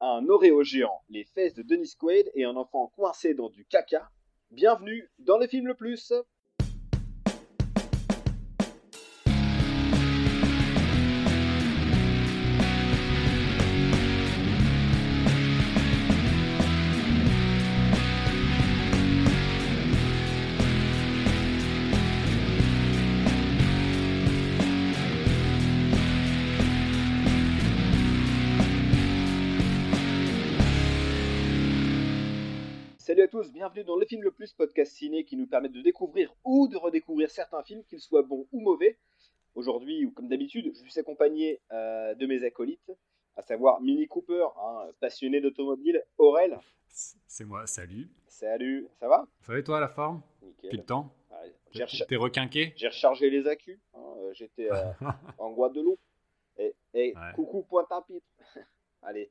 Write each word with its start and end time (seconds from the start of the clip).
un 0.00 0.28
Oreo 0.28 0.62
géant, 0.62 1.02
les 1.08 1.24
fesses 1.24 1.54
de 1.54 1.62
Dennis 1.62 1.96
Quaid 1.98 2.30
et 2.34 2.44
un 2.44 2.56
enfant 2.56 2.88
coincé 2.88 3.34
dans 3.34 3.48
du 3.48 3.64
caca. 3.64 4.10
Bienvenue 4.50 5.10
dans 5.18 5.38
le 5.38 5.46
film 5.46 5.66
le 5.66 5.74
plus. 5.74 6.12
Tous, 33.42 33.52
bienvenue 33.52 33.84
dans 33.84 33.96
le 33.98 34.06
film 34.06 34.22
le 34.22 34.30
plus 34.30 34.54
podcast 34.54 34.92
ciné 34.94 35.22
qui 35.24 35.36
nous 35.36 35.46
permet 35.46 35.68
de 35.68 35.82
découvrir 35.82 36.34
ou 36.42 36.68
de 36.68 36.76
redécouvrir 36.78 37.30
certains 37.30 37.62
films, 37.62 37.84
qu'ils 37.84 38.00
soient 38.00 38.22
bons 38.22 38.48
ou 38.50 38.60
mauvais. 38.60 38.98
Aujourd'hui, 39.54 40.10
comme 40.14 40.26
d'habitude, 40.28 40.72
je 40.74 40.88
suis 40.90 40.98
accompagné 41.00 41.60
euh, 41.70 42.14
de 42.14 42.24
mes 42.26 42.42
acolytes, 42.44 42.90
à 43.36 43.42
savoir 43.42 43.82
Mini 43.82 44.06
Cooper, 44.08 44.46
hein, 44.58 44.86
passionné 45.00 45.42
d'automobile, 45.42 46.02
Aurel. 46.16 46.58
C'est 47.26 47.44
moi, 47.44 47.66
salut. 47.66 48.08
Salut, 48.26 48.88
ça 48.98 49.06
va? 49.06 49.28
Ça 49.42 49.52
va 49.52 49.58
et 49.58 49.64
toi 49.64 49.80
la 49.80 49.88
forme? 49.88 50.22
Nickel. 50.40 50.62
Depuis 50.70 50.76
le 50.78 50.84
temps? 50.84 51.12
Ouais, 51.30 51.54
J'ai 51.72 51.84
recha- 51.84 52.06
T'es 52.06 52.16
requinqué? 52.16 52.72
j'ai 52.76 52.88
rechargé 52.88 53.28
les 53.28 53.46
accus, 53.46 53.78
hein, 53.92 54.14
j'étais 54.32 54.70
euh, 54.72 54.92
en 55.38 55.50
Guadeloupe. 55.52 56.00
Et, 56.56 56.74
et 56.94 57.12
Ouais. 57.14 57.32
coucou 57.34 57.64
Pointe-à-Pitre. 57.64 58.24
Allez, 59.02 59.30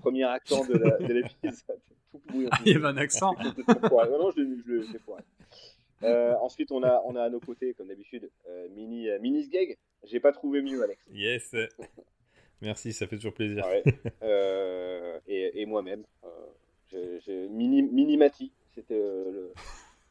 premier 0.00 0.24
accent 0.24 0.64
de 0.66 0.74
l'épisode. 1.12 1.78
Plus. 2.26 2.48
Il 2.66 2.72
y 2.72 2.76
avait 2.76 2.86
un 2.88 2.96
accent. 2.96 3.34
Non, 3.38 4.18
non, 4.18 4.30
je 4.30 4.40
l'ai-. 4.40 4.88
Euh, 6.02 6.34
ensuite, 6.40 6.72
on 6.72 6.82
a, 6.82 7.02
on 7.04 7.14
a 7.14 7.22
à 7.24 7.28
nos 7.28 7.40
côtés, 7.40 7.74
comme 7.74 7.88
d'habitude, 7.88 8.30
euh, 8.48 8.68
Mini, 8.74 9.08
euh, 9.10 9.18
Mini 9.20 9.44
Sgeg. 9.44 9.76
J'ai 10.04 10.18
pas 10.18 10.32
trouvé 10.32 10.62
mieux, 10.62 10.82
Alex. 10.82 11.06
Yes. 11.12 11.54
Merci, 12.62 12.92
ça 12.92 13.06
fait 13.06 13.16
toujours 13.16 13.34
plaisir. 13.34 13.64
Ouais. 13.66 13.82
Euh, 14.22 15.18
et 15.26 15.60
et 15.62 15.66
moi-même. 15.66 16.04
Euh, 16.24 17.48
Mini, 17.50 17.82
Mini 17.82 18.16
Mati. 18.16 18.50
C'était 18.74 18.94
euh, 18.94 19.30
le- 19.30 19.52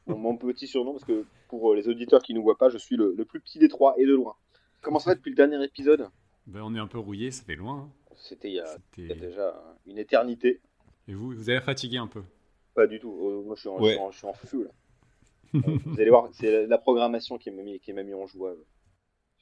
mon, 0.07 0.17
mon 0.17 0.37
petit 0.37 0.67
surnom, 0.67 0.91
parce 0.93 1.05
que 1.05 1.25
pour 1.47 1.73
les 1.75 1.87
auditeurs 1.89 2.21
qui 2.21 2.33
ne 2.33 2.37
nous 2.37 2.43
voient 2.43 2.57
pas, 2.57 2.69
je 2.69 2.77
suis 2.77 2.95
le, 2.95 3.13
le 3.17 3.25
plus 3.25 3.39
petit 3.39 3.59
des 3.59 3.67
trois 3.67 3.95
et 3.97 4.05
de 4.05 4.13
loin. 4.13 4.35
Comment 4.81 4.99
ça 4.99 5.09
va 5.11 5.15
depuis 5.15 5.29
le 5.31 5.35
dernier 5.35 5.63
épisode? 5.63 6.07
Ben, 6.47 6.61
on 6.63 6.73
est 6.75 6.79
un 6.79 6.87
peu 6.87 6.97
rouillé, 6.99 7.31
ça 7.31 7.43
fait 7.43 7.55
loin. 7.55 7.75
hein. 7.79 7.89
C'était 8.19 8.49
il, 8.49 8.55
y 8.55 8.59
a- 8.59 8.77
il 8.97 9.07
y 9.07 9.11
a 9.11 9.13
C'était- 9.15 9.27
déjà 9.27 9.63
une 9.85 9.97
éternité. 9.97 10.61
Et 11.07 11.13
vous, 11.13 11.31
vous 11.31 11.49
avez 11.49 11.61
fatigué 11.61 11.97
un 11.97 12.07
peu? 12.07 12.23
Pas 12.75 12.85
du 12.87 12.99
tout. 12.99 13.11
Euh, 13.27 13.41
moi, 13.43 13.55
je 13.55 13.61
suis 13.61 13.69
en, 13.69 13.79
Ouais. 13.81 13.89
je 13.89 13.93
suis 13.95 13.99
en, 14.01 14.11
je 14.11 14.17
suis 14.17 14.27
en 14.27 14.33
feu, 14.33 14.63
là. 14.65 14.71
Euh, 15.55 15.77
vous 15.83 15.99
allez 15.99 16.11
voir, 16.11 16.29
c'est 16.31 16.51
la, 16.51 16.67
la 16.67 16.77
programmation 16.77 17.39
qui 17.39 17.49
m'a 17.49 17.63
mis, 17.63 17.79
qui 17.79 17.91
m'a 17.91 18.03
mis 18.03 18.13
en 18.13 18.27
joie. 18.27 18.53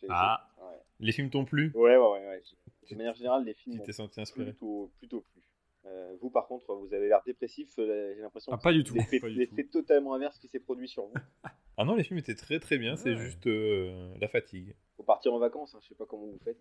Ah. 0.10 0.48
ouais. 0.62 0.78
Les 1.02 1.12
films 1.12 1.30
t'ont 1.30 1.44
plu? 1.46 1.72
Ouais, 1.76 1.98
ouais, 1.98 1.98
ouais. 1.98 2.28
ouais. 2.28 2.42
De 2.90 2.96
manière 2.96 3.16
générale, 3.16 3.44
les 3.44 3.54
films 3.54 3.82
t'es 3.84 3.92
senti 3.92 4.22
inspiré? 4.22 4.52
plutôt, 4.52 4.90
plutôt 5.00 5.22
plu. 5.22 5.42
Euh, 5.86 6.16
vous, 6.22 6.30
par 6.30 6.48
contre, 6.48 6.74
vous 6.76 6.94
avez 6.94 7.08
l'air 7.10 7.22
dépressif. 7.26 7.74
J'ai 7.78 8.16
l'impression 8.22 8.52
Ah, 8.54 8.58
que 8.58 8.64
pas 8.64 8.72
du 8.74 8.84
tout. 8.86 8.96
l'effet 8.96 9.66
totalement 9.66 10.14
inverse 10.14 10.38
qui 10.40 10.48
s'est 10.48 10.60
produit 10.62 10.88
sur 10.88 11.06
vous. 11.08 11.14
Ah 11.80 11.86
non, 11.86 11.94
les 11.94 12.04
films 12.04 12.18
étaient 12.18 12.34
très 12.34 12.60
très 12.60 12.80
bien, 12.80 12.96
c'est 12.96 13.12
Ouais. 13.12 13.18
juste 13.18 13.46
euh, 13.46 14.12
la 14.20 14.28
fatigue. 14.28 14.74
Faut 14.96 15.04
partir 15.04 15.32
en 15.32 15.38
vacances, 15.38 15.76
hein, 15.76 15.80
je 15.84 15.90
sais 15.90 15.94
pas 15.96 16.08
comment 16.08 16.26
vous 16.26 16.40
faites. 16.44 16.58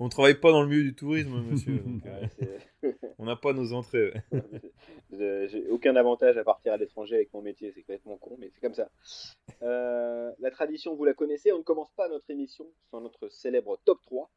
On 0.00 0.08
travaille 0.08 0.40
pas 0.40 0.50
dans 0.50 0.62
le 0.62 0.68
milieu 0.68 0.82
du 0.82 0.94
tourisme, 0.94 1.40
monsieur. 1.42 1.78
donc, 1.86 2.02
euh, 2.06 2.92
on 3.18 3.26
n'a 3.26 3.36
pas 3.36 3.52
nos 3.52 3.72
entrées. 3.72 4.12
ouais. 4.32 5.48
J'ai 5.48 5.68
aucun 5.68 5.94
avantage 5.96 6.36
à 6.36 6.44
partir 6.44 6.72
à 6.72 6.76
l'étranger 6.76 7.14
avec 7.14 7.32
mon 7.32 7.42
métier, 7.42 7.72
c'est 7.72 7.82
complètement 7.82 8.16
con, 8.16 8.36
mais 8.38 8.50
c'est 8.52 8.60
comme 8.60 8.74
ça. 8.74 8.90
Euh, 9.62 10.32
la 10.40 10.50
tradition, 10.50 10.94
vous 10.94 11.04
la 11.04 11.14
connaissez, 11.14 11.52
on 11.52 11.58
ne 11.58 11.62
commence 11.62 11.92
pas 11.92 12.08
notre 12.08 12.28
émission 12.30 12.66
sans 12.90 13.00
notre 13.00 13.28
célèbre 13.28 13.78
top 13.84 14.00
3. 14.02 14.30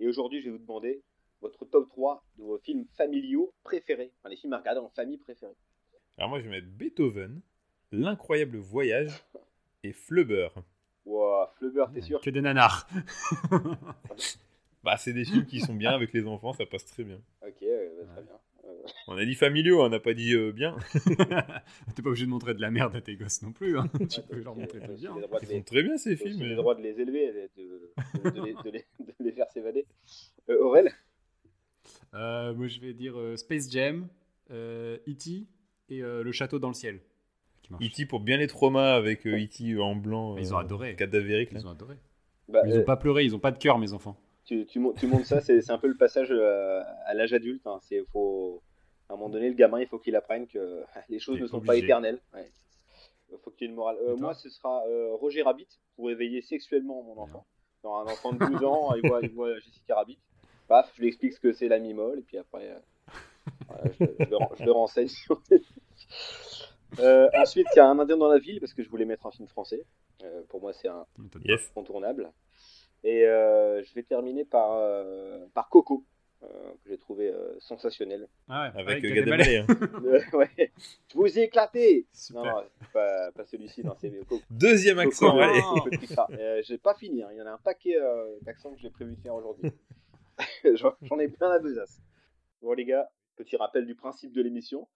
Et 0.00 0.08
aujourd'hui, 0.08 0.40
je 0.40 0.46
vais 0.46 0.50
vous 0.50 0.58
demander 0.58 1.02
votre 1.40 1.64
top 1.64 1.88
3 1.90 2.24
de 2.38 2.42
vos 2.42 2.58
films 2.58 2.86
familiaux 2.96 3.52
préférés, 3.62 4.12
enfin 4.18 4.30
les 4.30 4.36
films 4.36 4.54
à 4.54 4.58
regarder 4.58 4.80
en 4.80 4.88
famille 4.88 5.18
préférés. 5.18 5.54
Alors 6.18 6.30
moi, 6.30 6.40
je 6.40 6.44
vais 6.44 6.50
mettre 6.50 6.68
Beethoven, 6.68 7.40
L'incroyable 7.92 8.56
voyage 8.56 9.24
et 9.84 9.92
Flubber. 9.92 10.48
Wow, 11.04 11.46
Flubber, 11.58 11.84
t'es 11.94 12.00
sûr 12.00 12.20
Que 12.20 12.30
des 12.30 12.40
nanars. 12.40 12.88
Bah, 14.84 14.96
c'est 14.98 15.12
des 15.12 15.24
films 15.24 15.46
qui 15.46 15.60
sont 15.60 15.74
bien 15.74 15.92
avec 15.92 16.12
les 16.12 16.26
enfants, 16.26 16.52
ça 16.52 16.66
passe 16.66 16.84
très 16.84 17.04
bien. 17.04 17.18
Ok, 17.46 17.62
euh, 17.62 17.88
bah, 18.02 18.12
très 18.12 18.22
bien. 18.22 18.32
Euh, 18.66 18.82
On 19.08 19.16
a 19.16 19.24
dit 19.24 19.34
familiaux, 19.34 19.82
on 19.82 19.88
n'a 19.88 19.98
pas 20.00 20.14
dit 20.14 20.34
euh, 20.34 20.52
bien. 20.52 20.76
T'es 21.94 22.02
pas 22.02 22.08
obligé 22.10 22.26
de 22.26 22.30
montrer 22.30 22.54
de 22.54 22.60
la 22.60 22.70
merde 22.70 22.94
à 22.96 23.00
tes 23.00 23.16
gosses 23.16 23.42
non 23.42 23.52
plus. 23.52 23.78
hein. 23.78 23.88
tu 24.10 24.20
peux 24.22 24.40
leur 24.42 24.54
montrer 24.56 24.78
aussi 24.78 24.88
de 24.88 24.94
bien. 24.96 25.14
Ils 25.42 25.48
les- 25.48 25.54
sont 25.56 25.62
très 25.62 25.82
bien 25.82 25.96
ces 25.96 26.16
films. 26.16 26.42
le 26.42 26.54
droit 26.56 26.74
de 26.74 26.82
les 26.82 27.00
élever, 27.00 27.48
de, 27.56 27.62
de- 27.62 28.30
de 28.30 28.42
les, 28.44 28.52
de 28.54 28.70
les- 28.70 28.84
de 29.00 29.24
les 29.24 29.32
faire 29.32 29.50
s'évader. 29.50 29.86
Euh, 30.50 30.58
Aurel? 30.62 30.90
Euh, 32.14 32.54
moi, 32.54 32.66
je 32.68 32.80
vais 32.80 32.92
dire 32.94 33.18
euh, 33.18 33.36
Space 33.36 33.70
Jam, 33.70 34.06
euh, 34.50 34.98
E.T. 35.08 35.46
et 35.90 36.02
euh, 36.02 36.22
Le 36.22 36.32
Château 36.32 36.58
dans 36.58 36.68
le 36.68 36.74
ciel. 36.74 37.00
E.T. 37.80 38.06
pour 38.06 38.20
bien 38.20 38.36
les 38.36 38.46
traumas 38.46 38.94
avec 38.94 39.26
euh, 39.26 39.36
E.T. 39.42 39.78
en 39.78 39.96
blanc. 39.96 40.36
Ils 40.36 40.54
ont 40.54 40.58
adoré. 40.58 40.94
Cadavérique. 40.96 41.52
là. 41.52 41.60
Ils 41.60 41.66
ont 41.66 41.70
adoré. 41.70 41.96
bah, 42.48 42.60
ils 42.66 42.72
euh, 42.74 42.80
ont 42.80 42.84
pas 42.84 42.96
pleuré, 42.96 43.24
ils 43.24 43.34
ont 43.34 43.38
pas 43.40 43.50
de 43.50 43.58
cœur, 43.58 43.78
mes 43.78 43.92
enfants. 43.92 44.18
Tu, 44.44 44.66
tu, 44.66 44.78
mon- 44.78 44.92
tu 44.92 45.06
montres 45.06 45.26
ça, 45.26 45.40
c'est 45.40 45.70
un 45.70 45.78
peu 45.78 45.88
le 45.88 45.96
passage 45.96 46.28
euh, 46.30 46.82
à 47.06 47.14
l'âge 47.14 47.32
adulte. 47.32 47.66
hein. 47.66 47.78
C'est 47.82 48.02
faut 48.12 48.62
à 49.08 49.14
un 49.14 49.16
moment 49.16 49.28
donné, 49.28 49.48
le 49.48 49.54
gamin, 49.54 49.80
il 49.80 49.86
faut 49.86 49.98
qu'il 49.98 50.16
apprenne 50.16 50.46
que 50.46 50.82
les 51.08 51.18
choses 51.18 51.40
ne 51.40 51.46
sont 51.46 51.58
obligé. 51.58 51.66
pas 51.66 51.76
éternelles. 51.76 52.20
Ouais. 52.34 52.50
Il 53.32 53.38
faut 53.38 53.50
qu'il 53.50 53.66
ait 53.66 53.70
une 53.70 53.76
morale. 53.76 53.96
Euh, 54.02 54.16
moi, 54.16 54.34
ce 54.34 54.48
sera 54.48 54.84
euh, 54.86 55.14
Roger 55.14 55.42
Rabbit 55.42 55.68
pour 55.96 56.10
éveiller 56.10 56.40
sexuellement 56.42 57.02
mon 57.02 57.18
enfant. 57.18 57.46
Genre 57.82 57.98
un 57.98 58.06
enfant 58.06 58.32
de 58.32 58.38
12 58.38 58.64
ans, 58.64 58.94
il 58.94 59.06
voit, 59.08 59.20
il 59.22 59.32
voit 59.32 59.58
Jessica 59.58 59.96
Rabbit. 59.96 60.18
Paf, 60.68 60.90
je 60.94 61.00
lui 61.02 61.08
explique 61.08 61.32
ce 61.34 61.40
que 61.40 61.52
c'est 61.52 61.68
la 61.68 61.78
mimole, 61.78 62.20
et 62.20 62.22
puis 62.22 62.38
après, 62.38 62.70
euh, 62.70 62.78
je, 64.00 64.04
je 64.24 64.30
le, 64.30 64.36
je 64.58 64.64
le 64.64 64.72
renseigne. 64.72 65.08
ensuite, 67.36 67.66
il 67.74 67.76
y 67.76 67.80
a 67.80 67.86
un 67.88 67.98
Indien 67.98 68.16
dans 68.16 68.28
la 68.28 68.38
ville, 68.38 68.60
parce 68.60 68.72
que 68.72 68.82
je 68.82 68.88
voulais 68.88 69.04
mettre 69.04 69.26
un 69.26 69.30
film 69.30 69.48
français. 69.48 69.84
Pour 70.48 70.60
moi, 70.62 70.72
c'est 70.72 70.88
un, 70.88 71.04
Yes. 71.44 71.68
incontournable. 71.70 72.30
Et 73.04 73.24
euh, 73.26 73.82
je 73.84 73.94
vais 73.94 74.02
terminer 74.02 74.44
par, 74.44 74.72
euh, 74.72 75.46
par 75.54 75.68
Coco, 75.68 76.04
euh, 76.42 76.46
que 76.82 76.88
j'ai 76.90 76.98
trouvé 76.98 77.28
euh, 77.30 77.54
sensationnel. 77.60 78.28
Ah 78.48 78.70
ouais, 78.74 78.80
Avec 78.80 79.04
euh, 79.04 79.08
Gad 79.08 79.24
Gad 79.26 79.28
Elmaleh. 79.28 79.54
Elmaleh. 79.54 79.66
hein. 79.68 79.88
Euh, 80.34 80.38
ouais. 80.38 80.72
Je 81.12 81.14
vous 81.14 81.38
ai 81.38 81.42
éclaté 81.42 82.06
Super. 82.12 82.42
Non, 82.44 82.50
non, 82.62 82.64
pas, 82.92 83.30
pas 83.32 83.44
celui-ci, 83.44 83.84
non, 83.84 83.94
c'est 83.98 84.10
Coco. 84.10 84.40
Deuxième 84.50 84.98
accent, 84.98 85.30
Coco, 85.32 85.40
allez. 85.42 85.98
Pixar. 85.98 86.28
Euh, 86.32 86.62
j'ai 86.64 86.78
pas 86.78 86.94
fini, 86.94 87.22
hein. 87.22 87.28
il 87.32 87.36
y 87.38 87.42
en 87.42 87.46
a 87.46 87.52
un 87.52 87.58
paquet 87.58 87.96
euh, 88.00 88.38
d'accents 88.42 88.72
que 88.74 88.80
j'ai 88.80 88.90
prévu 88.90 89.14
de 89.16 89.20
faire 89.20 89.34
aujourd'hui. 89.34 89.70
J'en 90.74 90.94
j'en 91.02 91.18
ai 91.20 91.28
plein 91.28 91.48
la 91.48 91.60
besace. 91.60 92.00
Bon 92.60 92.72
les 92.72 92.84
gars, 92.84 93.08
petit 93.36 93.56
rappel 93.56 93.86
du 93.86 93.94
principe 93.94 94.32
de 94.32 94.42
l'émission. 94.42 94.88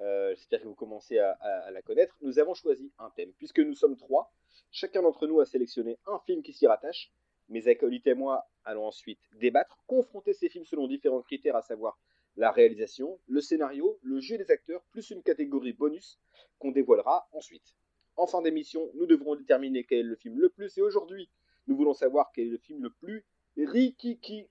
Euh, 0.00 0.34
J'espère 0.34 0.60
que 0.60 0.66
vous 0.66 0.74
commencez 0.74 1.18
à, 1.18 1.30
à- 1.40 1.60
à 1.66 1.70
la 1.70 1.80
connaître. 1.80 2.16
Nous 2.20 2.38
avons 2.38 2.52
choisi 2.52 2.92
un 2.98 3.08
thème. 3.16 3.30
Puisque 3.38 3.60
nous 3.60 3.74
sommes 3.74 3.96
trois, 3.96 4.32
chacun 4.72 5.00
d'entre 5.02 5.26
nous 5.26 5.40
a 5.40 5.46
sélectionné 5.46 5.96
un 6.06 6.18
film 6.26 6.42
qui 6.42 6.52
s'y 6.52 6.66
rattache. 6.66 7.10
Mes 7.48 7.68
acolytes 7.68 8.06
et 8.06 8.14
moi 8.14 8.46
allons 8.64 8.86
ensuite 8.86 9.20
débattre, 9.34 9.78
confronter 9.86 10.32
ces 10.32 10.48
films 10.48 10.64
selon 10.64 10.86
différents 10.86 11.22
critères, 11.22 11.56
à 11.56 11.62
savoir 11.62 11.98
la 12.36 12.50
réalisation, 12.50 13.20
le 13.26 13.40
scénario, 13.40 13.98
le 14.02 14.20
jeu 14.20 14.38
des 14.38 14.50
acteurs, 14.50 14.82
plus 14.90 15.10
une 15.10 15.22
catégorie 15.22 15.72
bonus 15.72 16.18
qu'on 16.58 16.72
dévoilera 16.72 17.28
ensuite. 17.32 17.74
En 18.16 18.26
fin 18.26 18.42
d'émission, 18.42 18.90
nous 18.94 19.06
devrons 19.06 19.36
déterminer 19.36 19.84
quel 19.84 20.00
est 20.00 20.02
le 20.02 20.16
film 20.16 20.38
le 20.38 20.48
plus, 20.48 20.76
et 20.78 20.82
aujourd'hui, 20.82 21.28
nous 21.66 21.76
voulons 21.76 21.94
savoir 21.94 22.30
quel 22.34 22.46
est 22.46 22.50
le 22.50 22.58
film 22.58 22.82
le 22.82 22.90
plus 22.90 23.24
rikiki. 23.56 24.48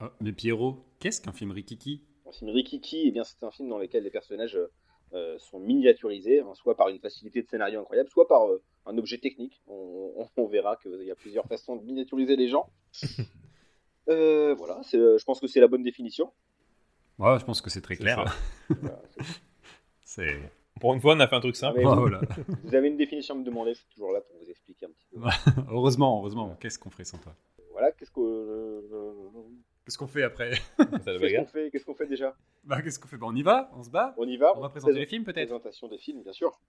Oh, 0.00 0.06
mais 0.20 0.32
Pierrot, 0.32 0.84
qu'est-ce 0.98 1.20
qu'un 1.20 1.32
film 1.32 1.52
Rikiki? 1.52 2.02
Un 2.26 2.32
film 2.32 2.50
rikiki, 2.50 3.04
eh 3.06 3.10
bien, 3.10 3.24
c'est 3.24 3.42
un 3.44 3.50
film 3.50 3.68
dans 3.68 3.78
lequel 3.78 4.02
les 4.02 4.10
personnages 4.10 4.58
euh, 5.12 5.38
sont 5.38 5.60
miniaturisés, 5.60 6.40
hein, 6.40 6.54
soit 6.54 6.76
par 6.76 6.88
une 6.88 6.98
facilité 6.98 7.42
de 7.42 7.48
scénario 7.48 7.80
incroyable, 7.80 8.08
soit 8.10 8.26
par 8.26 8.50
euh, 8.50 8.62
un 8.86 8.96
objet 8.98 9.18
technique. 9.18 9.62
On, 9.66 10.12
on- 10.16 10.42
on 10.42 10.46
verra 10.46 10.76
qu'il 10.76 11.02
y 11.04 11.10
a 11.10 11.14
plusieurs 11.14 11.46
façons 11.46 11.76
de 11.76 11.84
miniaturiser 11.84 12.36
les 12.36 12.48
gens. 12.48 12.70
Euh, 14.10 14.54
voilà, 14.58 14.82
c'est, 14.82 14.98
euh, 14.98 15.16
je 15.16 15.24
pense 15.24 15.40
que 15.40 15.46
c'est 15.46 15.60
la 15.60 15.66
bonne 15.66 15.82
définition. 15.82 16.30
Ouais, 17.18 17.38
je 17.38 17.44
pense 17.46 17.62
que 17.62 17.70
c'est 17.70 17.80
très 17.80 17.94
C'est 17.94 18.02
clair. 18.02 18.22
Voilà, 18.68 19.00
c'est- 19.16 19.40
C'est. 20.04 20.52
Pour 20.78 20.92
une 20.92 21.00
fois, 21.00 21.14
on 21.14 21.20
a 21.20 21.26
fait 21.26 21.36
un 21.36 21.40
truc 21.40 21.56
simple. 21.56 21.78
Mais 21.78 21.86
Oh, 21.86 21.94
vous, 21.94 22.00
voilà. 22.02 22.20
vous 22.64 22.74
avez 22.74 22.88
une 22.88 22.98
définition 22.98 23.34
à 23.34 23.38
me 23.38 23.44
demander, 23.44 23.72
je 23.72 23.78
suis 23.78 23.88
toujours 23.94 24.12
là 24.12 24.20
pour 24.20 24.36
vous 24.38 24.50
expliquer 24.50 24.84
un 24.84 24.90
petit 24.90 25.06
peu. 25.10 25.20
heureusement, 25.70 26.18
heureusement. 26.20 26.54
Qu'est-ce 26.60 26.78
qu'on 26.78 26.90
ferait 26.90 27.04
sans 27.04 27.16
toi? 27.16 27.34
Voilà, 27.72 27.92
qu'est-ce 27.92 28.10
que, 28.10 28.20
euh, 28.20 29.22
Qu'est-ce 29.86 29.96
qu'on 29.96 30.06
fait 30.06 30.22
après? 30.24 30.52
C'est 31.02 31.18
qu'est-ce 31.18 31.36
qu'on 31.38 31.46
fait, 31.46 31.70
qu'est-ce 31.70 31.84
qu'on 31.86 31.94
fait 31.94 32.06
déjà? 32.06 32.36
Bah, 32.64 32.82
qu'est-ce 32.82 32.98
qu'on 32.98 33.08
fait? 33.08 33.16
Bah, 33.16 33.26
on 33.30 33.34
y 33.34 33.42
va 33.42 33.70
On 33.74 33.82
se 33.82 33.88
bat 33.90 34.14
On 34.18 34.28
y 34.28 34.36
va 34.36 34.52
On 34.54 34.60
va 34.60 34.68
présenter 34.68 34.92
Présent- 34.92 35.00
les 35.00 35.06
films 35.06 35.24
peut-être 35.24 35.48
Présentation 35.48 35.88
des 35.88 35.96
films, 35.98 36.22
bien 36.22 36.32
sûr. 36.34 36.60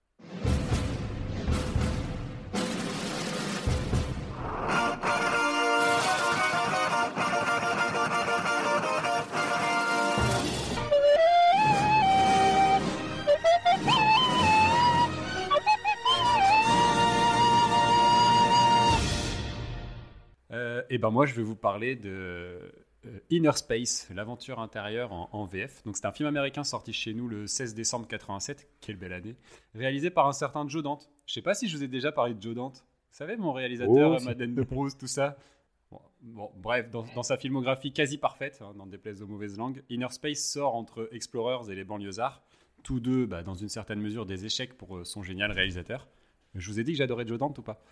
Et 20.96 20.98
ben 20.98 21.10
moi, 21.10 21.26
je 21.26 21.34
vais 21.34 21.42
vous 21.42 21.56
parler 21.56 21.94
de 21.94 22.08
euh, 22.08 23.20
Inner 23.28 23.52
Space, 23.52 24.08
l'aventure 24.14 24.60
intérieure 24.60 25.12
en, 25.12 25.28
en, 25.30 25.44
VF. 25.44 25.82
Donc 25.84 25.98
c'est 25.98 26.06
un 26.06 26.10
film 26.10 26.26
américain 26.26 26.64
sorti 26.64 26.94
chez 26.94 27.12
nous 27.12 27.28
le 27.28 27.46
16 27.46 27.74
décembre 27.74 28.08
87, 28.08 28.66
quelle 28.80 28.96
belle 28.96 29.12
année, 29.12 29.36
réalisé 29.74 30.08
par 30.08 30.26
un 30.26 30.32
certain 30.32 30.66
Joe 30.66 30.82
Dante. 30.82 31.10
Je 31.26 31.34
sais 31.34 31.42
pas 31.42 31.52
si 31.52 31.68
je 31.68 31.76
vous 31.76 31.84
ai 31.84 31.88
déjà 31.88 32.12
parlé 32.12 32.32
de 32.32 32.40
Joe 32.40 32.54
Dante. 32.54 32.86
Vous 33.16 33.24
savez, 33.24 33.38
mon 33.38 33.54
réalisateur, 33.54 34.18
Oh, 34.20 34.24
Madeleine 34.26 34.54
de 34.54 34.62
Proust, 34.62 35.00
tout 35.00 35.06
ça. 35.06 35.38
Bon, 35.90 36.00
bon, 36.20 36.50
bref, 36.58 36.90
dans, 36.90 37.06
dans 37.14 37.22
sa 37.22 37.38
filmographie 37.38 37.90
quasi 37.90 38.18
parfaite, 38.18 38.60
hein, 38.60 38.74
dans 38.76 38.84
des 38.84 38.98
plaies 38.98 39.22
aux 39.22 39.26
mauvaises 39.26 39.56
langues, 39.56 39.82
Inner 39.88 40.10
Space 40.10 40.40
sort 40.40 40.74
entre 40.74 41.08
Explorers 41.12 41.70
et 41.70 41.74
les 41.74 41.84
banlieusards, 41.84 42.42
tous 42.82 43.00
deux, 43.00 43.24
bah, 43.24 43.42
dans 43.42 43.54
une 43.54 43.70
certaine 43.70 44.02
mesure, 44.02 44.26
des 44.26 44.44
échecs 44.44 44.76
pour 44.76 44.98
euh, 44.98 45.04
son 45.04 45.22
génial 45.22 45.50
réalisateur. 45.50 46.08
Je 46.54 46.70
vous 46.70 46.78
ai 46.78 46.84
dit 46.84 46.92
que 46.92 46.98
j'adorais 46.98 47.26
Joe 47.26 47.38
Dante 47.38 47.58
ou 47.58 47.62
pas? 47.62 47.82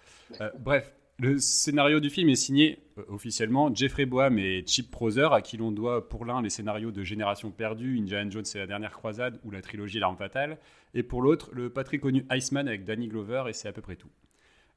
Euh, 0.43 0.51
Bref, 0.59 0.95
le 1.19 1.39
scénario 1.39 2.01
du 2.01 2.11
film 2.11 2.29
est 2.29 2.35
signé 2.35 2.81
euh, 2.99 3.05
officiellement 3.09 3.75
Jeffrey 3.75 4.05
Boam 4.05 4.39
et 4.39 4.63
Chip 4.67 4.91
Proser, 4.91 5.29
à 5.33 5.41
qui 5.41 5.57
l'on 5.57 5.73
doit 5.73 6.07
pour 6.07 6.27
l'un 6.27 6.43
les 6.43 6.51
scénarios 6.51 6.91
de 6.91 7.03
Génération 7.03 7.51
perdue, 7.51 7.99
Indiana 7.99 8.29
Jones 8.29 8.45
et 8.55 8.59
la 8.59 8.67
dernière 8.67 8.93
croisade 8.93 9.41
ou 9.43 9.51
la 9.51 9.63
trilogie 9.63 10.01
L'arme 10.01 10.19
fatale, 10.19 10.59
et 10.93 11.03
pour 11.03 11.23
l'autre 11.23 11.49
le 11.55 11.71
pas 11.71 11.83
très 11.83 11.97
connu 11.97 12.27
Iceman 12.31 12.69
avec 12.69 12.85
Danny 12.85 13.09
Glover, 13.09 13.45
et 13.49 13.55
c'est 13.55 13.69
à 13.69 13.73
peu 13.73 13.81
près 13.81 13.97
tout. 13.97 14.11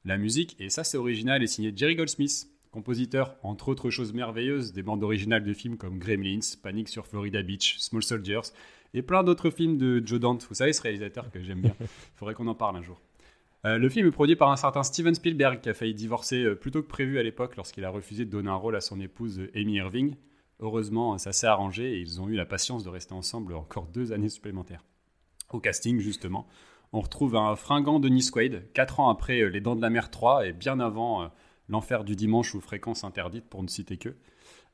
La 0.08 0.16
musique, 0.16 0.56
et 0.58 0.70
ça 0.70 0.84
c'est 0.84 0.96
original, 0.96 1.42
est 1.42 1.48
signée 1.48 1.70
Jerry 1.76 1.94
Goldsmith, 1.94 2.48
compositeur, 2.70 3.36
entre 3.42 3.68
autres 3.68 3.90
choses 3.90 4.14
merveilleuses, 4.14 4.72
des 4.72 4.82
bandes 4.82 5.04
originales 5.04 5.44
de 5.44 5.52
films 5.52 5.76
comme 5.76 5.98
Gremlins, 5.98 6.40
Panic 6.62 6.88
sur 6.88 7.06
Florida 7.06 7.42
Beach, 7.42 7.76
Small 7.78 8.02
Soldiers, 8.02 8.54
et 8.94 9.02
plein 9.02 9.22
d'autres 9.22 9.50
films 9.50 9.76
de 9.76 10.02
Joe 10.02 10.18
Dante. 10.18 10.46
Vous 10.48 10.54
savez, 10.54 10.72
ce 10.72 10.80
réalisateur 10.80 11.30
que 11.30 11.42
j'aime 11.42 11.60
bien. 11.60 11.76
Faudrait 12.16 12.32
qu'on 12.32 12.46
en 12.46 12.54
parle 12.54 12.78
un 12.78 12.82
jour. 12.82 12.98
Euh, 13.66 13.76
le 13.76 13.86
film 13.90 14.08
est 14.08 14.10
produit 14.10 14.34
par 14.34 14.50
un 14.50 14.56
certain 14.56 14.82
Steven 14.82 15.14
Spielberg 15.14 15.60
qui 15.60 15.68
a 15.68 15.74
failli 15.74 15.92
divorcer 15.92 16.42
euh, 16.42 16.54
plus 16.54 16.70
tôt 16.70 16.80
que 16.80 16.88
prévu 16.88 17.18
à 17.18 17.22
l'époque 17.22 17.56
lorsqu'il 17.56 17.84
a 17.84 17.90
refusé 17.90 18.24
de 18.24 18.30
donner 18.30 18.48
un 18.48 18.54
rôle 18.54 18.76
à 18.76 18.80
son 18.80 18.98
épouse 19.00 19.38
euh, 19.40 19.50
Amy 19.54 19.74
Irving. 19.74 20.16
Heureusement, 20.60 21.18
ça 21.18 21.32
s'est 21.32 21.46
arrangé 21.46 21.92
et 21.92 22.00
ils 22.00 22.18
ont 22.22 22.30
eu 22.30 22.34
la 22.34 22.46
patience 22.46 22.82
de 22.82 22.88
rester 22.88 23.12
ensemble 23.12 23.54
encore 23.54 23.88
deux 23.88 24.12
années 24.12 24.30
supplémentaires. 24.30 24.86
Au 25.50 25.60
casting, 25.60 26.00
justement, 26.00 26.48
on 26.92 27.00
retrouve 27.00 27.36
un 27.36 27.54
fringant 27.56 28.00
Denis 28.00 28.30
Quaid, 28.30 28.72
4 28.72 29.00
ans 29.00 29.08
après 29.10 29.40
euh, 29.40 29.48
Les 29.48 29.60
Dents 29.60 29.76
de 29.76 29.82
la 29.82 29.90
Mer 29.90 30.10
3 30.10 30.46
et 30.46 30.52
bien 30.52 30.80
avant 30.80 31.22
euh, 31.22 31.26
L'Enfer 31.68 32.04
du 32.04 32.16
Dimanche 32.16 32.54
ou 32.54 32.60
Fréquence 32.60 33.04
Interdite, 33.04 33.44
pour 33.44 33.62
ne 33.62 33.68
citer 33.68 33.98
que. 33.98 34.16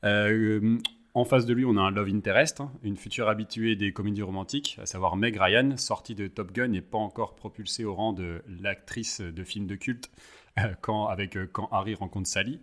Euh, 0.05 0.79
en 1.15 1.25
face 1.25 1.47
de 1.47 1.53
lui, 1.55 1.65
on 1.65 1.77
a 1.77 1.81
un 1.81 1.91
Love 1.91 2.09
Interest, 2.09 2.61
hein, 2.61 2.73
une 2.83 2.97
future 2.97 3.29
habituée 3.29 3.75
des 3.77 3.93
comédies 3.93 4.23
romantiques, 4.23 4.79
à 4.81 4.87
savoir 4.87 5.17
Meg 5.17 5.37
Ryan, 5.37 5.77
sortie 5.77 6.15
de 6.15 6.27
Top 6.29 6.53
Gun 6.53 6.73
et 6.73 6.81
pas 6.81 6.99
encore 6.99 7.35
propulsée 7.35 7.85
au 7.85 7.95
rang 7.95 8.13
de 8.13 8.43
l'actrice 8.61 9.21
de 9.21 9.45
film 9.45 9.67
de 9.67 9.75
culte 9.75 10.11
quand, 10.83 11.07
avec 11.07 11.39
Quand 11.53 11.69
Harry 11.73 11.95
rencontre 11.95 12.29
Sally. 12.29 12.61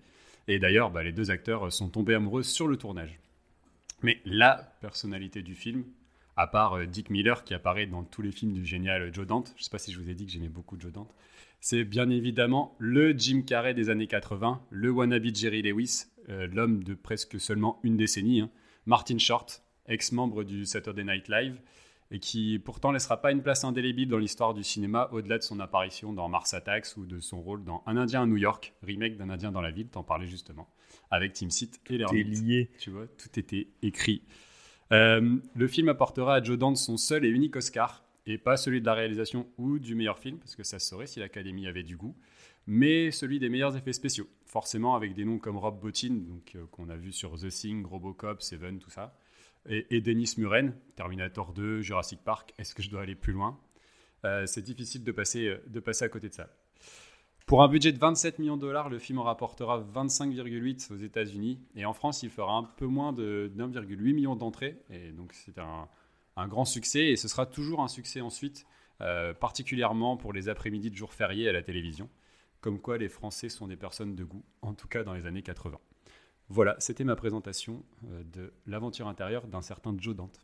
Et 0.48 0.60
d'ailleurs, 0.60 0.92
bah, 0.92 1.04
les 1.04 1.14
deux 1.14 1.32
acteurs 1.32 1.72
sont 1.72 1.90
tombés 1.90 2.16
amoureux 2.16 2.44
sur 2.44 2.68
le 2.68 2.78
tournage. 2.78 3.20
Mais 4.02 4.20
la 4.26 4.76
personnalité 4.82 5.42
du 5.42 5.56
film, 5.56 5.84
à 6.42 6.48
part 6.48 6.74
euh, 6.74 6.86
Dick 6.88 7.12
Miller 7.12 7.44
qui 7.44 7.54
apparaît 7.54 7.86
dans 7.86 8.04
tous 8.04 8.24
les 8.24 8.32
films 8.32 8.54
du 8.54 8.66
génial 8.66 9.14
Joe 9.14 9.28
Dante, 9.28 9.54
je 9.56 9.62
ne 9.62 9.64
sais 9.64 9.70
pas 9.70 9.78
si 9.78 9.92
je 9.92 10.00
vous 10.00 10.10
ai 10.10 10.16
dit 10.16 10.26
que 10.26 10.32
j'aimais 10.32 10.50
beaucoup 10.50 10.76
Joe 10.80 10.92
Dante, 10.92 11.14
c'est 11.60 11.84
bien 11.84 12.10
évidemment 12.10 12.76
le 12.80 13.16
Jim 13.16 13.44
Carrey 13.46 13.76
des 13.76 13.92
années 13.92 14.08
80, 14.08 14.60
le 14.72 14.90
wannabe 14.90 15.28
Jerry 15.36 15.62
Lewis, 15.62 16.06
euh, 16.30 16.48
l'homme 16.48 16.84
de 16.84 16.96
presque 16.96 17.40
seulement 17.40 17.80
une 17.84 17.96
décennie, 17.96 18.42
hein, 18.42 18.50
Martin 18.88 19.20
Short, 19.20 19.64
ex-membre 19.88 20.44
du 20.44 20.66
Saturday 20.66 21.04
Night 21.04 21.28
Live, 21.30 21.62
et 22.10 22.18
qui 22.18 22.58
pourtant 22.58 22.92
laissera 22.92 23.22
pas 23.22 23.32
une 23.32 23.44
place 23.44 23.64
indélébile 23.64 24.10
dans 24.10 24.18
l'histoire 24.18 24.56
du 24.56 24.64
cinéma 24.64 25.10
au-delà 25.12 25.38
de 25.38 25.44
son 25.44 25.60
apparition 25.60 26.12
dans 26.12 26.28
Mars 26.28 26.56
Attacks 26.56 26.98
ou 26.98 27.06
de 27.06 27.20
son 27.20 27.40
rôle 27.40 27.64
dans 27.64 27.84
Un 27.86 27.98
Indien 27.98 28.24
à 28.24 28.26
New 28.26 28.38
York, 28.38 28.74
remake 28.82 29.16
d'un 29.16 29.30
Indien 29.30 29.52
dans 29.52 29.62
la 29.62 29.72
ville, 29.72 29.90
t'en 29.90 30.04
parlais 30.04 30.28
justement, 30.28 30.68
avec 31.12 31.34
Tim 31.34 31.52
Seat 31.52 31.80
et 31.88 32.00
les 32.00 32.04
Hornets. 32.04 32.24
lié. 32.24 32.72
Tu 32.80 32.90
vois, 32.90 33.06
tout 33.06 33.40
était 33.40 33.68
écrit. 33.84 34.24
Euh, 34.92 35.38
le 35.56 35.68
film 35.68 35.90
apportera 35.90 36.36
à 36.36 36.44
Joe 36.44 36.58
Dante 36.58 36.78
son 36.78 36.98
seul 36.98 37.26
et 37.26 37.30
unique 37.30 37.56
Oscar, 37.56 38.04
et 38.26 38.38
pas 38.38 38.58
celui 38.58 38.82
de 38.82 38.86
la 38.86 38.94
réalisation 38.94 39.48
ou 39.58 39.80
du 39.80 39.96
meilleur 39.96 40.20
film, 40.20 40.38
parce 40.38 40.56
que 40.56 40.64
ça 40.64 40.80
se 40.80 40.88
saurait 40.88 41.08
si 41.08 41.20
l'Académie 41.20 41.68
avait 41.68 41.84
du 41.84 41.98
goût, 41.98 42.16
mais 42.68 43.10
celui 43.12 43.40
des 43.40 43.50
meilleurs 43.50 43.76
effets 43.76 43.94
spéciaux, 43.94 44.28
forcément 44.46 44.96
avec 44.96 45.14
des 45.14 45.26
noms 45.26 45.40
comme 45.40 45.58
Rob 45.58 45.80
Bottin, 45.80 46.14
donc 46.28 46.56
euh, 46.56 46.66
qu'on 46.72 46.90
a 46.90 46.96
vu 46.98 47.12
sur 47.12 47.38
The 47.40 47.50
Thing, 47.50 47.86
Robocop, 47.86 48.42
Seven, 48.42 48.80
tout 48.80 48.90
ça, 48.92 49.16
et, 49.70 49.88
et 49.96 50.02
Dennis 50.02 50.36
Muren, 50.38 50.74
Terminator 50.96 51.54
2, 51.54 51.82
Jurassic 51.82 52.20
Park. 52.24 52.54
Est-ce 52.58 52.76
que 52.76 52.84
je 52.84 52.90
dois 52.90 53.02
aller 53.02 53.16
plus 53.16 53.34
loin? 53.34 53.60
Euh, 54.26 54.46
C'est 54.46 54.62
difficile 54.62 55.04
de 55.04 55.12
passer, 55.12 55.56
de 55.68 55.80
passer 55.80 56.06
à 56.06 56.10
côté 56.10 56.30
de 56.30 56.34
ça. 56.34 56.50
Pour 57.52 57.64
un 57.64 57.68
budget 57.68 57.92
de 57.92 57.98
27 57.98 58.40
millions 58.40 58.56
de 58.56 58.62
dollars, 58.62 58.88
le 58.88 58.98
film 58.98 59.20
en 59.20 59.24
rapportera 59.24 59.84
25,8 59.94 60.94
aux 60.94 60.96
États-Unis 60.96 61.60
et 61.76 61.84
en 61.84 61.92
France, 61.92 62.24
il 62.24 62.30
fera 62.30 62.54
un 62.54 62.64
peu 62.64 62.86
moins 62.86 63.12
de 63.12 63.52
1,8 63.58 63.98
million 64.14 64.38
d'entrées. 64.38 64.78
Et 64.90 65.12
donc, 65.12 65.34
c'est 65.34 65.58
un, 65.58 65.90
un 66.38 66.48
grand 66.48 66.64
succès 66.64 67.08
et 67.08 67.18
ce 67.18 67.28
sera 67.28 67.46
toujours 67.46 67.82
un 67.82 67.90
succès 67.90 68.22
ensuite, 68.22 68.66
euh, 69.02 69.34
particulièrement 69.34 70.16
pour 70.16 70.32
les 70.32 70.48
après-midi 70.48 70.92
de 70.92 70.96
jours 70.96 71.12
fériés 71.12 71.50
à 71.50 71.52
la 71.52 71.62
télévision. 71.62 72.08
Comme 72.62 72.80
quoi, 72.80 72.98
les 72.98 73.10
Français 73.10 73.50
sont 73.50 73.68
des 73.68 73.76
personnes 73.76 74.16
de 74.16 74.24
goût, 74.24 74.46
en 74.62 74.74
tout 74.74 74.88
cas 74.88 75.04
dans 75.04 75.14
les 75.14 75.26
années 75.26 75.44
80. 75.44 75.78
Voilà, 76.48 76.78
c'était 76.80 77.04
ma 77.04 77.18
présentation 77.18 77.84
euh, 78.12 78.24
de 78.32 78.54
l'aventure 78.66 79.10
intérieure 79.10 79.46
d'un 79.48 79.62
certain 79.62 79.94
Joe 79.98 80.16
Dante. 80.16 80.40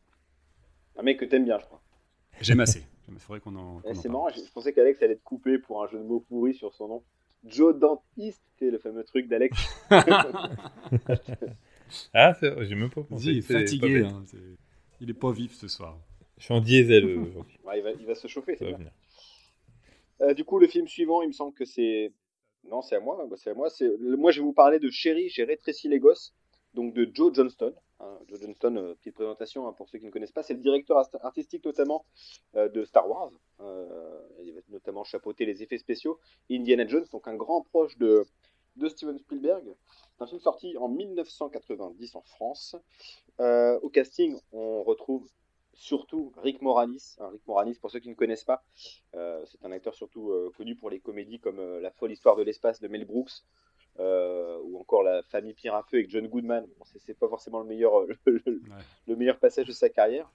Un 0.97 1.03
mec 1.03 1.21
que 1.21 1.23
t'aimes 1.23 1.45
bien, 1.45 1.57
je 1.57 1.67
crois. 1.67 1.81
J'aime 2.41 2.59
assez. 2.59 2.83
Il 3.09 3.19
faudrait 3.19 3.39
qu'on 3.39 3.55
en. 3.55 3.81
Eh, 3.85 3.91
en 3.91 3.93
c'est 3.93 4.09
marrant, 4.09 4.29
je 4.29 4.41
pensais 4.51 4.73
qu'Alex 4.73 5.01
allait 5.01 5.15
te 5.15 5.23
couper 5.23 5.57
pour 5.59 5.83
un 5.83 5.87
jeu 5.87 5.97
de 5.97 6.03
mots 6.03 6.19
pourri 6.27 6.53
sur 6.53 6.73
son 6.73 6.87
nom. 6.87 7.03
Joe 7.45 7.77
Dantiste, 7.77 8.41
c'était 8.53 8.71
le 8.71 8.79
fameux 8.79 9.03
truc 9.03 9.27
d'Alex. 9.27 9.57
Ah, 12.13 12.33
c'est- 12.33 12.65
j'ai 12.65 12.75
même 12.75 12.89
pas 12.89 13.03
pensé. 13.03 13.27
Il 13.27 13.37
est 13.37 13.41
C'est 13.41 13.53
pas 13.53 13.59
fatigué. 13.61 14.03
hein, 14.03 14.23
c'est- 14.25 14.37
il 14.99 15.09
est 15.09 15.13
pas 15.13 15.31
vif 15.31 15.53
ce 15.53 15.67
soir. 15.69 15.97
Je 16.37 16.43
suis 16.43 16.53
en 16.53 16.59
diesel 16.59 17.05
aujourd'hui. 17.17 17.57
Ouais, 17.63 17.79
il, 17.79 17.83
va, 17.83 17.91
il 17.91 18.05
va 18.05 18.13
se 18.15 18.27
chauffer, 18.27 18.53
Ça 18.53 18.59
c'est 18.59 18.65
va 18.65 18.69
bien. 18.71 18.77
venir. 18.79 18.91
Euh, 20.21 20.33
du 20.33 20.43
coup, 20.43 20.59
le 20.59 20.67
film 20.67 20.87
suivant, 20.87 21.21
il 21.21 21.27
me 21.29 21.33
semble 21.33 21.53
que 21.53 21.63
c'est. 21.65 22.11
Non, 22.69 22.81
c'est 22.81 22.95
à 22.95 22.99
moi. 22.99 23.25
bah, 23.29 23.35
c'est 23.37 23.51
à 23.51 23.53
moi. 23.53 23.69
C'est... 23.69 23.89
Moi, 23.99 24.31
je 24.31 24.41
vais 24.41 24.45
vous 24.45 24.51
parler 24.53 24.79
de 24.79 24.89
Chéri, 24.89 25.29
j'ai 25.29 25.45
rétréci 25.45 25.87
les 25.87 25.99
gosses, 25.99 26.33
donc 26.77 26.93
de 26.93 27.09
Joe 27.11 27.33
Johnston. 27.33 27.73
hein. 27.99 28.19
Joe 28.27 28.39
Johnston, 28.39 28.75
euh, 28.77 28.93
petite 28.93 29.15
présentation 29.15 29.67
hein, 29.67 29.73
pour 29.73 29.89
ceux 29.89 29.97
qui 29.97 30.05
ne 30.05 30.11
connaissent 30.11 30.31
pas, 30.31 30.43
c'est 30.43 30.53
le 30.53 30.59
directeur 30.59 30.97
artistique 31.23 31.65
notamment 31.65 32.05
euh, 32.55 32.69
de 32.69 32.85
Star 32.85 33.09
Wars. 33.09 33.31
Euh, 33.61 34.21
il 34.43 34.53
va 34.53 34.61
notamment 34.69 35.03
chapeauter 35.03 35.45
les 35.47 35.63
effets 35.63 35.79
spéciaux. 35.79 36.19
Indiana 36.51 36.85
Jones, 36.85 37.07
donc 37.11 37.27
un 37.27 37.35
grand 37.35 37.61
proche 37.63 37.97
de, 37.97 38.27
de 38.75 38.87
Steven 38.89 39.17
Spielberg. 39.17 39.65
C'est 40.15 40.23
un 40.23 40.27
film 40.27 40.39
sorti 40.39 40.77
en 40.77 40.87
1990 40.87 42.15
en 42.15 42.21
France. 42.21 42.75
Au 43.39 43.89
casting, 43.89 44.37
on 44.51 44.83
retrouve 44.83 45.27
surtout 45.73 46.31
Rick 46.43 46.61
Moranis. 46.61 47.15
hein, 47.19 47.29
Rick 47.31 47.41
Moranis, 47.47 47.75
pour 47.81 47.89
ceux 47.89 47.99
qui 47.99 48.09
ne 48.09 48.15
connaissent 48.15 48.43
pas, 48.43 48.63
c'est 49.13 49.63
un 49.63 49.71
acteur 49.71 49.93
surtout 49.95 50.31
connu 50.57 50.75
pour 50.75 50.89
les 50.91 50.99
comédies 50.99 51.39
comme 51.39 51.59
La 51.79 51.91
folle 51.91 52.11
histoire 52.11 52.35
de 52.35 52.43
l'espace 52.43 52.79
de 52.81 52.87
Mel 52.87 53.05
Brooks 53.05 53.43
euh, 53.99 54.59
ou 54.63 54.79
encore 54.79 55.03
La 55.03 55.23
famille 55.23 55.53
Pierre 55.53 55.75
à 55.75 55.83
feu 55.83 55.97
avec 55.97 56.09
John 56.09 56.27
Goodman. 56.27 56.65
Bon, 56.77 56.85
c'est, 56.85 57.17
pas 57.17 57.27
forcément 57.27 57.59
le 57.61 57.65
meilleur, 57.67 57.99
euh, 58.01 58.07
le, 58.25 58.41
le- 58.45 58.61
Ouais. 58.63 58.83
le 59.07 59.15
meilleur 59.15 59.39
passage 59.39 59.67
de 59.67 59.71
sa 59.71 59.89
carrière. 59.89 60.31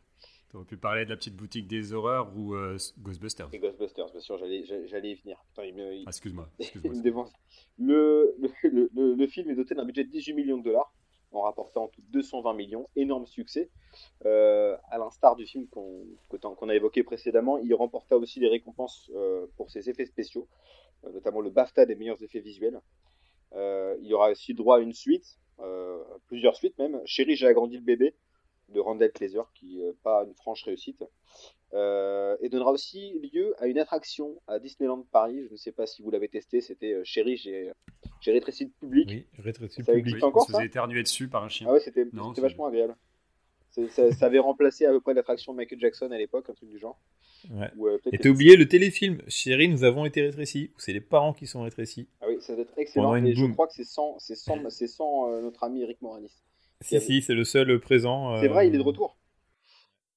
T'aurais 0.53 0.67
pu 0.67 0.77
parler 0.77 1.07
de 1.07 1.11
la 1.11 1.17
petite 1.17 1.35
boutique 1.35 1.67
des 1.67 1.95
horreurs 1.95 2.31
ou 2.37 2.55
euh, 2.55 2.77
Ghostbusters. 2.99 3.49
Et 3.55 3.59
Ghostbusters, 3.59 4.11
bien 4.11 4.21
sûr, 4.21 4.37
j'allais, 4.37 5.11
y 5.13 5.15
venir. 5.15 5.43
Ah, 5.57 5.63
excuse-moi. 6.09 6.47
dévance. 7.03 7.33
Le, 7.79 8.37
le, 8.63 9.27
film 9.29 9.49
est 9.51 9.55
doté 9.55 9.75
d'un 9.75 9.87
budget 9.87 10.05
de 10.05 10.11
18 10.11 10.35
millions 10.35 10.59
de 10.59 10.65
dollars 10.65 10.93
en 11.31 11.41
rapportant 11.41 11.89
tout 11.89 12.03
220 12.11 12.53
millions, 12.53 12.87
énorme 12.97 13.27
succès. 13.27 13.71
Euh, 14.27 14.77
à 14.91 14.99
l'instar 14.99 15.37
du 15.37 15.47
film 15.47 15.67
qu'on 15.69 16.05
qu'on 16.29 16.69
a 16.69 16.75
évoqué 16.75 17.03
précédemment, 17.03 17.57
il 17.57 17.73
remporta 17.75 18.19
aussi 18.19 18.39
des 18.39 18.49
récompenses 18.49 19.11
euh, 19.15 19.47
pour 19.57 19.71
ses 19.71 19.89
effets 19.89 20.05
spéciaux, 20.05 20.47
notamment 21.15 21.41
le 21.41 21.49
BAFTA 21.49 21.87
des 21.87 21.95
meilleurs 21.95 22.23
effets 22.23 22.41
visuels. 22.41 22.79
Euh, 23.55 23.97
il 24.01 24.07
y 24.09 24.15
aura 24.15 24.31
aussi 24.31 24.55
droit 24.55 24.79
à 24.79 24.81
une 24.81 24.93
suite, 24.95 25.39
euh, 25.61 26.03
plusieurs 26.27 26.57
suites 26.57 26.79
même. 26.79 27.01
Chérie, 27.05 27.37
j'ai 27.37 27.47
agrandi 27.47 27.77
le 27.77 27.83
bébé 27.83 28.15
de 28.69 28.81
Randall 28.81 29.13
Kleiser, 29.13 29.43
qui 29.55 29.77
n'est 29.79 29.93
pas 30.03 30.25
une 30.25 30.35
franche 30.35 30.65
réussite. 30.65 31.05
Euh, 31.75 32.37
et 32.41 32.49
donnera 32.51 32.71
aussi 32.71 33.19
lieu 33.33 33.55
à 33.59 33.67
une 33.67 33.79
attraction 33.79 34.41
à 34.47 34.59
Disneyland 34.59 35.07
Paris. 35.11 35.45
Je 35.47 35.53
ne 35.53 35.57
sais 35.57 35.73
pas 35.73 35.87
si 35.87 36.03
vous 36.03 36.11
l'avez 36.11 36.29
testé, 36.29 36.61
c'était 36.61 36.93
euh, 36.95 37.03
Chérie, 37.05 37.37
j'ai 37.37 37.73
rétréci 38.27 38.65
le 38.65 38.71
public. 38.71 39.09
Oui, 39.11 39.27
rétréci 39.39 39.81
le 39.81 39.87
public. 39.87 40.15
Oui, 40.17 40.23
encore, 40.23 40.43
on 40.43 40.47
se 40.47 40.53
faisait 40.53 40.67
éternuer 40.67 41.03
dessus 41.03 41.29
par 41.29 41.45
un 41.45 41.49
chien. 41.49 41.67
Ah 41.69 41.73
ouais, 41.73 41.81
c'était 41.81 42.05
Non, 42.13 42.29
c'était 42.29 42.35
c'est- 42.37 42.41
vachement 42.43 42.67
agréable. 42.67 42.97
Ça, 43.89 44.13
ça 44.13 44.27
avait 44.27 44.39
remplacé 44.39 44.85
à 44.85 44.91
peu 44.91 45.01
près 45.01 45.15
l'attraction 45.15 45.53
de 45.53 45.57
Michael 45.57 45.81
Jackson 45.81 46.11
à 46.11 46.19
l'époque, 46.19 46.49
un 46.51 46.53
truc 46.53 46.69
du 46.69 46.79
genre. 46.79 47.01
Ouais. 47.51 47.71
Ou, 47.77 47.89
euh, 47.89 47.99
Et 48.13 48.19
t'as 48.19 48.29
oublié 48.29 48.57
le 48.57 48.69
téléfilm 48.69 49.23
Chérie, 49.29 49.69
nous 49.69 49.85
avons 49.85 50.05
été 50.05 50.23
rétrécis. 50.23 50.71
Où 50.77 50.81
c'est 50.81 50.93
les 50.93 51.01
parents 51.01 51.33
qui 51.33 51.47
sont 51.47 51.63
rétrécis. 51.63 52.09
Ah 52.21 52.27
oui, 52.29 52.37
ça 52.41 52.55
doit 52.55 52.63
être 52.63 52.75
excellent. 52.77 53.15
Et 53.17 53.35
je 53.35 53.47
crois 53.47 53.67
que 53.67 53.75
c'est 53.75 53.85
sans, 53.85 54.19
c'est 54.19 54.37
sans, 54.37 54.71
c'est 54.71 54.87
sans 54.87 55.31
euh, 55.31 55.43
notre 55.43 55.65
ami 55.65 55.83
Eric 55.83 56.01
Moranis. 56.03 56.33
Si, 56.81 57.01
si, 57.01 57.23
c'est 57.23 57.35
le 57.35 57.45
seul 57.45 57.79
présent. 57.81 58.39
C'est 58.41 58.47
euh, 58.47 58.53
vrai, 58.53 58.69
il 58.69 58.75
est 58.75 58.79
de 58.79 58.83
retour. 58.83 59.17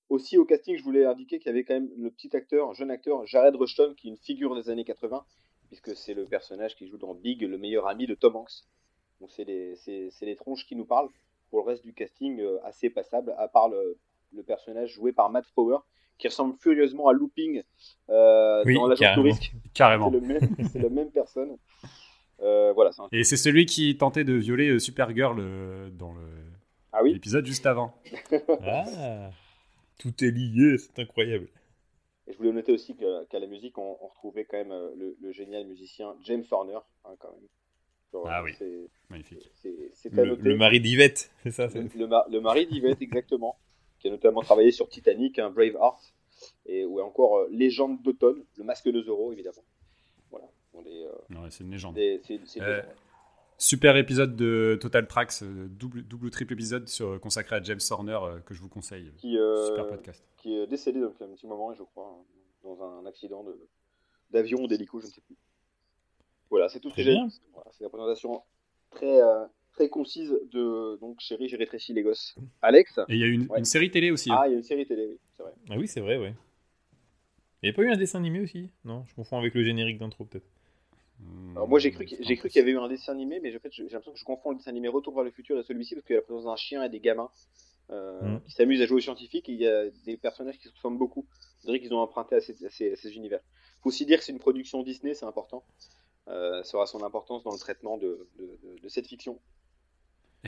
Aussi 0.09 0.37
au 0.37 0.45
casting, 0.45 0.77
je 0.77 0.83
voulais 0.83 1.05
indiquer 1.05 1.39
qu'il 1.39 1.47
y 1.47 1.49
avait 1.49 1.63
quand 1.63 1.73
même 1.73 1.89
le 1.97 2.11
petit 2.11 2.35
acteur, 2.35 2.73
jeune 2.73 2.91
acteur, 2.91 3.25
Jared 3.25 3.55
Rushton, 3.55 3.93
qui 3.97 4.07
est 4.07 4.11
une 4.11 4.17
figure 4.17 4.55
des 4.55 4.69
années 4.69 4.83
80, 4.83 5.25
puisque 5.67 5.95
c'est 5.95 6.13
le 6.13 6.25
personnage 6.25 6.75
qui 6.75 6.87
joue 6.87 6.97
dans 6.97 7.15
Big, 7.15 7.41
le 7.41 7.57
meilleur 7.57 7.87
ami 7.87 8.05
de 8.05 8.13
Tom 8.13 8.35
Hanks. 8.35 8.63
Donc 9.19 9.31
c'est 9.31 9.45
les, 9.45 9.75
c'est, 9.77 10.09
c'est 10.11 10.25
les 10.25 10.35
tronches 10.35 10.65
qui 10.65 10.75
nous 10.75 10.85
parlent. 10.85 11.09
Pour 11.49 11.59
le 11.59 11.65
reste 11.65 11.83
du 11.83 11.93
casting, 11.93 12.41
assez 12.63 12.89
passable, 12.89 13.33
à 13.37 13.47
part 13.47 13.69
le, 13.69 13.97
le 14.33 14.43
personnage 14.43 14.91
joué 14.91 15.11
par 15.13 15.29
Matt 15.29 15.45
Frower, 15.45 15.79
qui 16.17 16.27
ressemble 16.27 16.55
furieusement 16.59 17.07
à 17.07 17.13
Looping 17.13 17.61
euh, 18.09 18.63
Oui, 18.65 18.75
dans 18.75 18.93
carrément. 18.95 19.21
touriste. 19.21 19.43
C'est 19.63 19.73
Carrément. 19.73 20.09
le 20.09 20.21
même, 20.21 20.55
c'est 20.71 20.79
la 20.79 20.89
même 20.89 21.11
personne. 21.11 21.57
Euh, 22.41 22.73
voilà, 22.73 22.91
un- 22.97 23.07
Et 23.11 23.23
c'est 23.23 23.37
celui 23.37 23.65
qui 23.65 23.97
tentait 23.97 24.23
de 24.23 24.33
violer 24.33 24.69
euh, 24.69 24.79
Supergirl 24.79 25.37
euh, 25.39 25.89
dans 25.91 26.13
le- 26.13 26.21
Ah 26.91 27.01
oui, 27.03 27.13
l'épisode 27.13 27.45
juste 27.45 27.65
avant. 27.65 27.93
Ah, 28.61 29.31
tout 29.99 30.23
est 30.23 30.31
lié, 30.31 30.77
c'est 30.77 30.99
incroyable. 30.99 31.47
Et 32.27 32.33
je 32.33 32.37
voulais 32.37 32.51
noter 32.51 32.71
aussi 32.71 32.95
qu'à 32.95 33.39
la 33.39 33.47
musique, 33.47 33.77
on, 33.77 33.97
on 34.01 34.07
retrouvait 34.07 34.45
quand 34.45 34.57
même 34.57 34.73
le, 34.97 35.15
le 35.21 35.31
génial 35.31 35.65
musicien 35.65 36.15
James 36.23 36.43
Horner, 36.51 36.79
hein, 37.05 37.11
quand 37.19 37.31
même. 37.31 37.47
Genre, 38.11 38.27
Ah 38.29 38.43
oui. 38.43 38.51
C'est, 38.57 38.89
Magnifique. 39.09 39.49
Le, 40.11 40.55
mari 40.57 40.79
d'Yvette, 40.81 41.31
c'est 41.43 41.51
ça. 41.51 41.67
ma- 42.07 42.25
le 42.29 42.39
mari 42.41 42.65
d'Yvette, 42.67 43.01
exactement, 43.01 43.57
qui 44.05 44.09
a 44.09 44.11
notamment 44.11 44.41
travaillé 44.41 44.71
sur 44.71 44.87
Titanic, 44.87 45.39
un 45.39 45.49
Braveheart, 45.49 46.13
et 46.67 46.85
ou 46.85 46.99
encore 47.01 47.37
euh, 47.39 47.47
Légende 47.49 48.03
d'automne, 48.03 48.43
le 48.55 48.63
masque 48.63 48.87
de 48.87 49.01
Zorro, 49.01 49.31
évidemment. 49.33 49.63
Voilà. 50.29 50.45
Euh, 50.75 51.11
Ouais, 51.31 51.49
c'est 51.49 51.63
une 51.63 51.71
légende. 51.71 51.95
des- 51.95 52.21
Euh. 52.61 52.83
Super 53.57 53.95
épisode 53.97 54.35
de 54.35 54.77
Total 54.79 55.07
Tracks, 55.07 55.41
double, 55.41 56.03
double 56.03 56.27
ou 56.27 56.29
triple 56.29 56.53
épisode 56.53 56.87
sur, 56.87 57.19
consacré 57.19 57.55
à 57.55 57.63
James 57.63 57.79
Horner 57.89 58.19
que 58.45 58.53
je 58.53 58.61
vous 58.61 58.69
conseille. 58.69 59.11
qui, 59.17 59.31
Super 59.67 59.87
podcast. 59.87 60.23
qui 60.37 60.55
est 60.55 60.67
décédé 60.67 60.99
depuis 60.99 61.23
un 61.23 61.29
petit 61.29 61.47
moment, 61.47 61.73
je 61.73 61.81
crois, 61.81 62.15
hein, 62.19 62.23
dans 62.63 62.83
un 62.83 63.05
accident 63.07 63.43
de, 63.43 63.57
d'avion 64.29 64.61
ou 64.61 64.67
d'hélico, 64.67 64.99
je 64.99 65.07
ne 65.07 65.11
sais 65.11 65.21
plus. 65.21 65.35
Voilà, 66.51 66.69
c'est 66.69 66.79
tout 66.79 66.91
ce 66.91 66.95
que 66.95 67.01
j'ai. 67.01 67.15
Voilà, 67.53 67.71
c'est 67.71 67.83
la 67.85 67.89
présentation 67.89 68.43
très, 68.91 69.19
euh, 69.21 69.45
très 69.75 69.89
concise 69.89 70.33
de 70.51 70.97
donc 71.01 71.19
Chérie, 71.19 71.47
j'ai 71.49 71.57
rétréci 71.57 71.93
les 71.93 72.01
gosses. 72.03 72.35
Alex 72.61 72.97
Et 73.09 73.15
il 73.15 73.19
y 73.19 73.23
a 73.23 73.27
une, 73.27 73.47
Ouais. 73.49 73.59
une 73.59 73.65
série 73.65 73.91
télé 73.91 74.11
aussi. 74.11 74.31
hein. 74.31 74.37
Ah, 74.39 74.47
il 74.47 74.51
y 74.51 74.53
a 74.53 74.57
une 74.57 74.63
série 74.63 74.85
télé, 74.85 75.05
oui, 75.07 75.17
c'est 75.35 75.43
vrai. 75.43 75.51
Ah 75.69 75.75
oui, 75.77 75.87
c'est 75.87 75.99
vrai, 76.01 76.17
ouais. 76.17 76.33
Il 77.61 77.67
n'y 77.67 77.69
a 77.69 77.73
pas 77.73 77.81
eu 77.83 77.89
un 77.91 77.97
dessin 77.97 78.19
animé 78.19 78.39
aussi? 78.41 78.69
Non, 78.83 79.03
je 79.07 79.15
confonds 79.15 79.37
avec 79.37 79.53
le 79.53 79.63
générique 79.63 79.97
d'intro 79.97 80.25
peut-être. 80.25 80.45
Hmm, 81.19 81.55
Alors 81.55 81.67
moi 81.67 81.79
j'ai 81.79 81.91
cru, 81.91 82.05
qu'il- 82.05 82.17
pas 82.17 82.35
cru 82.35 82.49
qu'il 82.49 82.59
y 82.59 82.61
avait 82.61 82.71
eu 82.71 82.77
un 82.77 82.87
dessin 82.89 83.13
animé, 83.13 83.39
mais 83.41 83.55
en 83.55 83.59
fait, 83.59 83.71
j'ai 83.71 83.83
l'impression 83.83 84.11
que 84.11 84.19
je 84.19 84.25
confonds 84.25 84.51
le 84.51 84.57
dessin 84.57 84.71
animé 84.71 84.87
Retour 84.89 85.15
vers 85.15 85.23
le 85.23 85.31
futur 85.31 85.57
et 85.59 85.63
celui-ci 85.63 85.95
parce 85.95 86.05
qu'il 86.05 86.13
y 86.13 86.17
a 86.17 86.21
la 86.21 86.25
présence 86.25 86.43
d'un 86.45 86.55
chien 86.57 86.83
et 86.83 86.89
des 86.89 86.99
gamins 86.99 87.29
euh, 87.91 88.19
Mm. 88.37 88.41
qui 88.45 88.51
s'amusent 88.51 88.81
à 88.81 88.87
jouer 88.87 88.97
aux 88.97 89.01
scientifiques 89.01 89.47
et 89.47 89.51
il 89.53 89.59
y 89.59 89.67
a 89.67 89.89
des 90.05 90.17
personnages 90.17 90.57
qui 90.57 90.67
se 90.67 90.73
ressemblent 90.73 90.97
beaucoup. 90.97 91.25
On 91.63 91.67
dirait 91.67 91.79
qu'ils 91.79 91.93
ont 91.93 91.99
emprunté 91.99 92.35
à 92.35 92.41
ces, 92.41 92.65
à 92.65 92.69
ces- 92.71 92.93
à 92.93 92.95
ces 92.95 93.15
univers. 93.15 93.41
Faut 93.81 93.89
aussi 93.89 94.05
dire 94.07 94.17
que 94.17 94.25
c'est 94.25 94.31
une 94.31 94.39
production 94.39 94.81
Disney, 94.83 95.13
c'est 95.13 95.25
important. 95.27 95.63
Euh, 96.27 96.63
ça 96.63 96.77
aura 96.77 96.87
son 96.87 97.03
importance 97.03 97.43
dans 97.43 97.51
le 97.51 97.59
traitement 97.59 97.97
de, 97.99 98.27
de- 98.39 98.57
de- 98.63 98.79
de 98.81 98.87
cette 98.89 99.05
fiction. 99.07 99.39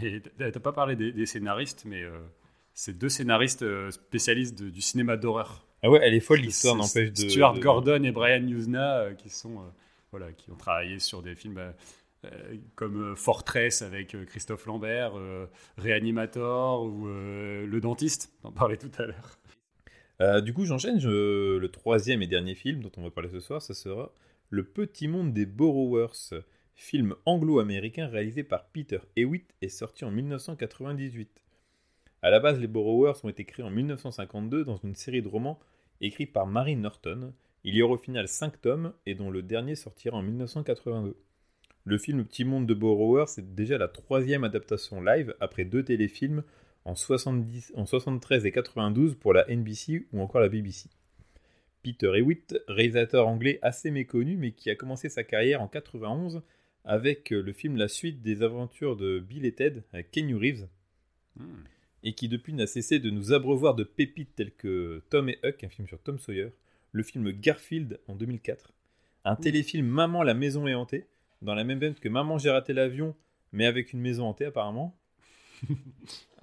Et 0.02 0.22
t'as 0.38 0.52
pas 0.60 0.74
parlé 0.74 0.96
des, 0.96 1.12
des 1.12 1.26
scénaristes, 1.26 1.84
mais 1.86 2.04
euh, 2.04 2.18
c'est 2.74 2.98
deux 2.98 3.10
scénaristes 3.10 3.64
euh, 3.64 3.90
spécialistes 3.92 4.58
de- 4.62 4.70
du 4.70 4.82
cinéma 4.82 5.18
d'horreur. 5.18 5.66
Ah 5.84 5.90
ouais, 5.90 6.00
elle 6.04 6.14
est 6.14 6.20
folle 6.20 6.40
l'histoire, 6.40 6.76
n'empêche 6.76 7.12
de. 7.12 7.30
Stuart 7.30 7.54
de- 7.54 7.60
Gordon 7.62 8.04
et 8.04 8.12
Brian 8.12 8.46
Yuzna 8.46 9.00
euh, 9.00 9.14
qui 9.14 9.30
sont 9.30 9.58
euh, 9.60 9.68
voilà 10.12 10.32
qui 10.34 10.52
ont 10.52 10.56
travaillé 10.56 11.00
sur 11.00 11.22
des 11.22 11.36
films 11.36 11.60
comme 12.76 13.16
Fortress 13.16 13.82
avec 13.84 14.18
Christophe 14.26 14.66
Lambert, 14.66 15.14
Reanimator 15.78 16.84
ou 16.84 17.06
Le 17.08 17.80
Dentiste. 17.82 18.32
On 18.44 18.50
en 18.50 18.52
parlait 18.52 18.78
tout 18.78 18.92
à 18.98 19.06
l'heure. 19.06 20.42
Du 20.42 20.54
coup, 20.54 20.66
j'enchaîne. 20.66 21.00
je- 21.00 21.58
Le 21.58 21.70
troisième 21.70 22.22
et 22.22 22.28
dernier 22.28 22.56
film 22.56 22.82
dont 22.82 22.92
on 22.98 23.04
va 23.04 23.12
parler 23.12 23.30
ce 23.30 23.40
soir, 23.40 23.62
ça 23.62 23.74
sera 23.74 24.12
Le 24.50 24.64
Petit 24.64 25.08
Monde 25.08 25.34
des 25.34 25.46
Borrowers, 25.46 26.32
film 26.78 27.16
anglo-américain 27.26 28.08
réalisé 28.08 28.44
par 28.44 28.68
Peter 28.68 29.00
Hewitt 29.16 29.52
et 29.62 29.68
sorti 29.68 30.06
en 30.06 30.12
1998. 30.12 31.42
À 32.22 32.30
la 32.30 32.40
base, 32.40 32.60
les 32.60 32.68
Borrowers 32.68 33.16
ont 33.24 33.30
été 33.30 33.46
créés 33.46 33.66
en 33.66 33.72
1952 33.72 34.64
dans 34.64 34.78
une 34.78 34.96
série 34.96 35.24
de 35.24 35.28
romans 35.28 35.60
écrits 36.02 36.28
par 36.28 36.46
Mary 36.46 36.76
Norton. 36.76 37.34
Il 37.64 37.76
y 37.76 37.82
aura 37.82 37.96
au 37.96 37.98
final 37.98 38.28
5 38.28 38.62
tomes 38.62 38.94
et 39.08 39.16
dont 39.16 39.32
le 39.32 39.42
dernier 39.42 39.76
sortira 39.76 40.18
en 40.18 40.22
1982. 40.22 41.18
Le 41.84 41.98
film 41.98 42.24
Petit 42.24 42.46
Monde 42.46 42.68
de 42.68 42.76
Borrowers 42.76 43.28
c'est 43.28 43.56
déjà 43.56 43.80
la 43.80 43.88
troisième 43.88 44.44
adaptation 44.44 45.02
live 45.02 45.36
après 45.40 45.66
deux 45.66 45.84
téléfilms 45.84 46.44
en, 46.86 46.96
70, 46.96 47.74
en 47.76 47.88
73 47.88 48.46
et 48.46 48.52
92 48.52 49.16
pour 49.16 49.34
la 49.34 49.46
NBC 49.50 50.08
ou 50.14 50.22
encore 50.22 50.42
la 50.42 50.50
BBC. 50.50 50.90
Peter 51.82 52.12
Hewitt, 52.14 52.56
réalisateur 52.68 53.28
anglais 53.28 53.58
assez 53.64 53.90
méconnu 53.90 54.38
mais 54.38 54.52
qui 54.52 54.70
a 54.70 54.76
commencé 54.76 55.10
sa 55.10 55.24
carrière 55.24 55.62
en 55.62 55.68
91 55.68 56.44
avec 56.88 57.32
euh, 57.32 57.42
le 57.42 57.54
film 57.54 57.78
La 57.78 57.88
suite 57.88 58.24
des 58.24 58.42
aventures 58.42 58.96
de 58.96 59.20
Bill 59.20 59.46
et 59.46 59.52
Ted 59.54 59.84
avec 59.94 60.10
Kenny 60.10 60.34
Reeves 60.34 60.68
Hmm. 61.38 61.66
et 62.04 62.14
qui 62.14 62.30
depuis 62.30 62.54
n'a 62.54 62.66
cessé 62.66 63.00
de 63.00 63.10
nous 63.10 63.32
abreuvoir 63.32 63.76
de 63.76 63.84
pépites 63.84 64.36
telles 64.36 64.54
que 64.54 65.04
Tom 65.10 65.30
et 65.30 65.38
Huck, 65.44 65.64
un 65.64 65.70
film 65.70 65.88
sur 65.88 66.00
Tom 66.00 66.18
Sawyer, 66.18 66.50
le 66.92 67.04
film 67.04 67.32
Garfield 67.32 68.00
en 68.08 68.16
2004, 68.16 68.74
un 69.26 69.36
téléfilm 69.36 69.86
Maman 69.86 70.24
la 70.24 70.34
maison 70.34 70.68
est 70.68 70.74
hantée, 70.74 71.06
dans 71.42 71.54
la 71.54 71.64
même 71.64 71.80
veine 71.80 71.94
que 71.94 72.10
Maman 72.10 72.40
j'ai 72.40 72.50
raté 72.50 72.74
l'avion, 72.74 73.16
mais 73.52 73.66
avec 73.66 73.94
une 73.94 74.00
maison 74.00 74.26
hantée 74.26 74.46
apparemment. 74.46 74.98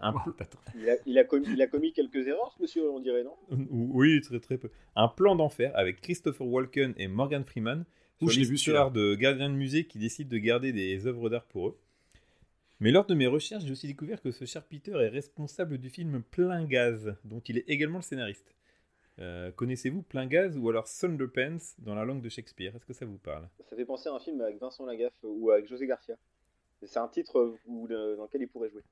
Un 0.00 0.12
pl-. 0.12 0.34
Il 0.76 0.90
a, 0.90 0.94
il 1.06 1.18
a 1.18 1.24
commis, 1.24 1.46
il 1.48 1.62
a 1.62 1.66
commis 1.66 1.92
quelques 1.92 2.26
erreurs, 2.26 2.52
ce 2.56 2.62
monsieur, 2.62 2.90
on 2.90 2.98
dirait, 3.00 3.22
non? 3.22 3.36
Oui, 3.70 4.20
très 4.20 4.40
très 4.40 4.58
peu. 4.58 4.70
Un 4.96 5.08
plan 5.08 5.36
d'enfer 5.36 5.72
avec 5.74 6.00
Christopher 6.00 6.46
Walken 6.46 6.94
et 6.98 7.06
Morgan 7.08 7.44
Freeman 7.44 7.84
Ouh, 8.20 8.30
sur 8.30 8.40
l'histoire 8.42 8.90
de 8.90 9.14
gardiens 9.14 9.48
de 9.50 9.54
musée 9.54 9.84
qui 9.86 9.98
décident 9.98 10.30
de 10.30 10.38
garder 10.38 10.72
des 10.72 11.06
œuvres 11.06 11.28
d'art 11.30 11.44
pour 11.44 11.68
eux. 11.68 11.78
Mais 12.80 12.90
lors 12.90 13.06
de 13.06 13.14
mes 13.14 13.26
recherches, 13.26 13.64
j'ai 13.64 13.72
aussi 13.72 13.86
découvert 13.86 14.20
que 14.20 14.30
ce 14.30 14.44
cher 14.44 14.64
Peter 14.64 14.92
est 14.92 15.08
responsable 15.08 15.78
du 15.78 15.90
film 15.90 16.22
Plein 16.22 16.64
Gaz, 16.64 17.14
dont 17.24 17.40
il 17.40 17.58
est 17.58 17.68
également 17.68 17.98
le 17.98 18.02
scénariste. 18.02 18.54
Euh, 19.20 19.52
Connaissez-vous 19.52 20.02
Plein 20.02 20.26
Gaz 20.26 20.56
ou 20.58 20.68
alors 20.68 20.84
Thunderpants 20.88 21.74
dans 21.78 21.94
la 21.94 22.04
langue 22.04 22.20
de 22.20 22.28
Shakespeare? 22.28 22.74
Est-ce 22.74 22.84
que 22.84 22.92
ça 22.92 23.04
vous 23.06 23.18
parle? 23.18 23.48
Ça 23.68 23.76
fait 23.76 23.84
penser 23.84 24.08
à 24.08 24.12
un 24.12 24.18
film 24.18 24.40
avec 24.40 24.58
Vincent 24.58 24.84
Lagaffe 24.86 25.12
ou 25.22 25.50
avec 25.50 25.68
José 25.68 25.86
Garcia. 25.86 26.16
C'est 26.82 26.98
un 26.98 27.08
titre 27.08 27.56
où, 27.66 27.86
dans 27.88 28.24
lequel 28.24 28.42
il 28.42 28.48
pourrait 28.48 28.70
jouer. 28.70 28.82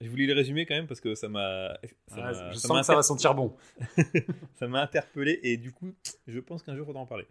Je 0.00 0.08
voulais 0.08 0.26
le 0.26 0.32
résumer 0.32 0.64
quand 0.64 0.74
même 0.74 0.86
parce 0.86 1.00
que 1.00 1.14
ça 1.14 1.28
m'a. 1.28 1.74
ça 2.06 2.16
Ah, 2.16 2.20
m'a- 2.32 2.50
je 2.52 2.58
ça 2.58 2.68
sens 2.68 2.80
que 2.80 2.86
ça 2.86 2.94
va 2.94 3.02
sentir 3.02 3.34
bon. 3.34 3.54
ça 4.54 4.66
m'a 4.68 4.82
interpellé 4.82 5.38
et 5.42 5.56
du 5.56 5.72
coup, 5.72 5.92
je 6.26 6.38
pense 6.40 6.62
qu'un 6.62 6.74
jour, 6.76 6.84
il 6.84 6.86
faudra 6.86 7.02
en 7.02 7.06
parler. 7.06 7.26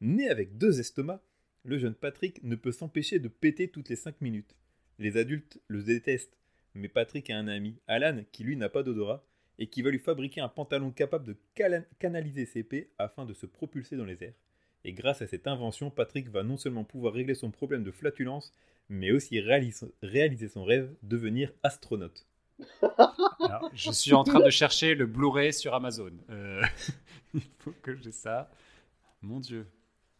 Né 0.00 0.28
avec 0.28 0.56
deux 0.56 0.80
estomacs, 0.80 1.22
le 1.64 1.78
jeune 1.78 1.94
Patrick 1.94 2.42
ne 2.42 2.56
peut 2.56 2.72
s'empêcher 2.72 3.18
de 3.18 3.28
péter 3.28 3.68
toutes 3.68 3.88
les 3.88 3.96
5 3.96 4.20
minutes. 4.20 4.56
Les 4.98 5.16
adultes 5.16 5.60
le 5.68 5.82
détestent, 5.82 6.36
mais 6.74 6.88
Patrick 6.88 7.28
a 7.30 7.36
un 7.36 7.48
ami, 7.48 7.76
Alan, 7.86 8.22
qui 8.32 8.44
lui 8.44 8.56
n'a 8.56 8.68
pas 8.68 8.82
d'odorat 8.82 9.24
et 9.58 9.66
qui 9.66 9.82
va 9.82 9.90
lui 9.90 9.98
fabriquer 9.98 10.40
un 10.40 10.48
pantalon 10.48 10.90
capable 10.90 11.26
de 11.26 11.36
canaliser 11.98 12.46
ses 12.46 12.62
pets 12.62 12.90
afin 12.98 13.26
de 13.26 13.34
se 13.34 13.44
propulser 13.46 13.96
dans 13.96 14.06
les 14.06 14.22
airs. 14.24 14.34
Et 14.84 14.94
grâce 14.94 15.20
à 15.20 15.26
cette 15.26 15.46
invention, 15.46 15.90
Patrick 15.90 16.30
va 16.30 16.42
non 16.42 16.56
seulement 16.56 16.84
pouvoir 16.84 17.12
régler 17.12 17.34
son 17.34 17.50
problème 17.50 17.84
de 17.84 17.90
flatulence, 17.90 18.52
mais 18.88 19.10
aussi 19.10 19.38
réalis- 19.38 19.90
réaliser 20.02 20.48
son 20.48 20.64
rêve, 20.64 20.90
devenir 21.02 21.52
astronaute. 21.62 22.26
Je 23.74 23.90
suis 23.90 24.14
en 24.14 24.24
train 24.24 24.40
de 24.40 24.50
chercher 24.50 24.94
le 24.94 25.06
Blu-ray 25.06 25.52
sur 25.52 25.74
Amazon. 25.74 26.12
Euh, 26.30 26.62
il 27.34 27.42
faut 27.58 27.72
que 27.82 27.94
j'ai 27.96 28.12
ça. 28.12 28.50
Mon 29.22 29.40
Dieu. 29.40 29.66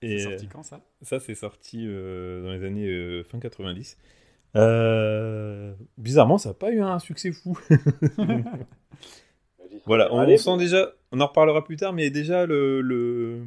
C'est 0.02 0.18
sorti 0.18 0.46
quand 0.48 0.62
ça? 0.62 0.80
Ça, 1.02 1.20
c'est 1.20 1.34
sorti 1.34 1.84
euh, 1.86 2.42
dans 2.42 2.52
les 2.52 2.64
années 2.64 2.86
euh, 2.88 3.22
fin 3.24 3.38
90. 3.38 3.98
Euh, 4.56 5.74
bizarrement, 5.98 6.38
ça 6.38 6.50
n'a 6.50 6.54
pas 6.54 6.70
eu 6.72 6.80
un 6.80 6.98
succès 6.98 7.32
fou. 7.32 7.58
Voilà, 9.86 10.12
on 10.12 10.36
sent 10.36 10.56
déjà, 10.58 10.92
on 11.12 11.20
en 11.20 11.26
reparlera 11.26 11.64
plus 11.64 11.76
tard, 11.76 11.92
mais 11.92 12.10
déjà 12.10 12.44
le, 12.46 12.80
le, 12.80 13.44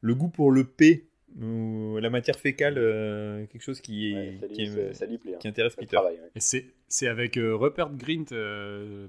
le 0.00 0.14
goût 0.14 0.28
pour 0.28 0.52
le 0.52 0.64
P, 0.64 1.08
ou 1.40 1.98
la 2.00 2.10
matière 2.10 2.36
fécale, 2.38 2.74
euh, 2.78 3.44
quelque 3.46 3.62
chose 3.62 3.80
qui, 3.80 4.12
est, 4.12 4.14
Ouais, 4.14 4.36
ça, 4.40 4.46
qui, 4.48 4.54
lui, 4.66 4.78
est- 4.78 4.92
ça- 4.92 5.00
ça 5.00 5.06
lui 5.06 5.18
plaît. 5.18 5.34
hein. 5.34 5.38
qui 5.40 5.48
intéresse 5.48 5.74
Peter. 5.74 5.96
travaille, 5.96 6.14
ouais. 6.14 6.30
Et 6.36 6.40
c'est 6.40 6.66
c'est 6.88 7.08
avec 7.08 7.36
euh, 7.36 7.56
Rupert 7.56 7.90
Grint, 7.96 8.26
euh, 8.32 9.08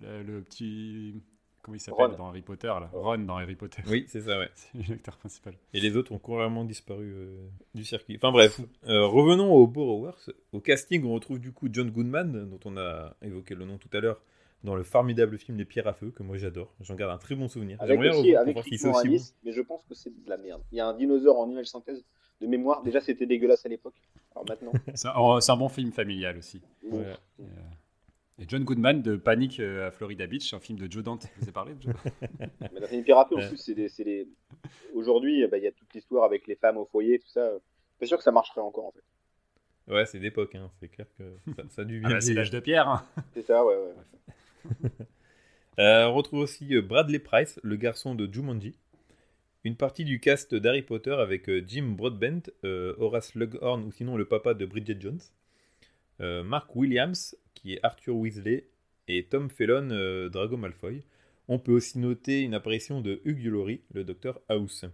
le, 0.00 0.22
le 0.22 0.40
petit. 0.42 1.20
Comment 1.66 1.74
il 1.78 1.80
s'appelle 1.80 2.06
Ron. 2.06 2.16
dans 2.16 2.28
Harry 2.28 2.42
Potter 2.42 2.68
là 2.68 2.88
Ron 2.92 3.18
dans 3.18 3.38
Harry 3.38 3.56
Potter. 3.56 3.82
Oui, 3.88 4.04
c'est 4.06 4.20
ça, 4.20 4.38
ouais. 4.38 4.48
C'est 4.54 4.88
l'acteur 4.88 5.16
principal. 5.16 5.54
Et 5.74 5.80
les 5.80 5.96
autres 5.96 6.12
ont 6.12 6.18
complètement 6.20 6.64
disparu 6.64 7.12
euh, 7.12 7.48
du 7.74 7.82
circuit. 7.82 8.14
Enfin 8.14 8.30
bref, 8.30 8.60
euh, 8.86 9.04
revenons 9.04 9.52
aux 9.52 9.66
Borrowers. 9.66 10.12
Au 10.52 10.60
casting, 10.60 11.04
on 11.04 11.12
retrouve 11.12 11.40
du 11.40 11.50
coup 11.50 11.66
John 11.72 11.90
Goodman, 11.90 12.48
dont 12.48 12.60
on 12.66 12.76
a 12.76 13.16
évoqué 13.20 13.56
le 13.56 13.64
nom 13.64 13.78
tout 13.78 13.88
à 13.94 13.98
l'heure, 13.98 14.20
dans 14.62 14.76
le 14.76 14.84
formidable 14.84 15.38
film 15.38 15.58
Les 15.58 15.64
Pierres 15.64 15.88
à 15.88 15.92
Feu, 15.92 16.12
que 16.12 16.22
moi 16.22 16.36
j'adore. 16.36 16.72
J'en 16.82 16.94
garde 16.94 17.12
un 17.12 17.18
très 17.18 17.34
bon 17.34 17.48
souvenir. 17.48 17.78
Avec 17.80 17.98
aussi, 17.98 18.36
avec. 18.36 18.54
Moranis, 18.84 19.34
mais 19.42 19.50
je 19.50 19.60
pense 19.60 19.84
que 19.88 19.94
c'est 19.96 20.10
de 20.10 20.30
la 20.30 20.36
merde. 20.36 20.62
Il 20.70 20.78
y 20.78 20.80
a 20.80 20.86
un 20.86 20.94
dinosaure 20.94 21.40
en 21.40 21.50
image 21.50 21.66
synthèse 21.66 22.04
de 22.40 22.46
mémoire. 22.46 22.84
Déjà, 22.84 23.00
c'était 23.00 23.26
dégueulasse 23.26 23.66
à 23.66 23.68
l'époque. 23.68 24.00
Alors 24.36 24.46
maintenant, 24.48 24.70
C'est 24.94 25.08
un, 25.08 25.14
oh, 25.18 25.40
bon 25.58 25.68
film 25.68 25.90
familial 25.90 26.38
aussi. 26.38 26.62
Ouais. 26.84 27.06
Euh, 27.40 27.44
et 28.38 28.44
John 28.48 28.64
Goodman 28.64 29.02
de 29.02 29.16
Panic 29.16 29.60
euh, 29.60 29.88
à 29.88 29.90
Florida 29.90 30.26
Beach, 30.26 30.52
un 30.54 30.60
film 30.60 30.78
de 30.78 30.90
Joe 30.90 31.02
Dante. 31.02 31.26
Je 31.36 31.40
vous 31.42 31.48
ai 31.48 31.52
parlé 31.52 31.74
de 31.74 31.82
Joe 31.82 31.94
mais 32.72 32.80
dans 32.80 32.86
en 33.36 33.38
Ouais. 33.38 33.48
plus, 33.48 33.56
c'est 33.56 33.74
des, 33.74 33.88
c'est 33.88 34.04
des- 34.04 34.28
aujourd'hui, 34.94 35.42
eh 35.42 35.46
ben, 35.48 35.56
il 35.58 35.64
y 35.64 35.66
a 35.66 35.72
toute 35.72 35.92
l'histoire 35.94 36.24
avec 36.24 36.46
les 36.46 36.56
femmes 36.56 36.76
au 36.76 36.84
foyer, 36.86 37.18
tout 37.18 37.28
ça. 37.28 37.48
Je 37.50 37.54
suis 37.58 37.98
pas 38.00 38.06
sûr 38.06 38.18
que 38.18 38.24
ça 38.24 38.32
marcherait 38.32 38.60
encore 38.60 38.86
en 38.86 38.92
fait. 38.92 39.02
Ouais, 39.88 40.04
c'est 40.06 40.18
d'époque, 40.18 40.54
hein. 40.56 40.70
c'est 40.80 40.88
clair 40.88 41.06
que 41.16 41.22
ça, 41.56 41.62
ça 41.70 41.82
a 41.82 41.84
dû 41.84 42.00
Ah 42.04 42.08
bien 42.08 42.16
bah, 42.16 42.20
c'est 42.20 42.34
l'âge 42.34 42.50
de 42.50 42.60
pierre. 42.60 42.88
hein. 42.88 43.04
C'est 43.34 43.42
ça, 43.42 43.64
ouais, 43.64 43.74
ouais. 43.74 43.94
Euh, 45.78 46.06
on 46.06 46.14
retrouve 46.14 46.40
aussi 46.40 46.74
euh, 46.74 46.82
Bradley 46.82 47.18
Price, 47.18 47.60
le 47.62 47.76
garçon 47.76 48.14
de 48.14 48.32
Jumanji. 48.32 48.78
Une 49.64 49.76
partie 49.76 50.04
du 50.04 50.20
cast 50.20 50.54
d'Harry 50.54 50.82
Potter 50.82 51.12
avec 51.12 51.48
euh, 51.50 51.62
Jim 51.66 51.94
Broadbent, 51.96 52.50
euh, 52.64 52.94
Horace 52.98 53.28
Slughorn 53.32 53.84
ou 53.84 53.92
sinon 53.92 54.16
le 54.16 54.26
papa 54.26 54.54
de 54.54 54.64
Bridget 54.66 54.98
Jones. 55.00 55.20
Euh, 56.20 56.42
Mark 56.42 56.74
Williams, 56.74 57.36
qui 57.54 57.74
est 57.74 57.80
Arthur 57.82 58.16
Weasley, 58.16 58.68
et 59.08 59.24
Tom 59.24 59.50
Felton, 59.50 59.90
euh, 59.92 60.28
Drago 60.28 60.56
Malfoy. 60.56 61.02
On 61.48 61.58
peut 61.58 61.72
aussi 61.72 61.98
noter 61.98 62.42
une 62.42 62.54
apparition 62.54 63.00
de 63.00 63.20
Hugh 63.24 63.44
Laurie, 63.46 63.80
le 63.92 64.04
docteur 64.04 64.40
House. 64.48 64.84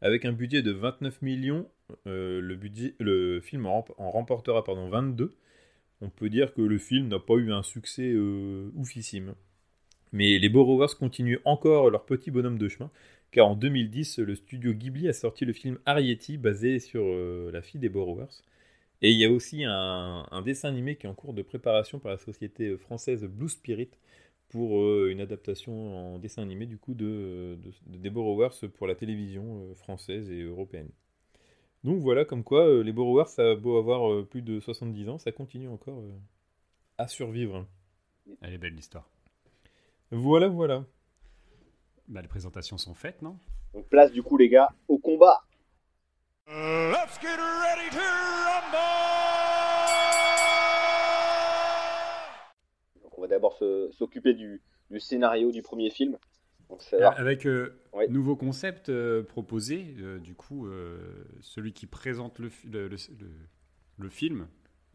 Avec 0.00 0.24
un 0.24 0.32
budget 0.32 0.62
de 0.62 0.72
29 0.72 1.20
millions, 1.22 1.68
euh, 2.06 2.40
le, 2.40 3.40
film 3.40 3.66
en, 3.66 3.80
remp- 3.80 3.94
en 3.98 4.10
remportera 4.10 4.64
pardon, 4.64 4.88
22. 4.88 5.34
On 6.00 6.08
peut 6.08 6.30
dire 6.30 6.54
que 6.54 6.62
le 6.62 6.78
film 6.78 7.08
n'a 7.08 7.18
pas 7.18 7.34
eu 7.34 7.52
un 7.52 7.62
succès 7.62 8.14
oufissime. 8.74 9.34
Mais 10.12 10.38
les 10.38 10.48
Borrowers 10.48 10.94
continuent 10.98 11.38
encore 11.44 11.90
leur 11.90 12.04
petit 12.04 12.30
bonhomme 12.30 12.58
de 12.58 12.68
chemin, 12.68 12.90
car 13.30 13.46
en 13.48 13.54
2010, 13.54 14.18
le 14.18 14.34
studio 14.34 14.72
Ghibli 14.72 15.08
a 15.08 15.12
sorti 15.12 15.44
le 15.44 15.52
film 15.52 15.78
Arrietty, 15.86 16.38
basé 16.38 16.78
sur 16.80 17.04
la 17.52 17.62
fille 17.62 17.80
des 17.80 17.88
Borrowers. 17.88 18.42
Et 19.02 19.10
il 19.10 19.18
y 19.18 19.24
a 19.24 19.30
aussi 19.30 19.64
un, 19.64 20.26
un 20.30 20.42
dessin 20.42 20.68
animé 20.68 20.96
qui 20.96 21.06
est 21.06 21.10
en 21.10 21.14
cours 21.14 21.34
de 21.34 21.42
préparation 21.42 21.98
par 21.98 22.12
la 22.12 22.18
société 22.18 22.76
française 22.78 23.24
Blue 23.24 23.48
Spirit 23.48 23.90
pour 24.48 24.80
euh, 24.80 25.10
une 25.10 25.20
adaptation 25.20 26.14
en 26.16 26.18
dessin 26.18 26.42
animé 26.42 26.66
du 26.66 26.78
coup 26.78 26.94
de, 26.94 27.58
de- 27.62 27.72
de- 27.88 27.98
des 27.98 28.10
Borrowers 28.10 28.68
pour 28.76 28.86
la 28.86 28.94
télévision 28.94 29.70
euh, 29.72 29.74
française 29.74 30.30
et 30.30 30.42
européenne. 30.42 30.90
Donc 31.84 32.00
voilà, 32.00 32.24
comme 32.26 32.44
quoi 32.44 32.66
euh, 32.66 32.82
les 32.82 32.92
Borrowers, 32.92 33.28
ça 33.28 33.52
a 33.52 33.56
beau 33.56 33.78
avoir 33.78 34.12
euh, 34.12 34.24
plus 34.28 34.42
de 34.42 34.60
70 34.60 35.08
ans, 35.10 35.18
ça 35.18 35.32
continue 35.32 35.68
encore 35.68 36.00
euh, 36.00 36.12
à 36.98 37.08
survivre. 37.08 37.66
Elle 38.42 38.54
est 38.54 38.58
belle 38.58 38.74
l'histoire. 38.74 39.08
Voilà, 40.12 40.46
voilà. 40.48 40.84
Bah, 42.08 42.22
les 42.22 42.28
présentations 42.28 42.78
sont 42.78 42.94
faites, 42.94 43.22
non? 43.22 43.38
Donc 43.74 43.86
place 43.88 44.12
du 44.12 44.22
coup 44.22 44.38
les 44.38 44.48
gars 44.48 44.72
au 44.88 44.96
combat. 44.98 45.42
Let's 46.54 47.18
get 47.18 47.38
ready 47.38 47.88
to 47.92 47.98
rumble! 47.98 48.76
Donc 53.02 53.16
on 53.18 53.22
va 53.22 53.26
d'abord 53.28 53.58
s'occuper 53.92 54.34
du, 54.34 54.60
du 54.90 55.00
scénario 55.00 55.50
du 55.50 55.62
premier 55.62 55.88
film. 55.88 56.18
Donc. 56.68 56.82
Avec 57.16 57.46
euh, 57.46 57.78
Ouais. 57.94 58.06
nouveau 58.08 58.36
concept 58.36 58.90
euh, 58.90 59.22
proposé, 59.22 59.94
euh, 59.98 60.18
du 60.18 60.34
coup, 60.34 60.66
euh, 60.66 61.24
celui 61.40 61.72
qui 61.72 61.86
présente 61.86 62.38
le, 62.38 62.50
le, 62.70 62.88
le- 62.88 62.96
le- 63.18 63.48
le 63.98 64.08
film 64.10 64.46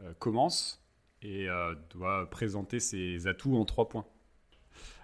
euh, 0.02 0.14
commence 0.20 0.84
et 1.24 1.50
euh, 1.50 1.74
doit 1.92 2.30
présenter 2.30 2.80
ses 2.80 3.26
atouts 3.26 3.56
en 3.58 3.66
trois 3.66 3.90
points. 3.90 4.06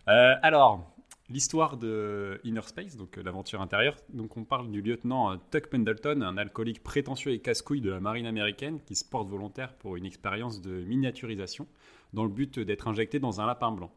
Euh, 0.07 0.35
alors, 0.43 0.92
l'histoire 1.29 1.77
de 1.77 2.39
Inner 2.43 2.61
Space, 2.63 2.97
donc 2.97 3.17
euh, 3.17 3.23
l'aventure 3.23 3.61
intérieure. 3.61 3.95
Donc, 4.09 4.37
on 4.37 4.43
parle 4.43 4.69
du 4.71 4.81
lieutenant 4.81 5.31
euh, 5.31 5.37
Tuck 5.51 5.67
Pendleton, 5.67 6.21
un 6.21 6.37
alcoolique 6.37 6.83
prétentieux 6.83 7.31
et 7.31 7.39
casse-couille 7.39 7.81
de 7.81 7.89
la 7.89 7.99
marine 7.99 8.25
américaine 8.25 8.79
qui 8.85 8.95
se 8.95 9.05
porte 9.05 9.29
volontaire 9.29 9.73
pour 9.75 9.95
une 9.95 10.05
expérience 10.05 10.61
de 10.61 10.83
miniaturisation 10.83 11.67
dans 12.13 12.23
le 12.23 12.29
but 12.29 12.59
d'être 12.59 12.87
injecté 12.87 13.19
dans 13.19 13.41
un 13.41 13.45
lapin 13.45 13.71
blanc. 13.71 13.91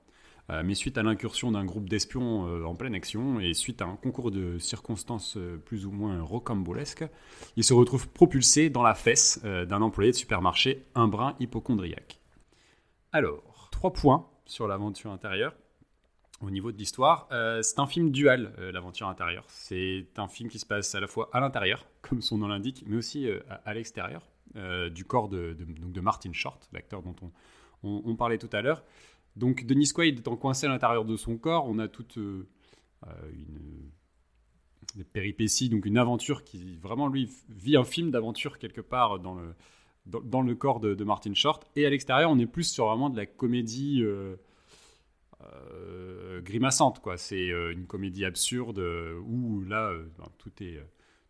Euh, 0.49 0.63
mais 0.65 0.75
suite 0.75 0.97
à 0.97 1.03
l'incursion 1.03 1.51
d'un 1.51 1.65
groupe 1.65 1.89
d'espions 1.89 2.65
en 2.65 2.75
pleine 2.77 2.95
action 2.95 3.41
et 3.41 3.53
suite 3.53 3.83
à 3.83 3.87
un 3.87 3.97
concours 3.97 4.31
de 4.31 4.59
circonstances 4.59 5.37
plus 5.65 5.87
ou 5.87 5.91
moins 5.91 6.23
rocambolesques, 6.23 7.05
il 7.57 7.65
se 7.65 7.75
retrouve 7.75 8.09
propulsé 8.09 8.71
dans 8.71 8.85
la 8.85 8.95
fesse 8.95 9.43
d'un 9.43 9.83
employé 9.83 10.13
de 10.13 10.17
supermarché, 10.17 10.85
un 10.95 11.09
brin 11.09 11.35
hypochondriaque. 11.41 12.21
Alors, 13.13 13.69
trois 13.73 13.93
points 13.93 14.29
sur 14.45 14.69
l'aventure 14.69 15.11
intérieure. 15.11 15.55
Au 16.43 16.51
niveau 16.51 16.71
de 16.71 16.77
l'histoire, 16.77 17.29
euh, 17.33 17.63
c'est 17.63 17.79
un 17.79 17.87
film 17.87 18.11
dual, 18.11 18.53
euh, 18.59 18.71
l'aventure 18.71 19.09
intérieure. 19.09 19.45
C'est 19.49 20.07
un 20.19 20.29
film 20.29 20.51
qui 20.51 20.59
se 20.59 20.67
passe 20.67 20.95
à 20.95 21.01
la 21.01 21.07
fois 21.07 21.31
à 21.33 21.41
l'intérieur, 21.41 21.87
comme 22.03 22.21
son 22.21 22.39
nom 22.39 22.49
l'indique, 22.49 22.85
mais 22.87 22.97
aussi 22.97 23.27
euh, 23.27 23.41
à, 23.65 23.73
l'extérieur 23.75 24.29
du 24.95 25.05
corps 25.05 25.29
de, 25.29 25.55
Martin 26.01 26.33
Short, 26.33 26.67
l'acteur 26.73 27.03
dont 27.03 27.15
on, 27.83 28.17
parlait 28.17 28.39
tout 28.39 28.49
à 28.53 28.63
l'heure. 28.63 28.83
Donc 29.35 29.67
Denis 29.67 29.91
Quaid 29.93 30.21
étant 30.21 30.37
coincé 30.37 30.65
à 30.65 30.71
l'intérieur 30.71 31.05
de 31.05 31.15
son 31.17 31.37
corps, 31.37 31.67
on 31.69 31.79
a 31.79 31.89
toute 31.89 32.17
une 32.17 32.47
des 34.95 35.05
péripéties, 35.05 35.69
donc 35.69 35.85
une 35.85 35.99
aventure 35.99 36.43
qui 36.43 36.79
vraiment 36.79 37.09
lui 37.09 37.31
vit 37.51 37.77
un 37.77 37.85
film 37.85 38.11
d'aventure 38.11 38.59
quelque 38.59 38.81
part 38.81 39.19
dans 39.19 39.35
le 39.35 39.55
dans, 40.07 40.41
le 40.41 40.55
corps 40.55 40.81
de, 40.81 41.05
Martin 41.05 41.35
Short. 41.35 41.67
Et 41.77 41.85
à 41.85 41.91
l'extérieur, 41.91 42.31
on 42.31 42.39
est 42.39 42.47
plus 42.47 42.65
sur 42.65 42.87
vraiment 42.87 43.11
de 43.11 43.17
la 43.19 43.27
comédie 43.27 44.03
euh, 45.43 46.41
grimaçante, 46.41 47.01
quoi. 47.01 47.19
C'est 47.19 47.51
euh, 47.51 47.73
une 47.73 47.87
comédie 47.87 48.25
absurde 48.25 48.79
euh, 48.79 49.19
où 49.27 49.63
là, 49.63 49.93
ben, 50.19 50.29
tout 50.39 50.53
est 50.63 50.81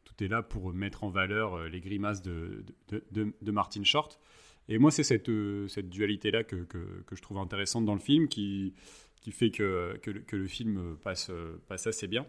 tout 0.04 0.24
est 0.24 0.28
là 0.28 0.42
pour 0.42 0.72
mettre 0.72 1.02
en 1.02 1.10
valeur 1.10 1.68
les 1.68 1.80
grimaces 1.80 2.22
de, 2.22 2.64
de, 2.88 3.50
Martin 3.50 3.82
Short. 3.82 4.20
Et 4.68 4.78
moi, 4.78 4.90
c'est 4.90 5.02
cette, 5.02 5.30
cette 5.68 5.90
dualité-là 5.90 6.44
que, 6.44 6.56
que, 6.56 7.02
que 7.04 7.16
je 7.16 7.20
trouve 7.20 7.38
intéressante 7.38 7.84
dans 7.84 7.92
le 7.92 8.00
film, 8.00 8.28
qui, 8.28 8.72
qui 9.20 9.32
fait 9.32 9.50
que, 9.50 9.98
que, 10.02 10.12
que 10.12 10.36
le 10.36 10.46
film 10.46 10.96
passe, 11.02 11.30
passe 11.66 11.88
assez 11.88 12.06
bien. 12.06 12.24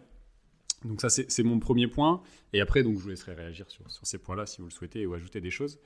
Donc 0.84 1.00
ça, 1.00 1.08
c'est 1.08 1.42
mon 1.44 1.60
premier 1.60 1.86
point. 1.86 2.20
Et 2.52 2.60
après, 2.60 2.82
donc, 2.82 2.98
je 2.98 3.02
vous 3.04 3.08
laisserai 3.10 3.34
réagir 3.34 3.70
sur, 3.70 3.88
sur 3.90 4.04
ces 4.04 4.18
points-là 4.18 4.44
si 4.44 4.58
vous 4.60 4.66
le 4.66 4.72
souhaitez 4.72 5.06
ou 5.06 5.14
ajouter 5.14 5.40
des 5.40 5.52
choses. 5.52 5.78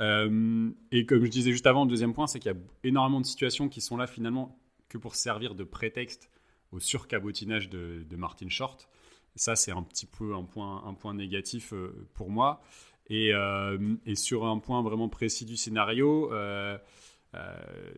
Et 0.00 1.06
comme 1.06 1.24
je 1.24 1.30
disais 1.30 1.50
juste 1.50 1.66
avant, 1.66 1.84
le 1.84 1.90
deuxième 1.90 2.14
point, 2.14 2.28
c'est 2.28 2.38
qu'il 2.38 2.52
y 2.52 2.54
a 2.54 2.58
énormément 2.84 3.20
de 3.20 3.26
situations 3.26 3.68
qui 3.68 3.80
sont 3.80 3.96
là 3.96 4.06
finalement 4.06 4.56
que 4.90 4.98
pour 4.98 5.14
servir 5.14 5.54
de 5.54 5.64
prétexte 5.64 6.28
au 6.72 6.80
surcabotinage 6.80 7.70
de, 7.70 8.16
Martin 8.16 8.48
Short. 8.48 8.88
Ça, 9.36 9.56
c'est 9.56 9.70
un 9.70 9.82
petit 9.82 10.06
peu 10.06 10.34
un 10.34 10.44
point, 10.44 11.14
négatif 11.14 11.72
euh, 11.72 12.06
pour 12.14 12.30
moi. 12.30 12.60
Et, 13.08 13.32
euh, 13.32 13.96
et 14.04 14.14
sur 14.14 14.44
un 14.44 14.58
point 14.58 14.82
vraiment 14.82 15.08
précis 15.08 15.44
du 15.44 15.56
scénario, 15.56 16.32
euh, 16.32 16.78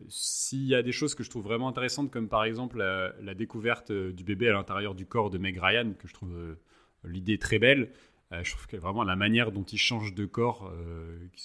s'il 0.07 0.65
y 0.65 0.75
a 0.75 0.81
des 0.81 0.91
choses 0.91 1.13
que 1.13 1.23
je 1.23 1.29
trouve 1.29 1.43
vraiment 1.43 1.67
intéressantes, 1.67 2.11
comme 2.11 2.29
par 2.29 2.45
exemple 2.45 2.77
la, 2.77 3.33
découverte 3.33 3.91
du 3.91 4.23
bébé 4.23 4.49
à 4.49 4.53
l'intérieur 4.53 4.95
du 4.95 5.05
corps 5.05 5.29
de 5.29 5.37
Meg 5.37 5.59
Ryan, 5.61 5.93
que 5.93 6.07
je 6.07 6.13
trouve 6.13 6.55
l'idée 7.03 7.37
très 7.37 7.59
belle, 7.59 7.91
je 8.31 8.51
trouve 8.51 8.65
que 8.65 8.77
vraiment 8.77 9.03
la 9.03 9.15
manière 9.15 9.51
dont 9.51 9.63
il 9.63 9.77
change 9.77 10.15
de 10.15 10.25
corps, 10.25 10.71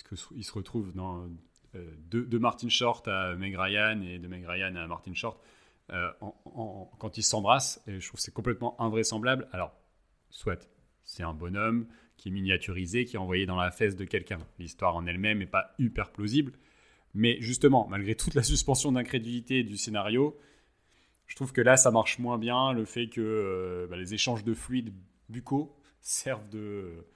qu'il 0.08 0.44
se 0.44 0.52
retrouve 0.52 0.94
dans, 0.94 1.28
de, 1.74 2.20
de 2.20 2.38
Martin 2.38 2.68
Short 2.68 3.06
à 3.08 3.34
Meg 3.34 3.56
Ryan 3.58 4.00
et 4.02 4.18
de 4.18 4.28
Meg 4.28 4.44
Ryan 4.46 4.74
à 4.76 4.86
Martin 4.86 5.14
Short, 5.14 5.40
euh, 5.90 6.10
quand 6.98 7.16
ils 7.18 7.22
s'embrassent, 7.22 7.82
et 7.86 8.00
je 8.00 8.08
trouve 8.08 8.20
c'est 8.20 8.34
complètement 8.34 8.80
invraisemblable. 8.80 9.48
Alors, 9.52 9.72
soit 10.30 10.68
c'est 11.04 11.22
un 11.22 11.32
bonhomme 11.32 11.86
qui 12.18 12.28
est 12.28 12.32
miniaturisé, 12.32 13.04
qui 13.04 13.16
est 13.16 13.18
envoyé 13.18 13.46
dans 13.46 13.56
la 13.56 13.70
fesse 13.70 13.96
de 13.96 14.04
quelqu'un. 14.04 14.38
L'histoire 14.58 14.96
en 14.96 15.06
elle-même 15.06 15.38
n'est 15.38 15.46
pas 15.46 15.74
hyper 15.78 16.10
plausible. 16.10 16.52
Mais 17.14 17.40
justement, 17.40 17.86
malgré 17.88 18.14
toute 18.14 18.34
la 18.34 18.42
suspension 18.42 18.92
d'incrédulité 18.92 19.62
du 19.62 19.78
scénario, 19.78 20.38
je 21.26 21.36
trouve 21.36 21.52
que 21.52 21.60
là, 21.60 21.76
ça 21.76 21.90
marche 21.90 22.18
moins 22.18 22.38
bien. 22.38 22.72
Le 22.72 22.84
fait 22.84 23.08
que 23.08 23.20
euh, 23.20 23.86
bah, 23.88 23.96
les 23.96 24.14
échanges 24.14 24.44
de 24.44 24.52
fluides 24.52 24.92
buccaux 25.28 25.74
servent 26.00 26.48
de, 26.50 27.06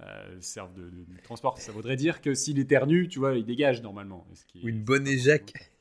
euh, 0.00 0.40
servent 0.40 0.74
de, 0.74 0.84
de- 0.90 1.04
de 1.04 1.20
transport. 1.22 1.58
Ça 1.58 1.72
voudrait 1.72 1.96
dire 1.96 2.20
que 2.20 2.34
s'il 2.34 2.58
éternue, 2.58 3.08
tu 3.08 3.18
vois, 3.18 3.34
il 3.36 3.44
dégage 3.44 3.82
normalement. 3.82 4.26
Et 4.32 4.34
ce 4.36 4.44
qui 4.46 4.60
est- 4.60 4.64
Ou 4.64 4.68
une 4.68 4.82
bonne 4.82 5.06
éjac. 5.06 5.52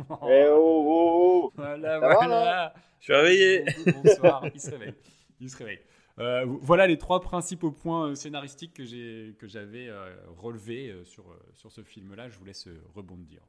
Eh 0.00 0.46
oh, 0.52 0.84
oh, 0.86 1.50
oh. 1.50 1.52
Voilà, 1.56 1.94
Ça 1.94 1.98
va, 1.98 2.14
voilà. 2.14 2.74
Je 3.00 3.04
suis 3.04 3.14
réveillé. 3.14 3.64
Bonsoir, 4.04 4.46
il 4.54 4.60
se 4.60 4.70
réveille. 4.70 4.94
Il 5.40 5.50
se 5.50 5.56
réveille. 5.56 5.80
Euh, 6.20 6.44
voilà 6.62 6.86
les 6.86 6.98
trois 6.98 7.20
principaux 7.20 7.70
points 7.72 8.10
euh, 8.10 8.14
scénaristiques 8.14 8.74
que 8.74 8.84
j'ai 8.84 9.34
que 9.38 9.46
j'avais 9.48 9.88
euh, 9.88 10.14
relevés 10.36 10.90
euh, 10.90 11.04
sur 11.04 11.28
euh, 11.30 11.36
sur 11.54 11.70
ce 11.72 11.82
film-là. 11.82 12.28
Je 12.28 12.38
vous 12.38 12.44
laisse 12.44 12.68
rebondir. 12.94 13.40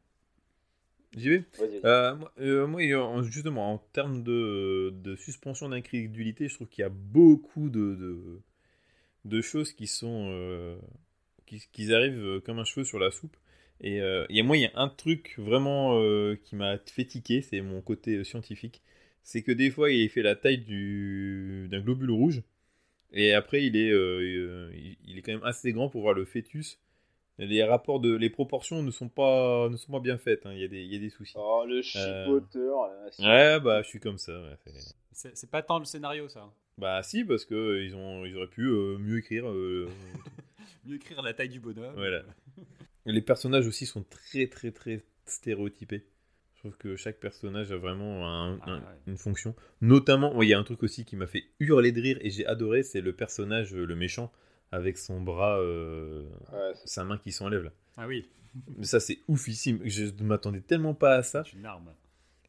J'y 1.17 1.29
vais. 1.29 1.45
Euh, 1.85 2.15
moi, 2.15 2.31
euh, 2.39 2.67
moi, 2.67 2.81
en- 2.95 3.23
justement, 3.23 3.73
en 3.73 3.77
termes 3.79 4.21
de, 4.23 4.91
de 4.93 5.15
suspension 5.15 5.69
d'incrédulité, 5.69 6.47
je 6.47 6.55
trouve 6.55 6.67
qu'il 6.67 6.81
y 6.83 6.85
a 6.85 6.89
beaucoup 6.89 7.69
de, 7.69 7.95
de, 7.95 8.41
de 9.25 9.41
choses 9.41 9.73
qui 9.73 9.87
sont. 9.87 10.29
euh, 10.31 10.77
qui, 11.45 11.61
qui 11.71 11.93
arrivent 11.93 12.19
euh, 12.23 12.39
comme 12.41 12.59
un 12.59 12.63
cheveu 12.65 12.83
sur 12.85 12.99
la 12.99 13.11
soupe. 13.11 13.35
Et 13.81 14.01
euh, 14.01 14.25
il 14.29 14.35
y 14.37 14.39
a, 14.41 14.43
moi, 14.43 14.57
il 14.57 14.61
y 14.61 14.65
a 14.65 14.71
un 14.75 14.89
truc 14.89 15.35
vraiment 15.37 15.99
euh, 16.01 16.35
qui 16.43 16.55
m'a 16.55 16.77
fait 16.79 17.05
tiquer, 17.05 17.41
c'est 17.41 17.61
mon 17.61 17.81
côté 17.81 18.23
scientifique. 18.23 18.81
C'est 19.23 19.41
que 19.43 19.51
des 19.51 19.71
fois, 19.71 19.91
il 19.91 20.09
fait 20.09 20.21
la 20.21 20.35
taille 20.35 20.59
du- 20.59 21.67
d'un 21.71 21.79
globule 21.81 22.11
rouge. 22.11 22.43
Et 23.13 23.33
après, 23.33 23.65
il 23.65 23.75
est, 23.77 23.89
il- 23.89 24.97
il 25.07 25.17
est 25.17 25.21
quand 25.21 25.31
même 25.33 25.43
assez 25.43 25.71
grand 25.73 25.89
pour 25.89 26.01
voir 26.01 26.13
le 26.13 26.25
fœtus. 26.25 26.79
Les 27.39 27.63
rapports 27.63 28.01
de, 28.01 28.13
les 28.15 28.29
proportions 28.29 28.83
ne 28.83 28.91
sont 28.91 29.07
pas, 29.09 29.69
ne 29.69 29.77
sont 29.77 29.91
pas 29.93 30.01
bien 30.01 30.17
faites. 30.17 30.45
hein. 30.45 30.51
Il 30.53 30.59
y 30.59 30.63
a 30.65 30.67
des, 30.67 30.81
il 30.81 30.93
y 30.93 30.95
a 30.95 30.99
des 30.99 31.09
soucis. 31.09 31.33
Oh, 31.37 31.63
le 31.67 31.81
chipoteur. 31.81 32.89
Ouais, 33.19 33.59
bah, 33.61 33.81
je 33.81 33.87
suis 33.87 33.99
comme 33.99 34.17
ça. 34.17 34.33
ouais, 34.41 34.57
c'est- 34.65 34.95
C'est 35.11 35.37
c'est 35.37 35.49
pas 35.49 35.61
tant 35.63 35.79
le 35.79 35.85
scénario, 35.85 36.27
ça. 36.29 36.51
Bah, 36.79 37.03
si, 37.03 37.23
parce 37.25 37.45
que 37.45 37.55
euh, 37.55 37.83
ils 37.83 37.95
ont, 37.95 38.25
ils 38.25 38.35
auraient 38.37 38.47
pu 38.47 38.63
euh, 38.67 38.97
mieux 38.97 39.17
écrire. 39.17 39.49
euh, 39.49 39.87
Mieux 40.85 40.95
écrire 40.95 41.21
la 41.21 41.33
taille 41.33 41.49
du 41.49 41.59
bonhomme. 41.59 41.93
Voilà. 41.95 42.23
Les 43.05 43.21
personnages 43.21 43.67
aussi 43.67 43.85
sont 43.85 44.03
très 44.03 44.47
très 44.47 44.71
très 44.71 45.03
stéréotypés. 45.25 46.05
Je 46.55 46.59
trouve 46.59 46.77
que 46.77 46.95
chaque 46.95 47.19
personnage 47.19 47.71
a 47.71 47.77
vraiment 47.77 48.27
un- 48.27 48.59
Ah, 48.61 48.71
un- 48.71 48.77
ouais. 48.79 48.83
une 49.07 49.17
fonction. 49.17 49.55
Notamment, 49.81 50.35
ouais, 50.35 50.45
il 50.45 50.49
y 50.49 50.53
a 50.53 50.59
un 50.59 50.63
truc 50.63 50.83
aussi 50.83 51.05
qui 51.05 51.15
m'a 51.15 51.27
fait 51.27 51.43
hurler 51.59 51.91
de 51.91 52.01
rire 52.01 52.17
et 52.21 52.29
j'ai 52.29 52.45
adoré, 52.45 52.83
c'est 52.83 53.01
le 53.01 53.13
personnage, 53.13 53.73
le 53.73 53.95
méchant, 53.95 54.31
avec 54.71 54.97
son 54.97 55.21
bras, 55.21 55.57
euh, 55.59 56.23
Ouais, 56.51 56.71
sa 56.85 57.03
main 57.05 57.17
qui 57.17 57.31
s'enlève 57.31 57.63
là. 57.63 57.71
Ah 57.97 58.07
oui, 58.07 58.27
Mais 58.77 58.85
ça, 58.85 58.99
c'est 58.99 59.19
oufissime. 59.27 59.79
Je 59.85 60.05
ne 60.05 60.23
m'attendais 60.23 60.61
tellement 60.61 60.93
pas 60.93 61.15
à 61.15 61.23
ça. 61.23 61.43
c'est 61.45 61.57
une 61.57 61.65
arme. 61.65 61.91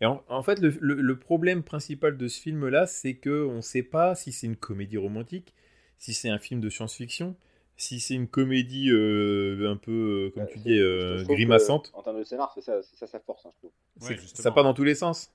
Et 0.01 0.07
en, 0.07 0.23
en 0.29 0.43
fait, 0.43 0.61
le, 0.61 0.73
le- 0.81 1.01
le 1.01 1.19
problème 1.19 1.63
principal 1.63 2.17
de 2.17 2.29
ce 2.29 2.41
film-là, 2.41 2.87
c'est 2.87 3.15
que 3.15 3.45
on 3.45 3.57
ne 3.57 3.61
sait 3.61 3.83
pas 3.83 4.15
si 4.15 4.33
c'est 4.33 4.47
une 4.47 4.57
comédie 4.57 4.97
romantique, 4.97 5.55
si 5.99 6.15
c'est 6.15 6.31
un 6.31 6.39
film 6.39 6.61
de 6.61 6.71
science-fiction, 6.71 7.37
si 7.77 8.01
c'est 8.01 8.15
une 8.15 8.29
comédie 8.29 8.91
euh, 8.91 9.71
un 9.71 9.77
peu, 9.77 9.91
euh, 9.93 10.31
comme 10.33 10.45
Ouais, 10.45 10.51
tu 10.53 10.59
dis, 10.61 10.79
euh, 10.79 11.23
que, 11.25 11.33
grimaçante. 11.33 11.91
En 11.95 12.03
termes 12.03 12.19
de 12.19 12.25
scénar, 12.25 12.51
c'est 12.55 12.63
ça, 12.63 12.81
ça 12.83 13.07
sa 13.07 13.21
force, 13.21 13.45
hein, 13.47 13.51
je 13.55 13.59
trouve. 13.59 14.09
Ouais, 14.09 14.19
ça 14.35 14.51
part 14.51 14.65
dans 14.65 14.75
tous 14.75 14.85
les 14.85 14.95
sens. 14.95 15.31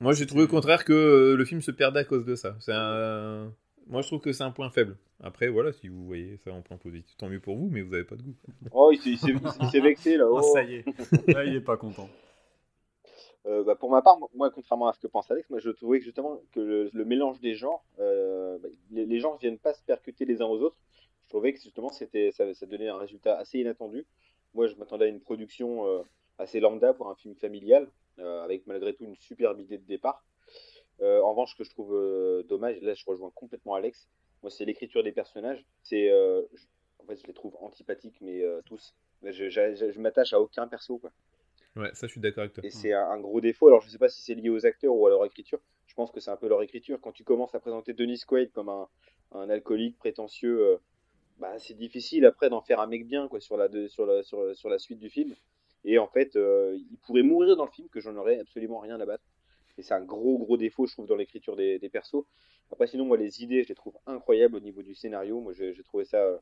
Moi, 0.00 0.12
j'ai 0.12 0.26
trouvé 0.26 0.42
au 0.44 0.48
contraire 0.48 0.84
que 0.84 0.92
euh, 0.92 1.36
le 1.36 1.44
film 1.44 1.62
se 1.62 1.70
perdait 1.70 2.00
à 2.00 2.04
cause 2.04 2.24
de 2.24 2.34
ça. 2.34 2.56
C'est 2.60 2.72
un- 2.74 3.52
Moi, 3.86 4.02
je 4.02 4.08
trouve 4.08 4.20
que 4.20 4.32
c'est 4.32 4.42
un 4.42 4.50
point 4.50 4.70
faible. 4.70 4.96
Après, 5.22 5.48
voilà, 5.48 5.72
si 5.72 5.86
vous 5.88 6.04
voyez 6.04 6.36
ça 6.44 6.52
en 6.52 6.62
point 6.62 6.76
positif, 6.78 7.16
tant 7.16 7.28
mieux 7.28 7.38
pour 7.40 7.56
vous, 7.56 7.68
mais 7.70 7.82
vous 7.82 7.92
n'avez 7.92 8.04
pas 8.04 8.16
de 8.16 8.22
goût. 8.22 8.34
Oh, 8.72 8.90
il 8.92 8.98
s'est- 8.98 9.30
il 9.72 9.82
vexé 9.82 10.16
là. 10.16 10.24
Oh, 10.28 10.40
Oh. 10.42 10.52
ça 10.52 10.64
y 10.64 10.74
est. 10.76 10.84
Là, 11.28 11.44
il 11.44 11.54
est 11.54 11.60
pas 11.60 11.76
content. 11.76 12.08
Euh, 13.46 13.62
bah, 13.62 13.74
pour 13.74 13.90
ma 13.90 14.00
part, 14.00 14.18
moi, 14.34 14.50
contrairement 14.50 14.88
à 14.88 14.94
ce 14.94 15.00
que 15.00 15.06
pense 15.06 15.30
Alex, 15.30 15.50
moi 15.50 15.58
je 15.58 15.70
trouvais 15.70 15.98
que 15.98 16.04
justement 16.04 16.40
que 16.52 16.60
le, 16.92 17.04
mélange 17.04 17.40
des 17.40 17.54
genres, 17.54 17.84
euh, 17.98 18.58
bah, 18.58 18.68
les, 18.90 19.04
les 19.04 19.20
genres 19.20 19.36
viennent 19.36 19.58
pas 19.58 19.74
se 19.74 19.82
percuter 19.82 20.24
les 20.24 20.40
uns 20.40 20.46
aux 20.46 20.60
autres. 20.62 20.76
Je 21.24 21.28
trouvais 21.28 21.52
que 21.52 21.60
justement 21.60 21.90
c'était 21.90 22.30
ça, 22.32 22.44
donnait 22.66 22.88
un 22.88 22.96
résultat 22.96 23.36
assez 23.36 23.58
inattendu. 23.58 24.06
Moi, 24.54 24.66
je 24.66 24.76
m'attendais 24.76 25.06
à 25.06 25.08
une 25.08 25.20
production 25.20 25.86
euh, 25.86 26.02
assez 26.38 26.58
lambda 26.60 26.94
pour 26.94 27.08
un 27.10 27.14
film 27.16 27.34
familial, 27.34 27.88
avec 28.18 28.66
malgré 28.66 28.94
tout 28.94 29.04
une 29.04 29.16
superbe 29.16 29.60
idée 29.60 29.78
de 29.78 29.84
départ. 29.86 30.24
En 31.02 31.30
revanche, 31.30 31.52
ce 31.52 31.56
que 31.56 31.64
je 31.64 31.70
trouve 31.70 31.92
dommage, 32.48 32.80
là 32.80 32.94
je 32.94 33.04
rejoins 33.06 33.30
complètement 33.34 33.74
Alex, 33.74 34.08
moi 34.42 34.50
c'est 34.50 34.64
l'écriture 34.64 35.02
des 35.02 35.12
personnages. 35.12 35.64
C'est, 35.82 36.12
en 36.12 37.04
fait, 37.06 37.16
je 37.16 37.26
les 37.26 37.34
trouve 37.34 37.56
antipathiques, 37.60 38.18
mais 38.20 38.42
tous. 38.66 38.94
Je, 39.22 39.48
je, 39.48 39.74
je- 39.74 39.90
je 39.90 40.00
m'attache 40.00 40.32
à 40.32 40.40
aucun 40.40 40.68
perso. 40.68 40.98
Quoi. 40.98 41.10
Ouais, 41.76 41.90
ça, 41.94 42.06
je 42.06 42.12
suis 42.12 42.20
d'accord 42.20 42.42
avec 42.42 42.54
toi. 42.54 42.64
Et 42.64 42.70
c'est 42.70 42.92
un, 42.92 43.18
gros 43.18 43.40
défaut. 43.40 43.68
Alors, 43.68 43.80
je 43.80 43.90
sais 43.90 43.98
pas 43.98 44.08
si 44.08 44.22
c'est 44.22 44.34
lié 44.34 44.48
aux 44.48 44.64
acteurs 44.64 44.94
ou 44.94 45.06
à 45.06 45.10
leur 45.10 45.24
écriture. 45.24 45.58
Je 45.86 45.94
pense 45.94 46.12
que 46.12 46.20
c'est 46.20 46.30
un 46.30 46.36
peu 46.36 46.48
leur 46.48 46.62
écriture. 46.62 47.00
Quand 47.00 47.12
tu 47.12 47.24
commences 47.24 47.54
à 47.54 47.60
présenter 47.60 47.92
Dennis 47.92 48.22
Quaid 48.26 48.52
comme 48.52 48.68
un, 48.68 48.88
un 49.32 49.50
alcoolique 49.50 49.98
prétentieux, 49.98 50.60
euh, 50.60 50.76
bah, 51.38 51.58
c'est 51.58 51.74
difficile 51.74 52.26
après 52.26 52.48
d'en 52.48 52.60
faire 52.60 52.80
un 52.80 52.86
mec 52.86 53.06
bien 53.06 53.26
quoi, 53.28 53.40
sur, 53.40 53.56
la, 53.56 53.68
sur, 53.88 54.06
la, 54.06 54.22
sur, 54.22 54.80
suite 54.80 55.00
du 55.00 55.10
film. 55.10 55.34
Et 55.84 55.98
en 55.98 56.06
fait, 56.06 56.36
euh, 56.36 56.78
il 56.90 56.96
pourrait 56.98 57.22
mourir 57.22 57.56
dans 57.56 57.64
le 57.64 57.70
film 57.70 57.88
que 57.88 58.00
j'en 58.00 58.16
aurais 58.16 58.38
absolument 58.38 58.78
rien 58.78 59.00
à 59.00 59.06
battre. 59.06 59.24
Et 59.76 59.82
c'est 59.82 59.94
un 59.94 60.04
gros, 60.04 60.38
gros 60.38 60.56
défaut, 60.56 60.86
je 60.86 60.92
trouve, 60.92 61.06
dans 61.06 61.16
l'écriture 61.16 61.56
des, 61.56 61.80
des 61.80 61.88
persos. 61.88 62.24
Après, 62.70 62.86
sinon, 62.86 63.04
moi, 63.04 63.16
les 63.16 63.42
idées, 63.42 63.62
je 63.64 63.68
les 63.68 63.74
trouve 63.74 63.98
incroyables 64.06 64.56
au 64.56 64.60
niveau 64.60 64.82
du 64.82 64.94
scénario. 64.94 65.40
Moi, 65.40 65.52
j'ai 65.52 65.74
j'ai 65.74 65.82
trouvé 65.82 66.04
ça. 66.04 66.40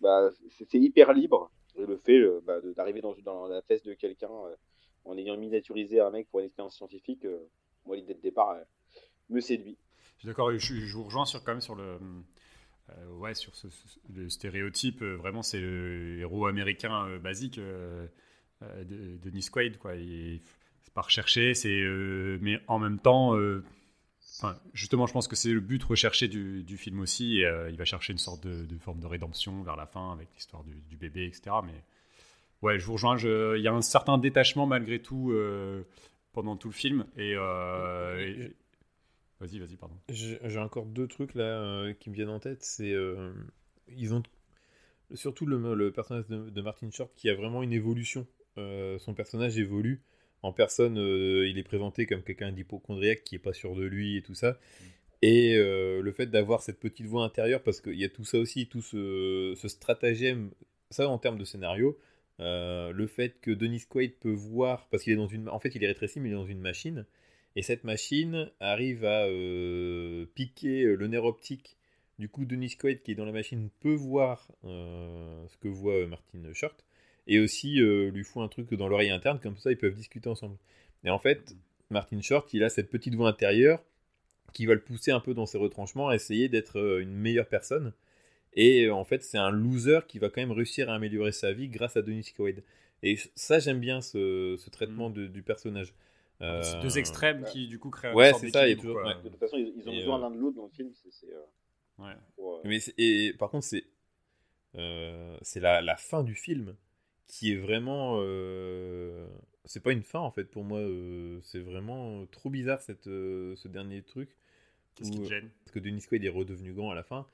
Bah, 0.00 0.30
c'est 0.50 0.78
hyper 0.78 1.12
libre. 1.12 1.50
Le 1.76 1.96
fait 1.96 2.18
euh, 2.18 2.40
bah, 2.44 2.60
d'arriver 2.76 3.00
dans, 3.00 3.46
la 3.46 3.62
fesse 3.62 3.82
de 3.82 3.94
quelqu'un 3.94 4.30
euh, 4.30 4.56
en 5.04 5.16
ayant 5.16 5.36
miniaturisé 5.36 6.00
un 6.00 6.10
mec 6.10 6.28
pour 6.30 6.40
une 6.40 6.46
expérience 6.46 6.76
scientifique, 6.76 7.24
euh, 7.24 7.38
moi, 7.86 7.96
l'idée 7.96 8.14
de 8.14 8.20
départ 8.20 8.56
me 9.30 9.40
séduit. 9.40 9.76
Je 10.18 10.26
d'accord, 10.26 10.50
je, 10.56 10.92
vous 10.92 11.04
rejoins 11.04 11.24
sur, 11.24 11.44
quand 11.44 11.52
même 11.52 11.60
sur 11.60 11.76
le, 11.76 11.98
ouais, 13.12 13.34
sur 13.34 13.54
ce, 13.54 13.68
stéréotype. 14.28 15.02
vraiment, 15.02 15.42
c'est 15.42 15.60
le 15.60 16.18
héros 16.18 16.46
américain 16.46 17.18
basique 17.18 17.60
de, 17.60 18.08
de 18.60 19.16
Dennis 19.18 19.48
Quaid. 19.50 19.78
Quoi. 19.78 19.92
C'est 19.94 20.92
pas 20.92 21.02
recherché, 21.02 21.54
c'est, 21.54 21.80
mais 22.40 22.60
en 22.66 22.80
même 22.80 22.98
temps, 22.98 23.36
enfin, 24.38 24.58
justement, 24.72 25.06
je 25.06 25.12
pense 25.12 25.28
que 25.28 25.36
c'est 25.36 25.50
le 25.50 25.60
but 25.60 25.82
recherché 25.84 26.28
du, 26.28 26.62
du 26.64 26.76
film 26.76 27.00
aussi. 27.00 27.38
Et, 27.38 27.46
euh, 27.46 27.70
il 27.70 27.76
va 27.76 27.84
chercher 27.84 28.12
une 28.12 28.18
sorte 28.18 28.42
de, 28.46 28.64
de 28.64 28.78
forme 28.78 29.00
de 29.00 29.06
rédemption 29.06 29.62
vers 29.62 29.76
la 29.76 29.86
fin 29.86 30.12
avec 30.12 30.28
l'histoire 30.34 30.64
du, 30.64 30.80
du 30.88 30.96
bébé, 30.96 31.26
etc. 31.26 31.56
Mais 31.64 31.84
ouais, 32.62 32.78
je 32.78 32.84
vous 32.86 32.94
rejoins. 32.94 33.16
Il 33.18 33.62
y 33.62 33.68
a 33.68 33.72
un 33.72 33.82
certain 33.82 34.18
détachement 34.18 34.66
malgré 34.66 35.00
tout 35.00 35.32
euh, 35.32 35.82
pendant 36.32 36.56
tout 36.56 36.68
le 36.68 36.74
film. 36.74 37.06
Et, 37.16 37.34
euh, 37.36 38.18
et- 38.20 38.56
vas-y, 39.40 39.58
vas-y, 39.58 39.76
pardon. 39.76 39.96
J'ai 40.08 40.58
encore 40.58 40.86
deux 40.86 41.06
trucs 41.08 41.34
là 41.34 41.92
qui 42.00 42.10
me 42.10 42.14
viennent 42.14 42.28
en 42.30 42.40
tête. 42.40 42.62
C'est 42.62 42.94
ils 43.88 44.14
ont 44.14 44.22
surtout 45.14 45.46
le, 45.46 45.74
le 45.74 45.90
personnage 45.92 46.26
de, 46.26 46.50
de 46.50 46.62
Martin 46.62 46.90
Short 46.90 47.10
qui 47.16 47.30
a 47.30 47.34
vraiment 47.34 47.62
une 47.62 47.72
évolution. 47.72 48.26
Son 48.56 49.14
personnage 49.14 49.56
évolue 49.58 50.02
en 50.42 50.52
personne. 50.52 50.98
euh, 50.98 51.48
il 51.48 51.58
est 51.58 51.62
présenté 51.62 52.06
comme 52.06 52.22
quelqu'un 52.22 52.52
d'hypochondriaque 52.52 53.24
qui 53.24 53.34
est 53.36 53.38
pas 53.40 53.52
sûr 53.52 53.74
de 53.74 53.84
lui 53.84 54.16
et 54.16 54.22
tout 54.22 54.34
ça. 54.34 54.58
Et 55.22 55.56
euh, 55.56 56.00
le 56.00 56.12
fait 56.12 56.26
d'avoir 56.26 56.62
cette 56.62 56.78
petite 56.78 57.06
voix 57.06 57.24
intérieure, 57.24 57.62
parce 57.62 57.80
qu'il 57.80 57.98
y 57.98 58.04
a 58.04 58.08
tout 58.08 58.24
ça 58.24 58.38
aussi, 58.38 58.68
tout 58.68 58.82
ce, 58.82 59.54
ce 59.56 59.68
stratagème, 59.68 60.50
ça 60.90 61.08
en 61.08 61.18
termes 61.18 61.38
de 61.38 61.44
scénario, 61.44 61.98
euh, 62.40 62.92
le 62.92 63.06
fait 63.08 63.40
que 63.40 63.50
Dennis 63.50 63.86
Quaid 63.88 64.14
peut 64.20 64.30
voir, 64.32 64.86
parce 64.90 65.02
qu'il 65.02 65.12
est 65.12 65.16
dans 65.16 65.26
une, 65.26 65.48
en 65.48 65.58
fait 65.58 65.74
il 65.74 65.82
est 65.82 65.88
rétréci 65.88 66.20
mais 66.20 66.28
il 66.28 66.32
est 66.32 66.36
dans 66.36 66.46
une 66.46 66.60
machine, 66.60 67.04
et 67.56 67.62
cette 67.62 67.82
machine 67.82 68.48
arrive 68.60 69.04
à 69.04 69.26
euh, 69.26 70.26
piquer 70.34 70.84
le 70.84 71.06
nerf 71.08 71.24
optique. 71.24 71.76
Du 72.20 72.28
coup, 72.28 72.44
Dennis 72.44 72.76
Quaid 72.76 73.02
qui 73.02 73.12
est 73.12 73.14
dans 73.14 73.24
la 73.24 73.32
machine 73.32 73.70
peut 73.80 73.94
voir 73.94 74.52
euh, 74.64 75.46
ce 75.48 75.56
que 75.56 75.68
voit 75.68 76.06
Martin 76.06 76.38
Short, 76.52 76.84
et 77.28 77.38
aussi 77.38 77.80
euh, 77.80 78.10
lui 78.10 78.24
fout 78.24 78.42
un 78.42 78.48
truc 78.48 78.72
dans 78.74 78.88
l'oreille 78.88 79.10
interne, 79.10 79.38
comme 79.40 79.56
ça 79.56 79.70
ils 79.70 79.78
peuvent 79.78 79.94
discuter 79.94 80.28
ensemble. 80.28 80.56
Et 81.04 81.10
en 81.10 81.18
fait, 81.20 81.54
Martin 81.90 82.20
Short, 82.20 82.52
il 82.54 82.64
a 82.64 82.68
cette 82.68 82.90
petite 82.90 83.14
voix 83.14 83.28
intérieure 83.28 83.80
qui 84.52 84.66
va 84.66 84.74
le 84.74 84.80
pousser 84.80 85.10
un 85.12 85.20
peu 85.20 85.34
dans 85.34 85.46
ses 85.46 85.58
retranchements 85.58 86.08
à 86.08 86.14
essayer 86.16 86.48
d'être 86.48 86.78
euh, 86.78 87.00
une 87.02 87.12
meilleure 87.14 87.46
personne. 87.48 87.92
Et 88.54 88.86
euh, 88.86 88.94
en 88.94 89.04
fait, 89.04 89.22
c'est 89.22 89.38
un 89.38 89.50
loser 89.50 90.00
qui 90.08 90.18
va 90.18 90.30
quand 90.30 90.40
même 90.40 90.52
réussir 90.52 90.90
à 90.90 90.94
améliorer 90.94 91.32
sa 91.32 91.52
vie 91.52 91.68
grâce 91.68 91.96
à 91.96 92.02
Dennis 92.02 92.32
Quaid. 92.36 92.64
Et 93.02 93.16
ça, 93.36 93.58
j'aime 93.60 93.78
bien 93.78 94.00
ce, 94.00 94.56
ce 94.58 94.70
traitement 94.70 95.10
de- 95.10 95.26
du 95.28 95.42
personnage. 95.42 95.92
Euh, 96.40 96.62
C'est 96.62 96.80
deux 96.80 96.98
extrêmes 96.98 97.44
qui 97.52 97.68
du 97.68 97.78
coup 97.78 97.90
créent 97.90 98.12
Ouais, 98.14 98.32
c'est 98.32 98.48
ça, 98.50 98.60
d'équilibre, 98.64 98.82
toujours- 98.82 98.96
ouais. 99.04 99.14
De 99.22 99.28
toute 99.28 99.38
façon, 99.38 99.56
ils, 99.58 99.72
ils 99.76 99.88
ont 99.88 99.92
Et, 99.92 99.98
besoin 99.98 100.18
euh, 100.18 100.22
l'un 100.22 100.30
de 100.30 100.38
l'autre 100.38 100.56
dans 100.56 100.64
le 100.64 100.70
film. 100.70 100.90
euh, 101.24 102.02
Ouais. 102.04 102.12
pour, 102.36 102.56
euh, 102.56 102.60
Mais 102.64 102.78
et 102.96 103.32
par 103.38 103.50
contre, 103.50 103.66
c'est 103.66 103.84
euh, 104.76 105.36
c'est 105.42 105.60
la, 105.60 105.80
la 105.80 105.96
fin 105.96 106.22
du 106.22 106.34
film 106.34 106.74
qui 107.28 107.52
est 107.52 107.56
vraiment. 107.56 108.18
euh, 108.22 109.26
c'est 109.64 109.82
pas 109.82 109.92
une 109.92 110.02
fin 110.02 110.20
en 110.20 110.30
fait 110.32 110.44
pour 110.44 110.64
moi. 110.64 110.80
euh, 110.80 111.40
c'est 111.42 111.60
vraiment 111.60 112.26
trop 112.26 112.50
bizarre 112.50 112.80
cette, 112.82 113.06
euh, 113.08 113.54
ce 113.56 113.68
dernier 113.68 114.02
truc. 114.02 114.30
Qu'est-ce 114.96 115.12
qui 115.12 115.18
où- 115.18 115.24
te 115.24 115.28
gêne? 115.28 115.50
Parce 115.64 115.72
que 115.72 115.78
Dennis 115.80 116.02
Quaid 116.08 116.24
est 116.24 116.28
redevenu 116.30 116.72
grand 116.72 116.90
à 116.90 116.94
la 116.94 117.02
fin. 117.04 117.26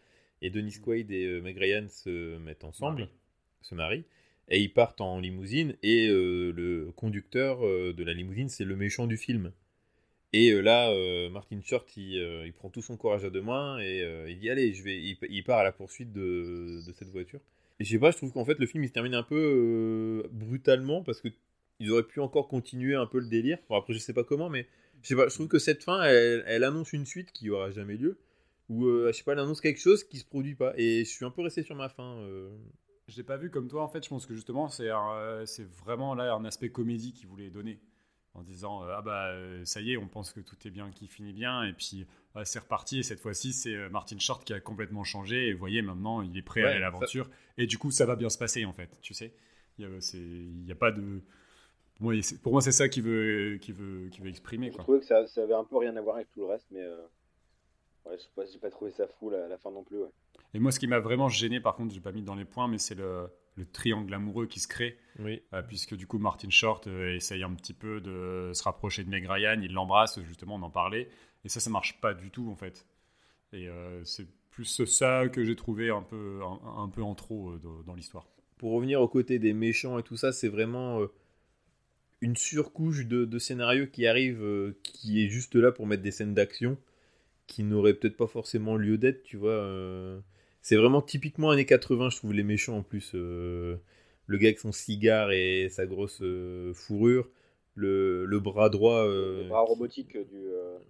Et 0.42 0.50
Dennis 0.50 0.80
Quaid 0.80 1.10
et 1.10 1.40
Meg 1.40 1.56
Ryan 1.58 1.86
se 1.88 2.36
mettent 2.38 2.64
ensemble, 2.64 3.08
se 3.62 3.74
marient. 3.74 4.04
Et 4.48 4.60
ils 4.60 4.72
partent 4.72 5.00
en 5.00 5.20
limousine. 5.20 5.76
Et 5.82 6.08
euh, 6.08 6.52
le 6.52 6.92
conducteur 6.96 7.64
euh, 7.66 7.94
de 7.94 8.04
la 8.04 8.12
limousine, 8.14 8.48
c'est 8.50 8.64
le 8.64 8.76
méchant 8.76 9.06
du 9.06 9.16
film. 9.16 9.52
Et 10.34 10.50
euh, 10.52 10.60
là, 10.60 10.90
Martin 11.30 11.60
Short, 11.62 11.88
il, 11.96 12.14
il 12.46 12.52
prend 12.52 12.68
tout 12.70 12.82
son 12.82 12.96
courage 12.96 13.24
à 13.24 13.30
deux 13.30 13.42
mains 13.42 13.78
et 13.80 14.00
il 14.28 14.38
dit 14.38 14.50
Allez, 14.50 14.74
je 14.74 14.82
vais. 14.82 14.98
Il, 15.00 15.16
il 15.30 15.44
part 15.44 15.58
à 15.60 15.64
la 15.64 15.72
poursuite 15.72 16.12
de, 16.12 16.82
de 16.86 16.92
cette 16.92 17.08
voiture. 17.10 17.40
Je 17.80 17.90
sais 17.90 17.98
pas, 17.98 18.10
je 18.10 18.16
trouve 18.16 18.32
qu'en 18.32 18.44
fait, 18.44 18.58
le 18.58 18.66
film 18.66 18.84
il 18.84 18.88
se 18.88 18.92
termine 18.92 19.14
un 19.14 19.22
peu 19.22 19.36
euh, 19.36 20.28
brutalement 20.30 21.02
parce 21.02 21.20
que 21.20 21.28
ils 21.80 21.90
auraient 21.90 22.06
pu 22.06 22.20
encore 22.20 22.46
continuer 22.48 22.94
un 22.94 23.06
peu 23.06 23.18
le 23.18 23.26
délire. 23.26 23.58
Après, 23.70 23.92
je 23.92 23.98
sais 23.98 24.12
pas 24.12 24.22
comment, 24.22 24.48
mais 24.48 24.68
je 25.02 25.08
sais 25.08 25.16
pas, 25.16 25.28
je 25.28 25.34
trouve 25.34 25.48
que 25.48 25.58
cette 25.58 25.82
fin, 25.82 26.02
elle, 26.04 26.64
annonce 26.64 26.92
une 26.92 27.04
suite 27.04 27.32
qui 27.32 27.50
aura 27.50 27.70
jamais 27.70 27.96
lieu. 27.96 28.18
Ou, 28.68 28.86
euh, 28.86 29.08
je 29.08 29.18
sais 29.18 29.24
pas, 29.24 29.32
elle 29.32 29.40
annonce 29.40 29.60
quelque 29.60 29.80
chose 29.80 30.04
qui 30.04 30.18
se 30.18 30.24
produit 30.24 30.54
pas. 30.54 30.72
Et 30.76 31.04
je 31.04 31.10
suis 31.10 31.24
un 31.24 31.30
peu 31.30 31.42
resté 31.42 31.62
sur 31.62 31.74
ma 31.74 31.88
fin. 31.88 32.16
euh. 32.20 32.48
Je 33.08 33.16
l'ai 33.16 33.22
pas 33.22 33.36
vu 33.36 33.50
comme 33.50 33.68
toi 33.68 33.82
en 33.82 33.88
fait. 33.88 34.02
Je 34.02 34.08
pense 34.08 34.24
que 34.24 34.34
justement 34.34 34.68
c'est 34.68 34.88
vraiment 35.84 36.14
là 36.14 36.32
un 36.32 36.44
aspect 36.46 36.70
comédie 36.70 37.12
qu'il 37.12 37.28
voulait 37.28 37.50
donner 37.50 37.78
en 38.34 38.42
disant 38.42 38.84
euh, 38.84 38.94
ah 38.96 39.02
bah 39.02 39.28
euh, 39.28 39.64
ça 39.64 39.80
y 39.80 39.92
est 39.92 39.96
on 39.96 40.08
pense 40.08 40.32
que 40.32 40.40
tout 40.40 40.56
est 40.66 40.70
bien 40.70 40.90
qui 40.90 41.06
finit 41.06 41.32
bien 41.32 41.62
et 41.64 41.72
puis 41.72 42.06
ah, 42.34 42.44
c'est 42.44 42.58
reparti 42.58 42.98
et 42.98 43.02
cette 43.02 43.20
fois-ci 43.20 43.52
c'est 43.52 43.74
euh, 43.74 43.88
Martin 43.90 44.18
Short 44.18 44.44
qui 44.44 44.52
a 44.52 44.60
complètement 44.60 45.04
changé 45.04 45.48
et 45.48 45.52
vous 45.52 45.58
voyez 45.60 45.82
maintenant 45.82 46.20
il 46.22 46.36
est 46.36 46.42
prêt 46.42 46.60
à 46.60 46.64
Ouais, 46.64 46.70
aller 46.70 46.78
à 46.78 46.80
l'aventure 46.80 47.30
et 47.58 47.66
du 47.66 47.78
coup 47.78 47.90
ça 47.90 48.06
va 48.06 48.16
bien 48.16 48.28
se 48.30 48.38
passer 48.38 48.64
en 48.64 48.72
fait 48.72 48.98
tu 49.02 49.14
sais 49.14 49.34
il 49.78 49.84
y 49.84 49.88
a, 49.88 50.00
c'est- 50.00 50.18
il 50.18 50.66
y 50.66 50.72
a 50.72 50.76
pas 50.76 50.90
de 50.92 51.20
pour 51.96 52.04
moi, 52.06 52.22
c'est- 52.22 52.40
pour 52.42 52.52
moi 52.52 52.60
c'est 52.60 52.72
ça 52.72 52.88
qu'il 52.88 53.04
veut 53.04 53.58
qu'il 53.60 53.74
veut 53.74 54.08
qu'il 54.10 54.22
veut 54.24 54.30
exprimer 54.30 54.68
Je 54.70 54.74
quoi. 54.74 54.82
trouvais 54.84 55.00
que 55.00 55.06
ça, 55.06 55.26
ça 55.28 55.42
avait 55.42 55.54
un 55.54 55.64
peu 55.64 55.76
rien 55.78 55.96
à 55.96 56.00
voir 56.02 56.16
avec 56.16 56.30
tout 56.32 56.40
le 56.40 56.46
reste, 56.46 56.66
mais 56.72 56.82
euh, 56.82 56.96
ouais, 58.06 58.16
je 58.16 58.22
sais 58.22 58.28
pas, 58.34 58.44
j'ai 58.46 58.58
pas 58.58 58.70
trouvé 58.70 58.90
ça 58.90 59.06
fou 59.06 59.30
la, 59.30 59.48
la 59.48 59.58
fin 59.58 59.70
non 59.70 59.84
plus. 59.84 59.98
Ouais. 59.98 60.10
Et 60.54 60.58
moi 60.58 60.70
ce 60.72 60.78
qui 60.78 60.86
m'a 60.86 60.98
vraiment 61.00 61.28
gêné 61.28 61.60
par 61.60 61.74
contre 61.76 61.94
j'ai 61.94 62.00
pas 62.00 62.12
mis 62.12 62.22
dans 62.22 62.34
les 62.34 62.44
points 62.44 62.68
mais 62.68 62.78
c'est 62.78 62.94
le, 62.94 63.28
le 63.56 63.64
triangle 63.66 64.12
amoureux 64.12 64.46
qui 64.46 64.60
se 64.60 64.68
crée 64.68 64.98
Oui. 65.18 65.42
Euh, 65.52 65.62
puisque 65.62 65.94
du 65.94 66.06
coup 66.06 66.18
Martin 66.18 66.50
Short 66.50 66.86
euh, 66.86 67.14
essaye 67.14 67.42
un 67.42 67.54
petit 67.54 67.72
peu 67.72 68.00
de 68.00 68.50
se 68.52 68.62
rapprocher 68.62 69.04
de 69.04 69.08
Meg 69.10 69.26
Ryan, 69.28 69.60
il 69.62 69.72
l'embrasse, 69.72 70.20
justement 70.22 70.56
on 70.56 70.62
en 70.62 70.70
parlait, 70.70 71.08
et 71.44 71.48
ça 71.48 71.60
ça 71.60 71.70
marche 71.70 72.00
pas 72.00 72.14
du 72.14 72.30
tout 72.30 72.48
en 72.50 72.56
fait. 72.56 72.86
Et 73.52 73.68
euh, 73.68 74.02
c'est 74.04 74.26
plus 74.50 74.84
ça 74.84 75.28
que 75.28 75.44
j'ai 75.44 75.56
trouvé 75.56 75.90
un 75.90 76.02
peu, 76.02 76.40
un, 76.42 76.82
un 76.82 76.88
peu 76.88 77.02
en 77.02 77.14
trop 77.14 77.56
dans, 77.58 77.82
dans 77.82 77.94
l'histoire. 77.94 78.26
pour 78.56 78.72
revenir 78.72 79.00
au 79.00 79.08
côté 79.08 79.38
des 79.38 79.52
méchants 79.52 79.98
et 79.98 80.02
tout 80.02 80.16
ça, 80.16 80.32
c'est 80.32 80.48
vraiment 80.48 81.00
une 82.20 82.36
surcouche 82.36 83.06
de, 83.06 83.24
de 83.24 83.38
scénario 83.38 83.86
qui 83.86 84.06
arrive, 84.06 84.74
qui 84.82 85.24
est 85.24 85.28
juste 85.28 85.56
là 85.56 85.72
pour 85.72 85.86
mettre 85.86 86.02
des 86.02 86.12
scènes 86.12 86.34
d'action 86.34 86.78
qui 87.46 87.62
n'auraient 87.62 87.94
peut-être 87.94 88.16
pas 88.16 88.26
forcément 88.26 88.76
lieu 88.76 88.96
d'être, 88.96 89.22
tu 89.24 89.36
vois. 89.36 90.22
C'est 90.64 90.76
vraiment 90.76 91.02
typiquement 91.02 91.50
années 91.50 91.66
80, 91.66 92.08
je 92.10 92.16
trouve, 92.16 92.32
les 92.32 92.42
méchants 92.42 92.78
en 92.78 92.82
plus. 92.82 93.12
euh, 93.14 93.76
le 94.26 94.38
gars 94.38 94.48
avec 94.48 94.58
son 94.58 94.72
cigare 94.72 95.30
et 95.32 95.68
sa 95.68 95.84
grosse 95.86 96.20
euh, 96.22 96.72
fourrure, 96.72 97.28
le, 97.74 98.24
le 98.24 98.40
bras 98.40 98.70
droit. 98.70 99.06
euh, 99.06 99.42
Le 99.42 99.48
bras 99.48 99.60
robotique 99.60 100.16
du, 100.16 100.42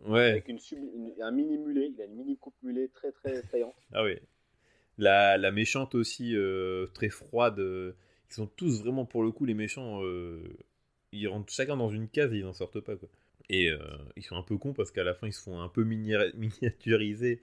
Ouais, 0.06 0.30
avec 0.30 0.48
une 0.48 0.60
sub- 0.60 0.78
une- 0.78 1.12
un 1.20 1.32
mini 1.32 1.58
mulet. 1.58 1.90
Il 1.94 2.00
a 2.00 2.04
une 2.04 2.14
mini 2.14 2.36
coupe 2.38 2.54
mulet 2.62 2.88
très 2.94 3.10
très 3.10 3.42
saillante. 3.50 3.74
ah 3.92 4.04
oui. 4.04 4.16
La, 4.96 5.36
la 5.38 5.50
méchante 5.50 5.94
aussi, 5.96 6.36
très 6.94 7.08
froide. 7.08 7.58
ils 7.58 8.34
sont 8.34 8.46
tous 8.46 8.80
vraiment, 8.82 9.04
pour 9.04 9.24
le 9.24 9.32
coup, 9.32 9.44
les 9.44 9.54
méchants. 9.54 10.00
ils 11.12 11.26
rentrent 11.28 11.52
chacun 11.52 11.76
dans 11.76 11.90
une 11.90 12.08
case 12.08 12.32
et 12.32 12.38
ils 12.38 12.44
n'en 12.44 12.52
sortent 12.52 12.80
pas. 12.80 12.94
Quoi. 12.96 13.08
Et 13.50 13.70
ils 14.16 14.22
sont 14.22 14.36
un 14.36 14.42
peu 14.42 14.56
cons 14.56 14.72
parce 14.72 14.92
qu'à 14.92 15.02
la 15.04 15.14
fin, 15.14 15.26
ils 15.26 15.32
se 15.32 15.42
font 15.42 15.60
un 15.60 15.68
peu 15.68 15.82
mini- 15.82 16.14
miniaturiser 16.36 17.42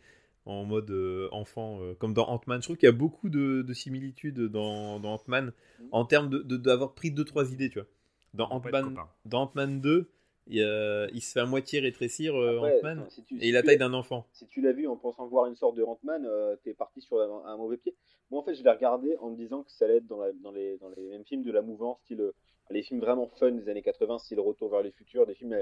en 0.52 0.66
mode 0.66 0.92
euh, 0.92 1.28
enfant, 1.32 1.80
euh, 1.82 1.94
comme 1.96 2.14
dans 2.14 2.28
Ant-Man. 2.28 2.62
Je 2.62 2.68
trouve 2.68 2.78
qu'il 2.78 2.88
y 2.88 2.90
a 2.90 2.94
beaucoup 2.96 3.30
de, 3.30 3.62
de 3.62 3.74
similitudes 3.74 4.40
dans, 4.40 5.00
dans 5.00 5.14
Ant-Man 5.14 5.54
en 5.92 6.06
termes 6.06 6.30
de- 6.30 6.40
de- 6.40 6.58
d'avoir 6.58 6.94
pris 6.94 7.12
deux 7.12 7.26
trois 7.26 7.52
idées, 7.52 7.70
tu 7.70 7.80
vois. 7.80 7.88
Dans 8.34 8.48
Ant-Man, 8.50 8.96
Ant-Man 9.32 9.82
2, 9.82 10.10
il, 10.48 11.22
se 11.22 11.32
fait 11.34 11.40
à 11.40 11.46
moitié 11.46 11.80
rétrécir 11.80 12.36
euh, 12.36 12.60
Ant-Man 12.60 13.06
si 13.10 13.24
et 13.40 13.50
il 13.50 13.58
a 13.58 13.64
taille 13.64 13.78
d'un 13.78 13.94
enfant. 13.94 14.28
Si 14.34 14.48
tu 14.48 14.62
l'as 14.62 14.74
vu 14.74 14.88
en 14.88 14.96
pensant 14.98 15.28
voir 15.28 15.46
une 15.48 15.56
sorte 15.56 15.76
de 15.76 15.84
Ant-Man, 15.84 16.26
euh, 16.26 16.56
t'es 16.64 16.74
parti 16.74 17.02
sur 17.02 17.20
un, 17.20 17.46
un 17.46 17.58
mauvais 17.58 17.78
pied. 17.78 17.96
Moi, 18.30 18.40
en 18.42 18.44
fait, 18.44 18.54
je 18.56 18.64
l'ai 18.64 18.70
regardé 18.72 19.16
en 19.20 19.30
me 19.30 19.36
disant 19.36 19.64
que 19.64 19.72
ça 19.72 19.86
allait 19.86 19.98
être 19.98 20.08
dans, 20.08 20.20
la- 20.20 20.32
dans 20.34 20.52
les, 20.52 20.78
dans 20.78 20.90
les 20.90 21.10
mêmes 21.10 21.26
films 21.26 21.44
de 21.44 21.52
la 21.52 21.62
mouvance, 21.62 22.00
style 22.04 22.32
les 22.70 22.84
films 22.84 23.02
vraiment 23.02 23.28
fun 23.28 23.52
des 23.52 23.68
années 23.68 23.82
80, 23.82 24.20
style 24.20 24.40
Retour 24.40 24.70
vers 24.72 24.82
le 24.82 24.92
futur, 24.92 25.26
des 25.26 25.34
films 25.36 25.58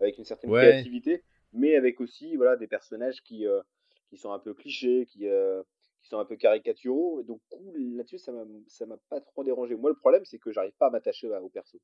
avec 0.00 0.16
une 0.18 0.24
certaine 0.24 0.50
Ouais. 0.50 0.60
créativité, 0.70 1.22
mais 1.52 1.76
avec 1.76 2.00
aussi 2.00 2.36
voilà, 2.36 2.56
des 2.56 2.66
personnages 2.66 3.22
qui, 3.22 3.46
euh, 3.46 3.60
qui 4.08 4.16
sont 4.16 4.32
un 4.32 4.38
peu 4.38 4.54
clichés, 4.54 5.06
qui, 5.06 5.26
euh, 5.26 5.62
qui 6.02 6.08
sont 6.08 6.18
un 6.18 6.24
peu 6.24 6.36
caricaturaux. 6.36 7.20
Et 7.20 7.24
donc, 7.24 7.40
là-dessus, 7.74 8.18
ça 8.18 8.32
m'a 8.32 8.44
ça 8.68 8.86
m'a 8.86 8.96
pas 9.08 9.20
trop 9.20 9.44
dérangé. 9.44 9.74
Moi, 9.76 9.90
le 9.90 9.96
problème, 9.96 10.24
c'est 10.24 10.38
que 10.38 10.52
j'arrive 10.52 10.74
pas 10.78 10.86
à 10.86 10.90
m'attacher 10.90 11.28
au 11.28 11.48
perso. 11.48 11.80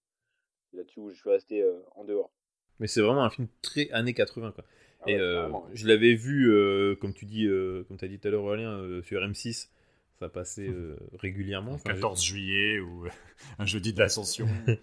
Là-dessus 0.72 1.00
où 1.00 1.10
je 1.10 1.16
suis 1.16 1.30
resté 1.30 1.62
euh, 1.62 1.80
en 1.96 2.04
dehors. 2.04 2.32
Mais 2.78 2.86
c'est 2.86 3.02
vraiment 3.02 3.24
un 3.24 3.30
film 3.30 3.46
très 3.60 3.90
années 3.90 4.14
80 4.14 4.52
quoi. 4.52 4.64
Ah 5.02 5.10
et 5.10 5.14
ouais, 5.16 5.20
euh, 5.20 5.48
je 5.74 5.86
l'avais 5.86 6.14
vu, 6.14 6.50
euh, 6.50 6.94
comme 6.96 7.12
tu 7.12 7.26
dis, 7.26 7.46
euh, 7.46 7.84
comme 7.84 7.96
tu 7.96 8.04
as 8.04 8.08
dit 8.08 8.18
tout 8.18 8.28
à 8.28 8.30
l'heure, 8.30 8.44
Aurélien, 8.44 8.78
euh, 8.78 9.02
sur 9.02 9.20
M6. 9.20 9.68
Ça 10.18 10.28
passait 10.28 10.68
euh, 10.68 10.96
régulièrement. 11.14 11.72
Enfin, 11.72 11.92
14 11.94 12.22
juillet 12.22 12.78
ou 12.80 13.06
un 13.58 13.66
jeudi 13.66 13.92
de 13.92 13.98
l'Ascension. 13.98 14.46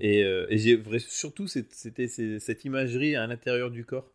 Et, 0.00 0.24
euh, 0.24 0.46
et 0.50 0.58
j'ai 0.58 0.82
surtout 0.98 1.46
c'était 1.46 2.08
cette 2.08 2.64
imagerie 2.64 3.14
à 3.14 3.28
l'intérieur 3.28 3.70
du 3.70 3.84
corps 3.84 4.10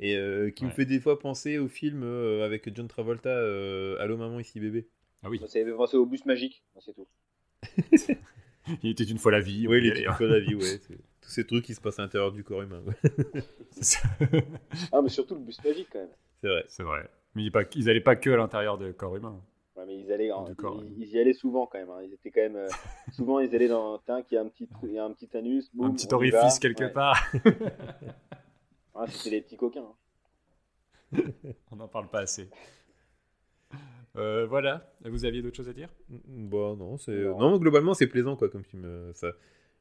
et 0.00 0.16
euh, 0.16 0.50
qui 0.50 0.64
me 0.64 0.68
Ouais. 0.70 0.74
fait 0.74 0.84
des 0.86 0.98
fois 1.00 1.18
penser 1.18 1.58
au 1.58 1.68
film 1.68 2.02
euh, 2.02 2.44
avec 2.44 2.74
John 2.74 2.88
Travolta, 2.88 3.28
euh, 3.30 3.96
Allô 4.00 4.16
maman 4.16 4.40
ici 4.40 4.58
bébé. 4.60 4.88
Ah 5.22 5.28
oui, 5.30 5.38
Ça 5.38 5.46
fait 5.48 5.64
penser 5.72 5.96
au 5.96 6.06
bus 6.06 6.24
magique, 6.26 6.62
c'est 6.80 6.94
tout. 6.94 7.06
il 8.82 8.90
était 8.90 9.04
une 9.04 9.18
fois 9.18 9.32
la 9.32 9.40
vie. 9.40 9.66
Oui, 9.68 9.78
il 9.84 9.90
aller, 9.90 10.00
une 10.02 10.08
hein. 10.08 10.12
fois 10.14 10.26
la 10.26 10.40
vie, 10.40 10.54
ouais. 10.54 10.78
Tous 11.20 11.28
ces 11.30 11.46
trucs 11.46 11.64
qui 11.66 11.74
se 11.74 11.80
passent 11.80 11.98
à 11.98 12.02
l'intérieur 12.02 12.32
du 12.32 12.42
corps 12.42 12.62
humain. 12.62 12.82
ouais. 12.86 12.94
Ah, 14.92 15.00
mais 15.02 15.08
surtout 15.10 15.34
le 15.34 15.40
bus 15.42 15.62
magique 15.62 15.88
quand 15.92 15.98
même. 16.00 16.08
C'est 16.40 16.48
vrai. 16.48 16.64
C'est 16.68 16.82
vrai. 16.82 17.08
Mais 17.34 17.44
il 17.44 17.52
pas- 17.52 17.62
ils 17.76 17.84
n'allaient 17.84 18.00
pas 18.00 18.16
que 18.16 18.30
à 18.30 18.36
l'intérieur 18.36 18.78
du 18.78 18.92
corps 18.94 19.14
humain. 19.16 19.40
Ouais, 19.76 19.84
mais 19.86 19.98
ils 20.00 20.10
allaient, 20.12 20.32
en- 20.32 20.44
Du 20.44 20.54
corps, 20.56 20.82
ils, 20.84 21.02
ils 21.02 21.08
y 21.10 21.18
allaient 21.20 21.32
souvent 21.34 21.66
quand 21.66 21.78
même. 21.78 21.90
hein. 21.90 22.00
Ils 22.02 22.12
étaient 22.14 22.30
quand 22.30 22.40
même 22.40 22.56
euh, 22.56 22.68
souvent 23.12 23.38
ils 23.40 23.54
allaient 23.54 23.68
dans 23.68 24.00
un 24.08 24.22
qui 24.22 24.36
a 24.36 24.40
un 24.40 24.48
petit, 24.48 24.66
trou- 24.66 24.86
il 24.88 24.94
y 24.94 24.98
a 24.98 25.04
un 25.04 25.12
petit 25.12 25.28
anus, 25.36 25.70
boum, 25.74 25.86
un 25.90 25.92
petit 25.92 26.12
orifice 26.12 26.58
quelque 26.58 26.84
Ouais. 26.84 26.90
part. 26.92 27.22
Ouais, 28.94 29.06
c'était 29.10 29.30
des 29.30 29.40
petits 29.42 29.56
coquins. 29.56 29.86
hein. 31.12 31.22
On 31.70 31.76
n'en 31.76 31.88
parle 31.88 32.08
pas 32.08 32.20
assez. 32.20 32.48
Euh, 34.16 34.46
voilà. 34.46 34.92
Vous 35.04 35.24
aviez 35.24 35.42
d'autres 35.42 35.56
choses 35.56 35.68
à 35.68 35.72
dire? 35.72 35.88
Bon, 36.08 36.76
non, 36.76 36.96
c'est 36.98 37.12
Non. 37.12 37.38
non, 37.38 37.58
globalement 37.58 37.94
c'est 37.94 38.06
plaisant 38.08 38.36
quoi 38.36 38.48
comme 38.48 38.64
film. 38.64 38.84
euh, 38.84 39.12
Ça, 39.14 39.28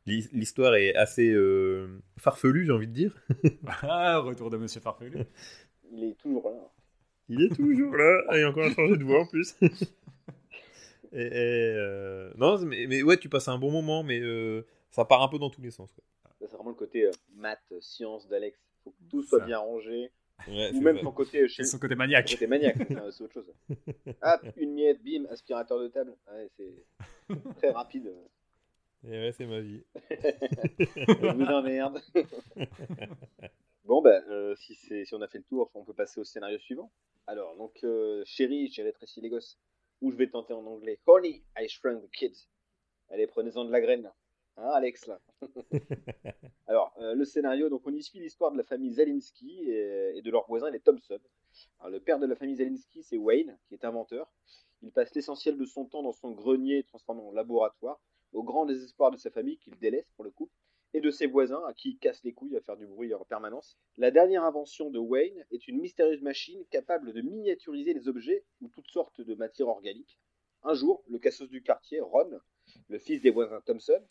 l'hi- 0.05 0.29
l'histoire 0.33 0.75
est 0.75 0.95
assez 0.95 1.29
euh, 1.31 1.99
farfelue, 2.17 2.65
j'ai 2.65 2.71
envie 2.71 2.87
de 2.87 2.93
dire. 2.93 3.19
Ah, 3.81 4.19
retour 4.19 4.49
de 4.49 4.57
Monsieur 4.57 4.81
Farfelu. 4.81 5.17
Il 5.91 6.03
est 6.03 6.13
toujours 6.19 6.49
là. 6.49 6.69
Il 7.29 7.41
est 7.43 7.55
toujours 7.55 7.95
là, 7.95 8.37
et 8.37 8.45
encore 8.45 8.69
changé 8.71 8.97
de 8.97 9.03
voix 9.03 9.21
en 9.21 9.25
plus. 9.25 9.55
et, 11.11 11.21
et, 11.21 11.73
euh, 11.75 12.31
non, 12.37 12.59
mais, 12.65 12.85
mais 12.87 13.01
ouais, 13.03 13.17
tu 13.17 13.29
passes 13.29 13.47
un 13.47 13.57
bon 13.57 13.71
moment, 13.71 14.03
mais 14.03 14.19
euh, 14.19 14.65
ça 14.91 15.05
part 15.05 15.21
un 15.23 15.27
peu 15.27 15.37
dans 15.39 15.49
tous 15.49 15.61
les 15.61 15.71
sens. 15.71 15.91
Quoi. 15.91 16.03
Ça, 16.39 16.45
c'est 16.47 16.55
vraiment 16.55 16.69
le 16.69 16.75
côté 16.75 17.05
euh, 17.05 17.11
maths, 17.35 17.73
science 17.81 18.27
d'Alex. 18.27 18.59
Faut 18.83 18.91
que 18.91 19.03
tout 19.09 19.23
soit 19.23 19.39
Ça. 19.39 19.45
bien 19.45 19.59
rangé. 19.59 20.11
Ouais, 20.47 20.71
Ou 20.73 20.79
même 20.81 20.95
vrai. 20.95 21.03
son 21.03 21.11
côté 21.11 21.47
chez 21.49 21.63
son 21.65 21.77
côté 21.79 21.95
son 21.95 21.97
maniaque. 21.97 22.29
côté 22.31 22.47
maniaque. 22.47 22.77
c'est 23.11 23.21
autre 23.23 23.33
chose. 23.33 23.53
Hop, 24.23 24.41
une 24.55 24.73
miette, 24.73 25.03
bim, 25.03 25.25
aspirateur 25.29 25.79
de 25.81 25.87
table. 25.89 26.15
Ouais, 26.31 26.49
c'est 26.55 26.85
très 27.57 27.71
rapide. 27.71 28.13
Et 29.03 29.09
ouais, 29.11 29.31
c'est 29.33 29.45
ma 29.45 29.59
vie. 29.59 29.83
Je 30.79 31.33
vous 31.33 31.45
emmerde. 31.45 32.01
bon, 33.85 34.01
ben, 34.01 34.23
euh, 34.29 34.55
si, 34.55 34.75
c'est- 34.75 35.05
si 35.05 35.13
on 35.13 35.21
a 35.21 35.27
fait 35.27 35.39
le 35.39 35.43
tour, 35.43 35.69
on 35.73 35.83
peut 35.83 35.93
passer 35.93 36.19
au 36.19 36.23
scénario 36.23 36.57
suivant. 36.59 36.91
Alors, 37.27 37.55
donc, 37.57 37.77
euh, 37.83 38.23
chérie, 38.25 38.69
j'ai 38.71 38.83
rétréci 38.83 39.21
les 39.21 39.29
gosses. 39.29 39.57
Ou 40.01 40.11
je 40.11 40.15
vais 40.15 40.27
tenter 40.29 40.53
en 40.53 40.65
anglais. 40.65 40.99
Honey, 41.05 41.43
I 41.57 41.67
shrunk 41.67 42.01
the 42.01 42.09
kids. 42.11 42.47
Allez, 43.09 43.27
prenez-en 43.27 43.65
de 43.65 43.71
la 43.71 43.81
graine. 43.81 44.09
Hein, 44.61 44.71
Alex, 44.73 45.07
là. 45.07 45.19
Alors, 46.67 46.93
euh, 46.99 47.13
le 47.15 47.25
scénario, 47.25 47.69
donc 47.69 47.81
on 47.85 47.93
y 47.93 48.03
suit 48.03 48.19
l'histoire 48.19 48.51
de 48.51 48.57
la 48.57 48.63
famille 48.63 48.91
Zalinski 48.91 49.69
et, 49.69 50.17
et 50.17 50.21
de 50.21 50.31
leurs 50.31 50.47
voisins, 50.47 50.69
les 50.69 50.79
Thompson. 50.79 51.19
Alors, 51.79 51.91
le 51.91 51.99
père 51.99 52.19
de 52.19 52.25
la 52.25 52.35
famille 52.35 52.57
Zalinski, 52.57 53.03
c'est 53.03 53.17
Wayne, 53.17 53.57
qui 53.67 53.75
est 53.75 53.85
inventeur. 53.85 54.29
Il 54.81 54.91
passe 54.91 55.13
l'essentiel 55.15 55.57
de 55.57 55.65
son 55.65 55.85
temps 55.85 56.03
dans 56.03 56.13
son 56.13 56.31
grenier 56.31 56.83
transformé 56.83 57.21
en 57.21 57.31
laboratoire, 57.31 57.99
au 58.33 58.43
grand 58.43 58.65
désespoir 58.65 59.11
de 59.11 59.17
sa 59.17 59.31
famille, 59.31 59.57
qu'il 59.57 59.77
délaisse 59.77 60.11
pour 60.15 60.25
le 60.25 60.31
coup 60.31 60.49
et 60.93 61.01
de 61.01 61.11
ses 61.11 61.27
voisins 61.27 61.61
à 61.67 61.73
qui 61.73 61.91
il 61.91 61.97
casse 61.97 62.23
les 62.23 62.33
couilles 62.33 62.57
à 62.57 62.61
faire 62.61 62.77
du 62.77 62.87
bruit 62.87 63.13
en 63.13 63.23
permanence. 63.23 63.77
La 63.97 64.11
dernière 64.11 64.43
invention 64.43 64.89
de 64.89 64.99
Wayne 64.99 65.45
est 65.51 65.67
une 65.67 65.79
mystérieuse 65.79 66.21
machine 66.21 66.65
capable 66.71 67.13
de 67.13 67.21
miniaturiser 67.21 67.93
les 67.93 68.07
objets 68.07 68.43
ou 68.61 68.69
toutes 68.69 68.89
sortes 68.89 69.21
de 69.21 69.35
matières 69.35 69.67
organiques. 69.67 70.17
Un 70.63 70.73
jour, 70.73 71.03
le 71.07 71.19
cassos 71.19 71.49
du 71.49 71.61
quartier, 71.61 71.99
Ron, 72.01 72.39
le 72.87 72.97
fils 72.97 73.21
des 73.21 73.29
voisins 73.29 73.61
Thompson, 73.61 74.01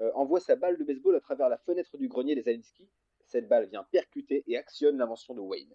euh, 0.00 0.10
envoie 0.14 0.40
sa 0.40 0.56
balle 0.56 0.78
de 0.78 0.84
baseball 0.84 1.16
à 1.16 1.20
travers 1.20 1.48
la 1.48 1.58
fenêtre 1.58 1.96
du 1.98 2.08
grenier 2.08 2.34
des 2.34 2.48
Alinsky. 2.48 2.88
Cette 3.26 3.48
balle 3.48 3.68
vient 3.68 3.84
percuter 3.84 4.44
et 4.46 4.56
actionne 4.56 4.96
l'invention 4.96 5.34
de 5.34 5.40
Wayne. 5.40 5.74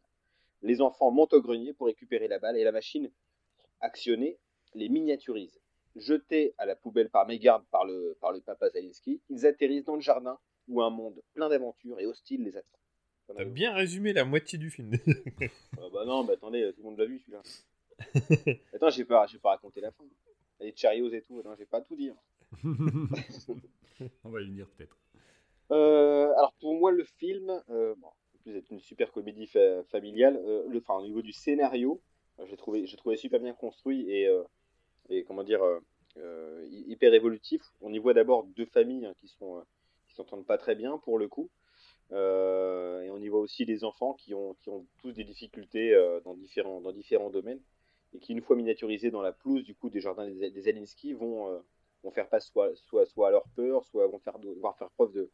Les 0.62 0.82
enfants 0.82 1.12
montent 1.12 1.34
au 1.34 1.42
grenier 1.42 1.74
pour 1.74 1.88
récupérer 1.88 2.28
la 2.28 2.40
balle 2.40 2.58
et 2.58 2.64
la 2.64 2.72
machine, 2.72 3.12
actionnée, 3.82 4.40
les 4.74 4.90
miniaturise. 4.90 5.60
Jetés 5.96 6.56
à 6.58 6.66
la 6.66 6.76
poubelle 6.76 7.10
par 7.10 7.28
mégarde 7.28 7.64
par 7.70 7.86
le, 7.86 8.18
par 8.20 8.32
le 8.32 8.42
papa 8.42 8.70
Zalinski, 8.70 9.22
ils 9.30 9.46
atterrissent 9.46 9.84
dans 9.84 9.96
le 9.96 10.02
jardin 10.02 10.40
où 10.68 10.82
un 10.82 10.90
monde 10.90 11.22
plein 11.34 11.50
d'aventures 11.50 12.00
et 12.00 12.06
hostile 12.06 12.44
les 12.44 12.58
attend. 12.58 12.80
T'en 13.28 13.36
T'as 13.36 13.46
bien 13.46 13.74
résumé 13.74 14.14
la 14.14 14.26
moitié 14.26 14.58
du 14.58 14.70
film. 14.70 14.94
Ah 15.78 15.90
bah 15.94 16.06
non, 16.06 16.24
mais 16.24 16.34
attendez, 16.34 16.72
tout 16.74 16.82
le 16.82 16.90
monde 16.90 16.98
l'a 16.98 17.06
vu 17.06 17.20
celui-là. 17.20 17.42
Attends, 18.74 18.90
j'ai 18.90 19.06
pas, 19.06 19.28
pas 19.42 19.50
raconté 19.52 19.80
la 19.82 19.92
fin. 19.92 20.04
Les 20.60 20.74
Cheerios 20.76 21.10
et 21.14 21.22
tout, 21.22 21.42
j'ai 21.58 21.66
pas 21.66 21.82
tout 21.82 21.96
dire. 21.96 22.16
On 24.24 24.30
va 24.30 24.42
y 24.42 24.48
venir 24.48 24.68
peut-être. 24.70 24.98
Euh, 25.72 26.32
alors 26.38 26.54
pour 26.60 26.76
moi, 26.76 26.92
le 26.92 27.04
film, 27.04 27.62
euh, 27.70 27.96
en 28.04 28.14
plus 28.44 28.54
d'être 28.54 28.70
une 28.72 28.80
super 28.80 29.12
comédie 29.12 29.48
fa- 29.48 29.84
familiale, 29.86 30.40
euh, 30.46 30.68
enfin, 30.78 30.96
au 30.96 31.04
niveau 31.04 31.22
du 31.22 31.32
scénario, 31.32 32.02
j'ai 32.46 32.58
trouvé, 32.58 32.86
super 33.16 33.40
bien 33.40 33.54
construit 33.54 34.10
et, 34.12 34.28
comment 35.28 35.44
dire, 35.44 35.62
hy- 36.18 36.86
hyper 36.88 37.14
évolutif. 37.14 37.62
On 37.82 37.94
y 37.94 38.00
voit 38.00 38.14
d'abord 38.14 38.44
deux 38.44 38.66
familles 38.66 39.06
hein, 39.06 39.14
qui 39.20 39.28
sont, 39.28 39.64
qui 40.08 40.16
s'entendent 40.16 40.46
pas 40.46 40.58
très 40.58 40.76
bien 40.76 40.98
pour 40.98 41.18
le 41.20 41.28
coup, 41.28 41.50
et 42.12 43.10
on 43.10 43.18
y 43.18 43.28
voit 43.28 43.40
aussi 43.40 43.66
des 43.66 43.84
enfants 43.84 44.14
qui 44.14 44.34
ont, 44.34 44.56
qui 44.62 44.70
ont 44.70 44.86
tous 45.00 45.12
des 45.12 45.24
difficultés 45.24 45.96
dans 46.26 46.34
différents, 46.34 46.82
dans 46.82 46.92
différents 46.92 47.30
domaines 47.30 47.62
et 48.14 48.20
qui, 48.20 48.34
une 48.34 48.42
fois 48.42 48.56
miniaturisés 48.56 49.12
dans 49.12 49.22
la 49.22 49.32
pelouse 49.32 49.64
du 49.64 49.74
coup 49.76 49.90
des 49.90 50.02
jardins 50.02 50.28
des, 50.28 50.52
des 50.52 50.68
Alinsky, 50.68 51.14
vont, 51.14 51.64
vont 52.04 52.12
faire 52.12 52.28
face 52.28 52.46
soit, 52.48 52.74
à 53.28 53.32
leur 53.32 53.48
peur, 53.56 53.84
soit 53.86 54.08
vont 54.08 54.20
faire, 54.20 54.38
devoir 54.40 54.78
faire 54.78 54.90
preuve 54.92 55.30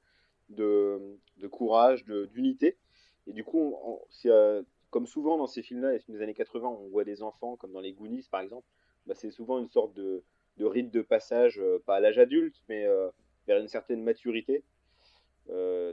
de, 0.50 1.48
courage, 1.50 2.06
d'unité. 2.06 2.78
Et 3.28 3.34
du 3.34 3.44
coup, 3.44 3.76
euh, 4.26 4.64
comme 4.90 5.08
souvent 5.08 5.38
dans 5.38 5.48
ces 5.48 5.62
films-là, 5.62 5.92
les 5.92 6.00
films 6.00 6.18
des 6.18 6.24
années 6.24 6.34
80, 6.34 6.68
on 6.68 6.88
voit 6.90 7.04
des 7.04 7.22
enfants, 7.22 7.56
comme 7.58 7.72
dans 7.72 7.82
les 7.82 7.94
Goonies 7.94 8.28
par 8.30 8.42
exemple, 8.42 8.68
bah, 9.06 9.16
c'est 9.16 9.32
souvent 9.32 9.60
une 9.60 9.70
sorte 9.70 9.94
de, 9.94 10.24
rite 10.60 10.92
de 10.92 11.02
passage, 11.02 11.60
euh, 11.60 11.80
pas 11.86 11.96
à 11.96 12.00
l'âge 12.00 12.20
adulte, 12.20 12.56
mais 12.68 12.86
euh, 12.86 13.10
vers 13.48 13.60
une 13.60 13.68
certaine 13.68 14.04
maturité. 14.04 14.64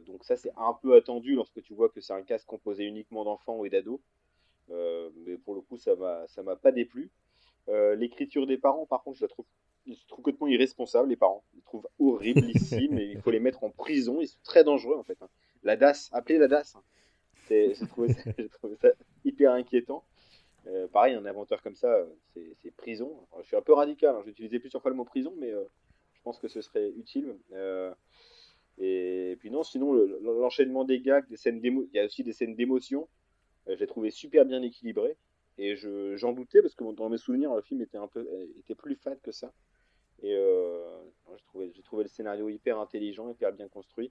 Donc 0.04 0.24
ça, 0.24 0.36
c'est 0.36 0.52
un 0.58 0.74
peu 0.74 0.94
attendu 0.94 1.34
lorsque 1.34 1.62
tu 1.62 1.72
vois 1.72 1.88
que 1.88 2.02
c'est 2.02 2.12
un 2.12 2.22
cast 2.22 2.44
composé 2.44 2.84
uniquement 2.84 3.24
d'enfants 3.24 3.64
et 3.64 3.70
d'ados. 3.70 4.00
Mais 4.68 5.38
pour 5.38 5.54
le 5.54 5.62
coup, 5.62 5.78
ça 5.78 5.96
m'a, 5.96 6.28
ça 6.28 6.42
m'a 6.42 6.56
pas 6.56 6.72
déplu. 6.72 7.10
L'écriture 7.66 8.46
des 8.46 8.58
parents, 8.58 8.84
par 8.84 9.02
contre, 9.02 9.16
je 9.16 9.24
la 9.24 9.28
trouve, 9.28 9.46
je 9.86 9.92
la 9.92 9.96
trouve 10.08 10.24
complètement 10.24 10.46
irresponsable, 10.48 11.08
les 11.08 11.16
parents. 11.16 11.44
Je 11.52 11.56
les 11.56 11.62
trouve 11.62 11.88
horriblissimes 11.98 12.98
et 12.98 13.04
il 13.04 13.20
faut 13.20 13.30
les 13.30 13.40
mettre 13.40 13.64
en 13.64 13.70
prison. 13.70 14.20
Ils 14.20 14.28
sont 14.28 14.38
très 14.44 14.64
dangereux, 14.64 14.96
en 14.96 15.02
fait. 15.04 15.16
hein. 15.22 15.28
La 15.62 15.76
DAS, 15.76 16.08
appelez 16.12 16.38
la 16.38 16.48
DAS. 16.48 16.74
hein. 16.76 16.82
J'ai 17.48 17.86
trouvé, 17.86 18.12
ça- 18.12 18.22
j'ai 18.36 18.48
hyper 19.24 19.52
inquiétant. 19.52 20.04
Euh, 20.66 20.88
pareil, 20.88 21.14
un 21.14 21.24
inventeur 21.26 21.62
comme 21.62 21.76
ça, 21.76 22.04
c'est 22.34 22.70
prison. 22.76 23.16
Je 23.40 23.46
suis 23.46 23.56
un 23.56 23.62
peu 23.62 23.72
radical, 23.72 24.16
hein. 24.16 24.22
j'ai 24.24 24.32
utilisé 24.32 24.58
plusieurs 24.58 24.82
fois 24.82 24.90
le 24.90 24.96
mot 24.96 25.04
prison, 25.04 25.32
mais 25.38 25.50
euh, 25.52 25.62
je 26.14 26.20
pense 26.22 26.38
que 26.40 26.48
ce 26.48 26.60
serait 26.60 26.88
utile. 26.96 27.36
Euh, 27.52 27.94
et 28.78 29.36
puis 29.38 29.50
non, 29.50 29.62
sinon, 29.62 29.92
le- 29.92 30.18
l'enchaînement 30.22 30.84
des 30.84 31.00
gags, 31.00 31.26
des 31.28 31.36
scènes 31.36 31.60
il 31.62 31.88
y 31.94 31.98
a 32.00 32.04
aussi 32.04 32.24
des 32.24 32.32
scènes 32.32 32.54
d'émotion. 32.56 33.08
L'ai 33.66 33.86
trouvé 33.86 34.10
super 34.10 34.44
bien 34.44 34.62
équilibré. 34.62 35.16
Et 35.58 35.74
je- 35.76 36.16
j'en 36.16 36.32
doutais 36.32 36.60
parce 36.60 36.74
que 36.74 36.84
dans 36.92 37.08
mes 37.08 37.16
souvenirs, 37.16 37.54
le 37.54 37.62
film 37.62 37.80
était 37.80 37.96
un 37.96 38.06
peu 38.08 38.28
était 38.58 38.74
plus 38.74 38.94
fade 38.96 39.20
que 39.22 39.32
ça. 39.32 39.52
Et 40.22 40.34
euh, 40.34 41.02
j'ai 41.36 41.44
trouvé, 41.44 41.72
j'ai 41.74 41.82
trouvé 41.82 42.02
le 42.04 42.08
scénario 42.08 42.48
hyper 42.48 42.78
intelligent, 42.78 43.28
hyper 43.28 43.52
bien 43.52 43.68
construit. 43.68 44.10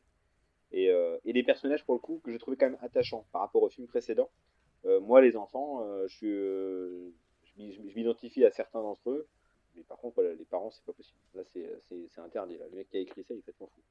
Et, 0.72 0.90
euh, 0.90 1.18
et 1.26 1.34
les 1.34 1.44
personnages, 1.44 1.84
pour 1.86 1.96
le 1.96 2.00
coup, 2.00 2.20
que 2.24 2.32
j'ai 2.32 2.40
trouvé 2.40 2.58
quand 2.58 2.70
même 2.70 2.78
attachants 2.82 3.26
par 3.32 3.42
rapport 3.42 3.64
au 3.64 3.70
film 3.70 3.88
précédent. 3.88 4.30
Euh, 4.86 5.00
moi, 5.00 5.22
les 5.22 5.36
enfants, 5.38 5.82
euh, 5.84 6.08
je 6.08 6.16
suis, 6.16 6.28
euh, 6.32 7.10
je 7.58 7.82
m'identifie 7.96 8.44
à 8.46 8.52
certains 8.52 8.82
d'entre 8.82 9.10
eux. 9.10 9.28
Mais 9.76 9.84
par 9.84 9.98
contre, 9.98 10.16
voilà, 10.16 10.34
les 10.34 10.46
parents, 10.46 10.72
c'est 10.72 10.84
pas 10.86 10.94
possible. 10.94 11.20
Là, 11.34 11.42
c'est 11.52 11.70
c'est- 11.90 12.08
c'est 12.10 12.22
interdit. 12.22 12.58
Là. 12.58 12.66
Le 12.72 12.78
mec 12.78 12.90
qui 12.90 12.98
a 12.98 13.00
écrit 13.02 13.24
ça, 13.24 13.34
il 13.34 13.38
est 13.40 13.42
complètement 13.42 13.68
fou. 13.68 13.82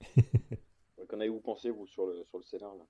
Qu'en 1.08 1.20
avez-vous 1.20 1.40
pensé, 1.40 1.70
vous, 1.70 1.86
sur 1.86 2.06
le, 2.06 2.24
sur 2.24 2.38
le 2.38 2.44
scénar 2.44 2.74
là? 2.74 2.84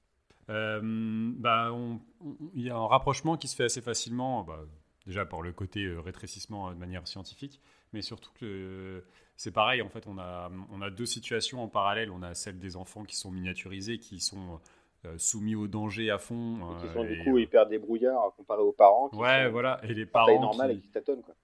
Euh, 0.51 0.81
bah, 0.83 1.71
on- 1.73 2.01
on- 2.21 2.37
il 2.55 2.63
y 2.63 2.71
a 2.71 2.77
un 2.77 2.87
rapprochement 2.87 3.37
qui 3.37 3.49
se 3.49 3.57
fait 3.57 3.65
assez 3.65 3.81
facilement, 3.81 4.43
bah, 4.45 4.65
déjà 5.07 5.25
par 5.27 5.43
le 5.43 5.53
côté 5.53 5.85
euh, 5.85 6.01
rétrécissement 6.01 6.69
euh, 6.71 6.75
de 6.75 6.79
manière 6.79 7.07
scientifique, 7.09 7.61
mais 7.95 8.03
surtout 8.03 8.31
que 8.39 8.45
euh, 8.45 9.01
c'est 9.37 9.51
pareil, 9.53 9.81
en 9.81 9.89
fait, 9.89 10.07
on 10.07 10.19
a, 10.19 10.51
on 10.71 10.83
a 10.83 10.91
deux 10.91 11.07
situations 11.07 11.63
en 11.63 11.69
parallèle. 11.69 12.11
On 12.11 12.23
a 12.23 12.35
celle 12.35 12.59
des 12.59 12.77
enfants 12.77 13.05
qui 13.05 13.17
sont 13.17 13.31
miniaturisés, 13.31 13.99
qui 13.99 14.21
sont 14.21 14.61
euh, 15.07 15.15
soumis 15.17 15.55
au 15.55 15.67
danger 15.67 16.11
à 16.11 16.19
fond. 16.19 16.57
Et 16.57 16.81
qui 16.81 16.87
euh, 16.87 16.93
sont 16.93 17.05
du 17.05 17.13
et, 17.21 17.25
coup 17.25 17.37
euh, 17.37 17.41
hyper 17.41 17.67
débrouillards 17.67 18.33
comparé 18.37 18.61
aux 18.63 18.73
parents. 18.73 19.09
Qui 19.09 19.17
ouais, 19.17 19.45
sont 19.47 19.51
voilà, 19.53 19.81
et 19.85 19.95
les 19.95 20.07
parents. 20.07 20.41
normale 20.41 20.73
qui- 20.73 20.79
et 20.79 20.81
qui 20.83 20.89
tâtonnent. 20.89 21.23
Quoi. 21.23 21.35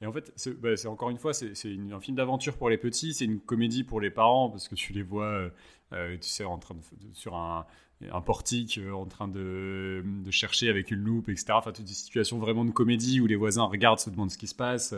Et 0.00 0.06
en 0.06 0.12
fait, 0.12 0.32
c'est 0.36 0.52
bah, 0.60 0.70
encore 0.86 1.10
une 1.10 1.18
fois, 1.18 1.32
c'est 1.34 1.52
une- 1.64 1.92
un 1.92 2.00
film 2.00 2.16
d'aventure 2.16 2.56
pour 2.56 2.68
les 2.70 2.78
petits, 2.78 3.14
c'est 3.14 3.24
une 3.24 3.40
comédie 3.40 3.84
pour 3.84 4.00
les 4.00 4.10
parents 4.10 4.48
parce 4.50 4.68
que 4.68 4.74
tu 4.74 4.92
les 4.92 5.02
vois, 5.02 5.50
euh, 5.92 6.16
tu 6.18 6.28
sais, 6.28 6.44
en 6.44 6.58
train 6.58 6.74
de, 6.74 6.80
sur 7.14 7.34
un, 7.36 7.66
un 8.12 8.20
portique, 8.20 8.78
euh, 8.78 8.92
en 8.92 9.06
train 9.06 9.26
de, 9.28 10.04
de 10.04 10.30
chercher 10.30 10.68
avec 10.68 10.90
une 10.92 11.00
loupe, 11.00 11.28
etc. 11.30 11.46
Enfin, 11.54 11.72
toutes 11.72 11.86
des 11.86 11.94
situations 11.94 12.38
vraiment 12.38 12.64
de 12.64 12.70
comédie 12.70 13.20
où 13.20 13.26
les 13.26 13.34
voisins 13.36 13.64
regardent, 13.64 13.98
se 13.98 14.10
demandent 14.10 14.30
ce 14.30 14.38
qui 14.38 14.46
se 14.46 14.54
passe. 14.54 14.94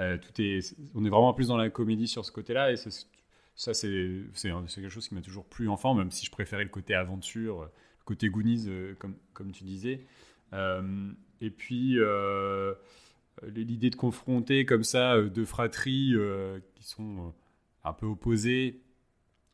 Euh, 0.00 0.18
tout 0.18 0.40
est, 0.40 0.76
on 0.94 1.04
est 1.04 1.08
vraiment 1.08 1.32
plus 1.34 1.48
dans 1.48 1.56
la 1.56 1.70
comédie 1.70 2.08
sur 2.08 2.24
ce 2.24 2.32
côté-là 2.32 2.72
et 2.72 2.76
ça, 2.76 2.90
c'est 3.74 4.26
quelque 4.34 4.88
chose 4.88 5.08
qui 5.08 5.14
m'a 5.14 5.22
toujours 5.22 5.46
plu 5.46 5.68
enfant, 5.68 5.94
même 5.94 6.10
si 6.10 6.26
je 6.26 6.30
préférais 6.30 6.64
le 6.64 6.70
côté 6.70 6.94
aventure, 6.94 7.62
euh, 7.62 7.66
le 7.66 8.04
côté 8.04 8.28
Goonies, 8.28 8.64
euh, 8.66 8.94
comme, 8.98 9.16
comme 9.32 9.52
tu 9.52 9.64
disais. 9.64 10.06
Et 11.40 11.50
puis. 11.50 11.98
l'idée 13.42 13.90
de 13.90 13.96
confronter 13.96 14.64
comme 14.64 14.84
ça 14.84 15.20
deux 15.20 15.44
fratries 15.44 16.14
qui 16.76 16.84
sont 16.84 17.34
un 17.82 17.92
peu 17.92 18.06
opposées 18.06 18.80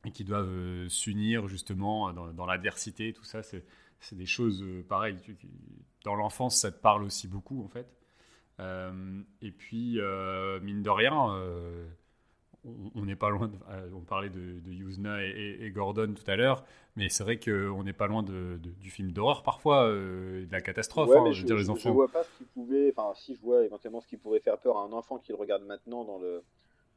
et 0.04 0.12
qui 0.12 0.24
doivent 0.24 0.88
s'unir 0.88 1.48
justement 1.48 2.12
dans, 2.12 2.32
dans 2.32 2.46
l'adversité, 2.46 3.12
tout 3.14 3.24
ça, 3.24 3.42
c'est 3.42 3.64
des 4.12 4.26
choses 4.26 4.64
pareilles. 4.88 5.16
Dans 6.04 6.14
l'enfance, 6.14 6.58
ça 6.58 6.70
te 6.70 6.78
parle 6.78 7.04
aussi 7.04 7.26
beaucoup 7.26 7.64
en 7.64 7.68
fait. 7.68 7.86
Euh, 8.60 9.22
et 9.42 9.50
puis, 9.50 10.00
euh, 10.00 10.60
mine 10.60 10.82
de 10.82 10.90
rien, 10.90 11.34
euh, 11.36 11.86
on- 12.94 13.04
n'est 13.06 13.16
pas 13.16 13.30
loin. 13.30 13.48
De, 13.48 13.54
on 13.94 14.00
parlait 14.02 14.28
de, 14.28 14.60
de 14.60 14.70
Yuzna 14.72 15.24
et, 15.24 15.28
et- 15.30 15.64
et 15.64 15.70
Gordon 15.70 16.12
tout 16.14 16.28
à 16.30 16.36
l'heure, 16.36 16.64
mais 16.94 17.08
c'est 17.08 17.24
vrai 17.24 17.38
qu'on 17.38 17.82
n'est 17.82 17.94
pas 17.94 18.06
loin 18.06 18.22
de, 18.22 18.58
du 18.58 18.90
film 18.90 19.12
d'horreur 19.12 19.42
parfois, 19.42 19.86
euh, 19.88 20.44
de 20.46 20.52
la 20.52 20.60
catastrophe. 20.60 21.08
Ouais, 21.08 21.16
hein, 21.18 21.22
mais 21.24 21.32
je 21.32 21.36
je, 21.36 21.40
veux 21.42 21.46
dire, 21.46 21.56
les 21.56 21.62
je- 21.62 21.66
je 21.68 21.72
enfants. 21.72 21.92
vois 21.92 22.08
pas 22.08 22.22
ce 22.22 22.30
qui 22.38 22.44
pouvait. 22.44 22.92
Enfin, 22.94 23.12
si 23.14 23.34
je 23.34 23.40
vois 23.40 23.64
éventuellement 23.64 24.00
ce 24.02 24.06
qui 24.08 24.16
pourrait 24.18 24.40
faire 24.40 24.58
peur 24.58 24.76
à 24.76 24.82
un 24.84 24.92
enfant 24.92 25.18
qui 25.18 25.32
le 25.32 25.38
regarde 25.38 25.64
maintenant 25.64 26.04
dans 26.04 26.18
le 26.18 26.42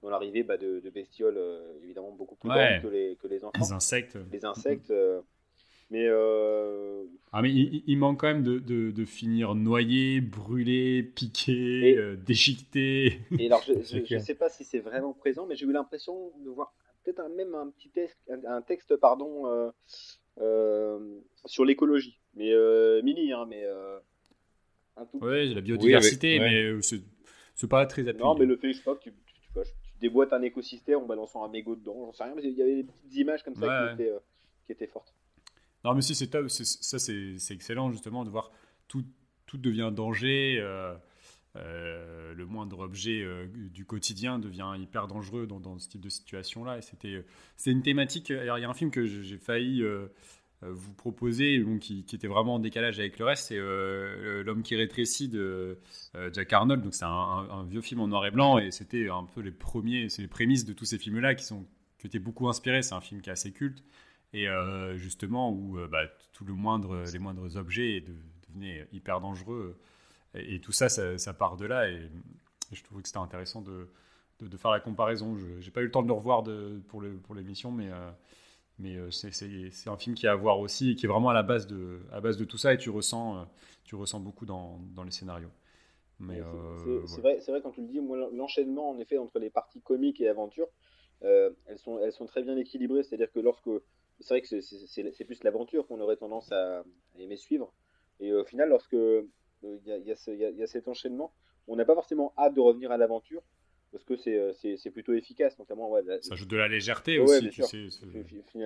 dans 0.02 0.10
l'arrivée 0.10 0.44
bah, 0.44 0.58
de, 0.58 0.82
de 0.82 0.90
bestioles 0.90 1.38
euh, 1.38 1.80
évidemment 1.82 2.12
beaucoup 2.12 2.36
plus 2.36 2.50
Ouais. 2.50 2.80
grandes 2.82 2.82
que 2.82 2.88
les 2.98 3.16
que 3.16 3.28
les 3.28 3.46
enfants. 3.46 3.58
Les 3.58 3.72
insectes. 3.72 4.18
Les 4.34 4.44
insectes. 4.44 4.92
euh, 4.92 5.22
mais 5.90 6.06
euh, 6.08 7.04
Ah, 7.32 7.42
mais 7.42 7.52
il, 7.52 7.98
manque 7.98 8.20
quand 8.22 8.28
même 8.28 8.44
de, 8.44 8.60
de- 8.60 8.92
de 8.92 9.06
finir 9.06 9.56
noyé, 9.56 10.22
brûlé, 10.22 11.04
piqué, 11.04 11.92
Et- 11.92 11.98
euh, 11.98 12.16
déchiqueté. 12.16 13.20
et 13.40 13.46
alors 13.48 13.64
je, 13.68 14.00
clair. 14.00 14.22
sais 14.22 14.36
pas 14.36 14.50
si 14.50 14.64
c'est 14.64 14.80
vraiment 14.80 15.14
présent, 15.14 15.46
mais 15.46 15.56
j'ai 15.56 15.66
eu 15.66 15.72
l'impression 15.72 16.32
de 16.44 16.50
voir 16.50 16.74
peut-être 17.04 17.20
un- 17.20 17.30
même 17.30 17.54
un 17.56 17.70
petit 17.70 17.90
texte, 17.90 18.18
un, 18.30 18.44
un 18.58 18.62
texte 18.62 18.96
pardon 18.98 19.48
euh, 19.48 19.72
euh, 20.42 21.20
sur 21.46 21.66
l'écologie, 21.66 22.20
mais 22.36 22.52
euh, 22.54 23.02
mini, 23.04 23.34
hein, 23.34 23.46
mais 23.48 23.64
euh, 23.66 24.00
un 24.98 25.06
tout. 25.06 25.20
Ouais, 25.20 25.46
la 25.46 25.62
biodiversité, 25.62 26.40
Oui, 26.40 26.40
avec- 26.40 26.52
mais 26.52 26.64
euh, 26.64 26.82
c'est 27.56 27.68
pas 27.70 27.86
très 27.86 28.08
appuyé. 28.08 28.24
Non, 28.24 28.36
mais 28.36 28.46
le 28.46 28.58
fait, 28.58 28.74
je 28.74 28.78
sais 28.78 28.84
pas, 28.84 28.96
que 28.96 29.02
tu, 29.04 29.12
tu, 29.12 29.34
tu 29.42 29.50
vois, 29.54 29.64
tu 29.64 29.72
déboîtes 30.00 30.34
un 30.34 30.42
écosystème 30.42 31.00
en 31.00 31.06
balançant 31.06 31.44
un 31.44 31.50
mégot 31.50 31.76
dedans, 31.76 32.06
j'en 32.06 32.14
sais 32.14 32.24
rien, 32.24 32.34
mais 32.36 32.44
il 32.44 32.52
y 32.58 32.62
avait 32.62 32.76
des 32.78 32.84
petites 32.84 33.16
images 33.16 33.44
comme 33.44 33.56
ça 33.56 33.66
Ouais. 33.68 33.96
qui, 33.96 34.02
étaient, 34.04 34.12
euh, 34.12 34.20
qui 34.66 34.72
étaient 34.72 34.88
fortes. 34.88 35.14
Non, 35.84 35.94
mais 35.94 36.02
si, 36.02 36.16
c'est 36.16 36.28
top. 36.28 36.50
Ça, 36.50 37.00
c'est 37.00 37.36
excellent, 37.52 37.92
justement, 37.92 38.24
de 38.24 38.30
voir 38.30 38.52
tout, 38.88 39.04
tout 39.46 39.58
devient 39.58 39.92
danger. 39.94 40.58
euh, 40.60 40.96
euh, 41.56 42.34
le 42.34 42.46
moindre 42.48 42.80
objet 42.80 43.22
euh, 43.22 43.46
du 43.72 43.86
quotidien 43.86 44.40
devient 44.40 44.74
hyper 44.80 45.08
dangereux 45.08 45.46
dans, 45.46 45.78
ce 45.78 45.88
type 45.88 46.02
de 46.02 46.10
situation-là. 46.10 46.78
Et 46.80 46.82
c'était 46.82 47.24
c'est 47.58 47.72
une 47.72 47.84
thématique. 47.84 48.32
Alors, 48.32 48.58
il 48.58 48.62
y 48.62 48.66
a 48.66 48.70
un 48.70 48.74
film 48.74 48.92
que 48.92 49.06
j'ai 49.06 49.38
failli 49.38 49.84
vous 50.62 50.94
proposer, 50.94 51.64
qui, 51.82 52.06
était 52.14 52.28
vraiment 52.28 52.56
en 52.56 52.60
décalage 52.60 52.98
avec 52.98 53.20
le 53.20 53.26
reste, 53.26 53.48
c'est 53.50 53.60
L'homme 54.44 54.64
qui 54.64 54.76
rétrécit 54.78 55.28
de 55.28 55.78
Jack 56.32 56.54
Arnold. 56.54 56.82
Donc, 56.82 56.96
c'est 56.96 57.04
un, 57.06 57.10
un- 57.10 57.50
un 57.50 57.64
vieux 57.66 57.82
film 57.82 58.00
en 58.00 58.08
noir 58.08 58.26
et 58.26 58.32
blanc, 58.32 58.58
et 58.58 58.72
c'était 58.72 59.10
un 59.10 59.26
peu 59.26 59.42
les 59.42 59.52
premiers, 59.52 60.08
c'est 60.10 60.22
les 60.22 60.28
prémices 60.30 60.64
de 60.66 60.72
tous 60.74 60.86
ces 60.86 60.98
films-là 60.98 61.36
qui 61.36 61.44
sont 61.44 61.66
qui 62.00 62.08
étaient 62.08 62.20
beaucoup 62.20 62.48
inspirés. 62.50 62.82
C'est 62.82 62.96
un 62.96 63.02
film 63.02 63.22
qui 63.22 63.30
est 63.30 63.34
assez 63.34 63.52
culte 63.52 63.84
et 64.34 64.48
euh, 64.50 64.98
justement 64.98 65.52
où 65.52 65.78
euh, 65.80 65.88
bah, 65.88 66.06
tout 66.34 66.46
le 66.46 66.54
moindre, 66.54 67.04
les 67.12 67.20
moindres 67.20 67.56
objets 67.58 68.02
de- 68.02 68.16
devenaient 68.50 68.88
hyper 68.92 69.22
dangereux. 69.22 69.78
Et, 70.36 70.56
et 70.56 70.62
tout 70.62 70.72
ça, 70.74 70.90
ça, 70.90 71.18
ça 71.18 71.34
part 71.34 71.58
de 71.58 71.66
là. 71.66 71.90
Et, 71.90 71.96
et 72.72 72.76
je 72.76 72.84
trouvais 72.84 73.02
que 73.02 73.08
c'était 73.10 73.20
intéressant 73.20 73.62
de, 73.62 73.90
de, 74.40 74.48
de 74.48 74.58
faire 74.58 74.72
la 74.72 74.80
comparaison. 74.80 75.38
Je 75.38 75.66
n'ai 75.66 75.72
pas 75.72 75.82
eu 75.82 75.86
le 75.86 75.92
temps 75.92 76.04
de 76.04 76.08
le 76.08 76.14
revoir 76.14 76.44
de, 76.44 76.82
pour 76.90 77.02
le- 77.02 77.18
pour 77.18 77.36
l'émission, 77.36 77.72
mais, 77.72 77.90
euh, 77.92 78.12
mais 78.80 78.98
c'est- 79.12 79.90
un 79.90 79.98
film 79.98 80.16
qui 80.16 80.26
est 80.26 80.30
à 80.30 80.36
voir 80.36 80.60
aussi 80.60 80.92
et 80.92 80.96
qui 80.96 81.06
est 81.06 81.10
vraiment 81.10 81.30
à 81.30 81.34
la 81.34 81.44
base 81.44 81.68
de, 81.68 82.02
à 82.12 82.22
base 82.22 82.38
de 82.38 82.46
tout 82.46 82.58
ça. 82.58 82.74
Et 82.74 82.78
tu 82.78 82.90
ressens, 82.90 83.48
tu 83.86 83.96
ressens 83.96 84.20
beaucoup 84.20 84.46
dans, 84.46 84.80
dans 84.96 85.04
les 85.04 85.12
scénarios. 85.12 85.52
Mais, 86.20 86.42
C'est- 87.08 87.22
vrai, 87.22 87.40
c'est 87.42 87.52
vrai 87.52 87.62
quand 87.62 87.72
tu 87.72 87.82
le 87.82 87.88
dis, 87.88 88.00
l'enchaînement 88.34 88.92
en 88.92 89.00
effet 89.00 89.18
entre 89.18 89.40
les 89.40 89.50
parties 89.50 89.82
comiques 89.82 90.22
et 90.22 90.30
aventure, 90.30 90.68
elles, 91.22 91.80
sont, 91.80 92.00
elles 92.00 92.14
sont 92.14 92.26
très 92.26 92.44
bien 92.44 92.58
équilibrées. 92.58 93.04
C'est-à-dire 93.04 93.32
que 93.32 93.40
lorsque. 93.40 93.70
C'est 94.24 94.34
vrai 94.36 94.42
que 94.42 94.48
c'est- 94.48 94.62
plus 95.26 95.44
l'aventure 95.44 95.86
qu'on 95.88 96.00
aurait 96.00 96.16
tendance 96.18 96.52
à, 96.52 96.80
à 96.80 96.84
aimer 97.20 97.38
suivre. 97.38 97.74
Et 98.20 98.34
au 98.34 98.46
final, 98.46 98.70
lorsque 98.70 98.94
euh, 98.94 99.28
il 99.64 99.82
y, 99.86 99.92
a, 99.92 99.98
y 99.98 100.12
y 100.32 100.62
y 100.62 100.68
cet 100.68 100.88
enchaînement, 100.88 101.34
on 101.68 101.76
n'a 101.76 101.86
pas 101.86 101.94
forcément 101.96 102.34
hâte 102.38 102.54
de 102.54 102.62
revenir 102.62 102.92
à 102.92 102.98
l'aventure 102.98 103.42
parce 103.92 104.04
que 104.06 104.16
c'est 104.16 104.38
euh, 104.38 104.92
plutôt 104.92 105.14
efficace, 105.14 105.60
notamment. 105.60 105.90
Ouais, 105.90 106.02
la- 106.04 106.22
Ça 106.22 106.34
ajoute 106.34 106.50
de 106.50 106.58
la 106.58 106.68
légèreté 106.68 107.20
Ouais, 107.20 107.26
aussi. 107.26 107.52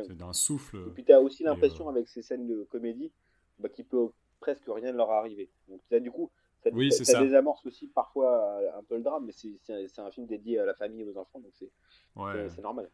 C'est 0.08 0.16
d'un 0.16 0.34
souffle. 0.34 0.78
Et 0.88 0.92
puis 0.92 1.04
tu 1.04 1.12
as 1.12 1.22
aussi 1.22 1.44
Et, 1.44 1.46
l'impression 1.48 1.88
euh, 1.88 1.92
avec 1.92 2.08
ces 2.08 2.22
scènes 2.22 2.48
de 2.48 2.64
comédie 2.64 3.12
bah, 3.60 3.70
qu'il 3.70 3.86
peut 3.86 4.10
presque 4.40 4.66
rien 4.68 4.92
leur 4.92 5.10
arriver. 5.12 5.50
Donc 5.68 5.82
du 6.00 6.12
coup, 6.12 6.30
ça, 6.64 6.70
Oui, 6.72 6.92
ça- 6.92 6.98
c'est 7.00 7.06
ça 7.06 7.14
ça. 7.14 7.24
désamorce 7.24 7.66
aussi 7.66 7.88
parfois 7.88 8.60
euh, 8.62 8.80
un 8.80 8.84
peu 8.84 8.96
le 8.98 9.02
drame, 9.04 9.26
mais 9.26 9.32
c'est- 9.32 9.58
un 10.02 10.12
film 10.12 10.28
dédié 10.28 10.60
à 10.60 10.66
la 10.66 10.74
famille 10.76 11.02
et 11.02 11.06
aux 11.06 11.18
enfants, 11.18 11.40
donc 11.40 11.52
c'est 11.54 11.70
Ouais. 12.16 12.32
c'est- 12.34 12.56
c'est 12.56 12.62
normal. 12.62 12.90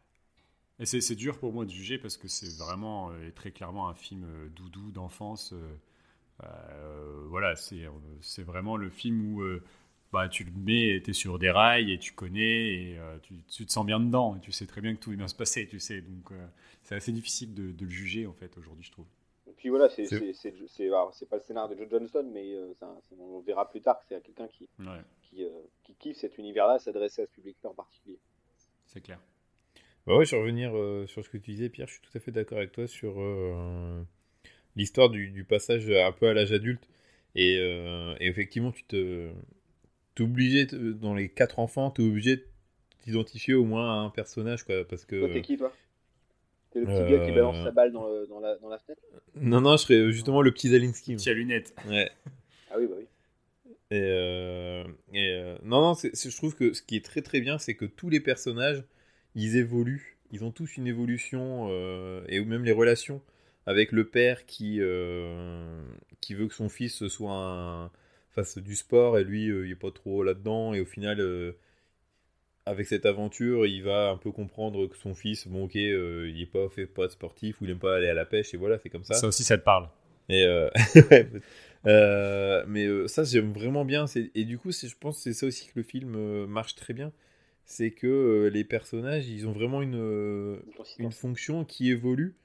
Et 0.83 0.85
c'est 0.85 0.99
c'est 0.99 1.15
dur 1.15 1.39
pour 1.39 1.53
moi 1.53 1.63
de 1.63 1.69
juger 1.71 1.97
parce 1.97 2.17
que 2.17 2.27
c'est 2.27 2.57
vraiment 2.61 3.09
euh, 3.11 3.29
et 3.29 3.31
très 3.31 3.51
clairement 3.51 3.87
un 3.87 3.93
film 3.93 4.25
euh, 4.25 4.49
doudou 4.49 4.91
d'enfance. 4.91 5.53
euh, 5.53 5.77
euh, 6.43 7.25
voilà, 7.29 7.55
c'est 7.55 7.85
euh, 7.85 7.91
c'est 8.21 8.43
vraiment 8.43 8.75
le 8.75 8.89
film 8.89 9.33
où 9.33 9.41
euh, 9.43 9.63
bah, 10.11 10.27
tu 10.27 10.43
le 10.43 10.51
mets, 10.51 11.01
tu 11.01 11.11
es 11.11 11.13
sur 11.13 11.39
des 11.39 11.51
rails 11.51 11.89
et 11.93 11.99
tu 11.99 12.11
connais 12.13 12.73
et 12.73 12.99
euh, 12.99 13.17
tu, 13.23 13.35
tu 13.49 13.65
te 13.65 13.71
sens 13.71 13.85
bien 13.85 14.01
dedans 14.01 14.35
et 14.35 14.41
tu 14.41 14.51
sais 14.51 14.67
très 14.67 14.81
bien 14.81 14.93
que 14.93 14.99
tout 14.99 15.11
va 15.11 15.15
bien 15.15 15.29
se 15.29 15.35
passer, 15.35 15.67
tu 15.69 15.79
sais. 15.79 16.01
Donc 16.01 16.33
euh, 16.33 16.47
c'est 16.83 16.95
assez 16.95 17.13
difficile 17.13 17.53
de, 17.53 17.71
de 17.71 17.85
le 17.85 17.91
juger 17.91 18.27
en 18.27 18.33
fait 18.33 18.57
aujourd'hui, 18.57 18.83
je 18.83 18.91
trouve. 18.91 19.07
Et 19.47 19.53
puis 19.53 19.69
voilà, 19.69 19.89
c'est 19.89 20.05
C'est- 20.05 20.19
c'est- 20.19 20.33
c'est- 20.33 20.67
c'est- 20.67 20.87
alors, 20.87 21.13
c'est 21.13 21.27
pas 21.29 21.37
le 21.37 21.43
scénario 21.43 21.73
de 21.75 21.79
Joe 21.79 21.89
Johnston, 21.89 22.29
mais 22.33 22.53
euh, 22.55 22.73
c'est 22.77 22.85
un- 22.85 22.99
c'est- 23.07 23.15
on 23.19 23.39
verra 23.39 23.69
plus 23.69 23.79
tard 23.81 23.99
que 23.99 24.05
c'est 24.09 24.21
quelqu'un 24.21 24.49
qui, 24.49 24.67
Ouais, 24.79 25.01
qui, 25.21 25.45
euh, 25.45 25.49
qui 25.83 25.95
kiffe 25.95 26.17
cet 26.17 26.37
univers-là, 26.37 26.77
s'adresser 26.79 27.21
à 27.21 27.25
ce 27.25 27.31
public-là 27.31 27.69
en 27.69 27.73
particulier. 27.73 28.19
c'est 28.85 29.01
clair. 29.01 29.19
Bah 30.05 30.17
ouais, 30.17 30.25
je 30.25 30.35
vais 30.35 30.41
revenir 30.41 30.75
euh, 30.75 31.07
sur 31.07 31.23
ce 31.23 31.29
que 31.29 31.37
tu 31.37 31.51
disais, 31.51 31.69
Pierre. 31.69 31.87
Je 31.87 31.93
suis 31.93 32.01
tout 32.01 32.15
à 32.17 32.19
fait 32.19 32.31
d'accord 32.31 32.57
avec 32.57 32.71
toi 32.73 32.87
sur 32.87 33.13
euh, 33.21 34.01
l'histoire 34.75 35.09
du, 35.09 35.29
du 35.31 35.43
passage 35.45 35.89
un 35.91 36.11
peu 36.13 36.27
à 36.29 36.33
l'âge 36.33 36.53
adulte. 36.53 36.87
Et, 37.35 37.57
euh, 37.59 38.15
et 38.19 38.27
effectivement, 38.27 38.71
tu 38.71 38.83
te, 38.85 39.29
t'es 40.15 40.23
obligé, 40.23 40.67
dans 40.67 41.15
les 41.15 41.29
quatre 41.29 41.59
enfants, 41.59 41.91
t'es 41.91 42.03
obligé 42.03 42.37
de 42.37 42.45
t'identifier 43.01 43.53
au 43.55 43.65
moins 43.65 43.91
à 43.91 44.05
un 44.05 44.09
personnage, 44.09 44.63
quoi, 44.63 44.85
parce 44.87 45.05
que... 45.05 45.19
Toi, 45.19 45.29
t'es 45.29 45.41
qui, 45.41 45.57
toi? 45.57 45.73
T'es 46.71 46.79
le 46.79 46.85
petit 46.87 47.05
gars 47.05 47.19
qui 47.19 47.31
Euh, 47.31 47.35
balance 47.35 47.63
sa 47.63 47.71
balle 47.71 47.91
dans, 47.91 48.07
le- 48.07 48.27
dans, 48.27 48.39
la, 48.39 48.57
dans 48.57 48.69
la 48.69 48.79
fenêtre? 48.79 49.01
Non, 49.35 49.61
non, 49.61 49.77
je 49.77 49.83
serais 49.83 50.11
justement 50.11 50.41
le 50.41 50.51
petit 50.51 50.69
Zalinski. 50.69 51.15
Qui 51.15 51.29
a 51.29 51.33
lunettes. 51.33 51.73
Ouais. 51.87 52.09
Ah 52.69 52.75
oui, 52.77 52.87
bah 52.87 52.95
oui. 52.97 53.07
Et, 53.91 53.99
euh, 54.01 54.83
et, 55.13 55.29
euh, 55.31 55.55
non, 55.63 55.81
non, 55.81 55.93
c'est- 55.93 56.15
c'est- 56.15 56.29
je 56.29 56.37
trouve 56.37 56.55
que 56.55 56.73
ce 56.73 56.81
qui 56.81 56.95
est 56.95 57.05
très 57.05 57.21
très 57.21 57.41
bien, 57.41 57.57
c'est 57.57 57.75
que 57.75 57.85
tous 57.85 58.09
les 58.09 58.19
personnages, 58.19 58.83
ils 59.35 59.57
évoluent. 59.57 60.17
Ils 60.31 60.43
ont 60.43 60.51
tous 60.51 60.77
une 60.77 60.87
évolution, 60.87 61.67
euh, 61.69 62.23
et 62.27 62.43
même 62.43 62.63
les 62.63 62.71
relations 62.71 63.21
avec 63.65 63.91
le 63.91 64.05
père 64.05 64.45
qui, 64.45 64.79
euh, 64.81 65.81
qui 66.21 66.33
veut 66.33 66.47
que 66.47 66.53
son 66.53 66.69
fils 66.69 67.07
soit 67.07 67.33
un, 67.33 67.91
fasse 68.31 68.57
du 68.57 68.75
sport, 68.75 69.19
et 69.19 69.23
lui, 69.23 69.49
euh, 69.49 69.65
il 69.65 69.71
est 69.71 69.75
pas 69.75 69.91
trop 69.91 70.23
là-dedans, 70.23 70.73
et 70.73 70.81
au 70.81 70.85
final, 70.85 71.19
euh, 71.19 71.53
avec 72.65 72.87
cette 72.87 73.05
aventure, 73.05 73.65
il 73.67 73.83
va 73.83 74.09
un 74.09 74.17
peu 74.17 74.31
comprendre 74.31 74.87
que 74.87 74.97
son 74.97 75.13
fils, 75.13 75.47
bon 75.47 75.65
ok, 75.65 75.75
il 75.75 76.41
est 76.41 76.51
pas 76.51 76.67
fait 76.69 76.87
pas 76.87 77.05
de 77.05 77.11
sportif, 77.11 77.61
ou 77.61 77.65
il 77.65 77.71
aime 77.71 77.79
pas 77.79 77.95
aller 77.95 78.09
à 78.09 78.13
la 78.13 78.25
pêche, 78.25 78.53
et 78.53 78.57
voilà, 78.57 78.79
c'est 78.79 78.89
comme 78.89 79.03
ça. 79.03 79.13
Ça 79.13 79.27
aussi, 79.27 79.43
ça 79.43 79.57
te 79.57 79.63
parle. 79.63 79.87
Et 80.29 80.45
euh, 81.85 82.63
mais 82.67 82.85
euh, 82.85 83.07
ça, 83.07 83.23
j'aime 83.23 83.51
vraiment 83.51 83.85
bien. 83.85 84.05
Et 84.35 84.45
du 84.45 84.57
coup, 84.57 84.71
je 84.71 84.95
pense 84.99 85.17
que 85.17 85.23
c'est 85.23 85.33
ça 85.33 85.47
aussi 85.47 85.67
que 85.67 85.73
le 85.75 85.83
film 85.83 86.15
euh, 86.15 86.47
marche 86.47 86.75
très 86.75 86.93
bien. 86.93 87.11
C'est 87.65 87.91
que 87.91 88.07
euh, 88.07 88.49
les 88.49 88.63
personnages, 88.63 89.27
ils 89.29 89.47
ont 89.47 89.51
vraiment 89.51 89.81
une, 89.81 89.95
euh, 89.95 90.57
Une 90.99 91.11
fonction 91.11 91.63
qui 91.65 91.89
évolue. 91.89 92.35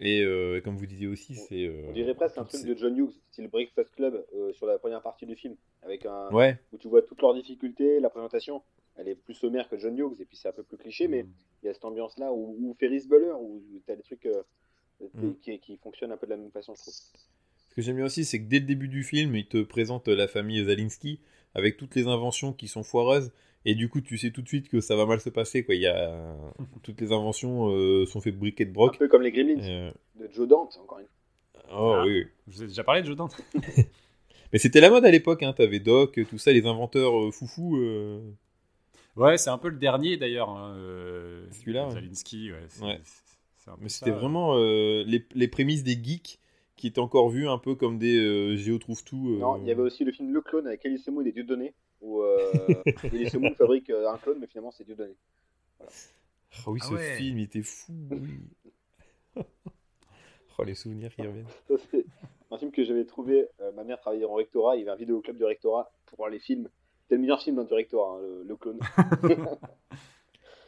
Et 0.00 0.22
euh, 0.22 0.60
comme 0.60 0.76
vous 0.76 0.86
disiez 0.86 1.06
aussi, 1.06 1.34
c'est. 1.36 1.66
euh, 1.66 1.86
On 1.88 1.92
dirait 1.92 2.14
presque 2.14 2.36
un 2.36 2.44
truc 2.44 2.64
de 2.64 2.74
John 2.76 2.96
Hughes, 2.98 3.14
style 3.30 3.48
Breakfast 3.48 3.90
Club, 3.94 4.24
euh, 4.34 4.52
sur 4.52 4.66
la 4.66 4.78
première 4.78 5.02
partie 5.02 5.24
du 5.24 5.36
film, 5.36 5.54
avec 5.82 6.04
un 6.04 6.30
Ouais, 6.32 6.58
où 6.72 6.78
tu 6.78 6.88
vois 6.88 7.00
toutes 7.02 7.22
leurs 7.22 7.34
difficultés, 7.34 8.00
la 8.00 8.10
présentation, 8.10 8.62
elle 8.96 9.08
est 9.08 9.14
plus 9.14 9.34
sommaire 9.34 9.68
que 9.68 9.78
John 9.78 9.96
Hughes, 9.96 10.20
et 10.20 10.24
puis 10.24 10.36
c'est 10.36 10.48
un 10.48 10.52
peu 10.52 10.64
plus 10.64 10.76
cliché, 10.78 11.06
mais 11.08 11.24
il 11.62 11.66
y 11.66 11.68
a 11.68 11.74
cette 11.74 11.84
ambiance-là, 11.84 12.32
ou, 12.32 12.56
ou 12.60 12.74
Ferris 12.78 13.06
Bueller, 13.08 13.34
où 13.40 13.62
tu 13.86 13.92
as 13.92 13.96
des 13.96 14.02
trucs 14.02 14.28
Mm. 15.12 15.32
qui, 15.42 15.58
qui 15.58 15.76
fonctionnent 15.76 16.12
un 16.12 16.16
peu 16.16 16.26
de 16.26 16.30
la 16.30 16.36
même 16.38 16.52
façon, 16.52 16.72
je 16.74 16.80
trouve. 16.80 16.94
Ce 16.94 17.74
que 17.74 17.82
j'aime 17.82 17.96
bien 17.96 18.04
aussi, 18.06 18.24
c'est 18.24 18.38
que 18.38 18.48
dès 18.48 18.60
le 18.60 18.64
début 18.64 18.88
du 18.88 19.02
film, 19.02 19.34
il 19.34 19.46
te 19.46 19.60
présente 19.62 20.06
la 20.08 20.28
famille 20.28 20.64
Zalinski 20.64 21.20
avec 21.54 21.76
toutes 21.76 21.94
les 21.96 22.06
inventions 22.06 22.52
qui 22.52 22.68
sont 22.68 22.84
foireuses. 22.84 23.32
Et 23.66 23.74
du 23.74 23.88
coup, 23.88 24.00
tu 24.00 24.18
sais 24.18 24.30
tout 24.30 24.42
de 24.42 24.48
suite 24.48 24.68
que 24.68 24.80
ça 24.80 24.94
va 24.96 25.06
mal 25.06 25.20
se 25.20 25.30
passer. 25.30 25.64
Quoi. 25.64 25.74
Il 25.74 25.80
y 25.80 25.86
a... 25.86 26.36
Toutes 26.82 27.00
les 27.00 27.12
inventions 27.12 27.70
euh, 27.74 28.04
sont 28.06 28.20
faites 28.20 28.38
briquet 28.38 28.64
de 28.66 28.70
Un 28.70 28.74
broc. 28.74 28.98
peu 28.98 29.08
comme 29.08 29.22
les 29.22 29.32
Gremlins, 29.32 29.60
Euh, 29.62 29.90
de 30.20 30.28
Joe 30.32 30.46
Dante, 30.46 30.78
encore 30.82 30.98
une 30.98 31.06
fois. 31.06 31.62
Oh 31.72 31.92
Ah. 31.96 32.04
oui. 32.04 32.26
Je 32.48 32.52
vous 32.56 32.62
ai 32.64 32.66
déjà 32.66 32.84
parlé 32.84 33.00
de 33.02 33.06
Jordan. 33.06 33.28
Mais 34.52 34.58
c'était 34.58 34.80
la 34.80 34.90
mode 34.90 35.04
à 35.04 35.10
l'époque, 35.10 35.42
hein. 35.42 35.52
t'avais 35.52 35.80
Doc, 35.80 36.20
tout 36.28 36.38
ça, 36.38 36.52
les 36.52 36.66
inventeurs 36.66 37.18
euh, 37.18 37.30
foufou. 37.30 37.76
euh. 37.78 38.20
Ouais, 39.16 39.38
c'est 39.38 39.50
un 39.50 39.58
peu 39.58 39.68
le 39.68 39.78
dernier 39.78 40.16
d'ailleurs. 40.16 40.50
hein, 40.50 40.74
euh, 40.76 41.46
Celui-là. 41.52 41.90
Zalinski, 41.90 42.50
ouais. 42.52 42.58
un 43.66 43.76
Mais 43.80 43.88
c'était 43.88 44.10
ouais. 44.10 44.16
vraiment 44.18 44.56
euh, 44.58 45.04
les, 45.06 45.24
les 45.34 45.48
prémices 45.48 45.82
des 45.84 45.92
geeks 46.00 46.38
qui 46.76 46.86
étaient 46.88 46.98
encore 47.00 47.30
vus 47.30 47.48
un 47.48 47.58
peu 47.58 47.74
comme 47.76 47.98
des 47.98 48.18
euh, 48.18 48.56
Géo 48.56 48.78
trouve 48.78 49.02
tout. 49.04 49.30
euh. 49.30 49.38
Non, 49.38 49.56
il 49.56 49.66
y 49.66 49.70
avait 49.70 49.80
aussi 49.82 50.04
le 50.04 50.12
film 50.12 50.32
Le 50.34 50.40
Clone 50.42 50.66
avec 50.66 50.84
Elise 50.84 51.06
Moon 51.08 51.24
et 51.24 51.32
Dieudonné, 51.32 51.72
où 52.04 52.22
euh, 52.22 52.82
Elise 53.04 53.34
Moon 53.34 53.54
fabrique 53.58 53.90
euh, 53.90 54.08
un 54.08 54.18
clone, 54.18 54.38
mais 54.40 54.46
finalement 54.46 54.70
c'est 54.70 54.84
Dieudonné. 54.84 55.14
Ah 55.80 55.86
oui, 56.70 56.78
Ah 56.82 56.86
ce 56.88 56.94
ouais. 56.94 57.16
film 57.16 57.38
il 57.38 57.44
était 57.44 57.62
fou. 57.62 57.92
oui. 58.10 58.40
oh, 60.58 60.64
les 60.64 60.74
souvenirs 60.74 61.14
qui 61.14 61.22
reviennent. 61.22 61.46
Ça, 61.68 61.74
c'est 61.90 62.04
un 62.50 62.58
film 62.58 62.70
que 62.70 62.84
j'avais 62.84 63.04
trouvé. 63.04 63.48
euh, 63.60 63.72
ma 63.72 63.84
mère 63.84 63.98
travaillait 64.00 64.24
en 64.26 64.34
rectorat, 64.34 64.76
il 64.76 64.80
y 64.80 64.82
avait 64.82 64.92
un 64.92 64.96
vidéoclub 64.96 65.36
du 65.36 65.44
rectorat 65.44 65.92
pour 66.06 66.18
voir 66.18 66.30
les 66.30 66.38
films. 66.38 66.68
C'était 67.02 67.16
le 67.16 67.20
meilleur 67.22 67.42
film 67.42 67.56
dans 67.56 67.64
du 67.64 67.74
rectorat, 67.74 68.16
hein, 68.16 68.20
le, 68.22 68.44
le 68.44 68.56
clone. 68.56 68.78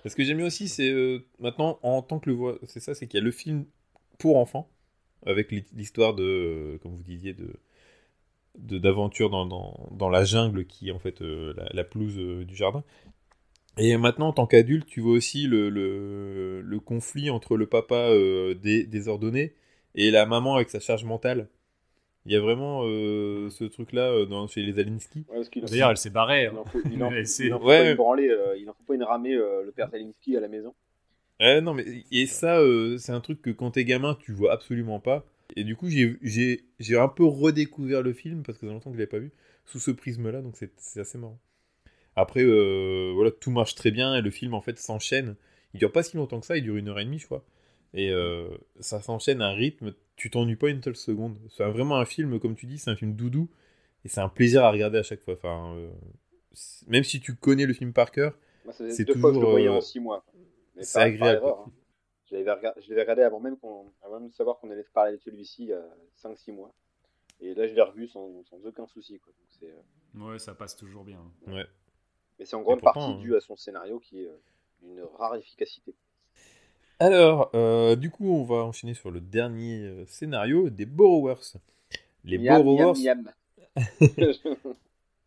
Ce 0.05 0.15
que 0.15 0.23
j'aime 0.23 0.37
bien 0.39 0.47
aussi, 0.47 0.69
c'est 0.69 0.91
euh, 0.91 1.21
maintenant, 1.41 1.79
en 1.83 2.01
tant 2.03 2.21
que 2.21 2.31
le 2.31 2.37
voix, 2.37 2.59
c'est 2.65 2.81
ça, 2.81 2.95
c'est 2.95 3.07
qu'il 3.09 3.19
y 3.19 3.23
a 3.23 3.25
le 3.25 3.33
film 3.33 3.67
pour 4.19 4.37
enfants, 4.37 4.71
avec 5.25 5.51
l'hi- 5.51 5.65
l'histoire 5.75 6.15
de, 6.15 6.23
euh, 6.23 6.79
comme 6.79 6.95
vous 6.95 7.03
disiez, 7.03 7.33
de- 7.35 7.55
d'aventure 8.59 9.31
dans, 9.31 9.47
dans, 9.47 9.89
dans 9.93 10.09
la 10.09 10.25
jungle 10.25 10.67
qui 10.67 10.89
est 10.89 10.93
en 10.93 10.99
fait 10.99 11.23
euh, 11.23 11.53
la, 11.57 11.69
la 11.73 11.85
pelouse 11.85 12.17
euh, 12.19 12.45
du 12.45 12.55
jardin. 12.57 12.83
Et 13.79 13.97
maintenant, 13.99 14.29
en 14.29 14.33
tant 14.33 14.47
qu'adulte, 14.47 14.87
tu 14.87 15.01
vois 15.01 15.13
aussi 15.13 15.47
le, 15.47 15.69
le, 15.69 16.63
le 16.63 16.81
conflit 16.81 17.29
entre 17.31 17.57
le 17.57 17.67
papa 17.67 17.95
euh, 18.11 18.55
dé- 18.55 18.85
désordonné 18.85 19.53
et 19.95 20.11
la 20.11 20.25
maman 20.27 20.57
avec 20.57 20.71
sa 20.71 20.81
charge 20.81 21.05
mentale. 21.05 21.49
Il 22.25 22.33
y 22.33 22.37
a 22.37 22.41
vraiment 22.41 22.83
euh, 22.85 23.51
ce 23.51 23.65
truc-là 23.65 24.11
euh, 24.11 24.27
dans, 24.27 24.49
chez 24.49 24.63
les 24.63 24.79
Alinsky. 24.79 25.25
Ouais, 25.29 25.43
D'ailleurs, 25.63 25.91
elle 25.91 25.97
s'est 25.97 26.11
barrée. 26.11 26.45
il 26.45 26.49
hein. 26.49 26.59
en 26.59 26.65
faut, 26.65 26.81
il 26.91 27.03
en- 27.03 27.11
Elle 27.13 27.27
s'est- 27.29 27.47
il 27.47 27.55
en 27.55 27.61
faut 27.61 27.67
Ouais. 27.67 27.79
pas 27.85 27.91
une 27.91 27.97
branlée, 27.97 28.29
euh, 28.29 28.57
il 28.59 28.69
en 28.69 28.73
faut 28.73 28.85
pas 28.85 28.95
une 28.95 29.05
ramée, 29.05 29.35
euh, 29.35 29.63
le 29.65 29.73
père 29.73 29.91
Zalinsky 29.91 30.37
à 30.37 30.41
la 30.41 30.49
maison. 30.49 30.75
Ouais, 31.39 31.61
non, 31.61 31.75
mais 31.75 31.85
et 32.11 32.27
ça, 32.27 32.59
euh, 32.61 32.97
c'est 32.99 33.13
un 33.13 33.21
truc 33.21 33.43
que 33.43 33.51
quand 33.51 33.73
t'es 33.73 33.85
gamin, 33.85 34.15
tu 34.15 34.33
vois 34.33 34.53
absolument 34.53 35.01
pas. 35.01 35.25
Et 35.55 35.65
du 35.65 35.77
coup, 35.77 35.89
j'ai- 35.89 36.65
un 36.97 37.09
peu 37.09 37.25
redécouvert 37.25 38.03
le 38.03 38.13
film 38.13 38.43
parce 38.43 38.59
que 38.59 38.63
ça 38.63 38.69
fait 38.69 38.73
longtemps 38.75 38.91
que 38.91 38.97
je 38.97 39.01
l'avais 39.01 39.11
pas 39.11 39.19
vu 39.19 39.31
sous 39.65 39.79
ce 39.81 39.91
prisme-là, 39.91 40.43
donc 40.43 40.57
c'est 40.57 41.01
assez 41.01 41.19
marrant. 41.19 41.39
Après, 42.17 42.43
euh, 42.43 43.13
voilà, 43.15 43.31
tout 43.31 43.51
marche 43.51 43.75
très 43.75 43.91
bien 43.91 44.17
et 44.17 44.23
le 44.23 44.31
film 44.31 44.55
en 44.55 44.61
fait 44.61 44.79
s'enchaîne. 44.79 45.37
Il 45.75 45.79
dure 45.79 45.93
pas 45.93 46.03
si 46.03 46.17
longtemps 46.17 46.41
que 46.41 46.47
ça, 46.47 46.57
il 46.57 46.63
dure 46.63 46.77
une 46.77 46.89
heure 46.89 46.99
et 47.01 47.05
demie, 47.05 47.19
je 47.19 47.27
crois. 47.27 47.45
Et 47.95 48.11
euh, 48.11 48.49
ça 48.81 49.03
s'enchaîne 49.03 49.43
à 49.43 49.49
un 49.49 49.55
rythme, 49.55 49.95
tu 50.17 50.31
t'ennuies 50.31 50.57
pas 50.57 50.71
une 50.71 50.83
seule 50.83 50.97
seconde. 50.97 51.39
C'est 51.51 51.65
vraiment 51.65 51.99
un 51.99 52.05
film, 52.07 52.41
comme 52.41 52.57
tu 52.57 52.67
dis, 52.67 52.79
c'est 52.79 52.91
un 52.91 52.97
film 52.97 53.15
doudou 53.15 53.49
et 54.05 54.09
c'est 54.09 54.21
un 54.21 54.29
plaisir 54.29 54.65
à 54.65 54.71
regarder 54.71 54.99
à 54.99 55.03
chaque 55.03 55.23
fois. 55.23 55.35
Enfin, 55.35 55.75
euh, 55.77 55.91
même 56.87 57.05
si 57.05 57.21
tu 57.21 57.35
connais 57.35 57.67
le 57.67 57.75
film 57.75 57.93
par 57.93 58.11
cœur, 58.11 58.37
C'est 58.91 59.05
deux 59.05 59.15
fois 59.15 59.31
que 59.31 59.37
je 59.37 59.41
le 59.41 59.47
toujours, 59.47 59.59
euh, 59.67 59.79
en 59.79 59.81
six 59.81 60.01
mois. 60.01 60.25
C'est 60.81 60.99
agréable, 61.01 61.39
erreur, 61.39 61.59
hein. 61.61 61.71
Je 62.31 62.35
l'avais 62.37 62.51
regardé, 62.53 62.81
je 62.83 62.89
l'avais 62.91 63.03
regardé 63.03 63.23
avant 63.23 63.41
même, 63.41 63.57
qu'on- 63.57 63.93
avant 64.03 64.21
même 64.21 64.29
de 64.31 64.35
savoir 64.35 64.59
qu'on 64.59 64.71
allait 64.71 64.83
se 64.83 64.91
parler 64.91 65.13
de 65.17 65.23
celui-ci 65.23 65.65
il 65.65 65.69
y 65.69 65.73
a 65.73 65.85
5-6 66.17 66.53
mois. 66.53 66.75
Et 67.41 67.55
là, 67.55 67.67
je 67.69 67.75
l'ai 67.75 67.83
revu 67.83 68.09
sans, 68.09 68.43
sans 68.45 68.65
aucun 68.67 68.87
souci. 68.87 69.19
Quoi. 69.21 69.33
Donc, 69.39 69.47
c'est, 69.61 69.71
euh, 69.71 70.27
Ouais, 70.33 70.39
ça 70.39 70.55
passe 70.55 70.75
toujours 70.77 71.05
bien. 71.05 71.21
ouais. 71.47 71.67
Mais 72.39 72.45
c'est 72.45 72.57
en 72.57 72.63
grande 72.63 72.81
pourtant, 72.81 73.01
partie 73.01 73.13
hein. 73.13 73.21
dû 73.21 73.37
à 73.37 73.41
son 73.41 73.57
scénario 73.57 73.99
qui 74.01 74.23
est 74.23 74.27
euh, 74.29 74.41
d'une 74.83 75.03
rare 75.19 75.37
efficacité. 75.37 75.95
Alors, 76.99 77.51
euh, 77.55 77.95
du 77.95 78.11
coup, 78.11 78.29
on 78.31 78.45
va 78.45 78.57
enchaîner 78.65 78.95
sur 78.95 79.11
le 79.11 79.21
dernier 79.21 80.05
scénario 80.07 80.71
des 80.71 80.87
Borrowers. 80.87 81.59
Les 82.25 82.39
Miam, 82.39 82.63
Borrowers, 82.63 83.01
miam, 83.03 83.23
miam. 83.23 83.33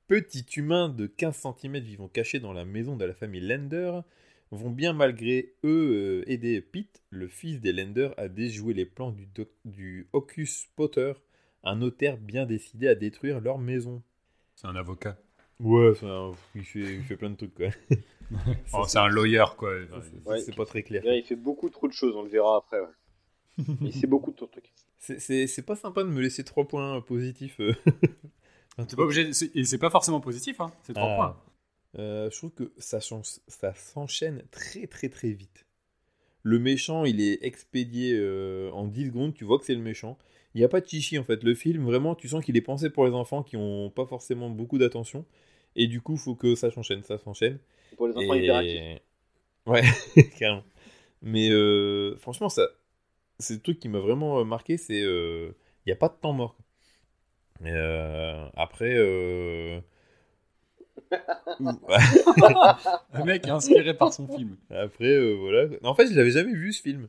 petits 0.07 0.45
humains 0.57 0.89
de 0.89 1.05
15 1.05 1.35
cm 1.61 1.77
vivant 1.79 2.07
cachés 2.07 2.39
dans 2.39 2.53
la 2.53 2.65
maison 2.65 2.95
de 2.97 3.05
la 3.05 3.13
famille 3.13 3.41
Lender, 3.41 3.99
vont 4.51 4.69
bien 4.71 4.93
malgré 4.93 5.53
eux 5.63 6.23
euh, 6.25 6.31
aider 6.31 6.61
Pete, 6.61 7.03
le 7.09 7.27
fils 7.27 7.59
des 7.61 7.71
Lender, 7.73 8.09
à 8.17 8.27
déjouer 8.27 8.73
les 8.73 8.85
plans 8.85 9.11
du, 9.11 9.25
doc- 9.27 9.49
du 9.65 10.07
Hocus 10.13 10.67
Potter, 10.75 11.13
un 11.63 11.75
notaire 11.75 12.17
bien 12.17 12.45
décidé 12.45 12.87
à 12.87 12.95
détruire 12.95 13.41
leur 13.41 13.57
maison. 13.59 14.01
C'est 14.55 14.67
un 14.67 14.75
avocat. 14.75 15.17
Ouais, 15.59 15.93
c'est 15.99 16.05
un- 16.07 16.31
il, 16.55 16.63
fait, 16.63 16.79
il 16.95 17.03
fait 17.03 17.17
plein 17.17 17.29
de 17.31 17.35
trucs, 17.35 17.53
quoi. 17.55 17.67
Oh, 18.73 18.83
c'est 18.87 18.99
un 18.99 19.07
lawyer, 19.07 19.43
quoi. 19.57 19.71
C'est 20.03 20.29
Ouais. 20.29 20.39
c'est 20.39 20.55
pas 20.55 20.65
très 20.65 20.83
clair. 20.83 21.01
Il 21.03 21.23
fait 21.23 21.35
beaucoup 21.35 21.69
trop 21.69 21.87
de 21.87 21.93
choses, 21.93 22.15
on 22.15 22.21
le 22.21 22.29
verra 22.29 22.57
après. 22.57 22.79
ouais. 22.79 23.57
Il 23.81 23.91
sait 23.93 24.05
beaucoup 24.07 24.31
de 24.31 24.35
trucs. 24.35 24.71
C'est- 24.99 25.19
C'est 25.19 25.47
c'est 25.47 25.63
pas 25.63 25.75
sympa 25.75 26.03
de 26.03 26.09
me 26.09 26.21
laisser 26.21 26.43
trois 26.43 26.67
points 26.67 27.01
positifs. 27.01 27.59
euh. 27.59 27.73
Pas 28.77 28.85
obligé. 29.03 29.29
Et 29.55 29.63
c'est 29.65 29.77
pas 29.79 29.89
forcément 29.89 30.21
positif, 30.21 30.61
hein. 30.61 30.71
C'est 30.83 30.93
trois 30.93 31.09
Ah. 31.09 31.15
points. 31.15 31.43
Euh, 31.97 32.29
je 32.29 32.37
trouve 32.37 32.51
que 32.51 32.71
ça, 32.77 32.99
s'enchaîne 33.01 34.43
très 34.51 34.87
très 34.87 35.09
très 35.09 35.31
vite. 35.31 35.65
Le 36.43 36.59
méchant, 36.59 37.05
il 37.05 37.19
est 37.21 37.43
expédié 37.43 38.13
euh, 38.15 38.71
en 38.71 38.87
10 38.87 39.07
secondes, 39.07 39.33
tu 39.33 39.43
vois 39.43 39.59
que 39.59 39.65
c'est 39.65 39.75
le 39.75 39.81
méchant. 39.81 40.17
Il 40.53 40.59
n'y 40.59 40.63
a 40.63 40.69
pas 40.69 40.81
de 40.81 40.87
chichi 40.87 41.17
en 41.17 41.23
fait. 41.23 41.43
Le 41.43 41.53
film, 41.53 41.83
vraiment, 41.85 42.15
tu 42.15 42.27
sens 42.27 42.43
qu'il 42.43 42.55
est 42.57 42.61
pensé 42.61 42.89
pour 42.89 43.05
les 43.05 43.13
enfants 43.13 43.43
qui 43.43 43.57
n'ont 43.57 43.89
pas 43.89 44.05
forcément 44.05 44.49
beaucoup 44.49 44.77
d'attention. 44.77 45.25
Et 45.75 45.87
du 45.87 46.01
coup, 46.01 46.13
il 46.13 46.19
faut 46.19 46.35
que 46.35 46.55
ça 46.55 46.71
s'enchaîne, 46.71 47.03
ça 47.03 47.17
s'enchaîne. 47.17 47.59
Pour 47.97 48.07
les 48.07 48.15
enfants 48.15 48.33
Et- 48.35 48.43
hyperactifs. 48.43 49.01
Ouais, 49.65 49.83
carrément. 50.39 50.63
Mais 51.21 51.49
euh, 51.51 52.15
franchement, 52.17 52.49
ça, 52.49 52.67
c'est 53.39 53.55
le 53.55 53.61
truc 53.61 53.79
qui 53.79 53.89
m'a 53.89 53.99
vraiment 53.99 54.43
marqué, 54.45 54.77
c'est 54.77 54.99
il 55.01 55.53
n'y 55.87 55.93
a 55.93 55.95
pas 55.95 56.09
de 56.09 56.15
temps 56.19 56.33
mort. 56.33 56.57
Après, 58.55 58.95
Le 61.59 63.23
mec 63.25 63.45
est 63.47 63.51
inspiré 63.51 63.93
par 63.93 64.13
son 64.13 64.27
film. 64.27 64.57
après 64.69 65.05
euh, 65.13 65.33
voilà. 65.39 65.67
En 65.83 65.93
fait, 65.93 66.07
je 66.07 66.15
l'avais 66.15 66.31
jamais 66.31 66.53
vu 66.53 66.71
ce 66.73 66.81
film. 66.81 67.07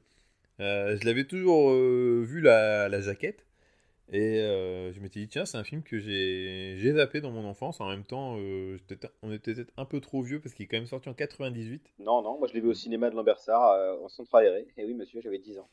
Euh, 0.61 0.97
je 1.01 1.07
l'avais 1.07 1.25
toujours 1.25 1.71
euh, 1.71 2.23
vu 2.27 2.41
la, 2.41 2.89
la 2.89 3.01
jaquette. 3.01 3.47
Et 4.13 4.41
euh, 4.41 4.93
je 4.93 4.99
m'étais 5.01 5.21
dit, 5.21 5.29
tiens, 5.29 5.45
c'est 5.45 5.57
un 5.57 5.63
film 5.63 5.83
que 5.85 6.01
j'ai 6.01 6.75
j'ai 6.79 6.93
zappé 6.95 7.21
dans 7.21 7.31
mon 7.31 7.45
enfance. 7.45 7.81
En 7.81 7.89
même 7.89 8.03
temps, 8.03 8.37
euh, 8.41 8.77
on 9.23 9.33
était 9.33 9.55
peut-être 9.55 9.73
un 9.77 9.85
peu 9.85 10.01
trop 10.01 10.21
vieux 10.21 10.41
parce 10.41 10.53
qu'il 10.53 10.65
est 10.65 10.67
quand 10.67 10.79
même 10.79 10.87
sorti 10.87 11.09
en 11.09 11.15
98. 11.15 11.81
Non, 12.01 12.21
non, 12.21 12.37
moi 12.39 12.49
je 12.49 12.55
l'ai 12.55 12.61
vu 12.61 12.69
au 12.69 12.75
cinéma 12.75 13.09
de 13.09 13.15
Lambersart 13.15 13.71
euh, 13.71 13.95
en 14.03 14.09
centre 14.09 14.35
aéré. 14.35 14.67
Et 14.77 14.85
oui, 14.85 14.95
monsieur, 14.95 15.21
j'avais 15.23 15.39
10 15.39 15.59
ans. 15.61 15.69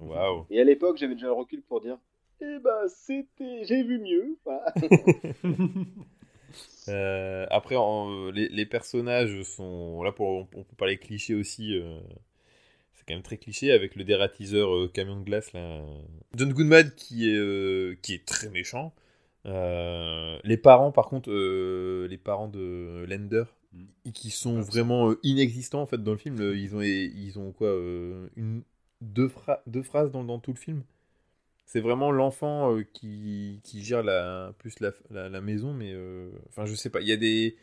Waouh. 0.00 0.46
Et 0.48 0.60
à 0.60 0.64
l'époque, 0.64 0.96
j'avais 0.96 1.14
déjà 1.14 1.26
le 1.26 1.32
recul 1.34 1.60
pour 1.60 1.82
dire 1.82 1.98
Eh 2.40 2.58
ben, 2.64 2.88
c'était. 2.88 3.64
J'ai 3.64 3.82
vu 3.82 3.98
mieux. 3.98 4.38
Voilà. 4.46 4.72
Euh, 6.88 7.46
après, 7.50 7.76
en- 7.76 8.30
les, 8.30 8.48
les 8.48 8.66
personnages 8.66 9.42
sont. 9.42 10.02
Là, 10.02 10.12
pour, 10.12 10.28
on 10.28 10.44
peut 10.46 10.64
parler 10.76 10.96
cliché 10.98 11.34
aussi. 11.34 11.76
euh, 11.78 11.98
c'est 12.94 13.04
quand 13.06 13.14
même 13.14 13.22
très 13.22 13.38
cliché 13.38 13.72
avec 13.72 13.96
le 13.96 14.04
dératiseur 14.04 14.74
euh, 14.74 14.88
camion 14.88 15.16
de 15.18 15.24
glace. 15.24 15.52
Là. 15.52 15.80
John 16.36 16.52
Goodman 16.52 16.90
qui 16.96 17.30
est, 17.30 18.00
qui 18.02 18.14
est 18.14 18.26
très 18.26 18.48
méchant. 18.50 18.92
Les 19.44 20.56
parents, 20.56 20.92
par 20.92 21.06
contre, 21.06 21.30
les 21.30 22.18
parents 22.18 22.48
de 22.48 23.04
Lender, 23.08 23.44
Mm. 23.74 24.12
qui 24.12 24.30
sont 24.30 24.58
Ah, 24.58 24.62
vraiment 24.62 25.14
inexistants 25.22 25.82
en 25.82 25.86
fait 25.86 26.02
dans 26.02 26.12
le 26.12 26.16
film. 26.18 26.36
Ils 26.54 26.74
ont, 26.74 26.80
ils 26.80 27.38
ont 27.38 27.52
quoi 27.52 27.70
une, 28.36 28.62
deux, 29.02 29.28
phra- 29.28 29.60
deux 29.66 29.82
phrases 29.82 30.10
dans, 30.10 30.24
dans 30.24 30.38
tout 30.38 30.52
le 30.52 30.58
film. 30.58 30.82
C'est 31.68 31.80
vraiment 31.80 32.12
l'enfant 32.12 32.74
euh, 32.76 32.84
qui, 32.94 33.60
qui 33.64 33.84
gère 33.84 34.02
la, 34.04 34.54
plus 34.58 34.80
la, 34.80 34.92
la, 35.12 35.30
la 35.30 35.42
maison, 35.42 35.74
mais 35.74 35.92
euh, 35.94 36.30
enfin 36.50 36.66
je 36.66 36.74
sais 36.76 36.90
pas. 36.90 37.02
Il 37.02 37.08
y 37.08 37.12
a 37.12 37.18
des, 37.18 37.56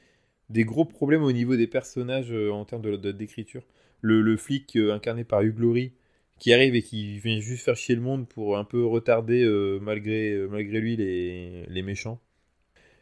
des 0.50 0.66
gros 0.66 0.86
problèmes 0.86 1.24
au 1.24 1.32
niveau 1.34 1.56
des 1.58 1.68
personnages 1.68 2.32
euh, 2.34 2.52
en 2.52 2.66
termes 2.66 2.84
de- 2.84 3.12
d'écriture. 3.14 3.64
Le, 4.02 4.22
le 4.22 4.38
flic 4.38 4.76
euh, 4.78 4.94
incarné 4.94 5.24
par 5.26 5.42
Hugh 5.44 5.60
Laurie 5.60 5.94
qui 6.40 6.54
arrive 6.54 6.76
et 6.76 6.84
qui 6.84 7.20
vient 7.20 7.40
juste 7.42 7.66
faire 7.66 7.76
chier 7.78 7.96
le 7.96 8.02
monde 8.02 8.28
pour 8.28 8.58
un 8.58 8.66
peu 8.66 8.86
retarder 8.86 9.46
malgré, 9.82 10.36
malgré 10.50 10.82
lui 10.82 10.96
les, 10.98 11.66
les 11.68 11.82
méchants. 11.84 12.20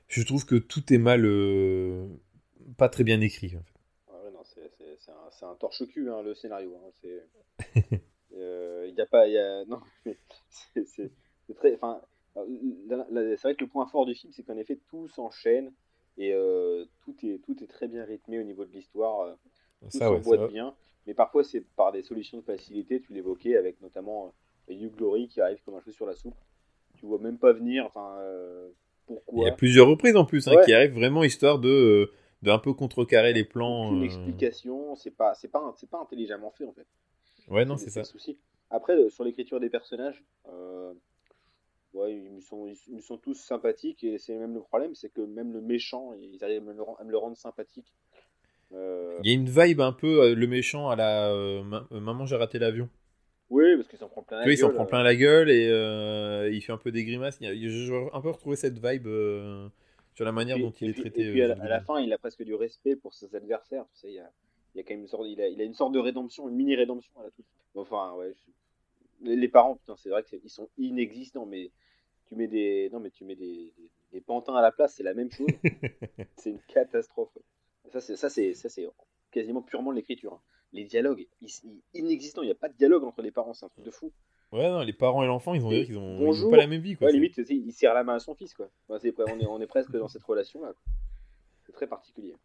Je 0.09 0.23
trouve 0.23 0.45
que 0.45 0.55
tout 0.55 0.93
est 0.93 0.99
mal, 0.99 1.25
pas 2.77 2.89
très 2.89 3.03
bien 3.03 3.19
écrit. 3.21 3.55
en 3.57 3.63
fait. 3.63 3.79
Ah 4.07 4.13
ouais, 4.23 4.31
non, 4.31 4.43
c'est, 4.45 4.69
c'est, 4.77 4.95
c'est 4.97 5.11
un, 5.11 5.29
c'est 5.31 5.45
un 5.45 5.55
torche-cul, 5.55 6.09
hein, 6.09 6.21
le 6.21 6.33
scénario. 6.35 6.73
hein, 6.85 6.91
c'est... 7.01 7.27
Il 8.34 8.93
y 8.97 9.01
a 9.01 9.05
pas... 9.05 9.27
Y 9.27 9.38
a... 9.38 9.65
Non, 9.67 9.79
mais 10.05 10.17
c'est, 10.86 11.11
très... 11.55 11.75
Enfin, 11.75 12.01
euh, 12.38 13.36
c'est 13.38 13.41
vrai 13.43 13.55
que 13.55 13.63
le 13.63 13.69
point 13.69 13.86
fort 13.86 14.05
du 14.05 14.15
film, 14.15 14.34
c'est 14.34 14.43
qu'en 14.43 14.57
effet, 14.57 14.79
tout 14.89 15.07
s'enchaîne 15.07 15.71
et 16.17 16.34
euh, 16.34 16.86
tout, 17.03 17.15
est, 17.23 17.39
tout 17.43 17.61
est 17.63 17.67
très 17.67 17.88
bien 17.88 18.03
rythmé 18.05 18.39
au 18.39 18.43
niveau 18.43 18.65
de 18.65 18.71
l'histoire. 18.71 19.21
euh, 19.21 19.34
tout 19.81 19.97
Ça, 19.97 20.11
ouais, 20.11 20.47
bien. 20.47 20.73
Mais 21.05 21.13
parfois, 21.13 21.43
c'est 21.43 21.61
par 21.75 21.91
des 21.91 22.01
solutions 22.01 22.38
de 22.38 22.43
facilité, 22.43 23.01
tu 23.01 23.13
l'évoquais, 23.13 23.57
avec 23.57 23.81
notamment 23.81 24.34
euh, 24.69 24.73
Hugh 24.73 24.95
Glory 24.95 25.27
qui 25.27 25.41
arrive 25.41 25.61
comme 25.65 25.75
un 25.75 25.81
cheveu 25.81 25.91
sur 25.91 26.05
la 26.05 26.15
soupe. 26.15 26.36
Tu 26.95 27.05
vois 27.05 27.19
même 27.19 27.38
pas 27.38 27.51
venir, 27.51 27.89
euh, 27.97 28.69
Il 29.09 29.13
y 29.13 29.15
pourquoi 29.25 29.49
a 29.49 29.51
plusieurs 29.51 29.88
reprises 29.88 30.15
en 30.15 30.25
plus 30.25 30.47
hein, 30.47 30.55
Ouais. 30.55 30.63
qui 30.63 30.73
arrivent 30.73 30.93
vraiment 30.93 31.23
histoire 31.23 31.59
de, 31.59 31.67
euh, 31.67 32.11
de 32.43 32.51
un 32.51 32.59
peu 32.59 32.73
contrecarrer 32.73 33.34
les 33.34 33.43
plans. 33.43 33.93
Euh. 33.99 34.03
explication, 34.03 34.95
c'est 34.95 35.11
pas, 35.11 35.34
pas, 35.51 35.73
pas 35.91 35.99
intelligemment 35.99 36.51
fait 36.51 36.65
en 36.65 36.71
fait. 36.71 36.88
Ouais, 37.49 37.65
non, 37.65 37.77
c'est 37.77 37.89
ça. 37.89 38.03
souci. 38.03 38.37
Après, 38.69 38.93
euh, 38.95 39.09
sur 39.09 39.23
l'écriture 39.23 39.59
des 39.59 39.69
personnages, 39.69 40.23
euh, 40.49 40.93
ouais, 41.93 42.15
ils 42.15 42.31
me, 42.31 42.41
sont, 42.41 42.67
ils 42.87 42.95
me 42.95 43.01
sont 43.01 43.17
tous 43.17 43.35
sympathiques 43.35 44.03
et 44.03 44.17
c'est 44.17 44.35
même 44.35 44.53
le 44.53 44.61
problème, 44.61 44.95
c'est 44.95 45.09
que 45.09 45.21
même 45.21 45.53
le 45.53 45.61
méchant, 45.61 46.13
ils 46.13 46.43
arrivent 46.43 46.61
à 46.63 46.65
me 46.65 46.73
le, 46.73 46.81
rend- 46.81 46.95
à 46.95 47.03
me 47.03 47.11
le 47.11 47.17
rendre 47.17 47.37
sympathique. 47.37 47.93
Euh, 48.73 49.19
Il 49.23 49.29
y 49.29 49.33
a 49.33 49.35
une 49.35 49.49
vibe 49.49 49.81
un 49.81 49.91
peu 49.93 50.33
le 50.33 50.47
méchant 50.47 50.89
à 50.89 50.95
la 50.95 51.31
Ma- 51.63 51.85
Maman, 51.91 52.25
j'ai 52.25 52.35
raté 52.35 52.57
l'avion. 52.57 52.89
Oui, 53.51 53.75
parce 53.75 53.87
qu'ils 53.87 53.99
s'en 53.99 54.07
prennent 54.09 54.23
plein 54.23 54.37
la 54.37 54.43
Tu 54.43 54.49
vois, 54.49 54.53
il 54.53 54.57
s'en 54.57 54.67
gueule, 54.67 54.75
prend 54.75 54.85
plein 54.87 55.03
la 55.03 55.15
gueule 55.15 55.51
et 55.51 55.67
euh, 55.69 56.49
il 56.51 56.59
fait 56.61 56.71
un 56.71 56.77
peu 56.77 56.91
des 56.91 57.03
grimaces. 57.03 57.37
J'ai 57.39 58.09
un 58.13 58.21
peu 58.21 58.29
retrouvé 58.31 58.55
cette 58.55 58.83
vibe 58.83 59.05
euh, 59.05 59.67
sur 60.15 60.25
la 60.25 60.31
manière 60.31 60.57
dont 60.57 60.71
il 60.71 60.89
est 60.89 60.93
puis- 60.93 61.01
traité. 61.01 61.27
Et 61.27 61.31
puis 61.31 61.41
à 61.43 61.49
la, 61.49 61.63
à 61.63 61.67
la 61.67 61.81
fin, 61.81 61.99
il 61.99 62.11
a 62.13 62.17
presque 62.17 62.41
du 62.43 62.55
respect 62.55 62.95
pour 62.95 63.13
ses 63.13 63.35
adversaires. 63.35 63.85
Tu 63.93 63.99
sais, 63.99 64.07
il 64.07 64.15
y 64.15 64.19
a, 64.19 64.31
il 64.74 64.78
y 64.78 64.82
a 64.82 64.84
quand 64.84 64.93
même 64.93 65.01
une 65.01 65.07
sorte, 65.07 65.26
il 65.28 65.39
a, 65.41 65.47
il 65.47 65.59
a 65.61 65.63
une 65.63 65.74
sorte 65.74 65.93
de 65.93 65.99
rédemption, 65.99 66.47
une 66.49 66.55
mini 66.55 66.76
rédemption 66.76 67.11
à 67.19 67.24
la 67.24 67.32
toute. 67.32 67.45
fin. 67.45 67.80
Enfin, 67.82 68.13
ouais. 68.15 68.34
je- 68.36 69.26
Les, 69.30 69.36
les 69.36 69.47
parents, 69.47 69.76
putain, 69.76 69.95
c'est 69.97 70.09
vrai 70.09 70.24
qu'ils 70.24 70.49
sont 70.49 70.67
inexistants, 70.78 71.45
mais 71.45 71.71
tu 72.28 72.36
mets 72.36 72.47
des, 72.47 72.89
non, 72.91 72.99
mais 72.99 73.09
tu 73.11 73.24
mets 73.26 73.36
des, 73.36 73.74
des, 73.78 73.89
des 74.11 74.21
pantins 74.21 74.55
à 74.55 74.61
la 74.61 74.71
place, 74.71 74.95
c'est 74.95 75.03
la 75.03 75.13
même 75.13 75.32
chose. 75.32 75.47
c'est 76.38 76.49
une 76.49 76.59
catastrophe. 76.67 77.38
Ça, 77.91 78.01
c'est, 78.01 78.15
ça, 78.15 78.30
c'est, 78.30 78.53
ça, 78.53 78.69
c'est 78.69 78.88
quasiment 79.32 79.61
purement 79.61 79.91
l'écriture. 79.91 80.34
hein. 80.34 80.41
Les 80.74 80.86
dialogues, 80.86 81.28
ils, 81.41 81.49
ils- 81.63 81.82
inexistants. 81.93 82.41
Il 82.41 82.45
n'y 82.45 82.51
a 82.51 82.55
pas 82.55 82.69
de 82.69 82.74
dialogue 82.76 83.03
entre 83.03 83.21
les 83.21 83.32
parents, 83.32 83.53
c'est 83.53 83.65
un 83.65 83.69
truc 83.69 83.86
de 83.86 83.91
fou. 83.91 84.11
Ouais, 84.51 84.69
non, 84.69 84.82
les 84.82 84.93
parents 84.93 85.24
et 85.24 85.28
l'enfant, 85.28 85.53
ils 85.53 85.65
ont, 85.65 85.71
ils 85.71 85.97
ont 86.45 86.49
pas 86.51 86.57
la 86.57 86.67
même 86.67 86.82
vie. 86.82 86.95
Quoi. 86.95 87.07
Ouais, 87.07 87.13
limite, 87.13 87.38
il 87.49 87.71
serre 87.71 87.93
la 87.93 88.03
main 88.03 88.15
à 88.15 88.19
son 88.19 88.34
fils, 88.36 88.53
quoi. 88.53 88.69
On, 88.89 88.97
est, 88.97 89.45
on 89.47 89.59
est 89.61 89.67
presque 89.67 89.91
dans 89.91 90.07
cette 90.07 90.24
relation-là. 90.24 90.74
C'est 91.65 91.71
très 91.71 91.88
particulier. 91.88 92.36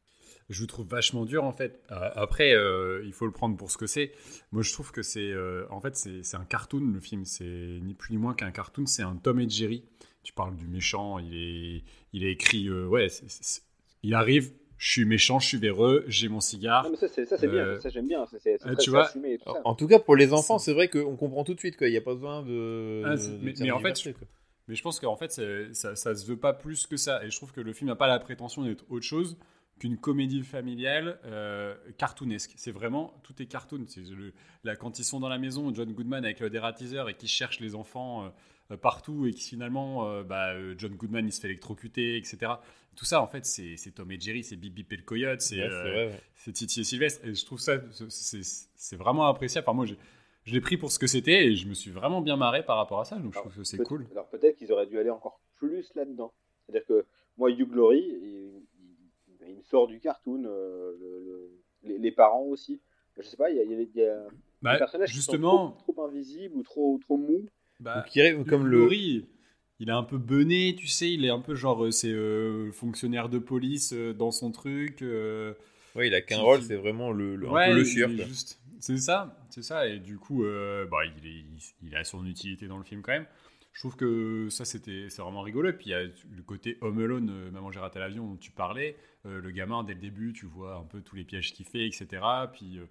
Je 0.49 0.61
vous 0.61 0.67
trouve 0.67 0.87
vachement 0.89 1.25
dur 1.27 1.45
en 1.45 1.53
fait. 1.53 1.83
Euh, 1.91 2.09
après, 2.15 2.55
euh, 2.55 3.03
il 3.05 3.13
faut 3.13 3.27
le 3.27 3.33
prendre 3.33 3.57
pour 3.57 3.71
ce 3.71 3.77
que 3.77 3.87
c'est. 3.87 4.13
Moi, 4.51 4.63
je 4.63 4.73
trouve 4.73 4.93
que 4.93 5.03
c'est, 5.03 5.31
euh, 5.31 5.67
en 5.71 5.81
fait, 5.81 5.95
c'est 5.97 6.37
un 6.37 6.45
cartoon 6.45 6.81
le 6.93 7.01
film. 7.01 7.25
C'est 7.27 7.45
ni 7.83 7.93
plus 7.95 8.13
ni 8.13 8.19
moins 8.19 8.33
qu'un 8.35 8.51
cartoon. 8.51 8.87
C'est 8.87 9.03
un 9.03 9.17
Tom 9.17 9.41
et 9.41 9.49
Jerry. 9.49 9.85
Tu 10.23 10.33
parles 10.33 10.57
du 10.57 10.67
méchant. 10.67 11.19
Il 11.19 11.35
est, 11.37 11.83
il 12.15 12.25
est 12.25 12.33
écrit. 12.33 12.67
euh, 12.69 12.87
ouais, 12.87 13.09
il 14.03 14.15
arrive. 14.15 14.51
Je 14.79 14.91
suis 14.93 15.05
méchant. 15.05 15.39
Je 15.39 15.49
suis 15.49 15.59
véreux. 15.59 16.05
J'ai 16.07 16.29
mon 16.29 16.41
cigare. 16.41 16.85
Non, 16.85 16.91
mais 16.93 16.97
ça, 16.97 17.09
c'est, 17.09 17.49
bien. 17.49 17.79
Ça, 17.81 17.91
j'aime 17.91 18.09
bien. 18.09 18.25
Très- 18.27 18.77
tu 18.77 18.89
vois, 18.91 19.07
assumé 19.07 19.35
et 19.35 19.39
tout 19.39 19.53
ça. 19.53 19.61
En 19.67 19.75
tout 19.75 19.87
cas, 19.87 19.99
pour 19.99 20.17
les 20.17 20.33
enfants, 20.33 20.59
c'est 20.59 20.73
vrai 20.73 20.89
qu'on 20.89 21.17
comprend 21.17 21.45
tout 21.45 21.53
de 21.55 21.59
suite. 21.59 21.77
quoi. 21.77 21.89
Il 21.89 21.91
n'y 21.91 21.97
a 21.99 22.01
pas 22.03 22.15
besoin 22.15 22.43
de. 22.43 23.03
Ah, 23.05 23.17
de- 23.17 23.39
mais- 23.61 23.71
en 23.71 23.81
fait, 23.81 24.01
je-. 24.01 24.11
Mais 24.69 24.75
je 24.77 24.83
pense 24.83 25.01
qu'en 25.01 25.17
fait, 25.17 25.31
ça, 25.73 25.95
ça 25.97 26.15
se 26.15 26.27
veut 26.27 26.37
pas 26.39 26.53
plus 26.55 26.87
que 26.87 26.97
ça. 26.97 27.23
Et 27.25 27.31
je 27.31 27.37
trouve 27.37 27.53
que 27.53 27.61
le 27.61 27.73
film 27.73 27.89
n'a 27.89 27.97
pas 27.97 28.07
la 28.07 28.19
prétention 28.19 28.63
d'être 28.65 28.85
autre 28.91 29.05
chose 29.05 29.37
qu'une 29.79 29.97
comédie 29.97 30.43
familiale 30.43 31.19
euh, 31.25 31.75
cartoonesque. 31.99 32.53
C'est 32.57 32.73
vraiment, 32.73 33.15
tout 33.23 33.41
est 33.43 33.47
cartoon. 33.47 33.85
C'est 33.87 34.01
le, 34.09 34.33
là, 34.65 34.77
quand 34.77 34.99
ils 34.99 35.05
sont 35.05 35.21
dans 35.21 35.29
la 35.29 35.39
maison, 35.39 35.73
John 35.75 35.93
Goodman 35.93 36.25
avec 36.25 36.41
le 36.41 36.51
dératiseur 36.51 37.09
et 37.09 37.15
qui 37.15 37.29
cherche 37.29 37.61
les 37.61 37.75
enfants 37.75 38.25
euh, 38.25 38.29
euh, 38.73 38.77
partout 38.77 39.27
et 39.27 39.33
qui 39.33 39.49
finalement, 39.49 40.09
euh, 40.09 40.23
bah, 40.25 40.55
John 40.77 40.95
Goodman, 40.95 41.27
il 41.27 41.33
se 41.33 41.41
fait 41.41 41.49
électrocuter, 41.49 42.17
etc. 42.17 42.53
Tout 42.97 43.05
ça, 43.05 43.23
en 43.23 43.27
fait, 43.29 43.47
c'est 43.47 43.77
c'est 43.77 43.93
Tom 43.93 44.11
et 44.11 44.19
Jerry, 44.19 44.43
c'est 44.43 44.57
Bip 44.57 44.75
Bip 44.75 44.93
et 44.93 44.97
le 44.97 45.03
coyote, 45.05 45.41
c'est 45.41 45.57
Ouais, 45.63 45.69
c'est 45.71 45.91
vrai, 45.91 46.07
ouais. 46.09 46.21
c'est 46.35 46.53
Titi 46.53 46.81
et 46.81 46.85
Sylvestre. 46.85 47.25
Et 47.27 47.35
je 47.35 47.45
trouve 47.47 47.61
ça, 47.61 47.79
c'est- 48.09 48.97
vraiment 48.97 49.27
appréciable. 49.29 49.65
Enfin, 49.69 49.77
moi, 49.77 49.87
j'ai- 49.87 49.99
je 50.45 50.53
l'ai 50.53 50.61
pris 50.61 50.77
pour 50.77 50.91
ce 50.91 50.99
que 50.99 51.07
c'était 51.07 51.47
et 51.47 51.55
je 51.55 51.69
me 51.69 51.75
suis 51.75 51.91
vraiment 51.93 52.21
bien 52.21 52.37
marré 52.37 52.65
par 52.65 52.77
rapport 52.77 53.01
à 53.01 53.05
ça. 53.05 53.17
Donc, 53.17 53.35
je 53.35 53.39
trouve 53.39 53.55
que 53.55 53.63
c'est 53.65 53.77
peut- 53.77 53.85
cool. 53.85 54.07
Alors 54.13 54.29
peut-être 54.29 54.57
qu'ils 54.57 54.73
auraient 54.73 54.87
dû 54.87 54.99
aller 54.99 55.11
encore 55.11 55.41
plus 55.57 55.93
là-dedans. 55.95 56.33
C'est-à-dire 56.67 56.87
que 56.87 57.07
moi, 57.37 57.51
Hugh 57.51 57.69
Glory, 57.71 58.03
sort 59.71 59.87
du 59.87 60.01
cartoon, 60.01 60.45
euh, 60.45 60.93
le- 60.99 61.25
le- 61.25 61.51
les, 61.85 61.99
les 61.99 62.13
parents 62.13 62.45
aussi. 62.45 62.81
Je 63.17 63.23
sais 63.23 63.37
pas, 63.37 63.51
il 63.51 63.57
y 63.57 63.61
a, 63.61 63.65
y 63.65 63.75
a- 63.75 63.81
il 63.81 63.97
y 63.97 64.05
a 64.05 64.25
Bah, 64.63 64.73
des 64.73 64.79
personnages 64.79 65.13
justement, 65.13 65.69
qui 65.69 65.73
sont 65.75 65.83
trop, 65.85 65.93
trop 65.95 66.05
invisibles 66.07 66.55
ou 66.57 66.63
trop, 66.63 66.99
trop 67.03 67.17
mous. 67.17 67.47
bah, 67.81 68.05
il 68.15 68.23
rêve 68.23 68.45
comme 68.45 68.67
le. 68.67 68.79
Laurie, 68.81 69.27
il 69.81 69.89
est 69.89 69.93
un 69.93 70.03
peu 70.03 70.19
bené, 70.19 70.75
tu 70.77 70.87
sais, 70.89 71.13
il 71.13 71.25
est 71.25 71.31
un 71.31 71.41
peu 71.41 71.55
genre, 71.55 71.85
euh, 71.85 71.91
c'est 71.91 72.11
euh, 72.13 72.73
fonctionnaire 72.73 73.29
de 73.29 73.39
police 73.39 73.93
euh, 73.93 74.13
dans 74.13 74.31
son 74.31 74.51
truc. 74.51 75.03
euh, 75.03 75.55
Ouais, 75.95 76.09
il 76.09 76.15
a 76.15 76.21
qu'un 76.21 76.37
qui- 76.37 76.43
rôle, 76.43 76.59
qui- 76.61 76.67
c'est 76.67 76.77
vraiment 76.77 77.13
le, 77.13 77.37
le, 77.37 77.49
un 77.49 77.53
ouais, 77.53 77.71
peu 77.71 77.79
le 77.79 77.85
C'est 78.81 78.97
ça, 78.99 79.37
c'est 79.51 79.63
ça, 79.63 79.89
et 79.89 79.99
du 79.99 80.19
coup, 80.19 80.45
euh, 80.45 80.87
bah, 80.87 80.99
il, 81.05 81.27
est, 81.27 81.31
il, 81.31 81.59
il 81.89 81.97
a 81.97 82.05
son 82.05 82.25
utilité 82.27 82.67
dans 82.69 82.79
le 82.79 82.85
film 82.85 83.03
quand 83.03 83.13
même. 83.13 83.27
Je 83.79 83.83
trouve 83.83 83.95
que 83.95 84.49
ça, 84.51 84.65
c'était, 84.65 85.07
vraiment 85.19 85.41
rigolo. 85.43 85.69
Et 85.69 85.73
puis, 85.73 85.87
il 85.87 85.91
y 85.91 85.95
a 85.95 86.03
le 86.03 86.43
côté 86.45 86.79
Home 86.81 86.99
Alone, 86.99 87.31
euh, 87.31 87.51
Maman, 87.53 87.71
j'ai 87.71 87.79
raté 87.79 88.01
l'avion, 88.01 88.27
dont 88.27 88.37
tu 88.37 88.51
parlais. 88.51 88.97
Euh, 89.25 89.41
le 89.41 89.53
gamin, 89.53 89.85
dès 89.85 89.95
le 89.95 90.01
début, 90.01 90.33
tu 90.33 90.47
vois 90.47 90.75
un 90.79 90.83
peu 90.83 91.01
tous 91.01 91.15
les 91.15 91.23
pièges 91.23 91.53
qu'il 91.53 91.65
fait, 91.65 91.87
etc. 91.87 92.21
Puis, 92.53 92.79
euh, 92.81 92.87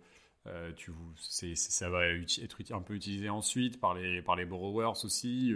euh, 0.48 0.72
tu, 0.78 0.94
c'est, 1.18 1.56
c'est- 1.56 1.72
ça 1.74 1.90
va 1.90 2.08
être 2.08 2.72
un 2.72 2.80
peu 2.80 2.94
utilisé 2.96 3.28
ensuite 3.28 3.82
par 3.82 3.96
les, 3.96 4.22
par 4.22 4.38
les 4.38 4.46
borrowers 4.46 4.94
aussi. 5.04 5.54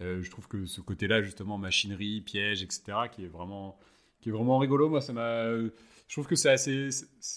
Je 0.00 0.30
trouve 0.30 0.48
que 0.48 0.66
ce 0.66 0.82
côté-là, 0.82 1.22
justement, 1.22 1.56
machinerie, 1.56 2.20
pièges, 2.20 2.62
etc., 2.62 3.08
qui 3.10 3.24
est 3.24 3.28
vraiment, 3.28 3.78
qui 4.20 4.28
est 4.28 4.32
vraiment 4.32 4.58
rigolo. 4.58 4.90
Moi, 4.90 5.00
ça 5.00 5.14
m'a. 5.14 5.46
Je 6.08 6.14
trouve 6.14 6.26
que 6.26 6.36
c'est 6.36 6.50
assez. 6.50 6.90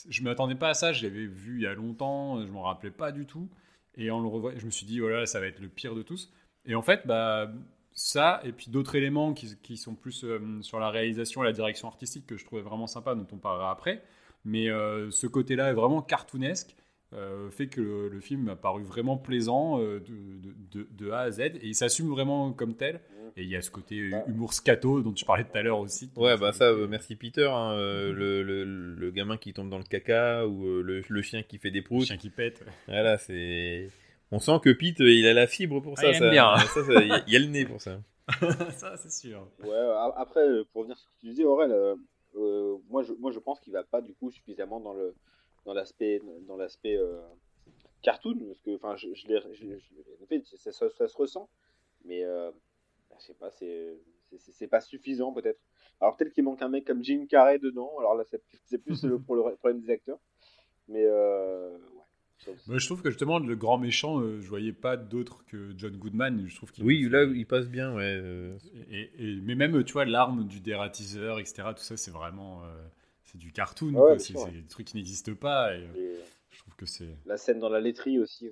Je 0.10 0.22
m'attendais 0.22 0.56
pas 0.56 0.72
à 0.72 0.74
ça. 0.74 0.92
Je 0.92 1.08
l'avais 1.08 1.28
vu 1.28 1.60
il 1.60 1.64
y 1.64 1.68
a 1.68 1.74
longtemps. 1.74 2.46
Je 2.46 2.52
m'en 2.52 2.64
rappelais 2.64 2.92
pas 2.92 3.14
du 3.14 3.26
tout. 3.26 3.50
Et 3.96 4.12
en 4.12 4.20
le 4.20 4.28
revoyant, 4.28 4.60
je 4.60 4.66
me 4.66 4.72
suis 4.72 4.86
dit, 4.86 5.00
voilà, 5.00 5.26
ça 5.26 5.40
va 5.40 5.48
être 5.48 5.60
le 5.62 5.70
pire 5.70 5.96
de 5.96 6.04
tous. 6.04 6.30
Et 6.68 6.76
en 6.76 6.82
fait, 6.82 7.02
bah, 7.06 7.50
ça, 7.94 8.42
et 8.44 8.52
puis 8.52 8.70
d'autres 8.70 8.96
éléments 8.96 9.34
qui, 9.34 9.56
qui 9.64 9.78
sont 9.78 9.96
plus 9.96 10.24
euh, 10.24 10.40
sur 10.62 10.80
la 10.80 10.90
réalisation 10.90 11.44
et 11.44 11.48
la 11.48 11.54
direction 11.54 11.88
artistique 11.88 12.26
que 12.28 12.38
je 12.38 12.46
trouvais 12.46 12.62
vraiment 12.62 12.88
sympa, 12.88 13.16
dont 13.16 13.26
on 13.32 13.38
parlera 13.38 13.72
après. 13.72 14.04
Mais 14.46 14.70
euh, 14.70 15.10
ce 15.12 15.28
côté-là 15.28 15.70
est 15.70 15.74
vraiment 15.74 16.02
cartoonesque. 16.02 16.76
euh, 17.14 17.50
fait 17.50 17.68
que 17.68 17.80
le, 17.82 18.10
le 18.10 18.20
film 18.20 18.42
m'a 18.44 18.56
paru 18.58 18.84
vraiment 18.84 19.16
plaisant 19.18 19.80
de, 19.80 20.00
de- 20.00 20.54
de- 20.72 20.88
de 20.92 21.12
A 21.12 21.20
à 21.22 21.32
Z 21.32 21.40
et 21.40 21.60
il 21.64 21.74
s'assume 21.76 22.10
vraiment 22.10 22.52
comme 22.52 22.76
tel 22.76 23.00
et 23.38 23.44
il 23.44 23.50
y 23.50 23.56
a 23.56 23.62
ce 23.62 23.72
côté 23.72 24.10
Ah. 24.14 24.24
humour 24.28 24.54
scato 24.54 25.02
dont 25.02 25.14
tu 25.14 25.24
parlais 25.24 25.46
tout 25.46 25.58
à 25.58 25.62
l'heure 25.62 25.80
aussi 25.80 26.10
Ouais, 26.18 26.36
bah 26.38 26.52
ça, 26.52 26.66
euh, 26.66 26.86
merci 26.88 27.16
Peter. 27.16 27.46
hein, 27.50 27.72
euh, 27.78 28.12
le, 28.12 28.44
le, 28.44 28.66
le 28.66 29.12
gamin 29.12 29.38
qui 29.38 29.54
tombe 29.54 29.70
dans 29.70 29.78
le 29.78 29.86
caca 29.86 30.46
ou 30.48 30.66
euh, 30.68 30.82
le, 30.82 31.02
le 31.08 31.22
chien 31.22 31.44
qui 31.44 31.58
fait 31.60 31.72
des 31.72 31.80
le 31.80 31.86
proutes. 31.86 32.08
chien 32.08 32.18
qui 32.18 32.30
pète 32.30 32.62
Voilà, 32.88 33.18
c'est. 33.18 33.90
On 34.32 34.40
sent 34.40 34.60
que 34.64 34.70
Pete, 34.72 35.00
euh, 35.02 35.10
il 35.12 35.26
a 35.28 35.34
la 35.34 35.48
fibre 35.48 35.80
pour 35.82 35.94
Ah, 35.98 36.02
ça. 36.02 36.08
il 36.10 36.16
aime 36.16 36.20
ça, 36.20 36.30
bien. 36.30 36.58
ça, 36.58 36.84
ça, 36.84 37.02
il 37.02 37.08
y 37.08 37.12
a- 37.12 37.24
il 37.28 37.34
y 37.34 37.36
a 37.36 37.40
le 37.40 37.46
nez 37.48 37.66
pour 37.66 37.82
ça. 37.82 38.00
ça 38.78 38.98
c'est 38.98 39.12
sûr 39.12 39.48
Ouais, 39.64 39.78
après, 40.18 40.42
euh, 40.48 40.64
pour 40.74 40.80
revenir 40.82 40.98
sur 40.98 41.10
ce 41.10 41.16
que 41.16 41.20
tu 41.22 41.28
disais, 41.28 41.46
Aurel, 41.46 41.72
euh, 41.72 41.96
euh, 42.36 42.78
moi, 42.90 43.04
je, 43.04 43.14
moi 43.14 43.32
je 43.32 43.40
pense 43.40 43.60
qu'il 43.62 43.72
va 43.74 43.84
pas 43.84 44.02
du 44.02 44.14
coup 44.16 44.30
suffisamment 44.32 44.80
dans 44.82 44.94
le 44.94 45.16
dans 45.66 45.74
l'aspect 45.74 46.22
dans 46.48 46.58
l'aspect 46.58 46.98
euh, 46.98 47.20
cartoon, 48.02 48.38
parce 48.48 48.62
que 48.62 48.76
enfin, 48.76 48.96
je, 48.98 49.14
je 49.14 49.28
l'ai- 49.28 49.42
je- 49.54 49.66
je- 49.66 50.24
en 50.24 50.28
fait, 50.28 50.44
ça, 50.46 50.72
ça- 50.72 50.90
ça 50.90 51.08
se 51.08 51.18
ressent, 51.18 51.50
mais 52.06 52.22
je 52.24 52.52
sais 53.26 53.34
pas, 53.34 53.50
c'est 53.52 53.98
c'est- 54.38 54.68
pas 54.68 54.82
suffisant 54.82 55.32
peut-être. 55.32 55.60
Alors 56.02 56.16
peut-être 56.18 56.34
qu'il 56.34 56.44
manque 56.44 56.62
un 56.62 56.68
mec 56.70 56.86
comme 56.86 57.02
Jim 57.04 57.26
Carrey 57.30 57.60
dedans. 57.60 57.92
Alors 57.98 58.14
là, 58.14 58.24
c'est 58.26 58.42
c'est 58.66 58.78
plus 58.78 59.04
le, 59.06 59.20
pour 59.20 59.36
le 59.38 59.56
problème 59.56 59.80
des 59.80 59.90
acteurs. 59.90 60.20
Mais 60.90 61.06
Moi, 62.68 62.78
je 62.78 62.86
trouve 62.86 63.02
que 63.02 63.10
justement, 63.10 63.40
le 63.40 63.56
grand 63.56 63.78
méchant, 63.78 64.20
euh, 64.22 64.40
je 64.42 64.48
voyais 64.48 64.72
pas 64.74 64.96
d'autre 64.98 65.44
que 65.48 65.74
John 65.78 65.96
Goodman. 65.98 66.46
Je 66.48 66.56
trouve 66.56 66.72
qu'il 66.72 66.84
Oui, 66.86 67.08
là, 67.10 67.24
il 67.24 67.46
passe 67.46 67.68
bien, 67.68 67.94
ouais. 67.96 68.04
euh, 68.22 68.58
Et, 68.92 69.10
et- 69.20 69.36
mais 69.42 69.56
même, 69.56 69.84
tu 69.84 69.94
vois, 69.94 70.06
l'arme 70.06 70.48
du 70.48 70.60
dératiseur, 70.60 71.40
etc., 71.40 71.64
tout 71.76 71.84
ça, 71.84 71.98
c'est 71.98 72.12
vraiment. 72.12 72.64
euh, 72.64 72.68
c'est 73.24 73.38
du 73.38 73.52
cartoon, 73.52 73.94
Ouais, 73.94 74.16
bien 74.16 74.20
c'est 74.20 74.34
des 74.52 74.64
trucs 74.70 74.88
qui 74.88 74.96
n'existent 74.98 75.34
pas. 75.36 75.76
Et, 75.76 75.82
euh, 75.82 75.96
Et 75.98 76.16
je 76.52 76.60
trouve 76.60 76.76
que 76.76 76.86
c'est. 76.86 77.10
la 77.26 77.38
scène 77.38 77.60
dans 77.60 77.70
la 77.70 77.82
laiterie 77.82 78.20
aussi. 78.20 78.50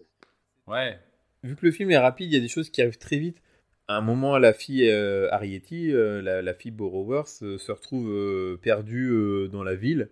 Ouais. 0.68 1.00
Vu 1.44 1.56
que 1.56 1.66
le 1.66 1.72
film 1.72 1.92
est 1.92 1.98
rapide, 1.98 2.30
il 2.32 2.34
y 2.34 2.38
a 2.38 2.42
des 2.42 2.48
choses 2.50 2.70
qui 2.70 2.82
arrivent 2.82 2.98
très 2.98 3.18
vite. 3.18 3.42
À 3.88 3.98
un 3.98 4.02
moment, 4.02 4.38
la 4.40 4.52
fille 4.54 4.90
euh, 4.90 5.30
Arietti, 5.32 5.94
euh, 5.94 6.22
la, 6.22 6.42
la 6.42 6.54
fille 6.56 6.72
Borrowers, 6.72 7.24
euh, 7.44 7.58
se 7.60 7.72
retrouve 7.72 8.10
euh, 8.10 8.58
perdue 8.58 9.10
euh, 9.12 9.48
dans 9.48 9.64
la 9.64 9.76
ville. 9.76 10.10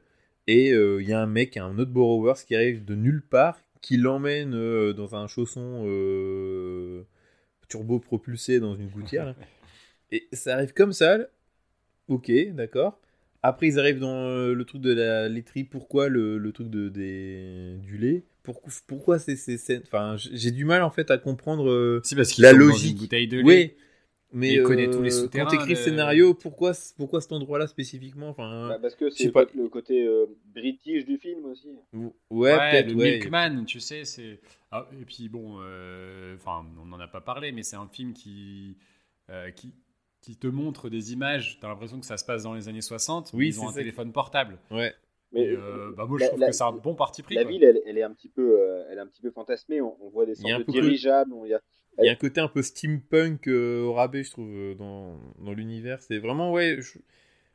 Et 0.48 0.72
euh, 0.72 1.02
il 1.02 1.08
y 1.08 1.14
a 1.14 1.22
un 1.22 1.26
mec, 1.26 1.58
un 1.58 1.78
autre 1.78 1.92
Borrowers, 1.92 2.40
qui 2.46 2.56
arrive 2.56 2.84
de 2.84 2.96
nulle 2.96 3.22
part, 3.22 3.60
qui 3.82 3.98
l'emmène 3.98 4.54
euh, 4.56 4.94
dans 4.94 5.16
un 5.16 5.28
chausson 5.28 5.84
euh, 5.88 7.04
turbo 7.70 8.00
propulsé 8.00 8.60
dans 8.60 8.76
une 8.76 8.90
gouttière. 8.90 9.26
là. 9.26 9.36
Et 10.12 10.28
ça 10.34 10.56
arrive 10.56 10.74
comme 10.74 10.94
ça. 10.94 11.18
Ok, 12.08 12.32
d'accord. 12.52 13.00
Après, 13.42 13.68
ils 13.68 13.80
arrivent 13.80 14.00
dans 14.00 14.28
le 14.54 14.64
truc 14.66 14.82
de 14.82 14.94
la 14.94 15.28
laiterie. 15.28 15.64
Pourquoi 15.64 16.08
le, 16.10 16.38
le 16.38 16.52
truc 16.52 16.70
de, 16.70 16.88
des, 16.90 17.76
du 17.82 17.98
lait? 17.98 18.24
Pourquoi, 18.44 18.72
pourquoi 18.88 19.20
c'est 19.20 19.36
ces 19.36 19.58
scènes? 19.58 19.82
Enfin, 19.86 20.16
j'ai 20.18 20.52
du 20.52 20.66
mal 20.66 20.84
en 20.84 20.90
fait 20.92 21.10
à 21.12 21.18
comprendre. 21.18 21.70
euh, 21.70 22.02
Si, 22.04 22.16
parce 22.16 22.32
qu'il 22.32 22.44
La 22.44 22.52
tombe 22.52 22.60
dans 22.60 22.68
logique. 22.68 22.94
une 22.94 22.98
bouteille 23.00 23.28
de 23.28 23.38
lait. 23.38 23.44
oui, 23.46 23.74
mais 24.34 24.54
il 24.54 24.64
connaît 24.64 24.90
tous 24.90 25.02
les 25.02 25.16
euh, 25.16 25.22
souterrains 25.24 25.46
Quand 25.46 25.52
t'écris 25.52 25.70
le 25.72 25.76
scénario, 25.76 26.34
pourquoi, 26.34 26.72
pourquoi 26.98 27.22
cet 27.22 27.32
endroit-là 27.32 27.68
spécifiquement 27.68 28.30
Enfin, 28.30 28.68
Bah, 28.70 28.80
parce 28.82 28.96
que 28.96 29.10
c'est 29.10 29.32
pas. 29.32 29.46
peut-être 29.46 29.56
le 29.56 29.70
côté 29.70 30.06
euh, 30.06 30.26
british 30.54 31.06
du 31.06 31.18
film 31.18 31.46
aussi. 31.46 31.70
ouais, 31.94 32.12
Ouais, 32.30 32.72
peut-être. 32.72 32.88
le 32.90 32.96
ouais. 32.96 33.12
Milkman, 33.20 33.66
tu 33.66 33.80
sais, 33.80 34.04
c'est. 34.06 34.40
Ah, 34.72 34.88
et 35.00 35.06
puis 35.06 35.30
bon, 35.30 35.58
euh, 35.62 36.36
enfin, 36.36 36.66
on 36.82 36.86
n'en 36.86 37.00
a 37.00 37.08
pas 37.08 37.22
parlé, 37.22 37.52
mais 37.52 37.64
c'est 37.64 37.76
un 37.76 37.88
film 37.88 38.14
qui, 38.14 38.76
euh, 39.30 39.52
qui, 39.52 39.72
qui 40.22 40.36
te 40.36 40.48
montre 40.48 40.90
des 40.90 41.14
images. 41.14 41.60
T'as 41.62 41.68
l'impression 41.68 42.00
que 42.00 42.06
ça 42.06 42.18
se 42.18 42.26
passe 42.26 42.44
dans 42.44 42.54
les 42.54 42.68
années 42.68 42.82
60. 42.82 43.34
mais 43.34 43.40
Oui, 43.40 43.48
ils 43.50 43.60
ont 43.62 43.68
un 43.70 43.72
ça. 43.72 43.80
téléphone 43.80 44.12
portable. 44.12 44.58
Ouais. 44.72 44.94
Mais 45.32 45.48
euh, 45.50 45.92
bah, 45.98 46.06
moi, 46.06 46.18
je 46.20 46.24
la- 46.24 46.28
trouve 46.30 46.40
la- 46.42 46.48
que 46.48 46.54
c'est 46.54 46.64
un 46.64 46.72
bon 46.72 46.94
parti 46.96 47.24
pris. 47.24 47.34
la 47.36 47.42
quoi. 47.44 47.52
ville, 47.52 47.64
elle, 47.64 47.82
elle 47.88 47.98
est 47.98 48.04
un 48.04 48.14
petit 48.14 48.30
peu, 48.30 48.60
euh, 48.62 48.84
elle 48.90 49.00
est 49.00 49.02
un 49.02 49.08
petit 49.08 49.22
peu 49.22 49.32
fantasmée. 49.32 49.82
On, 49.82 49.96
on 50.04 50.10
voit 50.10 50.26
des 50.28 50.36
sortes 50.36 50.52
un 50.52 50.60
de 50.60 50.64
dirigeables. 50.66 51.34
on- 51.34 51.44
il 51.46 51.50
y 51.50 51.54
a- 51.56 51.62
Il 52.00 52.06
y 52.06 52.10
a 52.10 52.12
un 52.12 52.16
côté 52.16 52.42
un 52.42 52.48
peu 52.48 52.62
steampunk 52.62 53.48
euh, 53.48 53.82
au 53.84 53.94
rabais, 53.94 54.24
je 54.24 54.32
trouve, 54.32 54.50
euh, 54.50 54.76
dans, 54.76 55.20
dans 55.40 55.54
l'univers. 55.54 56.02
C'est 56.02 56.18
vraiment, 56.18 56.52
ouais. 56.52 56.78
je- 56.82 56.98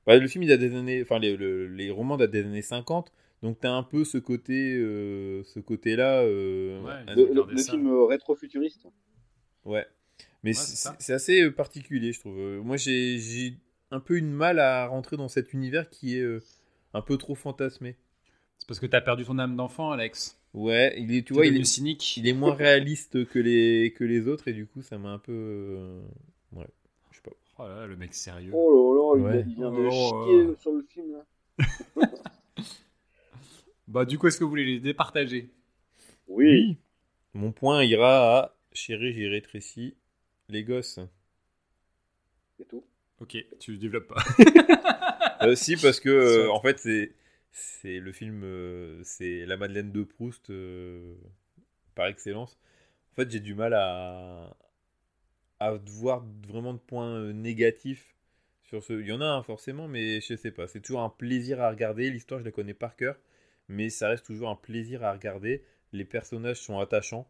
bah, 0.06 0.16
le 0.16 0.28
film, 0.28 0.44
il 0.44 0.52
a 0.52 0.56
des 0.56 0.74
années. 0.76 1.02
Enfin, 1.02 1.18
les, 1.18 1.36
le- 1.36 1.66
les 1.66 1.90
romans 1.90 2.16
datent 2.16 2.30
des 2.30 2.44
années 2.44 2.62
50. 2.62 3.12
Donc, 3.42 3.58
t'as 3.60 3.70
un 3.72 3.82
peu 3.82 4.04
ce 4.04 4.18
côté, 4.18 4.74
euh, 4.76 5.42
ce 5.44 5.60
côté-là. 5.60 6.22
euh, 6.22 6.80
Ouais, 6.82 7.14
le, 7.14 7.56
film 7.58 7.92
rétro-futuriste. 8.04 8.86
Ouais. 9.64 9.86
Mais 10.44 10.52
c'est 10.54 11.12
assez 11.12 11.50
particulier, 11.50 12.12
je 12.12 12.20
trouve. 12.20 12.36
Moi, 12.62 12.76
j'ai 12.76 13.18
j'ai 13.18 13.54
un 13.90 14.00
peu 14.00 14.16
une 14.16 14.30
mal 14.30 14.58
à 14.60 14.86
rentrer 14.86 15.16
dans 15.16 15.28
cet 15.28 15.52
univers 15.52 15.88
qui 15.90 16.16
est 16.18 16.22
euh, 16.22 16.42
un 16.94 17.02
peu 17.02 17.16
trop 17.16 17.34
fantasmé. 17.34 17.96
C'est 18.58 18.66
parce 18.68 18.80
que 18.80 18.86
t'as 18.86 19.00
perdu 19.00 19.24
ton 19.24 19.38
âme 19.38 19.56
d'enfant, 19.56 19.90
Alex. 19.90 20.38
Ouais, 20.58 20.94
il 20.98 21.14
est, 21.14 21.22
tu 21.26 21.34
vois, 21.34 21.46
il 21.46 21.56
est, 21.56 21.64
cynique. 21.64 22.16
il 22.16 22.26
est 22.26 22.32
moins 22.32 22.52
réaliste 22.54 23.24
que 23.28 23.38
les, 23.38 23.92
que 23.96 24.02
les 24.02 24.26
autres 24.26 24.48
et 24.48 24.52
du 24.52 24.66
coup, 24.66 24.82
ça 24.82 24.98
m'a 24.98 25.10
un 25.10 25.18
peu. 25.18 25.32
euh, 25.32 26.00
ouais, 26.52 26.66
je 27.12 27.16
sais 27.16 27.22
pas. 27.22 27.30
Oh 27.58 27.62
là 27.68 27.80
là, 27.80 27.86
le 27.86 27.96
mec 27.96 28.12
sérieux. 28.12 28.50
Oh 28.54 29.14
là 29.14 29.22
là, 29.22 29.30
il- 29.32 29.36
Ouais. 29.38 29.44
il, 29.48 29.54
vient 29.54 29.70
de 29.70 29.86
Oh, 29.86 29.90
chier 30.26 30.34
euh. 30.46 30.56
sur 30.60 30.72
le 30.72 30.82
film. 30.82 31.12
Là. 31.12 31.24
Bah, 33.86 34.04
du 34.04 34.18
coup, 34.18 34.26
est-ce 34.26 34.38
que 34.38 34.44
vous 34.44 34.50
voulez 34.50 34.64
les 34.66 34.80
départager? 34.80 35.48
Oui. 36.26 36.76
Mon 37.34 37.52
point 37.52 37.82
ira 37.84 38.38
à 38.38 38.54
Chérie, 38.72 39.14
j'ai 39.14 39.28
rétréci 39.28 39.94
les 40.50 40.62
gosses. 40.62 40.98
C'est 42.58 42.68
tout. 42.68 42.84
Ok, 43.20 43.36
tu 43.58 43.76
développes 43.78 44.08
pas. 44.08 44.22
Euh, 45.40 45.54
si, 45.54 45.76
parce 45.76 46.00
que 46.00 46.08
euh, 46.08 46.50
en 46.50 46.60
fait, 46.60 46.80
c'est 46.80 47.12
c'est 47.52 47.98
le 48.00 48.12
film, 48.12 48.42
euh, 48.44 49.02
c'est 49.04 49.46
la 49.46 49.56
Madeleine 49.56 49.92
de 49.92 50.02
Proust 50.02 50.50
euh, 50.50 51.16
par 51.94 52.06
excellence. 52.06 52.58
En 53.12 53.16
fait, 53.16 53.30
j'ai 53.30 53.40
du 53.40 53.54
mal 53.54 53.74
à 53.74 54.56
à 55.60 55.72
voir 55.72 56.24
vraiment 56.46 56.72
de 56.72 56.78
points 56.78 57.14
euh, 57.16 57.32
négatifs 57.32 58.14
sur 58.62 58.82
ce. 58.82 58.92
Il 58.92 59.06
y 59.06 59.12
en 59.12 59.20
a 59.20 59.26
un 59.26 59.42
forcément, 59.42 59.88
mais 59.88 60.20
je 60.20 60.36
sais 60.36 60.50
pas. 60.52 60.68
C'est 60.68 60.80
toujours 60.80 61.02
un 61.02 61.10
plaisir 61.10 61.60
à 61.60 61.70
regarder. 61.70 62.10
L'histoire, 62.10 62.40
je 62.40 62.44
la 62.44 62.52
connais 62.52 62.74
par 62.74 62.96
cœur, 62.96 63.16
mais 63.68 63.90
ça 63.90 64.08
reste 64.08 64.26
toujours 64.26 64.50
un 64.50 64.56
plaisir 64.56 65.04
à 65.04 65.12
regarder. 65.12 65.64
Les 65.92 66.04
personnages 66.04 66.58
sont 66.60 66.78
attachants, 66.78 67.28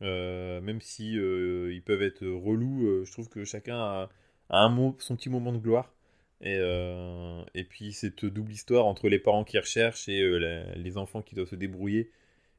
même 0.00 0.80
si 0.80 1.14
ils 1.14 1.82
peuvent 1.84 2.02
être 2.02 2.26
relous. 2.26 3.04
je 3.04 3.12
trouve 3.12 3.28
que 3.28 3.44
chacun 3.44 3.76
a, 3.78 4.10
a 4.50 4.58
un 4.58 4.68
mot, 4.68 4.96
son 5.00 5.16
petit 5.16 5.30
moment 5.30 5.52
de 5.52 5.58
gloire. 5.58 5.94
Et, 6.40 6.56
euh, 6.58 7.42
et 7.54 7.64
puis 7.64 7.92
cette 7.92 8.24
double 8.26 8.52
histoire 8.52 8.86
entre 8.86 9.08
les 9.08 9.18
parents 9.18 9.44
qui 9.44 9.58
recherchent 9.58 10.08
et 10.08 10.20
euh, 10.20 10.38
la- 10.38 10.74
les 10.74 10.98
enfants 10.98 11.22
qui 11.22 11.34
doivent 11.34 11.48
se 11.48 11.56
débrouiller. 11.56 12.10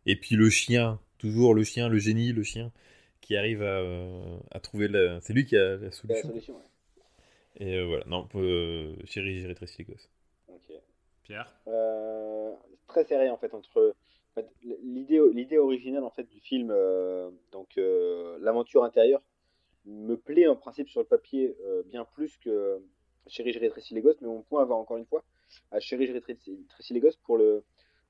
Et 0.05 0.15
puis 0.15 0.35
le 0.35 0.49
chien, 0.49 0.99
toujours 1.17 1.53
le 1.53 1.63
chien, 1.63 1.89
le 1.89 1.97
génie, 1.99 2.31
le 2.31 2.43
chien, 2.43 2.71
qui 3.21 3.35
arrive 3.37 3.61
à, 3.63 3.79
euh, 3.79 4.37
à 4.51 4.59
trouver 4.59 4.87
la... 4.87 5.19
C'est 5.21 5.33
lui 5.33 5.45
qui 5.45 5.57
a 5.57 5.77
la 5.77 5.77
C'est 5.79 5.85
la 5.85 5.91
solution. 5.91 6.27
solution. 6.29 6.55
ouais. 6.55 6.63
Et 7.57 7.77
euh, 7.77 7.85
voilà, 7.85 8.03
non, 8.07 8.27
euh, 8.35 8.95
chérie, 9.05 9.39
j'ai 9.39 9.47
rétréci 9.47 9.77
les 9.79 9.85
gosses. 9.85 10.09
Ok. 10.47 10.73
Pierre? 11.23 11.51
Euh, 11.67 12.53
très 12.87 13.03
serré 13.05 13.29
en 13.29 13.37
fait 13.37 13.53
entre 13.53 13.95
en 14.31 14.41
fait, 14.41 14.47
l'idée 14.83 15.19
l'idée 15.33 15.57
originale 15.57 16.03
en 16.03 16.11
fait 16.11 16.29
du 16.29 16.39
film 16.39 16.69
euh, 16.71 17.31
donc 17.51 17.77
euh, 17.77 18.37
l'aventure 18.41 18.83
intérieure 18.83 19.21
me 19.85 20.15
plaît 20.15 20.47
en 20.47 20.55
principe 20.55 20.89
sur 20.89 21.01
le 21.01 21.07
papier 21.07 21.55
euh, 21.65 21.83
bien 21.85 22.05
plus 22.05 22.37
que 22.37 22.79
Chérie 23.27 23.53
je 23.53 23.59
rétrécis 23.59 23.93
les 23.93 24.01
gosses 24.01 24.19
mais 24.21 24.27
mon 24.27 24.41
point 24.43 24.65
va 24.65 24.75
encore 24.75 24.97
une 24.97 25.05
fois 25.05 25.23
à 25.71 25.79
Chérie 25.79 26.07
je 26.07 26.13
rétrécis 26.13 26.65
les 26.91 26.99
gosses 26.99 27.17
pour 27.17 27.37
le 27.37 27.63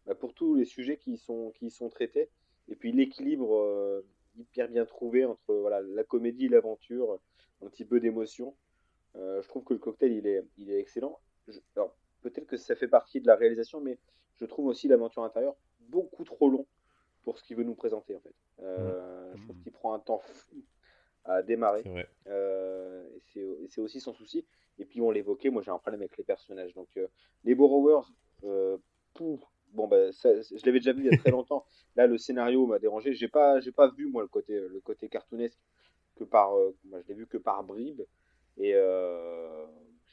bah, 0.05 0.15
pour 0.15 0.33
tous 0.33 0.55
les 0.55 0.65
sujets 0.65 0.97
qui 0.97 1.13
y 1.13 1.17
sont 1.17 1.51
qui 1.55 1.67
y 1.67 1.71
sont 1.71 1.89
traités. 1.89 2.29
Et 2.67 2.75
puis 2.75 2.91
l'équilibre 2.91 3.55
euh, 3.55 4.01
hyper 4.37 4.67
bien 4.69 4.85
trouvé 4.85 5.25
entre 5.25 5.53
voilà 5.53 5.81
la 5.81 6.03
comédie 6.03 6.47
l'aventure 6.49 7.19
un 7.63 7.67
petit 7.69 7.85
peu 7.85 7.99
d'émotion. 7.99 8.55
Euh, 9.15 9.41
je 9.41 9.47
trouve 9.47 9.63
que 9.63 9.73
le 9.73 9.79
cocktail 9.79 10.13
il 10.13 10.27
est 10.27 10.43
il 10.57 10.69
est 10.71 10.79
excellent. 10.79 11.19
Je- 11.47 11.59
alors 11.75 11.95
peut-être 12.21 12.47
que 12.47 12.57
ça 12.57 12.75
fait 12.75 12.87
partie 12.87 13.21
de 13.21 13.27
la 13.27 13.35
réalisation, 13.35 13.79
mais 13.81 13.97
je 14.35 14.45
trouve 14.45 14.65
aussi 14.67 14.87
l'aventure 14.87 15.23
intérieure 15.23 15.55
beaucoup 15.79 16.23
trop 16.23 16.49
long 16.49 16.65
pour 17.23 17.37
ce 17.39 17.43
qu'il 17.43 17.55
veut 17.57 17.63
nous 17.63 17.75
présenter 17.75 18.15
en 18.15 18.19
fait. 18.19 18.33
Euh, 18.61 19.31
Je 19.35 19.43
trouve 19.43 19.57
qu'il 19.63 19.71
prend 19.71 19.93
un 19.93 19.99
temps 19.99 20.19
fou 20.19 20.55
à 21.25 21.41
démarrer. 21.43 21.87
Euh, 22.27 23.07
et 23.35 23.67
c'est 23.69 23.81
aussi 23.81 23.99
son 23.99 24.13
souci. 24.13 24.45
Et 24.79 24.85
puis 24.85 25.01
on 25.01 25.11
l'évoquait, 25.11 25.49
moi 25.49 25.61
j'ai 25.61 25.71
un 25.71 25.77
problème 25.79 26.01
avec 26.01 26.17
les 26.17 26.23
personnages. 26.23 26.73
Donc 26.73 26.89
euh, 26.97 27.07
les 27.43 27.55
Borrowers, 27.55 28.05
euh, 28.43 28.77
pouf, 29.13 29.41
bon 29.73 29.87
bah 29.87 30.11
ça- 30.13 30.41
je 30.41 30.65
l'avais 30.65 30.79
déjà 30.79 30.93
vu 30.93 31.01
il 31.01 31.05
y 31.05 31.09
a 31.09 31.13
très 31.13 31.31
longtemps. 31.31 31.65
Là 31.95 32.07
le 32.07 32.17
scénario 32.17 32.65
m'a 32.67 32.79
dérangé. 32.79 33.13
J'ai 33.13 33.27
pas 33.27 33.59
j'ai 33.59 33.71
pas 33.71 33.89
vu 33.89 34.07
moi 34.07 34.21
le 34.23 34.27
côté 34.27 34.59
le 34.59 34.81
côté 34.81 35.09
cartoonesque 35.09 35.59
que 36.15 36.23
par 36.23 36.57
euh, 36.57 36.75
moi 36.85 37.01
je 37.01 37.07
l'ai 37.07 37.13
vu 37.15 37.27
que 37.27 37.37
par 37.37 37.63
bribes 37.63 38.01
et 38.57 38.73
euh, 38.75 39.65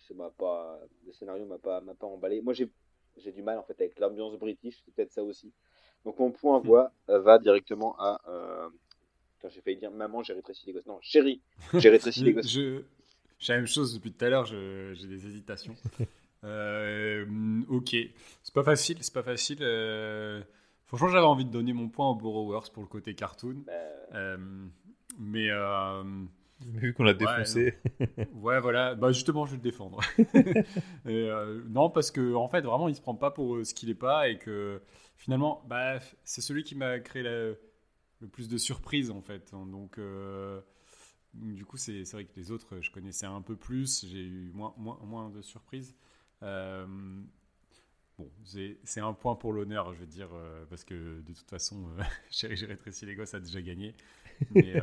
ça 0.09 0.15
m'a 0.15 0.31
pas 0.31 0.81
le 1.07 1.13
scénario 1.13 1.45
m'a 1.47 1.59
pas 1.59 1.81
m'a 1.81 1.95
pas 1.95 2.07
emballé. 2.07 2.41
Moi 2.43 2.55
j'ai 2.55 2.71
j'ai 3.17 3.33
du 3.33 3.43
mal 3.43 3.59
en 3.59 3.63
fait 3.63 3.81
avec 3.81 3.99
l'ambiance 3.99 4.37
british, 4.39 4.83
c'est 4.85 4.95
peut-être 4.95 5.13
ça 5.13 5.23
aussi. 5.23 5.53
Donc 6.05 6.19
mon 6.19 6.31
point 6.33 6.59
voix 6.59 6.93
euh, 7.09 7.21
va 7.21 7.39
directement 7.39 7.97
à 7.99 8.21
euh, 8.29 8.69
j'ai 9.49 9.61
failli 9.61 9.77
dire 9.77 9.91
maman, 9.91 10.23
j'ai 10.23 10.33
rétréci 10.35 10.67
les 10.67 10.73
gosses. 10.73 10.87
Non, 10.87 10.99
chérie, 11.03 11.43
j'ai 11.77 11.89
rétréci 11.91 12.25
les 12.25 12.33
je, 12.33 12.35
gosses. 12.35 12.47
je, 12.49 12.83
j'ai 13.39 13.53
la 13.53 13.59
même 13.59 13.67
chose 13.67 13.95
depuis 13.95 14.13
tout 14.13 14.25
à 14.25 14.29
l'heure, 14.31 14.47
je- 14.47 14.93
j'ai 14.95 15.09
des 15.09 15.27
hésitations. 15.27 15.77
Euh, 16.45 17.25
ok, 17.69 17.95
c'est 18.43 18.53
pas 18.55 18.65
facile, 18.65 18.99
c'est 19.01 19.15
pas 19.15 19.23
facile. 19.23 19.59
euh, 19.63 20.43
franchement, 20.87 21.09
j'avais 21.09 21.25
envie 21.25 21.45
de 21.45 21.51
donner 21.53 21.73
mon 21.73 21.89
point 21.89 22.11
aux 22.11 22.17
Borrowers 22.17 22.69
pour 22.73 22.83
le 22.83 22.89
côté 22.89 23.15
cartoon. 23.15 23.63
Bah, 23.67 23.73
Euh, 24.15 24.37
mais 25.19 25.49
euh, 25.51 26.03
vu 26.61 26.95
qu'on 26.95 27.05
l'a 27.05 27.15
défoncé. 27.15 27.75
ouais, 28.35 28.61
voilà, 28.61 28.95
bah 28.97 29.13
justement, 29.13 29.47
je 29.47 29.53
vais 29.53 29.57
le 29.59 29.63
défendre. 29.63 30.01
Et, 30.19 31.31
euh, 31.31 31.63
non, 31.69 31.91
parce 31.91 32.11
que 32.11 32.35
en 32.35 32.49
fait, 32.49 32.63
vraiment, 32.63 32.89
il 32.89 32.95
se 32.97 33.01
prend 33.01 33.15
pas 33.15 33.31
pour 33.31 33.65
ce 33.65 33.75
qu'il 33.75 33.91
est 33.91 33.95
pas 33.95 34.29
et 34.29 34.39
que 34.39 34.81
finalement, 35.17 35.63
bah, 35.69 35.99
c'est 36.25 36.41
celui 36.41 36.65
qui 36.65 36.75
m'a 36.75 36.99
créé 37.01 37.23
la- 37.23 37.55
plus 38.27 38.49
de 38.49 38.59
surprises 38.59 39.11
en 39.11 39.21
fait. 39.21 39.53
Donc, 39.53 39.99
euh, 39.99 40.61
du 41.35 41.65
coup, 41.65 41.77
c'est 41.77 42.03
vrai 42.13 42.25
que 42.25 42.35
les 42.37 42.51
autres, 42.51 42.81
je 42.81 42.91
connaissais 42.91 43.27
un 43.27 43.43
peu 43.43 43.57
plus, 43.57 44.07
j'ai 44.07 44.23
eu 44.23 44.51
moins, 44.53 44.75
moins, 44.77 44.99
moins 45.05 45.31
de 45.31 45.43
surprises. 45.43 45.95
Euh, 46.43 46.87
bon, 48.19 48.31
c'est 48.45 49.01
un 49.01 49.13
point 49.13 49.35
pour 49.35 49.53
l'honneur, 49.53 49.93
je 49.95 50.01
veux 50.01 50.07
dire, 50.07 50.31
euh, 50.33 50.65
parce 50.69 50.85
que 50.85 51.21
de 51.21 51.33
toute 51.33 51.49
façon, 51.49 51.87
Chérie, 52.31 52.57
j'ai 52.57 52.67
rétréci 52.67 53.07
les 53.07 53.15
gosses 53.15 53.35
a 53.35 53.41
déjà 53.41 53.63
gagné. 53.63 53.95
Mais 54.51 54.81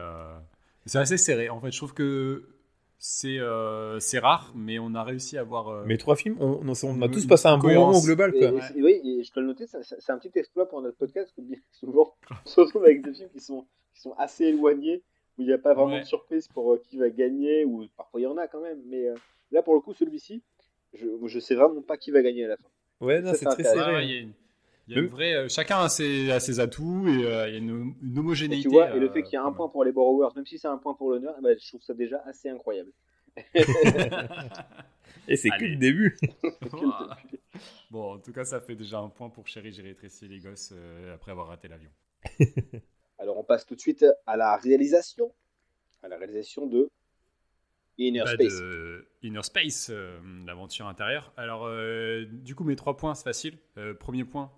c'est 0.86 1.00
assez 1.00 1.18
serré. 1.18 1.50
En 1.50 1.60
fait, 1.60 1.72
je 1.72 1.78
trouve 1.78 1.94
que 1.94 2.59
C'est 3.02 3.39
euh, 3.39 3.97
c'est 4.02 4.20
rare, 4.20 4.52
mais 4.56 4.78
on 4.78 4.93
a 4.93 5.04
réussi 5.06 5.38
à 5.38 5.41
avoir. 5.41 5.70
euh, 5.70 5.84
Mais 5.86 5.95
trois 5.97 6.18
films, 6.18 6.36
on, 6.41 6.60
on, 6.68 6.74
on 6.84 7.02
a 7.02 7.08
tous 7.08 7.26
passé 7.26 7.47
un 7.47 7.58
bon 7.58 7.74
moment 7.74 8.00
global. 8.02 8.36
Et, 8.36 8.39
Quoi. 8.39 8.50
et 8.50 8.62
c'est- 8.62 8.82
oui, 8.82 9.00
et 9.06 9.24
je 9.24 9.32
peux 9.32 9.39
le 9.39 9.47
noter, 9.47 9.66
c'est 9.68 10.10
un 10.12 10.18
petit 10.18 10.38
exploit 10.38 10.68
pour 10.68 10.82
notre 10.82 10.97
podcast, 10.97 11.32
que 11.34 11.41
bien 11.41 11.58
souvent, 11.72 12.14
on 12.30 12.36
se 12.50 12.60
retrouve 12.60 12.84
avec 12.84 13.02
des 13.02 13.14
films 13.14 13.30
qui 13.30 13.39
sont, 13.39 13.66
qui 13.95 14.02
sont 14.02 14.14
assez 14.18 14.45
éloignés, 14.47 15.02
où 15.38 15.43
il 15.43 15.47
n'y 15.47 15.54
a 15.54 15.58
pas 15.58 15.74
vraiment 15.74 15.93
Ouais. 15.93 16.02
de 16.02 16.06
surprise 16.06 16.50
pour 16.50 16.74
euh, 16.74 16.82
qui 16.89 16.97
va 16.97 17.10
gagner, 17.10 17.64
ou 17.64 17.88
parfois 17.95 18.20
il 18.20 18.24
y 18.24 18.28
en 18.28 18.36
a 18.38 18.47
quand 18.50 18.60
même, 18.62 18.82
mais 18.88 19.08
euh, 19.08 19.16
là, 19.52 19.62
pour 19.62 19.76
le 19.76 19.80
coup, 19.80 19.93
celui-ci, 19.93 20.41
je, 20.93 21.08
je 21.26 21.39
sais 21.39 21.56
vraiment 21.56 21.82
pas 21.82 21.95
qui 21.95 22.12
va 22.12 22.22
gagner 22.22 22.43
à 22.45 22.47
la 22.50 22.58
fin. 22.58 22.68
Ouais, 23.00 23.22
non, 23.22 23.32
c'est 23.34 23.45
très 23.45 23.64
serré. 23.64 23.93
ouais, 23.93 24.28
il 24.90 24.96
y 24.96 24.98
a 24.98 25.02
une, 25.02 25.08
vraie. 25.08 25.34
euh, 25.36 25.50
chacun 25.50 25.80
a 25.80 25.90
ses, 25.90 26.32
a 26.32 26.40
ses 26.40 26.60
atouts 26.60 27.08
et 27.08 27.26
euh, 27.26 27.48
il 27.48 27.54
y 27.54 27.56
a 27.56 27.60
une, 27.60 27.96
une 28.02 28.18
Et 28.18 28.20
homogénéité. 28.20 28.62
tu 28.62 28.70
vois, 28.70 28.96
et 28.96 29.00
le 29.00 29.10
euh, 29.10 29.12
fait 29.12 29.24
qu'il 29.24 29.34
y 29.34 29.38
a 29.38 29.44
un 29.44 29.52
point 29.54 29.70
pour 29.70 29.84
les 29.86 29.92
Borrowers, 29.92 30.30
même 30.36 30.46
si 30.46 30.58
c'est 30.60 30.68
un 30.68 30.78
point 30.78 30.94
pour 30.96 31.12
l'honneur, 31.12 31.36
ben, 31.42 31.58
je 31.60 31.68
trouve 31.68 31.82
ça 31.82 31.94
déjà 31.94 32.22
assez 32.26 32.50
incroyable. 32.50 32.92
Et 35.28 35.36
c'est 35.38 35.52
que 35.52 35.66
le 35.66 35.76
début. 35.78 36.18
bon, 37.92 38.14
en 38.16 38.20
tout 38.20 38.32
cas, 38.34 38.46
ça 38.46 38.60
fait 38.62 38.76
déjà 38.76 39.00
un 39.00 39.10
point 39.10 39.30
pour 39.30 39.48
Chéri, 39.48 39.72
j'ai 39.72 39.82
rétréci 39.84 40.28
les 40.28 40.40
gosses 40.40 40.74
euh, 40.76 41.14
après 41.16 41.32
avoir 41.32 41.48
raté 41.48 41.68
l'avion. 41.68 41.90
Alors, 43.18 43.38
on 43.38 43.44
passe 43.44 43.66
tout 43.66 43.76
de 43.76 43.80
suite 43.80 44.06
à 44.26 44.38
la 44.38 44.56
réalisation, 44.58 45.32
à 46.04 46.08
la 46.08 46.18
réalisation 46.18 46.68
de 46.68 46.90
Inner 47.98 48.24
Bah, 48.24 48.34
Space. 48.34 48.60
de 48.60 49.08
Inner 49.24 49.44
Space, 49.44 49.90
euh, 49.92 50.20
l'aventure 50.46 50.88
intérieure. 50.88 51.34
Alors, 51.38 51.66
euh, 51.66 52.26
du 52.26 52.56
coup, 52.56 52.64
mes 52.64 52.76
trois 52.76 52.96
points, 52.98 53.14
c'est 53.14 53.24
facile. 53.26 53.58
Euh, 53.78 53.94
premier 53.94 54.24
point, 54.24 54.52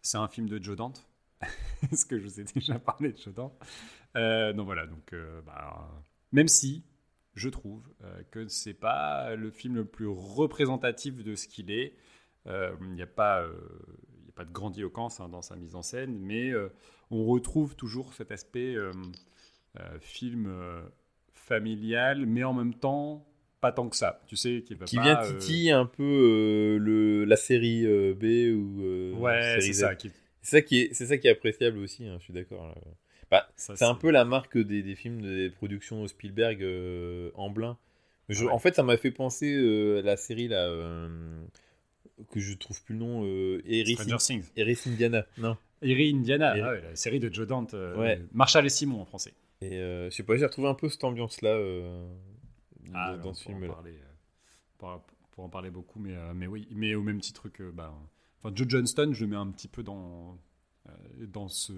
c'est 0.00 0.18
un 0.18 0.28
film 0.28 0.48
de 0.48 0.62
Joe 0.62 0.76
Dante. 0.76 1.06
Parce 1.80 2.04
que 2.04 2.18
je 2.18 2.24
vous 2.24 2.40
ai 2.40 2.44
déjà 2.44 2.78
parlé 2.78 3.12
de 3.12 3.18
Joe 3.18 3.34
Dante. 3.34 3.58
Euh, 4.16 4.52
donc 4.52 4.66
voilà, 4.66 4.86
donc, 4.86 5.12
euh, 5.12 5.40
bah, 5.42 5.88
même 6.32 6.48
si 6.48 6.84
je 7.34 7.48
trouve 7.48 7.82
euh, 8.02 8.22
que 8.30 8.46
c'est 8.48 8.74
pas 8.74 9.34
le 9.36 9.50
film 9.50 9.74
le 9.76 9.84
plus 9.84 10.06
représentatif 10.06 11.22
de 11.24 11.34
ce 11.34 11.48
qu'il 11.48 11.70
est, 11.70 11.96
il 12.46 12.90
n'y 12.90 13.02
a 13.02 13.06
pas. 13.06 13.46
pas 14.34 14.44
de 14.44 14.50
grandiloquence 14.50 15.20
hein, 15.20 15.28
dans 15.28 15.42
sa 15.42 15.54
mise 15.54 15.76
en 15.76 15.82
scène, 15.82 16.18
mais 16.18 16.52
on 17.10 17.24
retrouve 17.24 17.76
toujours 17.76 18.14
cet 18.14 18.32
aspect 18.32 18.76
film 20.00 20.52
familial, 21.32 22.26
mais 22.26 22.42
en 22.42 22.52
même 22.52 22.74
temps 22.74 23.31
pas 23.62 23.72
tant 23.72 23.88
que 23.88 23.96
ça. 23.96 24.20
Tu 24.26 24.36
sais, 24.36 24.62
qui 24.66 24.74
va 24.74 24.84
Qui 24.84 24.96
pas, 24.96 25.02
vient 25.02 25.22
euh, 25.22 25.38
titiller 25.38 25.70
un 25.70 25.86
peu 25.86 26.02
euh, 26.02 26.78
le, 26.78 27.24
la 27.24 27.36
série 27.36 27.86
euh, 27.86 28.12
B 28.12 28.54
ou 28.54 29.18
Ouais, 29.18 29.40
série 29.40 29.62
c'est 29.62 29.72
Z. 29.72 29.80
ça. 29.80 29.94
qui- 29.94 30.10
C'est 30.42 30.50
ça 30.56 30.60
qui 30.62 30.80
est, 30.80 30.92
c'est 30.92 31.06
ça 31.06 31.16
qui 31.16 31.28
est 31.28 31.30
appréciable 31.30 31.78
aussi. 31.78 32.04
hein, 32.06 32.16
je 32.18 32.24
suis 32.24 32.32
d'accord. 32.34 32.74
Bah, 33.30 33.48
c'est 33.56 33.80
un 33.82 33.94
peu 33.94 34.10
la 34.10 34.26
marque 34.26 34.58
des, 34.58 34.82
des 34.82 34.94
films 34.94 35.22
des 35.22 35.48
productions 35.48 36.06
Spielberg 36.06 36.62
en 37.34 37.48
blanc. 37.48 37.78
Je- 38.28 38.44
Ouais. 38.44 38.50
En 38.50 38.58
fait, 38.58 38.74
ça 38.74 38.82
m'a 38.82 38.96
fait 38.98 39.10
penser 39.10 39.54
à 39.98 40.02
la 40.02 40.16
série 40.18 40.48
là 40.48 40.68
que 42.30 42.40
je 42.40 42.54
trouve 42.54 42.82
plus 42.84 42.94
le 42.94 42.98
nom. 43.00 43.24
Eris. 43.64 43.96
Eris 44.56 44.78
Indiana. 44.86 45.24
Non. 45.38 45.56
Erie 45.82 46.12
Indiana, 46.14 46.54
ah 46.56 46.72
ouais, 46.72 46.80
la 46.82 46.94
série 46.96 47.18
de 47.20 47.32
Joe 47.32 47.46
Dante. 47.46 47.72
Ouais. 47.96 48.20
Marshall 48.32 48.66
et 48.66 48.68
Simon 48.68 49.00
en 49.00 49.04
français. 49.04 49.32
Et 49.62 49.70
je 49.78 50.08
sais 50.10 50.22
pas, 50.24 50.36
j'ai 50.36 50.44
retrouvé 50.46 50.68
un 50.68 50.74
peu 50.74 50.88
cette 50.88 51.04
ambiance 51.04 51.40
là 51.42 51.56
Ah, 52.94 53.16
dans 53.22 53.34
ce 53.34 53.44
film 53.44 53.66
parler, 53.66 53.92
euh, 53.92 54.12
pour, 54.78 55.02
pour 55.30 55.44
en 55.44 55.48
parler 55.48 55.70
beaucoup, 55.70 55.98
mais, 55.98 56.14
euh, 56.16 56.32
mais 56.34 56.46
oui, 56.46 56.68
mais 56.72 56.94
au 56.94 57.02
même 57.02 57.20
titre 57.20 57.48
que 57.48 57.70
bah, 57.70 57.92
enfin, 58.42 58.52
Joe 58.54 58.68
Johnston, 58.68 59.10
je 59.12 59.24
le 59.24 59.30
mets 59.30 59.36
un 59.36 59.50
petit 59.50 59.68
peu 59.68 59.82
dans 59.82 60.38
euh, 60.88 60.92
dans 61.26 61.48
ce 61.48 61.72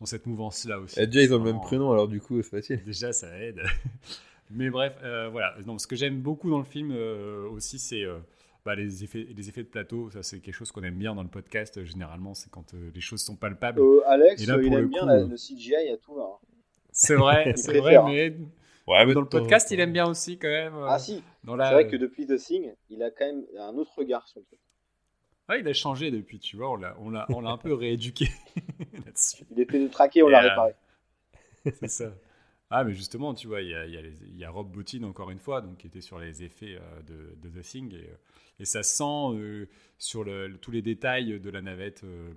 dans 0.00 0.06
cette 0.06 0.26
mouvance 0.26 0.64
là 0.64 0.78
aussi. 0.78 0.98
Eh, 1.00 1.06
déjà, 1.06 1.22
ils 1.22 1.34
ont 1.34 1.38
le 1.38 1.52
même 1.52 1.60
prénom 1.60 1.90
alors 1.92 2.08
du 2.08 2.20
coup, 2.20 2.40
c'est 2.42 2.50
facile. 2.50 2.82
Déjà, 2.84 3.12
ça 3.12 3.36
aide. 3.38 3.60
mais 4.50 4.70
bref, 4.70 4.96
euh, 5.02 5.28
voilà. 5.28 5.54
Non, 5.66 5.78
ce 5.78 5.86
que 5.86 5.96
j'aime 5.96 6.20
beaucoup 6.20 6.50
dans 6.50 6.58
le 6.58 6.64
film 6.64 6.90
euh, 6.92 7.48
aussi, 7.48 7.78
c'est 7.78 8.04
euh, 8.04 8.18
bah, 8.64 8.74
les 8.76 9.02
effets 9.04 9.26
les 9.36 9.48
effets 9.48 9.62
de 9.64 9.68
plateau. 9.68 10.10
Ça, 10.10 10.22
c'est 10.22 10.40
quelque 10.40 10.54
chose 10.54 10.70
qu'on 10.72 10.82
aime 10.84 10.94
bien 10.98 11.14
dans 11.14 11.22
le 11.24 11.28
podcast. 11.28 11.78
euh, 11.78 11.84
généralement, 11.84 12.34
c'est 12.34 12.48
quand 12.50 12.74
euh, 12.74 12.90
les 12.94 13.00
choses 13.00 13.22
sont 13.22 13.36
palpables. 13.36 13.80
Euh, 13.80 14.00
Alex, 14.06 14.42
Et 14.42 14.46
là, 14.46 14.56
il 14.62 14.72
aime 14.72 14.88
bien 14.88 15.04
la- 15.04 15.24
le 15.24 15.36
CGI 15.36 15.90
à 15.92 15.96
tout 15.96 16.14
va. 16.14 16.22
hein. 16.22 16.46
C'est 16.92 17.14
vrai, 17.16 17.52
c'est 17.56 17.78
vrai, 17.78 17.98
mais 18.06 18.36
Ouais, 18.88 19.04
mais 19.06 19.14
dans 19.14 19.20
le 19.20 19.28
podcast, 19.28 19.70
il 19.70 19.80
aime 19.80 19.92
bien 19.92 20.06
aussi 20.08 20.38
quand 20.38 20.48
même. 20.48 20.74
euh, 20.74 20.86
Ah 20.88 20.98
si, 20.98 21.22
c'est 21.44 21.56
la- 21.56 21.72
vrai 21.72 21.88
que 21.88 21.96
depuis 21.96 22.26
The 22.26 22.36
Thing, 22.36 22.72
il 22.90 23.02
a 23.02 23.10
quand 23.10 23.26
même 23.26 23.44
un 23.58 23.74
autre 23.76 23.92
regard 23.96 24.26
sur 24.26 24.40
le 24.40 24.46
truc. 24.46 24.58
Ouais, 25.48 25.60
il 25.60 25.68
a 25.68 25.72
changé 25.72 26.10
depuis, 26.10 26.38
tu 26.38 26.56
vois, 26.56 26.70
on 26.70 26.76
l'a, 26.76 26.96
on 27.00 27.10
l'a, 27.10 27.26
on 27.30 27.40
l'a 27.40 27.50
un 27.50 27.56
peu 27.58 27.72
rééduqué 27.74 28.28
là-dessus. 29.06 29.44
Il 29.50 29.60
était 29.60 29.88
traqué, 29.88 30.22
on 30.22 30.28
l'a 30.28 30.40
euh, 30.44 30.48
réparé. 30.48 30.72
C'est 31.80 31.88
ça. 31.88 32.12
Ah, 32.70 32.84
mais 32.84 32.92
justement, 32.92 33.32
tu 33.34 33.46
vois, 33.46 33.62
il 33.62 33.68
y 33.70 33.74
a, 33.74 33.86
il 33.86 33.94
y 33.94 33.96
a 33.96 34.02
les- 34.02 34.22
il 34.26 34.36
y 34.36 34.44
a 34.44 34.50
Rob 34.50 34.70
Bottin, 34.70 35.02
encore 35.04 35.30
une 35.30 35.38
fois, 35.38 35.62
donc, 35.62 35.78
qui 35.78 35.86
était 35.86 36.02
sur 36.02 36.18
les 36.18 36.42
effets 36.42 36.76
euh, 36.80 37.02
de, 37.02 37.48
de 37.48 37.60
The 37.60 37.62
Thing, 37.64 37.94
et, 37.94 37.96
euh, 38.10 38.16
et 38.60 38.64
ça 38.66 38.82
sent 38.82 39.04
euh, 39.34 39.66
sur 39.96 40.22
le, 40.24 40.48
le- 40.48 40.58
tous 40.58 40.70
les 40.70 40.82
détails 40.82 41.40
de 41.40 41.50
la 41.50 41.62
navette 41.62 42.04
euh, 42.04 42.30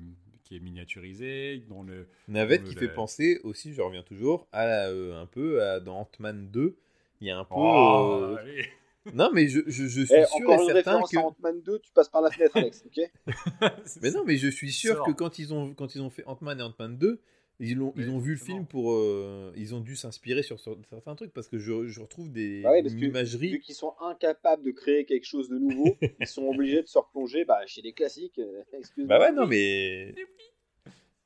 qui 0.51 0.57
est 0.57 0.59
miniaturisée, 0.59 1.63
dans 1.69 1.81
le... 1.83 2.07
Navette 2.27 2.63
Dans 2.63 2.69
qui 2.69 2.75
le- 2.75 2.81
fait 2.81 2.93
penser 2.93 3.39
aussi, 3.45 3.73
je 3.73 3.81
reviens 3.81 4.03
toujours, 4.03 4.47
à 4.51 4.65
euh, 4.87 5.21
un 5.21 5.25
peu 5.25 5.63
à, 5.63 5.79
dans 5.79 5.99
Ant-Man 6.01 6.49
2. 6.51 6.75
Il 7.21 7.27
y 7.27 7.31
a 7.31 7.37
un 7.37 7.45
peu. 7.45 7.53
Oh, 7.55 8.19
euh, 8.23 8.35
allez. 8.37 8.65
Non, 9.15 9.31
mais 9.33 9.47
je, 9.47 9.61
je, 9.65 9.87
je 9.87 10.01
suis 10.01 10.13
Eh, 10.15 10.25
sûr 10.25 10.51
et 10.53 10.57
certain 10.83 11.01
que. 11.01 11.17
Ant-Man 11.17 11.61
2, 11.63 11.79
tu 11.79 11.91
passes 11.91 12.09
par 12.09 12.21
la 12.21 12.29
fenêtre, 12.29 12.55
Alex, 12.57 12.83
ok 12.85 13.09
Mais 14.01 14.11
non, 14.11 14.23
mais 14.25 14.37
je 14.37 14.47
suis 14.49 14.71
sûr 14.71 14.97
Sors. 14.97 15.05
que 15.07 15.11
quand 15.11 15.39
ils 15.39 15.53
ont, 15.53 15.73
quand 15.73 15.95
ils 15.95 16.01
ont 16.01 16.09
fait 16.11 16.23
Ant-Man 16.25 16.59
et 16.59 16.63
Ant-Man 16.63 16.97
2, 16.97 17.19
ils 17.61 17.79
ont, 17.81 17.93
ils 17.95 18.09
ont 18.09 18.17
vu 18.19 18.31
le 18.31 18.37
film 18.37 18.65
pour. 18.65 18.91
euh, 18.93 19.53
ils 19.55 19.73
ont 19.75 19.79
dû 19.79 19.95
s'inspirer 19.95 20.43
sur, 20.43 20.59
sur 20.59 20.77
certains 20.89 21.15
trucs 21.15 21.31
parce 21.31 21.47
que 21.47 21.59
je, 21.59 21.87
je 21.87 22.01
retrouve 22.01 22.31
des 22.31 22.61
Bah 22.63 22.71
ouais, 22.71 22.81
parce 22.81 22.95
que. 22.95 23.37
Vu 23.37 23.59
qu'ils 23.59 23.75
sont 23.75 23.93
incapables 24.01 24.63
de 24.63 24.71
créer 24.71 25.05
quelque 25.05 25.25
chose 25.25 25.47
de 25.47 25.57
nouveau, 25.57 25.95
ils 26.19 26.27
sont 26.27 26.47
obligés 26.47 26.81
de 26.81 26.87
se 26.87 26.97
replonger 26.97 27.45
bah, 27.45 27.65
chez 27.67 27.81
les 27.81 27.93
classiques. 27.93 28.39
euh, 28.39 28.63
excuse-moi. 28.73 29.17
Bah 29.19 29.23
ouais, 29.25 29.31
non, 29.31 29.47
mais. 29.47 30.13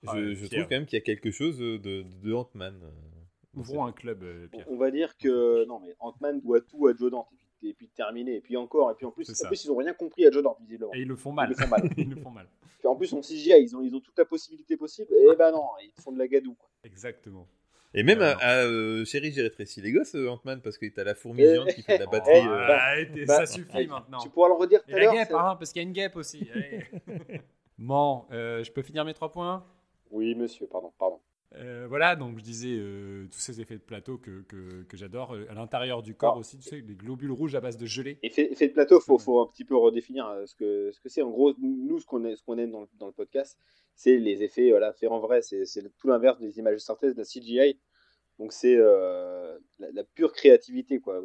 Je, 0.03 0.07
Ah, 0.07 0.17
je 0.19 0.33
Pierre. 0.35 0.49
trouve 0.49 0.63
quand 0.69 0.75
même 0.75 0.85
qu'il 0.85 0.99
y 0.99 1.01
a 1.01 1.05
quelque 1.05 1.31
chose 1.31 1.57
de, 1.57 1.77
de 1.77 2.33
Ant-Man. 2.33 2.79
euh, 2.83 2.89
dans 3.53 3.61
Ouvrons 3.61 3.85
un 3.85 3.91
club, 3.93 4.21
euh, 4.23 4.47
Pierre. 4.49 4.65
On 4.69 4.75
va 4.77 4.91
dire 4.91 5.17
que 5.17 5.65
non, 5.65 5.79
mais 5.79 5.95
Ant-Man 5.99 6.41
doit 6.41 6.61
tout 6.61 6.85
à 6.87 6.93
Joe 6.95 7.09
Dante, 7.09 7.29
et 7.69 7.73
puis, 7.73 7.85
et 7.85 7.87
puis 7.87 7.95
terminé, 7.95 8.35
et 8.35 8.41
puis 8.41 8.57
encore, 8.57 8.91
et 8.91 8.95
puis 8.95 9.05
en 9.05 9.11
plus, 9.11 9.29
en 9.29 9.47
plus 9.47 9.65
ils 9.65 9.71
ont 9.71 9.75
rien 9.77 9.93
compris 9.93 10.25
à 10.25 10.31
Joe 10.31 10.43
Dante, 10.43 10.57
visiblement. 10.61 10.93
Et 10.93 10.99
ils 11.01 11.07
le 11.07 11.15
font 11.15 11.31
Ils 11.31 11.35
mal. 11.35 11.49
le 11.49 11.55
font 11.55 11.67
mal. 11.67 11.89
ils 11.97 12.09
le 12.09 12.15
font 12.15 12.29
mal. 12.31 12.47
Puis 12.79 12.87
en 12.87 12.95
plus, 12.95 13.13
en 13.13 13.21
CGI, 13.21 13.53
ils 13.61 13.75
ont, 13.75 13.81
ils 13.81 13.95
ont 13.95 13.99
toute 13.99 14.17
la 14.17 14.25
possibilité 14.25 14.77
possible, 14.77 15.11
et 15.13 15.35
ben 15.35 15.51
non, 15.51 15.67
ils 15.81 15.91
font 16.01 16.11
de 16.11 16.19
la 16.19 16.27
gadoue. 16.27 16.53
Quoi. 16.55 16.69
Exactement. 16.83 17.47
Et 17.93 18.03
même 18.03 18.19
Ouais, 18.19 18.33
à, 18.41 18.63
euh, 18.65 19.05
Chérie, 19.05 19.31
j'ai 19.31 19.41
rétréci 19.41 19.79
les 19.81 19.91
gosses, 19.93 20.15
euh, 20.15 20.27
Ant-Man, 20.29 20.59
parce 20.61 20.77
que 20.77 20.85
t'as 20.87 21.05
la 21.05 21.15
fourmi 21.15 21.43
géante 21.43 21.69
qui 21.73 21.81
fait 21.81 21.97
de 21.97 22.03
la 22.03 22.07
Oh, 22.07 22.11
batterie. 22.11 22.39
euh, 22.45 22.67
bah, 22.67 22.77
arrêtez, 22.83 23.25
bah, 23.25 23.37
ça 23.37 23.45
suffit 23.45 23.87
maintenant. 23.87 24.17
Tu 24.19 24.29
pourras 24.29 24.49
le 24.49 24.55
redire 24.55 24.83
tout 24.83 24.89
Et 24.91 24.93
à 24.95 24.97
la 24.97 25.03
l'heure. 25.05 25.13
guêpe, 25.13 25.27
c'est- 25.29 25.33
hein, 25.33 25.55
parce 25.57 25.71
qu'il 25.71 25.81
y 25.81 25.85
a 25.85 25.87
une 25.87 25.93
guêpe 25.93 26.15
aussi. 26.17 26.49
bon, 27.77 28.25
euh, 28.31 28.63
je 28.63 28.71
peux 28.71 28.81
finir 28.81 29.05
mes 29.05 29.13
trois 29.13 29.31
points? 29.31 29.65
Oui, 30.11 30.35
monsieur, 30.35 30.67
pardon, 30.67 30.91
pardon. 30.97 31.19
Euh, 31.57 31.85
voilà, 31.87 32.15
donc 32.15 32.37
je 32.39 32.43
disais 32.43 32.75
euh, 32.77 33.27
tous 33.31 33.39
ces 33.39 33.61
effets 33.61 33.75
de 33.75 33.81
plateau 33.81 34.17
que, 34.17 34.41
que, 34.41 34.83
que 34.83 34.97
j'adore. 34.97 35.33
Euh, 35.33 35.45
À 35.49 35.53
l'intérieur 35.53 36.01
du 36.03 36.13
corps 36.13 36.37
aussi, 36.37 36.57
tu 36.57 36.67
sais, 36.67 36.81
les 36.81 36.95
globules 36.95 37.31
rouges 37.31 37.55
à 37.55 37.61
base 37.61 37.77
de 37.77 37.85
gelée. 37.85 38.19
Effet, 38.23 38.51
effet 38.51 38.67
de 38.67 38.73
plateau, 38.73 38.99
faut, 38.99 39.17
faut 39.17 39.39
un 39.39 39.47
petit 39.47 39.63
peu 39.63 39.75
redéfinir 39.75 40.29
ce 40.45 40.53
que 40.55 40.91
ce 40.91 40.99
que 40.99 41.07
c'est. 41.09 41.21
En 41.21 41.29
gros, 41.31 41.53
nous, 41.59 41.99
ce 41.99 42.05
qu'on 42.05 42.25
est- 42.25 42.35
ce 42.35 42.43
qu'on 42.43 42.57
aime 42.57 42.71
dans 42.71 42.81
le, 42.81 42.87
dans 42.99 43.07
le 43.07 43.13
podcast, 43.13 43.57
c'est 43.95 44.17
les 44.17 44.43
effets 44.43 44.69
voilà, 44.71 44.91
faits 44.93 45.09
en 45.09 45.19
vrai. 45.19 45.41
C'est 45.41 45.65
c'est 45.65 45.81
tout 45.97 46.07
l'inverse 46.07 46.39
des 46.39 46.59
images 46.59 46.75
de 46.75 46.79
synthèse, 46.79 47.13
de 47.13 47.19
la 47.19 47.25
CGI. 47.25 47.79
Donc 48.37 48.51
c'est 48.51 48.75
euh, 48.77 49.57
la, 49.79 49.91
la 49.91 50.03
pure 50.03 50.33
créativité, 50.33 50.99
quoi. 50.99 51.23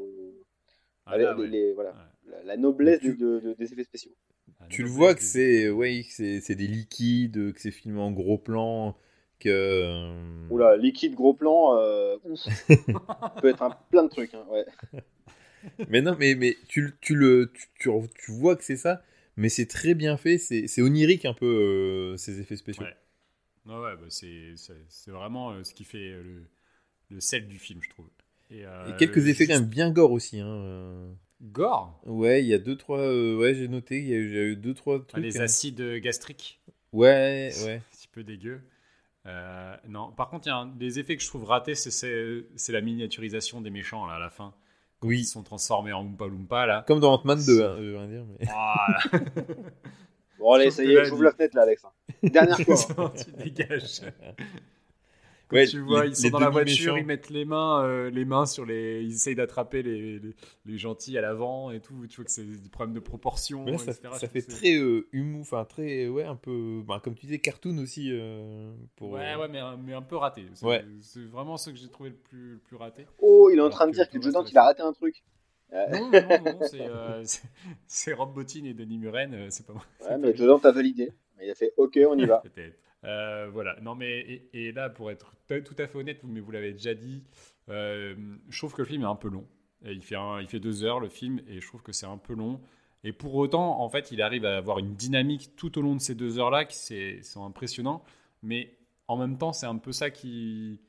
Ah, 1.07 1.19
Les- 1.19 1.25
là, 1.25 1.35
les- 1.35 1.41
ouais. 1.43 1.49
les- 1.49 1.73
voilà. 1.73 1.91
Ouais. 1.91 2.31
La, 2.31 2.43
la 2.45 2.57
noblesse 2.57 3.01
Tu- 3.01 3.17
de- 3.17 3.41
de- 3.41 3.55
des 3.55 3.73
effets 3.73 3.83
spéciaux. 3.85 4.13
Ah, 4.61 4.67
Tu 4.69 4.83
le 4.85 4.89
vois 4.89 5.15
que 5.17 5.23
c'est 5.23 5.71
ouais, 5.71 6.05
c'est 6.09 6.41
c'est 6.41 6.55
des 6.55 6.69
liquides, 6.69 7.53
que 7.53 7.61
c'est 7.61 7.73
filmé 7.73 7.99
en 8.01 8.13
gros 8.13 8.39
plan. 8.39 8.97
Euh, 9.47 10.47
Oula, 10.51 10.77
liquide, 10.77 11.15
gros 11.15 11.35
plan, 11.35 11.77
euh, 11.79 12.17
peut 13.41 13.49
être 13.49 13.63
un, 13.63 13.71
plein 13.91 14.05
de 14.05 14.09
trucs. 14.09 14.35
hein, 14.35 14.45
ouais. 14.51 14.65
Mais 15.91 16.01
non, 16.01 16.17
mais, 16.19 16.35
mais 16.35 16.57
tu, 16.69 16.95
tu, 17.01 17.15
le, 17.15 17.53
tu, 17.53 17.67
tu, 17.79 17.91
tu 18.25 18.33
vois 18.33 18.57
que 18.57 18.65
c'est 18.65 18.77
ça, 18.79 19.03
mais 19.37 19.49
c'est 19.51 19.67
très 19.67 19.95
bien 19.95 20.17
fait, 20.17 20.39
c'est 20.39 20.81
onirique 20.83 21.25
un 21.27 21.35
peu 21.35 21.47
euh, 21.47 22.17
ces 22.17 22.41
effets 22.41 22.57
spéciaux. 22.57 22.85
Ouais. 22.85 22.97
Ouais, 23.67 23.79
ouais, 23.79 23.97
bah, 23.97 24.07
c'est 24.09 25.11
vraiment 25.11 25.51
euh, 25.51 25.65
ce 25.65 25.75
qui 25.75 25.85
fait 25.85 26.13
le, 26.13 26.45
le 27.11 27.21
sel 27.21 27.47
du 27.47 27.59
film, 27.59 27.81
je 27.83 27.91
trouve. 27.91 28.09
Et, 28.51 28.65
euh, 28.65 28.89
Et 28.89 28.97
quelques 28.97 29.29
effets 29.29 29.47
quand 29.47 29.53
juste- 29.53 29.63
même 29.65 29.71
bien 29.71 29.91
gore 29.91 30.13
aussi. 30.13 30.41
Hein. 30.41 30.49
euh. 30.49 31.13
Gore? 31.43 32.01
Ouais, 32.07 32.43
il 32.43 32.47
y 32.49 32.55
a 32.55 32.59
deux, 32.59 32.77
trois. 32.77 32.99
euh, 33.01 33.37
ouais, 33.37 33.55
j'ai 33.55 33.69
noté, 33.69 33.99
il 33.99 34.09
y 34.09 34.15
a 34.15 34.17
eu, 34.17 34.29
il 34.29 34.35
y 34.35 34.39
a 34.39 34.43
eu 34.45 34.57
deux, 34.57 34.75
trois 34.75 34.97
Ah, 34.97 35.05
trucs. 35.07 35.23
Les 35.25 35.39
hein. 35.39 35.45
acides 35.45 35.83
gastriques? 36.01 36.61
Ouais, 36.93 37.53
ouais. 37.65 37.77
un 37.77 37.97
petit 37.97 38.09
peu 38.09 38.25
dégueu. 38.25 38.61
Euh, 39.27 39.77
non, 39.89 40.13
par 40.13 40.29
contre, 40.31 40.47
il 40.47 40.51
y 40.51 40.53
a 40.53 40.57
un 40.57 40.67
des 40.67 40.99
effets 40.99 41.17
que 41.17 41.23
je 41.23 41.29
trouve 41.29 41.45
ratés, 41.45 41.75
c'est- 41.75 42.73
la 42.73 42.81
miniaturisation 42.81 43.61
des 43.61 43.71
méchants 43.71 44.07
là, 44.07 44.15
à 44.15 44.19
la 44.19 44.31
fin. 44.31 44.55
Ils 45.03 45.07
Oui. 45.09 45.25
sont 45.25 45.43
transformés 45.43 45.93
en 45.93 46.03
Oompa 46.05 46.27
Loompa 46.27 46.67
là. 46.67 46.85
Comme 46.87 47.01
dans 47.01 47.15
Ant-Man 47.15 47.39
2, 47.45 47.63
hein, 47.65 47.77
je 47.79 47.83
veux 47.85 47.97
rien 47.99 48.07
dire. 48.09 48.25
Mais... 48.39 48.47
Voilà. 48.47 48.99
Bon, 50.39 50.53
allez, 50.55 50.71
ça 50.71 50.83
y 50.83 50.91
est, 50.95 51.05
j'ouvre 51.05 51.25
la 51.25 51.33
fenêtre 51.33 51.55
là, 51.55 51.63
Alex. 51.65 51.83
Dernière 52.23 52.59
fois. 52.61 52.75
hein. 52.97 53.13
tu 53.15 53.31
dégages. 53.45 54.01
Ouais, 55.53 55.67
tu 55.67 55.81
vois, 55.81 56.05
les- 56.05 56.11
ils 56.11 56.17
sont 56.17 56.31
dans 56.31 56.39
la 56.39 56.49
voiture, 56.51 56.97
ils 56.99 57.05
mettent 57.07 57.31
les 57.31 57.45
mains, 57.45 57.83
euh, 57.85 58.11
les 58.11 58.25
mains 58.25 58.47
sur 58.47 58.65
les. 58.65 59.03
Ils 59.03 59.13
essayent 59.15 59.35
d'attraper 59.35 59.83
les, 59.83 60.19
les, 60.19 60.35
les 60.65 60.79
gentils 60.79 61.19
à 61.19 61.21
l'avant 61.21 61.71
et 61.71 61.81
tout. 61.81 62.07
Tu 62.09 62.17
vois 62.17 62.25
que 62.25 62.31
c'est 62.31 62.45
des 62.45 62.69
problèmes 62.69 62.95
de 62.95 63.01
proportion. 63.01 63.67
Ça, 63.79 63.91
etc. 63.93 64.09
ça 64.19 64.29
fait 64.29 64.43
que 64.43 64.51
très 64.51 64.77
euh, 64.77 65.09
humour, 65.13 65.41
enfin 65.41 65.65
très, 65.65 66.07
ouais, 66.09 66.25
un 66.25 66.37
peu, 66.37 66.83
bah, 66.87 67.01
comme 67.03 67.15
tu 67.15 67.27
disais, 67.27 67.39
cartoon 67.39 67.79
aussi. 67.79 68.09
euh, 68.13 68.73
pour, 68.97 69.11
Ouais, 69.11 69.33
euh, 69.35 69.39
ouais, 69.41 69.49
mais, 69.49 69.59
un- 69.59 69.77
mais 69.77 69.93
un 69.95 70.03
peu 70.03 70.17
raté. 70.17 70.47
C'est 70.55 70.65
Ouais. 70.67 70.85
c'est 71.01 71.25
vraiment 71.25 71.57
ce 71.57 71.71
que 71.71 71.77
j'ai 71.77 71.89
trouvé 71.89 72.11
le 72.11 72.17
plus, 72.17 72.53
le 72.53 72.59
plus 72.59 72.77
raté. 72.77 73.07
Oh, 73.19 73.49
il 73.53 73.57
est 73.57 73.61
en 73.61 73.65
Alors 73.65 73.75
train 73.75 73.87
de 73.87 73.91
que 73.91 73.97
dire 73.97 74.09
que 74.09 74.17
le 74.19 74.23
Jodan, 74.23 74.41
reste, 74.41 74.53
il 74.53 74.59
a 74.59 74.65
raté 74.65 74.83
un 74.83 74.93
truc. 74.93 75.23
Non, 75.73 76.11
non, 76.11 76.11
non, 76.11 76.43
non, 76.45 76.59
c'est 76.69 76.81
euh, 76.81 77.23
c'est- 77.25 77.43
c'est 77.87 78.13
Rob 78.13 78.35
Bottin 78.35 78.65
et 78.65 78.75
Denis 78.75 78.99
Muren, 78.99 79.47
c'est 79.51 79.65
pas 79.67 79.73
moi. 79.73 79.85
Ouais, 80.09 80.19
mais 80.19 80.35
Jodan, 80.37 80.59
t'as 80.59 80.73
validé. 80.73 81.13
Il 81.43 81.49
a 81.51 81.55
fait 81.55 81.73
OK, 81.77 81.99
on 82.09 82.19
y 82.19 82.25
va. 82.27 82.39
Peut-être. 82.45 82.77
Euh, 83.05 83.49
voilà. 83.53 83.77
Non, 83.81 83.95
mais 83.95 84.21
et, 84.21 84.51
et 84.69 84.73
là, 84.73 84.91
pour 84.91 85.11
être 85.11 85.35
tout 85.49 85.75
à 85.79 85.87
fait 85.87 85.97
honnête, 85.99 86.19
vous- 86.23 86.29
mais 86.29 86.41
vous 86.41 86.51
l'avez 86.51 86.73
déjà 86.73 86.95
dit, 86.95 87.25
euh, 87.69 88.15
je 88.49 88.59
trouve 88.59 88.73
que 88.75 88.83
le 88.83 88.87
film 88.89 89.03
est 89.03 89.07
un 89.07 89.17
peu 89.17 89.29
long. 89.29 89.47
Et 89.85 89.93
il 89.93 90.03
fait 90.03 90.17
un- 90.17 90.41
il 90.41 90.47
fait 90.49 90.61
deux 90.61 90.85
heures 90.85 91.01
le 91.01 91.09
film, 91.09 91.41
et 91.49 91.61
je 91.61 91.67
trouve 91.67 91.83
que 91.83 91.93
c'est 91.93 92.07
un 92.07 92.19
peu 92.19 92.35
long. 92.35 92.61
Et 93.03 93.13
pour 93.13 93.35
autant, 93.37 93.81
en 93.81 93.89
fait, 93.89 94.11
il 94.13 94.21
arrive 94.21 94.45
à 94.45 94.59
avoir 94.59 94.79
une 94.79 94.95
dynamique 94.95 95.57
tout 95.57 95.79
au 95.79 95.83
long 95.83 95.95
de 95.97 96.01
ces 96.01 96.15
deux 96.15 96.39
heures-là 96.39 96.67
qui 96.67 96.77
c'est- 96.77 97.23
sont 97.23 97.45
impressionnants. 97.47 98.03
Mais 98.43 98.77
en 99.09 99.17
même 99.17 99.39
temps, 99.39 99.53
c'est 99.55 99.67
un 99.67 99.79
peu 99.79 99.93
ça 99.93 100.11
qui 100.11 100.81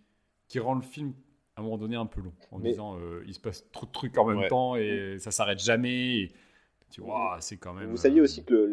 qui 0.49 0.59
rend 0.59 0.75
le 0.75 0.81
film 0.81 1.13
à 1.55 1.61
un 1.61 1.63
moment 1.63 1.77
donné 1.77 1.95
un 1.95 2.05
peu 2.05 2.19
long, 2.19 2.33
en 2.51 2.59
Mais- 2.59 2.71
disant 2.71 2.97
euh, 2.99 3.23
il 3.25 3.33
se 3.33 3.39
passe 3.39 3.65
trop 3.71 3.85
de 3.85 3.91
trucs 3.93 4.17
en 4.17 4.25
même 4.25 4.39
Ouais. 4.39 4.47
temps 4.49 4.75
et 4.75 5.15
ça 5.19 5.31
s'arrête 5.31 5.59
jamais. 5.63 6.17
Et 6.23 6.31
tu 6.89 6.99
vois, 6.99 7.37
c'est 7.39 7.55
quand 7.55 7.73
même. 7.73 7.89
Vous 7.89 7.95
saviez 7.95 8.19
aussi 8.19 8.43
que 8.43 8.53
le, 8.53 8.65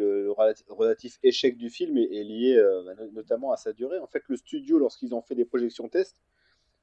relatif 0.69 1.19
échec 1.23 1.57
du 1.57 1.69
film 1.69 1.97
est, 1.97 2.03
est 2.15 2.23
lié 2.23 2.55
euh, 2.57 2.83
bah, 2.83 2.95
no- 2.95 3.11
notamment 3.11 3.51
à 3.51 3.57
sa 3.57 3.73
durée. 3.73 3.99
En 3.99 4.07
fait, 4.07 4.23
le 4.27 4.37
studio, 4.37 4.79
lorsqu'ils 4.79 5.13
ont 5.13 5.21
fait 5.21 5.35
des 5.35 5.45
projections 5.45 5.89
test, 5.89 6.21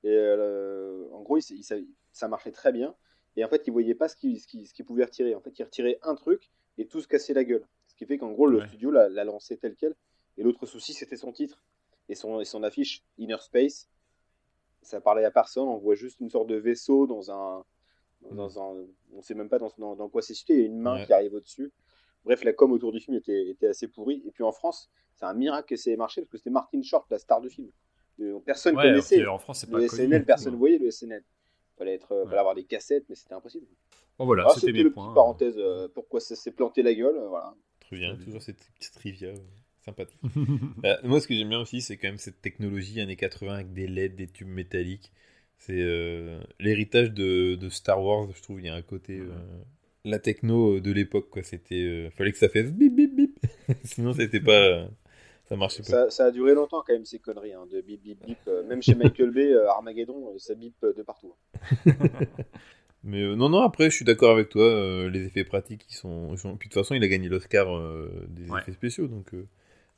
et, 0.05 0.09
euh, 0.11 1.05
en 1.13 1.23
gros, 1.23 1.39
il 1.39 1.43
il 1.51 1.65
ça 2.13 2.29
marchait 2.29 2.53
très 2.53 2.73
bien. 2.73 2.95
Et 3.37 3.45
en 3.45 3.49
fait, 3.49 3.67
ils 3.67 3.71
voyaient 3.73 3.95
pas 3.95 4.09
ce 4.09 4.17
qu'ils 4.17 4.85
pouvaient 4.87 5.05
retirer. 5.05 5.35
En 5.35 5.41
fait, 5.41 5.59
ils 5.59 5.65
retiraient 5.65 5.99
un 6.03 6.15
truc 6.15 6.51
et 6.79 6.87
tout 6.87 7.01
se 7.01 7.09
cassait 7.09 7.35
la 7.35 7.45
gueule. 7.45 7.67
Ce 7.87 7.95
qui 7.95 8.07
fait 8.07 8.17
qu'en 8.19 8.31
gros, 8.33 8.47
le 8.47 8.59
Ouais. 8.59 8.67
studio 8.69 8.91
l'a 8.91 9.09
l'a 9.09 9.25
lancé 9.25 9.57
tel 9.57 9.75
quel. 9.77 9.95
Et 10.39 10.43
l'autre 10.43 10.65
souci, 10.67 10.93
c'était 10.95 11.17
son 11.17 11.33
titre 11.33 11.63
et 12.09 12.15
son, 12.15 12.41
et 12.41 12.45
son 12.45 12.63
affiche 12.63 13.03
Inner 13.19 13.37
Space. 13.41 13.89
Ça 14.83 15.01
parlait 15.01 15.25
à 15.25 15.31
personne. 15.31 15.67
On 15.69 15.79
voit 15.79 15.95
juste 15.97 16.21
une 16.21 16.31
sorte 16.31 16.47
de 16.47 16.57
vaisseau 16.57 17.07
dans 17.07 17.31
un. 17.31 17.65
Dans 18.31 18.59
un 18.59 18.87
on 19.15 19.23
sait 19.23 19.35
même 19.35 19.49
pas 19.51 19.59
dans, 19.59 19.71
dans, 19.79 19.95
dans 19.95 20.09
quoi 20.09 20.23
c'est 20.23 20.35
situé. 20.35 20.55
Il 20.55 20.61
y 20.61 20.63
a 20.63 20.67
une 20.67 20.81
main 20.81 20.97
Ouais. 20.99 21.07
qui 21.07 21.13
arrive 21.13 21.35
au-dessus. 21.35 21.71
Bref, 22.27 22.45
la 22.45 22.53
com 22.53 22.73
autour 22.73 22.93
du 22.93 23.01
film 23.01 23.17
était, 23.17 23.49
était 23.49 23.69
assez 23.69 23.89
pourrie. 23.89 24.23
Et 24.27 24.31
puis 24.33 24.43
en 24.45 24.53
France, 24.53 24.91
c'est 25.15 25.25
un 25.25 25.33
miracle 25.33 25.69
que 25.71 25.77
ça 25.77 25.91
ait 25.91 25.97
marché 25.97 26.21
parce 26.21 26.33
que 26.33 26.37
c'était 26.39 26.51
Martin 26.51 26.83
Short, 26.83 27.07
la 27.11 27.19
star 27.19 27.41
du 27.41 27.49
film. 27.49 27.69
Euh, 28.21 28.39
Personne 28.45 28.77
ouais, 28.77 28.83
connaissait. 28.83 29.25
en 29.27 29.39
France, 29.39 29.61
c'est 29.61 29.71
pas 29.71 29.79
Le 29.79 29.89
SNL, 29.89 30.25
personne 30.27 30.55
voyait 30.57 30.79
le 30.79 30.91
SNL. 30.91 31.23
Fallait, 31.79 31.95
être, 31.95 32.13
euh, 32.13 32.23
Ouais. 32.23 32.29
fallait 32.29 32.39
avoir 32.41 32.55
des 32.55 32.65
cassettes, 32.65 33.05
mais 33.09 33.15
c'était 33.15 33.35
impossible. 33.35 33.67
Bon 34.19 34.25
voilà, 34.27 34.45
Ah, 34.49 34.55
c'était 34.55 34.73
mes 34.73 34.83
le 34.83 34.93
points. 34.93 35.07
petit 35.09 35.15
parenthèse, 35.15 35.55
euh, 35.59 35.89
pourquoi 35.95 36.21
ça 36.21 36.35
s'est 36.37 36.51
planté 36.53 36.83
la 36.83 36.95
gueule. 36.95 37.17
euh, 37.17 37.29
voilà. 37.29 37.55
Très 37.81 37.97
bien, 37.97 38.17
toujours 38.17 38.43
cette 38.43 38.59
petite 38.79 38.95
trivia 38.95 39.33
sympathique. 39.85 40.19
Euh, 40.85 40.97
moi, 41.05 41.21
ce 41.21 41.29
que 41.29 41.35
j'aime 41.35 41.51
bien 41.51 41.61
aussi, 41.61 41.81
c'est 41.81 41.97
quand 41.97 42.09
même 42.09 42.19
cette 42.19 42.41
technologie 42.43 43.01
années 43.01 43.17
80 43.17 43.55
avec 43.55 43.73
des 43.73 43.87
LED, 43.87 44.17
des 44.17 44.27
tubes 44.27 44.49
métalliques. 44.49 45.13
C'est 45.59 45.81
euh, 45.81 46.41
l'héritage 46.61 47.13
de, 47.13 47.55
de 47.55 47.69
Star 47.69 48.03
Wars, 48.03 48.29
je 48.35 48.43
trouve. 48.43 48.61
Il 48.61 48.67
y 48.67 48.69
a 48.69 48.75
un 48.75 48.83
côté. 48.83 49.21
Euh, 50.07 50.11
la 50.11 50.19
techno 50.19 50.81
de 50.81 50.93
l'époque, 50.93 51.29
quoi. 51.31 51.43
C'était. 51.43 51.83
euh, 51.83 52.11
fallait 52.11 52.33
que 52.33 52.39
ça 52.39 52.49
fasse 52.49 52.73
bip 52.73 52.95
bip 52.95 53.15
bip. 53.15 53.39
Sinon, 53.85 54.13
c'était 54.13 54.41
pas. 54.41 54.53
euh, 54.53 54.87
ça 55.49 55.57
marchait 55.57 55.83
pas. 55.83 55.89
Ça, 55.89 56.11
ça 56.11 56.25
a 56.27 56.31
duré 56.31 56.55
longtemps 56.55 56.83
quand 56.87 56.93
même 56.93 57.05
ces 57.05 57.19
conneries 57.19 57.53
hein, 57.55 57.67
de 57.71 57.81
bip 57.81 58.03
bip 58.03 58.25
bip. 58.25 58.39
Euh, 58.49 58.63
même 58.65 58.83
chez 58.83 58.95
Michael 58.95 59.31
Bay, 59.31 59.53
euh, 59.53 59.69
Armageddon, 59.71 60.33
euh, 60.35 60.39
ça 60.39 60.55
bip 60.55 60.75
euh, 60.85 60.93
de 60.93 61.03
partout. 61.03 61.35
Mais 63.05 63.23
euh, 63.23 63.37
non, 63.37 63.49
non, 63.49 63.61
après, 63.61 63.91
je 63.91 63.95
suis 63.97 64.05
d'accord 64.05 64.33
avec 64.33 64.49
toi. 64.49 64.65
euh, 64.65 65.09
les 65.11 65.25
effets 65.27 65.45
pratiques, 65.45 65.87
ils 65.91 65.95
sont. 65.95 66.31
ils 66.33 66.39
sont- 66.39 66.57
Puis 66.57 66.69
de 66.69 66.75
toute 66.75 66.83
façon, 66.83 66.95
il 66.95 67.05
a 67.05 67.09
gagné 67.09 67.29
l'Oscar 67.29 67.77
euh, 67.77 68.11
des 68.29 68.51
Ouais. 68.51 68.61
effets 68.61 68.73
spéciaux, 68.73 69.07
donc 69.07 69.33
euh, 69.35 69.47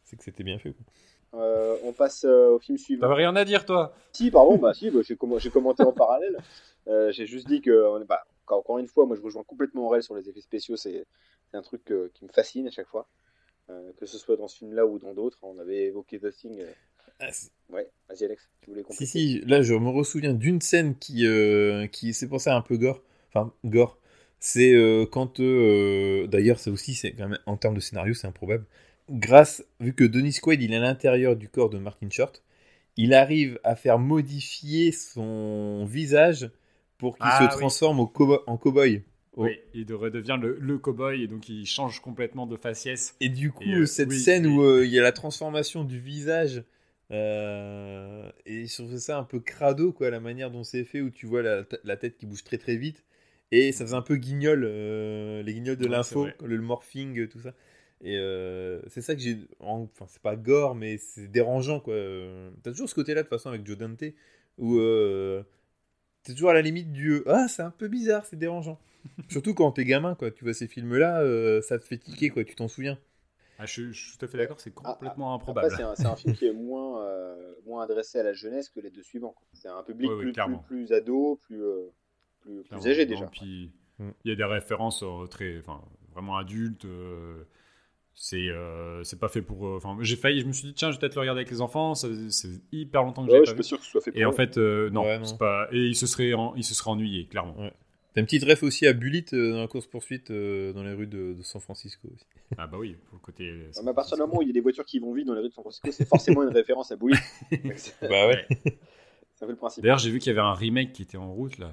c'est 0.04 0.16
que 0.16 0.24
c'était 0.24 0.44
bien 0.44 0.58
fait. 0.58 0.72
quoi. 0.72 1.40
Euh, 1.40 1.76
on 1.84 1.92
passe 1.92 2.24
euh, 2.24 2.48
au 2.50 2.58
film 2.58 2.76
suivant. 2.78 3.02
T'avais 3.02 3.14
rien 3.14 3.34
à 3.36 3.44
dire, 3.44 3.64
toi? 3.66 3.94
Si, 4.12 4.30
pardon, 4.30 4.56
bah 4.56 4.72
si, 4.74 4.90
bah, 4.90 5.00
j'ai 5.02 5.14
comm- 5.14 5.38
j'ai 5.38 5.50
commenté 5.50 5.82
en 5.82 5.92
parallèle. 5.92 6.38
Euh, 6.86 7.12
j'ai 7.12 7.26
juste 7.26 7.46
dit 7.48 7.60
que, 7.60 7.86
on 7.86 8.00
est- 8.00 8.06
bah, 8.06 8.24
encore 8.56 8.78
une 8.78 8.88
fois, 8.88 9.06
moi 9.06 9.16
je 9.16 9.22
rejoins 9.22 9.44
complètement 9.44 9.86
Aurel 9.86 10.02
sur 10.02 10.14
les 10.14 10.28
effets 10.28 10.40
spéciaux, 10.40 10.76
c'est 10.76 11.06
un 11.52 11.62
truc 11.62 11.90
euh, 11.90 12.10
qui 12.14 12.24
me 12.24 12.30
fascine 12.30 12.66
à 12.68 12.70
chaque 12.70 12.88
fois. 12.88 13.08
Euh, 13.70 13.92
que 13.98 14.06
ce 14.06 14.16
soit 14.16 14.36
dans 14.36 14.48
ce 14.48 14.56
film-là 14.56 14.86
ou 14.86 14.98
dans 14.98 15.12
d'autres, 15.12 15.38
on 15.42 15.58
avait 15.58 15.84
évoqué 15.84 16.18
The 16.18 16.30
Thing. 16.34 16.58
euh, 16.60 16.72
Ah, 17.20 17.28
Ouais, 17.68 17.86
vas-y 18.08 18.24
Alex, 18.24 18.48
tu 18.62 18.70
voulais 18.70 18.82
compléter 18.82 19.04
Si, 19.04 19.40
si, 19.40 19.40
là 19.40 19.60
je 19.60 19.74
me 19.74 19.90
ressouviens 19.90 20.32
d'une 20.32 20.60
scène 20.62 20.96
qui, 20.96 21.26
euh, 21.26 21.86
qui 21.86 22.14
c'est 22.14 22.28
pour 22.28 22.40
ça 22.40 22.56
un 22.56 22.62
peu 22.62 22.78
gore. 22.78 23.02
Enfin, 23.28 23.52
gore. 23.66 23.98
C'est 24.40 24.72
euh, 24.72 25.04
quand. 25.04 25.40
D'ailleurs, 25.40 26.58
ça 26.60 26.70
aussi, 26.70 26.94
c'est 26.94 27.12
quand 27.12 27.28
même, 27.28 27.38
en 27.46 27.56
termes 27.56 27.74
de 27.74 27.80
scénario, 27.80 28.14
c'est 28.14 28.26
improbable. 28.26 28.64
Grâce, 29.10 29.64
vu 29.80 29.94
que 29.94 30.04
Denis 30.04 30.34
Quaid 30.40 30.62
il 30.62 30.72
est 30.72 30.76
à 30.76 30.80
l'intérieur 30.80 31.36
du 31.36 31.48
corps 31.48 31.70
de 31.70 31.78
Martin 31.78 32.08
Short, 32.10 32.42
il 32.96 33.14
arrive 33.14 33.58
à 33.64 33.74
faire 33.76 33.98
modifier 33.98 34.92
son 34.92 35.84
visage 35.86 36.50
pour 36.98 37.18
qu'il 37.18 37.30
Ah, 37.30 37.32
se 37.32 37.44
oui. 37.58 37.68
transforme 37.68 38.00
au 38.00 38.06
cow- 38.06 38.42
en 38.46 38.56
cow-boy. 38.58 39.02
Oh. 39.36 39.46
Oui, 39.46 39.58
il 39.72 39.92
redevient 39.94 40.38
le, 40.40 40.58
le 40.60 40.78
cow-boy 40.78 41.22
et 41.22 41.26
donc 41.28 41.48
il 41.48 41.64
change 41.66 42.00
complètement 42.00 42.46
de 42.46 42.56
faciès. 42.56 43.16
Et 43.20 43.28
du 43.28 43.50
coup, 43.50 43.64
Et, 43.64 43.74
euh, 43.82 43.86
cette 43.86 44.12
oui, 44.12 44.12
scène 44.12 44.46
où 44.46 44.62
euh, 44.62 44.84
il 44.86 44.92
y 44.92 44.98
a 44.98 45.02
la 45.02 45.12
transformation 45.12 45.82
du 45.84 45.98
visage, 45.98 46.62
euh, 47.10 48.30
et 48.46 48.66
je 48.66 48.74
trouve 48.74 48.96
ça 48.98 49.18
un 49.18 49.24
peu 49.24 49.40
crado, 49.40 49.92
quoi, 49.92 50.10
la 50.10 50.20
manière 50.20 50.50
dont 50.50 50.62
c'est 50.64 50.84
fait, 50.84 51.00
où 51.00 51.10
tu 51.10 51.26
vois 51.26 51.42
la, 51.42 51.64
la 51.84 51.96
tête 51.96 52.16
qui 52.16 52.26
bouge 52.26 52.44
très 52.44 52.58
très 52.58 52.76
vite, 52.76 53.04
et 53.50 53.72
ça 53.72 53.84
faisait 53.84 53.96
un 53.96 54.02
peu 54.02 54.16
guignol, 54.16 54.64
les 54.64 55.52
guignols 55.54 55.76
de 55.78 55.86
Ouais, 55.86 55.88
l'info, 55.88 56.28
le 56.44 56.60
morphing, 56.60 57.26
tout 57.28 57.40
ça. 57.40 57.54
Et 58.04 58.16
c'est 58.88 59.00
ça 59.02 59.14
que 59.16 59.20
j'ai. 59.20 59.38
en- 59.60 59.88
Enfin, 59.92 60.06
c'est 60.08 60.22
pas 60.22 60.36
gore, 60.36 60.74
mais 60.76 60.98
c'est 60.98 61.26
dérangeant, 61.28 61.80
quoi. 61.80 61.94
T'as 62.62 62.70
toujours 62.70 62.88
ce 62.88 62.94
côté-là, 62.94 63.22
de 63.22 63.28
toute 63.28 63.36
façon, 63.36 63.48
avec 63.48 63.66
Joe 63.66 63.76
Dante, 63.78 64.04
où 64.58 64.78
euh, 64.78 65.42
t'es 66.28 66.34
toujours 66.34 66.50
à 66.50 66.54
la 66.54 66.62
limite 66.62 66.92
du 66.92 67.12
euh, 67.14 67.22
Ah, 67.26 67.48
c'est 67.48 67.62
un 67.62 67.70
peu 67.70 67.88
bizarre, 67.88 68.24
c'est 68.26 68.36
dérangeant. 68.38 68.78
Surtout 69.28 69.54
quand 69.54 69.72
t'es 69.72 69.84
gamin, 69.84 70.14
quoi. 70.14 70.30
Tu 70.30 70.44
vois 70.44 70.54
ces 70.54 70.66
films-là, 70.68 71.20
euh, 71.22 71.60
ça 71.62 71.78
te 71.78 71.84
fait 71.84 71.98
tiquer, 71.98 72.30
quoi. 72.30 72.44
Tu 72.44 72.54
t'en 72.54 72.68
souviens. 72.68 72.98
Ah, 73.58 73.66
je, 73.66 73.90
je 73.90 74.08
suis 74.10 74.16
tout 74.18 74.24
à 74.24 74.28
fait 74.28 74.38
d'accord, 74.38 74.60
c'est 74.60 74.72
Ah, 74.84 74.92
complètement 74.94 75.34
Après, 75.34 75.50
improbable. 75.52 75.94
c'est 75.96 76.06
un, 76.06 76.16
film 76.16 76.34
qui 76.34 76.46
est 76.46 76.52
moins, 76.52 77.02
euh, 77.04 77.54
moins 77.66 77.82
adressé 77.82 78.18
à 78.20 78.22
la 78.22 78.32
jeunesse 78.32 78.68
que 78.68 78.78
les 78.80 78.90
deux 78.90 79.02
suivants. 79.02 79.34
C'est 79.52 79.68
un 79.68 79.82
public 79.82 80.10
plus, 80.18 80.32
plus, 80.66 80.92
ado, 80.92 81.40
plus, 81.42 81.62
euh, 81.62 81.90
plus, 82.40 82.62
plus 82.62 82.86
âgé 82.86 83.04
déjà. 83.06 83.26
puis, 83.26 83.72
Mm. 83.98 84.10
il 84.24 84.28
y 84.30 84.32
a 84.32 84.36
des 84.36 84.44
références 84.44 85.02
euh, 85.02 85.26
très, 85.26 85.58
enfin, 85.58 85.82
vraiment 86.12 86.36
adultes. 86.36 86.84
euh, 86.84 87.42
c'est, 88.20 88.48
euh, 88.48 89.04
c'est 89.04 89.18
pas 89.20 89.28
fait 89.28 89.42
pour. 89.42 89.64
euh, 89.66 89.76
Enfin, 89.76 89.96
j'ai 90.00 90.16
failli, 90.16 90.40
je 90.40 90.46
me 90.46 90.52
suis 90.52 90.66
dit 90.66 90.74
tiens, 90.74 90.90
je 90.90 90.96
vais 90.96 91.00
peut-être 91.00 91.14
le 91.14 91.20
regarder 91.20 91.40
avec 91.42 91.50
les 91.52 91.60
enfants. 91.60 91.94
ça- 91.94 92.08
C'est 92.30 92.48
hyper 92.72 93.04
longtemps 93.04 93.24
que 93.24 93.30
Ouais, 93.30 93.38
j'ai 93.44 93.52
je 93.52 93.54
pas 93.56 93.62
suis 93.62 93.62
pas 93.62 93.62
vu. 93.62 93.68
sûr 93.68 93.78
que 93.78 93.84
ce 93.84 93.90
soit 93.92 94.00
fait 94.00 94.10
pour 94.10 94.20
Et 94.20 94.24
en 94.24 94.32
fait, 94.32 94.58
euh, 94.58 94.90
non, 94.90 95.02
Ouais, 95.04 95.18
non. 95.20 95.24
c'est 95.24 95.38
pas. 95.38 95.68
Et 95.70 95.78
il 95.86 95.94
se 95.94 96.06
serait, 96.08 96.34
en- 96.34 96.54
il 96.56 96.64
se 96.64 96.74
serait 96.74 96.90
ennuyé, 96.90 97.26
clairement. 97.26 97.56
Ouais. 97.58 97.72
T'as 98.14 98.20
une 98.22 98.26
petite 98.26 98.42
ref 98.44 98.62
aussi 98.64 98.86
à 98.88 98.92
Bullitt 98.94 99.32
euh, 99.34 99.52
dans 99.52 99.60
la 99.60 99.68
course-poursuite 99.68 100.30
euh, 100.32 100.72
dans 100.72 100.82
les 100.82 100.92
rues 100.94 101.06
de, 101.06 101.34
de 101.34 101.42
San 101.42 101.60
Francisco 101.60 102.08
aussi. 102.12 102.26
Ah 102.56 102.66
bah 102.66 102.76
oui, 102.78 102.96
pour 103.06 103.14
le 103.18 103.20
côté. 103.20 103.68
À 103.86 103.92
partir 103.94 104.16
du 104.16 104.22
moment 104.22 104.38
où 104.38 104.42
il 104.42 104.48
y 104.48 104.50
a 104.50 104.54
des 104.54 104.60
voitures 104.60 104.84
qui 104.86 104.98
vont 104.98 105.12
vite 105.14 105.26
dans 105.26 105.34
les 105.34 105.40
rues 105.42 105.48
de 105.50 105.54
San 105.54 105.62
Francisco, 105.62 105.88
c'est 105.92 106.08
forcément 106.08 106.42
une 106.42 106.48
référence 106.48 106.90
à 106.90 106.96
Bully. 106.96 107.16
c'est 107.76 107.94
Bah 108.08 108.26
ouais. 108.26 108.46
un 109.40 109.46
peu 109.46 109.52
le 109.52 109.56
principe. 109.56 109.84
D'ailleurs, 109.84 109.98
j'ai 109.98 110.10
vu 110.10 110.18
qu'il 110.18 110.28
y 110.28 110.36
avait 110.36 110.44
un 110.44 110.54
remake 110.54 110.92
qui 110.92 111.02
était 111.02 111.16
en 111.18 111.32
route 111.32 111.58
là. 111.58 111.72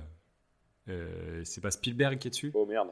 Euh, 0.89 1.41
c'est 1.45 1.61
pas 1.61 1.71
Spielberg 1.71 2.19
qui 2.19 2.27
est 2.27 2.31
dessus? 2.31 2.51
Oh 2.53 2.67
merde. 2.67 2.89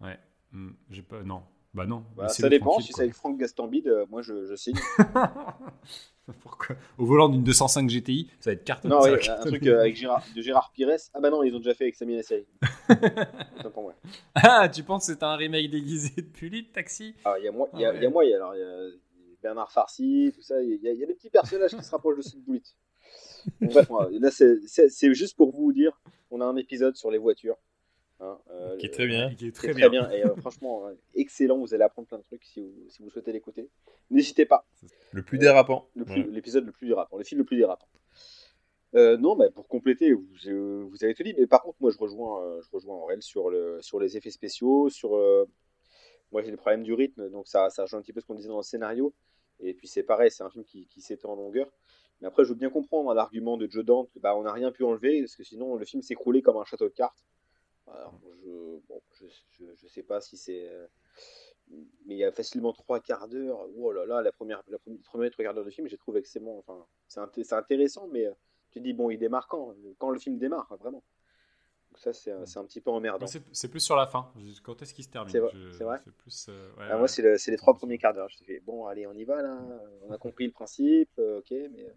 Ouais. 0.00 0.16
Hmm, 0.52 0.70
j'ai 0.90 1.02
pas. 1.02 1.22
Non. 1.24 1.42
Bah 1.74 1.86
non. 1.86 2.04
Bah, 2.16 2.28
ça 2.28 2.48
dépend. 2.48 2.78
Si 2.80 2.92
c'est 2.92 3.02
avec 3.02 3.14
Franck 3.14 3.38
Gastambide, 3.38 3.88
euh, 3.88 4.06
moi 4.10 4.20
je, 4.20 4.46
je 4.46 4.54
signe. 4.54 4.76
Pourquoi? 6.42 6.76
Au 6.98 7.04
volant 7.04 7.28
d'une 7.28 7.42
205 7.42 7.88
GTI, 7.88 8.30
ça 8.40 8.50
va 8.50 8.54
être 8.54 8.64
carton. 8.64 8.88
Non, 8.88 9.00
oui, 9.02 9.10
un 9.28 9.36
truc 9.40 9.66
euh, 9.66 9.80
avec 9.80 9.96
Gérard, 9.96 10.22
de 10.36 10.40
Gérard 10.42 10.70
Pires. 10.72 10.90
Ah 11.14 11.20
bah 11.20 11.30
non, 11.30 11.42
ils 11.42 11.54
ont 11.54 11.58
déjà 11.58 11.74
fait 11.74 11.84
avec 11.84 11.96
Samy. 11.96 12.20
Autant 13.58 13.70
pour 13.70 13.82
moi. 13.82 13.94
Ah, 14.34 14.68
tu 14.68 14.82
penses 14.84 15.06
que 15.06 15.12
c'est 15.14 15.22
un 15.22 15.34
remake 15.34 15.70
déguisé 15.70 16.10
de 16.16 16.26
Pully 16.26 16.62
de 16.62 16.68
Taxi? 16.68 17.14
Ah, 17.24 17.34
il 17.38 17.44
y 17.44 17.48
a 17.48 17.52
moi, 17.52 17.68
il 17.74 17.80
y 17.80 17.84
a, 17.84 17.88
Ah 17.88 17.92
ouais. 17.92 17.98
il 17.98 18.02
y 18.02 18.06
a 18.06 18.10
moi, 18.10 18.24
y 18.24 18.32
a, 18.32 18.36
alors, 18.36 18.54
il 18.54 18.60
y 18.60 18.62
a 18.62 18.96
Bernard 19.42 19.72
Farcy, 19.72 20.32
tout 20.34 20.42
ça. 20.42 20.62
Il 20.62 20.80
y 20.80 20.88
a, 20.88 20.92
il 20.92 20.98
y 21.00 21.02
a 21.02 21.06
des 21.06 21.14
petits 21.14 21.30
personnages 21.30 21.74
qui 21.74 21.82
se 21.82 21.90
rapprochent 21.90 22.18
de 22.18 22.38
Bullitt. 22.46 22.76
Donc, 23.60 23.72
bref, 23.72 23.90
moi, 23.90 24.08
là 24.12 24.30
c'est 24.30 25.14
juste 25.14 25.36
pour 25.36 25.50
vous 25.50 25.72
dire, 25.72 26.00
on 26.30 26.40
a 26.40 26.44
un 26.44 26.56
épisode 26.56 26.94
sur 26.96 27.10
les 27.10 27.18
voitures. 27.18 27.56
Hein, 28.24 28.38
euh, 28.52 28.76
Qui 28.76 28.86
est 28.86 28.90
très 28.90 29.06
bien. 29.08 29.34
Qui 29.34 29.48
est 29.48 29.52
Très, 29.52 29.72
très, 29.72 29.80
très 29.80 29.90
bien. 29.90 30.06
bien. 30.08 30.10
Et 30.12 30.24
euh, 30.24 30.34
franchement, 30.36 30.86
euh, 30.86 30.94
excellent. 31.14 31.58
Vous 31.58 31.74
allez 31.74 31.82
apprendre 31.82 32.06
plein 32.06 32.18
de 32.18 32.22
trucs 32.22 32.44
si 32.44 32.60
vous, 32.60 32.72
si 32.88 33.02
vous 33.02 33.10
souhaitez 33.10 33.32
l'écouter. 33.32 33.68
N'hésitez 34.10 34.46
pas. 34.46 34.64
Le 35.10 35.22
plus 35.22 35.38
dérapant. 35.38 35.88
Le 35.96 36.04
Ouais. 36.04 36.22
L'épisode 36.30 36.64
le 36.64 36.72
plus 36.72 36.86
dérapant, 36.86 37.16
le 37.18 37.24
film 37.24 37.38
le 37.40 37.44
plus 37.44 37.56
dérapant. 37.56 37.88
Euh, 38.94 39.16
non, 39.16 39.34
bah, 39.36 39.50
pour 39.50 39.66
compléter, 39.68 40.12
vous, 40.12 40.26
euh, 40.46 40.84
vous 40.88 41.02
avez 41.02 41.14
tout 41.14 41.22
dit. 41.24 41.34
Mais 41.36 41.46
par 41.46 41.62
contre, 41.62 41.78
moi, 41.80 41.90
je 41.90 41.98
rejoins, 41.98 42.44
euh, 42.44 42.60
je 42.62 42.70
rejoins 42.70 42.94
Aurel 42.96 43.22
sur, 43.22 43.50
le, 43.50 43.78
sur 43.80 43.98
les 43.98 44.16
effets 44.16 44.30
spéciaux, 44.30 44.88
sur. 44.90 45.16
euh, 45.16 45.48
moi, 46.30 46.42
j'ai 46.42 46.50
des 46.50 46.56
problèmes 46.56 46.82
du 46.82 46.94
rythme, 46.94 47.28
donc 47.30 47.46
ça, 47.48 47.68
ça 47.70 47.82
rejoint 47.82 47.98
un 47.98 48.02
petit 48.02 48.12
peu 48.12 48.20
ce 48.20 48.26
qu'on 48.26 48.34
disait 48.34 48.48
dans 48.48 48.56
le 48.58 48.62
scénario. 48.62 49.12
Et 49.60 49.74
puis, 49.74 49.88
c'est 49.88 50.02
pareil, 50.02 50.30
c'est 50.30 50.42
un 50.44 50.50
film 50.50 50.64
qui, 50.64 50.86
qui 50.86 51.00
s'étend 51.00 51.32
en 51.32 51.36
longueur. 51.36 51.70
Mais 52.20 52.28
après, 52.28 52.44
je 52.44 52.50
veux 52.50 52.54
bien 52.54 52.70
comprendre 52.70 53.12
l'argument 53.14 53.56
de 53.56 53.68
Joe 53.70 53.84
Dante, 53.84 54.10
que, 54.12 54.18
bah, 54.18 54.36
on 54.36 54.42
n'a 54.42 54.52
rien 54.52 54.70
pu 54.72 54.84
enlever, 54.84 55.20
parce 55.22 55.36
que 55.36 55.42
sinon 55.44 55.74
le 55.76 55.84
film 55.84 56.02
s'écroulait 56.02 56.40
comme 56.42 56.56
un 56.56 56.64
château 56.64 56.84
de 56.88 56.94
cartes. 56.94 57.24
Alors, 57.94 58.18
je, 58.44 58.78
bon, 58.88 59.02
je, 59.20 59.26
je, 59.50 59.64
je 59.74 59.86
sais 59.88 60.02
pas 60.02 60.20
si 60.20 60.36
c'est. 60.36 60.68
euh, 60.68 60.86
mais 62.06 62.14
il 62.14 62.18
y 62.18 62.24
a 62.24 62.32
facilement 62.32 62.72
trois 62.72 63.00
quarts 63.00 63.28
d'heure. 63.28 63.66
Oh 63.76 63.92
là 63.92 64.04
là, 64.06 64.22
la 64.22 64.32
première, 64.32 64.62
la 64.68 64.78
première, 64.78 65.00
première 65.02 65.30
trois 65.30 65.44
quarts 65.44 65.54
d'heure 65.54 65.64
de 65.64 65.70
film, 65.70 65.88
j'ai 65.88 65.98
trouvé 65.98 66.22
que 66.22 66.28
c'est 66.28 66.40
bon. 66.40 66.58
Enfin, 66.58 66.86
c'est 67.08 67.20
inté- 67.20 67.44
c'est 67.44 67.54
intéressant, 67.54 68.08
mais 68.08 68.26
euh, 68.26 68.32
tu 68.70 68.80
dis, 68.80 68.92
bon, 68.92 69.10
il 69.10 69.18
démarre 69.18 69.46
quand 69.48 69.74
Quand 69.98 70.10
le 70.10 70.18
film 70.18 70.38
démarre, 70.38 70.74
vraiment. 70.80 71.02
Donc 71.90 71.98
ça, 71.98 72.12
c'est 72.12 72.30
euh, 72.32 72.44
un 72.56 72.64
petit 72.64 72.80
peu 72.80 72.90
emmerdant. 72.90 73.26
C'est 73.52 73.68
plus 73.68 73.80
sur 73.80 73.96
la 73.96 74.06
fin. 74.06 74.32
Quand 74.64 74.80
est-ce 74.80 74.94
qu'il 74.94 75.04
se 75.04 75.10
termine? 75.10 75.30
C'est 75.32 75.40
vrai- 75.84 76.00
plus. 76.16 76.46
euh, 76.48 76.70
ouais, 76.72 76.84
Ah, 76.88 76.92
ouais. 76.92 76.98
moi, 76.98 77.08
c'est 77.08 77.22
le- 77.22 77.36
les 77.46 77.56
trois 77.56 77.74
premiers 77.74 77.98
quarts 77.98 78.14
d'heure. 78.14 78.28
Je 78.30 78.42
fais, 78.44 78.60
bon, 78.60 78.86
allez, 78.86 79.06
on 79.06 79.12
y 79.12 79.24
va 79.24 79.42
là. 79.42 79.60
On 80.02 80.10
a 80.10 80.18
compris 80.18 80.46
le 80.46 80.52
principe, 80.52 81.10
euh, 81.18 81.38
ok, 81.40 81.50
mais 81.50 81.84
euh, 81.86 81.92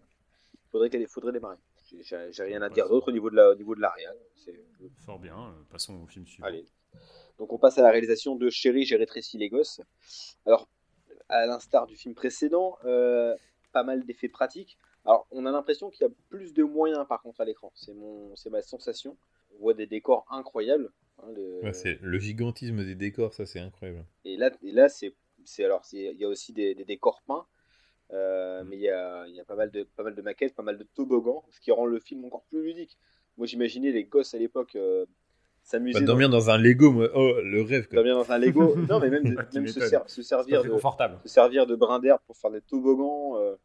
faudrait, 0.70 0.90
qu'elle- 0.90 1.08
faudrait 1.08 1.32
démarrer. 1.32 1.56
J'ai- 2.02 2.42
rien 2.42 2.62
à 2.62 2.68
dire 2.68 2.88
d'autre 2.88 3.08
au 3.08 3.12
niveau 3.12 3.30
de 3.30 3.36
la, 3.36 3.50
au 3.50 3.54
niveau 3.54 3.74
de 3.74 3.80
la 3.80 3.90
réal. 3.90 4.16
C'est- 4.34 4.60
Fort 5.04 5.18
bien. 5.18 5.36
euh, 5.38 5.62
Passons 5.70 6.02
au 6.02 6.06
film 6.06 6.26
suivant. 6.26 6.46
Allez. 6.48 6.64
Donc 7.38 7.52
on 7.52 7.58
passe 7.58 7.78
à 7.78 7.82
la 7.82 7.90
réalisation 7.90 8.36
de 8.36 8.48
Chérie, 8.50 8.84
j'ai 8.84 8.96
rétréci 8.96 9.36
les 9.38 9.48
gosses. 9.48 9.80
Alors, 10.46 10.68
à 11.28 11.44
l'instar 11.46 11.86
du 11.86 11.96
film 11.96 12.14
précédent, 12.14 12.78
euh, 12.84 13.34
pas 13.72 13.82
mal 13.82 14.04
d'effets 14.04 14.28
pratiques. 14.28 14.78
Alors, 15.04 15.26
on 15.30 15.44
a 15.46 15.50
l'impression 15.52 15.90
qu'il 15.90 16.06
y 16.06 16.10
a 16.10 16.12
plus 16.28 16.52
de 16.54 16.62
moyens 16.64 17.06
par 17.08 17.20
contre 17.22 17.40
à 17.40 17.44
l'écran. 17.44 17.70
C'est 17.74 17.94
mon, 17.94 18.34
c'est 18.36 18.50
ma 18.50 18.62
sensation. 18.62 19.16
On 19.54 19.58
voit 19.60 19.74
des 19.74 19.86
décors 19.86 20.24
incroyables. 20.30 20.90
hein, 21.22 21.30
le- 21.34 21.60
Ouais, 21.62 21.72
c'est 21.72 21.98
le 22.02 22.18
gigantisme 22.18 22.84
des 22.84 22.94
décors, 22.94 23.32
ça 23.34 23.46
c'est 23.46 23.60
incroyable. 23.60 24.04
Et 24.24 24.36
là, 24.36 24.50
et 24.62 24.72
là 24.72 24.88
c'est, 24.88 25.14
c'est 25.44 25.64
alors, 25.64 25.82
il 25.92 26.16
y 26.18 26.24
a 26.24 26.28
aussi 26.28 26.52
des, 26.52 26.74
des 26.74 26.84
décors 26.84 27.22
peints, 27.26 27.46
euh, 28.12 28.62
mais 28.66 28.76
il 28.76 28.82
y 28.82 28.88
a, 28.90 29.26
il 29.26 29.34
y 29.34 29.40
a 29.40 29.44
pas 29.44 29.56
mal 29.56 29.70
de, 29.70 29.86
pas 29.96 30.02
mal 30.02 30.14
de 30.14 30.22
maquettes, 30.22 30.54
pas 30.54 30.62
mal 30.62 30.78
de 30.78 30.84
toboggans, 30.94 31.44
ce 31.50 31.60
qui 31.60 31.72
rend 31.72 31.86
le 31.86 31.98
film 31.98 32.24
encore 32.24 32.44
plus 32.44 32.62
ludique. 32.62 32.96
Moi, 33.36 33.46
j'imaginais 33.46 33.90
les 33.90 34.04
gosses 34.04 34.34
à 34.34 34.38
l'époque 34.38 34.76
euh, 34.76 35.04
s'amuser. 35.62 36.00
Bah, 36.00 36.06
dormir 36.06 36.28
dans 36.30 36.48
un 36.50 36.56
Lego, 36.58 36.92
moi, 36.92 37.08
oh, 37.14 37.40
le 37.42 37.62
rêve 37.62 37.88
quoi. 37.88 37.96
dormir 37.96 38.14
dans 38.14 38.30
un 38.30 38.38
Lego. 38.38 38.76
non, 38.88 39.00
mais 39.00 39.10
même, 39.10 39.44
même 39.52 39.66
se, 39.66 39.80
ser- 39.80 40.22
servir 40.22 40.62
de, 40.62 40.68
confortable. 40.70 41.18
se 41.22 41.28
servir 41.28 41.66
de 41.66 41.74
brin 41.74 41.98
d'herbe 41.98 42.20
pour 42.26 42.36
faire 42.36 42.50
des 42.50 42.62
toboggans, 42.62 43.36
euh, 43.38 43.56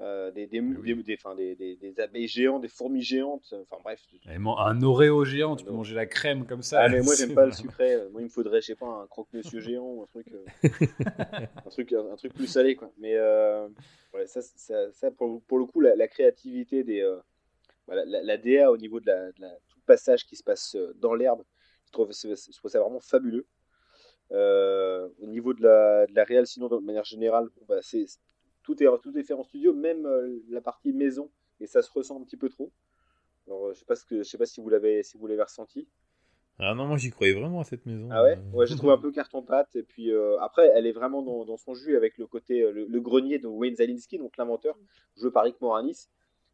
euh, 0.00 0.30
des, 0.30 0.46
des, 0.46 0.60
oui. 0.60 1.02
des, 1.04 2.00
abeilles 2.00 2.28
géantes, 2.28 2.60
des 2.62 2.68
fourmis 2.68 3.02
géantes. 3.02 3.54
Enfin 3.62 3.80
bref. 3.82 4.00
Un 4.26 4.82
Oreo 4.82 5.24
géant, 5.24 5.56
tu 5.56 5.64
peux 5.64 5.70
Oreo. 5.70 5.78
manger 5.78 5.94
la 5.94 6.06
crème 6.06 6.46
comme 6.46 6.62
ça. 6.62 6.82
Ah 6.82 6.88
mais 6.88 7.00
moi 7.00 7.14
j'aime 7.18 7.34
pas 7.34 7.46
le 7.46 7.52
sucré. 7.52 7.94
Euh, 7.94 8.10
Moi 8.10 8.20
il 8.20 8.24
me 8.24 8.28
faudrait 8.30 8.60
je 8.60 8.66
sais 8.66 8.74
pas 8.74 8.86
un 8.86 9.06
croque-monsieur 9.06 9.60
géant 9.60 9.84
ou 9.86 10.02
un 10.02 10.06
truc, 10.06 10.26
euh, 10.32 10.44
un 11.66 11.70
truc, 11.70 11.92
un, 11.92 12.16
truc 12.16 12.34
plus 12.34 12.46
salé 12.46 12.76
quoi. 12.76 12.92
Mais 12.98 13.16
euh, 13.16 13.68
ouais, 14.12 14.26
ça, 14.26 14.42
ça, 14.42 14.92
ça, 14.92 15.10
pour, 15.10 15.40
pour 15.42 15.58
le 15.58 15.64
coup 15.66 15.80
la, 15.80 15.96
la 15.96 16.08
créativité 16.08 16.84
des, 16.84 17.00
euh, 17.00 17.16
voilà, 17.86 18.04
la, 18.04 18.22
la 18.22 18.36
DA 18.36 18.70
au 18.70 18.76
niveau 18.76 19.00
de 19.00 19.06
la, 19.06 19.32
de 19.32 19.32
tout 19.68 19.78
le 19.78 19.84
passage 19.86 20.26
qui 20.26 20.36
se 20.36 20.42
passe 20.42 20.74
euh, 20.74 20.92
dans 20.96 21.14
l'herbe, 21.14 21.42
je 21.86 21.92
trouve, 21.92 22.10
je 22.12 22.56
trouve 22.58 22.70
ça 22.70 22.80
vraiment 22.80 23.00
fabuleux. 23.00 23.46
Euh, 24.32 25.08
au 25.20 25.26
niveau 25.26 25.54
de 25.54 25.62
la, 25.62 26.06
de 26.06 26.14
la 26.14 26.24
réal, 26.24 26.46
sinon 26.46 26.68
de 26.68 26.78
manière 26.78 27.04
générale, 27.04 27.48
bah, 27.68 27.78
c'est 27.80 28.06
tout 28.66 28.82
est 28.82 28.88
tout 29.02 29.16
est 29.18 29.24
fait 29.24 29.34
en 29.34 29.44
studio, 29.44 29.72
même 29.74 30.06
euh, 30.06 30.40
la 30.50 30.60
partie 30.60 30.92
maison, 30.92 31.30
et 31.60 31.66
ça 31.66 31.82
se 31.82 31.90
ressent 31.92 32.20
un 32.20 32.24
petit 32.24 32.36
peu 32.38 32.50
trop. 32.50 32.72
Alors, 33.46 33.68
euh, 33.68 33.74
je 33.74 33.80
sais 33.80 33.86
pas 33.86 33.96
ce 33.96 34.04
que 34.06 34.18
je 34.18 34.24
sais 34.24 34.38
pas 34.38 34.46
si 34.46 34.60
vous 34.60 34.68
l'avez 34.70 35.02
si 35.04 35.18
vous 35.18 35.26
l'avez 35.28 35.42
ressenti. 35.42 35.88
Ah 36.58 36.74
non, 36.74 36.86
moi 36.86 36.96
j'y 36.96 37.10
croyais 37.10 37.34
vraiment 37.34 37.60
à 37.60 37.64
cette 37.64 37.84
maison. 37.86 38.08
Ah 38.10 38.22
ouais, 38.22 38.38
Euh, 38.38 38.56
ouais 38.56 38.66
j'ai 38.66 38.76
trouvé 38.76 38.92
un 38.92 38.98
peu 38.98 39.12
carton 39.12 39.42
pâte 39.42 39.76
et 39.76 39.82
puis 39.82 40.10
euh, 40.12 40.38
après 40.40 40.70
elle 40.74 40.86
est 40.86 40.92
vraiment 40.92 41.22
dans, 41.22 41.44
dans 41.44 41.56
son 41.56 41.74
jus 41.74 41.96
avec 41.96 42.18
le 42.18 42.26
côté 42.26 42.60
le, 42.72 42.86
le 42.86 43.00
grenier 43.00 43.38
de 43.38 43.46
Wayne 43.46 43.76
Zalinski 43.76 44.18
donc 44.18 44.36
l'inventeur 44.36 44.78
joué 45.16 45.30
par 45.30 45.44
Rick 45.44 45.60
Moranis. 45.60 46.08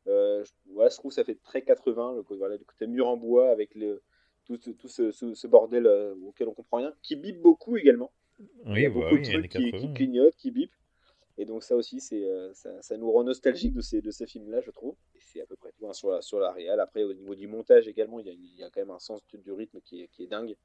Euh, 0.09 0.43
voilà, 0.73 0.91
je 0.91 0.97
trouve 0.97 1.11
que 1.11 1.15
ça 1.15 1.25
fait 1.25 1.37
très 1.37 1.63
80 1.63 2.15
le, 2.17 2.23
côté- 2.23 2.39
voilà, 2.39 2.57
le 2.57 2.65
côté 2.65 2.87
mur 2.89 3.07
en 3.07 3.17
bois 3.17 3.51
avec 3.51 3.75
le 3.77 4.03
tout, 4.45 4.57
ce- 4.61 4.71
tout 4.71 4.89
ce, 4.89 5.13
ce- 5.13 5.35
ce 5.35 5.47
bordel 5.47 5.87
auquel 6.25 6.49
on 6.49 6.55
comprend 6.55 6.79
rien 6.79 6.93
qui 7.03 7.15
bip 7.15 7.41
beaucoup 7.41 7.77
également. 7.77 8.13
Il 8.75 8.81
y 8.81 8.87
Oui, 8.87 8.87
a 8.87 8.91
bah 8.91 8.95
beaucoup 8.95 9.15
oui, 9.15 9.21
de 9.21 9.25
trucs 9.25 9.49
qui, 9.49 9.71
80. 9.71 9.79
qui 9.79 9.95
clignotent, 9.95 10.37
qui 10.37 10.51
bipent. 10.51 10.75
Et 11.39 11.45
donc 11.47 11.63
ça 11.65 11.77
aussi, 11.77 12.01
c'est, 12.01 12.25
euh, 12.25 12.53
ça, 12.55 12.81
ça 12.83 12.97
nous 12.97 13.11
rend 13.11 13.25
nostalgique 13.25 13.73
de 13.75 13.81
ces, 13.81 14.03
de 14.03 14.11
ces 14.11 14.27
films-là, 14.27 14.61
je 14.61 14.71
trouve. 14.71 14.97
Et 15.15 15.21
c'est 15.21 15.41
à 15.41 15.47
peu 15.47 15.57
près 15.57 15.73
tout 15.73 15.89
hein, 15.89 15.93
sur, 15.95 16.11
la, 16.11 16.23
sur 16.23 16.39
la 16.41 16.53
réal. 16.53 16.81
Après, 16.81 17.05
au 17.05 17.13
niveau 17.15 17.35
du 17.35 17.47
montage 17.49 17.89
également, 17.89 18.21
il 18.21 18.27
y 18.27 18.31
a, 18.31 18.33
il 18.33 18.57
y 18.57 18.63
a 18.65 18.71
quand 18.71 18.81
même 18.81 18.91
un 18.91 18.99
sens 18.99 19.25
du, 19.27 19.39
du 19.39 19.53
rythme 19.53 19.81
qui 19.81 20.03
est, 20.03 20.09
qui 20.09 20.25
est 20.25 20.27
dingue. 20.27 20.57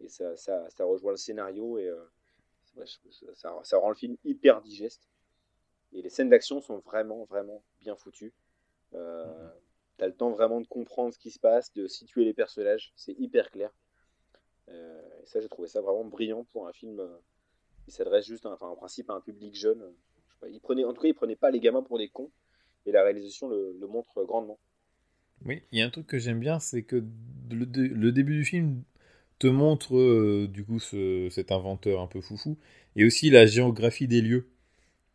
Et 0.00 0.08
ça, 0.08 0.36
ça, 0.36 0.68
ça 0.70 0.84
rejoint 0.84 1.12
le 1.12 1.16
scénario 1.18 1.78
et 1.78 1.88
euh, 1.88 2.04
ça, 3.34 3.62
ça- 3.62 3.78
rend 3.78 3.88
le 3.88 3.94
film 3.94 4.16
hyper 4.24 4.60
digeste. 4.60 5.08
Et 5.92 6.02
les 6.02 6.10
scènes 6.10 6.28
d'action 6.30 6.60
sont 6.60 6.78
vraiment, 6.78 7.24
vraiment 7.24 7.62
bien 7.80 7.96
foutues. 7.96 8.34
Euh, 8.94 9.50
T'as 9.98 10.06
le 10.08 10.14
temps 10.14 10.30
vraiment 10.30 10.60
de 10.60 10.66
comprendre 10.66 11.14
ce 11.14 11.18
qui 11.20 11.30
se 11.30 11.38
passe, 11.38 11.72
de 11.74 11.86
situer 11.88 12.24
les 12.24 12.34
personnages. 12.34 12.92
C'est 12.96 13.12
hyper 13.18 13.50
clair. 13.50 13.70
Euh, 14.68 15.02
et 15.22 15.26
ça, 15.26 15.40
j'ai 15.40 15.48
trouvé 15.48 15.68
ça 15.68 15.80
vraiment 15.80 16.04
brillant 16.04 16.44
pour 16.44 16.66
un 16.68 16.72
film 16.72 17.00
euh, 17.84 17.90
qui 17.90 17.92
s'adresse 17.92 18.26
juste, 18.26 18.46
en 18.46 18.76
principe, 18.76 19.10
à 19.10 19.14
un 19.14 19.20
public 19.20 19.54
jeune. 19.56 19.82
Pas, 20.40 20.48
il 20.48 20.60
prenait, 20.60 20.84
en 20.84 20.92
tout 20.94 21.02
cas, 21.02 21.08
il 21.08 21.14
prenait 21.14 21.36
pas 21.36 21.50
les 21.50 21.60
gamins 21.60 21.82
pour 21.82 21.98
des 21.98 22.08
cons. 22.08 22.30
Et 22.86 22.92
la 22.92 23.02
réalisation 23.04 23.48
le, 23.48 23.76
montre 23.88 24.24
grandement. 24.24 24.58
Oui, 25.44 25.62
il 25.72 25.78
y 25.78 25.82
a 25.82 25.86
un 25.86 25.90
truc 25.90 26.06
que 26.06 26.18
j'aime 26.18 26.40
bien, 26.40 26.58
c'est 26.58 26.82
que 26.82 27.04
le, 27.50 27.66
dé- 27.66 27.88
le 27.88 28.12
début 28.12 28.36
du 28.38 28.44
film 28.44 28.82
te 29.38 29.46
montre 29.48 29.96
euh, 29.96 30.48
du 30.48 30.64
coup 30.64 30.80
ce- 30.80 31.28
cet 31.30 31.52
inventeur 31.52 32.00
un 32.00 32.06
peu 32.08 32.20
foufou 32.22 32.58
et 32.96 33.04
aussi 33.06 33.30
la 33.30 33.46
géographie 33.46 34.08
des 34.08 34.22
lieux. 34.22 34.48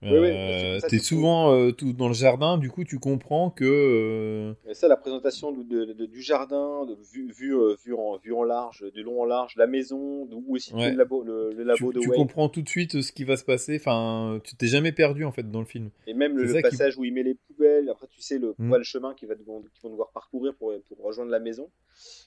Oui, 0.01 0.09
Euh, 0.11 0.79
T'es 0.87 0.99
souvent 0.99 1.53
euh, 1.53 1.71
tout 1.73 1.91
dans 1.91 2.07
le 2.07 2.13
jardin, 2.13 2.57
du 2.57 2.69
coup 2.69 2.85
tu 2.85 2.99
comprends 2.99 3.49
que 3.49 3.65
euh, 3.65 4.73
ça, 4.73 4.87
la 4.87 4.95
présentation 4.95 5.51
de- 5.51 5.63
de- 5.63 5.91
de- 5.91 6.05
du 6.05 6.21
jardin, 6.21 6.85
de, 6.85 6.95
vu, 7.11 7.29
vu, 7.33 7.53
euh, 7.53 7.75
en, 7.97 8.15
vu 8.17 8.31
en 8.33 8.43
large, 8.43 8.85
du 8.93 9.03
long 9.03 9.21
en 9.21 9.25
large, 9.25 9.55
la 9.57 9.67
maison, 9.67 10.25
où 10.31 10.55
est 10.55 10.59
situé 10.61 10.77
Ouais. 10.79 10.91
le 10.91 10.97
labo, 10.97 11.23
le, 11.23 11.49
le 11.49 11.55
tu, 11.57 11.63
labo 11.65 11.91
de 11.91 11.99
tu 11.99 12.07
Wayne. 12.09 12.21
comprends 12.21 12.47
tout 12.47 12.61
de 12.61 12.69
suite 12.69 13.01
ce 13.01 13.11
qui 13.11 13.25
va 13.25 13.35
se 13.35 13.43
passer. 13.43 13.75
Enfin, 13.75 14.39
tu 14.45 14.55
t'es 14.55 14.67
jamais 14.67 14.93
perdu 14.93 15.25
en 15.25 15.33
fait 15.33 15.51
dans 15.51 15.59
le 15.59 15.65
film. 15.65 15.89
Et 16.07 16.13
même 16.13 16.37
le, 16.37 16.47
qui- 16.53 16.61
passage 16.61 16.97
où 16.97 17.03
il 17.03 17.13
met 17.13 17.23
les 17.23 17.33
poubelles, 17.35 17.89
après 17.89 18.07
tu 18.07 18.21
sais 18.21 18.37
le, 18.39 18.55
Mm. 18.57 18.69
quoi, 18.69 18.77
le 18.77 18.85
chemin 18.85 19.13
qu'ils 19.13 19.27
vont 19.45 19.63
devoir 19.83 20.11
parcourir 20.11 20.53
pour, 20.55 20.71
pour 20.87 21.03
rejoindre 21.05 21.31
la 21.31 21.39
maison. 21.39 21.69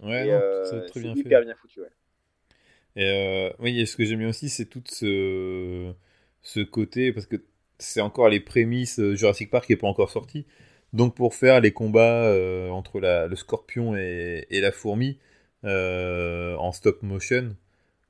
Ouais, 0.02 0.28
c'est 0.92 1.00
bien 1.00 1.14
hyper 1.14 1.38
fait. 1.40 1.46
bien 1.46 1.54
foutu. 1.54 1.80
Ouais. 1.80 1.86
Et 2.96 3.50
oui, 3.60 3.80
et 3.80 3.86
ce 3.86 3.96
que 3.96 4.04
j'aime 4.04 4.18
bien 4.18 4.28
aussi, 4.28 4.50
c'est 4.50 4.66
tout 4.66 4.82
ce, 4.86 5.90
ce 6.42 6.60
côté, 6.60 7.12
parce 7.14 7.24
que 7.24 7.36
c'est 7.82 8.00
encore 8.00 8.28
les 8.30 8.40
prémices, 8.40 8.98
euh, 9.00 9.14
Jurassic 9.16 9.50
Park 9.50 9.68
n'est 9.70 9.76
pas 9.76 9.88
encore 9.88 10.10
sorti. 10.10 10.46
Donc 10.92 11.14
pour 11.14 11.34
faire 11.34 11.60
les 11.60 11.72
combats 11.72 12.24
euh, 12.26 12.68
entre 12.70 13.00
la, 13.00 13.26
le 13.26 13.36
scorpion 13.36 13.96
et, 13.96 14.46
et 14.50 14.60
la 14.60 14.72
fourmi 14.72 15.18
euh, 15.64 16.54
en 16.56 16.72
stop 16.72 17.02
motion, 17.02 17.56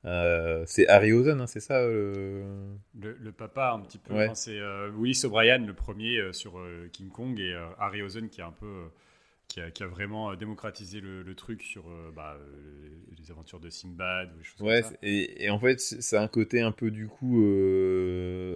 euh, 0.05 0.63
c'est 0.67 0.87
Harryhausen, 0.89 1.39
hein, 1.41 1.47
c'est 1.47 1.61
ça 1.61 1.85
Le, 1.87 2.43
le 2.93 3.31
papa, 3.31 3.71
un 3.73 3.79
petit 3.81 3.97
peu. 3.99 4.13
Ouais. 4.13 4.25
Enfin, 4.25 4.35
c'est 4.35 4.59
Willis 4.97 5.21
O'Brien, 5.25 5.59
le 5.59 5.73
premier 5.73 6.19
sur 6.33 6.53
King 6.91 7.09
Kong, 7.09 7.39
et 7.39 7.53
euh, 7.53 7.65
Harryhausen 7.79 8.29
qui 8.29 8.41
est 8.41 8.43
un 8.43 8.51
peu. 8.51 8.89
qui, 9.47 9.61
a, 9.61 9.71
qui 9.71 9.83
a 9.83 9.87
vraiment 9.87 10.35
démocratisé 10.35 10.99
le, 10.99 11.21
le 11.23 11.35
truc 11.35 11.61
sur 11.63 11.85
bah, 12.15 12.37
les 13.17 13.31
aventures 13.31 13.59
de 13.59 13.69
Sinbad 13.69 14.33
ou 14.33 14.37
des 14.39 14.43
choses 14.43 14.61
Ouais, 14.61 14.81
comme 14.81 14.91
ça. 14.91 14.97
et, 15.03 15.45
et 15.45 15.49
en 15.49 15.59
fait, 15.59 15.79
c'est 15.79 16.17
un 16.17 16.27
côté 16.27 16.61
un 16.61 16.71
peu 16.71 16.91
du 16.91 17.07
coup 17.07 17.37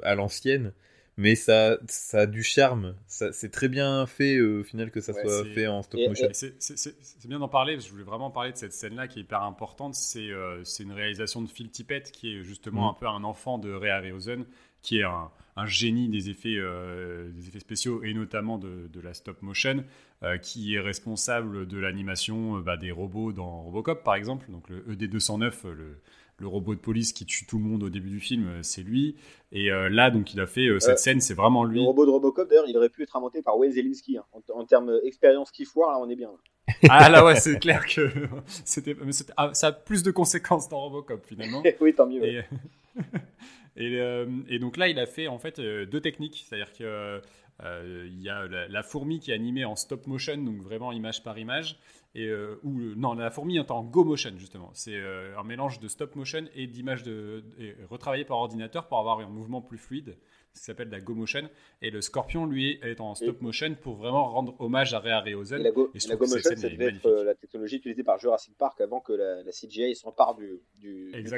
à 0.03 0.15
l'ancienne, 0.15 0.73
mais 1.17 1.35
ça, 1.35 1.77
ça 1.87 2.19
a 2.21 2.25
du 2.27 2.43
charme. 2.43 2.95
C'est 3.07 3.51
très 3.51 3.67
bien 3.69 4.05
fait 4.05 4.37
euh, 4.37 4.61
au 4.61 4.63
final 4.63 4.91
que 4.91 5.01
ça 5.01 5.13
Ouais, 5.13 5.21
soit 5.23 5.45
fait 5.45 5.67
en 5.67 5.81
stop 5.81 5.99
motion. 6.07 6.27
C'est- 6.31 7.27
bien 7.27 7.39
d'en 7.39 7.47
parler, 7.49 7.73
parce 7.73 7.85
que 7.85 7.89
je 7.89 7.93
voulais 7.93 8.05
vraiment 8.09 8.31
parler 8.31 8.51
de 8.51 8.57
cette 8.57 8.73
scène-là 8.73 9.07
qui 9.07 9.19
est 9.19 9.21
hyper 9.23 9.41
importante. 9.41 9.95
C'est 9.95 10.29
euh, 10.29 10.63
une 10.79 10.91
réalisation 10.93 11.41
de 11.41 11.49
Phil 11.49 11.69
Tippett, 11.69 12.11
qui 12.11 12.35
est 12.35 12.43
justement 12.43 12.87
Mm. 12.87 12.89
un 12.89 12.93
peu 12.99 13.07
un 13.07 13.23
enfant 13.23 13.57
de 13.57 13.73
Ray 13.73 13.89
Harryhausen, 13.89 14.45
qui 14.81 14.99
est 14.99 15.03
un, 15.03 15.29
un 15.55 15.65
génie 15.65 16.07
des 16.07 16.29
effets, 16.29 16.55
euh, 16.55 17.29
des 17.31 17.47
effets 17.47 17.59
spéciaux 17.59 18.03
et 18.03 18.13
notamment 18.13 18.57
de, 18.59 18.87
de 18.93 19.01
la 19.01 19.13
stop 19.15 19.41
motion, 19.41 19.83
euh, 20.23 20.37
qui 20.37 20.75
est 20.75 20.79
responsable 20.79 21.67
de 21.67 21.77
l'animation 21.79 22.59
bah, 22.59 22.77
des 22.77 22.91
robots 22.91 23.33
dans 23.33 23.63
Robocop, 23.63 24.03
par 24.03 24.15
exemple. 24.15 24.45
Donc 24.51 24.69
le 24.69 24.85
ED209, 24.95 25.65
euh, 25.65 25.73
le, 25.73 25.97
le 26.39 26.47
robot 26.47 26.75
de 26.75 26.79
police 26.79 27.13
qui 27.13 27.25
tue 27.25 27.45
tout 27.47 27.57
le 27.57 27.63
monde 27.63 27.81
au 27.83 27.89
début 27.89 28.09
du 28.09 28.19
film, 28.19 28.47
euh, 28.47 28.59
c'est 28.61 28.83
lui. 28.83 29.15
Et 29.51 29.71
euh, 29.71 29.89
là, 29.89 30.11
donc, 30.11 30.33
il 30.33 30.39
a 30.39 30.45
fait 30.45 30.67
euh, 30.67 30.79
cette 30.79 30.93
Euh, 30.93 30.97
scène, 30.97 31.19
c'est 31.21 31.33
vraiment 31.33 31.63
lui. 31.63 31.79
Le 31.79 31.85
robot 31.85 32.05
de 32.05 32.11
Robocop, 32.11 32.47
d'ailleurs, 32.49 32.65
il 32.67 32.77
aurait 32.77 32.89
pu 32.89 33.01
être 33.03 33.15
inventé 33.15 33.41
par 33.41 33.57
Wayne 33.57 33.71
Zelinski. 33.71 34.17
hein. 34.17 34.23
En, 34.33 34.59
en 34.61 34.65
termes 34.65 34.99
expérience 35.03 35.49
qui 35.51 35.65
foire, 35.65 35.91
là, 35.91 35.99
on 35.99 36.09
est 36.09 36.15
bien. 36.15 36.29
Ah 36.89 37.09
là, 37.09 37.23
ouais, 37.25 37.37
c'est 37.39 37.57
clair 37.59 37.85
que 37.87 38.11
c'était, 38.65 38.95
ah, 39.37 39.51
ça 39.53 39.67
a 39.67 39.71
plus 39.71 40.03
de 40.03 40.11
conséquences 40.11 40.67
dans 40.69 40.79
Robocop 40.81 41.25
finalement. 41.25 41.63
oui, 41.81 41.93
tant 41.95 42.05
mieux. 42.05 42.21
ouais. 42.21 42.45
Et, 43.77 44.59
donc 44.59 44.77
là, 44.77 44.87
il 44.89 44.99
a 44.99 45.05
fait 45.05 45.27
en 45.27 45.39
fait 45.39 45.59
deux 45.59 46.01
techniques. 46.01 46.45
C'est-à-dire 46.47 46.73
qu'il 47.59 48.21
y 48.21 48.29
a 48.29 48.47
la, 48.47 48.67
la 48.67 48.83
fourmi 48.83 49.19
qui 49.19 49.31
est 49.31 49.35
animée 49.35 49.65
en 49.65 49.75
stop 49.75 50.07
motion, 50.07 50.37
donc 50.37 50.61
vraiment 50.61 50.91
image 50.91 51.23
par 51.23 51.37
image. 51.37 51.79
Et, 52.15 52.27
euh, 52.27 52.59
ou, 52.63 52.79
euh, 52.79 52.93
non, 52.95 53.13
la 53.13 53.29
fourmi 53.29 53.57
est 53.57 53.69
en 53.69 53.83
go 53.83 54.03
motion, 54.03 54.31
justement. 54.37 54.71
C'est 54.73 54.95
euh, 54.95 55.37
un 55.37 55.43
mélange 55.43 55.79
de 55.79 55.87
stop 55.87 56.15
motion 56.15 56.45
et 56.55 56.65
d'images 56.65 57.03
de, 57.03 57.43
et 57.59 58.25
par 58.25 58.37
ordinateur 58.37 58.87
pour 58.87 58.97
avoir 58.97 59.19
un 59.19 59.27
mouvement 59.27 59.61
plus 59.61 59.77
fluide, 59.77 60.17
ce 60.53 60.59
qui 60.59 60.65
s'appelle 60.65 60.89
la 60.89 60.99
go 60.99 61.13
motion. 61.13 61.47
Et 61.83 61.91
le 61.91 62.01
scorpion, 62.01 62.47
lui, 62.47 62.79
est 62.81 63.01
en 63.01 63.13
stop 63.13 63.41
motion 63.41 63.75
pour 63.75 63.97
vraiment 63.97 64.29
rendre 64.31 64.55
hommage 64.59 64.95
à 64.95 64.99
Ray 64.99 65.11
Harryhausen. 65.11 65.59
Et 65.59 65.63
la 65.63 65.71
Go, 65.71 65.91
Et 65.93 66.07
la 66.07 66.15
Go 66.15 66.25
Motion, 66.25 66.55
ça 66.55 66.69
devait 66.69 66.85
être 66.85 67.05
euh, 67.05 67.23
la 67.23 67.35
technologie 67.35 67.75
utilisée 67.75 68.03
par 68.03 68.17
Jurassic 68.17 68.57
Park 68.57 68.81
avant 68.81 68.99
que 68.99 69.13
la, 69.13 69.43
la 69.43 69.51
CGI 69.51 69.95
s'empare 69.95 70.33
du, 70.35 70.59
du, 70.79 71.11
du 71.11 71.29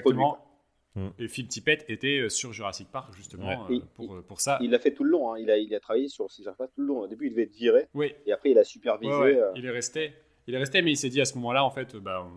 Produit. 0.94 1.12
Et 1.26 1.28
Phil 1.28 1.48
Tippett 1.48 1.86
était 1.90 2.20
euh, 2.20 2.30
sur 2.30 2.52
Jurassic 2.54 2.90
Park, 2.92 3.14
justement, 3.16 3.48
Ouais. 3.68 3.76
euh, 3.78 3.80
pour, 3.96 4.16
euh, 4.16 4.22
pour 4.22 4.42
ça. 4.42 4.58
Il 4.62 4.72
l'a 4.72 4.80
fait 4.80 4.94
tout 4.94 5.04
le 5.04 5.12
long, 5.12 5.34
hein. 5.34 5.38
il, 5.40 5.50
a, 5.52 5.58
il 5.58 5.74
a 5.76 5.80
travaillé 5.80 6.08
sur 6.08 6.28
Jurassic 6.30 6.58
Park 6.58 6.72
tout 6.76 6.82
le 6.82 6.88
long. 6.88 7.00
Au 7.02 7.08
début, 7.08 7.28
il 7.28 7.32
devait 7.32 7.44
être 7.44 7.56
viré, 7.56 7.88
Oui, 7.94 8.14
et 8.26 8.32
après, 8.32 8.52
il 8.52 8.58
a 8.58 8.64
supervisé. 8.64 9.12
Ouais, 9.14 9.20
ouais, 9.20 9.40
euh, 9.40 9.52
il 9.56 9.66
est 9.66 9.70
resté. 9.72 10.14
Il 10.48 10.56
est 10.56 10.58
resté, 10.58 10.82
mais 10.82 10.92
il 10.92 10.98
s'est 10.98 11.10
dit 11.10 11.22
à 11.22 11.26
ce 11.26 11.36
moment-là, 11.36 11.64
en 11.64 11.70
fait, 11.70 11.96
bah, 11.96 12.28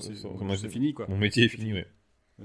c'est 0.00 0.68
fini, 0.68 0.94
quoi. 0.94 1.06
Mon 1.08 1.18
métier 1.18 1.44
est 1.44 1.48
fini, 1.48 1.72
ouais. 1.74 1.86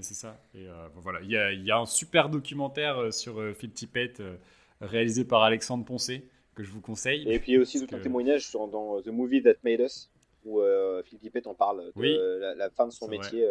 C'est 0.01 0.15
ça. 0.15 0.41
Et 0.55 0.67
euh, 0.67 0.89
bon, 0.93 1.01
voilà, 1.01 1.19
il 1.21 1.29
y, 1.29 1.37
a, 1.37 1.51
il 1.51 1.63
y 1.63 1.71
a 1.71 1.77
un 1.77 1.85
super 1.85 2.27
documentaire 2.29 3.13
sur 3.13 3.39
euh, 3.39 3.53
Phil 3.53 3.71
Tippett 3.71 4.19
euh, 4.19 4.35
réalisé 4.81 5.23
par 5.23 5.43
Alexandre 5.43 5.85
Poncé 5.85 6.27
que 6.55 6.63
je 6.63 6.71
vous 6.71 6.81
conseille. 6.81 7.31
Et 7.31 7.39
puis 7.39 7.51
il 7.51 7.55
y 7.55 7.57
a 7.57 7.61
aussi 7.61 7.79
tout 7.79 7.93
un 7.95 7.99
que- 7.99 8.03
témoignage 8.03 8.47
sur, 8.47 8.67
dans 8.67 9.01
The 9.01 9.07
Movie 9.09 9.43
That 9.43 9.53
Made 9.63 9.81
Us, 9.81 10.11
où 10.45 10.61
euh, 10.61 11.03
Phil 11.03 11.19
Tippett 11.19 11.45
en 11.47 11.53
parle 11.53 11.85
de 11.85 11.91
Oui. 11.95 12.17
la, 12.39 12.55
la 12.55 12.69
fin 12.71 12.87
de 12.87 12.91
son 12.91 13.07
métier 13.07 13.47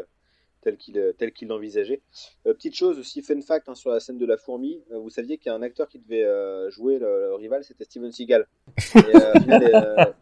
tel 0.62 0.76
qu'il 0.76 0.98
euh, 0.98 1.12
tel 1.12 1.32
qu'il 1.32 1.48
l'envisageait. 1.48 2.00
Euh, 2.46 2.54
petite 2.54 2.74
chose 2.74 2.98
aussi, 2.98 3.20
fun 3.22 3.40
fact 3.42 3.68
hein, 3.68 3.74
sur 3.74 3.90
la 3.90 4.00
scène 4.00 4.18
de 4.18 4.26
la 4.26 4.36
fourmi, 4.36 4.82
euh, 4.92 4.98
vous 4.98 5.10
saviez 5.10 5.36
qu'il 5.38 5.50
y 5.50 5.52
a 5.52 5.54
un 5.56 5.62
acteur 5.62 5.88
qui 5.88 5.98
devait 5.98 6.24
euh, 6.24 6.70
jouer 6.70 6.98
le, 6.98 7.28
le 7.28 7.34
rival, 7.34 7.62
c'était 7.64 7.84
Steven 7.84 8.10
Seagal. 8.12 8.46
Et, 8.94 8.98
euh, 9.14 9.32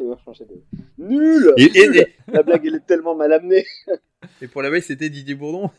euh. 0.00 0.14
Nul, 0.98 1.52
Et, 1.58 1.64
et- 1.78 1.88
Nul 1.88 2.06
La 2.28 2.42
blague 2.42 2.66
elle 2.66 2.76
est 2.76 2.86
tellement 2.86 3.14
mal 3.14 3.32
amenée. 3.32 3.66
et 4.42 4.48
pour 4.48 4.62
la 4.62 4.70
veille, 4.70 4.82
c'était 4.82 5.10
Didier 5.10 5.34
Bourdon 5.34 5.70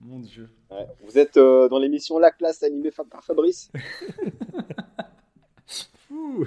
Mon 0.00 0.18
dieu. 0.18 0.48
Ouais, 0.70 0.86
Vous 1.04 1.18
êtes 1.18 1.36
euh, 1.36 1.68
dans 1.68 1.78
l'émission 1.78 2.18
La 2.18 2.30
Classe 2.32 2.62
animée 2.62 2.90
par 2.90 3.24
Fabrice. 3.24 3.70
Ouh. 6.10 6.44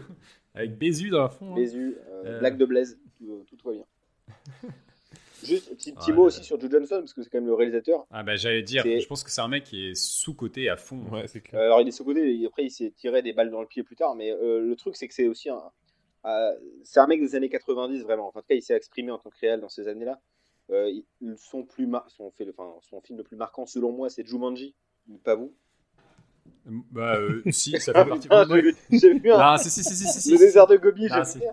Avec 0.55 0.77
Bézu 0.77 1.09
dans 1.09 1.21
la 1.21 1.29
fond. 1.29 1.51
hein. 1.51 1.55
Bézu, 1.55 1.97
euh, 2.09 2.23
Euh. 2.25 2.39
blague 2.39 2.57
de 2.57 2.65
Blaise, 2.65 2.97
tout, 3.19 3.45
tout 3.57 3.67
va 3.67 3.73
bien. 3.73 3.85
Juste 5.43 5.69
petit, 5.75 5.91
petit 5.91 6.11
Ah, 6.11 6.13
mot 6.13 6.23
aussi 6.23 6.43
sur 6.43 6.59
Joe 6.59 6.71
Johnson, 6.71 6.95
parce 6.99 7.13
que 7.13 7.21
c'est 7.21 7.29
quand 7.29 7.37
même 7.39 7.45
le 7.47 7.53
réalisateur. 7.53 8.07
Ah 8.09 8.23
bah 8.23 8.35
j'allais 8.35 8.63
dire, 8.63 8.83
je 8.85 9.05
pense 9.05 9.23
que 9.23 9.29
c'est 9.29 9.41
un 9.41 9.47
mec 9.49 9.65
qui 9.65 9.89
est 9.89 9.93
sous-coté 9.93 10.69
à 10.69 10.77
fond. 10.77 11.03
Ouais, 11.11 11.27
c'est 11.27 11.41
clair. 11.41 11.61
Euh, 11.61 11.65
alors 11.65 11.81
il 11.81 11.87
est 11.87 11.91
sous-côté, 11.91 12.43
après 12.47 12.63
il 12.63 12.71
s'est 12.71 12.89
tiré 12.91 13.21
des 13.21 13.33
balles 13.33 13.51
dans 13.51 13.61
le 13.61 13.67
pied 13.67 13.83
plus 13.83 13.95
tard, 13.97 14.15
mais 14.15 14.31
euh, 14.31 14.59
le 14.61 14.75
truc 14.75 14.95
c'est 14.95 15.07
que 15.07 15.13
c'est 15.13 15.27
aussi 15.27 15.49
un. 15.49 15.61
euh, 16.25 16.53
c'est 16.83 16.99
un 16.99 17.05
mec 17.07 17.19
des 17.19 17.35
années 17.35 17.49
90 17.49 18.01
vraiment. 18.01 18.27
Enfin, 18.29 18.39
en 18.39 18.41
tout 18.41 18.47
cas, 18.47 18.55
il 18.55 18.63
s'est 18.63 18.75
exprimé 18.75 19.11
en 19.11 19.19
tant 19.19 19.29
que 19.29 19.37
réel 19.39 19.59
dans 19.59 19.69
ces 19.69 19.87
années-là. 19.87 20.19
Euh, 20.71 20.91
son, 21.37 21.63
plus 21.63 21.85
mar- 21.85 22.09
son, 22.09 22.31
fait, 22.31 22.47
enfin, 22.57 22.73
son 22.81 22.99
film 23.01 23.19
le 23.19 23.23
plus 23.23 23.35
marquant 23.37 23.67
selon 23.67 23.91
moi 23.91 24.09
c'est 24.09 24.25
Jumanji, 24.25 24.73
pas 25.23 25.35
vous? 25.35 25.53
Bah 26.91 27.15
euh, 27.17 27.43
si, 27.51 27.79
ça 27.79 27.93
fait 27.93 28.05
partie. 28.05 28.27
Putain, 28.27 28.45
j'ai 28.49 28.61
vu- 28.61 28.75
j'ai 28.91 29.13
vu 29.19 29.31
un- 29.31 29.37
Non, 29.37 29.57
si, 29.57 29.69
si, 29.69 29.83
si, 29.83 29.95
si, 29.95 30.07
si, 30.07 30.19
si, 30.21 30.31
le 30.31 30.37
si. 30.37 30.43
désert 30.45 30.67
de 30.67 30.77
Gobi, 30.77 31.07
Ah, 31.09 31.23
j'ai 31.23 31.39
vu. 31.39 31.45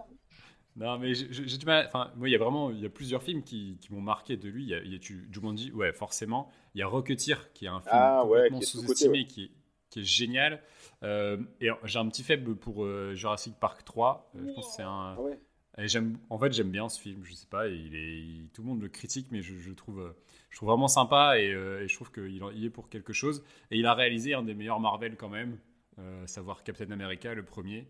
Non, 0.75 0.99
mais 0.99 1.15
j'ai 1.15 1.59
du 1.59 1.67
mal. 1.67 1.85
Enfin, 1.87 2.11
moi, 2.17 2.29
il 2.29 2.33
y 2.33 2.35
a 2.35 2.39
vraiment, 2.39 2.71
il 2.71 2.81
y 2.81 2.87
a 2.87 2.89
plusieurs 2.89 3.23
films 3.23 3.43
qui, 3.43 3.77
qui 3.81 3.93
m'ont 3.93 4.01
marqué 4.01 4.37
de 4.39 4.49
lui. 4.49 4.63
Il 4.65 4.69
y 4.71 4.75
a, 4.75 4.79
il 4.81 4.93
y 4.93 4.97
a 4.97 4.99
Jumanji, 5.31 5.71
ouais, 5.73 5.93
forcément. 5.93 6.49
Il 6.75 6.79
y 6.79 6.83
a 6.83 6.87
Rocketeer, 6.87 7.53
qui 7.53 7.67
est 7.67 7.69
un 7.69 7.81
film 7.81 7.91
Ah, 7.93 8.21
complètement 8.23 8.59
qui 8.59 8.63
est 8.65 8.67
sous-coté, 8.67 8.87
sous-estimé, 8.87 9.19
ouais. 9.21 9.27
qui, 9.27 9.45
est, 9.45 9.51
qui 9.91 10.01
est 10.01 10.05
génial. 10.05 10.63
Euh, 11.03 11.37
et 11.61 11.69
j'ai 11.85 11.99
un 11.99 12.09
petit 12.09 12.23
faible 12.23 12.57
pour 12.57 12.85
euh, 12.85 13.15
Jurassic 13.15 13.55
Park 13.61 13.85
3. 13.85 14.31
Euh, 14.35 14.47
je 14.49 14.53
pense 14.55 14.69
que 14.69 14.73
c'est 14.77 14.83
un. 14.83 15.15
Ah 15.19 15.21
ouais. 15.21 15.39
Et 15.79 15.89
j'aime, 15.89 16.19
en 16.31 16.39
fait, 16.39 16.53
j'aime 16.53 16.71
bien 16.71 16.89
ce 16.89 17.01
film. 17.01 17.25
Je 17.25 17.33
sais 17.35 17.47
pas, 17.47 17.67
il 17.69 17.95
est, 17.95 18.19
il- 18.21 18.49
tout 18.53 18.63
le 18.63 18.69
monde 18.69 18.83
le 18.83 18.89
critique, 18.89 19.29
mais 19.31 19.43
je, 19.43 19.57
je 19.59 19.73
trouve, 19.73 20.01
euh, 20.01 20.13
je 20.51 20.57
trouve 20.57 20.69
vraiment 20.69 20.89
sympa 20.89 21.39
et, 21.39 21.53
euh, 21.53 21.83
et 21.85 21.89
je 21.89 21.95
trouve 21.95 22.11
qu'il 22.13 22.43
il 22.55 22.65
est 22.65 22.71
pour 22.71 22.89
quelque 22.89 23.13
chose. 23.13 23.43
Et 23.71 23.79
il 23.79 23.87
a 23.87 23.95
réalisé 23.95 24.35
un 24.35 24.43
des 24.43 24.55
meilleurs 24.55 24.81
Marvel 24.81 25.17
quand 25.17 25.29
même, 25.31 25.59
euh, 25.99 26.27
savoir 26.27 26.63
Captain 26.65 26.91
America, 26.91 27.35
le 27.35 27.45
premier 27.45 27.87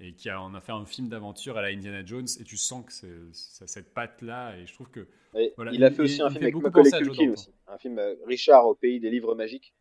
et 0.00 0.12
qui 0.14 0.28
a, 0.30 0.40
en 0.40 0.54
a 0.54 0.60
fait 0.60 0.72
un 0.72 0.84
film 0.86 1.08
d'aventure 1.08 1.56
à 1.58 1.62
la 1.62 1.68
Indiana 1.68 2.04
Jones 2.04 2.26
et 2.40 2.44
tu 2.44 2.56
sens 2.58 2.84
que 2.84 2.92
c'est 2.92 3.10
c'est 3.32 3.66
cette 3.68 3.94
patte 3.94 4.20
là 4.22 4.54
et 4.56 4.66
je 4.66 4.74
trouve 4.74 4.90
que 4.90 5.08
Voilà, 5.56 5.74
il 5.76 5.84
a 5.84 5.92
fait 5.92 6.02
aussi 6.02 6.22
il- 6.22 6.22
un 6.22 6.28
il 6.28 6.38
film 6.38 6.42
avec 6.42 6.58
beaucoup 6.58 6.60
Macaulay 6.60 6.92
Culkin 6.92 7.30
aussi. 7.30 7.54
Un 7.68 7.78
film 7.78 8.00
Richard 8.26 8.66
au 8.66 8.74
pays 8.74 8.98
des 8.98 9.10
livres 9.10 9.36
magiques. 9.36 9.75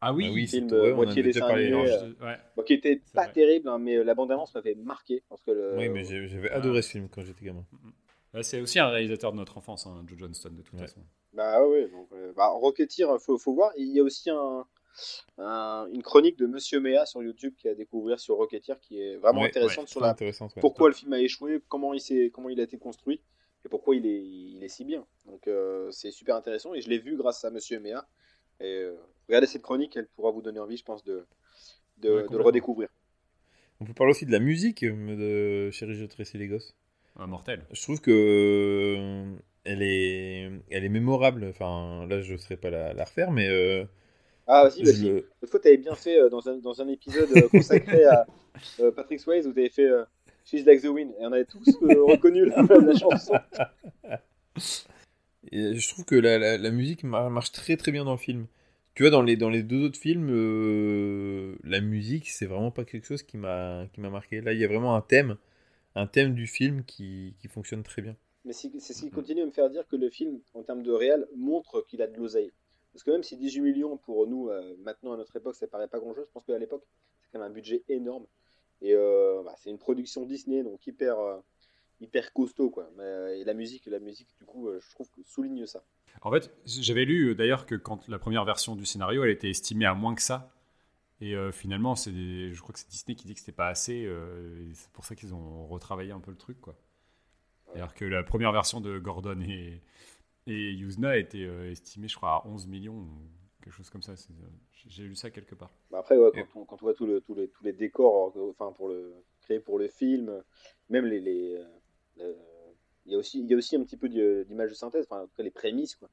Ah 0.00 0.12
oui, 0.12 0.26
Ah 0.28 0.32
oui, 0.32 0.46
film, 0.46 0.68
c'est 0.68 0.74
euh, 0.76 0.94
moitié 0.94 1.22
animé, 1.22 1.90
euh, 1.90 2.12
je- 2.18 2.24
ouais. 2.24 2.36
Bon, 2.56 2.62
qui 2.62 2.74
était 2.74 3.00
pas 3.14 3.24
vrai. 3.24 3.32
terrible, 3.32 3.68
hein, 3.68 3.78
mais 3.78 3.96
euh, 3.96 4.04
la 4.04 4.14
bande-annonce 4.14 4.54
m'avait 4.54 4.74
marqué. 4.74 5.22
Parce 5.28 5.42
que 5.42 5.50
le... 5.50 5.76
Oui, 5.76 5.88
mais 5.88 6.04
j'avais 6.04 6.50
Ah. 6.50 6.56
adoré 6.56 6.82
ce 6.82 6.90
film 6.90 7.08
quand 7.08 7.22
j'étais 7.22 7.44
gamin. 7.44 7.64
Ouais, 8.34 8.42
c'est 8.42 8.60
aussi 8.60 8.78
un 8.78 8.88
réalisateur 8.88 9.32
de 9.32 9.38
notre 9.38 9.56
enfance 9.58 9.86
hein, 9.86 10.04
Joe 10.06 10.18
Johnston 10.18 10.50
de 10.50 10.62
toute 10.62 10.74
Ouais. 10.74 10.80
façon 10.86 11.00
Bah 11.32 11.66
ouais, 11.66 11.88
donc, 11.88 12.08
euh, 12.12 12.32
bah, 12.36 12.48
Rocketeer, 12.48 13.06
faut, 13.20 13.38
faut 13.38 13.54
voir. 13.54 13.72
Il 13.76 13.88
y 13.88 14.00
a 14.00 14.02
aussi 14.02 14.28
un, 14.30 14.66
un- 15.38 15.86
une 15.92 16.02
chronique 16.02 16.36
de 16.38 16.46
Monsieur 16.46 16.80
Méa 16.80 17.06
sur 17.06 17.22
YouTube 17.22 17.54
qui 17.56 17.68
a 17.68 17.74
découvert 17.74 18.20
sur 18.20 18.36
Rocketeer 18.36 18.78
qui 18.80 19.00
est 19.00 19.16
vraiment 19.16 19.40
Ouais, 19.42 19.48
intéressante 19.48 19.84
ouais, 19.84 19.90
sur 19.90 20.00
la, 20.00 20.10
intéressante. 20.10 20.54
ouais. 20.56 20.60
pourquoi 20.60 20.88
le 20.88 20.94
film 20.94 21.12
a 21.12 21.20
échoué, 21.20 21.60
comment 21.68 21.94
il, 21.94 22.00
s'est, 22.00 22.30
comment 22.32 22.48
il 22.50 22.60
a 22.60 22.64
été 22.64 22.78
construit 22.78 23.20
et 23.64 23.68
pourquoi 23.68 23.96
il 23.96 24.06
est, 24.06 24.22
il 24.22 24.62
est 24.62 24.68
si 24.68 24.84
bien. 24.84 25.04
Donc 25.26 25.48
euh, 25.48 25.90
c'est 25.90 26.10
super 26.10 26.36
intéressant 26.36 26.74
et 26.74 26.80
je 26.80 26.88
l'ai 26.88 26.98
vu 26.98 27.16
grâce 27.16 27.44
à 27.44 27.50
Monsieur 27.50 27.80
Méa. 27.80 28.06
Et 28.60 28.82
euh, 28.82 28.94
regardez 29.28 29.46
cette 29.46 29.62
chronique, 29.62 29.96
elle 29.96 30.08
pourra 30.08 30.30
vous 30.32 30.42
donner 30.42 30.60
envie, 30.60 30.76
je 30.76 30.84
pense, 30.84 31.04
de, 31.04 31.24
de, 31.98 32.10
Ouais, 32.10 32.28
de 32.28 32.36
le 32.36 32.42
redécouvrir. 32.44 32.88
On 33.80 33.84
peut 33.84 33.94
parler 33.94 34.10
aussi 34.10 34.26
de 34.26 34.32
la 34.32 34.40
musique 34.40 34.82
euh, 34.82 35.66
de 35.68 35.70
Chérie, 35.70 35.94
je 35.94 36.04
tressais 36.04 36.38
les 36.38 36.48
gosses. 36.48 36.74
Un 37.16 37.26
mortel 37.26 37.64
Je 37.72 37.82
trouve 37.82 38.00
que 38.00 38.10
euh, 38.10 39.36
elle 39.64 39.82
est, 39.82 40.50
elle 40.70 40.84
est 40.84 40.88
mémorable. 40.88 41.46
Enfin, 41.50 42.06
là, 42.08 42.20
je 42.20 42.32
ne 42.34 42.38
saurais 42.38 42.56
pas 42.56 42.70
la, 42.70 42.92
la 42.92 43.04
refaire, 43.04 43.30
mais 43.30 43.48
euh, 43.48 43.84
Ah, 44.46 44.64
vas-y, 44.64 44.80
je 44.82 44.84
vas-y. 44.84 44.96
le- 44.96 45.14
L'autre 45.40 45.50
fois, 45.50 45.60
tu 45.60 45.68
avais 45.68 45.76
bien 45.76 45.94
fait 45.94 46.20
euh, 46.20 46.28
dans, 46.28 46.48
un, 46.48 46.56
dans 46.58 46.80
un 46.80 46.88
épisode 46.88 47.30
euh, 47.32 47.48
consacré 47.48 48.04
à 48.04 48.26
euh, 48.80 48.90
Patrick 48.92 49.20
Swayze 49.20 49.46
où 49.46 49.52
tu 49.52 49.60
avais 49.60 49.68
fait 49.70 49.86
euh, 49.86 50.04
She's 50.44 50.64
Like 50.64 50.82
the 50.82 50.86
Wind 50.86 51.12
et 51.20 51.26
on 51.26 51.32
avait 51.32 51.44
tous 51.44 51.76
euh, 51.82 52.02
reconnu 52.02 52.46
la, 52.46 52.62
la 52.80 52.94
chanson. 52.94 53.40
et 55.52 55.76
je 55.76 55.88
trouve 55.88 56.04
que 56.04 56.14
la, 56.14 56.38
la- 56.38 56.58
la 56.58 56.70
musique 56.70 57.04
mar- 57.04 57.30
marche 57.30 57.52
très 57.52 57.76
très 57.76 57.92
bien 57.92 58.04
dans 58.04 58.12
le 58.12 58.18
film. 58.18 58.46
Tu 58.98 59.04
vois, 59.04 59.10
dans 59.10 59.22
les, 59.22 59.36
dans 59.36 59.48
les 59.48 59.62
deux 59.62 59.84
autres 59.84 59.96
films, 59.96 60.26
euh, 60.28 61.54
la 61.62 61.80
musique, 61.80 62.28
c'est 62.28 62.46
vraiment 62.46 62.72
pas 62.72 62.84
quelque 62.84 63.06
chose 63.06 63.22
qui 63.22 63.36
m'a 63.36 63.86
marqué. 63.96 64.40
Là, 64.40 64.52
il 64.52 64.58
y 64.58 64.64
a 64.64 64.66
vraiment 64.66 64.96
un 64.96 65.00
thème, 65.02 65.36
un 65.94 66.08
thème 66.08 66.34
du 66.34 66.48
film 66.48 66.82
qui, 66.82 67.36
qui 67.38 67.46
fonctionne 67.46 67.84
très 67.84 68.02
bien. 68.02 68.16
Mais 68.44 68.52
c'est 68.52 68.80
ce 68.80 69.00
qui 69.00 69.10
continue 69.10 69.42
à 69.42 69.46
me 69.46 69.52
faire 69.52 69.70
dire 69.70 69.86
que 69.86 69.94
le 69.94 70.10
film, 70.10 70.40
en 70.52 70.64
termes 70.64 70.82
de 70.82 70.90
réel, 70.90 71.28
montre 71.36 71.86
qu'il 71.86 72.02
a 72.02 72.08
de 72.08 72.16
l'oseille. 72.16 72.50
Parce 72.92 73.04
que 73.04 73.12
même 73.12 73.22
si 73.22 73.36
18 73.36 73.60
millions 73.60 73.98
pour 73.98 74.26
nous, 74.26 74.48
euh, 74.48 74.74
maintenant 74.80 75.12
à 75.12 75.16
notre 75.16 75.36
époque, 75.36 75.54
ça 75.54 75.68
paraît 75.68 75.86
pas 75.86 76.00
grand 76.00 76.12
chose, 76.12 76.24
je 76.26 76.32
pense 76.32 76.44
qu'à 76.44 76.58
l'époque, 76.58 76.82
c'est 77.22 77.28
quand 77.30 77.38
même 77.38 77.52
un 77.52 77.54
budget 77.54 77.84
énorme. 77.88 78.26
Et 78.82 78.96
euh, 78.96 79.44
bah, 79.44 79.54
c'est 79.58 79.70
une 79.70 79.78
production 79.78 80.26
Disney, 80.26 80.64
donc 80.64 80.84
hyper, 80.88 81.18
hyper 82.00 82.32
costaud. 82.32 82.70
Quoi. 82.70 82.88
Mais, 82.96 83.02
euh, 83.04 83.36
et 83.38 83.44
la 83.44 83.54
musique, 83.54 83.86
la 83.86 83.98
musique, 84.00 84.28
du 84.38 84.44
coup, 84.44 84.68
euh, 84.68 84.80
je 84.80 84.90
trouve 84.94 85.10
que 85.10 85.20
souligne 85.24 85.66
ça. 85.66 85.82
en 86.22 86.30
fait 86.32 86.50
j'avais 86.64 87.04
lu 87.04 87.30
euh, 87.30 87.34
d'ailleurs 87.34 87.66
que 87.66 87.74
quand 87.76 88.08
la 88.08 88.18
première 88.18 88.44
version 88.44 88.76
du 88.76 88.86
scénario 88.86 89.24
elle 89.24 89.30
était 89.30 89.50
estimée 89.50 89.86
à 89.86 89.94
moins 89.94 90.14
que 90.14 90.22
ça 90.22 90.52
et 91.20 91.34
euh, 91.36 91.52
finalement 91.52 91.94
c'est 91.96 92.12
je 92.52 92.60
crois 92.62 92.72
que 92.72 92.78
c'est 92.80 92.88
Disney 92.88 93.14
qui 93.16 93.26
dit 93.26 93.34
que 93.34 93.40
c'était 93.40 93.52
pas 93.52 93.68
assez 93.68 94.04
euh, 94.06 94.72
c'est 94.74 94.90
pour 94.92 95.04
ça 95.04 95.14
qu'ils 95.16 95.34
ont 95.34 95.66
retravaillé 95.66 96.12
un 96.12 96.20
peu 96.20 96.30
le 96.32 96.36
truc 96.36 96.60
quoi 96.60 96.76
alors 97.74 97.94
que 97.94 98.04
la 98.04 98.22
première 98.22 98.52
version 98.52 98.80
de 98.80 98.98
Gordon 98.98 99.40
et 99.42 99.82
et 100.46 100.72
Yuzna 100.72 101.18
était 101.18 101.44
euh, 101.44 101.70
estimée 101.70 102.08
je 102.08 102.16
crois 102.16 102.30
à 102.36 102.46
11 102.46 102.66
millions 102.66 103.06
quelque 103.62 103.74
chose 103.74 103.90
comme 103.90 104.02
ça 104.02 104.14
j'ai- 104.86 105.04
lu 105.04 105.14
ça 105.14 105.30
quelque 105.30 105.54
part 105.54 105.70
Bah 105.90 105.98
après, 105.98 106.16
ouais, 106.16 106.30
quand, 106.34 106.60
on, 106.60 106.64
quand 106.64 106.76
on 106.82 106.86
voit 106.86 106.94
tout 106.94 107.06
le- 107.06 107.20
tout 107.20 107.34
les, 107.34 107.48
tous 107.48 107.62
les 107.64 107.72
décors 107.74 108.34
enfin, 108.50 108.72
pour 108.72 108.88
le, 108.88 109.12
créés 109.42 109.60
pour 109.60 109.78
le 109.78 109.88
film, 109.88 110.42
même 110.88 111.04
les. 111.04 111.20
les, 111.20 111.58
il 113.06 113.12
y, 113.12 113.14
a 113.14 113.18
aussi, 113.18 113.40
il 113.40 113.46
y 113.50 113.54
a 113.54 113.56
aussi 113.56 113.76
un 113.76 113.82
petit 113.84 113.96
peu 113.96 114.08
d'i- 114.08 114.44
d'image 114.46 114.70
de 114.70 114.74
synthèse, 114.74 115.06
enfin, 115.10 115.22
en 115.22 115.26
tout 115.26 115.34
cas 115.36 115.42
les 115.42 115.50
prémices. 115.50 115.96
Quoi. 115.96 116.08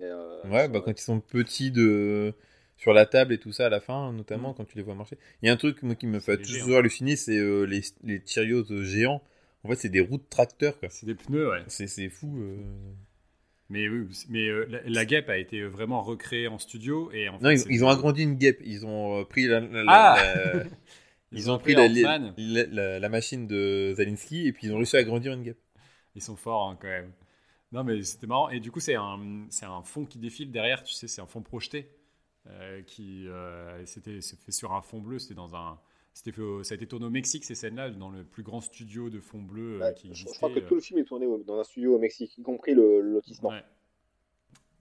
Et, 0.00 0.04
euh, 0.04 0.42
Ouais, 0.44 0.68
sont- 0.68 0.72
bah, 0.72 0.80
quand 0.84 0.92
ils 0.92 1.02
sont 1.02 1.20
petits 1.20 1.70
de... 1.70 2.32
sur 2.76 2.92
la 2.92 3.06
table 3.06 3.32
et 3.32 3.38
tout 3.38 3.52
ça 3.52 3.66
à 3.66 3.68
la 3.68 3.80
fin, 3.80 4.12
notamment 4.12 4.54
quand 4.54 4.64
tu 4.64 4.76
les 4.76 4.82
vois 4.82 4.94
marcher. 4.94 5.18
Il 5.42 5.46
y 5.46 5.50
a 5.50 5.52
un 5.52 5.56
truc 5.56 5.82
moi, 5.82 5.94
qui 5.94 6.06
me 6.06 6.20
fait 6.20 6.38
toujours 6.38 6.76
halluciner, 6.78 7.16
c'est 7.16 7.36
euh, 7.38 7.64
les, 7.64 7.82
les 8.04 8.22
Cheerios 8.24 8.64
géants. 8.84 9.22
En 9.64 9.68
fait, 9.68 9.76
c'est 9.76 9.88
des 9.88 10.00
roues 10.00 10.18
de 10.18 10.24
tracteur, 10.30 10.78
quoi. 10.78 10.88
c'est 10.88 11.06
des 11.06 11.14
pneus 11.14 11.48
ouais 11.50 11.64
C'est 11.66 11.86
c'est 11.88 12.08
fou. 12.08 12.38
euh. 12.40 12.56
mais 13.68 13.88
oui 13.88 14.06
mais 14.28 14.48
euh, 14.48 14.64
la, 14.68 14.80
la 14.84 15.04
guêpe 15.04 15.28
a 15.28 15.36
été 15.38 15.62
vraiment 15.64 16.02
recréée 16.02 16.48
en 16.48 16.58
studio 16.58 17.10
et 17.12 17.28
en 17.28 17.38
Non, 17.40 17.50
fait, 17.50 17.64
ils, 17.68 17.84
ont 17.84 17.88
agrandi 17.88 18.22
une 18.22 18.34
guêpe. 18.36 18.60
Ils 18.64 18.86
ont 18.86 19.20
euh, 19.20 19.24
pris 19.24 19.46
la, 19.46 19.60
la- 19.60 19.84
la- 19.84 19.84
Ah 19.86 20.14
la- 20.14 20.64
ils 21.32 21.50
ont 21.50 21.58
pris 21.58 21.74
la, 21.74 21.82
appelé 21.84 22.04
Ant-Man. 22.04 22.34
la, 22.38 22.66
la- 22.66 22.98
la 22.98 23.08
machine 23.08 23.46
de 23.46 23.92
Zalinski 23.96 24.46
et 24.46 24.52
puis 24.52 24.66
ils 24.68 24.72
ont 24.72 24.76
réussi 24.76 24.96
à 24.96 25.00
agrandir 25.00 25.32
une 25.32 25.42
guêpe. 25.42 25.60
Ils 26.14 26.22
sont 26.22 26.36
forts 26.36 26.68
hein, 26.70 26.78
quand 26.80 26.88
même. 26.88 27.12
Non, 27.72 27.84
mais 27.84 28.02
c'était 28.02 28.26
marrant. 28.26 28.48
Et 28.48 28.60
du 28.60 28.70
coup, 28.70 28.80
c'est 28.80 28.94
un, 28.94 29.46
c'est 29.50 29.66
un 29.66 29.82
fond 29.82 30.04
qui 30.06 30.18
défile 30.18 30.50
derrière, 30.50 30.82
tu 30.82 30.94
sais, 30.94 31.06
c'est 31.08 31.20
un 31.20 31.26
fond 31.26 31.42
projeté. 31.42 31.90
euh, 32.46 32.80
qui 32.82 33.28
euh, 33.28 33.84
c'était 33.84 34.20
fait 34.22 34.52
sur 34.52 34.72
un 34.72 34.80
fond 34.80 35.00
bleu. 35.00 35.18
C'était 35.18 35.34
dans 35.34 35.54
un. 35.54 35.78
C'était 36.14 36.32
fait 36.32 36.40
au- 36.40 36.62
ça 36.64 36.72
a 36.74 36.76
été 36.76 36.86
tourné 36.86 37.04
au 37.06 37.10
Mexique, 37.10 37.44
ces 37.44 37.54
scènes-là, 37.54 37.90
dans 37.90 38.08
le 38.10 38.24
plus 38.24 38.42
grand 38.42 38.60
studio 38.62 39.10
de 39.10 39.20
fond 39.20 39.42
bleu 39.42 39.74
euh, 39.82 39.86
Ouais, 39.88 39.94
qui 39.94 40.08
je, 40.08 40.14
je 40.14 40.22
existait. 40.22 40.36
crois 40.38 40.50
que 40.50 40.60
euh, 40.60 40.66
tout 40.66 40.74
le 40.76 40.80
film 40.80 40.98
est 40.98 41.04
tourné 41.04 41.26
dans 41.46 41.60
un 41.60 41.64
studio 41.64 41.94
au 41.96 41.98
Mexique, 41.98 42.36
y 42.38 42.42
compris 42.42 42.72
le, 42.74 43.02
le 43.02 43.12
lotissement. 43.12 43.50
Ouais. 43.50 43.62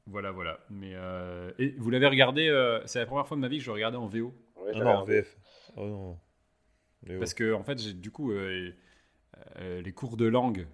Voilà, 0.06 0.32
voilà. 0.32 0.60
Mais 0.70 0.92
euh, 0.96 1.52
et 1.60 1.72
vous 1.78 1.90
l'avez 1.90 2.08
regardé 2.08 2.48
euh, 2.48 2.80
C'est 2.86 3.00
la 3.00 3.06
première 3.06 3.28
fois 3.28 3.36
de 3.36 3.42
ma 3.42 3.50
vie 3.50 3.58
que 3.58 3.64
je 3.66 3.72
regardais 3.72 3.98
en 3.98 4.08
VO. 4.08 4.34
Ouais, 4.56 4.72
Ah 4.74 4.80
non, 4.80 4.90
en 4.92 5.04
VF. 5.04 5.38
Oh 5.76 5.86
non. 5.86 6.18
Parce 7.20 7.34
que 7.34 7.54
en 7.54 7.64
fait, 7.64 7.78
j'ai 7.80 7.94
du 7.94 8.12
coup 8.12 8.32
euh, 8.32 8.74
euh, 9.58 9.82
les 9.82 9.92
cours 9.94 10.18
de 10.18 10.26
langue, 10.26 10.68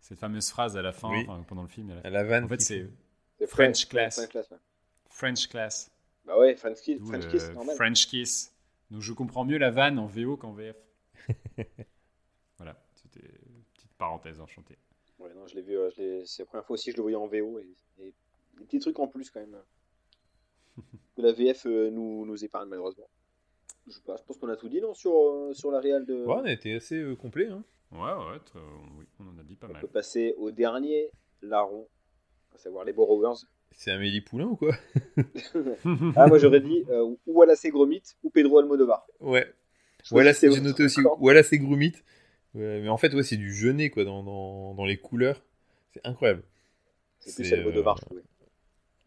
cette 0.00 0.18
fameuse 0.18 0.50
phrase 0.50 0.76
à 0.76 0.82
la 0.82 0.92
fin, 0.92 1.10
Oui. 1.10 1.24
enfin, 1.28 1.42
pendant 1.46 1.62
le 1.62 1.68
film. 1.68 1.90
à 1.90 1.94
la 1.94 2.00
fin. 2.02 2.08
À 2.08 2.10
la 2.10 2.24
vanne. 2.24 2.44
En 2.44 2.48
fait, 2.48 2.60
c'est 2.60 2.86
French 3.46 3.88
class. 3.88 4.16
French 4.16 4.28
class, 4.30 4.50
ouais. 4.50 4.58
French 5.08 5.48
class. 5.48 5.90
Bah 6.24 6.38
ouais, 6.38 6.56
French 6.56 6.80
kiss, 6.80 7.00
French 7.00 7.24
le 7.24 7.30
kiss, 7.30 7.42
c'est 7.42 7.54
normal. 7.54 7.76
French 7.76 8.06
kiss. 8.06 8.54
Donc 8.90 9.02
je 9.02 9.12
comprends 9.12 9.44
mieux 9.44 9.58
la 9.58 9.70
vanne 9.70 9.98
en 9.98 10.06
VO 10.06 10.36
qu'en 10.36 10.52
VF. 10.52 10.76
voilà, 12.58 12.76
c'était 12.94 13.26
une 13.26 13.62
petite 13.74 13.92
parenthèse 13.98 14.40
enchantée. 14.40 14.78
Ouais, 15.18 15.32
non, 15.34 15.46
je 15.46 15.54
l'ai 15.54 15.62
vu, 15.62 15.76
euh, 15.76 15.90
c'est 16.24 16.42
la 16.42 16.46
première 16.46 16.64
fois 16.64 16.74
aussi 16.74 16.86
que 16.86 16.92
je 16.92 16.96
le 16.96 17.02
voyais 17.02 17.16
en 17.16 17.26
VO. 17.26 17.58
Et, 17.60 17.68
et 18.02 18.14
des 18.58 18.64
petits 18.64 18.78
trucs 18.80 18.98
en 18.98 19.06
plus 19.08 19.30
quand 19.30 19.40
même. 19.40 19.56
que 21.16 21.22
la 21.22 21.32
VF 21.32 21.66
euh, 21.66 21.90
nous, 21.90 22.24
nous 22.26 22.44
épargne 22.44 22.68
malheureusement. 22.68 23.08
Je, 23.90 23.94
sais 23.96 24.02
pas, 24.06 24.16
je 24.16 24.22
pense 24.22 24.38
qu'on 24.38 24.48
a 24.48 24.56
tout 24.56 24.68
dit 24.68 24.80
non 24.80 24.94
sur, 24.94 25.12
euh, 25.12 25.52
sur 25.52 25.70
la 25.70 25.80
réal 25.80 26.06
de. 26.06 26.14
Ouais, 26.24 26.36
on 26.40 26.44
a 26.44 26.52
été 26.52 26.74
assez 26.74 26.96
euh, 26.96 27.16
complet. 27.16 27.48
Hein. 27.48 27.64
Ouais, 27.92 27.98
ouais, 27.98 28.38
très- 28.44 28.60
oui, 28.98 29.04
on 29.18 29.24
en 29.34 29.38
a 29.38 29.42
dit 29.42 29.56
pas 29.56 29.66
On 29.68 29.72
mal. 29.72 29.80
peut 29.80 29.88
passer 29.88 30.34
au 30.38 30.52
dernier 30.52 31.10
larron, 31.42 31.88
à 32.54 32.58
savoir 32.58 32.84
les 32.84 32.92
Borrowers. 32.92 33.34
C'est 33.72 33.90
Amélie 33.90 34.20
Poulain 34.20 34.46
ou 34.46 34.56
quoi? 34.56 34.74
Ah, 36.16 36.26
moi 36.28 36.38
j'aurais 36.38 36.60
dit 36.60 36.84
euh, 36.88 37.02
ou 37.02 37.18
Wallace 37.26 37.64
et 37.64 37.70
Gromit 37.70 38.02
ou 38.22 38.30
Pedro 38.30 38.58
Almodovar. 38.58 39.06
Ouais. 39.20 39.52
Choisissais 40.04 40.50
j'ai 40.50 40.60
noté 40.60 40.84
aussi. 40.84 41.00
c'est 41.44 41.58
Grumit. 41.58 41.92
Ouais, 42.54 42.80
mais 42.80 42.88
en 42.88 42.96
fait, 42.96 43.12
ouais, 43.14 43.22
c'est 43.22 43.36
du 43.36 43.52
jeunet 43.52 43.90
quoi 43.90 44.04
dans, 44.04 44.22
dans, 44.22 44.74
dans 44.74 44.84
les 44.84 44.96
couleurs. 44.96 45.42
C'est 45.92 46.00
incroyable. 46.04 46.42
C'est 47.20 47.34
plus 47.34 47.44
C'est, 47.44 47.58
Almodovar, 47.58 47.94
euh, 47.96 47.98
je 48.00 48.04
trouvais. 48.06 48.22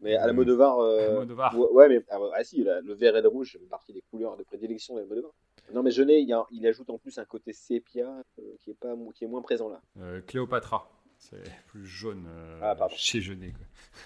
Mais 0.04 0.14
Almodovar. 0.16 0.78
Euh... 0.78 1.08
Almodovar. 1.14 1.58
Ouais, 1.58 1.66
ouais, 1.72 1.88
mais 1.88 2.04
ah, 2.10 2.18
ah, 2.36 2.44
si, 2.44 2.62
la- 2.62 2.80
le 2.80 2.94
vert 2.94 3.16
et 3.16 3.22
le 3.22 3.28
rouge, 3.28 3.56
c'est 3.60 3.68
partie 3.68 3.92
des 3.92 4.02
couleurs 4.10 4.36
de 4.36 4.42
prédilection 4.44 4.94
d'Almodovar. 4.94 5.32
Non, 5.72 5.82
mais 5.82 5.90
Jeunet, 5.90 6.20
il, 6.22 6.28
y 6.28 6.32
a- 6.32 6.44
il 6.52 6.66
ajoute 6.66 6.90
en 6.90 6.98
plus 6.98 7.18
un 7.18 7.24
côté 7.24 7.52
sépia 7.52 8.06
euh, 8.38 8.42
qui, 8.60 8.70
est 8.70 8.78
pas, 8.78 8.94
qui 9.14 9.24
est 9.24 9.28
moins 9.28 9.42
présent 9.42 9.68
là. 9.68 9.80
Euh, 10.00 10.20
Cléopatra, 10.20 10.90
c'est 11.18 11.42
plus 11.68 11.86
jaune 11.86 12.26
euh, 12.28 12.58
Ah, 12.62 12.74
pardon. 12.76 12.94
chez 12.96 13.20
Jeunet. 13.20 13.52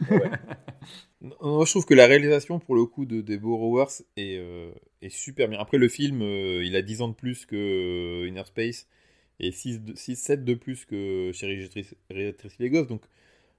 Quoi. 0.08 0.18
Non, 1.20 1.64
je 1.64 1.70
trouve 1.72 1.84
que 1.84 1.94
la 1.94 2.06
réalisation 2.06 2.60
pour 2.60 2.76
le 2.76 2.84
coup 2.86 3.04
de 3.04 3.20
des 3.20 3.38
Borrowers 3.38 3.86
est, 4.16 4.38
euh, 4.38 4.70
est 5.02 5.08
super 5.08 5.48
bien. 5.48 5.58
Après 5.58 5.76
le 5.78 5.88
film, 5.88 6.22
euh, 6.22 6.62
il 6.64 6.76
a 6.76 6.82
10 6.82 7.02
ans 7.02 7.08
de 7.08 7.14
plus 7.14 7.44
que 7.44 7.56
euh, 7.56 8.28
Inner 8.28 8.44
Space 8.44 8.86
et 9.40 9.50
6, 9.50 9.80
7 10.14 10.44
de 10.44 10.54
plus 10.54 10.84
que 10.84 11.32
Chérie 11.32 11.68
Rétréci 12.08 12.56
les 12.60 12.70
gosses. 12.70 12.86
Donc 12.86 13.02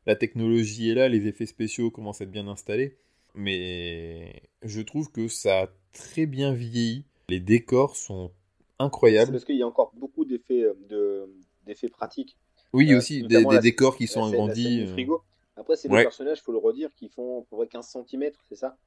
la 0.10 0.16
technologie 0.16 0.90
est 0.90 0.96
là, 0.96 1.08
les 1.08 1.28
effets 1.28 1.46
spéciaux 1.46 1.92
commencent 1.92 2.20
à 2.22 2.24
être 2.24 2.32
bien 2.32 2.48
installés. 2.48 2.98
Mais 3.36 4.42
je 4.64 4.82
trouve 4.82 5.12
que 5.12 5.28
ça 5.28 5.62
a 5.64 5.68
très 5.94 6.26
bien 6.26 6.52
vieilli. 6.52 7.04
Les 7.30 7.40
décors 7.40 7.96
sont 7.96 8.32
incroyables. 8.80 9.32
parce 9.32 9.46
qu'il 9.46 9.56
y 9.58 9.62
a 9.62 9.68
encore 9.68 9.92
beaucoup 9.96 10.26
d'effets 10.26 10.64
euh, 10.64 10.74
de, 10.90 11.30
d'effets 11.66 11.90
pratiques. 11.90 12.36
Oui, 12.74 12.92
Euh, 12.92 12.98
aussi 12.98 13.22
des, 13.24 13.44
décors 13.62 13.96
qui 13.98 14.08
sont 14.08 14.24
agrandis. 14.26 14.82
euh. 14.82 14.88
frigo. 14.94 15.22
Après, 15.56 15.76
c'est 15.76 15.90
Ouais. 15.90 15.98
des 16.00 16.04
personnages, 16.06 16.42
faut 16.42 16.52
le 16.52 16.58
redire, 16.58 16.90
qui 16.96 17.08
font 17.10 17.42
à 17.42 17.44
peu 17.50 17.58
près 17.58 17.68
15 17.68 17.86
cm, 17.88 18.32
c'est 18.48 18.56
ça? 18.56 18.78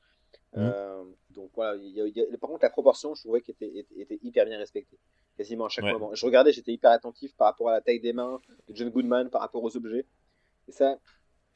Euh, 0.57 1.05
Donc 1.31 1.51
voilà, 1.55 1.77
il 1.83 1.91
y 1.91 2.01
a- 2.01 2.07
il 2.07 2.17
y 2.17 2.21
a- 2.21 2.37
par 2.39 2.51
contre, 2.51 2.63
la 2.65 2.71
proportion, 2.71 3.15
je 3.15 3.23
trouvais 3.23 3.41
qu'elle 3.43 3.55
était, 3.61 3.79
était, 3.79 4.01
était 4.01 4.19
hyper 4.23 4.45
bien 4.45 4.59
respectée. 4.59 4.99
Quasiment 5.37 5.67
à 5.67 5.69
chaque 5.69 5.85
Ouais. 5.85 5.93
moment. 5.93 6.15
Je 6.15 6.27
regardais, 6.27 6.53
j'étais 6.53 6.73
hyper 6.73 6.91
attentif 6.91 7.33
par 7.37 7.47
rapport 7.49 7.69
à 7.69 7.73
la 7.73 7.81
taille 7.81 8.01
des 8.01 8.13
mains 8.13 8.39
de 8.69 8.75
John 8.77 8.91
Goodman, 8.91 9.31
par 9.31 9.41
rapport 9.41 9.63
aux 9.63 9.75
objets. 9.77 10.05
Et 10.73 10.75
ça, 10.75 10.99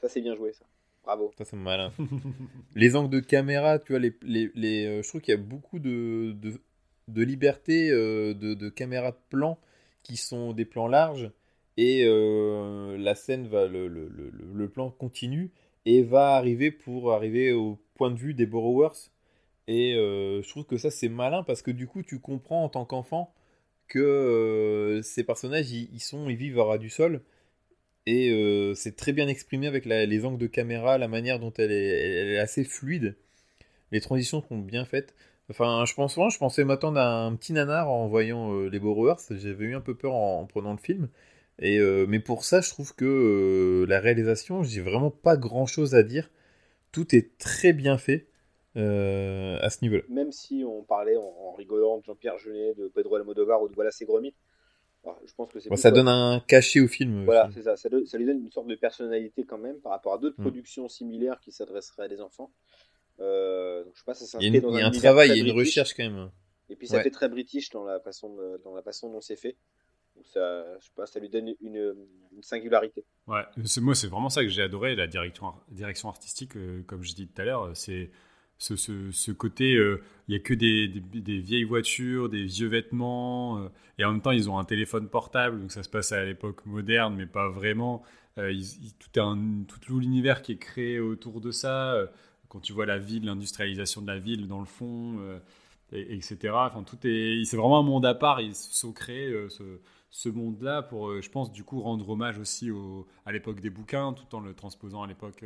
ça 0.03 0.11
c'est 0.11 0.21
bien 0.21 0.35
joué, 0.35 0.53
ça. 0.53 0.67
Bravo. 1.03 1.33
Ça, 1.39 1.47
c'est 1.47 1.57
malin. 1.57 1.91
les 2.75 2.97
angles 2.97 3.09
de 3.09 3.21
caméra, 3.21 3.79
tu 3.79 3.93
vois, 3.93 3.99
les, 3.99 4.15
les, 4.21 4.51
les, 4.55 4.85
euh, 4.85 5.03
je 5.03 5.09
trouve 5.09 5.23
qu'il 5.23 5.33
y 5.33 5.37
a 5.37 5.41
beaucoup 5.41 5.79
de, 5.79 6.37
de, 7.09 7.23
liberté 7.23 7.91
euh, 7.91 8.35
de, 8.35 8.69
caméra 8.69 9.13
de 9.13 9.17
plan 9.31 9.59
qui 10.03 10.19
sont 10.19 10.53
des 10.53 10.67
plans 10.67 10.87
larges 10.87 11.31
et 11.79 12.05
euh, 12.05 12.99
la 12.99 13.15
scène 13.15 13.47
va, 13.49 13.67
le, 13.67 13.89
le, 13.89 14.09
le, 14.09 14.31
le 14.53 14.69
plan 14.69 14.91
continue 14.91 15.51
et 15.87 16.03
va 16.03 16.35
arriver 16.35 16.71
pour 16.71 17.15
arriver 17.15 17.53
au 17.53 17.79
point 17.95 18.11
de 18.11 18.19
vue 18.19 18.35
des 18.35 18.47
borrowers. 18.47 19.09
Et 19.67 19.95
je 19.95 20.49
trouve 20.49 20.65
que 20.65 20.77
ça 20.77 20.91
c'est 20.91 21.09
malin 21.09 21.43
parce 21.43 21.63
que 21.63 21.71
du 21.73 21.87
coup 21.87 22.03
tu 22.03 22.21
comprends 22.21 22.65
en 22.65 22.69
tant 22.69 22.85
qu'enfant 22.85 23.33
que 23.89 25.01
ces 25.03 25.25
personnages 25.25 25.73
ils, 25.73 25.89
ils 25.93 26.01
sont 26.01 26.29
ils 26.29 26.37
vivent 26.37 26.61
à 26.61 26.65
ras 26.65 26.79
du 26.79 26.91
sol 26.91 27.23
et 28.07 28.31
euh, 28.31 28.75
c'est 28.75 28.97
très 28.97 29.13
bien 29.13 29.27
exprimé 29.29 29.67
avec 29.67 29.85
les 29.85 30.25
angles 30.25 30.39
de 30.39 30.47
caméra, 30.47 30.97
la 30.97 31.09
manière 31.09 31.41
dont 31.41 31.53
elle 31.59 31.73
est, 31.73 32.39
assez 32.39 32.65
fluide. 32.65 33.17
Les 33.93 34.01
transitions 34.01 34.43
sont 34.49 34.59
bien 34.59 34.85
faites. 34.85 35.15
Enfin, 35.51 35.85
je 35.85 35.95
pense 35.95 36.15
souvent, 36.15 36.29
je 36.29 36.39
pensais 36.39 36.65
m'attendre 36.65 36.99
à 36.99 37.25
un 37.25 37.35
petit 37.37 37.53
nanar 37.53 37.91
en 37.91 38.09
voyant 38.09 38.53
euh, 38.53 38.69
les 38.69 38.79
Borrowers. 38.79 39.17
J'avais 39.31 39.67
eu 39.67 39.75
un 39.75 39.81
peu 39.81 39.97
peur 39.97 40.15
en, 40.15 40.41
en 40.41 40.47
prenant 40.47 40.73
le 40.73 40.79
film. 40.79 41.09
Et, 41.59 41.79
euh, 41.79 42.07
mais 42.09 42.21
pour 42.21 42.45
ça, 42.45 42.61
je 42.61 42.71
trouve 42.71 42.95
que 42.95 43.85
la 43.89 44.01
réalisation, 44.01 44.63
j'ai 44.63 44.81
vraiment 44.81 45.11
pas 45.11 45.37
grand 45.37 45.67
chose 45.67 45.95
à 45.95 46.03
dire. 46.03 46.31
Tout 46.93 47.15
est 47.15 47.37
très 47.39 47.73
bien 47.73 47.99
fait 47.99 48.29
à 48.77 49.71
ce 49.71 49.79
niveau-là. 49.81 50.03
Même 50.11 50.33
si 50.33 50.63
on 50.69 50.83
parlait 50.83 51.17
en, 51.17 51.23
en 51.23 51.55
rigolant 51.55 51.97
de 51.97 52.05
Jean-Pierre 52.05 52.37
Jeunet, 52.39 52.75
de 52.75 52.89
Pedro 52.89 53.15
Almodovar 53.17 53.63
ou 53.63 53.69
de 53.69 53.75
Wallace 53.75 54.03
et 54.03 54.05
Gromit, 54.05 54.35
voilà, 55.07 55.21
je 55.27 55.33
pense 55.35 55.51
que 55.53 55.61
c'est 55.61 55.69
Bon, 55.69 55.75
plus 55.77 55.81
ça 55.83 55.91
donne 55.91 56.09
un 56.09 56.41
cachet 56.47 56.81
au 56.81 56.89
film. 56.89 57.25
Voilà, 57.25 57.49
c'est 57.55 57.63
ça. 57.63 57.77
Ça, 57.77 57.89
donne- 57.89 58.05
ça 58.07 58.19
lui 58.19 58.27
donne 58.27 58.41
une 58.45 58.51
sorte 58.51 58.67
de 58.67 58.75
personnalité 58.75 59.45
quand 59.45 59.59
même 59.59 59.77
par 59.81 59.93
rapport 59.93 60.15
à 60.15 60.19
d'autres 60.19 60.39
Mm. 60.39 60.43
productions 60.43 60.89
similaires 60.89 61.41
qui 61.41 61.53
s'adresseraient 61.53 62.05
à 62.05 62.09
des 62.09 62.21
enfants. 62.21 62.51
Euh, 63.21 63.85
donc 63.85 63.95
je 63.95 64.01
sais 64.01 64.05
pas, 64.05 64.15
ça 64.15 64.39
Il 64.41 64.43
y 64.43 64.47
a, 64.47 64.55
une- 64.59 64.61
dans 64.63 64.71
il 64.77 64.79
y 64.79 64.83
a 64.83 64.87
un 64.87 64.91
travail, 64.91 65.29
il 65.31 65.37
y 65.37 65.41
a 65.41 65.43
une 65.43 65.53
british. 65.55 65.71
recherche 65.75 65.95
quand 65.95 66.03
même. 66.03 66.31
Et 66.69 66.77
puis 66.77 66.87
ça 66.89 66.97
Ouais. 66.97 67.03
fait 67.03 67.11
très 67.11 67.29
british 67.29 67.71
dans 67.71 67.85
la 67.85 68.01
façon, 68.01 68.35
de- 68.37 68.61
dans 68.65 68.75
la 68.75 68.83
façon 68.83 69.11
dont 69.11 69.21
c'est 69.21 69.37
fait. 69.37 69.57
Donc 70.17 70.27
ça, 70.27 70.65
je 70.79 70.85
sais 70.85 70.91
pas, 70.95 71.07
ça 71.07 71.21
lui 71.21 71.29
donne 71.29 71.55
une, 71.61 71.95
une 72.35 72.43
singularité. 72.43 73.05
Ouais, 73.27 73.43
c'est 73.65 73.81
moi, 73.81 73.95
c'est 73.95 74.07
vraiment 74.09 74.29
ça 74.31 74.43
que 74.43 74.49
j'ai 74.49 74.63
adoré, 74.63 74.97
la 74.97 75.07
direction, 75.07 75.53
direction 75.71 76.09
artistique, 76.09 76.57
euh, 76.57 76.83
comme 76.87 77.03
je 77.03 77.15
dis 77.15 77.27
tout 77.29 77.41
à 77.41 77.45
l'heure, 77.45 77.77
c'est 77.77 78.11
ce, 78.59 78.77
ce, 78.77 79.33
côté, 79.33 79.75
euh, 79.77 80.03
il 80.29 80.33
y 80.35 80.37
a 80.37 80.41
que 80.41 80.55
des, 80.55 80.89
vieilles 81.41 81.65
voitures, 81.65 82.29
des 82.29 82.45
vieux 82.45 82.69
vêtements, 82.69 83.59
euh, 83.59 83.69
et 83.99 84.05
en 84.05 84.13
même 84.13 84.23
temps 84.23 84.31
ils 84.31 84.49
ont 84.51 84.59
un 84.59 84.65
téléphone 84.65 85.09
portable, 85.09 85.61
donc 85.61 85.73
ça 85.73 85.83
se 85.83 85.89
passe 85.89 86.13
à 86.13 86.25
l'époque 86.25 86.65
moderne, 86.67 87.15
mais 87.17 87.27
pas 87.27 87.49
vraiment. 87.51 88.03
Euh, 88.39 88.53
tout, 88.99 89.79
tout 89.81 89.99
l'univers 89.99 90.43
qui 90.43 90.53
est 90.53 90.59
créé 90.59 91.01
autour 91.01 91.41
de 91.41 91.51
ça. 91.51 91.95
euh, 91.95 92.07
quand 92.49 92.61
tu 92.61 92.73
vois 92.73 92.87
la 92.87 92.99
ville, 92.99 93.25
l'industrialisation 93.25 94.03
de 94.03 94.07
la 94.07 94.19
ville 94.19 94.47
dans 94.47 94.61
le 94.61 94.67
fond, 94.67 95.17
euh, 95.21 95.39
et- 95.93 96.15
etc. 96.17 96.55
Enfin, 96.67 96.83
tout 96.85 96.99
est, 97.05 97.45
c'est 97.45 97.57
vraiment 97.57 97.79
un 97.79 97.83
monde 97.83 98.07
à 98.07 98.15
part. 98.15 98.41
Ils 98.41 98.55
se 98.55 98.73
sont 98.75 98.93
créés 98.93 99.29
euh, 99.31 99.49
ce, 100.11 100.29
monde-là 100.29 100.83
pour, 100.83 101.09
euh, 101.11 101.21
je 101.23 101.31
pense, 101.31 101.53
du 101.53 101.65
coup, 101.65 101.81
rendre 101.81 102.09
hommage 102.09 102.39
aussi 102.39 102.71
au, 102.71 103.07
à 103.27 103.33
l'époque 103.33 103.61
des 103.61 103.71
bouquins, 103.71 104.13
tout 104.13 104.35
en 104.35 104.41
le 104.41 104.55
transposant 104.55 105.03
à 105.03 105.07
l'époque 105.07 105.45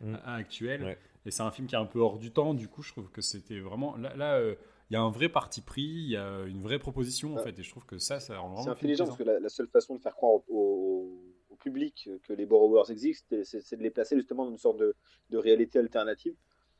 Mm. 0.00 0.14
à- 0.24 0.34
actuelle. 0.34 0.84
Ouais. 0.84 0.98
Et 1.26 1.30
c'est 1.30 1.42
un 1.42 1.50
film 1.50 1.66
qui 1.68 1.74
est 1.74 1.78
un 1.78 1.86
peu 1.86 1.98
hors 2.00 2.18
du 2.18 2.32
temps. 2.32 2.54
Du 2.54 2.68
coup, 2.68 2.82
je 2.82 2.92
trouve 2.92 3.10
que 3.10 3.20
c'était 3.20 3.60
vraiment 3.60 3.96
là. 3.96 4.14
là, 4.16 4.36
euh, 4.38 4.54
il 4.90 4.94
y 4.94 4.96
a 4.96 5.02
un 5.02 5.10
vrai 5.10 5.28
parti 5.28 5.60
pris, 5.60 5.82
il 5.82 6.10
y 6.10 6.16
a 6.16 6.42
une 6.46 6.62
vraie 6.62 6.80
proposition 6.80 7.34
en 7.36 7.38
fait, 7.38 7.56
et 7.56 7.62
je 7.62 7.70
trouve 7.70 7.86
que 7.86 7.98
ça, 7.98 8.18
ça 8.18 8.36
rend 8.38 8.48
vraiment 8.48 8.64
C'est 8.64 8.70
intelligent 8.70 9.04
parce 9.04 9.16
que 9.18 9.22
la, 9.22 9.38
la 9.38 9.48
seule 9.48 9.68
façon 9.68 9.94
de 9.94 10.00
faire 10.00 10.16
croire 10.16 10.32
au, 10.32 10.42
au- 10.48 11.22
au 11.50 11.56
public 11.56 12.10
que 12.24 12.32
les 12.32 12.44
borrowers 12.44 12.90
existent, 12.90 13.36
c'est, 13.44 13.60
c'est 13.60 13.76
de 13.76 13.82
les 13.84 13.90
placer 13.90 14.16
justement 14.16 14.44
dans 14.46 14.50
une 14.50 14.58
sorte 14.58 14.78
de, 14.78 14.96
de 15.28 15.38
réalité 15.38 15.78
alternative. 15.78 16.34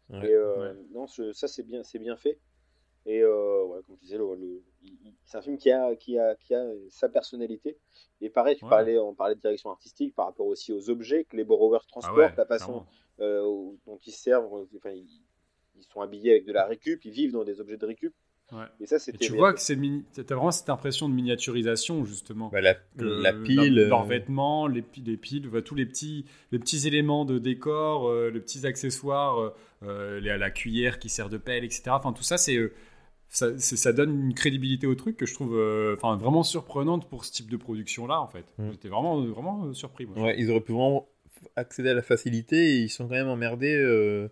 Ouais. 0.08 0.28
Et 0.28 0.32
euh, 0.34 0.72
Ouais. 0.74 0.80
non, 0.92 1.06
ce- 1.06 1.32
ça 1.32 1.46
c'est 1.46 1.62
bien, 1.62 1.84
c'est 1.84 2.00
bien 2.00 2.16
fait. 2.16 2.40
Et 3.06 3.20
euh, 3.22 3.64
ouais, 3.66 3.78
comme 3.86 3.94
je 3.96 4.00
disais, 4.00 4.18
le- 4.18 4.60
c'est 5.24 5.38
un 5.38 5.42
film 5.42 5.58
qui 5.58 5.70
a, 5.70 5.94
qui, 5.96 6.18
a, 6.18 6.34
qui 6.36 6.54
a 6.54 6.64
sa 6.88 7.08
personnalité. 7.08 7.76
Et 8.20 8.30
pareil, 8.30 8.56
tu 8.56 8.64
Ouais. 8.64 8.70
parlais, 8.70 8.98
on 8.98 9.14
parlait 9.14 9.34
de 9.34 9.40
direction 9.40 9.70
artistique 9.70 10.14
par 10.14 10.26
rapport 10.26 10.46
aussi 10.46 10.72
aux 10.72 10.90
objets 10.90 11.24
que 11.24 11.36
les 11.36 11.44
borrowers 11.44 11.78
Ah 11.82 11.88
transportent, 11.88 12.16
ouais, 12.18 12.34
la 12.36 12.46
façon 12.46 12.84
euh, 13.20 13.42
dont 13.86 13.98
ils 14.06 14.12
servent. 14.12 14.46
Enfin, 14.76 14.90
ils, 14.90 15.08
ils 15.76 15.84
sont 15.84 16.00
habillés 16.00 16.32
avec 16.32 16.46
de 16.46 16.52
la 16.52 16.66
récup, 16.66 17.04
ils 17.04 17.12
vivent 17.12 17.32
dans 17.32 17.44
des 17.44 17.60
objets 17.60 17.76
de 17.78 17.86
récup. 17.86 18.14
Ouais. 18.52 18.64
Et 18.80 18.86
ça, 18.86 18.98
c'était. 18.98 19.18
tu 19.24 19.32
vois 19.32 19.52
que 19.54 19.60
c'est 19.60 19.76
mini... 19.76 20.04
t'as 20.12 20.22
vraiment 20.34 20.50
cette 20.50 20.68
impression 20.70 21.08
de 21.08 21.14
miniaturisation 21.14 22.04
justement. 22.04 22.48
Bah, 22.48 22.60
la, 22.60 22.74
la 22.96 23.30
leur- 23.30 23.42
pile. 23.44 23.74
leurs 23.86 24.02
euh, 24.02 24.06
vêtements, 24.08 24.66
les, 24.66 24.82
pi- 24.82 25.02
les 25.02 25.16
piles, 25.16 25.48
bah, 25.48 25.62
tous 25.62 25.76
les 25.76 25.86
petits, 25.86 26.24
les 26.50 26.58
petits 26.58 26.88
éléments 26.88 27.24
de 27.24 27.38
décor, 27.38 28.08
euh, 28.08 28.28
les 28.30 28.40
petits 28.40 28.66
accessoires, 28.66 29.38
euh, 29.38 29.54
euh, 29.84 30.18
les- 30.20 30.36
la 30.36 30.50
cuillère 30.50 30.98
qui 30.98 31.08
sert 31.08 31.28
de 31.28 31.38
pelle, 31.38 31.62
etc. 31.64 31.82
Enfin, 31.90 32.12
tout 32.12 32.24
ça, 32.24 32.38
c'est, 32.38 32.56
euh, 32.56 32.72
ça, 33.30 33.92
donne 33.92 34.26
une 34.26 34.34
crédibilité 34.34 34.86
au 34.86 34.94
truc 34.94 35.16
que 35.16 35.26
je 35.26 35.34
trouve 35.34 35.56
euh, 35.56 35.96
vraiment 36.00 36.42
surprenante 36.42 37.08
pour 37.08 37.24
ce 37.24 37.32
type 37.32 37.50
de 37.50 37.56
production-là, 37.56 38.20
en 38.20 38.26
fait. 38.26 38.44
Mm. 38.58 38.70
J'étais 38.72 38.88
vraiment, 38.88 39.24
vraiment 39.24 39.66
euh, 39.66 39.72
surpris. 39.72 40.06
Moi. 40.06 40.22
Ouais, 40.22 40.36
ils 40.38 40.50
auraient 40.50 40.60
pu 40.60 40.72
vraiment 40.72 41.08
accéder 41.56 41.90
à 41.90 41.94
la 41.94 42.02
facilité 42.02 42.74
et 42.74 42.78
ils 42.80 42.90
sont 42.90 43.04
quand 43.04 43.14
même 43.14 43.28
emmerdés 43.28 43.74
euh, 43.74 44.28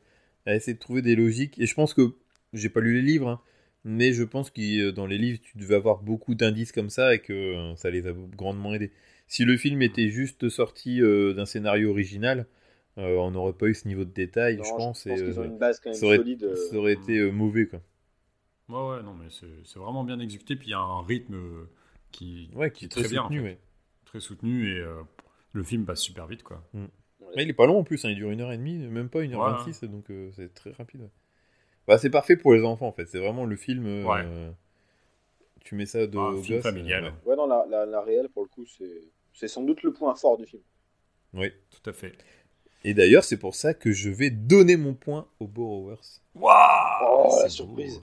à 0.47 0.55
essayer 0.55 0.75
de 0.75 0.79
trouver 0.79 1.03
des 1.03 1.16
logiques. 1.16 1.59
Et 1.59 1.66
je 1.66 1.75
pense 1.75 1.95
que, 1.95 2.15
j'ai 2.53 2.69
pas 2.69 2.81
lu 2.81 2.95
les 2.95 3.03
livres, 3.03 3.29
hein, 3.29 3.41
mais 3.85 4.12
je 4.12 4.25
pense 4.25 4.51
que 4.51 4.91
dans 4.91 5.07
les 5.07 5.19
livres, 5.19 5.39
tu 5.43 5.59
devais 5.59 5.77
avoir 5.77 6.03
beaucoup 6.03 6.35
d'indices 6.35 6.73
comme 6.73 6.91
ça 6.91 7.15
et 7.15 7.20
que 7.20 7.33
euh, 7.33 7.77
ça 7.77 7.91
les 7.91 8.07
a 8.07 8.12
grandement 8.37 8.75
aidés. 8.75 8.93
Si 9.29 9.45
le 9.45 9.57
film 9.59 9.83
était 9.83 10.09
juste 10.09 10.49
sorti 10.49 11.03
euh, 11.03 11.35
d'un 11.35 11.45
scénario 11.45 11.91
original, 11.91 12.47
euh, 12.97 13.16
on 13.19 13.31
n'aurait 13.31 13.53
pas 13.53 13.66
eu 13.66 13.75
ce 13.75 13.87
niveau 13.87 14.05
de 14.05 14.11
détail, 14.11 14.57
Non, 14.57 14.65
je 14.65 14.70
pense. 14.70 15.07
et, 15.07 15.15
qu'ils 15.15 15.39
ont 15.39 15.45
une 15.45 15.59
base 15.59 15.79
quand 15.81 15.91
même 15.91 15.99
ça 15.99 16.07
aurait, 16.07 16.16
solide. 16.16 16.57
ça 16.57 16.77
aurait 16.77 16.95
été 16.95 17.19
euh, 17.19 17.31
mauvais, 17.31 17.66
quoi. 17.66 17.81
Ouais, 18.69 18.89
ouais, 18.90 19.03
non, 19.03 19.15
mais 19.15 19.31
c'est 19.31 19.47
c'est 19.65 19.78
vraiment 19.78 20.05
bien 20.05 20.19
exécuté. 20.20 20.57
Puis 20.57 20.69
il 20.69 20.70
y 20.70 20.74
a 20.74 20.78
un 20.81 21.03
rythme 21.03 21.35
euh, 21.35 21.70
qui, 22.12 22.51
Ouais, 22.55 22.70
qui 22.70 22.85
est 22.86 22.89
très, 22.89 23.09
bien, 23.09 23.23
en 23.23 23.24
soutenu, 23.24 23.40
fait. 23.40 23.45
ouais. 23.47 23.59
très 24.05 24.20
soutenu 24.20 24.70
et 24.77 24.81
euh, 24.81 25.03
le 25.53 25.62
film 25.65 25.86
passe 25.86 26.01
super 26.01 26.27
vite, 26.27 26.43
quoi. 26.43 26.62
Ouais, 26.74 27.43
il 27.43 27.49
est 27.51 27.55
pas 27.55 27.66
long 27.66 27.78
en 27.81 27.85
plus, 27.85 28.05
hein, 28.05 28.11
il 28.11 28.16
dure 28.16 28.31
une 28.31 28.40
heure 28.40 28.53
et 28.53 28.59
demie, 28.59 28.78
même 28.78 29.09
pas 29.09 29.23
une 29.23 29.35
heure 29.35 29.40
Ouais. 29.40 29.53
26, 29.65 29.85
donc 29.85 30.11
euh, 30.11 30.31
c'est 30.32 30.53
très 30.55 30.70
rapide. 30.73 31.03
ouais. 31.03 31.11
Bah, 31.86 31.97
c'est 31.99 32.11
parfait 32.11 32.36
pour 32.36 32.53
les 32.55 32.62
enfants 32.65 32.86
en 32.89 32.93
fait, 32.93 33.07
c'est 33.07 33.19
vraiment 33.19 33.45
le 33.47 33.57
film. 33.57 33.86
euh, 33.86 34.05
Ouais. 34.05 34.53
tu 35.65 35.74
mets 35.74 35.86
ça 35.86 36.07
de 36.07 36.19
Ah, 36.19 36.31
aux 36.31 36.43
film 36.43 36.61
familial. 36.62 37.05
euh, 37.05 37.11
Ouais, 37.28 37.36
non, 37.36 37.47
la, 37.47 37.65
la, 37.69 37.86
la 37.86 38.01
réelle, 38.03 38.28
pour 38.28 38.43
le 38.43 38.49
coup, 38.49 38.65
c'est 38.66 39.03
c'est 39.32 39.49
sans 39.49 39.62
doute 39.62 39.82
le 39.82 39.93
point 39.93 40.15
fort 40.16 40.36
du 40.36 40.47
film. 40.47 40.62
Ouais. 41.32 41.55
Tout 41.70 41.89
à 41.90 41.93
fait. 41.93 42.12
Et 42.85 42.93
d'ailleurs, 42.95 43.24
c'est 43.24 43.39
pour 43.39 43.55
ça 43.55 43.73
que 43.74 43.93
je 43.93 44.11
vais 44.11 44.31
donner 44.31 44.77
mon 44.77 44.95
point 44.95 45.27
aux 45.40 45.47
Borrowers. 45.47 45.97
Waouh 46.35 46.55
Oh, 47.03 47.39
la 47.43 47.49
surprise. 47.49 48.03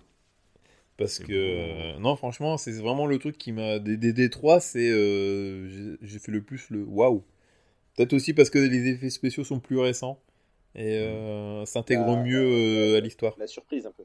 Parce 0.98 1.20
que, 1.20 1.34
euh, 1.34 2.00
non, 2.00 2.16
franchement, 2.16 2.58
c'est 2.58 2.72
vraiment 2.80 3.06
le 3.06 3.20
truc 3.20 3.38
qui 3.38 3.52
m'a. 3.52 3.80
Des, 3.80 3.98
des, 3.98 4.14
des 4.14 4.30
trois, 4.30 4.60
c'est. 4.62 4.90
euh, 4.90 5.98
j'ai- 6.02 6.20
fait 6.20 6.32
le 6.32 6.42
plus 6.42 6.70
le 6.70 6.84
waouh. 6.84 7.24
Peut-être 7.96 8.14
aussi 8.14 8.34
parce 8.34 8.50
que 8.50 8.60
les 8.60 8.88
effets 8.90 9.10
spéciaux 9.10 9.44
sont 9.44 9.60
plus 9.60 9.80
récents 9.80 10.22
et 10.76 11.00
euh, 11.00 11.66
s'intègrent 11.66 12.16
Bah, 12.16 12.24
mieux 12.24 12.42
euh, 12.44 12.98
à 12.98 13.02
l'histoire. 13.02 13.36
La 13.40 13.48
surprise, 13.48 13.86
un 13.86 13.92
peu. 13.92 14.04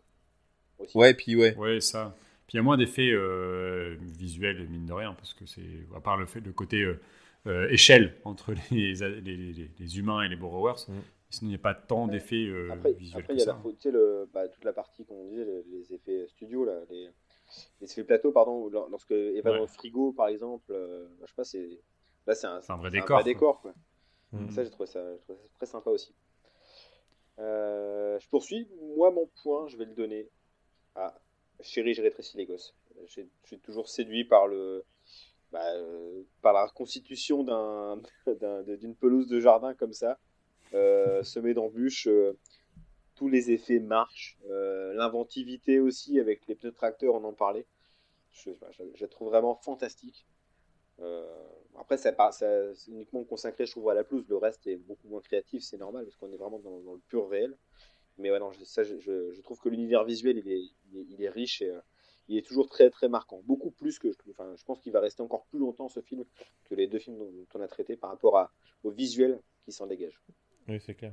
Aussi. 0.79 0.97
Ouais, 0.97 1.15
puis 1.15 1.37
ouais. 1.37 1.57
Ouais, 1.57 1.81
ça. 1.81 2.15
Puis 2.47 2.55
il 2.55 2.59
y 2.59 2.61
a 2.61 2.63
moins 2.63 2.77
d'effets 2.77 3.11
euh, 3.13 3.97
visuels, 4.19 4.67
mine 4.69 4.87
de 4.87 4.93
rien, 4.93 5.15
parce 5.15 5.35
que 5.35 5.47
c'est, 5.47 5.63
à 5.97 6.01
part 6.01 6.17
le 6.17 6.27
fait, 6.27 6.41
le 6.41 6.53
côté 6.53 6.83
euh, 6.83 7.01
euh, 7.47 7.69
échelle 7.71 8.15
entre 8.25 8.55
les, 8.73 8.95
les, 8.95 9.21
les- 9.21 9.71
les 9.79 9.99
humains 9.99 10.23
et 10.23 10.29
les 10.29 10.37
borrowers, 10.37 10.81
Mm. 10.89 10.93
Sinon 11.31 11.49
il 11.49 11.53
n'y 11.53 11.57
a 11.57 11.63
pas 11.63 11.75
tant 11.75 12.07
d'effets 12.09 12.47
euh, 12.47 12.71
Après, 12.73 12.93
visuels 12.93 13.23
après, 13.23 13.35
il 13.35 13.39
y 13.39 13.43
a 13.43 13.47
ça. 13.47 13.53
la, 13.53 13.59
faute- 13.59 13.77
tu 13.77 13.83
sais, 13.83 13.91
le, 13.91 14.29
bah, 14.33 14.49
toute 14.49 14.65
la 14.65 14.73
partie, 14.73 15.05
comme 15.07 15.17
on 15.17 15.29
disait, 15.29 15.45
les, 15.45 15.63
les 15.65 15.95
effets 15.95 16.27
studio, 16.29 16.65
là, 16.65 16.81
les, 16.91 17.09
les 17.81 17.91
effets 17.91 18.05
plateau, 18.05 18.33
pardon, 18.33 18.69
lorsque 18.69 19.11
Eva 19.13 19.51
Ouais. 19.51 19.57
dans 19.57 19.63
le 19.63 19.67
frigo, 19.69 20.13
par 20.13 20.29
exemple, 20.29 20.71
euh, 20.73 21.09
je 21.23 21.27
sais 21.27 21.35
pas, 21.37 21.45
c'est. 21.45 21.81
Là, 22.27 22.35
c'est 22.35 22.47
un, 22.47 22.61
C'est 22.61 22.73
un 22.73 22.77
vrai 22.77 22.91
décor, 22.91 23.07
quoi. 23.19 23.23
décor, 23.23 23.61
quoi. 23.63 23.75
Mm. 24.33 24.51
Ça, 24.51 24.63
j'ai 24.65 24.71
trouvé 24.71 24.87
ça, 24.87 25.13
j'ai 25.13 25.19
trouvé 25.21 25.39
ça 25.39 25.49
très 25.57 25.67
sympa 25.67 25.91
aussi. 25.91 26.15
Euh, 27.39 28.19
je 28.21 28.29
poursuis. 28.29 28.69
Moi, 28.97 29.11
mon 29.11 29.27
point, 29.43 29.67
je 29.69 29.77
vais 29.77 29.85
le 29.87 29.95
donner 29.95 30.29
à 30.95 31.15
Chérie, 31.61 31.95
j'ai 31.95 32.03
rétréci 32.03 32.37
les 32.37 32.47
gosses. 32.47 32.75
J'ai- 33.07 33.29
Je 33.45 33.49
suis 33.49 33.59
toujours 33.61 33.89
séduit 33.89 34.25
par 34.25 34.47
le. 34.47 34.85
bah, 35.53 35.65
euh, 35.75 36.23
par 36.43 36.53
la 36.53 36.69
constitution 36.69 37.43
d'un, 37.43 38.01
d'un- 38.41 38.63
d'une 38.63 38.95
pelouse 38.95 39.27
de 39.27 39.41
jardin 39.41 39.75
comme 39.75 39.93
ça, 39.93 40.19
euh, 40.75 41.23
semée 41.23 41.55
d'embûches. 41.55 42.07
euh, 42.09 42.39
tous 43.17 43.29
les 43.29 43.51
effets 43.53 43.81
marchent. 43.81 44.39
euh, 44.51 44.95
l'inventivité 44.95 45.81
aussi, 45.81 46.19
avec 46.21 46.47
les 46.49 46.55
pneus 46.55 46.73
tracteurs, 46.73 47.15
on 47.15 47.25
en 47.25 47.33
parlait. 47.35 47.67
Je, 48.33 48.51
je- 48.95 49.07
trouve 49.07 49.29
vraiment 49.29 49.57
fantastique. 49.57 50.27
Après, 51.81 51.97
ça, 51.97 52.15
ça- 52.33 52.75
c'est 52.75 52.91
uniquement 52.91 53.25
consacré, 53.25 53.65
je 53.67 53.73
trouve, 53.73 53.89
à 53.89 53.95
la 53.95 54.05
pelouse. 54.05 54.27
Le 54.29 54.37
reste 54.37 54.67
est 54.67 54.77
beaucoup 54.77 55.09
moins 55.09 55.21
créatif, 55.23 55.63
c'est 55.63 55.79
normal, 55.79 56.05
parce 56.05 56.17
qu'on 56.17 56.31
est 56.33 56.37
vraiment 56.37 56.59
dans, 56.59 56.93
le 56.93 57.01
pur 57.09 57.29
réel. 57.29 57.57
Mais 58.19 58.31
ouais, 58.31 58.39
non, 58.39 58.53
je, 58.53 58.65
ça, 58.65 58.83
je, 58.85 59.41
trouve 59.43 59.59
que 59.61 59.69
l'univers 59.71 60.05
visuel, 60.05 60.39
il 60.39 61.23
est, 61.23 61.29
riche 61.31 61.63
et 61.63 61.73
il 62.29 62.37
est 62.39 62.47
toujours 62.47 62.69
très, 62.69 62.91
très 62.91 63.09
marquant. 63.09 63.41
Beaucoup 63.45 63.71
plus 63.71 63.99
que. 63.99 64.09
Enfin, 64.31 64.55
je 64.57 64.65
pense 64.65 64.81
qu'il 64.81 64.93
va 64.93 65.01
rester 65.01 65.23
encore 65.23 65.47
plus 65.47 65.59
longtemps, 65.59 65.89
ce 65.89 66.01
film, 66.01 66.25
que 66.65 66.75
les 66.75 66.87
deux 66.87 66.99
films 66.99 67.19
dont, 67.19 67.33
on 67.55 67.61
a 67.61 67.69
traité 67.69 67.97
par 67.97 68.11
rapport 68.11 68.51
au 68.85 68.91
visuel 68.91 69.41
qui 69.65 69.73
s'en 69.73 69.87
dégage. 69.87 70.21
Oui, 70.71 70.81
c'est 70.81 70.95
clair. 70.95 71.13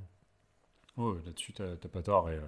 Ouais, 0.98 1.18
là-dessus, 1.26 1.54
t'as 1.54 1.76
t'as 1.76 1.90
pas 1.90 2.02
tort. 2.02 2.30
Et 2.30 2.36
euh, 2.36 2.42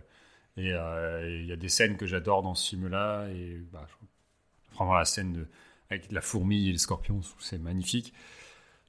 et, 0.57 0.73
euh, 0.73 1.27
et 1.29 1.39
il 1.41 1.47
y 1.47 1.51
a 1.53 1.55
des 1.55 1.69
scènes 1.69 1.97
que 1.97 2.05
j'adore 2.07 2.43
dans 2.43 2.55
ce 2.55 2.69
film-là. 2.71 3.27
Et 3.31 3.57
bah, 3.73 3.87
je- 3.89 4.75
vraiment, 4.77 4.95
la 4.95 5.05
scène 5.05 5.33
de- 5.33 5.47
avec 5.89 6.11
la 6.11 6.21
fourmi 6.21 6.69
et 6.69 6.71
le 6.73 6.79
scorpion, 6.79 7.21
c'est 7.39 7.59
magnifique. 7.59 8.13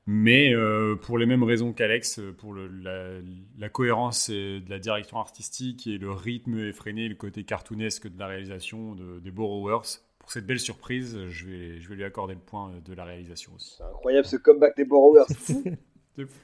Mais 0.07 0.55
euh, 0.55 0.97
pour 0.97 1.19
les 1.19 1.27
mêmes 1.27 1.45
raisons 1.45 1.73
qu'Alex, 1.75 2.19
euh, 2.21 2.33
pour 2.33 2.55
le- 2.55 2.69
la, 2.69 3.21
la 3.59 3.69
cohérence 3.71 4.29
et 4.31 4.61
de 4.61 4.71
la 4.71 4.79
direction 4.81 5.19
artistique 5.19 5.87
et 5.89 5.99
le 5.99 6.13
rythme 6.13 6.59
effréné, 6.61 7.09
le 7.09 7.17
côté 7.17 7.45
cartoonesque 7.45 8.09
de 8.09 8.19
la 8.19 8.27
réalisation 8.29 8.95
de, 8.97 9.21
des 9.21 9.31
Borrowers, 9.33 9.83
pour 10.21 10.33
cette 10.33 10.47
belle 10.47 10.61
surprise, 10.61 11.19
je 11.29 11.47
vais, 11.49 11.81
je 11.81 11.89
vais 11.91 11.97
lui 11.97 12.05
accorder 12.05 12.35
le 12.35 12.41
point 12.41 12.73
de 12.85 12.95
la 12.95 13.05
réalisation 13.05 13.53
aussi. 13.57 13.79
C'est 13.79 13.85
incroyable 13.85 14.27
ce 14.27 14.37
comeback 14.37 14.77
des 14.77 14.85
Borrowers. 14.85 15.25
C'est 16.17 16.27
fou. 16.27 16.41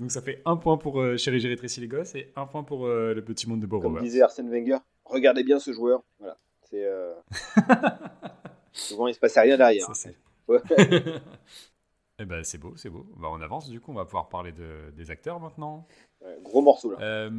Donc 0.00 0.10
ça 0.10 0.20
fait 0.20 0.42
un 0.44 0.56
point 0.56 0.76
pour 0.76 1.00
euh, 1.00 1.16
Chérie, 1.16 1.38
j'ai 1.40 1.48
rétréci 1.48 1.80
les 1.80 1.88
gosses 1.88 2.14
et 2.14 2.32
un 2.36 2.46
point 2.46 2.64
pour 2.64 2.86
euh, 2.86 3.14
le 3.14 3.22
petit 3.24 3.48
monde 3.48 3.60
de 3.60 3.66
Comme 3.66 3.80
Borrowers. 3.82 4.02
disait 4.02 4.22
Arsène 4.22 4.50
Wenger, 4.50 4.78
regardez 5.04 5.44
bien 5.44 5.58
ce 5.60 5.72
joueur. 5.72 6.02
Voilà. 6.18 6.36
C'est. 6.68 6.84
euh, 6.84 7.14
Souvent, 8.72 9.06
il 9.06 9.14
se 9.14 9.20
passait 9.20 9.40
rien 9.40 9.56
derrière. 9.56 9.94
Ça, 9.94 10.08
Ouais. 10.48 10.58
Eh 12.20 12.24
ben 12.26 12.44
c'est 12.44 12.58
beau, 12.58 12.74
c'est 12.76 12.90
beau. 12.90 13.06
Bah, 13.16 13.26
on 13.32 13.40
avance 13.40 13.68
du 13.68 13.80
coup, 13.80 13.90
on 13.90 13.94
va 13.96 14.04
pouvoir 14.04 14.28
parler 14.28 14.52
de- 14.52 14.92
des 14.96 15.10
acteurs 15.10 15.40
maintenant. 15.40 15.84
Ouais, 16.24 16.38
gros 16.42 16.60
morceau 16.62 16.92
là. 16.92 16.98
Euh, 17.00 17.30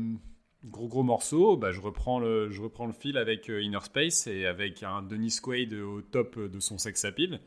gros 0.66 0.88
gros 0.90 1.02
morceau, 1.04 1.56
bah, 1.56 1.72
je, 1.72 1.80
reprends 1.80 2.20
le, 2.20 2.50
je 2.50 2.62
reprends 2.62 2.86
le 2.86 2.92
fil 2.92 3.18
avec 3.18 3.48
Inner 3.48 3.80
Space 3.84 4.28
et 4.28 4.46
avec 4.46 4.84
un 4.84 5.02
Dennis 5.02 5.40
Quaid 5.42 5.74
au 5.76 6.02
top 6.02 6.38
de 6.38 6.60
son 6.60 6.78
sex 6.78 7.06
appeal. 7.06 7.40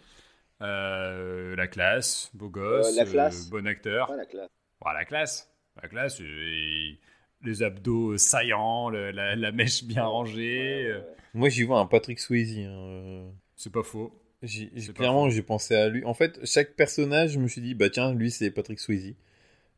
Euh, 0.62 1.54
la 1.54 1.66
classe, 1.66 2.30
beau 2.32 2.48
gosse, 2.48 2.92
Euh, 2.92 2.96
la 2.96 3.04
classe. 3.04 3.46
euh, 3.46 3.50
bon 3.50 3.66
acteur. 3.66 4.08
Ouais, 4.10 4.16
la 4.16 4.24
classe. 4.26 4.48
Voilà, 4.80 5.00
la 5.00 5.04
classe. 5.04 5.50
La 5.82 5.88
classe, 5.88 6.20
et 6.20 6.98
les 7.44 7.62
abdos 7.62 8.16
saillants, 8.18 8.90
le- 8.90 9.10
la, 9.12 9.36
la 9.36 9.52
mèche 9.52 9.84
bien 9.84 10.04
rangée. 10.04 10.58
Ouais, 10.58 10.90
euh, 10.90 10.98
ouais, 10.98 11.04
ouais. 11.04 11.14
Moi, 11.34 11.48
j'y 11.50 11.62
vois 11.62 11.78
un 11.78 11.86
Patrick 11.86 12.18
Swayze. 12.18 12.58
hein, 12.58 12.70
euh, 12.70 13.28
C'est 13.54 13.72
pas 13.72 13.82
faux. 13.84 14.12
pas 14.40 14.46
clairement, 14.94 15.28
j'ai 15.30 15.42
pensé 15.42 15.74
à 15.76 15.88
lui. 15.88 16.04
En 16.04 16.14
fait, 16.14 16.40
chaque 16.44 16.74
personnage, 16.74 17.30
je 17.32 17.38
me 17.38 17.46
suis 17.48 17.60
dit, 17.60 17.74
bah 17.74 17.90
tiens, 17.90 18.12
lui, 18.12 18.30
c'est 18.32 18.50
Patrick 18.50 18.80
Swayze. 18.80 19.14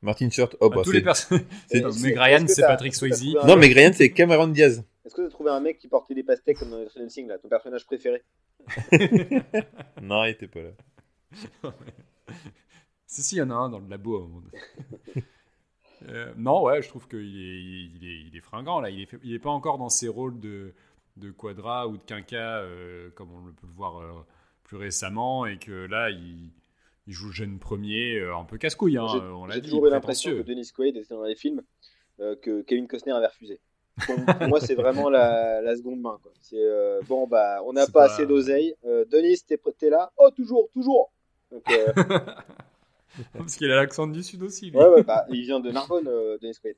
Martin 0.02 0.30
Short, 0.30 0.56
oh 0.60 0.70
Bah, 0.70 0.76
bah 0.76 0.82
tous 0.84 0.92
les 0.92 1.02
personnes. 1.02 1.44
c'est- 1.68 1.82
Meg 1.82 1.92
c'est- 2.48 2.62
Patrick 2.66 2.94
Swayze. 2.94 3.22
un 3.42 3.46
Non, 3.46 3.56
Ryan, 3.56 3.90
c'est 3.92 4.10
Cameron 4.12 4.48
Diaz. 4.48 4.82
Est-ce 5.04 5.14
que 5.14 5.20
tu 5.22 5.26
as 5.26 5.30
trouvé 5.30 5.50
un 5.50 5.60
mec 5.60 5.76
qui 5.78 5.88
portait 5.88 6.14
des 6.14 6.22
pastèques 6.22 6.56
comme 6.58 6.70
dans 6.70 6.88
Stranger 6.88 7.08
Things 7.08 7.26
là, 7.28 7.36
ton 7.38 7.48
personnage 7.48 7.84
préféré? 7.84 8.22
Non, 10.00 10.24
il 10.24 10.30
était 10.30 10.46
pas 10.48 10.60
là. 10.62 11.72
Si, 13.10 13.22
si, 13.24 13.34
il 13.34 13.38
y 13.38 13.42
en 13.42 13.50
a 13.50 13.54
un 13.54 13.68
dans 13.68 13.80
le 13.80 13.88
labo 13.88 14.14
à 14.16 14.18
un 14.20 14.22
moment 14.22 14.40
donné. 14.40 15.24
Euh, 16.08 16.32
non, 16.38 16.62
ouais, 16.62 16.80
je 16.80 16.88
trouve 16.88 17.06
qu'il 17.08 17.18
est, 17.18 17.60
il 17.94 18.08
est, 18.08 18.20
il 18.28 18.34
est 18.34 18.40
fringant, 18.40 18.80
là. 18.80 18.88
Il 18.88 19.02
est, 19.02 19.06
fait- 19.06 19.18
il 19.22 19.34
est 19.34 19.38
pas 19.38 19.50
encore 19.50 19.76
dans 19.76 19.90
ses 19.90 20.08
rôles 20.08 20.40
de, 20.40 20.72
de 21.18 21.30
quadra 21.30 21.88
ou 21.88 21.98
de 21.98 22.02
quinca, 22.02 22.60
euh, 22.60 23.10
comme 23.10 23.28
on 23.34 23.44
le 23.44 23.52
peut 23.52 23.66
le 23.66 23.74
voir 23.74 23.98
euh, 23.98 24.08
plus 24.64 24.78
récemment, 24.78 25.44
et 25.44 25.58
que 25.58 25.70
là, 25.70 26.08
il, 26.08 26.48
il 27.06 27.12
joue 27.12 27.26
le 27.26 27.32
jeune 27.34 27.58
premier, 27.58 28.14
euh, 28.16 28.34
un 28.34 28.44
peu 28.44 28.56
casse-couille, 28.56 28.96
hein, 28.96 29.06
J'ai 29.12 29.18
on 29.18 29.44
l'a 29.44 29.56
j'ai 29.56 29.60
dit, 29.60 29.68
toujours 29.68 29.86
eu 29.86 29.90
l'impression 29.90 30.30
que. 30.30 30.40
Dennis 30.40 30.72
Quaid 30.74 30.96
était 30.96 31.12
dans 31.14 31.22
les 31.24 31.36
films 31.36 31.60
euh, 32.20 32.34
que 32.36 32.62
Kevin 32.62 32.88
Costner 32.88 33.12
avait 33.12 33.26
refusé. 33.26 33.60
Pour, 34.06 34.16
pour 34.16 34.48
moi, 34.48 34.58
c'est 34.60 34.74
vraiment 34.74 35.10
la, 35.10 35.60
la 35.60 35.76
seconde 35.76 36.00
main. 36.00 36.18
quoi. 36.22 36.32
C'est 36.40 36.56
euh, 36.56 37.02
bon, 37.06 37.26
bah, 37.26 37.60
on 37.66 37.74
n'a 37.74 37.84
pas, 37.86 37.92
pas- 37.92 38.04
assez 38.06 38.24
d'oseille. 38.24 38.74
Euh, 38.86 39.04
Denis, 39.04 39.36
t'es 39.46 39.58
t'es 39.78 39.90
là? 39.90 40.10
Oh, 40.16 40.30
toujours, 40.30 40.70
toujours. 40.70 41.12
Donc, 41.52 41.62
euh, 41.70 41.92
Parce 43.36 43.56
qu'il 43.56 43.70
a 43.70 43.76
l'accent 43.76 44.06
du 44.06 44.22
sud 44.22 44.42
aussi, 44.42 44.70
lui. 44.70 44.78
ouais, 44.78 44.86
ouais, 44.88 45.02
bah, 45.02 45.26
il 45.30 45.42
vient 45.42 45.60
de 45.60 45.70
Narbonne, 45.70 46.06
euh, 46.08 46.38
Dennis 46.40 46.58
Quaid. 46.62 46.76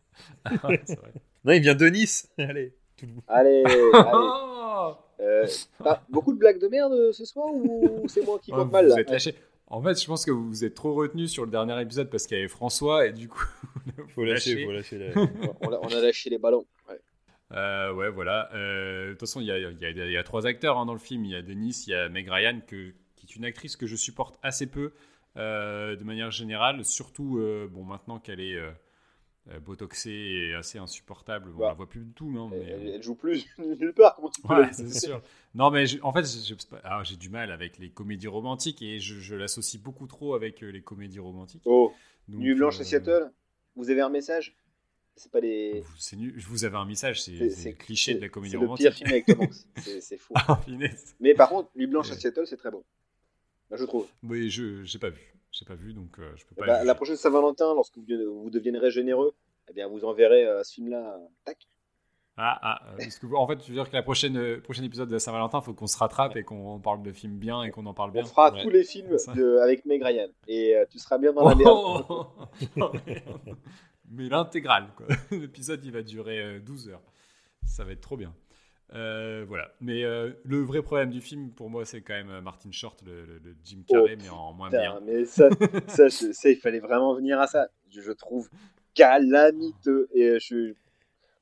Ouais, 0.64 0.80
c'est 0.84 0.98
vrai. 0.98 1.12
Non, 1.44 1.52
il 1.52 1.60
vient 1.60 1.74
de 1.74 1.86
Nice. 1.86 2.28
Allez. 2.38 2.74
tout 2.96 3.06
le 3.06 3.12
monde. 3.12 3.22
Allez, 3.28 3.62
allez. 3.64 3.82
Oh 3.94 4.94
Euh, 5.20 5.46
t'as 5.82 6.02
beaucoup 6.08 6.32
de 6.32 6.38
blagues 6.38 6.58
de 6.60 6.68
merde 6.68 6.92
euh, 6.92 7.12
ce 7.12 7.24
soir 7.24 7.46
ou 7.52 8.02
c'est 8.08 8.24
moi 8.24 8.38
qui 8.40 8.50
Ouais, 8.50 8.58
compte 8.58 8.66
vous 8.66 8.72
mal 8.72 8.88
là 8.88 8.98
êtes 8.98 9.10
lâché. 9.10 9.34
En 9.68 9.80
fait, 9.82 10.00
je 10.00 10.06
pense 10.06 10.24
que 10.24 10.30
vous 10.30 10.48
vous 10.48 10.64
êtes 10.64 10.74
trop 10.74 10.94
retenu 10.94 11.28
sur 11.28 11.44
le 11.44 11.50
dernier 11.50 11.80
épisode 11.80 12.10
parce 12.10 12.26
qu'il 12.26 12.36
y 12.36 12.40
avait 12.40 12.48
François 12.48 13.06
et 13.06 13.12
du 13.12 13.28
coup. 13.28 13.44
Faut 14.14 14.24
lâcher, 14.24 14.64
faut 14.64 14.72
lâcher. 14.72 14.98
la- 14.98 15.12
on, 15.62 15.72
a, 15.72 15.78
on 15.82 15.88
a 15.88 16.00
lâché 16.00 16.28
les 16.30 16.38
ballons. 16.38 16.64
Ouais. 16.88 17.00
Euh, 17.52 17.92
ouais, 17.94 18.10
voilà. 18.10 18.50
Euh, 18.54 19.06
De 19.08 19.10
toute 19.12 19.20
façon, 19.20 19.40
il 19.40 19.46
y 19.46 19.50
a, 19.52 19.58
il 19.58 19.78
y 19.80 19.84
a- 19.84 19.90
il 19.90 20.10
y 20.12 20.16
a 20.16 20.22
trois 20.24 20.46
acteurs 20.46 20.76
hein, 20.78 20.86
dans 20.86 20.92
le 20.92 20.98
film. 20.98 21.24
Il 21.24 21.30
y 21.30 21.36
a 21.36 21.42
Denis, 21.42 21.84
il 21.86 21.90
y 21.90 21.94
a 21.94 22.08
Meg 22.08 22.28
Ryan, 22.28 22.60
que, 22.66 22.92
qui 23.16 23.26
est 23.28 23.36
une 23.36 23.44
actrice 23.44 23.76
que 23.76 23.86
je 23.86 23.96
supporte 23.96 24.38
assez 24.42 24.66
peu 24.66 24.92
de 25.36 26.04
manière 26.04 26.30
générale. 26.30 26.84
Surtout, 26.84 27.38
euh, 27.38 27.68
bon, 27.70 27.84
maintenant 27.84 28.18
qu'elle 28.18 28.40
est 28.40 28.56
euh, 28.56 28.70
euh, 29.50 29.58
botoxée 29.60 30.10
et 30.10 30.54
assez 30.54 30.78
insupportable, 30.78 31.50
bon, 31.50 31.58
Bah. 31.60 31.64
on 31.66 31.68
la 31.68 31.74
voit 31.74 31.88
plus 31.88 32.00
du 32.04 32.12
tout. 32.12 32.30
Non, 32.30 32.48
mais, 32.48 32.58
Elle, 32.60 32.88
elle 32.88 33.02
joue 33.02 33.14
plus 33.14 33.46
nulle 33.58 33.92
part. 33.94 34.20
Ouais, 34.48 34.72
c'est 34.72 34.92
sûr. 34.92 35.20
Non, 35.54 35.70
mais 35.70 35.86
je- 35.86 35.98
en 36.02 36.12
fait, 36.12 36.24
j'ai 36.24 36.54
alors, 36.84 37.04
j'ai 37.04 37.16
du 37.16 37.28
mal 37.28 37.50
avec 37.50 37.78
les 37.78 37.90
comédies 37.90 38.28
romantiques 38.28 38.82
et 38.82 39.00
je, 39.00 39.18
je 39.20 39.34
l'associe 39.34 39.82
beaucoup 39.82 40.06
trop 40.06 40.34
avec 40.34 40.62
euh, 40.62 40.70
les 40.70 40.82
comédies 40.82 41.18
romantiques. 41.18 41.62
Oh, 41.64 41.92
Donc, 42.28 42.40
Nuit 42.40 42.54
blanche 42.54 42.78
euh, 42.78 42.82
à 42.82 42.84
Seattle, 42.84 43.32
vous 43.76 43.90
avez 43.90 44.00
un 44.00 44.10
message? 44.10 44.56
C'est 45.14 45.30
pas 45.30 45.40
C'est 45.98 46.16
nul. 46.16 46.34
Vous 46.48 46.64
avez 46.64 46.76
un 46.78 46.86
message, 46.86 47.20
c'est 47.22 47.74
cliché 47.74 48.14
de 48.14 48.20
la 48.22 48.30
comédie 48.30 48.52
C'est 48.52 48.56
le 48.56 48.62
romantique. 48.62 48.86
pire 48.86 48.94
film 48.94 49.10
avec 49.10 49.26
Tom 49.26 49.40
Hanks. 49.42 49.52
C'est 50.00 50.16
fou. 50.16 50.32
Ah. 50.36 50.58
Mais 51.20 51.34
par 51.34 51.50
contre, 51.50 51.68
Nuit 51.76 51.86
blanche 51.86 52.10
à. 52.10 52.14
Seattle, 52.14 52.46
c'est 52.46 52.56
très 52.56 52.70
bon. 52.70 52.82
Bah, 53.72 53.76
je 53.78 53.84
trouve. 53.86 54.06
Oui, 54.22 54.48
je 54.50 54.84
j'ai 54.84 54.98
pas 55.00 55.08
vu. 55.10 55.34
J'ai 55.50 55.64
pas 55.64 55.74
vu, 55.74 55.92
donc 55.94 56.18
euh, 56.18 56.30
je 56.36 56.44
peux 56.44 56.54
Eh 56.56 56.60
pas. 56.60 56.66
bah, 56.66 56.74
juger. 56.76 56.86
la 56.86 56.94
prochaine 56.94 57.16
Saint-Valentin, 57.16 57.74
lorsque 57.74 57.96
vous, 57.98 58.04
vous 58.42 58.50
deviendrez 58.50 58.90
généreux, 58.90 59.32
eh 59.68 59.72
bien, 59.72 59.88
vous 59.88 60.04
enverrez 60.04 60.46
euh, 60.46 60.62
ce 60.62 60.74
film-là. 60.74 61.16
euh, 61.16 61.26
tac. 61.44 61.66
Ah, 62.38 62.58
ah, 62.62 62.80
euh, 62.92 62.96
parce 62.98 63.18
que, 63.18 63.26
en 63.34 63.46
fait, 63.46 63.56
tu 63.58 63.70
veux 63.72 63.76
dire 63.76 63.90
que 63.90 63.94
la 63.94 64.02
prochaine 64.02 64.60
prochain 64.62 64.82
épisode 64.82 65.08
de 65.10 65.18
Saint-Valentin, 65.18 65.60
faut 65.60 65.74
qu'on 65.74 65.86
se 65.86 65.98
rattrape 65.98 66.36
et 66.36 66.44
qu'on 66.44 66.80
parle 66.80 67.02
de 67.02 67.12
films 67.12 67.36
bien 67.38 67.62
et 67.62 67.70
qu'on 67.70 67.84
en 67.86 67.92
parle 67.92 68.12
bien. 68.12 68.22
On 68.22 68.26
fera 68.26 68.52
Ouais. 68.54 68.62
tous 68.62 68.70
les 68.70 68.84
films 68.84 69.16
de, 69.34 69.58
avec 69.58 69.84
Meg 69.84 70.02
Ryan. 70.02 70.28
Et 70.48 70.74
tu 70.90 70.98
seras 70.98 71.18
bien 71.18 71.32
dans 71.34 71.46
la 71.48 71.54
merde. 71.54 71.68
Oh 72.08 72.26
Oh. 72.80 72.90
Mais 74.10 74.28
l'intégrale, 74.28 74.88
quoi. 74.96 75.06
L'épisode, 75.30 75.84
il 75.84 75.92
va 75.92 76.02
durer 76.02 76.40
euh, 76.40 76.60
12 76.60 76.88
heures. 76.88 77.02
Ça 77.66 77.84
va 77.84 77.92
être 77.92 78.00
trop 78.00 78.16
bien. 78.16 78.34
Euh, 78.94 79.44
voilà. 79.48 79.72
Mais 79.80 80.04
euh, 80.04 80.30
le 80.44 80.60
vrai 80.62 80.82
problème 80.82 81.10
du 81.10 81.20
film, 81.20 81.50
pour 81.50 81.70
moi, 81.70 81.84
c'est 81.84 82.02
quand 82.02 82.12
même 82.14 82.30
euh, 82.30 82.40
Martin 82.40 82.70
Short, 82.72 83.00
le, 83.06 83.24
le- 83.24 83.38
le 83.38 83.56
Jim 83.64 83.82
Carrey, 83.88 84.16
mais 84.20 84.28
en 84.28 84.52
moins 84.52 84.68
Putain, 84.68 84.80
bien. 84.82 85.00
mais 85.04 85.24
ça, 85.24 85.48
ça, 85.88 86.08
je 86.08 86.32
sais, 86.32 86.52
il 86.52 86.58
fallait 86.58 86.80
vraiment 86.80 87.14
venir 87.14 87.40
à 87.40 87.46
ça. 87.46 87.68
Je, 87.90 88.00
je 88.00 88.12
trouve 88.12 88.48
calamiteux. 88.94 90.08
Et 90.14 90.38
je. 90.40 90.74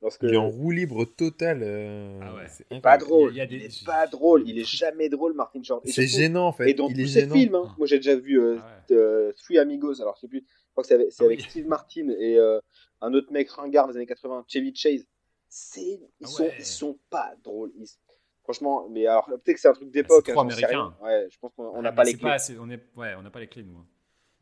Lorsque. 0.02 0.22
Il 0.22 0.32
est 0.32 0.36
en 0.38 0.48
roue 0.48 0.70
libre 0.70 1.04
totale. 1.04 1.60
euh, 1.62 2.18
Ah 2.22 2.34
ouais. 2.34 2.46
c'est 2.48 2.80
Pas 2.80 2.96
drôle. 2.96 3.32
Il 3.32 3.36
y 3.36 3.40
a 3.40 3.44
Il, 3.44 3.58
des- 3.58 3.64
est 3.66 3.84
pas 3.84 4.06
drôle. 4.06 4.44
Il 4.48 4.58
est 4.58 4.64
jamais 4.64 5.08
drôle, 5.08 5.34
Martin 5.34 5.62
Short. 5.62 5.86
Et 5.86 5.92
C'est 5.92 6.06
gênant 6.06 6.46
en 6.46 6.52
fait. 6.52 6.70
Et 6.70 6.74
dans 6.74 6.88
il 6.88 6.94
tous 6.94 7.00
est 7.02 7.06
ses 7.06 7.20
gênant. 7.20 7.34
films, 7.34 7.54
hein, 7.56 7.74
moi 7.76 7.86
j'ai 7.86 7.96
déjà 7.98 8.16
vu 8.16 8.40
euh, 8.40 8.56
Ah 8.60 8.76
ouais. 8.90 8.96
euh, 8.96 9.32
Three 9.32 9.58
Amigos, 9.58 10.00
alors 10.00 10.14
je 10.16 10.20
sais 10.22 10.28
plus, 10.28 10.40
je 10.46 10.70
crois 10.72 10.82
que 10.82 10.88
c'est 10.88 10.94
avec, 10.94 11.08
c'est 11.10 11.22
Ah 11.22 11.26
avec. 11.26 11.40
Steve 11.42 11.66
Martin 11.66 12.08
et 12.18 12.38
euh, 12.38 12.58
un 13.02 13.12
autre 13.12 13.30
mec 13.30 13.50
ringard 13.50 13.88
des 13.88 13.96
années 13.96 14.06
80, 14.06 14.44
Chevy 14.48 14.74
Chase. 14.74 15.04
C'est, 15.50 15.80
ils, 15.82 16.00
Ah 16.24 16.26
sont, 16.28 16.42
ouais. 16.44 16.54
ils 16.58 16.64
sont 16.64 16.98
pas 17.10 17.34
drôles. 17.44 17.72
Ils- 17.78 17.88
franchement, 18.44 18.88
mais 18.88 19.06
alors 19.06 19.26
peut-être 19.26 19.54
que 19.56 19.60
c'est 19.60 19.68
un 19.68 19.72
truc 19.72 19.90
d'époque. 19.90 20.22
c'est 20.26 20.32
trop 20.32 20.40
hein, 20.42 20.48
américain. 20.48 20.94
Ouais, 21.02 21.28
je 21.30 21.38
pense 21.38 21.52
qu'on 21.56 21.64
on 21.64 21.74
Ah, 21.78 21.82
n'a 21.82 21.90
mais 21.90 21.96
pas 21.96 22.04
les 22.04 22.12
c'est 22.12 22.18
clés. 22.18 22.30
assez- 22.30 22.58
on 22.58 22.70
est, 22.70 22.80
ouais, 22.96 23.14
on 23.18 23.22
n'a 23.22 23.30
pas 23.30 23.40
les 23.40 23.48
clés, 23.48 23.62
nous. 23.64 23.76
hein. 23.76 23.86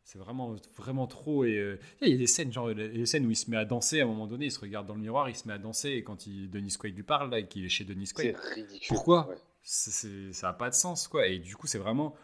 C'est 0.05 0.19
vraiment, 0.19 0.57
vraiment 0.77 1.07
trop. 1.07 1.45
Et 1.45 1.57
euh, 1.59 1.79
il 2.01 2.09
y 2.09 2.15
a 2.15 2.17
des 2.17 2.27
scènes, 2.27 2.51
genre 2.53 2.69
les 2.69 3.05
scènes 3.07 3.27
où 3.27 3.31
il 3.31 3.37
se 3.37 3.51
met 3.51 3.59
à 3.59 3.67
danser 3.67 4.01
à 4.01 4.05
un 4.05 4.07
moment 4.07 4.27
donné, 4.27 4.47
il 4.47 4.53
se 4.53 4.59
regarde 4.61 4.87
dans 4.87 4.95
le 4.95 5.01
miroir, 5.01 5.29
il 5.29 5.37
se 5.37 5.47
met 5.47 5.53
à 5.55 5.59
danser 5.59 5.91
et 5.91 6.03
quand 6.03 6.27
il, 6.27 6.49
Denis 6.51 6.77
Quaid 6.79 6.97
lui 6.97 7.03
parle 7.03 7.31
là, 7.31 7.39
et 7.41 7.47
qu'il 7.47 7.65
est 7.65 7.69
chez 7.69 7.85
Denis 7.85 8.07
C'est 8.07 8.15
Quaid, 8.15 8.37
ridicule. 8.37 8.89
Pourquoi 8.89 9.29
Ouais. 9.29 9.37
c'est- 9.63 9.91
c'est- 9.91 10.33
ça 10.33 10.47
n'a 10.49 10.53
pas 10.55 10.71
de 10.71 10.75
sens 10.75 11.09
quoi. 11.09 11.27
Et 11.27 11.39
du 11.39 11.57
coup, 11.57 11.67
c'est 11.67 11.79
vraiment 11.79 12.15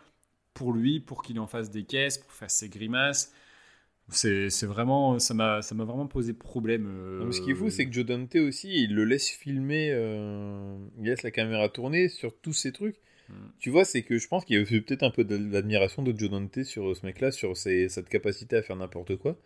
pour 0.54 0.72
lui, 0.72 1.00
pour 1.00 1.22
qu'il 1.22 1.38
en 1.40 1.46
fasse 1.46 1.70
des 1.70 1.84
caisses, 1.84 2.16
pour 2.16 2.32
faire 2.32 2.50
ses 2.50 2.70
grimaces. 2.70 3.32
C'est 4.10 4.66
vraiment, 4.66 5.18
ça 5.18 5.34
m'a 5.34 5.62
ça 5.62 5.74
m'a 5.74 5.84
vraiment 5.84 6.06
posé 6.06 6.34
problème. 6.34 6.86
euh, 6.86 7.32
ce 7.32 7.40
qui 7.40 7.50
est 7.50 7.54
fou, 7.54 7.70
c'est 7.70 7.86
que 7.86 7.92
Joe 7.92 8.04
Dante 8.04 8.36
aussi, 8.36 8.68
il 8.84 8.94
le 8.94 9.04
laisse 9.04 9.28
filmer, 9.30 9.90
euh, 9.92 10.76
il 10.98 11.06
laisse 11.06 11.22
la 11.22 11.30
caméra 11.30 11.68
tourner 11.68 12.08
sur 12.08 12.34
tous 12.36 12.52
ces 12.52 12.70
trucs. 12.72 12.96
Hmm. 13.30 13.32
Tu 13.58 13.70
vois, 13.70 13.86
c'est 13.86 14.02
que 14.02 14.18
je 14.18 14.28
pense 14.28 14.44
qu'il 14.44 14.56
y 14.56 14.58
a 14.58 14.62
aussi 14.62 14.78
peut-être 14.82 15.02
un 15.02 15.10
peu 15.10 15.24
de- 15.24 15.38
d'admiration 15.38 16.02
de 16.02 16.16
Joe 16.16 16.28
Dante 16.28 16.62
sur 16.64 16.94
ce 16.94 17.06
mec-là, 17.06 17.30
sur 17.30 17.56
ses- 17.56 17.88
cette 17.88 18.10
capacité 18.10 18.56
à 18.56 18.62
faire 18.62 18.76
n'importe 18.76 19.16
quoi. 19.16 19.36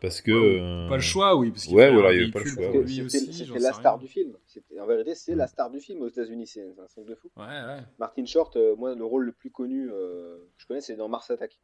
Parce 0.00 0.20
que. 0.20 0.30
Euh, 0.30 0.88
Pas 0.88 0.94
le 0.96 1.02
choix, 1.02 1.34
oui. 1.36 1.50
Parce 1.50 1.64
qu'il 1.64 1.74
Ouais, 1.74 1.92
voilà, 1.92 2.12
il 2.12 2.20
y 2.20 2.22
avait 2.22 2.30
pas 2.30 2.38
le 2.40 2.46
choix, 2.46 3.08
C'était 3.08 3.58
la 3.58 3.72
star 3.72 3.94
rien. 3.98 4.02
du 4.02 4.08
film. 4.08 4.32
En 4.80 4.86
vérité, 4.86 5.16
c'est 5.16 5.34
Mm. 5.34 5.38
la 5.38 5.46
star 5.48 5.70
du 5.70 5.80
film 5.80 6.02
aux 6.02 6.08
États-Unis. 6.08 6.46
C'est 6.46 6.62
un 6.62 6.86
truc 6.86 7.06
de 7.06 7.14
fou. 7.16 7.28
Ouais, 7.36 7.44
ouais. 7.44 7.80
Martin 7.98 8.24
Short, 8.24 8.54
euh, 8.56 8.76
moi, 8.76 8.94
le 8.94 9.04
rôle 9.04 9.24
le 9.24 9.32
plus 9.32 9.50
connu 9.50 9.88
euh, 9.90 10.36
que 10.56 10.62
je 10.62 10.66
connais, 10.68 10.80
c'est 10.80 10.94
dans 10.96 11.08
Mars 11.08 11.28
Attack. 11.30 11.58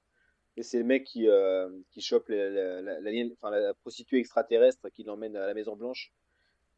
Et 0.56 0.62
c'est 0.62 0.78
le 0.78 0.84
mec 0.84 1.04
qui, 1.04 1.28
euh, 1.28 1.68
qui 1.90 2.00
chope 2.02 2.28
la, 2.28 2.50
la, 2.50 2.82
la- 2.82 3.00
l'alien- 3.00 3.32
enfin, 3.32 3.50
la 3.50 3.72
prostituée 3.74 4.18
extraterrestre 4.18 4.88
qui 4.90 5.02
l'emmène 5.02 5.34
à 5.36 5.46
la 5.46 5.54
Maison 5.54 5.76
Blanche 5.76 6.12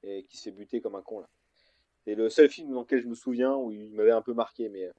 et 0.04 0.22
qui 0.24 0.36
se 0.36 0.44
fait 0.44 0.50
buter 0.52 0.80
comme 0.80 0.94
un 0.94 1.02
con. 1.02 1.20
là. 1.20 1.28
C'est 2.04 2.14
le 2.14 2.28
seul 2.28 2.48
film 2.50 2.72
dans 2.72 2.80
lequel 2.82 3.00
je 3.00 3.08
me 3.08 3.14
souviens 3.14 3.54
où 3.56 3.72
il 3.72 3.90
m'avait 3.92 4.10
un 4.12 4.22
peu 4.22 4.32
marqué, 4.34 4.68
mais 4.68 4.84
euh, 4.84 4.92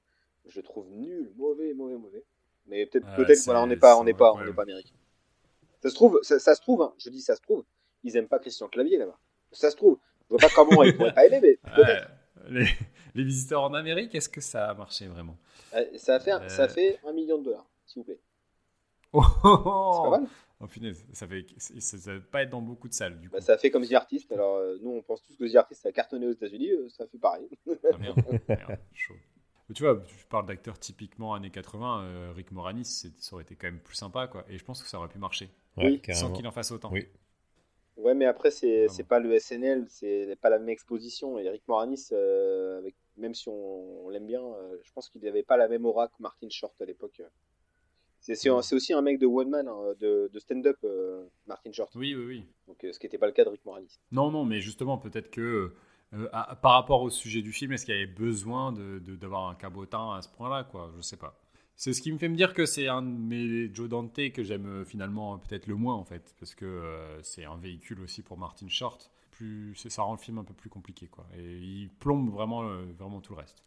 je 0.46 0.56
le 0.58 0.62
trouve 0.62 0.90
nul, 0.90 1.30
mauvais, 1.36 1.72
mauvais, 1.72 1.96
mauvais. 1.96 2.24
Mais 2.66 2.84
peut-être, 2.86 3.06
Ah, 3.08 3.16
peut-être, 3.16 3.38
c'est- 3.38 3.44
voilà, 3.46 3.62
on 3.62 3.66
n'est 3.66 3.76
pas, 3.76 3.96
on 3.96 4.04
n'est 4.04 4.12
pas, 4.12 4.26
on 4.26 4.38
incroyable. 4.38 4.50
n'est 4.50 4.56
pas 4.56 4.62
américain. 4.62 4.94
Ça 5.82 5.88
se 5.90 5.94
trouve, 5.94 6.18
ça, 6.22 6.38
ça 6.38 6.54
se 6.54 6.60
trouve, 6.60 6.82
hein, 6.82 6.92
je 6.98 7.08
dis 7.10 7.20
ça 7.20 7.36
se 7.36 7.40
trouve, 7.40 7.64
ils 8.02 8.16
aiment 8.16 8.28
pas 8.28 8.38
Christian 8.40 8.68
Clavier 8.68 8.98
là-bas. 8.98 9.18
Ça 9.52 9.70
se 9.70 9.76
trouve. 9.76 9.98
Je 10.28 10.30
vois 10.34 10.38
pas 10.40 10.48
comment 10.54 10.82
ils 10.82 10.94
pourraient 10.96 11.14
pas 11.14 11.24
aimer, 11.26 11.38
mais 11.40 11.56
peut-être. 11.74 12.10
Ouais, 12.44 12.50
les, 12.50 12.66
les 13.14 13.24
visiteurs 13.24 13.62
en 13.62 13.72
Amérique, 13.74 14.14
est-ce 14.16 14.28
que 14.28 14.40
ça 14.40 14.68
a 14.68 14.74
marché 14.74 15.06
vraiment? 15.06 15.36
Euh, 15.74 15.84
Ça 15.96 16.16
a 16.16 16.20
fait, 16.20 16.32
Euh. 16.32 16.48
ça 16.48 16.68
fait 16.68 16.98
un 17.06 17.12
million 17.12 17.38
de 17.38 17.44
dollars, 17.44 17.66
s'il 17.86 18.00
vous 18.00 18.04
plaît. 18.06 18.18
Oh, 19.44 19.92
C'est 20.04 20.10
pas 20.10 20.18
mal. 20.20 20.28
Oh, 20.60 20.66
punaise, 20.66 21.04
ça 21.12 21.26
fait, 21.26 21.44
ça, 21.58 21.98
ça 21.98 22.14
va 22.14 22.20
pas 22.20 22.42
être 22.42 22.50
dans 22.50 22.62
beaucoup 22.62 22.88
de 22.88 22.94
salles 22.94 23.20
du 23.20 23.28
coup. 23.28 23.34
Bah, 23.34 23.42
ça 23.42 23.52
a 23.54 23.58
fait 23.58 23.70
comme 23.70 23.86
The 23.86 23.92
Artist. 23.92 24.32
Alors, 24.32 24.56
euh, 24.56 24.78
nous, 24.80 24.90
on 24.90 25.02
pense 25.02 25.22
tous 25.22 25.36
que 25.36 25.50
The 25.52 25.56
Artist 25.56 25.84
a 25.84 25.92
cartonné 25.92 26.26
aux 26.26 26.32
États-Unis. 26.32 26.70
euh, 26.70 26.88
ça 26.88 27.06
fait 27.06 27.18
pareil. 27.18 27.46
Ah, 27.68 27.98
merde, 27.98 28.16
merde, 28.48 28.78
chaud. 28.94 29.14
Mais 29.68 29.74
Tu 29.74 29.82
vois, 29.82 30.00
tu 30.06 30.24
parles 30.30 30.46
d'acteurs 30.46 30.78
typiquement 30.78 31.34
années 31.34 31.50
80, 31.50 32.04
euh, 32.04 32.32
Rick 32.34 32.52
Moranis, 32.52 32.84
c'est- 32.86 33.18
ça 33.20 33.34
aurait 33.34 33.42
été 33.42 33.54
quand 33.56 33.66
même 33.66 33.80
plus 33.80 33.96
sympa, 33.96 34.28
quoi. 34.28 34.44
Et 34.48 34.56
je 34.58 34.64
pense 34.64 34.82
que 34.82 34.88
ça 34.88 34.96
aurait 34.98 35.08
pu 35.08 35.18
marcher, 35.18 35.50
ouais, 35.76 35.84
Oui, 35.84 35.96
sans 35.96 36.02
carrément. 36.02 36.32
qu'il 36.36 36.46
en 36.46 36.52
fasse 36.52 36.70
autant. 36.70 36.90
Oui. 36.92 37.06
Ouais, 37.96 38.14
mais 38.14 38.26
après, 38.26 38.50
c'est 38.50 38.86
pas 39.08 39.18
le 39.18 39.34
SNL, 39.34 39.86
c'est 39.88 40.36
pas 40.40 40.50
la 40.50 40.58
même 40.58 40.68
exposition. 40.68 41.38
Et 41.38 41.48
Rick 41.50 41.66
Moranis, 41.66 42.08
euh, 42.12 42.78
avec, 42.78 42.94
même 43.16 43.34
si 43.34 43.48
on, 43.48 44.06
on 44.06 44.08
l'aime 44.10 44.26
bien, 44.26 44.42
euh, 44.42 44.76
je 44.82 44.92
pense 44.92 45.08
qu'il 45.08 45.22
n'avait 45.22 45.42
pas 45.42 45.56
la 45.56 45.66
même 45.68 45.84
aura 45.86 46.08
que 46.08 46.14
Martin 46.20 46.48
Short 46.50 46.74
à 46.80 46.84
l'époque. 46.84 47.22
C'est 48.34 48.74
aussi 48.74 48.92
un 48.92 49.02
mec 49.02 49.18
de 49.18 49.26
one 49.26 49.48
man, 49.48 49.68
hein, 49.68 49.94
de, 50.00 50.28
de 50.32 50.38
stand-up, 50.38 50.76
euh, 50.84 51.24
Martin 51.46 51.72
Short. 51.72 51.94
Oui, 51.94 52.14
oui, 52.14 52.24
oui. 52.24 52.44
Donc, 52.66 52.82
euh, 52.84 52.92
ce 52.92 52.98
qui 52.98 53.06
n'était 53.06 53.18
pas 53.18 53.26
le 53.26 53.32
cas 53.32 53.44
de 53.44 53.50
Rick 53.50 53.64
Moranis. 53.64 53.98
Non, 54.10 54.30
non, 54.30 54.44
mais 54.44 54.60
justement, 54.60 54.98
peut-être 54.98 55.30
que 55.30 55.74
euh, 56.14 56.28
à- 56.32 56.54
par 56.56 56.72
rapport 56.72 57.02
au 57.02 57.10
sujet 57.10 57.42
du 57.42 57.52
film, 57.52 57.72
est-ce 57.72 57.84
qu'il 57.84 57.94
y 57.94 57.98
avait 57.98 58.06
besoin 58.06 58.72
de- 58.72 59.00
de- 59.00 59.16
d'avoir 59.16 59.48
un 59.48 59.54
cabotin 59.54 60.14
à 60.14 60.22
ce 60.22 60.28
point-là, 60.28 60.64
quoi? 60.64 60.92
Je 60.96 61.02
sais 61.02 61.16
pas. 61.16 61.40
C'est 61.74 61.92
ce 61.92 62.00
qui 62.00 62.10
me 62.12 62.16
fait 62.18 62.28
me 62.28 62.36
dire 62.36 62.54
que 62.54 62.64
c'est 62.64 62.86
un 62.88 63.02
de 63.02 63.08
mes 63.08 63.74
Joe 63.74 63.88
Dante 63.88 64.30
que 64.32 64.42
j'aime 64.42 64.84
finalement 64.84 65.38
peut-être 65.38 65.66
le 65.66 65.74
moins, 65.74 65.94
en 65.94 66.04
fait, 66.04 66.34
parce 66.38 66.54
que 66.54 67.18
c'est 67.22 67.44
un 67.44 67.56
véhicule 67.56 68.00
aussi 68.00 68.22
pour 68.22 68.38
Martin 68.38 68.68
Short. 68.68 69.10
Plus, 69.32 69.74
ça 69.74 70.02
rend 70.02 70.12
le 70.12 70.18
film 70.18 70.38
un 70.38 70.44
peu 70.44 70.54
plus 70.54 70.70
compliqué, 70.70 71.06
quoi. 71.08 71.26
Et 71.36 71.42
il 71.58 71.90
plombe 71.90 72.30
vraiment, 72.30 72.62
vraiment 72.98 73.20
tout 73.20 73.34
le 73.34 73.40
reste. 73.40 73.62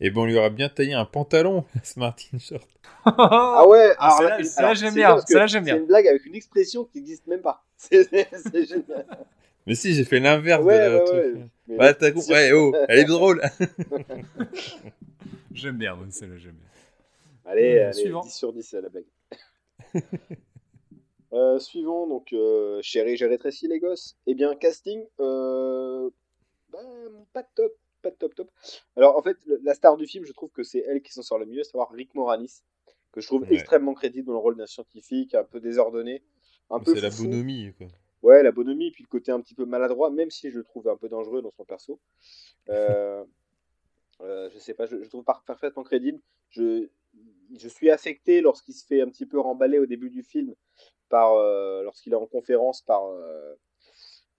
Et 0.00 0.10
ben 0.10 0.22
on 0.22 0.24
lui 0.24 0.36
aura 0.36 0.50
bien 0.50 0.68
taillé 0.68 0.94
un 0.94 1.04
pantalon, 1.04 1.64
ce 1.84 1.98
Martin 1.98 2.38
Short. 2.38 2.68
Ah 3.04 3.66
ouais, 3.68 3.92
Ah, 3.98 4.16
alors 4.18 4.38
celle-là, 4.40 4.50
alors, 4.58 4.74
j'aime 4.74 4.90
c'est 4.90 4.94
bien, 4.96 5.08
parce 5.10 5.24
que 5.24 5.28
celle-là, 5.28 5.46
j'aime 5.46 5.64
bien. 5.64 5.74
C'est 5.74 5.80
une 5.80 5.86
blague 5.86 6.06
avec 6.08 6.24
une 6.26 6.34
expression 6.34 6.84
qui 6.84 6.98
n'existe 6.98 7.26
même 7.26 7.42
pas. 7.42 7.64
C'est 7.76 8.08
génial. 8.10 9.06
Mais 9.66 9.74
si, 9.76 9.94
j'ai 9.94 10.04
fait 10.04 10.18
l'inverse 10.18 10.64
Ouais, 10.64 10.88
de 10.88 10.94
ouais, 10.96 11.04
truc. 11.04 11.50
ouais. 11.68 11.76
Bah, 11.76 11.94
t'as 11.94 12.10
compris. 12.10 12.32
Ouais, 12.32 12.52
oh, 12.52 12.74
elle 12.88 12.98
est 12.98 13.04
drôle. 13.04 13.40
J'aime 15.52 15.76
bien, 15.78 15.94
ouais, 15.94 16.06
celle-là, 16.10 16.36
j'aime 16.38 16.52
bien. 16.54 16.68
Allez, 17.44 17.76
Euh, 17.78 17.84
allez 17.90 17.92
suivant. 17.92 18.20
10 18.22 18.30
sur 18.34 18.52
10, 18.52 18.72
la 18.74 18.88
blague. 18.88 19.04
Euh, 21.32 21.58
suivant, 21.58 22.06
donc, 22.06 22.32
euh, 22.32 22.80
chérie, 22.82 23.16
j'ai 23.16 23.26
rétréci 23.26 23.66
les 23.68 23.78
gosses. 23.80 24.16
Eh 24.26 24.34
bien, 24.34 24.54
casting, 24.54 25.02
euh, 25.20 26.10
ben, 26.70 26.78
pas 27.32 27.42
top, 27.54 27.72
pas 28.02 28.10
de 28.10 28.16
top 28.16 28.34
top. 28.34 28.50
Alors, 28.96 29.16
en 29.16 29.22
fait, 29.22 29.36
le- 29.46 29.60
la 29.62 29.74
star 29.74 29.96
du 29.96 30.06
film, 30.06 30.24
je 30.24 30.32
trouve 30.32 30.50
que 30.50 30.62
c'est 30.62 30.80
elle 30.80 31.00
qui 31.02 31.12
s'en 31.12 31.22
sort 31.22 31.38
le 31.38 31.46
mieux, 31.46 31.60
à 31.60 31.64
savoir 31.64 31.90
Rick 31.92 32.14
Moranis, 32.14 32.62
que 33.12 33.20
je 33.20 33.26
trouve 33.26 33.42
Ouais. 33.42 33.54
extrêmement 33.54 33.94
crédible 33.94 34.26
dans 34.26 34.32
le 34.34 34.38
rôle 34.38 34.56
d'un 34.56 34.66
scientifique, 34.66 35.34
un 35.34 35.44
peu 35.44 35.60
désordonné, 35.60 36.22
un 36.70 36.80
peu 36.80 36.94
C'est 36.94 37.00
la 37.00 37.10
bonhomie, 37.10 37.72
quoi. 37.78 37.86
Ouais, 38.22 38.42
la 38.42 38.52
bonhomie, 38.52 38.90
puis 38.90 39.02
le 39.02 39.08
côté 39.08 39.32
un 39.32 39.40
petit 39.40 39.54
peu 39.54 39.64
maladroit, 39.64 40.10
même 40.10 40.30
si 40.30 40.50
je 40.50 40.58
le 40.58 40.64
trouve 40.64 40.88
un 40.88 40.96
peu 40.96 41.08
dangereux 41.08 41.42
dans 41.42 41.50
son 41.50 41.64
perso. 41.64 41.98
Euh, 42.68 43.24
euh, 44.20 44.48
je 44.52 44.58
sais 44.58 44.74
pas, 44.74 44.86
je, 44.86 45.02
je 45.02 45.08
trouve 45.08 45.24
par- 45.24 45.42
parfaitement 45.44 45.82
crédible. 45.82 46.20
Je, 46.50 46.88
je 47.56 47.68
suis 47.68 47.90
affecté 47.90 48.40
lorsqu'il 48.40 48.74
se 48.74 48.86
fait 48.86 49.00
un 49.00 49.08
petit 49.08 49.26
peu 49.26 49.38
remballer 49.40 49.78
au 49.78 49.86
début 49.86 50.08
du 50.10 50.22
film, 50.22 50.54
par 51.08 51.34
euh, 51.34 51.82
lorsqu'il 51.82 52.12
est 52.12 52.16
en 52.16 52.26
conférence 52.26 52.80
par. 52.82 53.04
euh, 53.06 53.54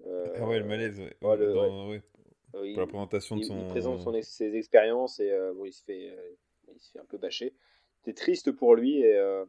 euh, 0.05 0.33
Ah 0.37 0.47
ouais, 0.47 0.59
le 0.59 0.65
malaise. 0.65 0.99
ouais. 0.99 1.15
ouais, 1.21 1.37
le- 1.37 1.53
Dans- 1.53 1.89
ouais, 1.89 2.01
euh, 2.55 2.67
il, 2.67 2.77
la 2.77 2.85
présentation 2.85 3.37
de 3.37 3.43
son. 3.43 3.59
il 3.59 3.67
présente 3.67 4.01
son 4.01 4.13
ex- 4.13 4.29
ses 4.29 4.55
expériences 4.55 5.19
et 5.19 5.31
euh, 5.31 5.53
bon, 5.53 5.65
il, 5.65 5.73
se 5.73 5.83
fait, 5.83 6.09
euh, 6.09 6.35
il 6.73 6.79
se 6.81 6.91
fait 6.91 6.99
un 6.99 7.05
peu 7.05 7.17
bâcher. 7.17 7.53
T'es 8.03 8.13
triste 8.13 8.51
pour 8.51 8.75
lui 8.75 8.99
et 8.99 9.15
euh, 9.15 9.45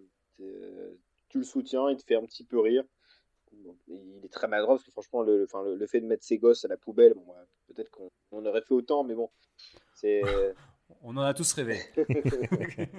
tu 1.29 1.39
le 1.39 1.45
soutiens, 1.45 1.91
il 1.91 1.97
te 1.97 2.05
fait 2.05 2.15
un 2.17 2.25
petit 2.25 2.45
peu 2.45 2.59
rire. 2.61 2.85
Bon, 3.53 3.77
il 3.89 4.25
est 4.25 4.33
très 4.33 4.49
maladroit 4.49 4.75
parce 4.77 4.85
que 4.85 4.91
franchement, 4.91 5.23
le, 5.23 5.39
le- 5.39 5.45
enfin, 5.45 5.63
le, 5.63 5.77
le 5.77 5.87
fait 5.87 6.01
de 6.01 6.07
mettre 6.07 6.25
ses 6.25 6.39
gosses 6.39 6.65
à 6.65 6.69
la 6.69 6.77
poubelle, 6.77 7.15
bon, 7.15 7.25
ouais, 7.33 7.45
peut-être 7.69 7.91
qu'on 7.91 8.11
on 8.33 8.45
aurait 8.47 8.63
fait 8.63 8.75
autant, 8.75 9.05
mais 9.05 9.15
bon, 9.15 9.31
c'est. 9.95 10.23
On 11.03 11.17
en 11.17 11.23
a 11.23 11.35
tous 11.35 11.51
rêvé. 11.55 11.79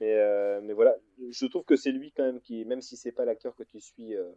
mais, 0.00 0.14
euh, 0.14 0.60
mais 0.62 0.72
voilà, 0.72 0.96
je 1.30 1.46
trouve 1.46 1.64
que 1.64 1.76
c'est 1.76 1.90
lui 1.90 2.12
quand 2.12 2.24
même 2.24 2.40
qui, 2.40 2.64
même 2.64 2.82
si 2.82 2.96
c'est 2.96 3.12
pas 3.12 3.24
l'acteur 3.24 3.54
que 3.56 3.62
tu 3.62 3.80
suis 3.80 4.14
euh, 4.14 4.30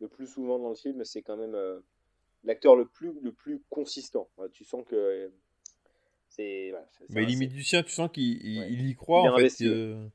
le 0.00 0.08
plus 0.08 0.26
souvent 0.26 0.58
dans 0.58 0.68
le 0.70 0.74
film, 0.76 1.04
c'est 1.04 1.22
quand 1.22 1.36
même 1.36 1.54
euh, 1.54 1.80
l'acteur 2.44 2.76
le 2.76 2.86
plus, 2.86 3.12
le 3.22 3.32
plus 3.32 3.60
consistant. 3.70 4.28
Tu 4.52 4.64
sens 4.64 4.84
que 4.86 4.94
euh, 4.96 5.28
c'est. 6.28 6.70
Voilà, 6.70 6.86
Mais 7.10 7.24
limite 7.26 7.52
du 7.52 7.62
sien, 7.62 7.82
tu 7.82 7.90
sens 7.90 8.10
qu'il 8.12 8.44
il- 8.46 8.60
Ouais. 8.60 8.72
il 8.72 8.88
y 8.88 8.94
croit, 8.94 9.22
Il 9.24 9.30
en 9.30 9.36
fait. 9.36 9.64
euh, 9.64 10.06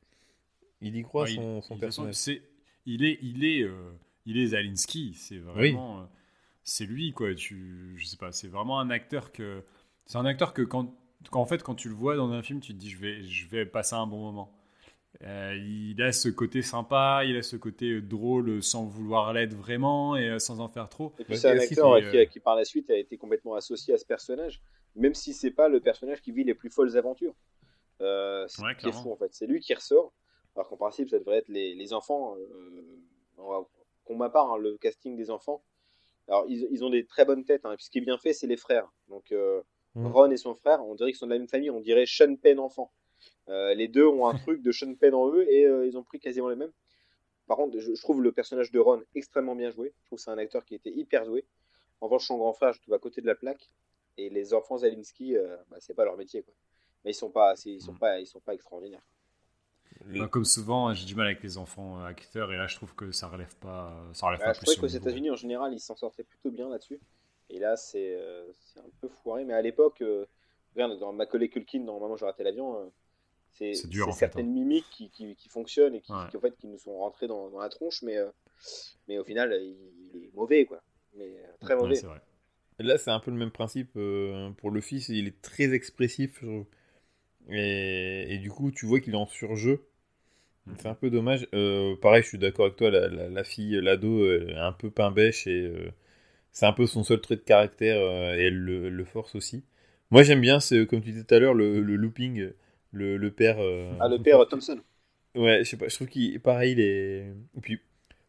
Il 0.82 0.96
y 0.96 1.02
croit 1.04 1.24
Ouais, 1.24 1.32
il- 1.32 1.36
son, 1.36 1.62
son 1.62 1.76
il- 1.76 1.80
personnage. 1.80 2.16
c'est- 2.16 2.42
il 2.86 3.04
est, 3.06 3.18
il 3.22 3.44
est, 3.46 3.64
euh, 3.64 3.92
il 4.26 4.38
est 4.38 4.48
Zalinski. 4.48 5.14
C'est 5.16 5.38
vraiment, 5.40 6.02
euh, 6.02 6.06
c'est 6.64 6.86
lui 6.86 7.12
quoi. 7.14 7.34
Tu, 7.34 7.94
je 7.98 8.06
sais 8.06 8.18
pas, 8.18 8.32
c'est 8.32 8.48
vraiment 8.48 8.80
un 8.80 8.90
acteur 8.90 9.32
que, 9.32 9.64
c'est 10.06 10.18
un 10.18 10.26
acteur 10.26 10.54
que 10.54 10.62
quand, 10.62 10.94
en 11.32 11.46
fait, 11.46 11.64
quand 11.64 11.76
tu 11.76 11.90
le 11.90 11.96
vois 11.96 12.16
dans 12.16 12.32
un 12.32 12.42
film, 12.44 12.60
tu 12.60 12.74
te 12.74 12.78
dis 12.78 12.90
je 12.90 12.98
vais, 12.98 13.24
je 13.24 13.48
vais 13.48 13.66
passer 13.66 13.96
un 13.96 14.06
bon 14.08 14.20
moment. 14.20 14.52
Euh, 15.24 15.56
il 15.56 16.02
a 16.02 16.12
ce 16.12 16.28
côté 16.30 16.62
sympa, 16.62 17.24
il 17.26 17.38
a 17.38 17.42
ce 17.42 17.56
côté 17.56 18.02
drôle 18.02 18.62
sans 18.62 18.86
vouloir 18.86 19.32
l'être 19.34 19.54
vraiment 19.54 20.16
et 20.18 20.28
euh, 20.30 20.40
sans 20.40 20.60
en 20.60 20.68
faire 20.68 20.90
trop. 20.90 21.14
Et 21.20 21.24
puis 21.24 21.34
Ouais, 21.34 21.40
c'est 21.40 21.50
un 21.52 21.56
aussi, 21.56 21.66
acteur 21.74 21.98
qui, 22.12 22.18
euh, 22.18 22.26
qui, 22.26 22.40
par 22.40 22.56
la 22.56 22.66
suite 22.66 22.90
a 22.90 22.98
été 22.98 23.18
complètement 23.18 23.56
associé 23.56 23.94
à 23.94 23.98
ce 23.98 24.06
personnage, 24.06 24.62
même 24.96 25.14
si 25.14 25.34
c'est 25.34 25.52
pas 25.52 25.70
le 25.70 25.80
personnage 25.80 26.22
qui 26.22 26.32
vit 26.32 26.44
les 26.44 26.54
plus 26.54 26.70
folles 26.70 26.98
aventures. 26.98 27.34
Euh, 28.02 28.46
c'est 28.50 28.62
Ouais, 28.62 28.74
ce 28.74 28.80
qui 28.82 28.88
est 28.88 28.90
clairement. 28.92 29.04
fou 29.04 29.12
en 29.14 29.16
fait. 29.18 29.34
C'est 29.34 29.48
lui 29.48 29.62
qui 29.62 29.74
ressort, 29.74 30.12
alors 30.56 30.68
qu'en 30.68 30.78
principe 30.78 31.10
ça 31.10 31.18
devrait 31.20 31.38
être 31.38 31.50
les, 31.50 31.76
les 31.76 31.94
enfants. 31.94 32.36
Euh, 32.38 32.82
on 33.38 33.50
va- 33.50 33.66
pour 34.06 34.18
ma 34.18 34.30
part, 34.30 34.52
hein, 34.54 34.58
le 34.58 34.78
casting 34.78 35.16
des 35.16 35.32
enfants. 35.32 35.64
Alors 36.28 36.46
ils, 36.50 36.68
ils 36.72 36.84
ont 36.84 36.90
des 36.90 37.06
très 37.06 37.24
bonnes 37.24 37.46
têtes. 37.46 37.66
Hein, 37.66 37.72
et 37.72 37.76
puis 37.78 37.86
ce 37.86 37.90
qui 37.90 38.00
est 38.00 38.02
bien 38.02 38.18
fait, 38.18 38.34
c'est 38.34 38.48
les 38.48 38.58
frères. 38.58 38.92
Donc 39.10 39.32
euh, 39.32 39.62
Mm. 39.98 40.08
Ron 40.08 40.30
et 40.30 40.36
son 40.36 40.54
frère, 40.56 40.86
on 40.86 40.94
dirait 40.94 41.12
qu'ils 41.12 41.20
sont 41.20 41.26
de 41.26 41.32
la 41.32 41.38
même 41.40 41.48
famille. 41.48 41.70
On 41.70 41.80
dirait 41.80 42.04
Sean 42.06 42.36
Penn 42.36 42.60
enfant. 42.60 42.92
Euh, 43.50 43.74
les 43.74 43.88
deux 43.88 44.06
ont 44.06 44.28
un 44.28 44.34
truc 44.38 44.62
de 44.62 44.72
Sean 44.72 44.94
Penn 44.96 45.14
en 45.14 45.30
eux 45.32 45.46
et 45.52 45.66
euh, 45.66 45.86
ils 45.88 45.98
ont 45.98 46.04
pris 46.04 46.20
quasiment 46.20 46.50
les 46.50 46.56
mêmes. 46.56 46.72
Par 47.48 47.58
contre, 47.58 47.78
je, 47.80 47.94
je 47.94 48.02
trouve 48.02 48.22
le 48.24 48.32
personnage 48.32 48.72
de 48.72 48.80
Ron 48.80 49.04
extrêmement 49.14 49.56
bien 49.56 49.70
joué. 49.70 49.94
Je 50.02 50.06
trouve 50.08 50.18
que 50.18 50.24
c'est 50.24 50.32
un 50.32 50.38
acteur 50.38 50.66
qui 50.66 50.76
était 50.76 50.90
hyper 50.92 51.26
doué. 51.26 51.46
En 52.02 52.08
revanche, 52.08 52.26
son 52.26 52.38
grand 52.38 52.54
frère, 52.54 52.74
je 52.74 52.82
trouve 52.82 52.94
à 52.96 53.00
côté 53.00 53.22
de 53.22 53.28
la 53.28 53.36
plaque. 53.36 53.70
Et 54.18 54.30
les 54.30 54.54
enfants 54.54 54.78
Zalinski, 54.80 55.38
euh, 55.38 55.56
bah, 55.70 55.78
c'est 55.80 55.94
pas 55.94 56.06
leur 56.06 56.18
métier. 56.18 56.42
Quoi. 56.42 56.54
Mais 57.04 57.12
ils 57.12 57.16
sont 57.16 57.30
pas, 57.30 57.54
ils 57.66 57.82
sont 57.82 57.94
Mm. 57.94 58.00
pas, 58.00 58.20
ils 58.20 58.26
sont 58.28 58.40
pas 58.40 58.54
extraordinaires. 58.54 59.06
Bah, 60.06 60.28
comme 60.28 60.46
souvent, 60.46 60.94
j'ai 60.94 61.06
du 61.06 61.16
mal 61.16 61.28
avec 61.28 61.42
les 61.44 61.58
enfants 61.58 62.00
euh, 62.02 62.06
acteurs 62.06 62.52
et 62.52 62.58
là, 62.58 62.68
je 62.68 62.76
trouve 62.76 62.94
que 62.96 63.12
ça 63.12 63.28
relève 63.28 63.56
pas, 63.58 63.94
ça 64.14 64.26
relève 64.28 64.40
Ah, 64.44 64.48
pas 64.48 64.54
je 64.54 64.60
trouvais 64.62 64.76
qu'aux. 64.78 64.88
États-Unis, 64.88 65.32
en 65.32 65.36
général, 65.36 65.74
ils 65.74 65.80
s'en 65.80 65.96
sortaient 65.96 66.24
plutôt 66.24 66.52
bien 66.52 66.68
là-dessus. 66.70 67.00
Et 67.50 67.60
là, 67.60 67.78
c'est 67.78 68.16
euh, 68.20 68.52
un 68.78 68.90
peu 69.02 69.08
foiré. 69.08 69.46
Mais 69.46 69.54
à 69.54 69.62
l'époque, 69.62 70.02
euh, 70.02 70.26
regarde, 70.74 70.98
dans 71.00 71.14
Macaulay 71.14 71.48
Culkin, 71.50 71.82
dans 71.82 72.00
Maman, 72.00 72.18
j'ai 72.18 72.26
raté 72.26 72.44
l'avion, 72.44 72.92
c'est 73.58 73.74
C'est 73.74 73.90
dur, 73.90 74.10
c'est 74.10 74.12
en 74.12 74.16
fait, 74.16 74.36
certaines 74.36 74.52
mimiques 74.52 74.90
qui, 74.92 75.10
qui, 75.12 75.36
qui 75.36 75.50
fonctionnent 75.50 75.96
et 75.96 76.02
qui, 76.02 76.16
Ouais. 76.16 76.30
qui, 76.30 76.38
en 76.38 76.42
fait, 76.42 76.56
qui 76.58 76.68
nous 76.68 76.80
sont 76.80 76.98
rentrées 76.98 77.28
dans, 77.28 77.50
dans 77.50 77.60
la 77.60 77.70
tronche. 77.70 78.02
Mais, 78.04 78.18
euh, 78.18 78.30
mais 79.08 79.18
au 79.20 79.24
final, 79.24 79.54
il, 79.62 79.78
il 80.16 80.24
est 80.26 80.32
mauvais, 80.36 80.66
quoi. 80.66 80.82
Mais 81.16 81.30
euh, 81.40 81.48
très 81.62 81.76
Ouais, 81.78 81.78
mauvais. 81.78 81.96
c'est 81.96 82.08
vrai. 82.08 82.22
Là, 82.80 82.98
c'est 82.98 83.12
un 83.12 83.20
peu 83.20 83.32
le 83.32 83.38
même 83.38 83.52
principe 83.52 83.92
euh, 83.98 84.52
pour 84.54 84.72
le 84.72 84.82
fils. 84.82 85.10
Il 85.10 85.28
est 85.28 85.42
très 85.42 85.74
expressif. 85.74 86.44
Et, 87.50 88.34
et 88.36 88.38
du 88.40 88.50
coup, 88.50 88.72
tu 88.72 88.86
vois 88.86 89.00
qu'il 89.00 89.14
est 89.14 89.18
en 89.18 89.26
surjeu. 89.28 89.86
C'est 90.78 90.88
un 90.88 90.96
peu 90.96 91.10
dommage. 91.10 91.48
Euh, 91.54 91.96
pareil, 91.98 92.24
je 92.24 92.30
suis 92.30 92.38
d'accord 92.40 92.66
avec 92.66 92.78
toi. 92.78 92.92
La, 92.92 93.08
la- 93.10 93.30
la 93.30 93.44
fille, 93.44 93.80
l'ado, 93.82 94.26
est 94.26 94.56
un 94.56 94.72
peu 94.74 94.92
pain 94.92 95.12
bêche 95.12 95.48
et 95.48 95.62
euh, 95.68 95.92
c'est 96.54 96.66
un 96.68 96.74
peu 96.74 96.88
son 96.88 97.04
seul 97.04 97.22
trait 97.22 97.38
de 97.38 97.42
caractère 97.42 97.98
euh, 98.00 98.36
et 98.38 98.46
elle 98.48 98.58
le, 98.58 98.88
elle 98.88 98.94
le 98.94 99.06
force 99.06 99.36
aussi. 99.36 99.64
Moi, 100.12 100.24
j'aime 100.24 100.42
bien, 100.42 100.60
c'est 100.62 100.88
comme 100.88 101.02
tu 101.02 101.12
disais 101.12 101.24
tout 101.26 101.36
à 101.36 101.40
l'heure, 101.40 101.54
le, 101.56 101.82
le 101.82 101.96
looping, 101.98 102.52
le, 102.96 103.18
le 103.18 103.32
père. 103.32 103.58
euh, 103.60 103.94
Ah, 104.00 104.08
le 104.08 104.20
père 104.22 104.48
Thompson. 104.48 104.80
Ouais, 105.36 105.64
je 105.64 105.70
sais 105.70 105.78
pas, 105.78 105.88
je 105.90 105.96
trouve 105.96 106.08
qu'il 106.08 106.40
pareil, 106.40 106.72
il 106.74 106.80
est. 106.80 107.28
Et 107.58 107.62
puis, 107.62 107.80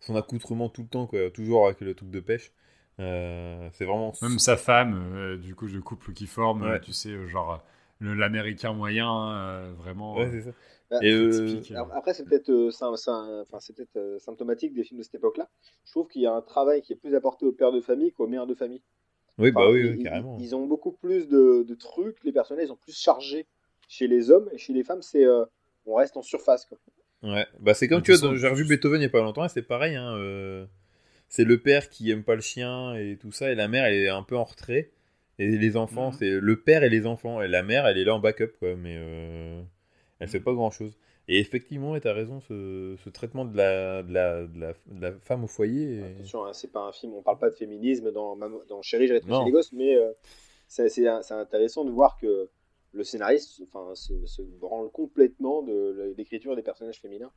son 0.00 0.16
accoutrement 0.16 0.68
tout 0.68 0.82
le 0.82 0.88
temps, 0.88 1.06
quoi, 1.06 1.30
toujours 1.30 1.66
avec 1.66 1.80
le 1.80 1.94
truc 1.94 2.10
de 2.10 2.20
pêche. 2.20 2.52
Euh, 2.98 3.68
c'est 3.74 3.84
vraiment. 3.84 4.12
Même 4.22 4.38
sa 4.40 4.56
femme, 4.56 4.94
euh, 5.14 5.36
du 5.36 5.54
coup, 5.54 5.66
le 5.66 5.80
couple 5.82 6.12
qui 6.14 6.26
forme, 6.26 6.62
Ouais. 6.62 6.76
euh, 6.76 6.80
tu 6.80 6.92
sais, 6.92 7.10
euh, 7.10 7.28
genre 7.28 7.62
le- 8.00 8.14
l'américain 8.14 8.72
moyen, 8.72 9.30
euh, 9.36 9.72
vraiment. 9.78 10.20
Ouais, 10.20 10.26
euh, 10.26 10.30
c'est 10.30 10.42
ça. 10.42 10.50
Bah, 10.90 11.00
Et, 11.00 11.12
euh, 11.12 11.60
typique, 11.60 11.70
euh. 11.72 11.84
Après, 11.92 12.14
c'est 12.14 12.24
peut-être 12.24 12.48
euh, 12.50 12.70
sym- 12.70 12.96
sym- 12.96 13.42
enfin, 13.42 13.58
c'est 13.60 13.74
peut-être, 13.74 13.96
euh, 13.96 14.18
symptomatique 14.18 14.72
des 14.74 14.84
films 14.84 14.98
de 14.98 15.02
cette 15.04 15.16
époque-là. 15.16 15.48
Je 15.84 15.90
trouve 15.92 16.08
qu'il 16.08 16.22
y 16.22 16.26
a 16.26 16.32
un 16.34 16.42
travail 16.42 16.82
qui 16.82 16.92
est 16.92 16.96
plus 16.96 17.14
apporté 17.14 17.44
aux 17.46 17.52
pères 17.52 17.72
de 17.72 17.80
famille 17.80 18.12
qu'aux 18.12 18.26
mères 18.28 18.46
de 18.46 18.54
famille. 18.54 18.82
Oui, 19.38 19.50
bah 19.50 19.70
oui, 19.70 19.80
ils, 19.80 19.92
oui, 19.92 19.98
ils- 19.98 20.02
carrément. 20.02 20.38
Ils, 20.38 20.54
ont 20.56 20.66
beaucoup 20.66 20.92
plus 20.92 21.28
de, 21.28 21.64
de 21.66 21.74
trucs, 21.74 22.22
les 22.24 22.32
personnages 22.32 22.66
ils 22.66 22.68
sont 22.68 22.76
plus 22.76 22.96
chargés 22.98 23.46
chez 23.88 24.06
les 24.08 24.30
hommes 24.30 24.48
et 24.52 24.58
chez 24.58 24.72
les 24.72 24.84
femmes, 24.84 25.02
c'est 25.02 25.24
euh, 25.24 25.44
on 25.86 25.94
reste 25.94 26.16
en 26.16 26.22
surface. 26.22 26.66
Quoi. 26.66 26.78
Ouais, 27.22 27.46
bah 27.60 27.74
c'est 27.74 27.88
comme 27.88 28.02
tu 28.02 28.12
vois, 28.12 28.36
j'ai 28.36 28.48
revu 28.48 28.64
Beethoven 28.64 29.00
il 29.00 29.04
y 29.04 29.06
a 29.06 29.10
pas 29.10 29.22
longtemps 29.22 29.44
et 29.44 29.48
c'est 29.48 29.62
pareil. 29.62 29.94
Hein, 29.96 30.16
euh, 30.16 30.66
c'est 31.28 31.44
le 31.44 31.58
père 31.60 31.88
qui 31.88 32.10
aime 32.10 32.22
pas 32.24 32.34
le 32.34 32.40
chien 32.40 32.94
et 32.94 33.16
tout 33.20 33.32
ça, 33.32 33.50
et 33.50 33.54
la 33.54 33.68
mère 33.68 33.84
elle 33.84 33.94
est 33.94 34.08
un 34.08 34.22
peu 34.22 34.36
en 34.36 34.44
retrait. 34.44 34.90
Et 35.38 35.48
les 35.48 35.76
enfants, 35.76 36.12
Mhm. 36.12 36.16
c'est 36.18 36.30
le 36.30 36.60
père 36.62 36.82
et 36.82 36.88
les 36.88 37.04
enfants. 37.06 37.42
Et 37.42 37.48
la 37.48 37.62
mère, 37.62 37.86
elle 37.86 37.98
est 37.98 38.04
là 38.04 38.14
en 38.14 38.20
backup, 38.20 38.52
quoi, 38.58 38.74
mais 38.74 38.96
euh, 38.96 39.60
elle 40.18 40.28
fait 40.28 40.40
pas 40.40 40.54
grand 40.54 40.70
chose. 40.70 40.96
Et 41.28 41.40
effectivement, 41.40 41.98
tu 42.00 42.08
as 42.08 42.14
raison, 42.14 42.40
ce, 42.40 42.96
ce 43.04 43.10
traitement 43.10 43.44
de 43.44 43.54
la, 43.54 44.02
de, 44.02 44.14
la, 44.14 44.46
de, 44.46 44.58
la, 44.60 44.72
de 44.86 45.02
la 45.02 45.12
femme 45.20 45.44
au 45.44 45.46
foyer. 45.46 46.00
Attention, 46.16 46.46
hein, 46.46 46.52
c'est 46.54 46.72
pas 46.72 46.80
un 46.80 46.92
film, 46.92 47.12
on 47.12 47.20
parle 47.22 47.38
pas 47.38 47.50
de 47.50 47.54
féminisme 47.54 48.12
dans, 48.12 48.34
dans 48.36 48.80
Chérie, 48.80 49.08
j'ai 49.08 49.20
les 49.44 49.50
gosses, 49.50 49.72
mais 49.72 49.94
euh, 49.96 50.12
c'est 50.68 51.06
intéressant 51.32 51.84
de 51.84 51.90
voir 51.90 52.16
que 52.16 52.48
le 52.96 53.04
scénariste 53.04 53.62
enfin, 53.72 53.94
se, 53.94 54.26
se 54.26 54.42
branle 54.42 54.90
complètement 54.90 55.62
de 55.62 56.14
l'écriture 56.16 56.56
des 56.56 56.62
personnages 56.62 57.00
féminins, 57.00 57.32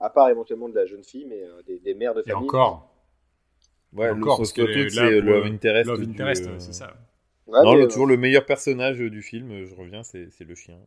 à 0.00 0.10
part 0.10 0.28
éventuellement 0.28 0.68
de 0.68 0.74
la 0.74 0.86
jeune 0.86 1.04
fille, 1.04 1.26
mais 1.26 1.42
euh, 1.42 1.62
des, 1.62 1.78
des 1.78 1.94
mères 1.94 2.14
de 2.14 2.22
Et 2.26 2.32
famille. 2.32 2.48
encore, 2.48 2.90
Ouais, 3.92 4.10
encore, 4.10 4.38
parce 4.38 4.52
que 4.52 4.88
c'est 4.88 5.20
Love 5.20 5.44
Interest. 5.46 5.88
Love 5.88 6.02
Interest, 6.02 6.46
euh, 6.48 6.58
c'est 6.58 6.72
ça. 6.72 6.96
Ouais, 7.46 7.60
non, 7.62 7.72
mais, 7.74 7.78
le- 7.78 7.84
euh, 7.84 7.88
toujours 7.88 8.06
le 8.06 8.16
meilleur 8.16 8.44
personnage 8.44 8.98
du 8.98 9.22
film, 9.22 9.50
euh, 9.52 9.66
je 9.66 9.74
reviens, 9.74 10.02
c'est 10.02 10.30
c'est 10.30 10.44
le 10.44 10.54
chien. 10.54 10.78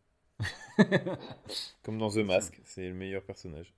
Comme 1.83 1.97
dans 1.97 2.09
The 2.09 2.17
Mask, 2.17 2.59
c'est 2.65 2.87
le 2.87 2.93
meilleur 2.93 3.23
personnage. 3.23 3.73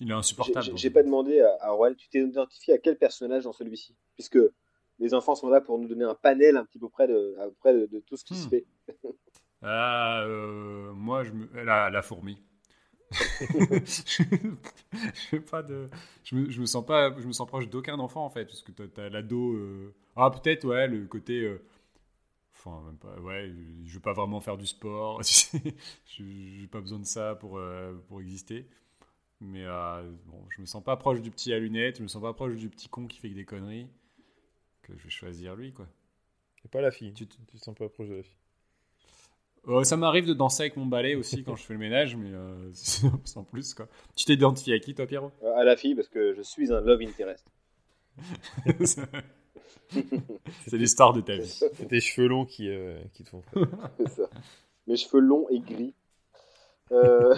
Il 0.00 0.10
est 0.10 0.14
insupportable. 0.14 0.76
j'ai- 0.76 0.90
pas 0.90 1.02
demandé 1.02 1.40
à, 1.40 1.52
à 1.60 1.94
tu 1.96 2.08
t'es 2.08 2.20
identifié 2.20 2.74
à 2.74 2.78
quel 2.78 2.96
personnage 2.98 3.44
dans 3.44 3.52
celui-ci? 3.52 3.94
Puisque 4.14 4.38
les 5.00 5.14
enfants 5.14 5.34
sont 5.36 5.48
là 5.50 5.60
pour 5.60 5.78
nous 5.78 5.88
donner 5.88 6.04
un 6.04 6.14
panel 6.14 6.56
un 6.56 6.64
petit 6.64 6.78
peu 6.78 6.88
près 6.88 7.08
de, 7.08 7.36
à 7.40 7.46
peu 7.46 7.54
près 7.60 7.74
de, 7.74 7.86
de 7.86 8.00
tout 8.00 8.16
ce 8.16 8.24
qui 8.24 8.34
Hmm. 8.34 8.36
se 8.36 8.48
fait. 8.48 8.66
Ah, 9.62 10.22
euh, 10.24 10.92
moi, 10.94 11.24
je 11.24 11.32
me... 11.32 11.48
la, 11.64 11.90
la 11.90 12.02
fourmi. 12.02 12.38
je, 13.10 14.22
fais 15.30 15.40
pas 15.40 15.62
de... 15.62 15.90
je, 16.24 16.36
me, 16.36 16.50
je 16.50 16.60
me 16.60 16.66
sens 16.66 16.84
pas, 16.84 17.14
je 17.18 17.26
me 17.26 17.32
sens 17.32 17.46
proche 17.46 17.68
d'aucun 17.68 17.98
enfant 17.98 18.24
en 18.24 18.30
fait, 18.30 18.44
parce 18.46 18.62
que 18.62 18.72
t'as, 18.72 18.86
t'as 18.88 19.08
l'ado. 19.08 19.52
euh, 19.54 19.94
Ah, 20.16 20.30
peut-être, 20.30 20.66
ouais, 20.66 20.86
le 20.88 21.06
côté. 21.06 21.40
euh, 21.42 21.62
Enfin, 22.54 22.82
même 22.86 22.98
pas, 22.98 23.18
ouais, 23.20 23.52
je 23.86 23.94
veux 23.94 24.00
pas 24.00 24.12
vraiment 24.12 24.40
faire 24.40 24.58
du 24.58 24.66
sport. 24.66 25.22
je 25.24 26.24
j'ai 26.24 26.66
pas 26.68 26.80
besoin 26.80 26.98
de 27.00 27.06
ça 27.06 27.34
pour, 27.36 27.58
euh, 27.58 27.94
pour 28.08 28.20
exister. 28.20 28.66
Mais 29.40 29.64
bon, 30.26 30.44
je 30.50 30.60
me 30.62 30.66
sens 30.66 30.84
pas 30.84 30.96
proche 30.96 31.20
du 31.22 31.30
petit 31.30 31.52
à 31.52 31.58
lunettes, 31.58 31.98
je 31.98 32.02
me 32.04 32.08
sens 32.08 32.22
pas 32.22 32.32
proche 32.34 32.56
du 32.56 32.68
petit 32.70 32.88
con 32.88 33.06
qui 33.08 33.18
fait 33.20 33.30
que 33.30 33.34
des 33.36 33.44
conneries. 33.46 33.88
Que 34.90 34.98
je 34.98 35.04
vais 35.04 35.10
choisir 35.10 35.54
lui, 35.54 35.72
quoi. 35.72 35.86
Et 36.64 36.68
pas 36.68 36.80
la 36.80 36.90
fille. 36.90 37.12
Tu- 37.14 37.26
Tu 37.26 37.36
te 37.38 37.56
sens 37.58 37.74
pas 37.76 37.88
proche 37.88 38.08
de 38.08 38.16
la 38.16 38.22
fille. 38.22 38.36
Euh, 39.68 39.84
ça 39.84 39.96
m'arrive 39.96 40.26
de 40.26 40.32
danser 40.32 40.62
avec 40.64 40.76
mon 40.76 40.86
balai 40.86 41.14
aussi 41.14 41.44
quand 41.44 41.54
je 41.54 41.62
fais 41.64 41.74
le 41.74 41.78
ménage, 41.78 42.16
mais 42.16 42.30
euh, 42.32 42.70
sans 43.24 43.44
plus 43.44 43.74
quoi. 43.74 43.86
Tu 44.16 44.24
t'identifies 44.24 44.72
à 44.72 44.78
qui 44.78 44.94
toi, 44.94 45.06
Pierrot? 45.06 45.30
Euh, 45.42 45.54
À 45.54 45.64
la 45.64 45.76
fille, 45.76 45.94
parce 45.94 46.08
que 46.08 46.34
je 46.34 46.42
suis 46.42 46.72
un 46.72 46.80
love 46.80 47.02
interest. 47.02 47.46
C'est 50.66 50.76
l'histoire 50.76 51.12
de 51.12 51.20
ta 51.20 51.36
vie. 51.36 51.46
C'est 51.74 51.88
tes 51.88 52.00
cheveux 52.00 52.28
longs 52.28 52.46
qui, 52.46 52.68
euh, 52.68 52.98
qui 53.12 53.22
te 53.24 53.30
font. 53.30 53.42
C'est 53.98 54.08
ça. 54.08 54.22
Mes 54.86 54.96
cheveux 54.96 55.20
longs 55.20 55.46
et 55.50 55.60
gris. 55.60 55.94
Euh, 56.92 57.34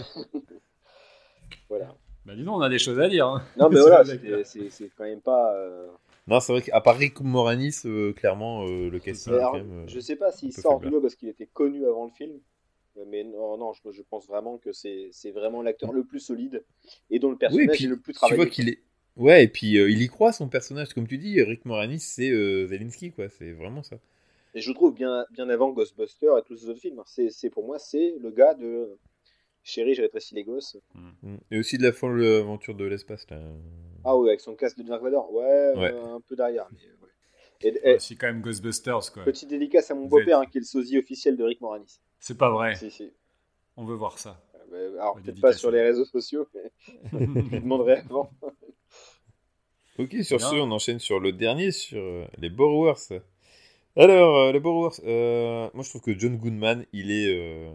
voilà. 1.69 1.95
Bah 2.24 2.35
dis 2.37 2.45
donc, 2.45 2.57
on 2.57 2.61
a 2.61 2.69
des 2.69 2.79
choses 2.79 3.01
à 3.01 3.09
dire. 3.09 3.27
hein. 3.27 3.43
Non, 3.57 3.69
mais 3.69 3.81
voilà, 3.81 4.05
c'est 4.05 4.91
quand 4.97 5.05
même 5.05 5.20
pas. 5.20 5.53
Non, 6.27 6.40
c'est 6.40 6.53
vrai 6.53 6.62
qu'à 6.62 6.81
part 6.81 6.97
Rick 6.97 7.20
Moranis, 7.20 7.81
euh, 7.85 8.12
clairement, 8.12 8.65
euh, 8.66 8.89
le 8.90 8.99
casting 9.01 9.35
alors, 9.35 9.53
même. 9.55 9.73
euh, 9.73 9.86
je 9.89 10.01
sais 10.01 10.16
pas 10.16 10.31
s'il 10.32 10.53
sort 10.53 10.81
du 10.81 10.89
lot 10.89 11.01
parce 11.01 11.16
qu'il 11.16 11.28
était 11.28 11.47
connu 11.47 11.86
avant 11.86 12.05
le 12.07 12.11
film. 12.12 12.40
Mais 13.07 13.24
non, 13.24 13.57
non, 13.57 13.73
je, 13.73 13.90
je 13.90 14.03
pense 14.03 14.27
vraiment 14.28 14.59
que 14.59 14.70
c'est 14.73 15.11
vraiment 15.32 15.62
l'acteur 15.62 15.93
le 15.93 16.05
plus 16.05 16.20
solide 16.20 16.62
et 17.11 17.19
dont 17.19 17.31
le 17.31 17.39
personnage 17.39 17.65
Oui, 17.65 17.73
et 17.74 17.77
puis, 17.77 17.85
est 17.86 17.89
le 17.89 17.97
plus 17.99 18.12
Tu 18.12 18.19
travaillé. 18.19 18.36
vois 18.36 18.47
qu'il 18.47 18.69
est. 18.69 18.78
Ouais, 19.16 19.44
et 19.44 19.49
puis 19.49 19.73
il 19.73 20.03
y 20.03 20.09
croit 20.09 20.32
son 20.32 20.49
personnage. 20.49 20.94
Comme 20.94 21.07
tu 21.07 21.19
dis, 21.19 21.43
Rick 21.43 21.65
Moranis, 21.65 22.01
c'est 22.01 22.31
Zelensky, 22.66 23.11
quoi. 23.12 23.28
C'est 23.28 23.53
vraiment 23.53 23.82
ça. 23.82 23.97
Et 24.55 24.61
je 24.61 24.69
le 24.69 24.74
trouve 24.74 24.94
bien, 24.94 25.27
bien 25.31 25.49
avant 25.49 25.70
Ghostbusters 25.73 26.39
et 26.39 26.43
tous 26.43 26.57
ces 26.57 26.69
autres 26.69 26.81
films. 26.81 26.99
hein. 26.99 27.05
C'est- 27.07 27.51
pour 27.51 27.65
moi, 27.66 27.78
c'est 27.78 28.15
le 28.20 28.31
gars 28.31 28.55
de 28.55 28.99
Chérie, 29.65 29.95
j'ai 29.95 30.03
rétréci 30.03 30.35
les 30.35 30.45
gosses. 30.45 30.77
Mm. 30.95 31.37
Et 31.51 31.59
aussi 31.59 31.79
de 31.79 31.83
la 31.85 31.93
folle 31.93 32.25
aventure 32.25 32.75
de 32.75 32.85
l'espace, 32.85 33.27
là. 33.31 33.39
Ah 34.05 34.17
ouais, 34.17 34.31
avec 34.31 34.41
son 34.41 34.55
casque 34.57 34.79
de 34.79 34.83
Dark 34.83 35.03
Vador. 35.03 35.33
Ouais, 35.33 35.73
Ouais. 35.77 35.93
euh, 35.93 36.17
un 36.17 36.21
peu 36.21 36.35
derrière. 36.37 36.67
Mais, 36.73 36.79
ouais. 36.79 37.11
Et, 37.61 37.69
et, 37.69 37.93
Ouais, 37.93 37.99
c'est 38.01 38.17
quand 38.17 38.27
même 38.27 38.41
Ghostbusters 38.43 39.13
quoi. 39.13 39.23
Petite 39.25 39.49
dédicace 39.49 39.91
à 39.91 39.95
mon 39.95 40.03
Vous 40.03 40.09
beau-père, 40.09 40.41
hein, 40.41 40.47
qui 40.47 40.59
est 40.59 40.63
le 40.63 40.67
sosie 40.67 40.99
officiel 40.99 41.37
de 41.37 41.45
Rick 41.45 41.61
Moranis. 41.61 42.01
C'est 42.19 42.37
pas 42.37 42.51
vrai. 42.51 42.75
Si, 42.75 42.91
si. 42.91 43.13
On 43.77 43.85
veut 43.85 43.95
voir 43.95 44.19
ça. 44.19 44.43
Euh, 44.73 44.91
bah, 44.97 45.03
alors, 45.03 45.21
peut-être 45.23 45.41
pas 45.41 45.53
sur 45.53 45.71
les 45.71 45.81
réseaux 45.83 46.05
sociaux, 46.05 46.47
mais 46.55 46.73
je 47.13 47.19
lui 47.19 47.61
demanderai 47.61 47.99
avant. 47.99 48.31
Ok, 49.99 50.17
sur 50.23 50.39
Bien. 50.39 50.51
ce, 50.51 50.55
on 50.57 50.71
enchaîne 50.73 50.99
sur 50.99 51.21
le 51.21 51.33
dernier, 51.33 51.71
sur 51.71 52.01
euh, 52.03 52.25
les 52.39 52.49
Borrowers. 52.51 53.21
Alors, 53.95 54.37
euh, 54.39 54.53
les 54.53 54.59
Borrowers, 54.59 54.97
euh, 55.05 55.69
moi 55.75 55.85
je 55.85 55.91
trouve 55.91 56.01
que 56.01 56.19
John 56.19 56.37
Goodman, 56.39 56.87
il 56.95 57.11
est, 57.11 57.29
euh, 57.39 57.71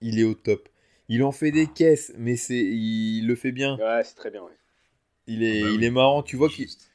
il 0.00 0.18
est 0.18 0.24
au 0.24 0.32
top. 0.34 0.68
Il 1.10 1.22
en 1.22 1.32
fait 1.32 1.50
des 1.50 1.66
caisses, 1.66 2.12
mais 2.16 2.36
c'est, 2.36 2.56
il 2.56 3.26
le 3.26 3.34
fait 3.34 3.52
bien. 3.52 3.76
Ouais, 3.76 4.02
c'est 4.04 4.14
très 4.14 4.30
bien, 4.30 4.42
ouais. 4.42 4.52
Il 5.26 5.42
est, 5.42 5.60
Ah 5.60 5.64
bah 5.66 5.72
il 5.74 5.80
oui. 5.80 5.84
est 5.84 5.90
marrant, 5.90 6.22
tu 6.22 6.36
vois 6.36 6.48
qu'il. 6.48 6.64
Juste. 6.64 6.90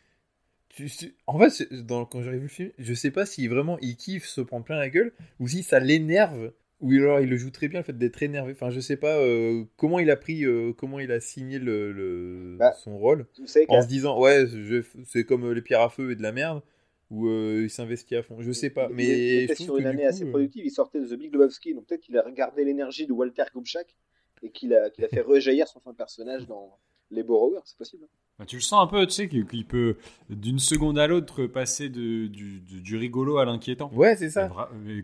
tu- 0.69 0.89
tu- 0.89 1.15
En 1.27 1.37
fait, 1.39 1.49
c'est- 1.51 1.71
dans, 1.85 2.05
quand 2.05 2.21
j'ai 2.23 2.31
revu 2.31 2.41
le 2.41 2.47
film, 2.47 2.71
je 2.79 2.93
sais 2.93 3.11
pas 3.11 3.25
si 3.25 3.47
vraiment 3.47 3.77
il 3.79 3.95
kiffe 3.95 4.25
se 4.25 4.41
prendre 4.41 4.65
plein 4.65 4.77
la 4.77 4.89
gueule 4.89 5.13
ou 5.39 5.47
si 5.47 5.63
ça 5.63 5.79
l'énerve 5.79 6.51
ou 6.81 6.91
alors 6.91 7.21
il 7.21 7.29
le 7.29 7.37
joue 7.37 7.51
très 7.51 7.67
bien 7.69 7.79
le 7.79 7.85
fait 7.85 7.97
d'être 7.97 8.21
énervé. 8.23 8.51
Enfin, 8.51 8.69
je 8.69 8.79
sais 8.81 8.97
pas 8.97 9.17
euh, 9.19 9.63
comment 9.77 9.99
il 9.99 10.09
a 10.11 10.17
pris, 10.17 10.43
euh, 10.43 10.73
comment 10.73 10.99
il 10.99 11.11
a 11.11 11.19
signé 11.21 11.59
le, 11.59 11.91
le- 11.93 12.57
Bah, 12.57 12.73
son 12.73 12.97
rôle 12.97 13.25
en 13.39 13.45
qu'à 13.45 13.81
se 13.81 13.87
disant 13.87 14.19
ouais, 14.19 14.45
je- 14.47 14.83
c'est 15.05 15.23
comme 15.23 15.51
les 15.51 15.61
pierres 15.61 15.81
à 15.81 15.89
feu 15.89 16.11
et 16.11 16.15
de 16.15 16.21
la 16.23 16.31
merde 16.33 16.61
ou 17.11 17.27
euh, 17.27 17.61
il 17.63 17.69
s'investit 17.69 18.15
à 18.15 18.23
fond. 18.23 18.37
Je 18.41 18.51
sais 18.51 18.69
pas, 18.69 18.87
il- 18.89 18.95
mais 18.95 19.03
il 19.05 19.43
était 19.43 19.55
je 19.55 19.63
sur 19.63 19.77
une 19.77 19.85
année 19.87 20.03
coup, 20.03 20.09
assez 20.09 20.23
euh, 20.25 20.29
productive, 20.31 20.65
il 20.65 20.71
sortait 20.71 20.99
de 21.01 21.07
The 21.07 21.13
Big 21.17 21.31
Lebowski, 21.33 21.73
donc 21.73 21.85
peut-être 21.85 22.01
qu'il 22.01 22.17
a 22.17 22.21
regardé 22.21 22.63
l'énergie 22.65 23.07
de 23.07 23.13
Walter 23.13 23.43
Kubchak 23.53 23.95
et 24.43 24.49
qu'il 24.51 24.73
a, 24.73 24.89
qu'il 24.89 25.03
a 25.05 25.07
fait 25.07 25.21
rejaillir 25.21 25.67
son 25.67 25.79
fin 25.79 25.91
de 25.91 25.95
personnage 25.97 26.45
dans 26.47 26.77
les 27.11 27.23
Borrowers, 27.23 27.61
c'est 27.65 27.77
possible. 27.77 28.07
Bah, 28.39 28.45
tu 28.45 28.55
le 28.57 28.61
sens 28.61 28.83
un 28.83 28.87
peu, 28.87 29.05
tu 29.05 29.13
sais, 29.13 29.29
qu'il 29.29 29.65
peut 29.65 29.95
d'une 30.29 30.59
seconde 30.59 30.97
à 30.99 31.07
l'autre 31.07 31.45
passer 31.45 31.87
de, 31.87 32.25
du, 32.27 32.59
du, 32.59 32.81
du 32.81 32.97
rigolo 32.97 33.37
à 33.37 33.45
l'inquiétant. 33.45 33.89
Ouais, 33.93 34.15
c'est 34.17 34.29
ça. 34.29 34.49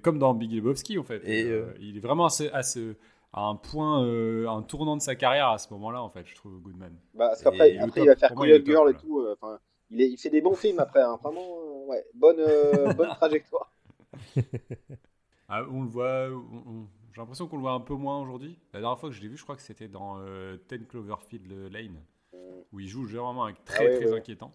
Comme 0.02 0.18
dans 0.20 0.34
Big 0.34 0.52
Lebowski, 0.52 0.98
en 0.98 1.04
fait. 1.04 1.22
Et, 1.26 1.44
Euh, 1.46 1.68
Il 1.80 1.96
est 1.96 2.02
vraiment 2.02 2.26
à, 2.26 2.30
ce- 2.30 2.52
à 2.52 2.64
ce- 2.64 2.96
à 3.32 3.44
un 3.44 3.56
point, 3.56 4.04
euh, 4.04 4.48
un 4.50 4.62
tournant 4.64 4.98
de 4.98 5.02
sa 5.02 5.16
carrière 5.16 5.48
à 5.48 5.58
ce 5.60 5.72
moment-là, 5.74 6.04
en 6.04 6.10
fait, 6.10 6.26
je 6.26 6.36
trouve, 6.36 6.60
Goodman. 6.60 6.92
Bah, 7.14 7.28
parce 7.30 7.42
qu'après, 7.44 7.74
il 7.74 7.80
va 8.06 8.16
faire 8.18 8.34
Coyote 8.36 8.66
Girl 8.66 8.90
et 8.90 8.96
tout. 8.96 9.20
euh, 9.22 9.36
Enfin, 9.40 9.58
il, 9.92 10.02
est- 10.02 10.10
il 10.10 10.18
fait 10.18 10.30
des 10.30 10.42
bons 10.42 10.56
films 10.56 10.80
après, 10.80 11.02
hein, 11.02 11.18
vraiment, 11.24 11.40
euh, 11.68 11.71
ouais, 11.88 12.06
bonne, 12.14 12.40
euh, 12.40 12.94
bonne 12.94 13.10
trajectoire. 13.10 13.72
Ah, 15.48 15.64
on 15.70 15.82
le 15.82 15.90
voit, 15.90 16.30
j'ai 17.14 17.20
l'impression 17.20 17.48
qu'on 17.48 17.58
le 17.58 17.62
voit 17.62 17.74
un 17.74 17.82
peu 17.82 17.94
moins 17.94 18.22
aujourd'hui. 18.22 18.58
La 18.74 18.80
dernière 18.80 19.00
fois 19.00 19.10
que 19.10 19.16
je 19.16 19.22
l'ai 19.22 19.28
vu, 19.28 19.38
je 19.38 19.44
crois 19.44 19.56
que 19.56 19.62
c'était 19.62 19.90
dans 19.90 20.20
euh, 20.20 20.58
Ten 20.68 20.86
Cloverfield 20.86 21.52
Lane, 21.72 22.02
où 22.72 22.80
il 22.80 22.88
joue 22.88 23.06
vraiment 23.06 23.44
avec 23.44 23.64
très 23.66 23.86
Ah 23.86 23.90
ouais, 23.90 23.96
très 23.98 24.12
ouais, 24.12 24.18
inquiétant. 24.18 24.54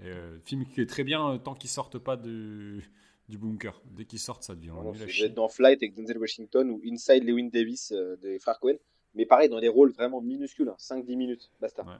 Et, 0.00 0.08
euh, 0.08 0.38
film 0.40 0.64
qui 0.66 0.80
est 0.80 0.86
très 0.86 1.04
bien 1.04 1.30
euh, 1.30 1.38
tant 1.38 1.54
qu'il 1.54 1.70
sortent 1.70 1.98
pas 1.98 2.16
de, 2.16 2.80
du 3.28 3.38
bunker. 3.38 3.80
Dès 3.84 4.04
qu'ils 4.04 4.18
sortent, 4.18 4.42
ça 4.42 4.54
devient 4.54 4.72
chier. 5.08 5.28
dans 5.28 5.48
Flight 5.48 5.82
avec 5.82 5.94
Denzel 5.94 6.18
Washington 6.18 6.70
ou 6.70 6.80
Inside 6.84 7.24
Lewin 7.24 7.48
Davis 7.52 7.92
euh, 7.92 8.16
des 8.16 8.38
frères 8.38 8.58
Cohen. 8.58 8.76
Mais 9.14 9.26
pareil, 9.26 9.48
dans 9.48 9.60
des 9.60 9.68
rôles 9.68 9.92
vraiment 9.92 10.20
minuscules, 10.20 10.68
hein, 10.68 10.76
5-10 10.78 11.16
minutes, 11.16 11.52
basta. 11.60 11.84
Ouais. 11.84 11.92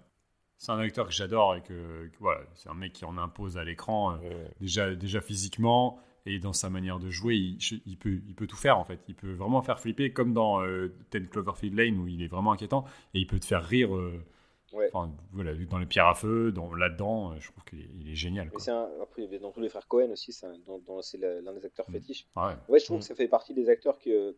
C'est 0.64 0.72
un 0.72 0.78
acteur 0.78 1.06
que 1.06 1.12
j'adore 1.12 1.56
et 1.56 1.60
que, 1.60 2.06
que 2.08 2.16
voilà, 2.20 2.40
c'est 2.54 2.70
un 2.70 2.74
mec 2.74 2.94
qui 2.94 3.04
en 3.04 3.18
impose 3.18 3.58
à 3.58 3.64
l'écran. 3.64 4.12
euh, 4.14 4.16
Ouais. 4.20 4.50
déjà, 4.60 4.94
déjà 4.94 5.20
physiquement 5.20 5.98
et 6.24 6.38
dans 6.38 6.54
sa 6.54 6.70
manière 6.70 6.98
de 6.98 7.10
jouer, 7.10 7.36
il, 7.36 7.98
peut, 7.98 8.18
il 8.26 8.34
peut 8.34 8.46
tout 8.46 8.56
faire 8.56 8.78
en 8.78 8.84
fait. 8.84 8.98
Il 9.08 9.14
peut 9.14 9.32
vraiment 9.34 9.60
faire 9.60 9.78
flipper 9.78 10.10
comme 10.14 10.32
dans 10.32 10.62
euh, 10.62 10.90
Ten 11.10 11.28
Cloverfield 11.28 11.74
Lane 11.76 11.98
où 11.98 12.08
il 12.08 12.22
est 12.22 12.28
vraiment 12.28 12.52
inquiétant 12.52 12.84
et 13.12 13.18
il 13.20 13.26
peut 13.26 13.38
te 13.38 13.44
faire 13.44 13.62
rire. 13.64 13.94
euh, 13.94 14.24
Ouais. 14.72 14.90
voilà, 15.32 15.54
dans 15.70 15.78
les 15.78 15.86
pierres 15.86 16.08
à 16.08 16.14
feu, 16.16 16.50
dans, 16.50 16.74
là-dedans, 16.74 17.30
euh, 17.32 17.36
je 17.38 17.48
trouve 17.52 17.62
qu'il 17.64 17.78
est, 17.80 18.10
est 18.10 18.14
génial. 18.16 18.50
Quoi. 18.50 18.60
un, 18.72 18.88
après, 19.02 19.28
dans 19.38 19.52
tous 19.52 19.60
les 19.60 19.68
frères 19.68 19.86
Cohen 19.86 20.10
aussi, 20.10 20.32
c'est 20.32 20.48
l'un 20.48 21.52
des 21.52 21.64
acteurs 21.64 21.88
Mm. 21.88 21.92
fétiches. 21.92 22.26
Ah 22.34 22.48
ouais. 22.48 22.54
Ouais, 22.68 22.78
je 22.80 22.84
trouve 22.86 22.96
Mm. 22.96 23.00
que 23.00 23.06
ça 23.06 23.14
fait 23.14 23.28
partie 23.28 23.54
des 23.54 23.68
acteurs 23.68 23.98
qui, 24.00 24.12
euh, 24.12 24.32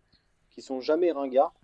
qui 0.50 0.60
sont 0.60 0.80
jamais 0.82 1.10
ringards, 1.10 1.54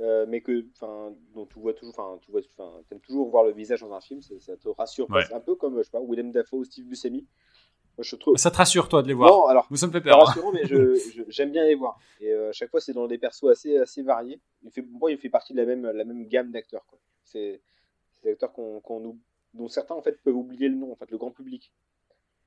euh, 0.00 0.26
mais 0.28 0.40
que, 0.40 0.64
enfin, 0.74 1.14
dont 1.34 1.46
tu 1.46 1.58
vois 1.58 1.74
toujours, 1.74 1.94
enfin, 1.96 2.18
tu 2.22 2.30
vois, 2.30 2.40
enfin, 2.58 2.82
t'aimes 2.88 3.00
toujours 3.00 3.28
voir 3.30 3.44
le 3.44 3.52
visage 3.52 3.80
dans 3.80 3.92
un 3.92 4.00
film, 4.00 4.20
ça, 4.22 4.34
ça 4.40 4.56
te 4.56 4.68
rassure. 4.68 5.08
Ouais. 5.10 5.24
C'est 5.26 5.34
un 5.34 5.40
peu 5.40 5.54
comme, 5.54 5.78
je 5.78 5.82
sais 5.82 5.90
pas, 5.90 6.00
Willem 6.00 6.30
Dafoe 6.32 6.58
ou 6.58 6.64
Steve 6.64 6.86
Buscemi. 6.86 7.26
Moi, 7.98 8.04
je 8.04 8.16
trouve. 8.16 8.36
Ça 8.38 8.50
te 8.50 8.56
rassure 8.56 8.88
toi 8.88 9.02
de 9.02 9.08
les 9.08 9.12
voir 9.14 9.30
Non, 9.30 9.46
alors, 9.48 9.66
Moi, 9.68 9.76
ça 9.76 9.86
me 9.86 9.92
fait 9.92 10.00
peur. 10.00 10.18
rassurant, 10.18 10.50
mais 10.52 10.62
j'aime 11.28 11.52
bien 11.52 11.64
les 11.66 11.74
voir. 11.74 11.98
Et 12.20 12.30
euh, 12.32 12.48
à 12.48 12.52
chaque 12.52 12.70
fois, 12.70 12.80
c'est 12.80 12.94
dans 12.94 13.06
des 13.06 13.18
persos 13.18 13.44
assez, 13.50 13.76
assez 13.76 14.02
variés. 14.02 14.40
Il 14.62 14.70
fait, 14.70 14.82
moi, 14.82 15.10
il 15.12 15.18
fait 15.18 15.28
partie 15.28 15.52
de 15.52 15.58
la 15.58 15.66
même, 15.66 15.82
la 15.90 16.04
même 16.04 16.26
gamme 16.26 16.50
d'acteurs. 16.50 16.86
quoi. 16.86 16.98
C'est 17.22 17.60
des 18.24 18.30
acteurs 18.30 18.52
qu'on, 18.52 18.80
oub- 19.04 19.18
dont 19.52 19.68
certains 19.68 19.94
en 19.94 20.00
fait 20.00 20.22
peuvent 20.22 20.34
oublier 20.36 20.68
le 20.70 20.76
nom, 20.76 20.90
en 20.90 20.96
fait, 20.96 21.10
le 21.10 21.18
grand 21.18 21.30
public. 21.32 21.70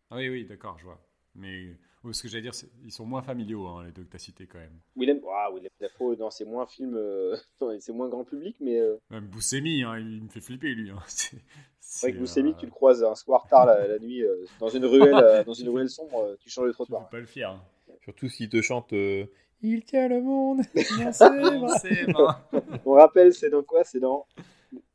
Ah 0.10 0.16
oui, 0.18 0.30
oui, 0.30 0.46
d'accord, 0.46 0.78
je 0.80 0.86
vois. 0.86 1.00
Mais 1.36 1.76
ce 2.14 2.24
que 2.24 2.28
j'allais 2.30 2.42
dire, 2.44 2.54
ils 2.84 2.92
sont 2.92 3.06
moins 3.06 3.22
familiaux, 3.22 3.68
hein, 3.68 3.84
les 3.86 3.92
deux 3.92 4.04
que 4.04 4.10
tu 4.10 4.16
as 4.16 4.20
cités 4.20 4.48
quand 4.48 4.60
même. 4.60 4.80
Willem, 4.96 5.20
ah, 5.32 5.50
Willem 5.54 5.70
Dafoe, 5.80 6.16
non, 6.18 6.30
c'est 6.30 6.46
moins 6.46 6.66
film, 6.66 6.96
euh, 6.96 7.36
non, 7.62 7.76
c'est 7.80 7.94
moins 7.94 8.10
grand 8.10 8.24
public, 8.24 8.56
mais 8.60 8.80
euh, 8.80 8.98
Même 9.10 9.26
Buscemi, 9.28 9.84
hein, 9.84 9.98
il 10.00 10.24
me 10.24 10.30
fait 10.30 10.42
flipper 10.42 10.74
lui. 10.76 10.90
hein. 10.92 11.00
C'est 11.08 11.38
c'est 11.80 12.08
vrai 12.08 12.14
que 12.14 12.20
Buscemi, 12.20 12.50
euh, 12.52 12.56
tu 12.60 12.66
le 12.66 12.72
croises 12.72 13.04
un 13.04 13.14
soir 13.16 13.48
tard 13.48 13.66
la, 13.68 13.88
la 13.88 14.00
nuit 14.00 14.22
euh, 14.24 14.36
dans 14.60 14.70
une 14.70 14.86
ruelle, 14.86 15.14
euh, 15.16 15.44
dans 15.44 15.54
une 15.54 15.70
ruelle 15.70 15.90
sombre, 15.90 16.20
euh, 16.24 16.36
tu 16.42 16.50
changes 16.50 16.66
de 16.68 16.72
Tu 16.72 16.78
peux 16.78 16.84
trottoir. 16.86 17.10
pas 17.10 17.20
le 17.20 17.26
faire. 17.26 17.52
hein. 17.52 17.62
Surtout 18.04 18.28
s'il 18.28 18.50
te 18.50 18.62
chante 18.62 18.92
euh, 18.94 19.26
Il 19.62 19.84
tient 19.86 20.08
le 20.08 20.20
monde. 20.22 20.62
C'est 21.14 22.08
marrant. 22.08 22.36
On 22.86 22.92
rappelle, 22.94 23.34
c'est 23.34 23.50
dans 23.50 23.64
quoi? 23.64 23.84
C'est 23.84 24.00
dans 24.00 24.26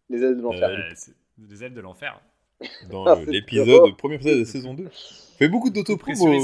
Les 0.09 0.23
ailes 0.23 0.37
de 0.37 0.43
l'enfer. 0.43 0.69
Euh, 0.69 1.13
des 1.39 1.65
ailes 1.65 1.75
de 1.75 1.81
l'enfer. 1.81 2.21
dans 2.91 3.07
Ah, 3.07 3.19
l'épisode, 3.25 3.97
premier 3.97 4.17
épisode 4.17 4.35
de 4.35 4.41
la 4.41 4.45
saison 4.47 4.75
2. 4.75 4.89
Fait 5.39 5.49
beaucoup 5.49 5.71
d'autopromo. 5.71 6.35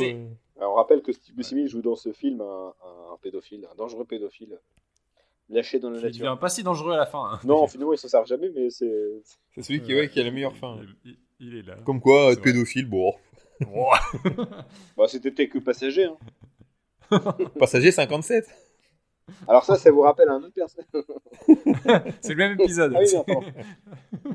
Euh. 0.57 0.61
Alors, 0.61 0.73
on 0.73 0.77
rappelle 0.77 1.03
que 1.03 1.12
Steve 1.12 1.35
Buscemi 1.35 1.69
joue 1.69 1.83
dans 1.83 1.97
ce 1.97 2.12
film 2.12 2.41
un, 2.41 2.45
un- 2.85 3.12
un 3.15 3.16
pédophile, 3.23 3.66
un 3.70 3.74
dangereux 3.74 4.05
pédophile, 4.05 4.59
lâché 5.49 5.78
dans 5.78 5.91
la 5.91 5.99
Il 5.99 6.05
nature. 6.05 6.24
devient 6.27 6.41
pas 6.41 6.49
si 6.49 6.62
dangereux 6.62 6.93
à 6.93 6.97
la 6.97 7.07
fin. 7.07 7.24
hein. 7.33 7.41
Non, 7.45 7.66
finalement, 7.66 7.93
il 7.93 7.99
s'en 7.99 8.09
sert 8.09 8.24
jamais, 8.27 8.51
mais 8.55 8.70
c'est. 8.70 9.23
C'est 9.55 9.62
celui 9.62 9.83
qui, 9.83 9.95
ouais, 9.95 10.09
qui 10.09 10.20
a 10.20 10.24
la 10.24 10.31
meilleure 10.31 10.57
fin. 10.57 10.78
Il, 11.05 11.11
il- 11.12 11.19
il 11.39 11.55
est 11.57 11.62
là. 11.62 11.77
Comme 11.85 12.01
quoi, 12.01 12.33
être 12.33 12.41
vrai. 12.41 12.53
pédophile, 12.53 12.87
bon. 12.87 13.12
Bah, 14.97 15.07
c'était 15.09 15.31
peut-être 15.31 15.51
que 15.51 15.59
passager. 15.59 16.05
Hein. 16.05 16.19
Passager 17.59 17.91
57. 17.93 18.47
Alors, 19.49 19.65
ça, 19.65 19.77
ça 19.77 19.91
vous 19.91 20.01
rappelle 20.03 20.28
un 20.28 20.43
autre 20.43 20.53
personne. 20.55 20.85
C'est 22.20 22.35
le 22.35 22.37
même 22.37 22.61
épisode. 22.61 22.95
Ah 22.97 23.01
oui. 23.01 24.27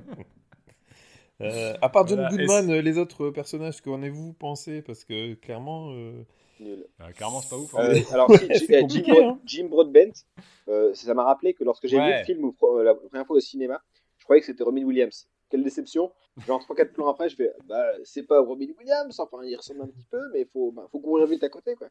Euh, 1.41 1.73
à 1.81 1.89
part 1.89 2.07
John 2.07 2.19
Voilà, 2.19 2.30
Goodman, 2.35 2.69
euh, 2.72 2.81
les 2.81 2.97
autres 2.97 3.30
personnages, 3.30 3.81
qu'en 3.81 4.01
avez-vous 4.01 4.34
pensé? 4.34 4.81
Parce 4.81 5.03
que 5.05 5.34
clairement. 5.35 5.91
euh, 5.93 6.23
Nul. 6.59 6.85
Ah, 6.99 7.11
clairement, 7.11 7.41
c'est 7.41 7.49
pas 7.49 7.57
ouf. 7.57 7.73
Euh, 7.73 7.95
hein. 7.95 8.01
alors, 8.13 8.31
si, 8.35 8.47
Jim, 8.88 9.01
euh, 9.07 9.11
Broad- 9.13 9.23
hein. 9.23 9.39
Jim 9.45 9.68
Broadbent, 9.68 10.13
euh, 10.68 10.93
ça 10.93 11.13
m'a 11.15 11.23
rappelé 11.23 11.53
que 11.55 11.63
lorsque 11.63 11.88
j'ai 11.88 11.97
vu 11.99 12.05
le 12.19 12.23
film 12.23 12.51
euh, 12.63 12.84
la 12.84 12.93
première 12.93 13.26
fois 13.26 13.38
au 13.38 13.39
cinéma, 13.39 13.81
je 14.19 14.23
croyais 14.26 14.41
que 14.41 14.45
c'était 14.45 14.63
Robin 14.63 14.84
Williams. 14.84 15.27
Quelle 15.49 15.63
déception 15.63 16.11
Genre 16.47 16.61
3-4 16.61 16.91
plans 16.93 17.09
après, 17.09 17.27
je 17.30 17.35
fais 17.35 17.51
bah, 17.68 17.84
c'est 18.05 18.23
pas 18.23 18.39
Robin 18.39 18.68
Williams, 18.80 19.19
enfin 19.19 19.43
il 19.43 19.55
ressemble 19.55 19.81
un 19.81 19.88
petit 19.88 20.05
peu, 20.09 20.19
mais 20.31 20.41
il 20.41 20.47
faut, 20.47 20.72
bah, 20.72 20.88
faut 20.91 20.99
courir 20.99 21.26
vite 21.27 21.43
à 21.43 21.49
côté 21.49 21.73
quoi. 21.76 21.88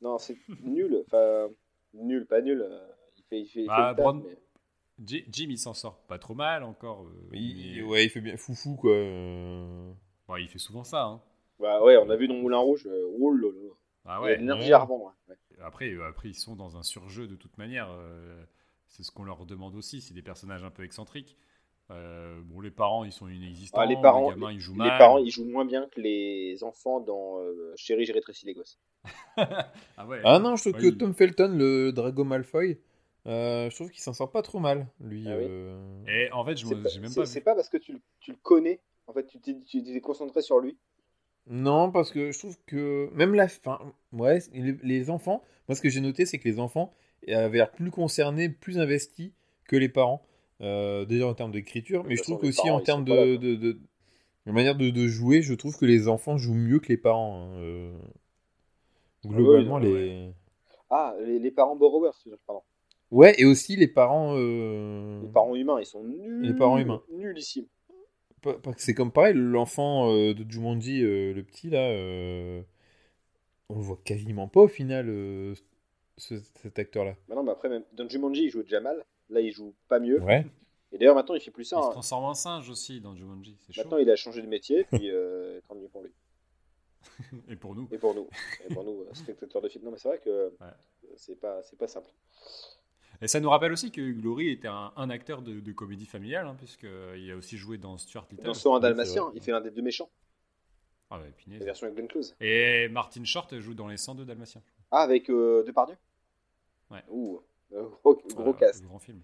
Non, 0.00 0.16
c'est 0.18 0.36
nul, 0.64 1.04
enfin 1.06 1.48
nul, 1.94 2.26
pas 2.26 2.40
nul. 2.40 2.62
euh, 2.62 2.80
Il 3.18 3.22
fait, 3.28 3.40
il 3.40 3.46
fait, 3.46 3.60
il 3.60 3.66
fait 3.66 3.70
Ah, 3.70 3.90
le 3.90 3.96
taf, 3.96 4.02
Brand- 4.04 4.24
mais- 4.24 4.30
J- 4.30 4.36
Jim, 5.06 5.46
il 5.50 5.58
s'en 5.58 5.74
sort 5.74 5.98
pas 6.06 6.18
trop 6.18 6.34
mal 6.34 6.62
encore. 6.62 7.04
euh, 7.04 7.28
il, 7.32 7.76
mais- 7.76 7.82
ouais, 7.82 8.04
il 8.04 8.10
fait 8.10 8.20
bien 8.20 8.36
foufou, 8.36 8.76
quoi. 8.76 8.92
euh. 8.92 9.92
Bon, 10.28 10.36
il 10.36 10.48
fait 10.48 10.58
souvent 10.58 10.84
ça. 10.84 11.04
hein. 11.04 11.22
Bah 11.58 11.82
ouais, 11.82 11.96
on 11.96 12.08
a 12.10 12.16
vu 12.16 12.28
dans 12.28 12.34
Moulin 12.34 12.58
Rouge, 12.58 12.86
euh, 12.86 13.16
oh 13.18 13.32
là 13.32 13.48
là, 13.48 13.70
Ah 14.06 14.22
ouais. 14.22 14.36
l'énergie 14.38 14.68
ouais. 14.68 14.72
à 14.72 14.78
revendre. 14.80 15.14
ouais. 15.28 15.34
Après, 15.62 15.90
euh, 15.92 16.06
après, 16.08 16.28
ils 16.30 16.34
sont 16.34 16.56
dans 16.56 16.76
un 16.76 16.82
surjeu 16.82 17.26
de 17.26 17.36
toute 17.36 17.56
manière. 17.58 17.88
euh, 17.90 18.42
c'est 18.88 19.02
ce 19.02 19.10
qu'on 19.10 19.24
leur 19.24 19.44
demande 19.46 19.74
aussi. 19.76 20.00
C'est 20.00 20.14
des 20.14 20.22
personnages 20.22 20.64
un 20.64 20.70
peu 20.70 20.84
excentriques. 20.84 21.36
Euh, 21.90 22.40
bon, 22.44 22.60
les 22.60 22.70
parents, 22.70 23.04
ils 23.04 23.12
sont 23.12 23.28
inexistants. 23.28 23.80
Ah, 23.80 23.86
les 23.86 24.00
parents, 24.00 24.28
les 24.30 24.34
gamins, 24.36 24.52
ils 24.52 24.60
jouent 24.60 24.72
Les 24.74 24.78
mal. 24.78 24.98
parents, 24.98 25.18
ils 25.18 25.30
jouent 25.30 25.44
moins 25.48 25.64
bien 25.64 25.86
que 25.88 26.00
les 26.00 26.62
enfants 26.62 27.00
dans 27.00 27.40
euh, 27.40 27.72
Chérie, 27.76 28.04
j'ai 28.04 28.12
rétréci 28.12 28.46
les 28.46 28.54
gosses. 28.54 28.78
ah 29.36 30.06
ouais. 30.06 30.20
Ah 30.24 30.38
non, 30.38 30.56
je 30.56 30.62
trouve 30.62 30.74
Ouais, 30.74 30.80
que 30.88 30.94
il- 30.94 30.98
Tom 30.98 31.14
Felton, 31.14 31.54
le 31.56 31.90
Drago 31.92 32.24
Malfoy, 32.24 32.78
euh, 33.26 33.70
je 33.70 33.74
trouve 33.74 33.90
qu'il 33.90 34.02
s'en 34.02 34.12
sort 34.12 34.30
pas 34.30 34.42
trop 34.42 34.58
mal, 34.58 34.86
lui. 35.00 35.24
Ah 35.26 35.36
oui 35.36 35.44
euh. 35.48 35.78
Et 36.08 36.30
en 36.32 36.44
fait, 36.44 36.56
je 36.56 36.66
me- 36.66 36.74
pas, 36.74 36.90
même 37.00 37.14
pas 37.14 37.26
c'est 37.26 37.40
pas 37.40 37.54
parce 37.54 37.68
que 37.68 37.76
tu, 37.76 37.92
le- 37.92 38.00
tu 38.20 38.30
le 38.32 38.38
connais, 38.42 38.80
en 39.06 39.12
fait, 39.12 39.26
tu 39.26 39.40
t'es 39.40 40.00
concentré 40.00 40.42
sur 40.42 40.58
lui. 40.60 40.78
Non, 41.46 41.90
parce 41.90 42.10
que 42.10 42.32
je 42.32 42.38
trouve 42.38 42.56
que 42.66 43.10
même 43.14 43.34
la 43.34 43.48
fin, 43.48 43.78
ouais, 44.12 44.38
les, 44.52 45.10
enfants, 45.10 45.42
moi 45.68 45.74
ce 45.74 45.80
que 45.82 45.88
j'ai 45.88 46.00
noté, 46.00 46.26
c'est 46.26 46.38
que 46.38 46.48
les 46.48 46.60
enfants 46.60 46.92
avaient 47.28 47.58
l'air 47.58 47.72
plus 47.72 47.90
concernés, 47.90 48.48
plus 48.48 48.78
investis 48.78 49.32
que 49.64 49.76
les 49.76 49.88
parents. 49.88 50.22
Euh, 50.62 51.06
déjà 51.06 51.26
en 51.26 51.32
termes 51.34 51.52
d'écriture, 51.52 52.04
mais 52.04 52.16
je 52.16 52.22
trouve 52.22 52.38
qu'aussi 52.38 52.66
parents, 52.66 52.76
en 52.76 52.80
termes 52.82 53.06
là, 53.08 53.16
de, 53.26 53.36
de, 53.36 53.54
de- 53.54 53.80
de 54.46 54.52
manière 54.52 54.74
de, 54.76 54.90
de 54.90 55.08
jouer, 55.08 55.42
je 55.42 55.54
trouve 55.54 55.76
que 55.76 55.86
les 55.86 56.06
enfants 56.08 56.36
jouent 56.38 56.54
mieux 56.54 56.80
que 56.80 56.88
les 56.88 56.98
parents. 56.98 57.50
hein, 57.54 57.58
euh. 57.60 57.92
Globalement, 59.24 59.76
oui, 59.76 59.80
non, 59.82 59.94
les. 59.96 60.32
Ah, 60.90 61.14
les, 61.20 61.38
les 61.38 61.50
parents 61.50 61.76
borrowers, 61.76 62.10
tu 62.22 62.28
veux 62.28 62.36
dire, 62.36 62.44
pardon. 62.46 62.62
Ouais, 63.10 63.34
et 63.38 63.44
aussi 63.44 63.76
les 63.76 63.88
parents. 63.88 64.34
euh, 64.36 65.20
Les 65.22 65.28
parents 65.28 65.54
humains, 65.56 65.80
ils 65.80 65.86
sont 65.86 66.04
nuls. 66.04 66.42
Les 66.42 66.54
parents 66.54 66.78
humains. 66.78 67.02
Nullissimes. 67.12 67.66
C'est 68.78 68.94
comme 68.94 69.12
pareil, 69.12 69.34
l'enfant 69.34 70.10
euh, 70.12 70.32
de 70.32 70.50
Jumanji, 70.50 71.02
euh, 71.02 71.34
le 71.34 71.42
petit 71.42 71.68
là, 71.68 71.90
euh, 71.90 72.62
on 73.68 73.74
le 73.76 73.82
voit 73.82 73.98
quasiment 74.02 74.48
pas 74.48 74.60
au 74.62 74.68
final, 74.68 75.06
euh, 75.10 75.54
ce- 76.16 76.40
cet 76.62 76.78
acteur-là. 76.78 77.16
Bah 77.28 77.34
non, 77.34 77.42
mais 77.42 77.50
après, 77.50 77.68
même 77.68 77.84
dans 77.92 78.08
Jumanji, 78.08 78.44
il 78.44 78.50
joue 78.50 78.62
déjà 78.62 78.80
mal. 78.80 79.04
Là, 79.28 79.40
il 79.40 79.52
joue 79.52 79.74
pas 79.88 80.00
mieux. 80.00 80.20
Ouais. 80.22 80.46
Et 80.92 80.98
d'ailleurs, 80.98 81.14
maintenant, 81.14 81.34
il 81.34 81.40
fait 81.42 81.50
plus 81.50 81.64
ça. 81.64 81.76
Il 81.78 81.82
se 81.82 81.88
hein. 81.88 81.90
transforme 81.90 82.24
en 82.24 82.34
singe 82.34 82.70
aussi 82.70 83.00
dans 83.02 83.14
Jumanji. 83.14 83.58
Chaud. 83.70 83.82
Maintenant, 83.82 83.98
il 83.98 84.08
a 84.10 84.16
changé 84.16 84.40
de 84.40 84.46
métier, 84.48 84.84
puis 84.84 85.10
euh, 85.10 85.60
tant 85.68 85.74
mieux 85.74 85.88
pour 85.88 86.02
lui. 86.02 86.10
Et 87.48 87.56
pour 87.56 87.74
nous. 87.74 87.88
Et 87.92 87.98
pour 87.98 88.14
nous. 88.14 88.28
Et 88.68 88.72
pour 88.74 88.84
nous, 88.84 89.04
spectateurs 89.12 89.60
de 89.60 89.68
film. 89.68 89.84
Non, 89.84 89.90
mais 89.90 89.98
c'est 89.98 90.08
vrai 90.08 90.18
que 90.24 90.48
Ouais. 90.60 90.72
c'est 91.16 91.38
pas, 91.38 91.62
c'est 91.62 91.78
pas 91.78 91.88
simple. 91.88 92.08
Et 93.22 93.28
ça 93.28 93.38
nous 93.40 93.50
rappelle 93.50 93.72
aussi 93.72 93.90
que 93.90 94.00
Glory 94.12 94.48
était 94.50 94.68
un, 94.68 94.92
un 94.96 95.10
acteur 95.10 95.42
de, 95.42 95.60
de 95.60 95.72
comédie 95.72 96.06
familiale, 96.06 96.46
hein, 96.46 96.54
puisqu'il 96.56 97.30
a 97.30 97.36
aussi 97.36 97.56
joué 97.58 97.76
dans 97.76 97.98
Stuart 97.98 98.26
Little. 98.30 98.44
Dans 98.44 98.54
c'est 98.54 98.80
dalmatien, 98.80 99.30
il 99.34 99.42
fait 99.42 99.52
l'un 99.52 99.60
des 99.60 99.70
deux 99.70 99.82
méchants, 99.82 100.08
Ah 101.10 101.18
ouais, 101.18 101.30
punaise. 101.36 101.58
la 101.60 101.66
version 101.66 101.86
avec 101.86 101.96
Glenn 101.96 102.08
Close. 102.08 102.34
Et 102.40 102.88
Martin 102.88 103.24
Short 103.24 103.58
joue 103.58 103.74
dans 103.74 103.88
les 103.88 103.98
102 103.98 104.24
Dalmatiens. 104.24 104.62
Ah, 104.90 105.02
avec 105.02 105.28
euh, 105.28 105.62
Depardieu 105.64 105.96
Ouais. 106.90 107.04
Ouh, 107.10 107.40
euh, 107.72 107.84
gros, 108.02 108.20
gros 108.34 108.52
cast. 108.54 108.84
Grand 108.84 108.98
film. 108.98 109.20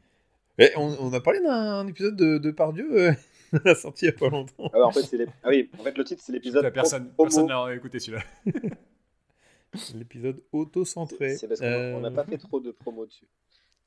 Eh, 0.58 0.70
on, 0.76 0.96
on 1.00 1.12
a 1.12 1.20
parlé 1.20 1.40
d'un 1.40 1.86
épisode 1.86 2.16
de, 2.16 2.38
de 2.38 2.50
Pardieu 2.50 2.88
euh, 3.08 3.12
la 3.64 3.74
sortie 3.74 4.04
il 4.04 4.08
y 4.08 4.10
a 4.10 4.12
pas 4.12 4.28
longtemps. 4.28 4.70
Ah, 4.72 4.78
ouais, 4.78 4.84
en 4.84 4.90
fait, 4.90 5.02
c'est 5.02 5.26
ah 5.42 5.48
oui, 5.48 5.70
en 5.78 5.82
fait, 5.82 5.96
le 5.98 6.04
titre, 6.04 6.22
c'est 6.24 6.32
l'épisode. 6.32 6.70
Personne, 6.72 7.12
n'a 7.46 7.74
écouté 7.74 7.98
celui-là. 7.98 8.22
L'épisode 9.94 10.42
auto-centré. 10.52 11.36
C'est 11.36 11.48
parce 11.48 11.60
qu'on 11.60 11.66
Euh, 11.66 11.94
on 11.96 12.00
n'a 12.00 12.10
pas 12.10 12.24
fait 12.24 12.38
trop 12.38 12.60
de 12.60 12.70
promo 12.70 13.04
dessus. 13.04 13.26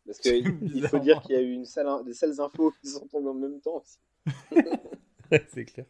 Parce 0.09 0.19
qu'il 0.21 0.57
il 0.73 0.87
faut 0.87 0.97
dire 0.97 1.21
qu'il 1.21 1.35
y 1.35 1.37
a 1.37 1.41
eu 1.41 1.51
une 1.51 1.61
des 2.03 2.13
sales 2.15 2.41
infos 2.41 2.73
qui 2.81 2.87
sont 2.89 3.05
tombées 3.07 3.29
en 3.29 3.35
même 3.35 3.61
temps 3.61 3.75
aussi. 3.83 3.99
c'est 5.49 5.65
clair. 5.65 5.85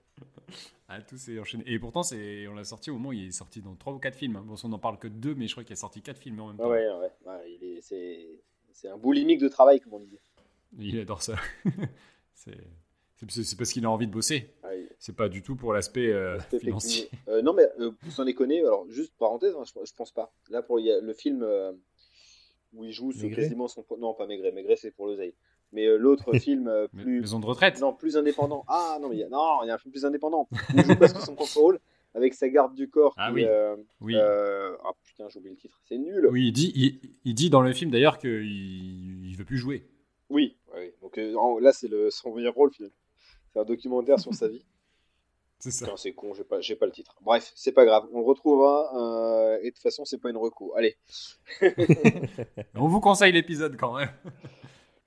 Ah, 0.89 1.01
tout 1.01 1.17
s'est 1.17 1.39
enchaîné. 1.39 1.63
Et 1.67 1.79
pourtant, 1.79 2.03
c'est, 2.03 2.45
on 2.49 2.53
l'a 2.53 2.65
sorti 2.65 2.89
au 2.89 2.95
moment 2.95 3.09
où 3.09 3.13
il 3.13 3.27
est 3.27 3.31
sorti 3.31 3.61
dans 3.61 3.75
3 3.75 3.93
ou 3.93 3.99
4 3.99 4.15
films. 4.15 4.35
hein. 4.35 4.43
Bon, 4.45 4.55
on 4.61 4.67
n'en 4.67 4.77
parle 4.79 4.99
que 4.99 5.07
de 5.07 5.13
2, 5.13 5.35
mais 5.35 5.47
je 5.47 5.53
crois 5.53 5.63
qu'il 5.63 5.71
a 5.71 5.77
sorti 5.77 6.01
4 6.01 6.17
films 6.17 6.41
en 6.41 6.47
même 6.47 6.57
Ah 6.59 6.63
temps. 6.63 6.69
ouais, 6.71 6.85
ouais, 6.89 7.11
ouais, 7.25 7.51
il 7.53 7.63
est, 7.63 7.81
c'est, 7.81 8.27
c'est 8.73 8.89
un 8.89 8.97
boulimique 8.97 9.39
de 9.39 9.47
travail, 9.47 9.79
comme 9.79 9.93
on 9.93 9.99
dit. 9.99 10.19
Il 10.77 10.99
adore 10.99 11.21
ça. 11.23 11.35
c'est, 12.33 12.57
parce 13.57 13.71
qu'il 13.71 13.85
a 13.85 13.89
envie 13.89 14.07
de 14.07 14.11
bosser. 14.11 14.49
Ah, 14.63 14.75
il- 14.75 14.89
C'est 14.97 15.15
pas 15.15 15.29
du 15.29 15.41
tout 15.43 15.55
pour 15.55 15.73
l'aspect 15.73 16.11
euh, 16.11 16.35
l'aspect 16.35 16.59
financier. 16.59 17.09
Euh, 17.29 17.41
non, 17.41 17.53
mais 17.53 17.67
euh, 17.79 17.91
sans 18.09 18.25
déconner, 18.25 18.59
alors 18.59 18.85
juste 18.89 19.13
parenthèse, 19.17 19.55
hein, 19.55 19.63
je, 19.65 19.85
je 19.85 19.93
pense 19.93 20.11
pas. 20.11 20.33
Là, 20.49 20.61
pour 20.61 20.79
il 20.79 20.87
y 20.87 20.91
a 20.91 20.99
le 20.99 21.13
film 21.13 21.43
euh, 21.43 21.71
où 22.73 22.83
il 22.83 22.91
joue 22.91 23.11
quasiment 23.11 23.67
son. 23.67 23.83
Non, 23.99 24.13
pas 24.13 24.27
Maigret, 24.27 24.51
Maigret 24.51 24.75
c'est 24.75 24.91
pour 24.91 25.07
l'oseille. 25.07 25.33
Mais 25.71 25.85
euh, 25.85 25.97
l'autre 25.97 26.33
film 26.39 26.67
euh, 26.67 26.87
plus. 26.87 27.21
Maison 27.21 27.39
de 27.39 27.45
retraite. 27.45 27.79
Non, 27.79 27.93
plus 27.93 28.17
indépendant. 28.17 28.63
Ah 28.67 28.97
non, 29.01 29.09
mais 29.09 29.15
il 29.15 29.19
y 29.19 29.23
a, 29.23 29.29
non, 29.29 29.63
il 29.63 29.67
y 29.67 29.69
a 29.69 29.75
un 29.75 29.77
film 29.77 29.91
plus 29.91 30.05
indépendant. 30.05 30.47
Il 30.75 30.83
joue 30.83 30.95
presque 30.95 31.19
son 31.21 31.35
propre 31.35 31.57
rôle 31.57 31.79
avec 32.15 32.33
sa 32.33 32.49
garde 32.49 32.73
du 32.75 32.89
corps. 32.89 33.13
Ah 33.17 33.29
qui, 33.29 33.35
oui. 33.35 33.45
euh, 33.45 33.75
Oui. 34.01 34.15
Ah 34.17 34.91
putain, 35.05 35.29
j'ai 35.29 35.39
oublié 35.39 35.53
le 35.55 35.59
titre. 35.61 35.79
C'est 35.87 35.97
nul. 35.97 36.27
Oui, 36.31 36.47
il 36.47 36.51
dit, 36.51 36.71
il, 36.75 36.99
il 37.23 37.33
dit 37.35 37.49
dans 37.49 37.61
le 37.61 37.71
film 37.73 37.91
d'ailleurs 37.91 38.17
qu'il 38.17 39.25
il 39.25 39.35
veut 39.37 39.45
plus 39.45 39.57
jouer. 39.57 39.85
Oui, 40.29 40.57
oui. 40.75 40.91
Donc 41.01 41.17
là, 41.61 41.71
c'est 41.71 41.87
le, 41.87 42.09
son 42.09 42.33
meilleur 42.33 42.53
rôle 42.55 42.71
finalement. 42.71 42.95
C'est 43.53 43.59
un 43.59 43.65
documentaire 43.65 44.19
sur 44.19 44.33
sa 44.33 44.47
vie. 44.47 44.63
C'est 45.59 45.71
ça. 45.71 45.91
C'est 45.97 46.13
con, 46.13 46.33
j'ai 46.33 46.45
pas, 46.45 46.61
j'ai 46.61 46.75
pas 46.77 46.85
le 46.85 46.91
titre. 46.93 47.15
Bref, 47.21 47.51
c'est 47.53 47.73
pas 47.73 47.83
grave, 47.85 48.07
on 48.13 48.19
le 48.19 48.25
retrouvera. 48.25 48.95
euh, 48.95 49.59
et 49.61 49.65
de 49.65 49.69
toute 49.75 49.83
façon, 49.83 50.05
c'est 50.05 50.17
pas 50.17 50.29
une 50.29 50.37
reco. 50.37 50.73
Allez, 50.75 50.95
On 52.75 52.87
vous 52.87 52.99
conseille 53.01 53.31
l'épisode 53.33 53.75
quand 53.77 53.97
même. 53.97 54.09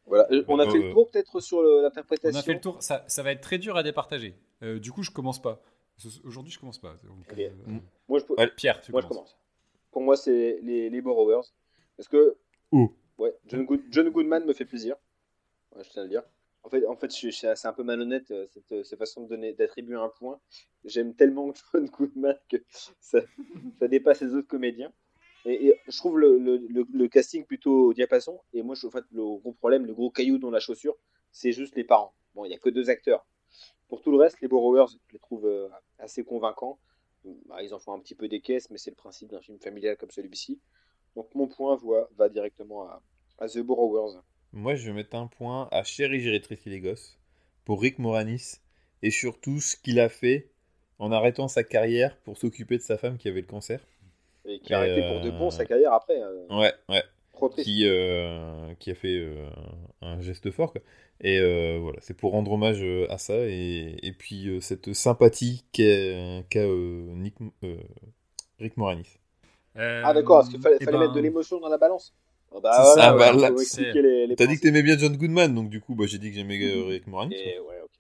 voilà. 0.07 0.27
Euh, 0.31 0.45
On 0.49 0.59
a 0.59 0.67
Euh, 0.67 0.71
fait 0.71 0.79
le 0.79 0.93
tour 0.93 1.11
peut-être 1.11 1.41
sur 1.41 1.63
le- 1.63 1.79
On 1.79 1.83
l'interprétation. 1.83 2.39
a 2.39 2.43
fait 2.43 2.55
le 2.55 2.61
tour. 2.61 2.83
Ça, 2.83 3.05
ça 3.09 3.23
va 3.23 3.33
être 3.33 3.41
très 3.41 3.59
dur 3.59 3.77
à 3.77 3.83
départager. 3.83 4.35
Euh, 4.63 4.79
du 4.79 4.93
coup, 4.93 5.03
je 5.03 5.11
commence 5.11 5.41
pas. 5.41 5.63
Aujourd'hui, 6.25 6.53
je 6.53 6.59
commence 6.59 6.79
pas. 6.79 6.97
Donc, 7.05 7.39
euh, 7.39 7.51
Moi, 8.09 8.19
je, 8.19 8.25
Allez, 8.37 8.51
Pierre, 8.57 8.81
tu 8.81 8.93
moi, 8.93 9.01
je 9.01 9.07
commences. 9.07 9.31
commence. 9.31 9.39
Pour 9.91 10.03
moi, 10.03 10.17
c'est 10.17 10.59
les, 10.63 10.91
les 10.91 11.01
Borrowers. 11.01 11.47
Parce 11.97 12.09
que. 12.09 12.37
Oh. 12.73 12.93
Ouais, 13.19 13.35
John, 13.47 13.65
Good- 13.65 13.85
John 13.91 14.09
Goodman 14.11 14.45
me 14.45 14.53
fait 14.53 14.65
plaisir. 14.65 14.97
Ouais, 15.77 15.85
je 15.85 15.91
tiens 15.91 16.03
à 16.03 16.05
le 16.05 16.11
dire. 16.11 16.23
En 16.65 16.71
fait, 16.71 16.87
en 16.87 16.97
fait 16.97 17.11
c'est 17.11 17.67
un 17.67 17.73
peu 17.73 17.83
malhonnête 17.83 18.31
euh, 18.31 18.47
cette, 18.49 18.85
cette 18.85 18.99
façon 18.99 19.27
d'attribuer 19.27 19.97
un 19.97 20.09
point. 20.09 20.41
J'aime 20.85 21.15
tellement 21.15 21.53
John 21.73 21.87
Goodman 21.87 22.39
que 22.49 22.57
ça, 23.01 23.21
dépasse 23.89 24.21
les 24.21 24.35
autres 24.35 24.49
comédiens. 24.49 24.93
Et, 25.45 25.75
je 25.89 25.97
trouve 25.97 26.21
le, 26.21 27.07
casting 27.09 27.45
plutôt 27.45 27.89
au 27.89 27.95
diapason. 27.95 28.41
Et 28.53 28.63
moi, 28.63 28.77
en 28.83 28.91
fait, 28.91 29.05
le 29.11 29.39
gros 29.39 29.53
problème, 29.53 29.87
le 29.87 29.95
gros 29.95 30.11
caillou 30.11 30.39
dans 30.39 30.51
la 30.51 30.61
chaussure, 30.61 30.97
c'est 31.33 31.53
juste 31.53 31.75
les 31.75 31.85
parents. 31.85 32.15
Bon, 32.35 32.45
il 32.45 32.49
n'y 32.49 32.55
a 32.55 32.59
que 32.59 32.71
deux 32.71 32.91
acteurs. 32.91 33.27
Pour 33.89 34.01
tout 34.01 34.13
le 34.13 34.19
reste, 34.19 34.41
les 34.41 34.49
Borrowers, 34.49 34.87
je 35.09 35.13
les 35.13 35.19
trouve 35.19 35.47
euh, 35.47 35.69
assez 35.99 36.25
convaincants. 36.25 36.79
Bah, 37.47 37.63
ils 37.63 37.75
en 37.75 37.79
font 37.79 37.93
un 37.93 37.99
petit 37.99 38.15
peu 38.15 38.29
des 38.29 38.41
caisses, 38.41 38.71
mais 38.71 38.79
c'est 38.79 38.91
le 38.91 38.97
principe 38.97 39.31
d'un 39.31 39.41
film 39.41 39.59
familial 39.59 39.97
comme 39.97 40.11
celui-ci. 40.11 40.61
Donc 41.15 41.35
mon 41.35 41.47
point 41.47 41.79
va 42.17 42.29
directement 42.29 42.85
à, 42.85 43.03
à 43.39 43.49
The 43.49 43.59
Borrowers. 43.59 44.19
Moi, 44.53 44.75
je 44.75 44.87
vais 44.87 44.93
mettre 44.93 45.17
un 45.17 45.27
point 45.27 45.69
à 45.73 45.83
Chéri, 45.85 46.21
j'ai 46.21 46.31
rétréci 46.31 46.69
les 46.69 46.81
gosses 46.81 47.19
pour 47.65 47.81
Rick 47.81 47.99
Moranis 47.99 48.57
et 49.03 49.11
surtout 49.11 49.61
ce 49.61 49.77
qu'il 49.77 49.99
a 50.01 50.09
fait 50.09 50.49
en 50.99 51.11
arrêtant 51.13 51.49
sa 51.49 51.65
carrière 51.65 52.17
pour 52.19 52.37
s'occuper 52.39 52.77
de 52.77 52.83
sa 52.83 52.99
femme 52.99 53.19
qui 53.19 53.29
avait 53.29 53.41
le 53.41 53.47
cancer. 53.47 53.81
Et 54.45 54.61
qui 54.61 54.75
a 54.75 54.79
arrêté 54.79 55.03
pour 55.03 55.21
de 55.21 55.31
euh, 55.31 55.39
bon 55.39 55.51
sa 55.51 55.65
carrière 55.65 55.93
après. 55.93 56.21
euh, 56.21 56.47
Ouais, 56.51 56.73
ouais. 56.89 57.03
Qui, 57.57 57.87
euh, 57.87 58.75
qui 58.81 58.91
a 58.91 58.95
fait 58.95 59.19
euh, 59.19 59.49
un 60.03 60.21
geste 60.21 60.51
fort. 60.51 60.73
Quoi. 60.73 60.83
Et 61.21 61.39
euh, 61.41 61.79
voilà, 61.81 61.99
c'est 62.03 62.17
pour 62.17 62.33
rendre 62.33 62.53
hommage 62.53 62.83
euh, 62.83 63.07
à 63.11 63.19
ça 63.19 63.35
et, 63.37 63.97
et 64.03 64.13
puis 64.13 64.49
euh, 64.49 64.61
cette 64.61 64.93
sympathie 64.95 65.65
qu'a 65.73 65.83
euh, 65.85 66.43
Nick, 67.15 67.35
euh, 67.65 67.77
Rick 68.61 68.77
Moranis. 68.79 69.19
Euh, 69.77 70.03
Ah 70.03 70.13
d'accord, 70.15 70.39
parce 70.39 70.49
qu'il 70.51 70.61
fallait, 70.61 70.81
eh 70.81 70.85
fallait 70.85 70.99
ben, 70.99 70.99
mettre 70.99 71.13
de 71.15 71.21
l'émotion 71.21 71.59
dans 71.61 71.69
la 71.69 71.79
balance. 71.79 72.15
Ah 72.55 72.61
bah 72.61 72.73
C'est 72.73 73.01
ça, 73.01 73.13
bah 73.15 73.33
là, 73.33 73.51
T'as 74.37 74.47
dit 74.47 74.57
que 74.57 74.61
t'aimais 74.63 74.83
bien 74.83 74.99
John 74.99 75.17
Goodman, 75.17 75.55
donc 75.55 75.69
du 75.71 75.81
coup, 75.81 75.95
bah, 75.95 76.05
j'ai 76.07 76.19
dit 76.19 76.31
que 76.31 76.37
j'aimais 76.37 76.61
euh, 76.63 76.85
Rick 76.87 77.07
Moranis. 77.07 77.35
Et 77.35 77.59
ouais, 77.61 77.81
ok. 77.83 77.91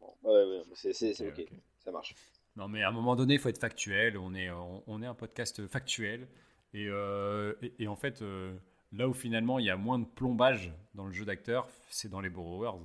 Bon, 0.00 0.30
ouais, 0.30 0.44
ouais, 0.44 0.62
c'est 0.74 0.92
c'est- 0.92 1.14
c'est 1.14 1.28
Ok, 1.28 1.44
ça 1.84 1.90
marche. 1.92 2.14
Non, 2.56 2.68
mais 2.68 2.82
à 2.82 2.88
un 2.88 2.92
moment 2.92 3.14
donné, 3.16 3.34
il 3.34 3.40
faut 3.40 3.48
être 3.48 3.60
factuel. 3.60 4.18
On 4.18 4.34
est, 4.34 4.50
on, 4.50 4.82
on 4.86 5.02
est 5.02 5.06
un 5.06 5.14
podcast 5.14 5.66
factuel. 5.68 6.26
Et, 6.74 6.86
euh, 6.88 7.54
et, 7.62 7.72
et 7.80 7.88
en 7.88 7.96
fait, 7.96 8.22
euh, 8.22 8.52
là 8.92 9.08
où 9.08 9.14
finalement 9.14 9.58
il 9.58 9.66
y 9.66 9.70
a 9.70 9.76
moins 9.76 9.98
de 9.98 10.04
plombage 10.04 10.72
dans 10.94 11.06
le 11.06 11.12
jeu 11.12 11.24
d'acteur, 11.24 11.68
c'est 11.88 12.08
dans 12.10 12.20
les 12.20 12.30
Borrowers. 12.30 12.78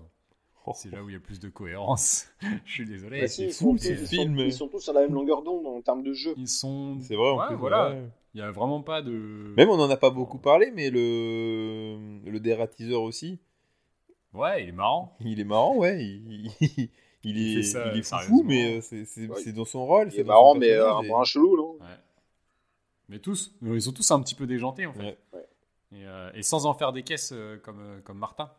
C'est 0.74 0.92
là 0.92 1.04
où 1.04 1.10
il 1.10 1.14
y 1.14 1.16
a 1.16 1.20
plus 1.20 1.40
de 1.40 1.50
cohérence. 1.50 2.28
Je 2.66 2.72
suis 2.72 2.86
désolé. 2.86 3.22
Bah 3.22 3.28
c'est 3.28 3.34
si, 3.36 3.46
ils, 3.46 3.54
fou, 3.54 3.78
sont, 3.78 3.84
ces 3.84 3.92
ils, 3.92 4.00
sont, 4.00 4.06
films. 4.08 4.40
ils 4.40 4.54
sont 4.54 4.68
tous 4.68 4.80
sur 4.80 4.94
la 4.94 5.02
même 5.02 5.14
longueur 5.14 5.44
d'onde 5.44 5.68
en 5.68 5.80
termes 5.82 6.02
de 6.02 6.14
jeu. 6.14 6.34
Ils 6.38 6.48
sont. 6.48 6.98
C'est 7.02 7.16
vrai, 7.16 7.30
en 7.30 7.38
Ouais, 7.38 7.48
plus, 7.48 7.56
voilà. 7.56 7.90
ouais. 7.92 8.04
Il 8.36 8.40
y 8.40 8.42
a 8.42 8.52
vraiment 8.52 8.82
pas 8.82 9.02
de. 9.02 9.54
Même 9.56 9.70
on 9.70 9.80
en 9.80 9.90
a 9.90 9.96
pas 9.96 10.10
beaucoup 10.10 10.38
parlé, 10.38 10.70
mais 10.72 10.90
le, 10.90 12.20
le 12.30 12.40
dératiseur 12.42 13.02
aussi, 13.02 13.40
Ouais, 14.34 14.64
il 14.64 14.70
est 14.70 14.74
marrant. 14.74 15.16
il 15.22 15.40
est 15.40 15.46
marrant, 15.46 15.78
ouais. 15.78 16.04
Il, 16.04 16.52
il, 17.24 17.58
est, 17.60 17.64
ça, 17.64 17.92
il 17.94 18.00
est 18.00 18.04
foufou, 18.04 18.44
mais 18.44 18.78
euh, 18.78 18.82
c'est 18.82 19.06
c'est- 19.06 19.28
Ouais. 19.30 19.52
dans 19.54 19.64
son 19.64 19.86
rôle. 19.86 20.08
Il 20.10 20.12
c'est 20.12 20.24
marrant, 20.26 20.54
mais 20.54 20.72
euh, 20.72 20.94
un 20.94 21.02
brin 21.08 21.24
chelou, 21.24 21.56
non 21.56 21.72
Ouais. 21.80 21.96
Mais 23.08 23.20
tous. 23.20 23.56
Ils 23.62 23.82
sont 23.82 23.94
tous 23.94 24.12
un 24.12 24.22
petit 24.22 24.36
peu 24.36 24.46
déjantés 24.46 24.86
en 24.86 24.94
fait. 24.94 25.00
Ouais. 25.00 25.18
Ouais. 25.34 25.46
Et, 25.94 26.06
euh, 26.06 26.30
et 26.34 26.44
sans 26.44 26.66
en 26.66 26.74
faire 26.74 26.92
des 26.92 27.04
caisses 27.04 27.32
euh, 27.34 27.58
comme, 27.64 27.80
euh, 27.80 28.02
comme 28.02 28.18
Martin. 28.18 28.52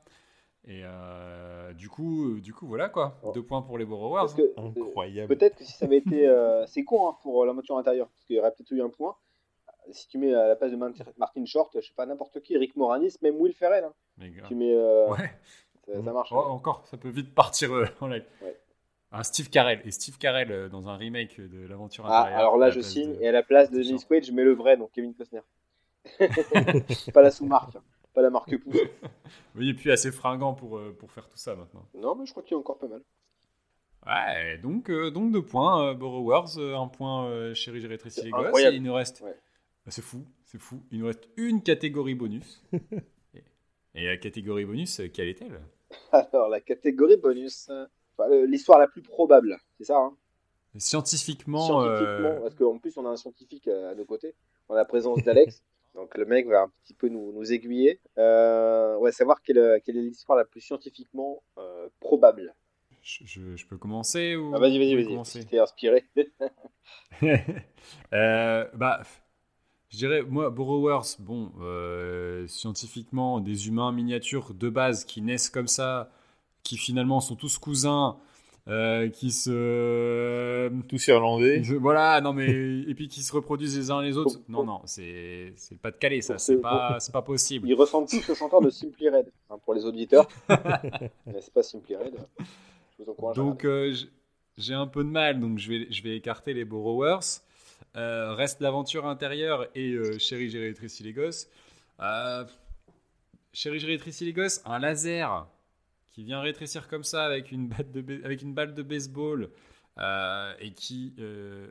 Et 0.66 0.80
euh, 0.84 1.72
du 1.74 1.88
coup, 1.90 2.30
euh, 2.36 2.40
du 2.40 2.54
coup, 2.54 2.66
voilà 2.66 2.88
quoi. 2.88 3.20
Deux 3.34 3.42
points 3.42 3.60
pour 3.62 3.76
les 3.76 3.84
Borrowers. 3.84 4.20
Parce 4.22 4.34
que 4.34 4.42
euh, 4.42 4.68
Incroyable. 4.80 5.36
peut-être 5.36 5.56
que 5.56 5.64
si 5.64 5.72
ça 5.72 5.84
avait 5.84 5.98
été. 5.98 6.26
euh, 6.26 6.64
c'est 6.66 6.82
con 6.84 7.08
hein, 7.10 7.16
pour 7.22 7.44
la 7.44 7.52
moitié 7.52 7.74
intérieure, 7.74 8.08
parce 8.08 8.24
qu'il 8.24 8.36
y 8.36 8.38
aurait 8.40 8.52
peut-être 8.52 8.70
eu 8.72 8.80
un 8.80 8.88
point. 8.88 9.14
Si 9.92 10.08
tu 10.08 10.18
mets 10.18 10.34
à 10.34 10.48
la 10.48 10.56
place 10.56 10.72
de 10.72 10.76
Martin 10.76 11.44
Short, 11.44 11.70
je 11.80 11.86
sais 11.86 11.92
pas, 11.94 12.06
n'importe 12.06 12.40
qui, 12.42 12.56
Rick 12.56 12.76
Moranis, 12.76 13.14
même 13.22 13.36
Will 13.36 13.52
Ferrell, 13.54 13.84
hein, 13.84 13.92
tu 14.48 14.54
mets. 14.54 14.74
euh, 14.74 15.08
Ouais. 15.08 15.30
ça, 15.86 15.94
ça 16.04 16.12
marche. 16.12 16.30
Oh, 16.32 16.36
encore, 16.38 16.86
ça 16.86 16.96
peut 16.96 17.08
vite 17.10 17.34
partir 17.34 17.72
euh, 17.72 17.86
en 18.00 18.08
live. 18.08 18.24
Ouais. 18.42 18.56
Un 19.12 19.22
Steve 19.22 19.48
Carell. 19.50 19.80
Et 19.84 19.90
Steve 19.92 20.18
Carell 20.18 20.50
euh, 20.50 20.68
dans 20.68 20.88
un 20.88 20.96
remake 20.96 21.40
de 21.40 21.66
l'aventure 21.68 22.04
Ah, 22.06 22.22
alors 22.24 22.56
là, 22.58 22.70
je 22.70 22.80
place 22.80 22.90
signe, 22.92 23.14
de- 23.16 23.22
et 23.22 23.28
à 23.28 23.32
la 23.32 23.42
place 23.44 23.70
de 23.70 23.80
Dennis. 23.82 24.04
Quaid, 24.06 24.24
je 24.24 24.32
mets 24.32 24.42
le 24.44 24.54
vrai, 24.54 24.76
donc 24.76 24.90
Kevin 24.92 25.14
Costner. 25.14 25.40
pas 27.14 27.22
la 27.22 27.30
sous-marque, 27.30 27.76
hein, 27.76 27.82
pas 28.14 28.22
la 28.22 28.30
marque 28.30 28.56
pouce. 28.58 28.76
Oui, 29.54 29.70
et 29.70 29.74
puis 29.74 29.90
assez 29.90 30.10
fringant 30.12 30.52
pour, 30.54 30.76
euh, 30.76 30.94
pour 30.98 31.10
faire 31.10 31.28
tout 31.28 31.38
ça 31.38 31.54
maintenant. 31.54 31.86
Non, 31.94 32.14
mais 32.14 32.26
je 32.26 32.32
crois 32.32 32.42
qu'il 32.42 32.54
est 32.54 32.60
encore 32.60 32.78
pas 32.78 32.88
mal. 32.88 33.02
Ouais, 34.06 34.58
donc, 34.58 34.88
euh, 34.90 35.10
donc 35.10 35.32
deux 35.32 35.42
points, 35.42 35.88
euh, 35.88 35.94
Borrowers, 35.94 36.58
euh, 36.58 36.76
un 36.76 36.86
point 36.88 37.26
euh, 37.26 37.54
Chéri, 37.54 37.80
j'ai 37.80 37.88
rétréci 37.88 38.22
les 38.22 38.30
gosses. 38.30 38.60
Et 38.60 38.74
il 38.74 38.82
nous 38.82 38.92
reste. 38.94 39.20
Ouais. 39.22 39.34
Bah, 39.86 39.92
c'est 39.92 40.02
fou, 40.02 40.26
c'est 40.44 40.58
fou. 40.58 40.82
Il 40.90 40.98
nous 40.98 41.06
reste 41.06 41.28
une 41.36 41.62
catégorie 41.62 42.14
bonus. 42.16 42.60
et, 43.94 44.04
la 44.04 44.16
catégorie 44.16 44.64
bonus, 44.64 45.00
euh, 45.00 45.08
quelle 45.08 45.28
est-elle? 45.28 45.60
Alors, 46.12 46.48
la 46.48 46.60
catégorie 46.60 47.16
bonus. 47.16 47.68
euh, 47.70 47.86
enfin, 48.18 48.28
L'histoire 48.46 48.78
la 48.78 48.88
plus 48.88 49.02
probable, 49.02 49.56
c'est 49.78 49.84
ça, 49.84 49.96
hein? 49.98 50.16
Scientifiquement. 50.76 51.82
Scientifiquement, 51.82 52.30
euh, 52.36 52.40
parce 52.42 52.54
qu'en 52.54 52.78
plus, 52.78 52.96
on 52.98 53.06
a 53.06 53.10
un 53.10 53.16
scientifique 53.16 53.68
à 53.68 53.94
nos 53.94 54.04
côtés, 54.04 54.34
en 54.68 54.74
la 54.74 54.84
présence 54.84 55.22
d'Alex. 55.22 55.62
Donc, 55.94 56.16
le 56.18 56.26
mec 56.26 56.46
va 56.46 56.62
un 56.62 56.72
petit 56.84 56.92
peu 56.92 57.08
nous, 57.08 57.32
nous 57.32 57.52
aiguiller. 57.52 58.00
Euh, 58.18 58.96
ouais, 58.98 59.12
savoir 59.12 59.40
quelle, 59.42 59.80
quelle 59.84 59.96
est 59.96 60.02
l'histoire 60.02 60.36
la 60.36 60.44
plus 60.44 60.60
scientifiquement 60.60 61.42
euh, 61.58 61.88
probable. 62.00 62.54
je, 63.02 63.24
je- 63.24 63.56
je 63.56 63.66
peux 63.66 63.78
commencer 63.78 64.36
ou 64.36 64.54
Ah, 64.54 64.58
vas-y, 64.58 64.78
vas-y, 64.78 64.94
vas-y. 64.94 65.06
commencer? 65.08 65.44
T'es 65.46 65.58
inspiré. 65.58 66.04
Euh, 68.12 68.68
bah, 68.74 69.02
je 69.96 70.06
dirais, 70.06 70.22
moi, 70.28 70.50
Borrowers, 70.50 71.16
bon, 71.20 71.52
euh, 71.62 72.46
scientifiquement, 72.48 73.40
des 73.40 73.68
humains 73.68 73.92
miniatures 73.92 74.52
de 74.52 74.68
base 74.68 75.06
qui 75.06 75.22
naissent 75.22 75.48
comme 75.48 75.68
ça, 75.68 76.10
qui 76.62 76.76
finalement 76.76 77.20
sont 77.20 77.34
tous 77.34 77.56
cousins 77.56 78.18
euh, 78.68 79.08
qui 79.08 79.30
se. 79.30 80.68
Tous 80.88 81.06
irlandais. 81.06 81.62
Je- 81.62 81.76
Voilà, 81.76 82.20
non 82.20 82.32
mais. 82.32 82.50
Et 82.50 82.94
puis 82.94 83.08
qui 83.08 83.22
se 83.22 83.32
reproduisent 83.32 83.78
les 83.78 83.90
uns 83.90 84.02
les 84.02 84.18
autres. 84.18 84.40
Pour- 84.40 84.50
Non, 84.50 84.64
non, 84.64 84.80
c'est 84.84 85.54
pas 85.80 85.90
de 85.92 85.96
Calais, 85.96 86.20
ça. 86.20 86.36
C'est 86.38 86.56
ce- 86.56 86.60
pas, 86.60 86.96
c'est 87.00 87.12
pas 87.12 87.22
possible. 87.22 87.66
Ils 87.68 87.74
ressemblent 87.74 88.08
tous 88.08 88.28
au 88.28 88.34
chanteur 88.34 88.60
de 88.60 88.68
Simply 88.70 89.08
Red, 89.08 89.30
hein, 89.50 89.56
pour 89.64 89.72
les 89.74 89.84
auditeurs. 89.86 90.26
Mais 91.26 91.40
c'est 91.40 91.54
pas 91.54 91.62
Simply 91.62 91.94
Red? 91.96 92.16
Je 92.98 93.04
vous 93.04 93.10
encourage. 93.10 93.38
à 93.38 93.40
Donc 93.40 93.64
euh, 93.64 93.94
j'ai 94.58 94.74
un 94.74 94.86
peu 94.88 95.04
de 95.04 95.10
mal, 95.10 95.38
donc 95.40 95.58
je 95.58 95.68
vais, 95.70 95.86
je 95.90 96.02
vais 96.02 96.16
écarter 96.16 96.52
les 96.52 96.64
Borrowers. 96.64 97.20
Euh, 97.96 98.34
reste 98.34 98.60
l'aventure 98.60 99.06
intérieure 99.06 99.66
et 99.74 99.92
euh, 99.92 100.18
Chérie, 100.18 100.50
j'ai 100.50 100.60
rétréci 100.60 101.02
les 101.02 101.12
gosses. 101.12 101.48
Euh, 102.00 102.44
Chérie, 103.52 103.78
j'ai 103.78 103.86
rétréci 103.86 104.24
les 104.24 104.32
gosses, 104.32 104.60
un 104.66 104.78
laser 104.78 105.48
qui 106.12 106.24
vient 106.24 106.40
rétrécir 106.40 106.88
comme 106.88 107.04
ça 107.04 107.24
avec 107.24 107.52
une, 107.52 107.68
batte 107.68 107.90
de, 107.92 108.22
avec 108.24 108.42
une 108.42 108.52
balle 108.54 108.74
de 108.74 108.82
baseball 108.82 109.50
euh, 109.98 110.54
et 110.60 110.72
qui. 110.72 111.14
euh, 111.18 111.68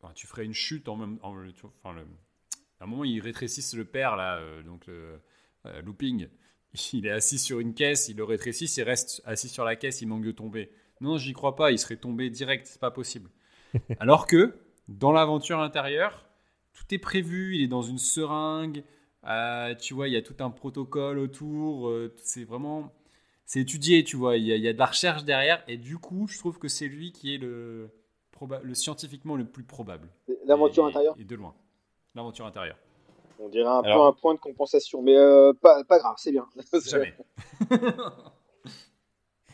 enfin, 0.00 0.12
tu 0.14 0.26
ferais 0.26 0.44
une 0.44 0.54
chute 0.54 0.88
en 0.88 0.96
même 0.96 1.18
en, 1.22 1.34
tu 1.52 1.64
enfin, 1.82 1.94
le- 1.94 2.06
à 2.80 2.84
un 2.84 2.86
moment, 2.86 3.04
ils 3.04 3.20
rétrécissent 3.20 3.74
le 3.74 3.84
père, 3.84 4.14
là, 4.14 4.40
donc 4.64 4.86
le 4.86 5.18
looping. 5.84 6.28
Il 6.92 7.06
est 7.06 7.10
assis 7.10 7.38
sur 7.38 7.58
une 7.58 7.74
caisse, 7.74 8.08
il 8.08 8.16
le 8.16 8.22
rétrécisse, 8.24 8.76
il 8.76 8.82
reste 8.84 9.20
assis 9.24 9.48
sur 9.48 9.64
la 9.64 9.74
caisse, 9.74 10.00
il 10.00 10.06
manque 10.06 10.24
de 10.24 10.30
tomber. 10.30 10.70
Non, 11.00 11.18
j'y 11.18 11.32
crois 11.32 11.56
pas, 11.56 11.72
il 11.72 11.78
serait 11.78 11.96
tombé 11.96 12.30
direct, 12.30 12.66
c'est 12.66 12.80
pas 12.80 12.92
possible. 12.92 13.30
Alors 13.98 14.26
que, 14.28 14.54
dans 14.88 15.12
l'aventure 15.12 15.60
intérieure, 15.60 16.26
tout 16.72 16.94
est 16.94 16.98
prévu, 16.98 17.56
il 17.56 17.62
est 17.62 17.68
dans 17.68 17.82
une 17.82 17.98
seringue, 17.98 18.82
euh, 19.26 19.74
tu 19.74 19.94
vois, 19.94 20.08
il 20.08 20.14
y 20.14 20.16
a 20.16 20.22
tout 20.22 20.36
un 20.40 20.50
protocole 20.50 21.18
autour, 21.18 21.88
euh, 21.88 22.14
c'est 22.18 22.44
vraiment. 22.44 22.92
C'est 23.44 23.60
étudié, 23.60 24.04
tu 24.04 24.16
vois, 24.16 24.36
il 24.36 24.44
y, 24.44 24.52
a, 24.52 24.56
il 24.56 24.62
y 24.62 24.68
a 24.68 24.74
de 24.74 24.78
la 24.78 24.86
recherche 24.86 25.24
derrière, 25.24 25.62
et 25.68 25.78
du 25.78 25.96
coup, 25.96 26.26
je 26.28 26.38
trouve 26.38 26.58
que 26.58 26.68
c'est 26.68 26.86
lui 26.86 27.12
qui 27.12 27.34
est 27.34 27.38
le, 27.38 27.90
scientifiquement 28.74 29.36
le 29.36 29.46
plus 29.46 29.64
probable. 29.64 30.08
L'aventure 30.44 30.86
intérieure, 30.86 31.14
Et 31.18 31.24
de 31.24 31.34
loin. 31.34 31.54
L'aventure 32.14 32.44
intérieure. 32.46 32.76
on 33.38 33.48
dirait 33.48 33.68
un 33.68 33.82
peu 33.82 33.88
Alors- 33.88 34.06
un 34.06 34.12
point 34.12 34.34
de 34.34 34.38
compensation. 34.38 35.00
Mais 35.02 35.16
euh, 35.16 35.54
pas, 35.54 35.82
pas 35.84 35.98
grave, 35.98 36.16
c'est 36.18 36.32
bien. 36.32 36.46
Jamais. 36.86 37.14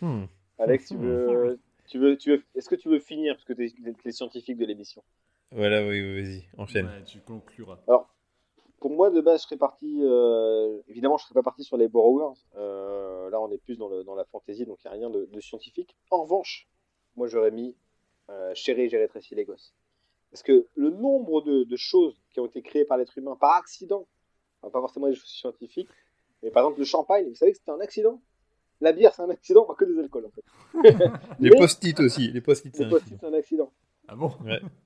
Hmm. 0.01 0.25
Alex, 0.59 0.89
tu 0.89 0.97
veux, 0.97 1.59
tu 1.87 1.99
veux, 1.99 2.17
tu 2.19 2.31
veux, 2.31 2.45
est-ce 2.57 2.69
que 2.69 2.75
tu 2.75 2.89
veux 2.89 2.99
finir 2.99 3.37
parce 3.37 3.45
que 3.45 3.53
tu 3.53 4.09
es, 4.09 4.13
scientifique 4.13 4.59
de 4.59 4.67
l'émission? 4.67 5.03
Voilà, 5.51 5.83
oui, 5.87 6.01
oui, 6.01 6.23
vas-y, 6.23 6.45
enchaîne. 6.59 6.87
Ouais, 6.87 7.05
tu 7.05 7.21
concluras. 7.21 7.79
Pour 8.81 8.91
moi, 8.91 9.09
de 9.09 9.23
base, 9.23 9.41
je 9.43 9.47
serais 9.47 9.57
parti. 9.57 10.01
euh, 10.03 10.79
évidemment, 10.89 11.17
je 11.17 11.25
serais 11.25 11.33
pas 11.35 11.43
parti 11.43 11.65
sur 11.65 11.79
les 11.79 11.89
Borrowers. 11.89 12.37
Euh, 12.57 13.31
là, 13.31 13.41
on 13.41 13.51
est 13.51 13.57
plus 13.57 13.79
dans, 13.79 13.89
le, 13.89 14.05
dans 14.05 14.15
la 14.15 14.25
fantasy, 14.27 14.67
donc 14.67 14.79
il 14.85 14.89
n'y 14.89 14.95
a 14.95 14.99
rien 14.99 15.09
de, 15.11 15.25
de 15.25 15.41
scientifique. 15.41 15.97
En 16.11 16.23
revanche, 16.25 16.69
moi, 17.17 17.27
j'aurais 17.27 17.51
mis 17.51 17.75
euh, 18.29 18.53
Chérie, 18.55 18.91
j'ai 18.91 18.99
rétréci 18.99 19.35
les 19.35 19.45
gosses. 19.47 19.75
Parce 20.31 20.43
que 20.43 20.67
le 20.75 20.91
nombre 20.91 21.41
de, 21.41 21.65
de 21.65 21.77
choses 21.77 22.21
qui 22.33 22.41
ont 22.41 22.47
été 22.47 22.61
créées 22.61 22.85
par 22.85 22.99
l'être 22.99 23.17
humain 23.17 23.37
par 23.37 23.57
accident, 23.57 24.07
enfin, 24.61 24.71
pas 24.71 24.81
forcément 24.81 25.07
des 25.09 25.15
choses 25.15 25.31
scientifiques, 25.31 25.89
mais 26.43 26.51
par 26.51 26.65
exemple 26.65 26.81
le 26.81 26.85
champagne, 26.85 27.29
vous 27.29 27.37
savez 27.37 27.53
que 27.53 27.59
c'était 27.59 27.71
un 27.71 27.81
accident? 27.81 28.21
La 28.81 28.93
bière, 28.93 29.15
c'est 29.15 29.23
un 29.23 29.31
accident, 29.31 29.65
pas 29.65 29.75
que 29.77 29.85
des 29.85 29.99
alcools 29.99 30.27
en 30.27 30.31
fait. 30.31 30.45
Les 31.39 31.51
post-it 31.51 31.99
aussi, 32.01 32.27
les 32.29 32.35
c'est 32.35 32.41
post-it, 32.43 32.75
c'est 32.75 33.25
un 33.25 33.33
accident. 33.33 33.73
Ah 34.09 34.17
bon? 34.17 34.33
Ouais. 34.45 34.61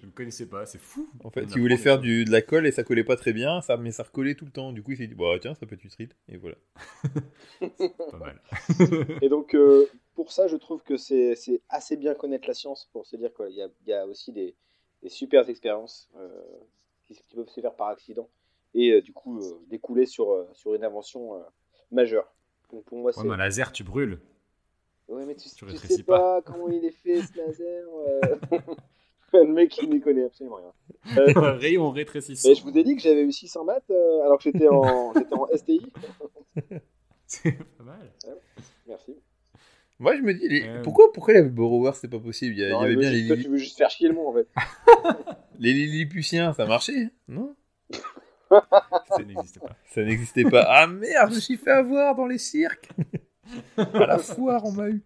Je 0.00 0.06
ne 0.06 0.10
connaissais 0.10 0.46
pas, 0.46 0.66
c'est 0.66 0.78
fou. 0.78 1.08
En 1.22 1.30
fait, 1.30 1.42
il 1.54 1.60
voulait 1.60 1.76
faire 1.76 1.98
du, 1.98 2.24
de 2.24 2.30
la 2.30 2.42
colle 2.42 2.66
et 2.66 2.72
ça 2.72 2.82
collait 2.82 3.04
pas 3.04 3.16
très 3.16 3.32
bien, 3.32 3.60
ça, 3.60 3.76
mais 3.76 3.92
ça 3.92 4.02
recollait 4.02 4.34
tout 4.34 4.44
le 4.44 4.50
temps. 4.50 4.72
Du 4.72 4.82
coup, 4.82 4.92
il 4.92 4.96
s'est 4.96 5.06
dit, 5.06 5.14
bah 5.14 5.36
tiens, 5.40 5.54
ça 5.54 5.66
peut 5.66 5.74
être 5.74 5.84
utile. 5.84 6.10
Et 6.28 6.36
voilà. 6.36 6.56
Pas 7.60 8.18
mal. 8.18 8.40
Et 9.22 9.28
donc, 9.28 9.54
euh, 9.54 9.86
pour 10.14 10.32
ça, 10.32 10.48
je 10.48 10.56
trouve 10.56 10.82
que 10.82 10.96
c'est 10.96 11.34
c'est 11.36 11.60
assez 11.68 11.96
bien 11.96 12.14
connaître 12.14 12.48
la 12.48 12.54
science 12.54 12.88
pour 12.92 13.06
se 13.06 13.16
dire 13.16 13.32
qu'il 13.34 13.54
y 13.54 13.62
a, 13.62 13.68
il 13.86 13.90
y 13.90 13.92
a 13.92 14.06
aussi 14.06 14.32
des, 14.32 14.54
des 15.02 15.08
super 15.08 15.48
expériences 15.48 16.08
euh, 16.16 16.28
qui, 17.06 17.14
qui 17.14 17.36
peuvent 17.36 17.48
se 17.48 17.60
faire 17.60 17.74
par 17.74 17.88
accident 17.88 18.28
et 18.74 18.92
euh, 18.92 19.02
du 19.02 19.12
coup 19.12 19.38
euh, 19.38 19.60
découler 19.68 20.06
sur, 20.06 20.32
euh, 20.32 20.48
sur 20.52 20.74
une 20.74 20.84
invention 20.84 21.36
euh, 21.36 21.42
majeure. 21.92 22.32
Donc 22.72 22.84
pour 22.84 22.98
moi, 22.98 23.12
c'est. 23.12 23.20
Ouais, 23.20 23.26
mais 23.28 23.34
un 23.34 23.36
laser, 23.36 23.72
tu 23.72 23.84
brûles. 23.84 24.20
Ouais, 25.06 25.26
mais 25.26 25.34
tu, 25.34 25.48
tu 25.50 25.76
sais 25.76 26.02
pas, 26.02 26.40
comment 26.42 26.68
il 26.68 26.84
est 26.84 26.90
fait 26.90 27.22
ce 27.22 27.36
laser. 27.36 27.86
Le 29.34 29.52
mec, 29.52 29.76
il 29.82 29.90
n'y 29.90 30.00
connaît 30.00 30.24
absolument 30.24 30.56
rien. 30.56 31.18
Euh, 31.18 31.32
Rayon 31.58 31.90
rétrécissant. 31.90 32.48
et 32.50 32.54
je 32.54 32.62
vous 32.62 32.76
ai 32.78 32.82
dit 32.84 32.94
que 32.96 33.02
j'avais 33.02 33.22
eu 33.22 33.32
600 33.32 33.64
maths 33.64 33.82
euh, 33.90 34.22
alors 34.22 34.38
que 34.38 34.44
j'étais 34.44 34.68
en, 34.68 35.12
j'étais 35.16 35.34
en 35.34 35.46
STI. 35.54 35.92
C'est 37.26 37.52
pas 37.76 37.84
mal. 37.84 38.12
Merci. 38.86 39.16
Moi, 39.98 40.16
je 40.16 40.22
me 40.22 40.34
dis, 40.34 40.48
les- 40.48 40.62
Euh. 40.68 40.82
pourquoi, 40.82 41.12
pourquoi 41.12 41.34
les 41.34 41.42
Borrowers, 41.42 41.92
c'est 41.94 42.08
pas 42.10 42.18
possible? 42.18 42.54
Il 42.54 42.60
y, 42.60 42.64
a- 42.64 42.68
il 42.68 42.70
y 42.70 42.72
Non, 42.74 42.80
avait 42.80 42.96
bien 42.96 43.10
les, 43.10 43.26
toi, 43.28 43.36
tu 43.36 43.48
veux 43.48 43.56
juste 43.56 43.78
faire 43.78 43.90
chier 43.90 44.08
le 44.08 44.14
monde 44.14 44.26
en 44.28 44.32
fait. 44.34 44.48
les 45.58 45.72
Lilliputiens, 45.72 46.52
ça 46.52 46.66
marchait, 46.66 47.10
non? 47.28 47.54
Ça 48.50 49.22
n'existe 49.26 49.58
pas. 49.60 49.76
Ça 49.86 50.02
n'existait 50.04 50.44
pas. 50.44 50.64
Ah 50.68 50.86
merde, 50.86 51.30
je 51.30 51.36
me 51.36 51.40
suis 51.40 51.56
fait 51.56 51.70
avoir 51.70 52.14
dans 52.14 52.26
les 52.26 52.38
cirques. 52.38 52.88
à 53.76 54.06
la 54.06 54.18
foire, 54.18 54.62
on 54.64 54.72
m'a 54.72 54.88
eu. 54.90 55.02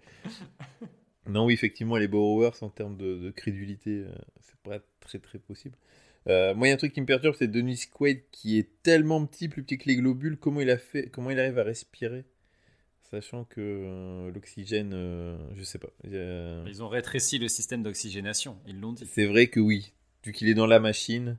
Non, 1.29 1.45
oui, 1.45 1.53
effectivement, 1.55 1.97
les 1.97 2.09
Borrowers, 2.09 2.57
en 2.63 2.69
termes 2.71 2.97
de, 2.97 3.17
de 3.19 3.31
crédulité, 3.31 4.05
euh, 4.07 4.13
c'est 4.41 4.57
pas 4.63 4.79
très 5.01 5.19
très 5.19 5.39
possible. 5.39 5.77
Euh, 6.27 6.55
moi, 6.55 6.67
il 6.67 6.71
y 6.71 6.73
a 6.73 6.75
un 6.75 6.79
truc 6.79 6.93
qui 6.93 7.01
me 7.01 7.07
perturbe, 7.07 7.35
c'est 7.39 7.49
Denis 7.49 7.83
Quaid 7.93 8.23
qui 8.33 8.59
est 8.59 8.69
tellement 8.83 9.25
petit, 9.27 9.49
plus 9.49 9.63
petit 9.63 9.79
que 9.79 9.87
les 9.89 9.97
globules. 9.97 10.37
Comment 10.37 10.61
il 10.61 10.71
a 10.71 10.79
fait 10.79 11.09
Comment 11.11 11.31
il 11.31 11.39
arrive 11.41 11.59
à 11.59 11.63
respirer 11.63 12.25
Sachant 13.11 13.45
que 13.45 13.61
euh, 13.61 14.31
l'oxygène, 14.33 14.93
euh, 14.95 15.37
je 15.57 15.63
sais 15.65 15.79
pas. 15.79 15.89
Ils 16.05 16.83
ont 16.83 16.89
rétréci 16.89 17.39
le 17.39 17.49
système 17.49 17.83
d'oxygénation, 17.83 18.59
ils 18.67 18.79
l'ont 18.79 18.93
dit. 18.93 19.07
C'est 19.07 19.25
vrai 19.27 19.47
que 19.47 19.61
oui. 19.61 19.93
Vu 20.25 20.33
qu'il 20.33 20.49
est 20.49 20.55
dans 20.55 20.67
la 20.67 20.81
machine. 20.81 21.39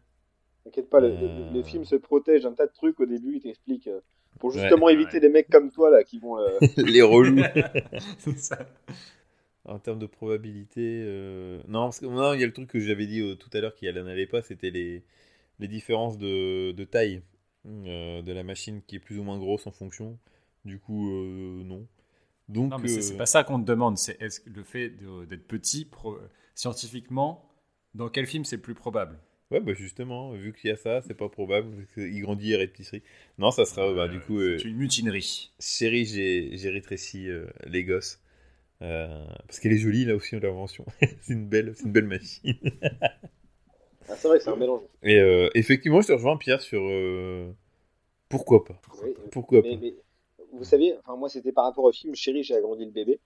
T'inquiète 0.64 0.90
pas, 0.90 1.00
le, 1.00 1.10
Euh. 1.10 1.50
le- 1.52 1.58
le 1.58 1.64
film 1.64 1.86
se 1.86 1.96
protège 1.96 2.44
d'un 2.44 2.54
tas 2.54 2.66
de 2.66 2.74
trucs 2.74 3.00
au 3.00 3.06
début, 3.06 3.36
il 3.36 3.42
t'explique. 3.42 3.88
pour 4.40 4.56
Ouais, 4.56 4.62
justement 4.62 4.86
ouais. 4.88 4.94
éviter 4.94 5.20
des 5.20 5.30
mecs 5.30 5.50
comme 5.50 5.70
toi 5.70 5.92
là 5.92 6.04
qui 6.04 6.18
vont. 6.20 6.40
euh, 6.40 6.58
les 6.78 7.02
relous. 7.04 7.44
C'est 8.20 8.40
ça. 8.40 8.58
En 9.70 9.80
termes 9.80 10.00
de 10.00 10.06
probabilité, 10.08 11.02
euh, 11.06 11.62
non, 11.68 11.84
parce 11.86 12.00
que 12.00 12.06
non, 12.08 12.34
il 12.34 12.42
y 12.42 12.44
a 12.44 12.48
le 12.48 12.54
truc 12.54 12.70
que 12.70 12.80
j'avais 12.80 13.06
dit 13.08 13.22
euh, 13.22 13.36
tout 13.36 13.50
à 13.54 13.62
l'heure 13.62 13.76
qui 13.76 13.86
n'allait 13.86 14.26
pas, 14.28 14.42
c'était 14.42 14.72
les, 14.72 15.04
les 15.60 15.68
différences 15.68 16.18
de, 16.20 16.72
de 16.74 16.84
taille 16.86 17.24
euh, 17.68 18.22
de 18.24 18.32
la 18.34 18.44
machine 18.44 18.82
qui 18.88 18.98
est 18.98 19.00
plus 19.00 19.20
ou 19.20 19.24
moins 19.24 19.40
grosse 19.40 19.68
en 19.68 19.72
fonction. 19.72 20.20
Du 20.66 20.80
coup, 20.80 21.10
non. 21.66 21.88
Donc, 22.50 22.72
Non, 22.72 22.80
mais 22.80 22.88
c'est 22.88 23.16
pas 23.16 23.26
ça 23.26 23.44
qu'on 23.44 23.60
te 23.60 23.66
demande. 23.66 23.98
C'est 23.98 24.18
le 24.46 24.64
fait 24.64 24.90
d'être 25.28 25.48
petit, 25.48 25.86
pro- 25.86 26.20
scientifiquement, 26.56 27.50
dans 27.96 28.10
quel 28.10 28.28
film 28.28 28.46
c'est 28.46 28.58
le 28.58 28.62
plus 28.62 28.76
probable? 28.76 29.20
Ouais, 29.52 29.60
bah 29.62 29.74
justement, 29.74 30.32
vu 30.34 30.54
qu'il 30.54 30.70
y 30.70 30.74
a 30.74 30.78
ça, 30.78 31.02
c'est 31.02 31.14
pas 31.16 31.30
probable. 31.30 31.88
qu'il 31.94 32.22
grandit 32.22 32.54
et 32.54 32.56
rétrécit. 32.56 33.02
Non, 33.40 33.52
ça 33.52 33.66
sera, 33.66 33.92
bah, 33.94 34.08
du 34.08 34.22
coup, 34.22 34.40
C'est 34.58 34.68
une 34.68 34.76
mutinerie. 34.76 35.52
chérie, 35.60 36.06
j'ai 36.06 36.58
j'ai 36.58 36.70
rétréci 36.70 37.28
les 37.66 37.84
gosses. 37.84 38.20
Euh, 38.82 39.26
parce 39.46 39.60
qu'elle 39.60 39.74
est 39.74 39.78
jolie 39.78 40.06
là 40.06 40.16
aussi 40.16 40.40
l'invention. 40.40 40.86
c'est 41.22 41.34
une 41.34 41.48
belle, 41.48 41.74
c'est 41.76 41.84
une 41.84 41.92
belle 41.92 42.08
machine. 42.08 42.58
Ah, 44.12 44.16
c'est 44.16 44.28
vrai 44.28 44.40
c'est 44.40 44.50
un 44.50 44.56
mélange. 44.56 44.82
Et 45.04 45.20
euh, 45.20 45.52
effectivement, 45.54 46.02
je 46.02 46.08
te 46.08 46.14
rejoins 46.14 46.36
Pierre 46.36 46.62
sur 46.62 46.82
euh, 46.82 47.52
pourquoi 48.28 48.66
pas. 48.66 48.82
Oui, 49.04 49.14
Pourquoi 49.32 49.62
mais, 49.62 49.76
pas. 49.76 49.82
mais 49.84 49.94
vous 50.52 50.64
savez, 50.64 50.98
enfin 50.98 51.16
moi 51.16 51.30
c'était 51.30 51.52
par 51.52 51.66
rapport 51.66 51.84
au 51.84 51.92
film 51.92 52.16
Chérie, 52.16 52.42
j'ai 52.42 52.56
agrandi 52.56 52.86
le 52.86 52.92
bébé. 52.92 53.20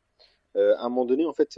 À 0.55 0.83
un 0.83 0.89
moment 0.89 1.05
donné, 1.05 1.25
en 1.25 1.31
fait, 1.31 1.57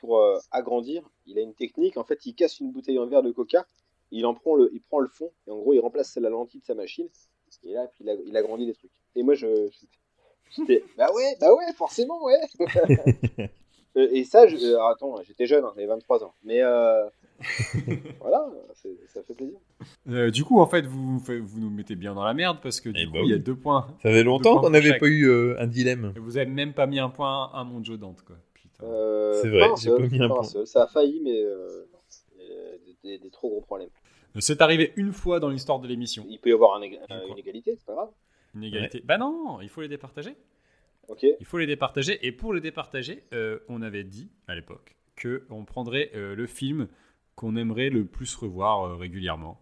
pour 0.00 0.20
agrandir, 0.50 1.08
il 1.26 1.38
a 1.38 1.42
une 1.42 1.54
technique. 1.54 1.96
En 1.98 2.02
fait, 2.02 2.26
il 2.26 2.34
casse 2.34 2.58
une 2.58 2.72
bouteille 2.72 2.98
en 2.98 3.06
verre 3.06 3.22
de 3.22 3.30
coca, 3.30 3.64
il 4.10 4.26
en 4.26 4.34
prend 4.34 4.56
le, 4.56 4.70
il 4.74 4.82
prend 4.82 4.98
le 4.98 5.08
fond 5.08 5.30
et 5.46 5.52
en 5.52 5.58
gros 5.58 5.72
il 5.72 5.78
remplace 5.78 6.16
la 6.16 6.28
lentille 6.28 6.60
de 6.60 6.66
sa 6.66 6.74
machine. 6.74 7.08
Et 7.62 7.72
là, 7.74 7.86
puis 7.86 8.04
il, 8.04 8.10
a, 8.10 8.14
il 8.26 8.36
agrandit 8.36 8.66
des 8.66 8.74
trucs. 8.74 8.90
Et 9.14 9.22
moi, 9.22 9.34
je, 9.34 9.70
bah 10.96 11.08
ouais, 11.14 11.36
bah 11.40 11.54
ouais, 11.54 11.72
forcément, 11.76 12.22
ouais. 12.24 12.38
Euh, 13.96 14.06
et 14.12 14.22
ça, 14.24 14.46
je, 14.46 14.54
euh, 14.56 14.74
alors, 14.76 14.90
attends, 14.90 15.14
j'étais 15.26 15.46
jeune, 15.46 15.64
hein, 15.64 15.72
j'avais 15.74 15.86
23 15.86 16.22
ans, 16.22 16.34
mais 16.44 16.62
euh, 16.62 17.08
voilà, 18.20 18.46
ça 19.08 19.22
fait 19.22 19.34
plaisir. 19.34 19.56
Euh, 20.10 20.30
du 20.30 20.44
coup, 20.44 20.60
en 20.60 20.66
fait, 20.66 20.84
vous, 20.86 21.18
vous 21.18 21.58
nous 21.60 21.70
mettez 21.70 21.96
bien 21.96 22.14
dans 22.14 22.22
la 22.22 22.34
merde 22.34 22.58
parce 22.62 22.80
que 22.82 22.90
du 22.90 23.00
Eh 23.02 23.06
coup, 23.06 23.12
bah 23.14 23.18
il 23.24 23.30
y 23.30 23.34
a 23.34 23.38
deux 23.38 23.56
points. 23.56 23.86
Ça 24.02 24.10
fait 24.10 24.22
longtemps 24.22 24.60
qu'on 24.60 24.70
n'avait 24.70 24.98
pas 24.98 25.06
eu 25.06 25.24
euh, 25.28 25.56
un 25.58 25.66
dilemme. 25.66 26.12
Et 26.14 26.20
vous 26.20 26.36
avez 26.36 26.46
même 26.50 26.74
pas 26.74 26.86
mis 26.86 26.98
un 26.98 27.08
point 27.08 27.50
à 27.52 27.64
mon 27.64 27.82
Joe 27.82 27.98
Dante, 27.98 28.22
quoi. 28.22 28.36
Euh, 28.82 29.32
C'est 29.40 29.48
vrai, 29.48 29.70
j'ai 29.80 29.90
pas 29.90 29.98
mis 30.06 30.22
un 30.22 30.28
point. 30.28 30.42
seul. 30.44 30.66
Ça 30.66 30.84
a 30.84 30.86
failli, 30.86 31.20
mais 31.24 31.42
des, 32.84 32.96
des- 33.02 33.18
des 33.18 33.30
trop 33.30 33.48
gros 33.48 33.62
problèmes. 33.62 33.88
C'est 34.38 34.60
arrivé 34.60 34.92
une 34.96 35.12
fois 35.12 35.40
dans 35.40 35.48
l'histoire 35.48 35.80
de 35.80 35.88
l'émission. 35.88 36.24
Il 36.28 36.38
peut 36.38 36.50
y 36.50 36.52
avoir 36.52 36.76
un 36.76 36.82
une 36.82 37.38
égalité, 37.38 37.74
c'est 37.76 37.86
pas 37.86 37.94
grave. 37.94 38.10
Une 38.58 38.64
égalité. 38.64 39.02
Bah 39.04 39.18
non, 39.18 39.60
il 39.60 39.68
faut 39.68 39.80
les 39.80 39.88
départager. 39.88 40.34
Ok. 41.08 41.24
Il 41.40 41.46
faut 41.46 41.58
les 41.58 41.66
départager. 41.66 42.18
Et 42.26 42.32
pour 42.32 42.52
les 42.52 42.60
départager, 42.60 43.24
euh, 43.32 43.60
on 43.68 43.80
avait 43.82 44.04
dit 44.04 44.30
à 44.46 44.54
l'époque 44.54 44.96
que 45.16 45.44
on 45.50 45.64
prendrait 45.64 46.10
euh, 46.14 46.34
le 46.34 46.46
film 46.46 46.88
qu'on 47.34 47.56
aimerait 47.56 47.88
le 47.88 48.04
plus 48.04 48.34
revoir 48.36 48.82
euh, 48.82 48.94
régulièrement. 48.96 49.60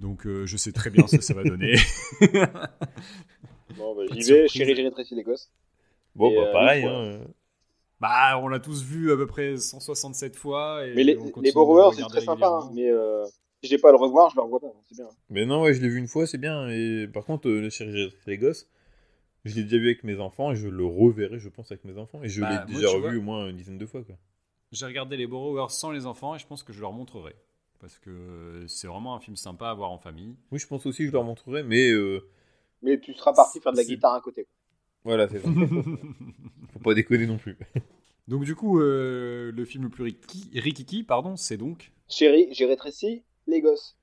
Donc 0.00 0.26
euh, 0.26 0.44
je 0.46 0.56
sais 0.56 0.72
très 0.72 0.90
bien 0.90 1.06
ce 1.06 1.16
que 1.16 1.22
ça 1.22 1.34
va 1.34 1.44
donner. 1.44 1.76
Bon, 3.76 3.94
bah, 3.96 4.02
j'y 4.12 4.32
vais, 4.32 4.48
chérie, 4.48 4.74
j'ai 4.76 4.82
rétréci 4.82 5.14
les 5.14 5.22
gosses. 5.22 5.50
Bon, 6.14 6.30
Et, 6.30 6.36
bah 6.36 6.42
euh, 6.48 6.52
pareil. 6.52 6.84
hein. 6.84 7.20
Bah, 8.00 8.38
on 8.40 8.48
l'a 8.48 8.60
tous 8.60 8.82
vu 8.84 9.12
à 9.12 9.16
peu 9.16 9.26
près 9.26 9.56
167 9.56 10.36
fois. 10.36 10.86
Et 10.86 10.94
Mais 10.94 11.04
les, 11.04 11.14
Borrowers, 11.52 11.94
c'est 11.96 12.02
très 12.02 12.20
sympa. 12.20 12.46
hein, 12.48 12.70
mais 12.74 12.90
euh, 12.90 13.24
si 13.64 13.70
j'ai 13.70 13.78
pas 13.78 13.88
à 13.88 13.92
le 13.92 13.98
revoir, 13.98 14.30
je 14.30 14.36
le 14.36 14.42
revois 14.42 14.60
pas. 14.60 14.66
hein, 14.68 14.80
C'est 14.88 14.96
bien. 14.96 15.08
Mais 15.30 15.46
non, 15.46 15.62
ouais, 15.62 15.74
je 15.74 15.80
l'ai 15.82 15.88
vu 15.88 15.98
une 15.98 16.08
fois, 16.08 16.26
c'est 16.26 16.38
bien. 16.38 16.68
Et 16.70 17.06
par 17.12 17.24
contre, 17.24 17.48
euh, 17.48 17.60
le 17.60 17.70
chéri 17.70 18.12
les 18.26 18.38
gosses, 18.38 18.68
je 19.44 19.54
l'ai 19.54 19.62
déjà 19.64 19.78
vu 19.78 19.86
avec 19.86 20.04
mes 20.04 20.18
enfants 20.20 20.52
et 20.52 20.56
je 20.56 20.68
le 20.68 20.84
reverrai, 20.84 21.38
je 21.38 21.48
pense, 21.48 21.70
avec 21.72 21.84
mes 21.84 21.96
enfants. 21.98 22.22
Et 22.22 22.28
je 22.28 22.40
Bah, 22.40 22.50
l'ai 22.50 22.56
moi, 22.72 22.80
déjà 22.80 22.88
tu 22.88 22.94
revu 22.96 23.08
vois- 23.08 23.18
au 23.18 23.22
moins 23.22 23.48
une 23.48 23.56
dizaine 23.56 23.78
de 23.78 23.86
fois. 23.86 24.02
Quoi. 24.04 24.16
J'ai 24.72 24.86
regardé 24.86 25.16
les 25.16 25.26
Borrowers 25.26 25.70
sans 25.70 25.90
les 25.90 26.06
enfants 26.06 26.34
et 26.34 26.38
je 26.38 26.46
pense 26.46 26.62
que 26.62 26.72
je 26.72 26.80
leur 26.80 26.92
montrerai. 26.92 27.34
Parce 27.80 27.98
que 27.98 28.64
c'est 28.66 28.86
vraiment 28.86 29.14
un 29.14 29.20
film 29.20 29.36
sympa 29.36 29.68
à 29.68 29.74
voir 29.74 29.90
en 29.90 29.98
famille. 29.98 30.36
Oui, 30.50 30.58
je 30.58 30.66
pense 30.66 30.86
aussi 30.86 31.02
que 31.02 31.08
je 31.08 31.12
leur 31.12 31.24
montrerai, 31.24 31.62
mais 31.62 31.90
euh, 31.90 32.26
Mais 32.82 32.98
tu 32.98 33.12
seras 33.14 33.34
parti 33.34 33.60
faire 33.60 33.72
de 33.72 33.76
la 33.76 33.82
C'est- 33.82 33.94
guitare 33.94 34.14
à 34.14 34.20
côté. 34.22 34.46
voilà, 35.04 35.28
c'est 35.28 35.40
ça. 35.40 35.48
Faut 36.72 36.78
pas 36.80 36.94
déconner 36.94 37.26
non 37.26 37.36
plus. 37.38 37.56
Donc 38.26 38.44
du 38.44 38.54
coup, 38.54 38.80
euh, 38.80 39.52
le 39.52 39.64
film 39.66 39.84
le 39.84 39.90
plus 39.90 40.04
riki- 40.04 40.48
rikiki, 40.58 41.02
pardon, 41.02 41.36
c'est 41.36 41.58
donc... 41.58 41.92
Chérie, 42.08 42.48
j'ai 42.52 42.64
rétréci 42.64 43.22
les 43.46 43.60
gosses. 43.60 43.96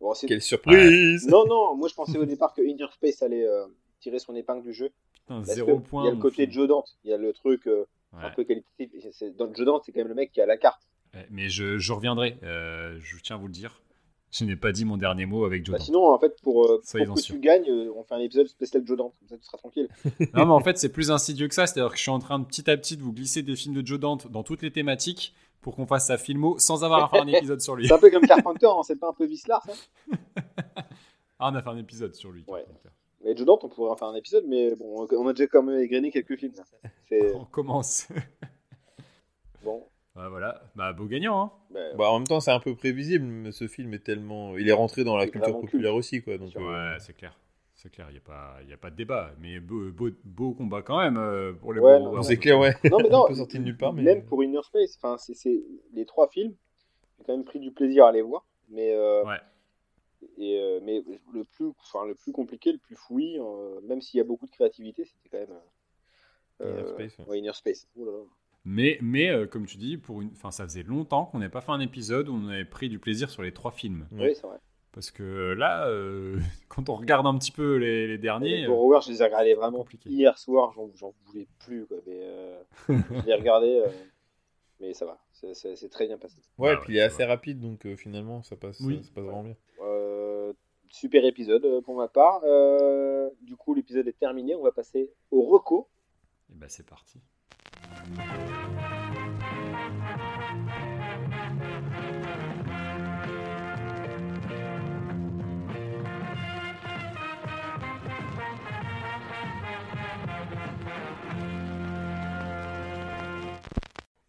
Bon, 0.00 0.12
c'est- 0.14 0.26
Quelle 0.26 0.42
surprise 0.42 1.26
Non, 1.28 1.46
non, 1.46 1.74
moi 1.74 1.88
je 1.88 1.94
pensais 1.94 2.18
au 2.18 2.24
départ 2.24 2.52
que 2.54 2.62
Inner 2.62 2.86
Space 2.92 3.22
allait 3.22 3.46
euh, 3.46 3.66
tirer 4.00 4.18
son 4.18 4.34
épingle 4.36 4.62
du 4.62 4.72
jeu. 4.72 4.90
Putain, 5.14 5.36
Parce 5.36 5.54
zéro 5.54 5.78
point. 5.80 6.02
Il 6.04 6.06
y 6.06 6.08
a 6.08 6.12
le 6.12 6.18
côté 6.20 6.42
film. 6.42 6.52
Joe 6.52 6.68
Dante, 6.68 6.96
il 7.04 7.10
y 7.10 7.14
a 7.14 7.16
le 7.18 7.32
truc 7.32 7.66
euh, 7.66 7.84
Ouais. 8.12 8.22
un 8.24 8.30
peu 8.30 8.44
qualitatif. 8.44 8.90
Dans 9.36 9.52
Joe 9.52 9.66
Dante, 9.66 9.82
c'est 9.84 9.92
quand 9.92 9.98
même 10.00 10.08
le 10.08 10.14
mec 10.14 10.30
qui 10.32 10.40
a 10.40 10.46
la 10.46 10.56
carte. 10.56 10.80
Ouais, 11.14 11.26
Mais 11.30 11.48
je, 11.48 11.76
je 11.78 11.92
reviendrai, 11.92 12.38
euh, 12.44 12.98
je 13.02 13.16
tiens 13.20 13.36
à 13.36 13.38
vous 13.38 13.46
le 13.48 13.52
dire. 13.52 13.82
Je 14.30 14.44
n'ai 14.44 14.56
pas 14.56 14.70
dit 14.72 14.84
mon 14.84 14.96
dernier 14.96 15.26
mot 15.26 15.44
avec 15.44 15.64
Joe 15.66 15.72
Bah, 15.72 15.78
Dante. 15.78 15.86
sinon, 15.86 16.08
en 16.12 16.18
fait, 16.18 16.40
pour, 16.42 16.64
euh, 16.66 16.82
pour 17.06 17.14
que 17.16 17.20
tu 17.22 17.38
gagnes, 17.40 17.68
euh, 17.70 17.90
on 17.94 18.04
fait 18.04 18.14
un 18.14 18.18
épisode 18.20 18.46
spécial 18.48 18.82
Joe 18.86 18.96
Dante. 18.96 19.14
Comme 19.18 19.28
ça, 19.28 19.36
tu 19.38 19.44
seras 19.44 19.58
tranquille. 19.58 19.88
Non, 20.34 20.46
mais 20.46 20.52
en 20.52 20.60
fait, 20.60 20.78
c'est 20.78 20.90
plus 20.92 21.10
insidieux 21.10 21.48
que 21.48 21.54
ça. 21.54 21.66
C'est-à-dire 21.66 21.90
que 21.90 21.96
je 21.96 22.02
suis 22.02 22.10
en 22.10 22.18
train 22.20 22.38
de 22.38 22.44
petit 22.44 22.70
à 22.70 22.76
petit 22.76 22.96
de 22.96 23.02
vous 23.02 23.12
glisser 23.12 23.42
des 23.42 23.56
films 23.56 23.74
de 23.74 23.86
Joe 23.86 23.98
Dante 23.98 24.30
dans 24.30 24.42
toutes 24.44 24.62
les 24.62 24.70
thématiques 24.70 25.34
pour 25.60 25.74
qu'on 25.76 25.86
fasse 25.86 26.06
sa 26.06 26.18
filmo 26.18 26.58
sans 26.58 26.84
avoir 26.84 27.04
à 27.04 27.08
faire 27.08 27.22
un 27.22 27.26
épisode 27.32 27.60
sur 27.60 27.76
lui. 27.76 27.86
C'est 27.88 27.94
un 27.94 27.98
peu 27.98 28.10
comme 28.10 28.26
Carpenter, 28.26 28.66
hein, 28.66 28.82
c'est 28.82 28.96
pas 28.98 29.08
un 29.08 29.12
peu 29.12 29.26
Vislar, 29.26 29.62
ça 29.64 29.72
Ah, 31.38 31.50
on 31.52 31.54
a 31.54 31.60
fait 31.62 31.68
un 31.68 31.76
épisode 31.76 32.14
sur 32.14 32.30
lui. 32.32 32.44
Ouais. 32.48 32.60
Carpenter. 32.60 32.88
Mais 33.24 33.36
Joe 33.36 33.46
Dante, 33.46 33.64
on 33.64 33.68
pourrait 33.68 33.90
en 33.90 33.96
faire 33.96 34.08
un 34.08 34.14
épisode, 34.14 34.44
mais 34.46 34.74
bon, 34.76 35.06
on 35.10 35.26
a 35.28 35.32
déjà 35.32 35.46
quand 35.48 35.62
même 35.62 35.80
égrené 35.80 36.10
quelques 36.10 36.36
films. 36.36 36.52
On 37.34 37.44
commence. 37.44 38.08
bon. 39.64 39.84
Bah, 40.14 40.28
voilà, 40.30 40.62
bah, 40.74 40.92
beau 40.92 41.04
gagnant. 41.06 41.42
Hein. 41.42 41.50
bah, 41.70 41.80
Bah, 41.98 42.10
en 42.10 42.18
même 42.20 42.26
temps, 42.26 42.40
c'est 42.40 42.52
un 42.52 42.60
peu 42.60 42.74
prévisible, 42.74 43.24
mais 43.26 43.52
ce 43.52 43.66
film 43.68 43.92
est 43.94 43.98
tellement. 44.04 44.56
Il 44.56 44.68
est 44.68 44.72
rentré 44.72 45.04
dans 45.04 45.16
la 45.16 45.26
culture 45.26 45.60
populaire 45.60 45.94
aussi, 45.94 46.22
quoi. 46.22 46.38
Donc, 46.38 46.50
Sûr. 46.50 46.60
euh, 46.66 46.92
Ouais, 46.92 46.98
c'est 47.00 47.14
clair. 47.14 47.36
C'est 47.76 47.90
clair, 47.90 48.06
il 48.08 48.12
n'y 48.12 48.18
a, 48.18 48.22
pas- 48.22 48.56
y 48.66 48.72
a 48.72 48.76
pas 48.78 48.90
de 48.90 48.96
débat. 48.96 49.32
Mais 49.38 49.60
beau, 49.60 49.90
beau, 49.92 50.08
beau 50.24 50.54
combat 50.54 50.80
quand 50.82 50.98
même 50.98 51.18
euh, 51.18 51.52
pour 51.52 51.72
les 51.74 51.80
Ouais, 51.80 52.00
non, 52.00 52.22
c'est 52.22 52.38
clair, 52.38 52.58
ouais. 52.58 52.74
Non, 52.90 52.98
mais 53.02 53.08
non, 53.10 53.32
sorti 53.34 53.58
de 53.58 53.64
nulle 53.64 53.76
part, 53.76 53.92
mais. 53.92 54.02
même 54.02 54.24
pour 54.24 54.42
Inner 54.42 54.62
Space, 54.62 54.96
enfin, 54.96 55.18
c'est 55.18 55.34
c'est- 55.34 55.62
les 55.92 56.06
trois 56.06 56.28
films, 56.28 56.54
j'ai 57.18 57.24
quand 57.24 57.36
même 57.36 57.44
pris 57.44 57.60
du 57.60 57.70
plaisir 57.72 58.06
à 58.06 58.12
les 58.12 58.22
voir. 58.22 58.46
Mais, 58.70 58.94
euh, 58.94 59.22
Ouais. 59.24 59.38
et, 60.38 60.58
euh, 60.58 60.80
mais 60.82 61.02
le, 61.34 61.44
plus, 61.44 61.66
enfin, 61.78 62.06
le 62.06 62.14
plus 62.14 62.32
compliqué, 62.32 62.72
le 62.72 62.78
plus 62.78 62.96
fouillis, 62.96 63.38
euh, 63.38 63.80
même 63.82 64.00
s'il 64.00 64.18
y 64.18 64.20
a 64.20 64.24
beaucoup 64.24 64.46
de 64.46 64.50
créativité, 64.50 65.04
c'était 65.04 65.28
quand 65.30 65.38
même. 65.38 65.58
euh, 66.62 66.70
Inner 66.80 66.88
Space, 66.88 67.18
ouais. 67.18 67.24
ouais, 67.26 67.38
Inner 67.40 67.52
Space. 67.52 67.86
Oh 67.96 68.04
là 68.06 68.12
là. 68.12 68.24
Mais, 68.64 68.98
mais 69.02 69.28
euh, 69.30 69.46
comme 69.46 69.66
tu 69.66 69.76
dis, 69.76 69.98
pour 69.98 70.22
une... 70.22 70.30
enfin, 70.32 70.50
ça 70.50 70.64
faisait 70.64 70.82
longtemps 70.82 71.26
qu'on 71.26 71.38
n'avait 71.38 71.50
pas 71.52 71.60
fait 71.60 71.72
un 71.72 71.80
épisode 71.80 72.28
où 72.28 72.34
on 72.34 72.48
avait 72.48 72.64
pris 72.64 72.88
du 72.88 72.98
plaisir 72.98 73.28
sur 73.30 73.42
les 73.42 73.52
trois 73.52 73.70
films. 73.70 74.08
Oui, 74.12 74.34
c'est 74.34 74.46
vrai. 74.46 74.56
Parce 74.96 75.10
que 75.10 75.52
là, 75.52 75.86
euh, 75.88 76.38
quand 76.68 76.88
on 76.88 76.94
regarde 76.96 77.26
un 77.26 77.36
petit 77.38 77.52
peu 77.52 77.76
les, 77.76 78.06
les 78.08 78.16
derniers, 78.18 78.56
Les 78.56 78.64
euh, 78.64 78.68
Borrowers, 78.68 79.00
je 79.04 79.10
les 79.12 79.20
ai 79.20 79.24
regardés 79.26 79.52
vraiment 79.54 79.78
compliqué. 79.80 80.08
hier 80.08 80.36
soir, 80.38 80.72
j'en 80.72 81.12
voulais 81.26 81.46
plus. 81.60 81.84
Quoi, 81.86 81.98
mais, 82.06 82.18
euh, 82.22 82.58
je 82.88 82.94
les 83.26 83.28
ai 83.30 83.34
regardés, 83.34 83.78
euh, 83.84 83.88
mais 84.80 84.94
ça 84.94 85.04
va, 85.04 85.18
c'est- 85.32 85.88
très 85.90 86.06
bien 86.06 86.16
passé. 86.16 86.38
Ouais, 86.56 86.70
Ah 86.72 86.76
puis 86.80 86.94
ouais, 86.94 86.94
il 86.94 86.96
est 86.96 87.02
assez 87.02 87.24
rapide, 87.24 87.60
donc 87.60 87.84
euh, 87.84 87.94
finalement, 87.94 88.42
ça 88.42 88.56
passe, 88.56 88.80
Oui. 88.80 89.02
ça, 89.04 89.10
passe 89.14 89.24
vraiment 89.24 89.42
bien. 89.44 89.56
Euh, 89.82 90.52
super 90.88 91.22
épisode 91.26 91.64
euh, 91.66 91.82
pour 91.82 91.94
ma 91.96 92.08
part. 92.08 92.40
Euh, 92.44 93.28
du 93.42 93.54
coup, 93.54 93.74
l'épisode 93.74 94.08
est 94.08 94.18
terminé. 94.18 94.54
On 94.54 94.62
va 94.62 94.72
passer 94.72 95.10
au 95.30 95.42
reco. 95.42 95.88
et 96.50 96.54
bah, 96.54 96.66
c'est 96.70 96.86
parti. 96.86 97.20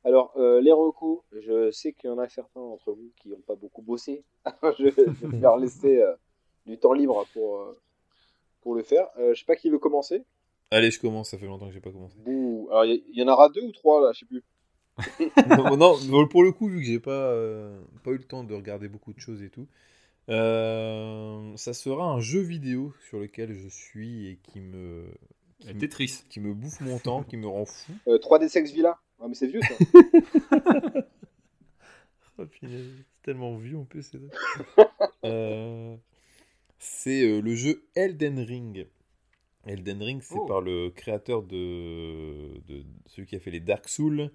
Alors, 0.08 0.32
euh, 0.38 0.62
les 0.62 0.72
recos, 0.72 1.20
je 1.34 1.70
sais 1.70 1.92
qu'il 1.92 2.10
y 2.10 2.14
en 2.14 2.18
a 2.18 2.30
certains 2.30 2.62
d'entre 2.62 2.94
vous 2.94 3.12
qui 3.22 3.28
n'ont 3.28 3.42
pas 3.42 3.56
beaucoup 3.56 3.82
bossé. 3.82 4.24
je, 4.80 4.86
je 5.22 5.28
vais 5.28 5.40
leur 5.40 5.58
laisser 5.58 5.98
euh, 5.98 6.14
du 6.66 6.78
temps 6.78 6.94
libre 6.94 7.28
pour, 7.34 7.58
euh, 7.58 7.78
pour 8.62 8.74
le 8.74 8.84
faire. 8.84 9.10
Euh, 9.20 9.34
je 9.34 9.40
sais 9.40 9.46
pas 9.46 9.58
qui 9.58 9.70
veut 9.70 9.80
commencer. 9.80 10.24
Allez, 10.72 10.92
je 10.92 11.02
commence, 11.02 11.32
ça 11.32 11.38
fait 11.38 11.46
longtemps 11.46 11.68
que 11.68 11.74
j'ai 11.74 11.82
pas 11.82 11.92
commencé. 11.92 12.16
Alors, 12.26 12.86
il 12.86 13.04
y, 13.12 13.22
en 13.22 13.28
aura 13.28 13.50
deux 13.50 13.64
ou 13.64 13.74
trois 13.74 14.00
là, 14.00 14.14
je 14.14 14.20
sais 14.20 14.26
plus. 14.26 14.46
non, 15.76 15.76
non, 15.76 16.28
pour 16.30 16.42
le 16.42 16.54
coup, 16.54 16.70
vu 16.70 16.80
que 16.80 16.86
j'ai 16.86 17.02
pas, 17.02 17.12
euh, 17.12 17.78
pas 18.06 18.12
eu 18.12 18.18
le 18.18 18.24
temps 18.24 18.46
de 18.46 18.56
regarder 18.56 18.88
beaucoup 18.88 19.12
de 19.12 19.20
choses 19.20 19.44
et 19.44 19.50
tout, 19.50 19.68
euh, 20.30 21.52
ça 21.58 21.74
sera 21.74 22.06
un 22.06 22.22
jeu 22.22 22.40
vidéo 22.40 22.94
sur 23.10 23.20
lequel 23.20 23.54
je 23.54 23.68
suis 23.68 24.28
et 24.28 24.40
qui 24.42 24.62
me, 24.62 25.04
qui, 25.60 25.74
me- 25.74 25.80
Tetris. 25.82 26.24
qui 26.30 26.40
me 26.40 26.54
bouffe 26.54 26.80
mon 26.80 26.98
temps, 26.98 27.24
qui 27.24 27.36
me 27.36 27.48
rend 27.48 27.66
fou. 27.66 27.92
Euh, 28.08 28.18
3D 28.20 28.48
Sex 28.48 28.72
Villa. 28.72 28.98
Ah, 29.20 29.28
mais 29.28 29.34
c'est 29.36 29.48
vieux 29.48 29.62
ça. 29.62 29.76
Oh, 32.40 32.46
punaise, 32.46 32.86
c'est 32.98 33.24
tellement 33.24 33.56
vieux 33.58 33.78
en 33.78 33.86
plus. 33.86 34.04
c'est. 34.04 34.20
Euh, 35.26 35.96
euh, 37.08 37.42
le 37.42 37.56
jeu 37.56 37.84
Elden 37.96 38.40
Ring. 38.40 38.86
Elden 39.66 40.02
Ring, 40.04 40.22
c'est 40.22 40.36
Oh. 40.38 40.46
par 40.46 40.62
le 40.62 40.90
créateur 40.92 41.42
de, 41.42 42.60
de 42.68 42.84
celui 43.08 43.28
qui 43.28 43.36
a 43.36 43.40
fait 43.40 43.50
les 43.52 43.60
Dark 43.60 43.90
Souls, 43.90 44.30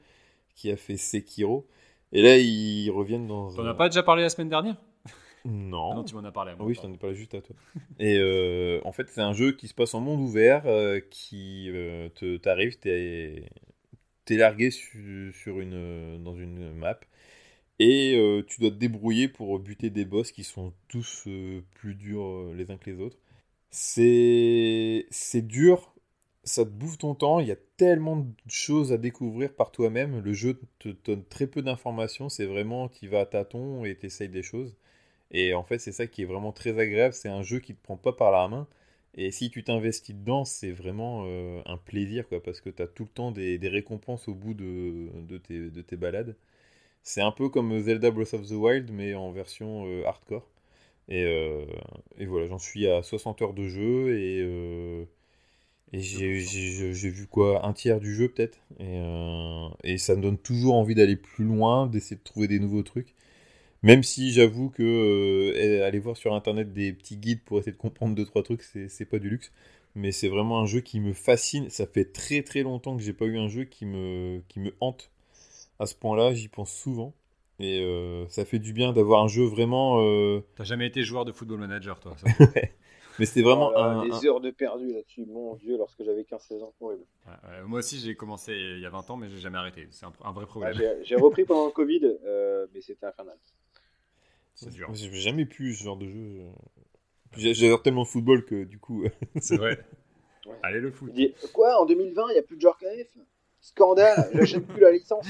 qui 0.56 0.70
a 0.70 0.76
fait 0.76 0.96
Sekiro. 0.96 1.66
Et 2.10 2.20
là, 2.22 2.36
ils 2.38 2.90
reviennent 2.90 3.26
dans. 3.28 3.52
T'en 3.54 3.64
un- 3.64 3.68
as 3.70 3.74
pas 3.74 3.88
déjà 3.88 4.02
parlé 4.02 4.22
la 4.22 4.28
semaine 4.28 4.48
dernière? 4.48 4.76
Non. 5.44 5.90
Ah 5.92 5.94
Non, 5.96 6.04
tu 6.04 6.14
m'en 6.16 6.24
as 6.24 6.32
parlé. 6.32 6.52
à 6.52 6.56
moi, 6.56 6.66
Oui, 6.66 6.74
je 6.74 6.80
t'en 6.80 6.92
ai 6.92 6.96
parlé 6.98 7.14
juste 7.16 7.34
à 7.34 7.40
toi. 7.40 7.54
Et 8.00 8.18
euh, 8.18 8.80
en 8.84 8.92
fait, 8.92 9.08
c'est 9.08 9.20
un 9.22 9.32
jeu 9.32 9.52
qui 9.52 9.68
se 9.68 9.74
passe 9.74 9.94
en 9.94 10.00
monde 10.00 10.20
ouvert, 10.20 10.66
euh, 10.66 10.98
qui 11.10 11.70
euh, 11.70 12.08
te 12.10 12.36
t'arrives, 12.36 12.78
t'es 12.78 13.44
t'es 14.24 14.36
largué 14.36 14.70
su- 14.70 15.32
sur 15.34 15.60
une, 15.60 16.22
dans 16.24 16.36
une 16.36 16.72
map, 16.74 16.98
et 17.78 18.16
euh, 18.16 18.42
tu 18.46 18.60
dois 18.60 18.70
te 18.70 18.76
débrouiller 18.76 19.28
pour 19.28 19.58
buter 19.58 19.90
des 19.90 20.04
boss 20.04 20.32
qui 20.32 20.44
sont 20.44 20.72
tous 20.88 21.24
euh, 21.26 21.62
plus 21.74 21.94
durs 21.94 22.24
euh, 22.26 22.54
les 22.56 22.70
uns 22.70 22.76
que 22.78 22.90
les 22.90 23.00
autres. 23.00 23.18
C'est 23.70 25.06
c'est 25.10 25.42
dur, 25.46 25.94
ça 26.44 26.64
te 26.64 26.70
bouffe 26.70 26.98
ton 26.98 27.14
temps, 27.14 27.40
il 27.40 27.48
y 27.48 27.52
a 27.52 27.56
tellement 27.76 28.16
de 28.18 28.26
choses 28.48 28.92
à 28.92 28.98
découvrir 28.98 29.54
par 29.54 29.72
toi-même, 29.72 30.20
le 30.20 30.32
jeu 30.34 30.60
te 30.78 30.90
donne 30.90 31.24
très 31.26 31.46
peu 31.46 31.62
d'informations, 31.62 32.28
c'est 32.28 32.46
vraiment, 32.46 32.88
tu 32.88 33.08
vas 33.08 33.20
à 33.20 33.26
tâtons 33.26 33.84
et 33.84 33.96
t'essayes 33.96 34.28
des 34.28 34.42
choses. 34.42 34.74
Et 35.30 35.54
en 35.54 35.64
fait, 35.64 35.78
c'est 35.78 35.92
ça 35.92 36.06
qui 36.06 36.22
est 36.22 36.26
vraiment 36.26 36.52
très 36.52 36.78
agréable. 36.78 37.14
C'est 37.14 37.28
un 37.28 37.42
jeu 37.42 37.58
qui 37.60 37.74
te 37.74 37.82
prend 37.82 37.96
pas 37.96 38.12
par 38.12 38.30
la 38.32 38.48
main. 38.48 38.68
Et 39.16 39.30
si 39.30 39.50
tu 39.50 39.62
t'investis 39.64 40.14
dedans, 40.16 40.44
c'est 40.44 40.72
vraiment 40.72 41.24
euh, 41.26 41.60
un 41.66 41.76
plaisir, 41.76 42.28
quoi, 42.28 42.42
parce 42.42 42.60
que 42.60 42.70
tu 42.70 42.82
as 42.82 42.86
tout 42.86 43.04
le 43.04 43.10
temps 43.10 43.30
des, 43.32 43.58
des 43.58 43.68
récompenses 43.68 44.28
au 44.28 44.34
bout 44.34 44.54
de, 44.54 45.08
de, 45.28 45.38
tes, 45.38 45.70
de 45.70 45.82
tes 45.82 45.96
balades. 45.96 46.36
C'est 47.02 47.22
un 47.22 47.32
peu 47.32 47.48
comme 47.50 47.78
Zelda 47.80 48.10
Breath 48.12 48.34
of 48.34 48.48
the 48.48 48.52
Wild, 48.52 48.90
mais 48.92 49.14
en 49.14 49.32
version 49.32 49.86
euh, 49.86 50.06
hardcore. 50.06 50.48
Et, 51.08 51.24
euh, 51.26 51.66
et 52.18 52.26
voilà, 52.26 52.46
j'en 52.48 52.58
suis 52.58 52.88
à 52.88 53.02
60 53.02 53.42
heures 53.42 53.54
de 53.54 53.68
jeu, 53.68 54.16
et, 54.18 54.42
et 55.92 56.00
j'ai 56.00 57.10
vu 57.10 57.26
quoi, 57.26 57.66
un 57.66 57.72
tiers 57.72 58.00
du 58.00 58.14
jeu 58.14 58.28
peut-être. 58.28 58.58
Et, 58.80 59.00
et 59.84 59.98
ça 59.98 60.14
me 60.16 60.22
donne 60.22 60.38
toujours 60.38 60.74
envie 60.74 60.94
d'aller 60.94 61.16
plus 61.16 61.44
loin, 61.44 61.86
d'essayer 61.86 62.16
de 62.16 62.22
trouver 62.22 62.48
des 62.48 62.58
nouveaux 62.58 62.82
trucs. 62.82 63.14
Même 63.82 64.02
si 64.02 64.32
j'avoue 64.32 64.70
que 64.70 64.82
euh, 64.82 65.86
aller 65.86 65.98
voir 65.98 66.16
sur 66.16 66.34
internet 66.34 66.72
des 66.72 66.92
petits 66.92 67.16
guides 67.16 67.42
pour 67.44 67.58
essayer 67.58 67.72
de 67.72 67.76
comprendre 67.76 68.14
deux 68.14 68.24
trois 68.24 68.42
trucs, 68.42 68.62
c'est 68.62 69.04
pas 69.06 69.18
du 69.18 69.28
luxe. 69.30 69.52
Mais 69.94 70.12
c'est 70.12 70.28
vraiment 70.28 70.60
un 70.60 70.66
jeu 70.66 70.80
qui 70.80 71.00
me 71.00 71.12
fascine. 71.12 71.68
Ça 71.70 71.86
fait 71.86 72.06
très 72.12 72.42
très 72.42 72.62
longtemps 72.62 72.96
que 72.96 73.02
j'ai 73.02 73.12
pas 73.12 73.26
eu 73.26 73.38
un 73.38 73.48
jeu 73.48 73.64
qui 73.64 73.84
me, 73.86 74.42
qui 74.48 74.60
me 74.60 74.72
hante 74.80 75.10
à 75.80 75.86
ce 75.86 75.94
point-là. 75.96 76.34
J'y 76.34 76.48
pense 76.48 76.72
souvent. 76.74 77.14
Et 77.60 77.80
euh, 77.82 78.26
ça 78.28 78.44
fait 78.44 78.58
du 78.60 78.72
bien 78.74 78.92
d'avoir 78.92 79.24
un 79.24 79.28
jeu 79.28 79.44
vraiment. 79.44 80.00
euh, 80.02 80.42
T'as 80.54 80.64
jamais 80.64 80.86
été 80.86 81.04
joueur 81.04 81.26
de 81.26 81.32
football 81.32 81.58
manager, 81.60 82.00
toi 82.00 82.16
ça 82.16 82.32
Mais 83.18 83.26
c'était 83.26 83.42
vraiment 83.42 83.70
Oh 83.70 83.84
là, 83.84 83.94
un, 83.94 84.00
des 84.00 84.24
un- 84.24 84.26
heures 84.26 84.40
de 84.40 84.50
perdu 84.50 84.92
là-dessus, 84.92 85.26
mon 85.26 85.54
dieu, 85.54 85.76
lorsque 85.76 86.02
j'avais 86.02 86.24
15-16 86.24 86.62
ans, 86.62 86.74
horrible. 86.80 87.06
Ouais, 87.26 87.32
ouais, 87.50 87.62
Moi 87.64 87.78
aussi, 87.80 87.98
j'ai 88.00 88.14
commencé 88.16 88.52
il 88.54 88.78
y 88.80 88.86
a 88.86 88.90
20 88.90 89.08
ans, 89.10 89.16
mais 89.16 89.28
j'ai 89.28 89.38
jamais 89.40 89.58
arrêté. 89.58 89.88
C'est 89.90 90.06
un, 90.06 90.12
un 90.24 90.32
vrai 90.32 90.46
Ouais, 90.60 90.72
problème. 90.72 90.74
j'ai 90.74 91.04
j'ai 91.04 91.16
repris 91.16 91.44
pendant 91.44 91.66
le 91.66 91.72
Covid, 91.72 92.00
euh, 92.24 92.66
mais 92.72 92.80
c'était 92.80 93.06
infernal. 93.06 93.38
C'est 94.62 94.70
dur. 94.70 94.88
J'ai 94.92 95.12
jamais 95.12 95.46
pu 95.46 95.74
ce 95.74 95.84
genre 95.84 95.96
de 95.96 96.06
jeu. 96.06 96.42
J'adore 97.36 97.82
tellement 97.82 98.02
le 98.02 98.06
football 98.06 98.44
que 98.44 98.64
du 98.64 98.78
coup. 98.78 99.04
C'est 99.40 99.56
vrai. 99.56 99.78
Ouais. 100.46 100.56
Allez, 100.62 100.80
le 100.80 100.90
foot. 100.90 101.12
dit 101.12 101.34
Quoi, 101.52 101.80
en 101.80 101.86
2020, 101.86 102.28
il 102.30 102.32
n'y 102.32 102.38
a 102.38 102.42
plus 102.42 102.56
de 102.56 102.60
joueurs 102.60 102.78
KF 102.78 103.08
Scandale, 103.60 104.28
j'achète 104.34 104.66
plus 104.66 104.80
la 104.80 104.90
licence. 104.90 105.26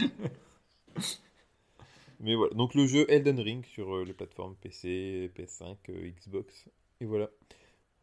Mais 2.20 2.34
voilà, 2.34 2.54
donc 2.54 2.74
le 2.74 2.86
jeu 2.86 3.04
Elden 3.10 3.38
Ring 3.40 3.64
sur 3.66 3.94
euh, 3.94 4.04
les 4.04 4.12
plateformes 4.12 4.54
PC, 4.56 5.30
PS5, 5.36 5.76
euh, 5.90 6.10
Xbox. 6.10 6.66
Et 7.00 7.04
voilà. 7.04 7.28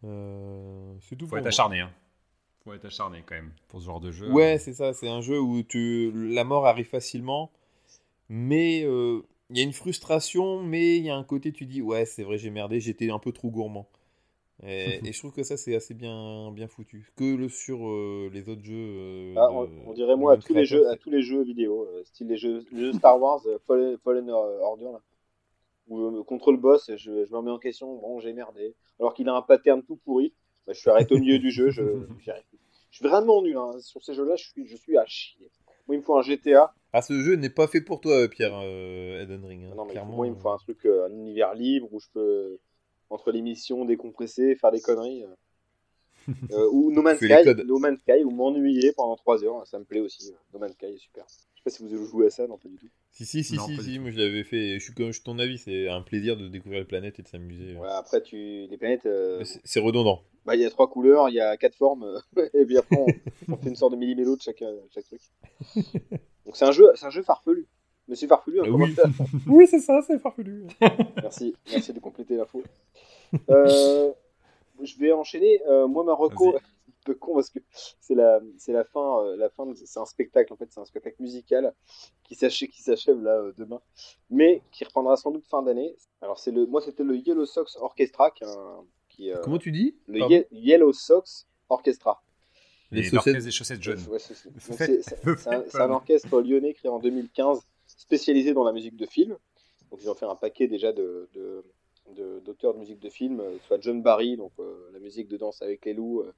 Euh, 0.03 0.93
c'est 1.01 1.15
tout 1.15 1.26
Faut 1.26 1.30
pour 1.30 1.38
être 1.38 1.43
moi. 1.45 1.49
acharné, 1.49 1.80
hein. 1.80 1.91
Faut 2.64 2.73
être 2.73 2.85
acharné 2.85 3.23
quand 3.26 3.35
même 3.35 3.53
pour 3.69 3.80
ce 3.80 3.85
genre 3.85 4.01
de 4.01 4.11
jeu. 4.11 4.30
Ouais, 4.30 4.57
c'est 4.60 4.73
ça, 4.73 4.93
c'est 4.93 5.07
un 5.07 5.22
jeu 5.22 5.39
où 5.39 5.64
tu... 5.64 6.11
la 6.14 6.43
mort 6.43 6.68
arrive 6.68 6.88
facilement, 6.88 7.51
mais 8.27 8.84
euh, 8.84 9.22
il 9.49 9.57
y 9.57 9.61
a 9.61 9.63
une 9.63 9.73
frustration, 9.73 10.61
mais 10.61 10.97
il 10.97 11.05
y 11.05 11.09
a 11.09 11.15
un 11.15 11.23
côté, 11.23 11.51
tu 11.51 11.65
dis, 11.65 11.81
ouais, 11.81 12.05
c'est 12.05 12.23
vrai, 12.23 12.38
j'ai 12.38 12.49
merdé, 12.49 12.80
j'étais 12.80 13.09
un 13.09 13.19
peu 13.19 13.31
trop 13.31 13.49
gourmand. 13.49 13.88
Et, 14.63 14.99
et 15.05 15.13
je 15.13 15.19
trouve 15.19 15.31
que 15.31 15.43
ça, 15.43 15.57
c'est 15.57 15.76
assez 15.76 15.93
bien, 15.93 16.51
bien 16.51 16.67
foutu. 16.67 17.11
Que 17.15 17.35
le 17.35 17.49
sur 17.49 17.88
euh, 17.88 18.30
les 18.34 18.47
autres 18.49 18.63
jeux. 18.63 18.76
euh, 18.76 19.35
Ah, 19.38 19.49
de- 19.49 19.69
on, 19.88 19.93
dirait 19.93 20.15
moi 20.15 20.34
à 20.34 20.38
tous 20.38 20.53
les 20.53 20.65
jeux, 20.65 20.88
à 20.89 20.95
tous 20.97 21.09
les 21.09 21.21
jeux 21.21 21.43
vidéo, 21.43 21.88
euh, 21.93 22.03
style 22.03 22.27
les 22.27 22.38
jeux, 22.38 22.65
les 22.71 22.80
jeux 22.80 22.93
Star 22.93 23.19
Wars, 23.19 23.41
Fallen, 23.67 23.97
Fallen 23.99 24.30
Order, 24.30 24.85
là, 24.85 25.01
où 25.88 26.23
contre 26.23 26.51
le 26.51 26.57
boss, 26.57 26.91
je, 26.95 27.26
je 27.26 27.31
me 27.31 27.38
remets 27.38 27.51
en 27.51 27.57
question, 27.57 27.95
bon 27.95 28.19
j'ai 28.19 28.34
merdé, 28.34 28.76
alors 28.99 29.13
qu'il 29.13 29.27
a 29.27 29.34
un 29.34 29.41
pattern 29.41 29.81
tout 29.84 29.95
pourri, 29.97 30.34
bah, 30.67 30.73
je 30.73 30.80
suis 30.80 30.89
arrêté 30.89 31.15
au 31.15 31.19
milieu 31.19 31.39
du 31.39 31.49
jeu, 31.51 31.71
je, 31.71 31.81
je 32.19 32.97
suis 32.97 33.07
vraiment 33.07 33.41
nul 33.41 33.57
hein. 33.57 33.80
sur 33.80 34.03
ces 34.03 34.13
jeux-là, 34.13 34.35
je 34.35 34.47
suis, 34.47 34.67
je 34.67 34.77
suis 34.77 34.97
à 34.97 35.05
chier. 35.07 35.49
Moi 35.88 35.95
il 35.95 35.99
me 35.99 36.03
faut 36.03 36.15
un 36.15 36.21
GTA, 36.21 36.73
Ah, 36.94 37.02
ce 37.02 37.22
jeu 37.22 37.36
n'est 37.36 37.49
pas 37.52 37.68
fait 37.68 37.82
pour 37.82 38.02
toi, 38.02 38.28
Pierre 38.28 38.53
euh, 38.64 39.22
Elden 39.22 39.45
Ring. 39.45 39.64
hein, 39.66 39.74
non 39.76 39.86
mais 39.86 39.91
clairement. 39.91 40.16
moi 40.16 40.26
il 40.28 40.34
me 40.34 40.38
faut 40.40 40.49
un 40.49 40.57
truc, 40.57 40.86
euh, 40.86 41.06
un 41.07 41.11
univers 41.11 41.53
libre 41.53 41.88
où 41.91 41.99
je 41.99 42.07
peux 42.14 42.57
entre 43.11 43.32
les 43.32 43.41
missions 43.41 43.86
décompresser, 43.86 44.56
faire 44.56 44.72
des 44.72 44.82
conneries. 44.82 45.24
euh. 45.24 45.28
Euh, 46.52 46.68
ou 46.72 46.91
No 46.91 47.02
Man's 47.02 47.18
Sky. 47.24 47.44
No 47.66 47.80
Man's 47.80 47.99
Sky, 48.02 48.24
ou 48.24 48.32
m'ennuyer 48.32 48.91
pendant 48.94 49.16
3 49.16 49.44
heures, 49.44 49.66
ça 49.68 49.80
me 49.80 49.84
plaît 49.86 49.99
aussi. 49.99 50.32
No 50.53 50.60
Man's 50.60 50.74
Sky 50.74 50.86
est 50.88 50.98
super. 50.98 51.26
Je 51.28 51.34
sais 51.34 51.64
pas 51.64 51.70
si 51.72 51.84
vous 51.84 51.94
avez 51.94 52.06
joué 52.06 52.28
à 52.28 52.30
ça, 52.30 52.48
non 52.48 52.57
pas 52.57 52.70
du 52.70 52.78
tout. 52.78 52.88
Si, 53.11 53.26
si, 53.26 53.44
si, 53.44 53.56
Non, 53.56 53.66
si, 53.66 53.99
moi 53.99 54.11
je 54.11 54.18
l'avais 54.18 54.44
fait. 54.44 54.80
Je 54.80 54.84
suis 54.84 54.94
comme 54.94 55.11
je 55.11 55.22
ton 55.22 55.38
avis, 55.40 55.57
c'est 55.57 55.88
un 55.90 56.02
plaisir 56.02 56.38
de 56.38 56.48
découvrir 56.48 56.80
les 56.80 56.86
planètes 56.86 57.20
et 57.20 57.24
de 57.24 57.28
s'amuser. 57.28 57.76
Ouais, 57.76 57.88
après 57.90 58.22
tu 58.24 58.36
les 58.70 58.78
planètes, 58.78 59.06
euh, 59.07 59.44
c'est- 59.44 59.80
redondant. 59.80 60.22
bah 60.45 60.56
il 60.56 60.61
y 60.61 60.66
a 60.66 60.70
trois 60.70 60.90
couleurs, 60.90 61.30
il 61.30 61.36
y 61.36 61.40
a 61.41 61.57
quatre 61.57 61.76
formes, 61.76 62.22
et 62.53 62.66
puis 62.66 62.78
après 62.78 62.95
on, 62.95 63.07
on 63.53 63.57
fait 63.57 63.70
une 63.70 63.76
sorte 63.76 63.91
de 63.94 63.98
millimélo 63.98 64.36
de 64.36 64.41
chaque, 64.41 64.64
chaque 64.94 65.06
truc. 65.06 65.22
Donc 66.49 66.55
c'est 66.57 66.65
un 66.65 66.71
jeu, 66.71 66.89
c'est 66.95 67.05
un 67.05 67.11
jeu 67.11 67.21
farfelu. 67.21 67.67
Monsieur 68.07 68.27
farfelu, 68.27 68.59
un 68.59 68.63
Ah 68.65 68.69
oui. 68.71 68.95
oui, 69.47 69.67
c'est 69.67 69.77
ça, 69.77 70.01
c'est 70.01 70.17
farfelu. 70.17 70.65
Merci, 71.21 71.55
merci 71.69 71.93
de 71.93 71.99
compléter 71.99 72.35
l'info. 72.38 72.63
Euh, 73.51 74.11
je 74.81 74.97
vais 74.97 75.11
enchaîner. 75.11 75.61
Euh, 75.67 75.85
moi, 75.88 76.03
ma 76.03 76.15
reco, 76.15 76.55
un 76.55 76.59
peu 77.05 77.13
con 77.13 77.35
parce 77.35 77.51
que 77.51 77.59
c'est 77.99 78.15
la, 78.15 78.39
c'est 78.57 78.73
la 78.73 78.84
fin, 78.84 79.23
euh, 79.26 79.35
la 79.38 79.51
fin. 79.51 79.67
de- 79.67 79.76
C'est 79.76 79.99
un 79.99 80.05
spectacle 80.07 80.51
en 80.51 80.55
fait, 80.55 80.65
c'est 80.71 80.80
un 80.80 80.85
spectacle 80.85 81.17
musical 81.21 81.71
qui 82.23 82.34
s'achève, 82.34 82.69
qui 82.69 82.81
s'achève 82.81 83.21
là 83.21 83.35
euh, 83.35 83.53
demain, 83.55 83.80
mais 84.31 84.63
qui 84.71 84.84
reprendra 84.85 85.15
sans 85.15 85.30
doute 85.30 85.45
fin 85.45 85.61
d'année. 85.61 85.95
Alors 86.23 86.39
c'est 86.39 86.49
le, 86.49 86.65
moi 86.65 86.81
c'était 86.81 87.03
le 87.03 87.15
Yellow 87.15 87.45
Sox 87.45 87.77
Orchestra 87.80 88.31
qui, 88.31 88.43
est 88.43 88.47
un- 88.47 88.84
qui 89.07 89.31
euh, 89.31 89.38
Comment 89.43 89.59
tu 89.59 89.71
dis? 89.71 89.95
le 90.07 90.21
Ye- 90.21 90.47
Yellow 90.51 90.93
Sox 90.93 91.45
Orchestra. 91.69 92.23
Les 92.91 93.10
l'orchestre 93.10 93.44
des 93.44 93.52
chaussettes 93.52 93.82
jaunes. 93.84 93.99
Ouais, 94.10 94.20
c'est- 94.20 95.76
un, 95.80 95.90
orchestre 95.91 96.41
lyonnais 96.41 96.74
créé 96.74 96.90
en 96.90 96.99
2015, 96.99 97.61
spécialisé 97.86 98.53
dans 98.53 98.64
la 98.64 98.72
musique 98.72 98.95
de 98.95 99.06
film. 99.06 99.38
Donc 99.91 99.99
ils 100.03 100.10
ont 100.10 100.16
fait 100.16 100.26
un 100.26 100.36
paquet 100.36 100.68
déjà 100.68 100.91
de 100.91 101.30
de- 101.34 101.64
de- 102.16 102.40
d'auteurs 102.40 102.74
de, 102.74 102.80
musique 102.80 102.99
de 102.99 103.10
film, 103.10 103.40
euh, 103.40 103.57
soit 103.68 103.80
John 103.82 104.02
Barry, 104.02 104.36
donc 104.38 104.52
euh, 104.60 104.90
la 104.94 104.99
musique 104.99 105.28
de 105.28 105.38
Danse 105.38 105.61
avec 105.61 105.86
les 105.86 105.94
loups, 105.94 106.22
euh, 106.22 106.34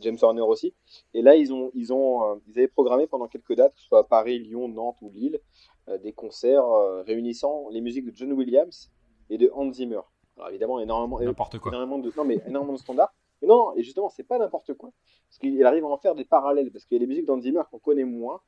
James 0.00 0.18
Horner 0.20 0.42
aussi. 0.42 0.74
Et 1.14 1.22
là 1.22 1.34
ils 1.36 1.52
ont 1.54 1.70
ils 1.74 1.92
ont 1.92 2.32
euh, 2.32 2.34
ils 2.46 2.58
avaient 2.58 2.68
programmé 2.68 3.06
pendant 3.06 3.26
quelques 3.26 3.54
dates, 3.54 3.74
que 3.74 3.80
ce 3.80 3.86
soit 3.86 4.00
à 4.00 4.04
Paris, 4.04 4.38
Lyon, 4.38 4.68
Nantes 4.68 4.98
ou 5.00 5.10
Lille, 5.10 5.40
euh, 5.88 5.96
des 5.98 6.12
concerts 6.12 6.66
euh, 6.66 7.02
réunissant 7.02 7.68
les 7.70 7.80
musiques 7.80 8.04
de 8.04 8.14
John 8.14 8.32
Williams 8.32 8.90
et 9.30 9.38
de 9.38 9.50
Hans 9.54 9.72
Zimmer. 9.72 10.00
Alors 10.36 10.50
évidemment 10.50 10.80
énormément 10.80 11.18
N'importe 11.20 11.58
quoi. 11.58 11.70
énormément 11.72 11.98
de, 11.98 12.12
non, 12.14 12.24
mais 12.24 12.38
énormément 12.46 12.74
de 12.74 12.78
standards. 12.78 13.14
Mais 13.42 13.48
non, 13.48 13.74
et 13.76 13.82
justement, 13.82 14.08
c'est 14.08 14.22
pas 14.22 14.38
n'importe 14.38 14.74
quoi. 14.74 14.90
Parce 15.28 15.38
qu'il 15.38 15.64
arrive 15.64 15.84
à 15.84 15.88
en 15.88 15.98
faire 15.98 16.14
des 16.14 16.24
parallèles. 16.24 16.70
Parce 16.70 16.84
qu'il 16.84 16.96
y 16.96 17.00
a 17.00 17.00
des 17.00 17.06
musiques 17.06 17.26
d'Hans 17.26 17.40
Zimmer 17.40 17.62
qu'on 17.70 17.78
connaît 17.78 18.04
moins 18.04 18.40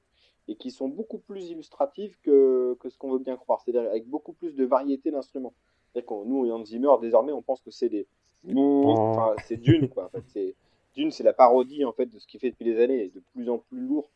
et 0.46 0.56
qui 0.56 0.70
sont 0.70 0.88
beaucoup 0.88 1.18
plus 1.18 1.50
illustratives 1.50 2.16
que, 2.22 2.76
que 2.80 2.88
ce 2.88 2.96
qu'on 2.96 3.10
veut 3.10 3.18
bien 3.18 3.36
croire. 3.36 3.60
C'est-à-dire 3.60 3.88
avec 3.90 4.06
beaucoup 4.08 4.32
plus 4.32 4.54
de 4.54 4.64
variété 4.64 5.10
d'instruments. 5.10 5.54
C'est-à-dire 5.92 6.06
que 6.08 6.24
nous, 6.24 6.50
Hans 6.50 6.64
Zimmer, 6.64 6.94
désormais, 7.00 7.32
on 7.32 7.42
pense 7.42 7.60
que 7.60 7.70
c'est 7.70 7.88
des. 7.88 8.06
Enfin, 8.54 9.34
c'est 9.46 9.56
Dune, 9.56 9.88
quoi. 9.88 10.06
En 10.06 10.08
fait, 10.08 10.24
c'est... 10.26 10.54
Dune, 10.94 11.10
c'est 11.10 11.22
la 11.22 11.32
parodie 11.32 11.84
en 11.84 11.92
fait, 11.92 12.06
de 12.06 12.18
ce 12.18 12.26
qu'il 12.26 12.40
fait 12.40 12.50
depuis 12.50 12.64
des 12.64 12.80
années, 12.80 13.04
et 13.04 13.08
de 13.10 13.20
plus 13.32 13.48
en 13.50 13.58
plus 13.58 13.78
lourd. 13.78 14.10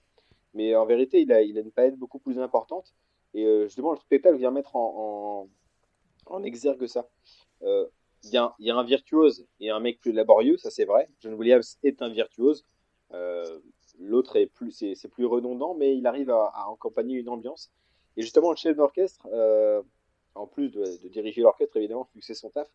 Mais 0.55 0.75
en 0.75 0.85
vérité, 0.85 1.21
il 1.21 1.33
a, 1.33 1.43
il 1.43 1.57
a 1.57 1.61
une 1.61 1.71
palette 1.71 1.97
beaucoup 1.97 2.19
plus 2.19 2.39
importante. 2.41 2.93
Et 3.35 3.45
euh, 3.45 3.65
justement, 3.65 3.93
le 3.93 3.99
spectacle 3.99 4.37
vient 4.37 4.51
mettre 4.51 4.75
en, 4.75 5.49
en, 6.27 6.35
en 6.35 6.43
exergue 6.43 6.87
ça. 6.87 7.09
Euh, 7.63 7.87
il 8.25 8.31
y, 8.31 8.37
a 8.37 8.45
un- 8.45 8.55
il 8.59 8.67
y 8.67 8.71
a 8.71 8.77
un 8.77 8.85
virtuose 8.85 9.47
et 9.61 9.71
un 9.71 9.81
mec 9.81 10.01
plus 10.01 10.13
laborieux, 10.13 10.57
ça 10.57 10.71
c'est 10.71 10.85
vrai. 10.85 11.09
John 11.21 11.35
Williams 11.35 11.79
est 11.83 12.03
un 12.03 12.09
virtuose. 12.09 12.65
Euh, 13.13 13.59
L'autre 13.99 14.37
est 14.37 14.47
plus, 14.47 14.71
c'est, 14.73 14.95
c'est 14.95 15.09
plus 15.09 15.27
redondant, 15.27 15.75
mais 15.75 15.97
il 15.97 16.07
arrive 16.07 16.31
à, 16.31 16.51
à 16.55 16.71
accompagner 16.73 17.17
une 17.19 17.29
ambiance. 17.29 17.71
Et 18.17 18.23
justement, 18.23 18.51
le 18.51 18.57
chef 18.57 18.75
d'orchestre, 18.77 19.29
euh, 19.33 19.83
en 20.35 20.47
plus 20.47 20.71
de, 20.71 20.83
de 21.03 21.09
diriger 21.09 21.43
l'orchestre 21.43 21.77
évidemment, 21.77 22.09
vu 22.15 22.21
que 22.21 22.27
c'est 22.27 22.35
son 22.35 22.49
taf, 22.51 22.69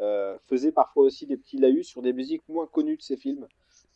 euh, 0.00 0.36
faisait 0.48 0.72
parfois 0.72 1.04
aussi 1.04 1.24
des 1.26 1.36
petits 1.36 1.56
laïus 1.58 1.86
sur 1.86 2.02
des 2.02 2.12
musiques 2.12 2.42
moins 2.48 2.66
connues 2.66 2.96
de 2.96 3.02
ses 3.02 3.16
films. 3.16 3.46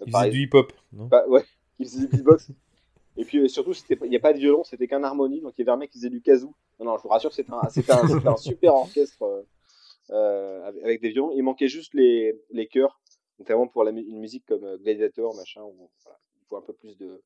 Il 0.06 0.12
faisait 0.12 0.30
du 0.30 0.42
hip-hop, 0.44 0.72
non? 0.92 1.06
Bah, 1.06 1.26
ouais, 1.28 1.44
il 1.80 1.86
faisait 1.86 2.06
du 2.06 2.06
beatbox. 2.08 2.50
Et 3.16 3.24
puis 3.24 3.50
surtout, 3.50 3.72
il 3.90 4.08
n'y 4.08 4.16
a 4.16 4.20
pas 4.20 4.32
de 4.32 4.38
violon, 4.38 4.62
c'était 4.62 4.86
qu'un 4.86 5.02
harmonie, 5.02 5.40
donc 5.40 5.52
il 5.58 5.62
y 5.62 5.62
avait 5.62 5.72
un 5.72 5.76
mec 5.76 5.90
qui 5.90 5.98
faisait 5.98 6.08
du 6.08 6.22
kazoo. 6.22 6.54
Non, 6.78 6.86
non, 6.86 6.96
je 6.96 7.02
vous 7.02 7.08
rassure, 7.08 7.32
c'était 7.32 7.52
un, 7.52 7.60
un, 7.88 8.26
un 8.26 8.36
super 8.36 8.74
orchestre 8.74 9.44
avec, 10.12 10.82
avec 10.82 11.00
des 11.00 11.10
violons. 11.10 11.32
Il 11.32 11.42
manquait 11.42 11.68
juste 11.68 11.94
les, 11.94 12.38
les 12.50 12.66
chœurs, 12.66 13.00
notamment 13.38 13.68
pour 13.68 13.86
une 13.86 14.18
musique 14.18 14.44
comme 14.46 14.64
euh, 14.64 14.76
Gladiator, 14.78 15.34
machin, 15.34 15.62
où 15.62 15.90
voilà, 16.02 16.18
il 16.40 16.46
faut 16.46 16.56
un 16.56 16.62
peu 16.62 16.72
plus 16.72 16.96
de, 16.98 17.22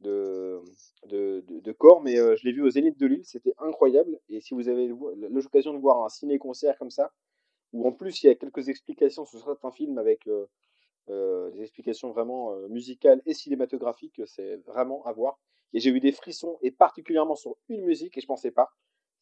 de, 0.00 0.60
de, 1.06 1.44
de, 1.48 1.72
corps. 1.72 2.02
Mais 2.02 2.18
euh, 2.18 2.36
je 2.36 2.44
l'ai 2.46 2.52
vu 2.52 2.62
au 2.62 2.70
Zénith 2.70 2.98
de 2.98 3.06
Lille, 3.06 3.24
c'était 3.24 3.54
incroyable. 3.58 4.18
Et 4.28 4.40
si 4.40 4.54
vous 4.54 4.68
avez 4.68 4.88
l'o- 4.88 5.14
l'occasion 5.14 5.72
de 5.74 5.78
voir 5.78 6.04
un 6.04 6.08
ciné-concert 6.08 6.78
comme 6.78 6.90
ça, 6.90 7.12
où 7.72 7.86
en 7.86 7.92
plus 7.92 8.22
il 8.22 8.26
y 8.26 8.30
a 8.30 8.34
quelques 8.34 8.68
explications 8.68 9.24
sur 9.24 9.42
certains 9.42 9.70
films 9.70 9.98
avec 9.98 10.26
euh, 10.26 10.46
euh, 11.08 11.50
des 11.50 11.62
explications 11.62 12.10
vraiment 12.10 12.52
euh, 12.52 12.68
musicales 12.68 13.22
et 13.26 13.34
cinématographiques, 13.34 14.20
c'est 14.26 14.56
vraiment 14.66 15.04
à 15.04 15.12
voir. 15.12 15.38
Et 15.72 15.80
j'ai 15.80 15.90
eu 15.90 16.00
des 16.00 16.12
frissons, 16.12 16.58
et 16.62 16.70
particulièrement 16.70 17.34
sur 17.34 17.56
une 17.68 17.84
musique, 17.84 18.18
et 18.18 18.20
je 18.20 18.26
pensais 18.26 18.50
pas. 18.50 18.68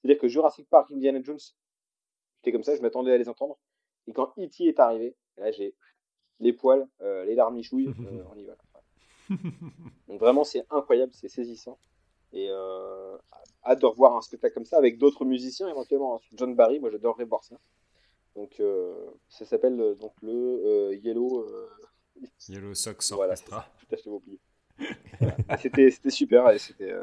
C'est-à-dire 0.02 0.20
que 0.20 0.28
Jurassic 0.28 0.68
Park, 0.68 0.90
Indiana 0.90 1.20
Jones, 1.22 1.38
j'étais 2.40 2.52
comme 2.52 2.64
ça, 2.64 2.74
je 2.76 2.80
m'attendais 2.82 3.12
à 3.12 3.18
les 3.18 3.28
entendre. 3.28 3.58
Et 4.06 4.12
quand 4.12 4.32
E.T. 4.38 4.64
est 4.64 4.80
arrivé, 4.80 5.14
là 5.36 5.50
j'ai 5.52 5.74
les 6.40 6.52
poils, 6.52 6.88
euh, 7.02 7.24
les 7.24 7.34
larmichouilles, 7.34 7.88
euh, 8.00 8.24
on 8.32 8.36
y 8.38 8.44
va. 8.44 8.56
Donc 10.08 10.18
vraiment, 10.18 10.42
c'est 10.42 10.64
incroyable, 10.70 11.12
c'est 11.14 11.28
saisissant. 11.28 11.78
Et 12.32 12.48
euh, 12.50 13.16
hâte 13.64 13.80
de 13.80 13.86
revoir 13.86 14.16
un 14.16 14.22
spectacle 14.22 14.54
comme 14.54 14.64
ça 14.64 14.78
avec 14.78 14.98
d'autres 14.98 15.24
musiciens, 15.24 15.68
éventuellement. 15.68 16.16
hein. 16.16 16.20
John 16.32 16.54
Barry, 16.54 16.80
moi 16.80 16.90
j'adorerais 16.90 17.24
voir 17.24 17.44
ça. 17.44 17.56
Donc 18.34 18.58
euh, 18.60 18.94
ça 19.28 19.44
s'appelle 19.44 19.78
euh, 19.80 19.94
donc 19.94 20.12
le 20.22 20.94
Yellow. 21.02 21.46
Yellow 22.48 22.74
Sox 22.74 23.12
Orchestra. 23.12 23.66
Voilà. 25.20 25.36
Et 25.50 25.56
C'était 25.58 25.90
super 26.10 26.48
et 26.50 26.58
c'était 26.58 26.94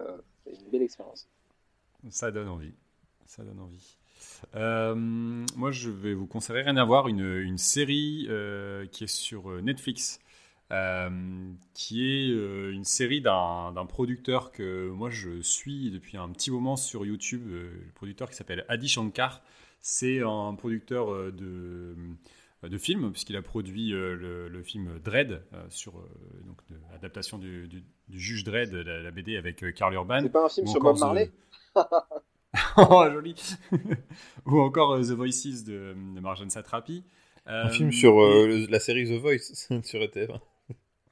c'était 0.44 0.58
une 0.64 0.70
belle 0.70 0.82
expérience. 0.82 1.28
Ça 2.10 2.32
donne 2.32 2.48
envie. 2.48 2.74
Ça 3.26 3.44
donne 3.44 3.60
envie. 3.60 3.98
Euh, 4.56 4.96
moi, 4.96 5.72
je 5.72 5.90
vais 5.90 6.14
vous 6.14 6.28
conseiller 6.28 6.62
rien 6.62 6.78
à 6.78 6.86
voir 6.86 7.08
une, 7.08 7.22
une 7.40 7.58
série 7.58 8.28
euh, 8.30 8.86
qui 8.88 9.04
est 9.06 9.08
sur 9.08 9.50
euh, 9.52 9.62
Netflix, 9.62 10.20
euh, 10.72 11.10
qui 11.74 12.06
est 12.06 12.28
une 12.72 12.84
série 12.84 13.22
d'un 13.22 13.72
d'un 13.74 13.86
producteur 13.86 14.52
que 14.52 14.90
moi 14.90 15.10
je 15.10 15.40
suis 15.42 15.92
depuis 15.92 16.18
un 16.18 16.30
petit 16.30 16.52
moment 16.52 16.76
sur 16.76 17.06
YouTube, 17.06 17.44
le 17.50 17.72
producteur 17.96 18.30
qui 18.30 18.36
s'appelle 18.36 18.66
Adi 18.70 18.88
Shankar. 18.90 19.42
C'est 19.82 20.22
un 20.22 20.54
producteur 20.56 21.32
de, 21.32 21.96
de 22.64 22.78
films, 22.78 23.12
puisqu'il 23.12 23.36
a 23.38 23.42
produit 23.42 23.90
le, 23.92 24.50
le 24.50 24.64
film 24.64 25.00
Dread, 25.00 25.42
sur 25.70 25.94
donc, 26.46 26.58
l'adaptation 26.92 27.38
du, 27.38 27.68
du- 27.68 27.84
du 28.10 28.20
juge 28.20 28.44
Dread, 28.44 28.74
la, 28.74 29.02
la 29.02 29.12
BD 29.12 29.38
avec 29.38 29.64
Karl 29.76 29.94
Urban. 29.94 30.22
C'est 30.24 30.30
pas 30.30 30.46
un 30.46 30.50
film 30.50 30.68
sur 30.68 30.82
Bob 30.82 30.98
Marley? 30.98 31.32
oh, 32.78 33.06
joli 33.12 33.36
Ou 34.46 34.60
encore 34.60 34.94
euh, 34.94 35.02
The 35.02 35.12
Voices 35.12 35.64
de, 35.66 35.94
de 36.16 36.20
Marjane 36.20 36.50
Satrapi. 36.50 37.04
Un 37.46 37.68
Euh, 37.68 37.70
film 37.70 37.92
sur 37.92 38.14
et- 38.14 38.64
euh, 38.64 38.68
la 38.70 38.80
série 38.80 39.06
The 39.06 39.20
Voice 39.22 39.54
sur 39.84 40.02
ETF. 40.02 40.32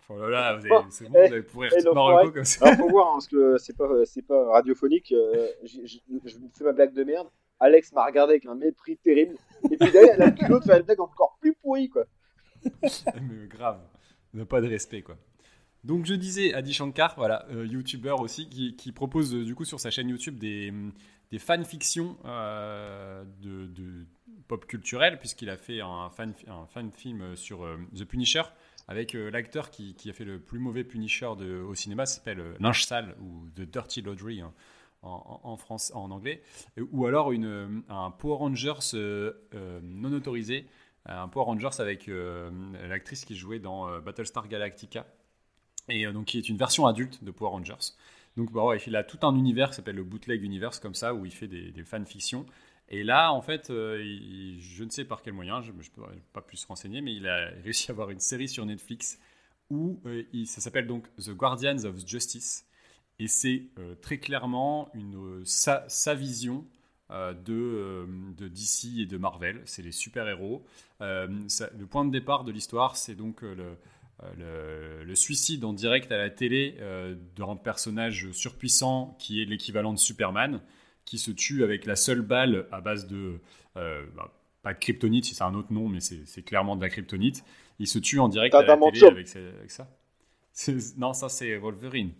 Oh 0.09 0.19
là 0.19 0.29
là, 0.29 0.57
vous 0.57 0.67
Oh, 0.69 0.75
avez, 0.75 0.85
c'est 0.91 1.09
bon, 1.09 1.13
eh, 1.23 1.27
vous 1.27 1.33
allez 1.33 1.41
pourrir 1.43 1.71
eh, 1.75 2.31
comme 2.31 2.45
ça. 2.45 2.65
Alors 2.67 2.77
faut 2.77 2.89
voir 2.89 3.07
hein, 3.07 3.11
parce 3.13 3.27
que 3.27 3.57
c'est 3.57 3.75
pas 3.75 3.89
c'est 4.05 4.21
pas 4.21 4.51
radiophonique. 4.51 5.11
euh, 5.11 5.47
je 5.63 5.77
me 6.09 6.19
fais 6.55 6.63
ma 6.63 6.73
blague 6.73 6.93
de 6.93 7.03
merde. 7.03 7.27
Alex 7.59 7.91
m'a 7.93 8.05
regardé 8.05 8.33
avec 8.33 8.45
un 8.45 8.53
mépris 8.55 8.97
terrible. 8.97 9.35
Et 9.71 9.77
puis 9.77 9.91
derrière, 9.91 10.13
elle 10.15 10.21
a 10.21 10.25
le 10.27 10.31
culot 10.33 10.59
de 10.59 10.65
faire 10.65 10.77
une 10.77 10.83
blague 10.83 10.99
encore 10.99 11.37
plus 11.41 11.53
pourrie 11.55 11.89
quoi. 11.89 12.05
Mais 12.63 13.47
grave, 13.47 13.79
n'a 14.33 14.45
pas 14.45 14.61
de 14.61 14.67
respect 14.67 15.01
quoi. 15.01 15.17
Donc 15.83 16.05
je 16.05 16.13
disais 16.15 16.53
Adi 16.53 16.73
Shankar, 16.73 17.13
voilà, 17.17 17.45
euh, 17.51 17.65
youtubeur 17.65 18.19
aussi, 18.19 18.49
qui, 18.49 18.75
qui 18.75 18.91
propose 18.91 19.33
euh, 19.35 19.43
du 19.45 19.53
coup 19.55 19.65
sur 19.65 19.79
sa 19.79 19.89
chaîne 19.91 20.09
YouTube 20.09 20.37
des, 20.37 20.73
des 21.31 21.39
fanfictions 21.39 22.17
euh, 22.25 23.23
de, 23.41 24.05
pop 24.47 24.65
culturel, 24.65 25.19
puisqu'il 25.19 25.49
a 25.49 25.57
fait 25.57 25.81
un 25.81 26.09
fan, 26.09 26.91
film 26.91 27.35
sur 27.35 27.63
euh, 27.63 27.77
The 27.95 28.05
Punisher 28.05 28.43
avec 28.87 29.15
euh, 29.15 29.31
l'acteur 29.31 29.71
qui, 29.71 29.95
a 30.07 30.13
fait 30.13 30.25
le 30.25 30.39
plus 30.39 30.59
mauvais 30.59 30.83
Punisher 30.83 31.25
au 31.25 31.73
cinéma, 31.73 32.05
s'appelle 32.05 32.55
Linge 32.59 32.85
Sale 32.85 33.15
ou 33.19 33.49
The 33.55 33.61
Dirty 33.61 34.01
Laundry 34.01 34.41
hein, 34.41 34.53
en, 35.01 35.57
France, 35.57 35.91
en 35.95 36.11
anglais, 36.11 36.41
ou 36.91 37.05
alors 37.05 37.31
une, 37.31 37.83
un 37.89 38.11
Power 38.11 38.37
Rangers 38.37 38.97
non 39.83 40.13
autorisé, 40.13 40.67
un 41.05 41.27
Power 41.27 41.45
Rangers 41.45 41.79
avec 41.79 42.09
l'actrice 42.87 43.23
qui 43.25 43.35
jouait 43.35 43.59
dans 43.59 43.99
Battlestar 44.01 44.47
Galactica, 44.47 45.05
et 45.89 46.05
donc 46.11 46.25
qui 46.25 46.39
est 46.39 46.49
une 46.49 46.57
version 46.57 46.87
adulte 46.87 47.23
de 47.23 47.29
Power 47.29 47.51
Rangers. 47.51 47.93
Donc 48.37 48.51
bah 48.51 48.63
il 48.85 48.95
a 48.95 49.03
tout 49.03 49.25
un 49.25 49.35
univers 49.35 49.69
qui 49.69 49.75
s'appelle 49.75 49.95
le 49.95 50.03
Bootleg 50.03 50.43
Universe 50.43 50.79
comme 50.79 50.93
ça, 50.93 51.13
où 51.13 51.25
il 51.25 51.31
fait 51.31 51.47
des, 51.47 51.83
fanfictions. 51.83 52.45
Et 52.89 53.03
là, 53.03 53.31
en 53.31 53.41
fait, 53.41 53.69
euh, 53.69 53.97
je 54.59 54.83
ne 54.83 54.89
sais 54.89 55.05
par 55.05 55.21
quel 55.21 55.33
moyen, 55.33 55.61
je 55.61 55.71
ne 55.71 55.77
peux 55.77 56.03
pas 56.33 56.41
plus 56.41 56.57
se 56.57 56.67
renseigner, 56.67 57.01
mais 57.01 57.15
il 57.15 57.27
a 57.27 57.49
réussi 57.63 57.89
à 57.89 57.93
avoir 57.93 58.11
une 58.11 58.19
série 58.19 58.47
sur 58.47 58.65
Netflix 58.65 59.19
où 59.69 59.99
euh, 60.05 60.23
ça 60.45 60.61
s'appelle 60.61 60.85
donc 60.85 61.07
The 61.15 61.31
Guardians 61.31 61.85
of 61.85 62.05
Justice. 62.05 62.65
Et 63.17 63.27
c'est 63.27 63.63
euh, 63.79 63.95
très 63.95 64.17
clairement 64.17 64.89
une, 64.93 65.41
sa, 65.45 65.87
vision 66.13 66.65
de, 67.09 68.05
de 68.37 68.47
DC 68.49 68.99
et 68.99 69.05
de 69.05 69.17
Marvel. 69.17 69.61
C'est 69.65 69.81
les 69.81 69.93
super-héros. 69.93 70.65
Le 70.99 71.85
point 71.85 72.03
de 72.03 72.11
départ 72.11 72.43
de 72.43 72.51
l'histoire, 72.51 72.97
c'est 72.97 73.15
donc 73.15 73.41
le, 73.41 73.77
le, 74.37 75.03
le 75.03 75.15
suicide 75.15 75.63
en 75.65 75.73
direct 75.73 76.11
à 76.11 76.17
la 76.17 76.29
télé 76.29 76.77
euh, 76.79 77.15
d'un 77.35 77.55
personnage 77.55 78.31
surpuissant 78.31 79.15
qui 79.19 79.41
est 79.41 79.45
l'équivalent 79.45 79.93
de 79.93 79.99
Superman, 79.99 80.61
qui 81.05 81.17
se 81.17 81.31
tue 81.31 81.63
avec 81.63 81.85
la 81.85 81.95
seule 81.95 82.21
balle 82.21 82.67
à 82.71 82.81
base 82.81 83.07
de... 83.07 83.39
euh, 83.77 84.05
bah, 84.15 84.31
pas 84.63 84.73
de 84.73 84.79
kryptonite, 84.79 85.25
si 85.25 85.35
c'est 85.35 85.43
un 85.43 85.53
autre 85.53 85.71
nom, 85.71 85.87
mais 85.89 85.99
c'est 85.99 86.41
clairement 86.43 86.75
de 86.75 86.81
la 86.81 86.89
kryptonite. 86.89 87.43
Il 87.77 87.87
se 87.87 87.99
tue 87.99 88.19
en 88.19 88.29
direct 88.29 88.55
à 88.55 88.63
la 88.63 88.77
télé 88.77 89.03
avec, 89.05 89.27
ça. 89.27 89.87
Non, 90.97 91.13
ça 91.13 91.29
c'est 91.29 91.55
Wolverine. 91.57 92.11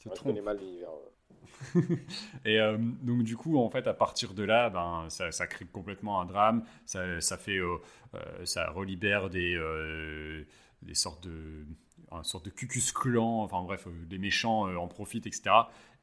Tu 0.00 0.08
te 0.08 0.14
je 0.14 0.14
trompes. 0.14 0.40
mal 0.42 0.58
l'univers. 0.58 0.88
euh. 0.88 1.80
Et 2.44 2.58
euh, 2.60 2.78
donc 2.78 3.22
du 3.22 3.36
coup, 3.36 3.58
en 3.58 3.68
fait, 3.70 3.86
à 3.86 3.94
partir 3.94 4.34
de 4.34 4.42
là, 4.44 4.70
ben, 4.70 5.06
ça, 5.08 5.32
ça 5.32 5.46
crée 5.46 5.66
complètement 5.66 6.20
un 6.20 6.24
drame. 6.24 6.64
Ça, 6.86 7.20
ça 7.20 7.36
fait, 7.36 7.58
euh, 7.58 7.76
euh, 8.14 8.44
ça 8.44 8.70
relibère 8.70 9.28
des, 9.30 9.54
euh, 9.56 10.44
des 10.82 10.94
sortes 10.94 11.26
de, 11.26 11.66
un 12.10 12.22
sorte 12.22 12.44
de 12.46 12.50
cucus 12.50 12.92
clan. 12.92 13.42
Enfin 13.42 13.62
bref, 13.62 13.86
euh, 13.86 14.04
des 14.06 14.18
méchants 14.18 14.68
euh, 14.68 14.76
en 14.76 14.88
profitent, 14.88 15.26
etc. 15.26 15.50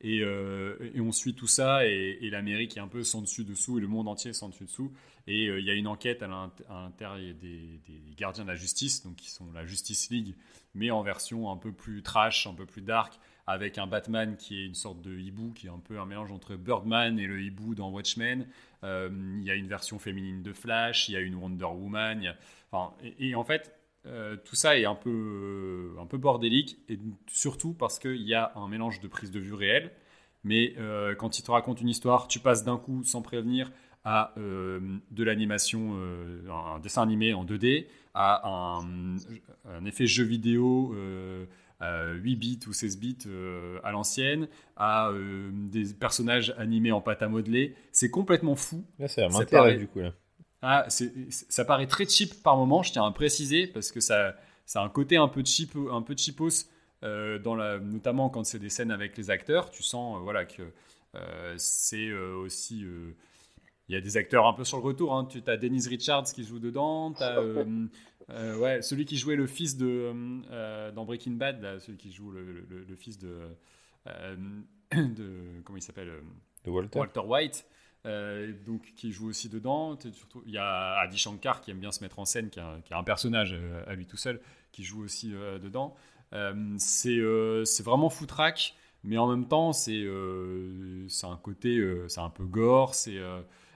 Et, 0.02 0.19
euh, 0.22 0.91
et 0.93 0.99
on 1.02 1.11
suit 1.11 1.34
tout 1.35 1.47
ça, 1.47 1.85
et, 1.88 2.30
l'Amérique 2.30 2.76
est 2.77 2.81
un 2.81 2.88
peu 2.88 3.03
sans 3.03 3.22
dessus 3.22 3.45
dessous, 3.45 3.77
et 3.77 3.81
le 3.81 3.88
monde 3.88 4.07
entier 4.07 4.34
sans 4.34 4.49
dessus 4.49 4.65
dessous. 4.65 4.91
Et 5.27 5.47
euh, 5.47 5.60
il 5.60 5.65
y 5.65 5.69
a 5.69 5.73
une 5.73 5.88
enquête 5.88 6.22
à 6.22 6.27
l'int- 6.27 6.52
à 6.69 6.81
l'intérieur 6.84 7.34
des, 7.41 7.80
des 7.88 8.15
gardiens 8.18 8.43
de 8.43 8.49
la 8.49 8.56
justice, 8.56 9.03
donc 9.03 9.15
qui 9.15 9.31
sont 9.31 9.52
la 9.53 9.65
Justice 9.65 10.10
League, 10.11 10.35
mais 10.76 10.91
en 10.91 11.02
version 11.02 11.49
un 11.49 11.57
peu 11.57 11.72
plus 11.72 12.03
trash, 12.03 12.45
un 12.45 12.53
peu 12.53 12.65
plus 12.65 12.81
dark 12.81 13.18
avec 13.47 13.77
un 13.77 13.88
Batman 13.88 14.35
qui 14.38 14.60
est 14.60 14.65
une 14.65 14.76
sorte 14.76 15.02
de 15.02 15.18
hibou, 15.18 15.53
qui 15.53 15.68
est 15.68 15.69
un 15.69 15.80
peu 15.80 15.99
un 15.99 16.06
mélange 16.06 16.31
entre 16.31 16.56
Birdman 16.56 17.19
et 17.19 17.27
le 17.27 17.41
hibou 17.41 17.76
dans 17.76 17.89
Watchmen. 17.91 18.47
Euh, 18.84 19.10
il 19.39 19.43
y 19.43 19.52
a 19.52 19.56
une 19.56 19.68
version 19.68 19.99
féminine 19.99 20.41
de 20.41 20.52
Flash, 20.52 21.10
il 21.10 21.14
y 21.14 21.15
a 21.15 21.19
une 21.19 21.35
Wonder 21.35 21.65
Woman. 21.65 22.35
enfin, 22.72 22.93
et 23.19 23.35
en 23.35 23.43
fait, 23.43 23.72
euh, 24.07 24.36
tout 24.44 24.56
ça 24.56 24.77
est 24.77 24.86
un 24.86 24.95
peu, 24.95 25.95
un 25.99 26.06
peu 26.06 26.18
bordélique, 26.18 26.77
et 26.90 26.99
surtout 27.27 27.73
parce 27.73 27.99
qu'il 27.99 28.22
y 28.22 28.34
a 28.34 28.52
un 28.56 28.68
mélange 28.68 28.99
de 28.99 29.07
prise 29.07 29.32
de 29.32 29.40
vue 29.40 29.53
réelle. 29.53 29.91
Mais 30.44 30.76
euh, 30.77 31.15
quand 31.15 31.40
il 31.40 31.44
te 31.44 31.52
raconte 31.52 31.82
une 31.82 31.90
histoire, 31.90 32.27
tu 32.27 32.40
passes 32.40 32.64
d'un 32.64 32.77
coup, 32.77 33.03
sans 33.03 33.22
prévenir, 33.22 33.72
à 34.03 34.34
euh, 34.38 34.80
de 35.10 35.23
l'animation, 35.23 35.95
euh, 35.95 36.48
un 36.49 36.80
dessin 36.80 37.02
animé 37.02 37.34
en 37.34 37.44
2D, 37.44 37.88
à 38.14 38.48
un, 38.48 39.15
un 39.68 39.86
effet 39.86 40.06
jeu 40.06 40.23
vidéo 40.23 40.94
euh, 40.95 41.45
à 41.80 42.11
8 42.14 42.36
bits 42.36 42.60
ou 42.68 42.73
16 42.73 42.99
bits 42.99 43.18
euh, 43.26 43.80
à 43.84 43.91
l'ancienne, 43.91 44.48
à 44.77 45.10
euh, 45.10 45.49
des 45.52 45.94
personnages 45.94 46.53
animés 46.57 46.91
en 46.91 47.02
pâte 47.02 47.23
à 47.23 47.27
modeler. 47.27 47.76
C'est 47.91 48.11
complètement 48.11 48.56
fou. 48.56 48.86
Là, 48.99 49.07
ça 49.07 49.27
m'intéresse 49.27 49.80
du 49.80 49.88
coup. 49.88 49.99
Là. 49.99 50.14
Ah, 50.61 50.88
ça 50.90 51.65
paraît 51.65 51.88
très 51.88 52.07
cheap 52.07 52.41
par 52.41 52.57
moment, 52.57 52.82
je 52.82 52.91
tiens 52.91 53.06
à 53.06 53.11
préciser, 53.11 53.68
parce 53.68 53.91
que 53.91 53.99
ça, 53.99 54.36
ça 54.65 54.82
a 54.82 54.86
un 54.86 54.90
côté 54.90 55.18
un 55.18 55.27
peu 55.27 55.44
cheap, 55.45 55.76
un 55.91 56.02
peu 56.02 56.15
cheapos, 56.18 56.65
euh, 57.03 57.38
dans 57.38 57.56
la, 57.56 57.77
notamment 57.77 58.30
quand 58.30 58.44
c'est 58.45 58.57
des 58.60 58.69
scènes 58.69 58.91
avec 58.91 59.15
les 59.18 59.30
acteurs. 59.30 59.69
Tu 59.69 59.84
sens 59.84 60.18
euh, 60.18 60.19
voilà, 60.23 60.45
que 60.45 60.64
euh, 61.15 61.53
c'est 61.57 62.11
aussi. 62.11 62.84
il 63.90 63.94
y 63.94 63.95
a 63.95 64.02
des 64.02 64.18
acteurs 64.18 64.48
un 64.48 64.53
peu 64.53 64.64
sur 64.64 64.77
le 64.77 64.84
retour. 64.84 65.14
Hein. 65.14 65.26
Tu 65.30 65.41
as 65.45 65.57
Denise 65.57 65.88
Richards 65.88 66.23
qui 66.26 66.44
joue 66.44 66.60
dedans. 66.60 67.14
Tu 67.14 67.22
as 67.23 67.41
ouais, 68.57 68.82
celui 68.82 69.06
qui 69.06 69.18
jouait 69.18 69.36
le 69.36 69.45
fils 69.45 69.77
de. 69.77 70.11
dans 70.91 71.06
Breaking 71.06 71.34
Bad, 71.34 71.61
là, 71.61 71.80
celui 71.80 71.98
qui 71.98 72.11
joue 72.11 72.32
le, 72.32 72.44
le- 72.44 72.84
le 72.88 72.95
fils 72.95 73.19
de. 73.19 73.38
de 74.95 75.61
comment 75.64 75.77
il 75.77 75.82
s'appelle 75.82 76.11
De 76.64 76.72
Walter. 76.72 76.99
Walter 76.99 77.22
White, 77.22 77.65
euh, 78.06 78.52
donc, 78.65 78.94
qui 78.95 79.11
joue 79.11 79.27
aussi 79.30 79.49
dedans. 79.49 79.98
Surtout- 80.14 80.44
Il 80.45 80.53
y 80.53 80.57
a 80.57 80.99
Adi 80.99 81.18
Shankar 81.18 81.61
qui 81.61 81.72
aime 81.72 81.80
bien 81.80 81.91
se 81.91 82.03
mettre 82.03 82.19
en 82.19 82.26
scène, 82.26 82.49
qui 82.49 82.60
a, 82.60 82.77
qui 82.86 82.94
a 82.94 82.98
un 82.98 83.03
personnage 83.03 83.53
euh, 83.53 83.84
à 83.88 83.95
lui 83.95 84.06
tout 84.06 84.18
seul, 84.18 84.40
qui 84.72 84.84
joue 84.84 85.03
aussi 85.03 85.34
euh, 85.34 85.60
dedans. 85.60 85.95
Euh, 86.34 86.76
c'est 86.77 87.84
vraiment 87.84 88.10
foutraque, 88.10 88.76
mais 89.03 89.18
en 89.18 89.27
même 89.27 89.48
temps, 89.48 89.73
c'est 89.73 90.06
un 90.07 91.38
côté, 91.38 91.80
c'est 92.07 92.19
un 92.22 92.30
peu 92.30 92.44
gore, 92.45 92.95
c'est 92.95 93.19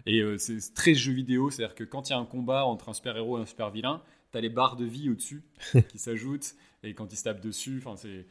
et 0.06 0.24
c'est 0.38 0.74
très 0.74 0.96
jeu 0.96 1.12
vidéo, 1.14 1.52
c'est-à-dire 1.52 1.76
que 1.76 1.84
quand 1.84 2.10
il 2.10 2.14
y 2.14 2.16
a 2.16 2.20
un 2.20 2.26
combat 2.26 2.66
entre 2.66 2.90
un 2.90 2.94
super-héros 2.94 3.38
et 3.38 3.42
un 3.42 3.46
super-vilain, 3.46 4.02
t'as 4.32 4.42
les 4.42 4.50
barres 4.50 4.76
de 4.76 4.86
vie 4.86 5.10
au-dessus 5.10 5.44
qui 5.90 6.00
s'ajoutent, 6.00 6.56
et 6.84 6.94
quand 6.94 7.12
ils 7.14 7.18
se 7.18 7.24
tapent 7.24 7.42
dessus, 7.42 7.78
enfin 7.84 7.96
c'est 7.96 8.26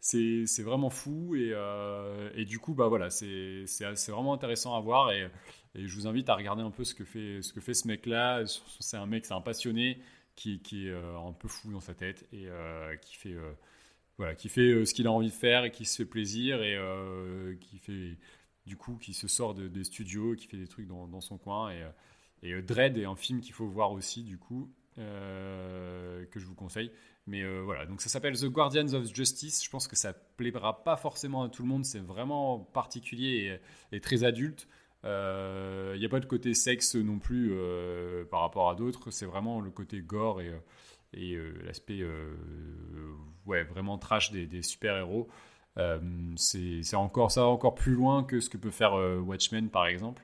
c'est 0.00 0.62
vraiment 0.62 0.90
fou 0.90 1.34
et, 1.34 1.50
euh, 1.52 2.30
et 2.34 2.44
du 2.44 2.58
coup 2.58 2.74
bah 2.74 2.88
voilà 2.88 3.10
c'est 3.10 3.64
vraiment 4.08 4.32
intéressant 4.32 4.74
à 4.74 4.80
voir 4.80 5.12
et, 5.12 5.28
je 5.74 5.94
vous 5.94 6.06
invite 6.06 6.28
à 6.28 6.34
regarder 6.34 6.62
un 6.62 6.70
peu 6.70 6.82
ce 6.82 6.94
que 6.94 7.04
fait 7.04 7.40
ce 7.42 7.52
que 7.52 7.60
fait 7.60 7.74
ce 7.74 7.86
mec 7.86 8.06
là 8.06 8.42
c'est 8.80 8.96
un 8.96 9.06
mec 9.06 9.24
c'est 9.24 9.34
un 9.34 9.40
passionné 9.40 10.00
qui, 10.34 10.60
est 10.72 10.88
euh, 10.88 11.18
un 11.18 11.32
peu 11.32 11.46
fou 11.46 11.72
dans 11.72 11.80
sa 11.80 11.94
tête 11.94 12.26
et 12.32 12.48
euh, 12.48 12.96
qui 12.96 13.16
fait 13.16 13.34
voilà 14.16 14.34
qui 14.34 14.48
fait 14.48 14.84
ce 14.84 14.94
qu'il 14.94 15.06
a 15.06 15.12
envie 15.12 15.28
de 15.28 15.34
faire 15.34 15.64
et 15.64 15.70
qui 15.70 15.84
se 15.84 15.96
fait 15.96 16.08
plaisir 16.08 16.62
et 16.62 16.78
qui 17.60 17.78
fait 17.78 18.16
du 18.66 18.76
coup 18.76 18.96
qui 18.96 19.14
se 19.14 19.28
sort 19.28 19.54
de- 19.54 19.68
des 19.68 19.84
studios 19.84 20.34
qui 20.34 20.46
fait 20.46 20.56
des 20.56 20.68
trucs 20.68 20.86
dans, 20.86 21.20
son 21.20 21.38
coin 21.38 21.70
et, 22.42 22.62
Dread 22.62 22.96
est 22.96 23.04
un 23.04 23.16
film 23.16 23.40
qu'il 23.40 23.52
faut 23.52 23.66
voir 23.66 23.92
aussi 23.92 24.22
du 24.22 24.38
coup 24.38 24.72
que 24.96 26.38
je 26.40 26.46
vous 26.46 26.54
conseille 26.54 26.90
mais 27.28 27.42
euh, 27.42 27.60
voilà, 27.64 27.86
donc 27.86 28.00
ça 28.00 28.08
s'appelle 28.08 28.38
The 28.38 28.46
Guardians 28.46 28.92
of 28.94 29.14
Justice. 29.14 29.64
Je 29.64 29.70
pense 29.70 29.86
que 29.86 29.96
ça 29.96 30.12
plaira 30.36 30.82
pas 30.84 30.96
forcément 30.96 31.42
à 31.42 31.48
tout 31.48 31.62
le 31.62 31.68
monde. 31.68 31.84
C'est 31.84 32.00
vraiment 32.00 32.58
particulier 32.58 33.60
et, 33.92 34.00
très 34.00 34.24
adulte. 34.24 34.68
Il 35.04 35.98
n'y 35.98 36.04
a 36.04 36.08
pas 36.10 36.20
de 36.20 36.26
côté 36.26 36.54
sexe 36.54 36.94
non 36.96 37.18
plus 37.18 37.50
euh, 37.52 38.24
par 38.24 38.40
rapport 38.40 38.70
à 38.70 38.74
d'autres. 38.74 39.10
C'est 39.10 39.26
vraiment 39.26 39.60
le 39.60 39.70
côté 39.70 40.00
gore 40.00 40.40
et, 40.40 40.48
euh, 40.48 40.58
euh, 41.16 41.52
l'aspect 41.64 42.00
euh, 42.00 42.34
ouais, 43.46 43.64
vraiment 43.64 43.98
trash 43.98 44.32
des, 44.32 44.46
des 44.46 44.62
super-héros. 44.62 45.28
Euh, 45.78 46.00
c'est 46.36 46.96
encore 46.96 47.30
ça, 47.30 47.44
encore 47.44 47.74
plus 47.74 47.94
loin 47.94 48.24
que 48.24 48.40
ce 48.40 48.50
que 48.50 48.56
peut 48.56 48.70
faire 48.70 48.94
euh, 48.94 49.18
Watchmen 49.18 49.70
par 49.70 49.86
exemple. 49.86 50.22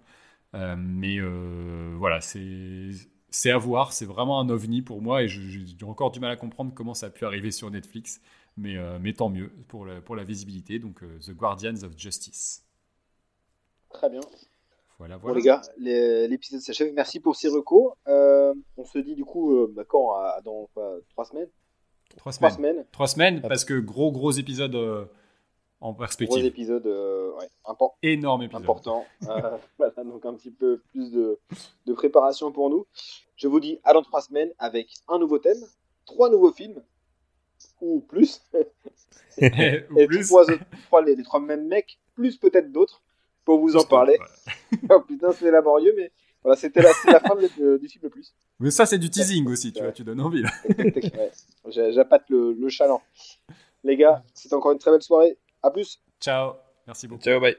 Euh, 0.54 0.76
mais 0.78 1.18
euh, 1.18 1.94
voilà, 1.98 2.20
c'est 2.20 2.90
c'est 3.34 3.50
à 3.50 3.58
voir, 3.58 3.92
c'est 3.92 4.04
vraiment 4.04 4.38
un 4.38 4.48
ovni 4.48 4.80
pour 4.80 5.02
moi 5.02 5.22
et 5.24 5.28
j'ai 5.28 5.64
encore 5.84 6.12
du 6.12 6.20
mal 6.20 6.30
à 6.30 6.36
comprendre 6.36 6.72
comment 6.72 6.94
ça 6.94 7.06
a 7.06 7.10
pu 7.10 7.24
arriver 7.24 7.50
sur 7.50 7.68
Netflix, 7.70 8.20
mais, 8.56 8.76
euh, 8.76 8.98
mais 9.00 9.12
tant 9.12 9.28
mieux 9.28 9.50
pour 9.66 9.86
la, 9.86 10.00
pour 10.00 10.14
la 10.14 10.22
visibilité. 10.22 10.78
Donc 10.78 11.02
euh, 11.02 11.18
The 11.18 11.32
Guardians 11.32 11.82
of 11.82 11.98
Justice. 11.98 12.64
Très 13.90 14.08
bien. 14.08 14.20
Voilà, 14.98 15.16
Bon 15.18 15.22
voilà. 15.32 15.36
les 15.38 15.44
gars, 15.44 15.62
l'épisode 16.28 16.60
s'achève. 16.60 16.92
Merci 16.94 17.18
pour 17.18 17.34
ces 17.34 17.48
recos. 17.48 17.94
Euh, 18.06 18.54
on 18.76 18.84
se 18.84 18.98
dit 18.98 19.16
du 19.16 19.24
coup 19.24 19.66
bah, 19.74 19.82
quand? 19.86 20.12
À- 20.14 20.40
Dans 20.44 20.68
quoi, 20.72 20.98
trois 21.10 21.24
semaines? 21.24 21.48
Trois 22.16 22.30
semaines. 22.32 22.86
Trois 22.92 23.08
semaines 23.08 23.40
parce 23.42 23.64
que 23.64 23.74
gros 23.80 24.12
gros 24.12 24.30
épisode 24.30 24.76
en 25.80 25.90
Gros 25.92 25.98
perspective. 26.00 26.44
épisode 26.44 26.86
euh, 26.86 27.32
ouais, 27.38 27.48
impor- 27.66 27.94
Énorme 28.02 28.42
épisode. 28.42 28.62
important. 28.62 29.04
Euh, 29.28 29.58
voilà, 29.78 29.92
donc 30.04 30.24
un 30.24 30.34
petit 30.34 30.50
peu 30.50 30.80
plus 30.92 31.10
de, 31.12 31.38
de 31.86 31.92
préparation 31.92 32.50
pour 32.52 32.70
nous. 32.70 32.86
Je 33.36 33.48
vous 33.48 33.60
dis 33.60 33.80
à 33.84 33.92
dans 33.92 34.02
trois 34.02 34.22
semaines 34.22 34.52
avec 34.58 34.88
un 35.08 35.18
nouveau 35.18 35.38
thème, 35.38 35.58
trois 36.06 36.30
nouveaux 36.30 36.52
films 36.52 36.82
ou 37.80 38.00
plus. 38.00 38.40
Ou 39.38 39.44
Et 39.98 40.06
plus. 40.06 40.26
trois, 40.28 40.44
les, 41.04 41.16
les 41.16 41.22
trois 41.24 41.40
mêmes 41.40 41.66
mecs, 41.66 41.98
plus 42.14 42.36
peut-être 42.36 42.70
d'autres, 42.70 43.02
pour 43.44 43.58
vous 43.58 43.74
en 43.76 43.82
parler. 43.84 44.16
oh 44.90 45.00
putain, 45.00 45.32
c'est 45.32 45.50
laborieux, 45.50 45.92
mais 45.96 46.12
voilà, 46.42 46.56
c'était 46.56 46.82
la, 46.82 46.92
fin 47.20 47.34
de- 47.34 47.76
du 47.78 47.88
film 47.88 48.04
le 48.04 48.10
plus. 48.10 48.32
Mais 48.60 48.70
ça 48.70 48.86
c'est 48.86 48.98
du 48.98 49.10
teasing 49.10 49.46
aussi, 49.48 49.72
tu 49.72 49.82
vois, 49.82 49.90
tu 49.92 50.04
donnes 50.04 50.20
envie 50.20 50.44
J'appâte 51.66 52.24
le, 52.28 52.52
le 52.52 52.68
chaland. 52.68 53.02
Les 53.82 53.96
gars, 53.96 54.22
c'était 54.34 54.54
encore 54.54 54.72
une 54.72 54.78
très 54.78 54.90
belle 54.92 55.02
soirée. 55.02 55.36
À 55.64 55.70
plus. 55.70 55.98
Ciao. 56.20 56.56
Merci 56.86 57.08
beaucoup. 57.08 57.22
Ciao, 57.22 57.40
bye. 57.40 57.56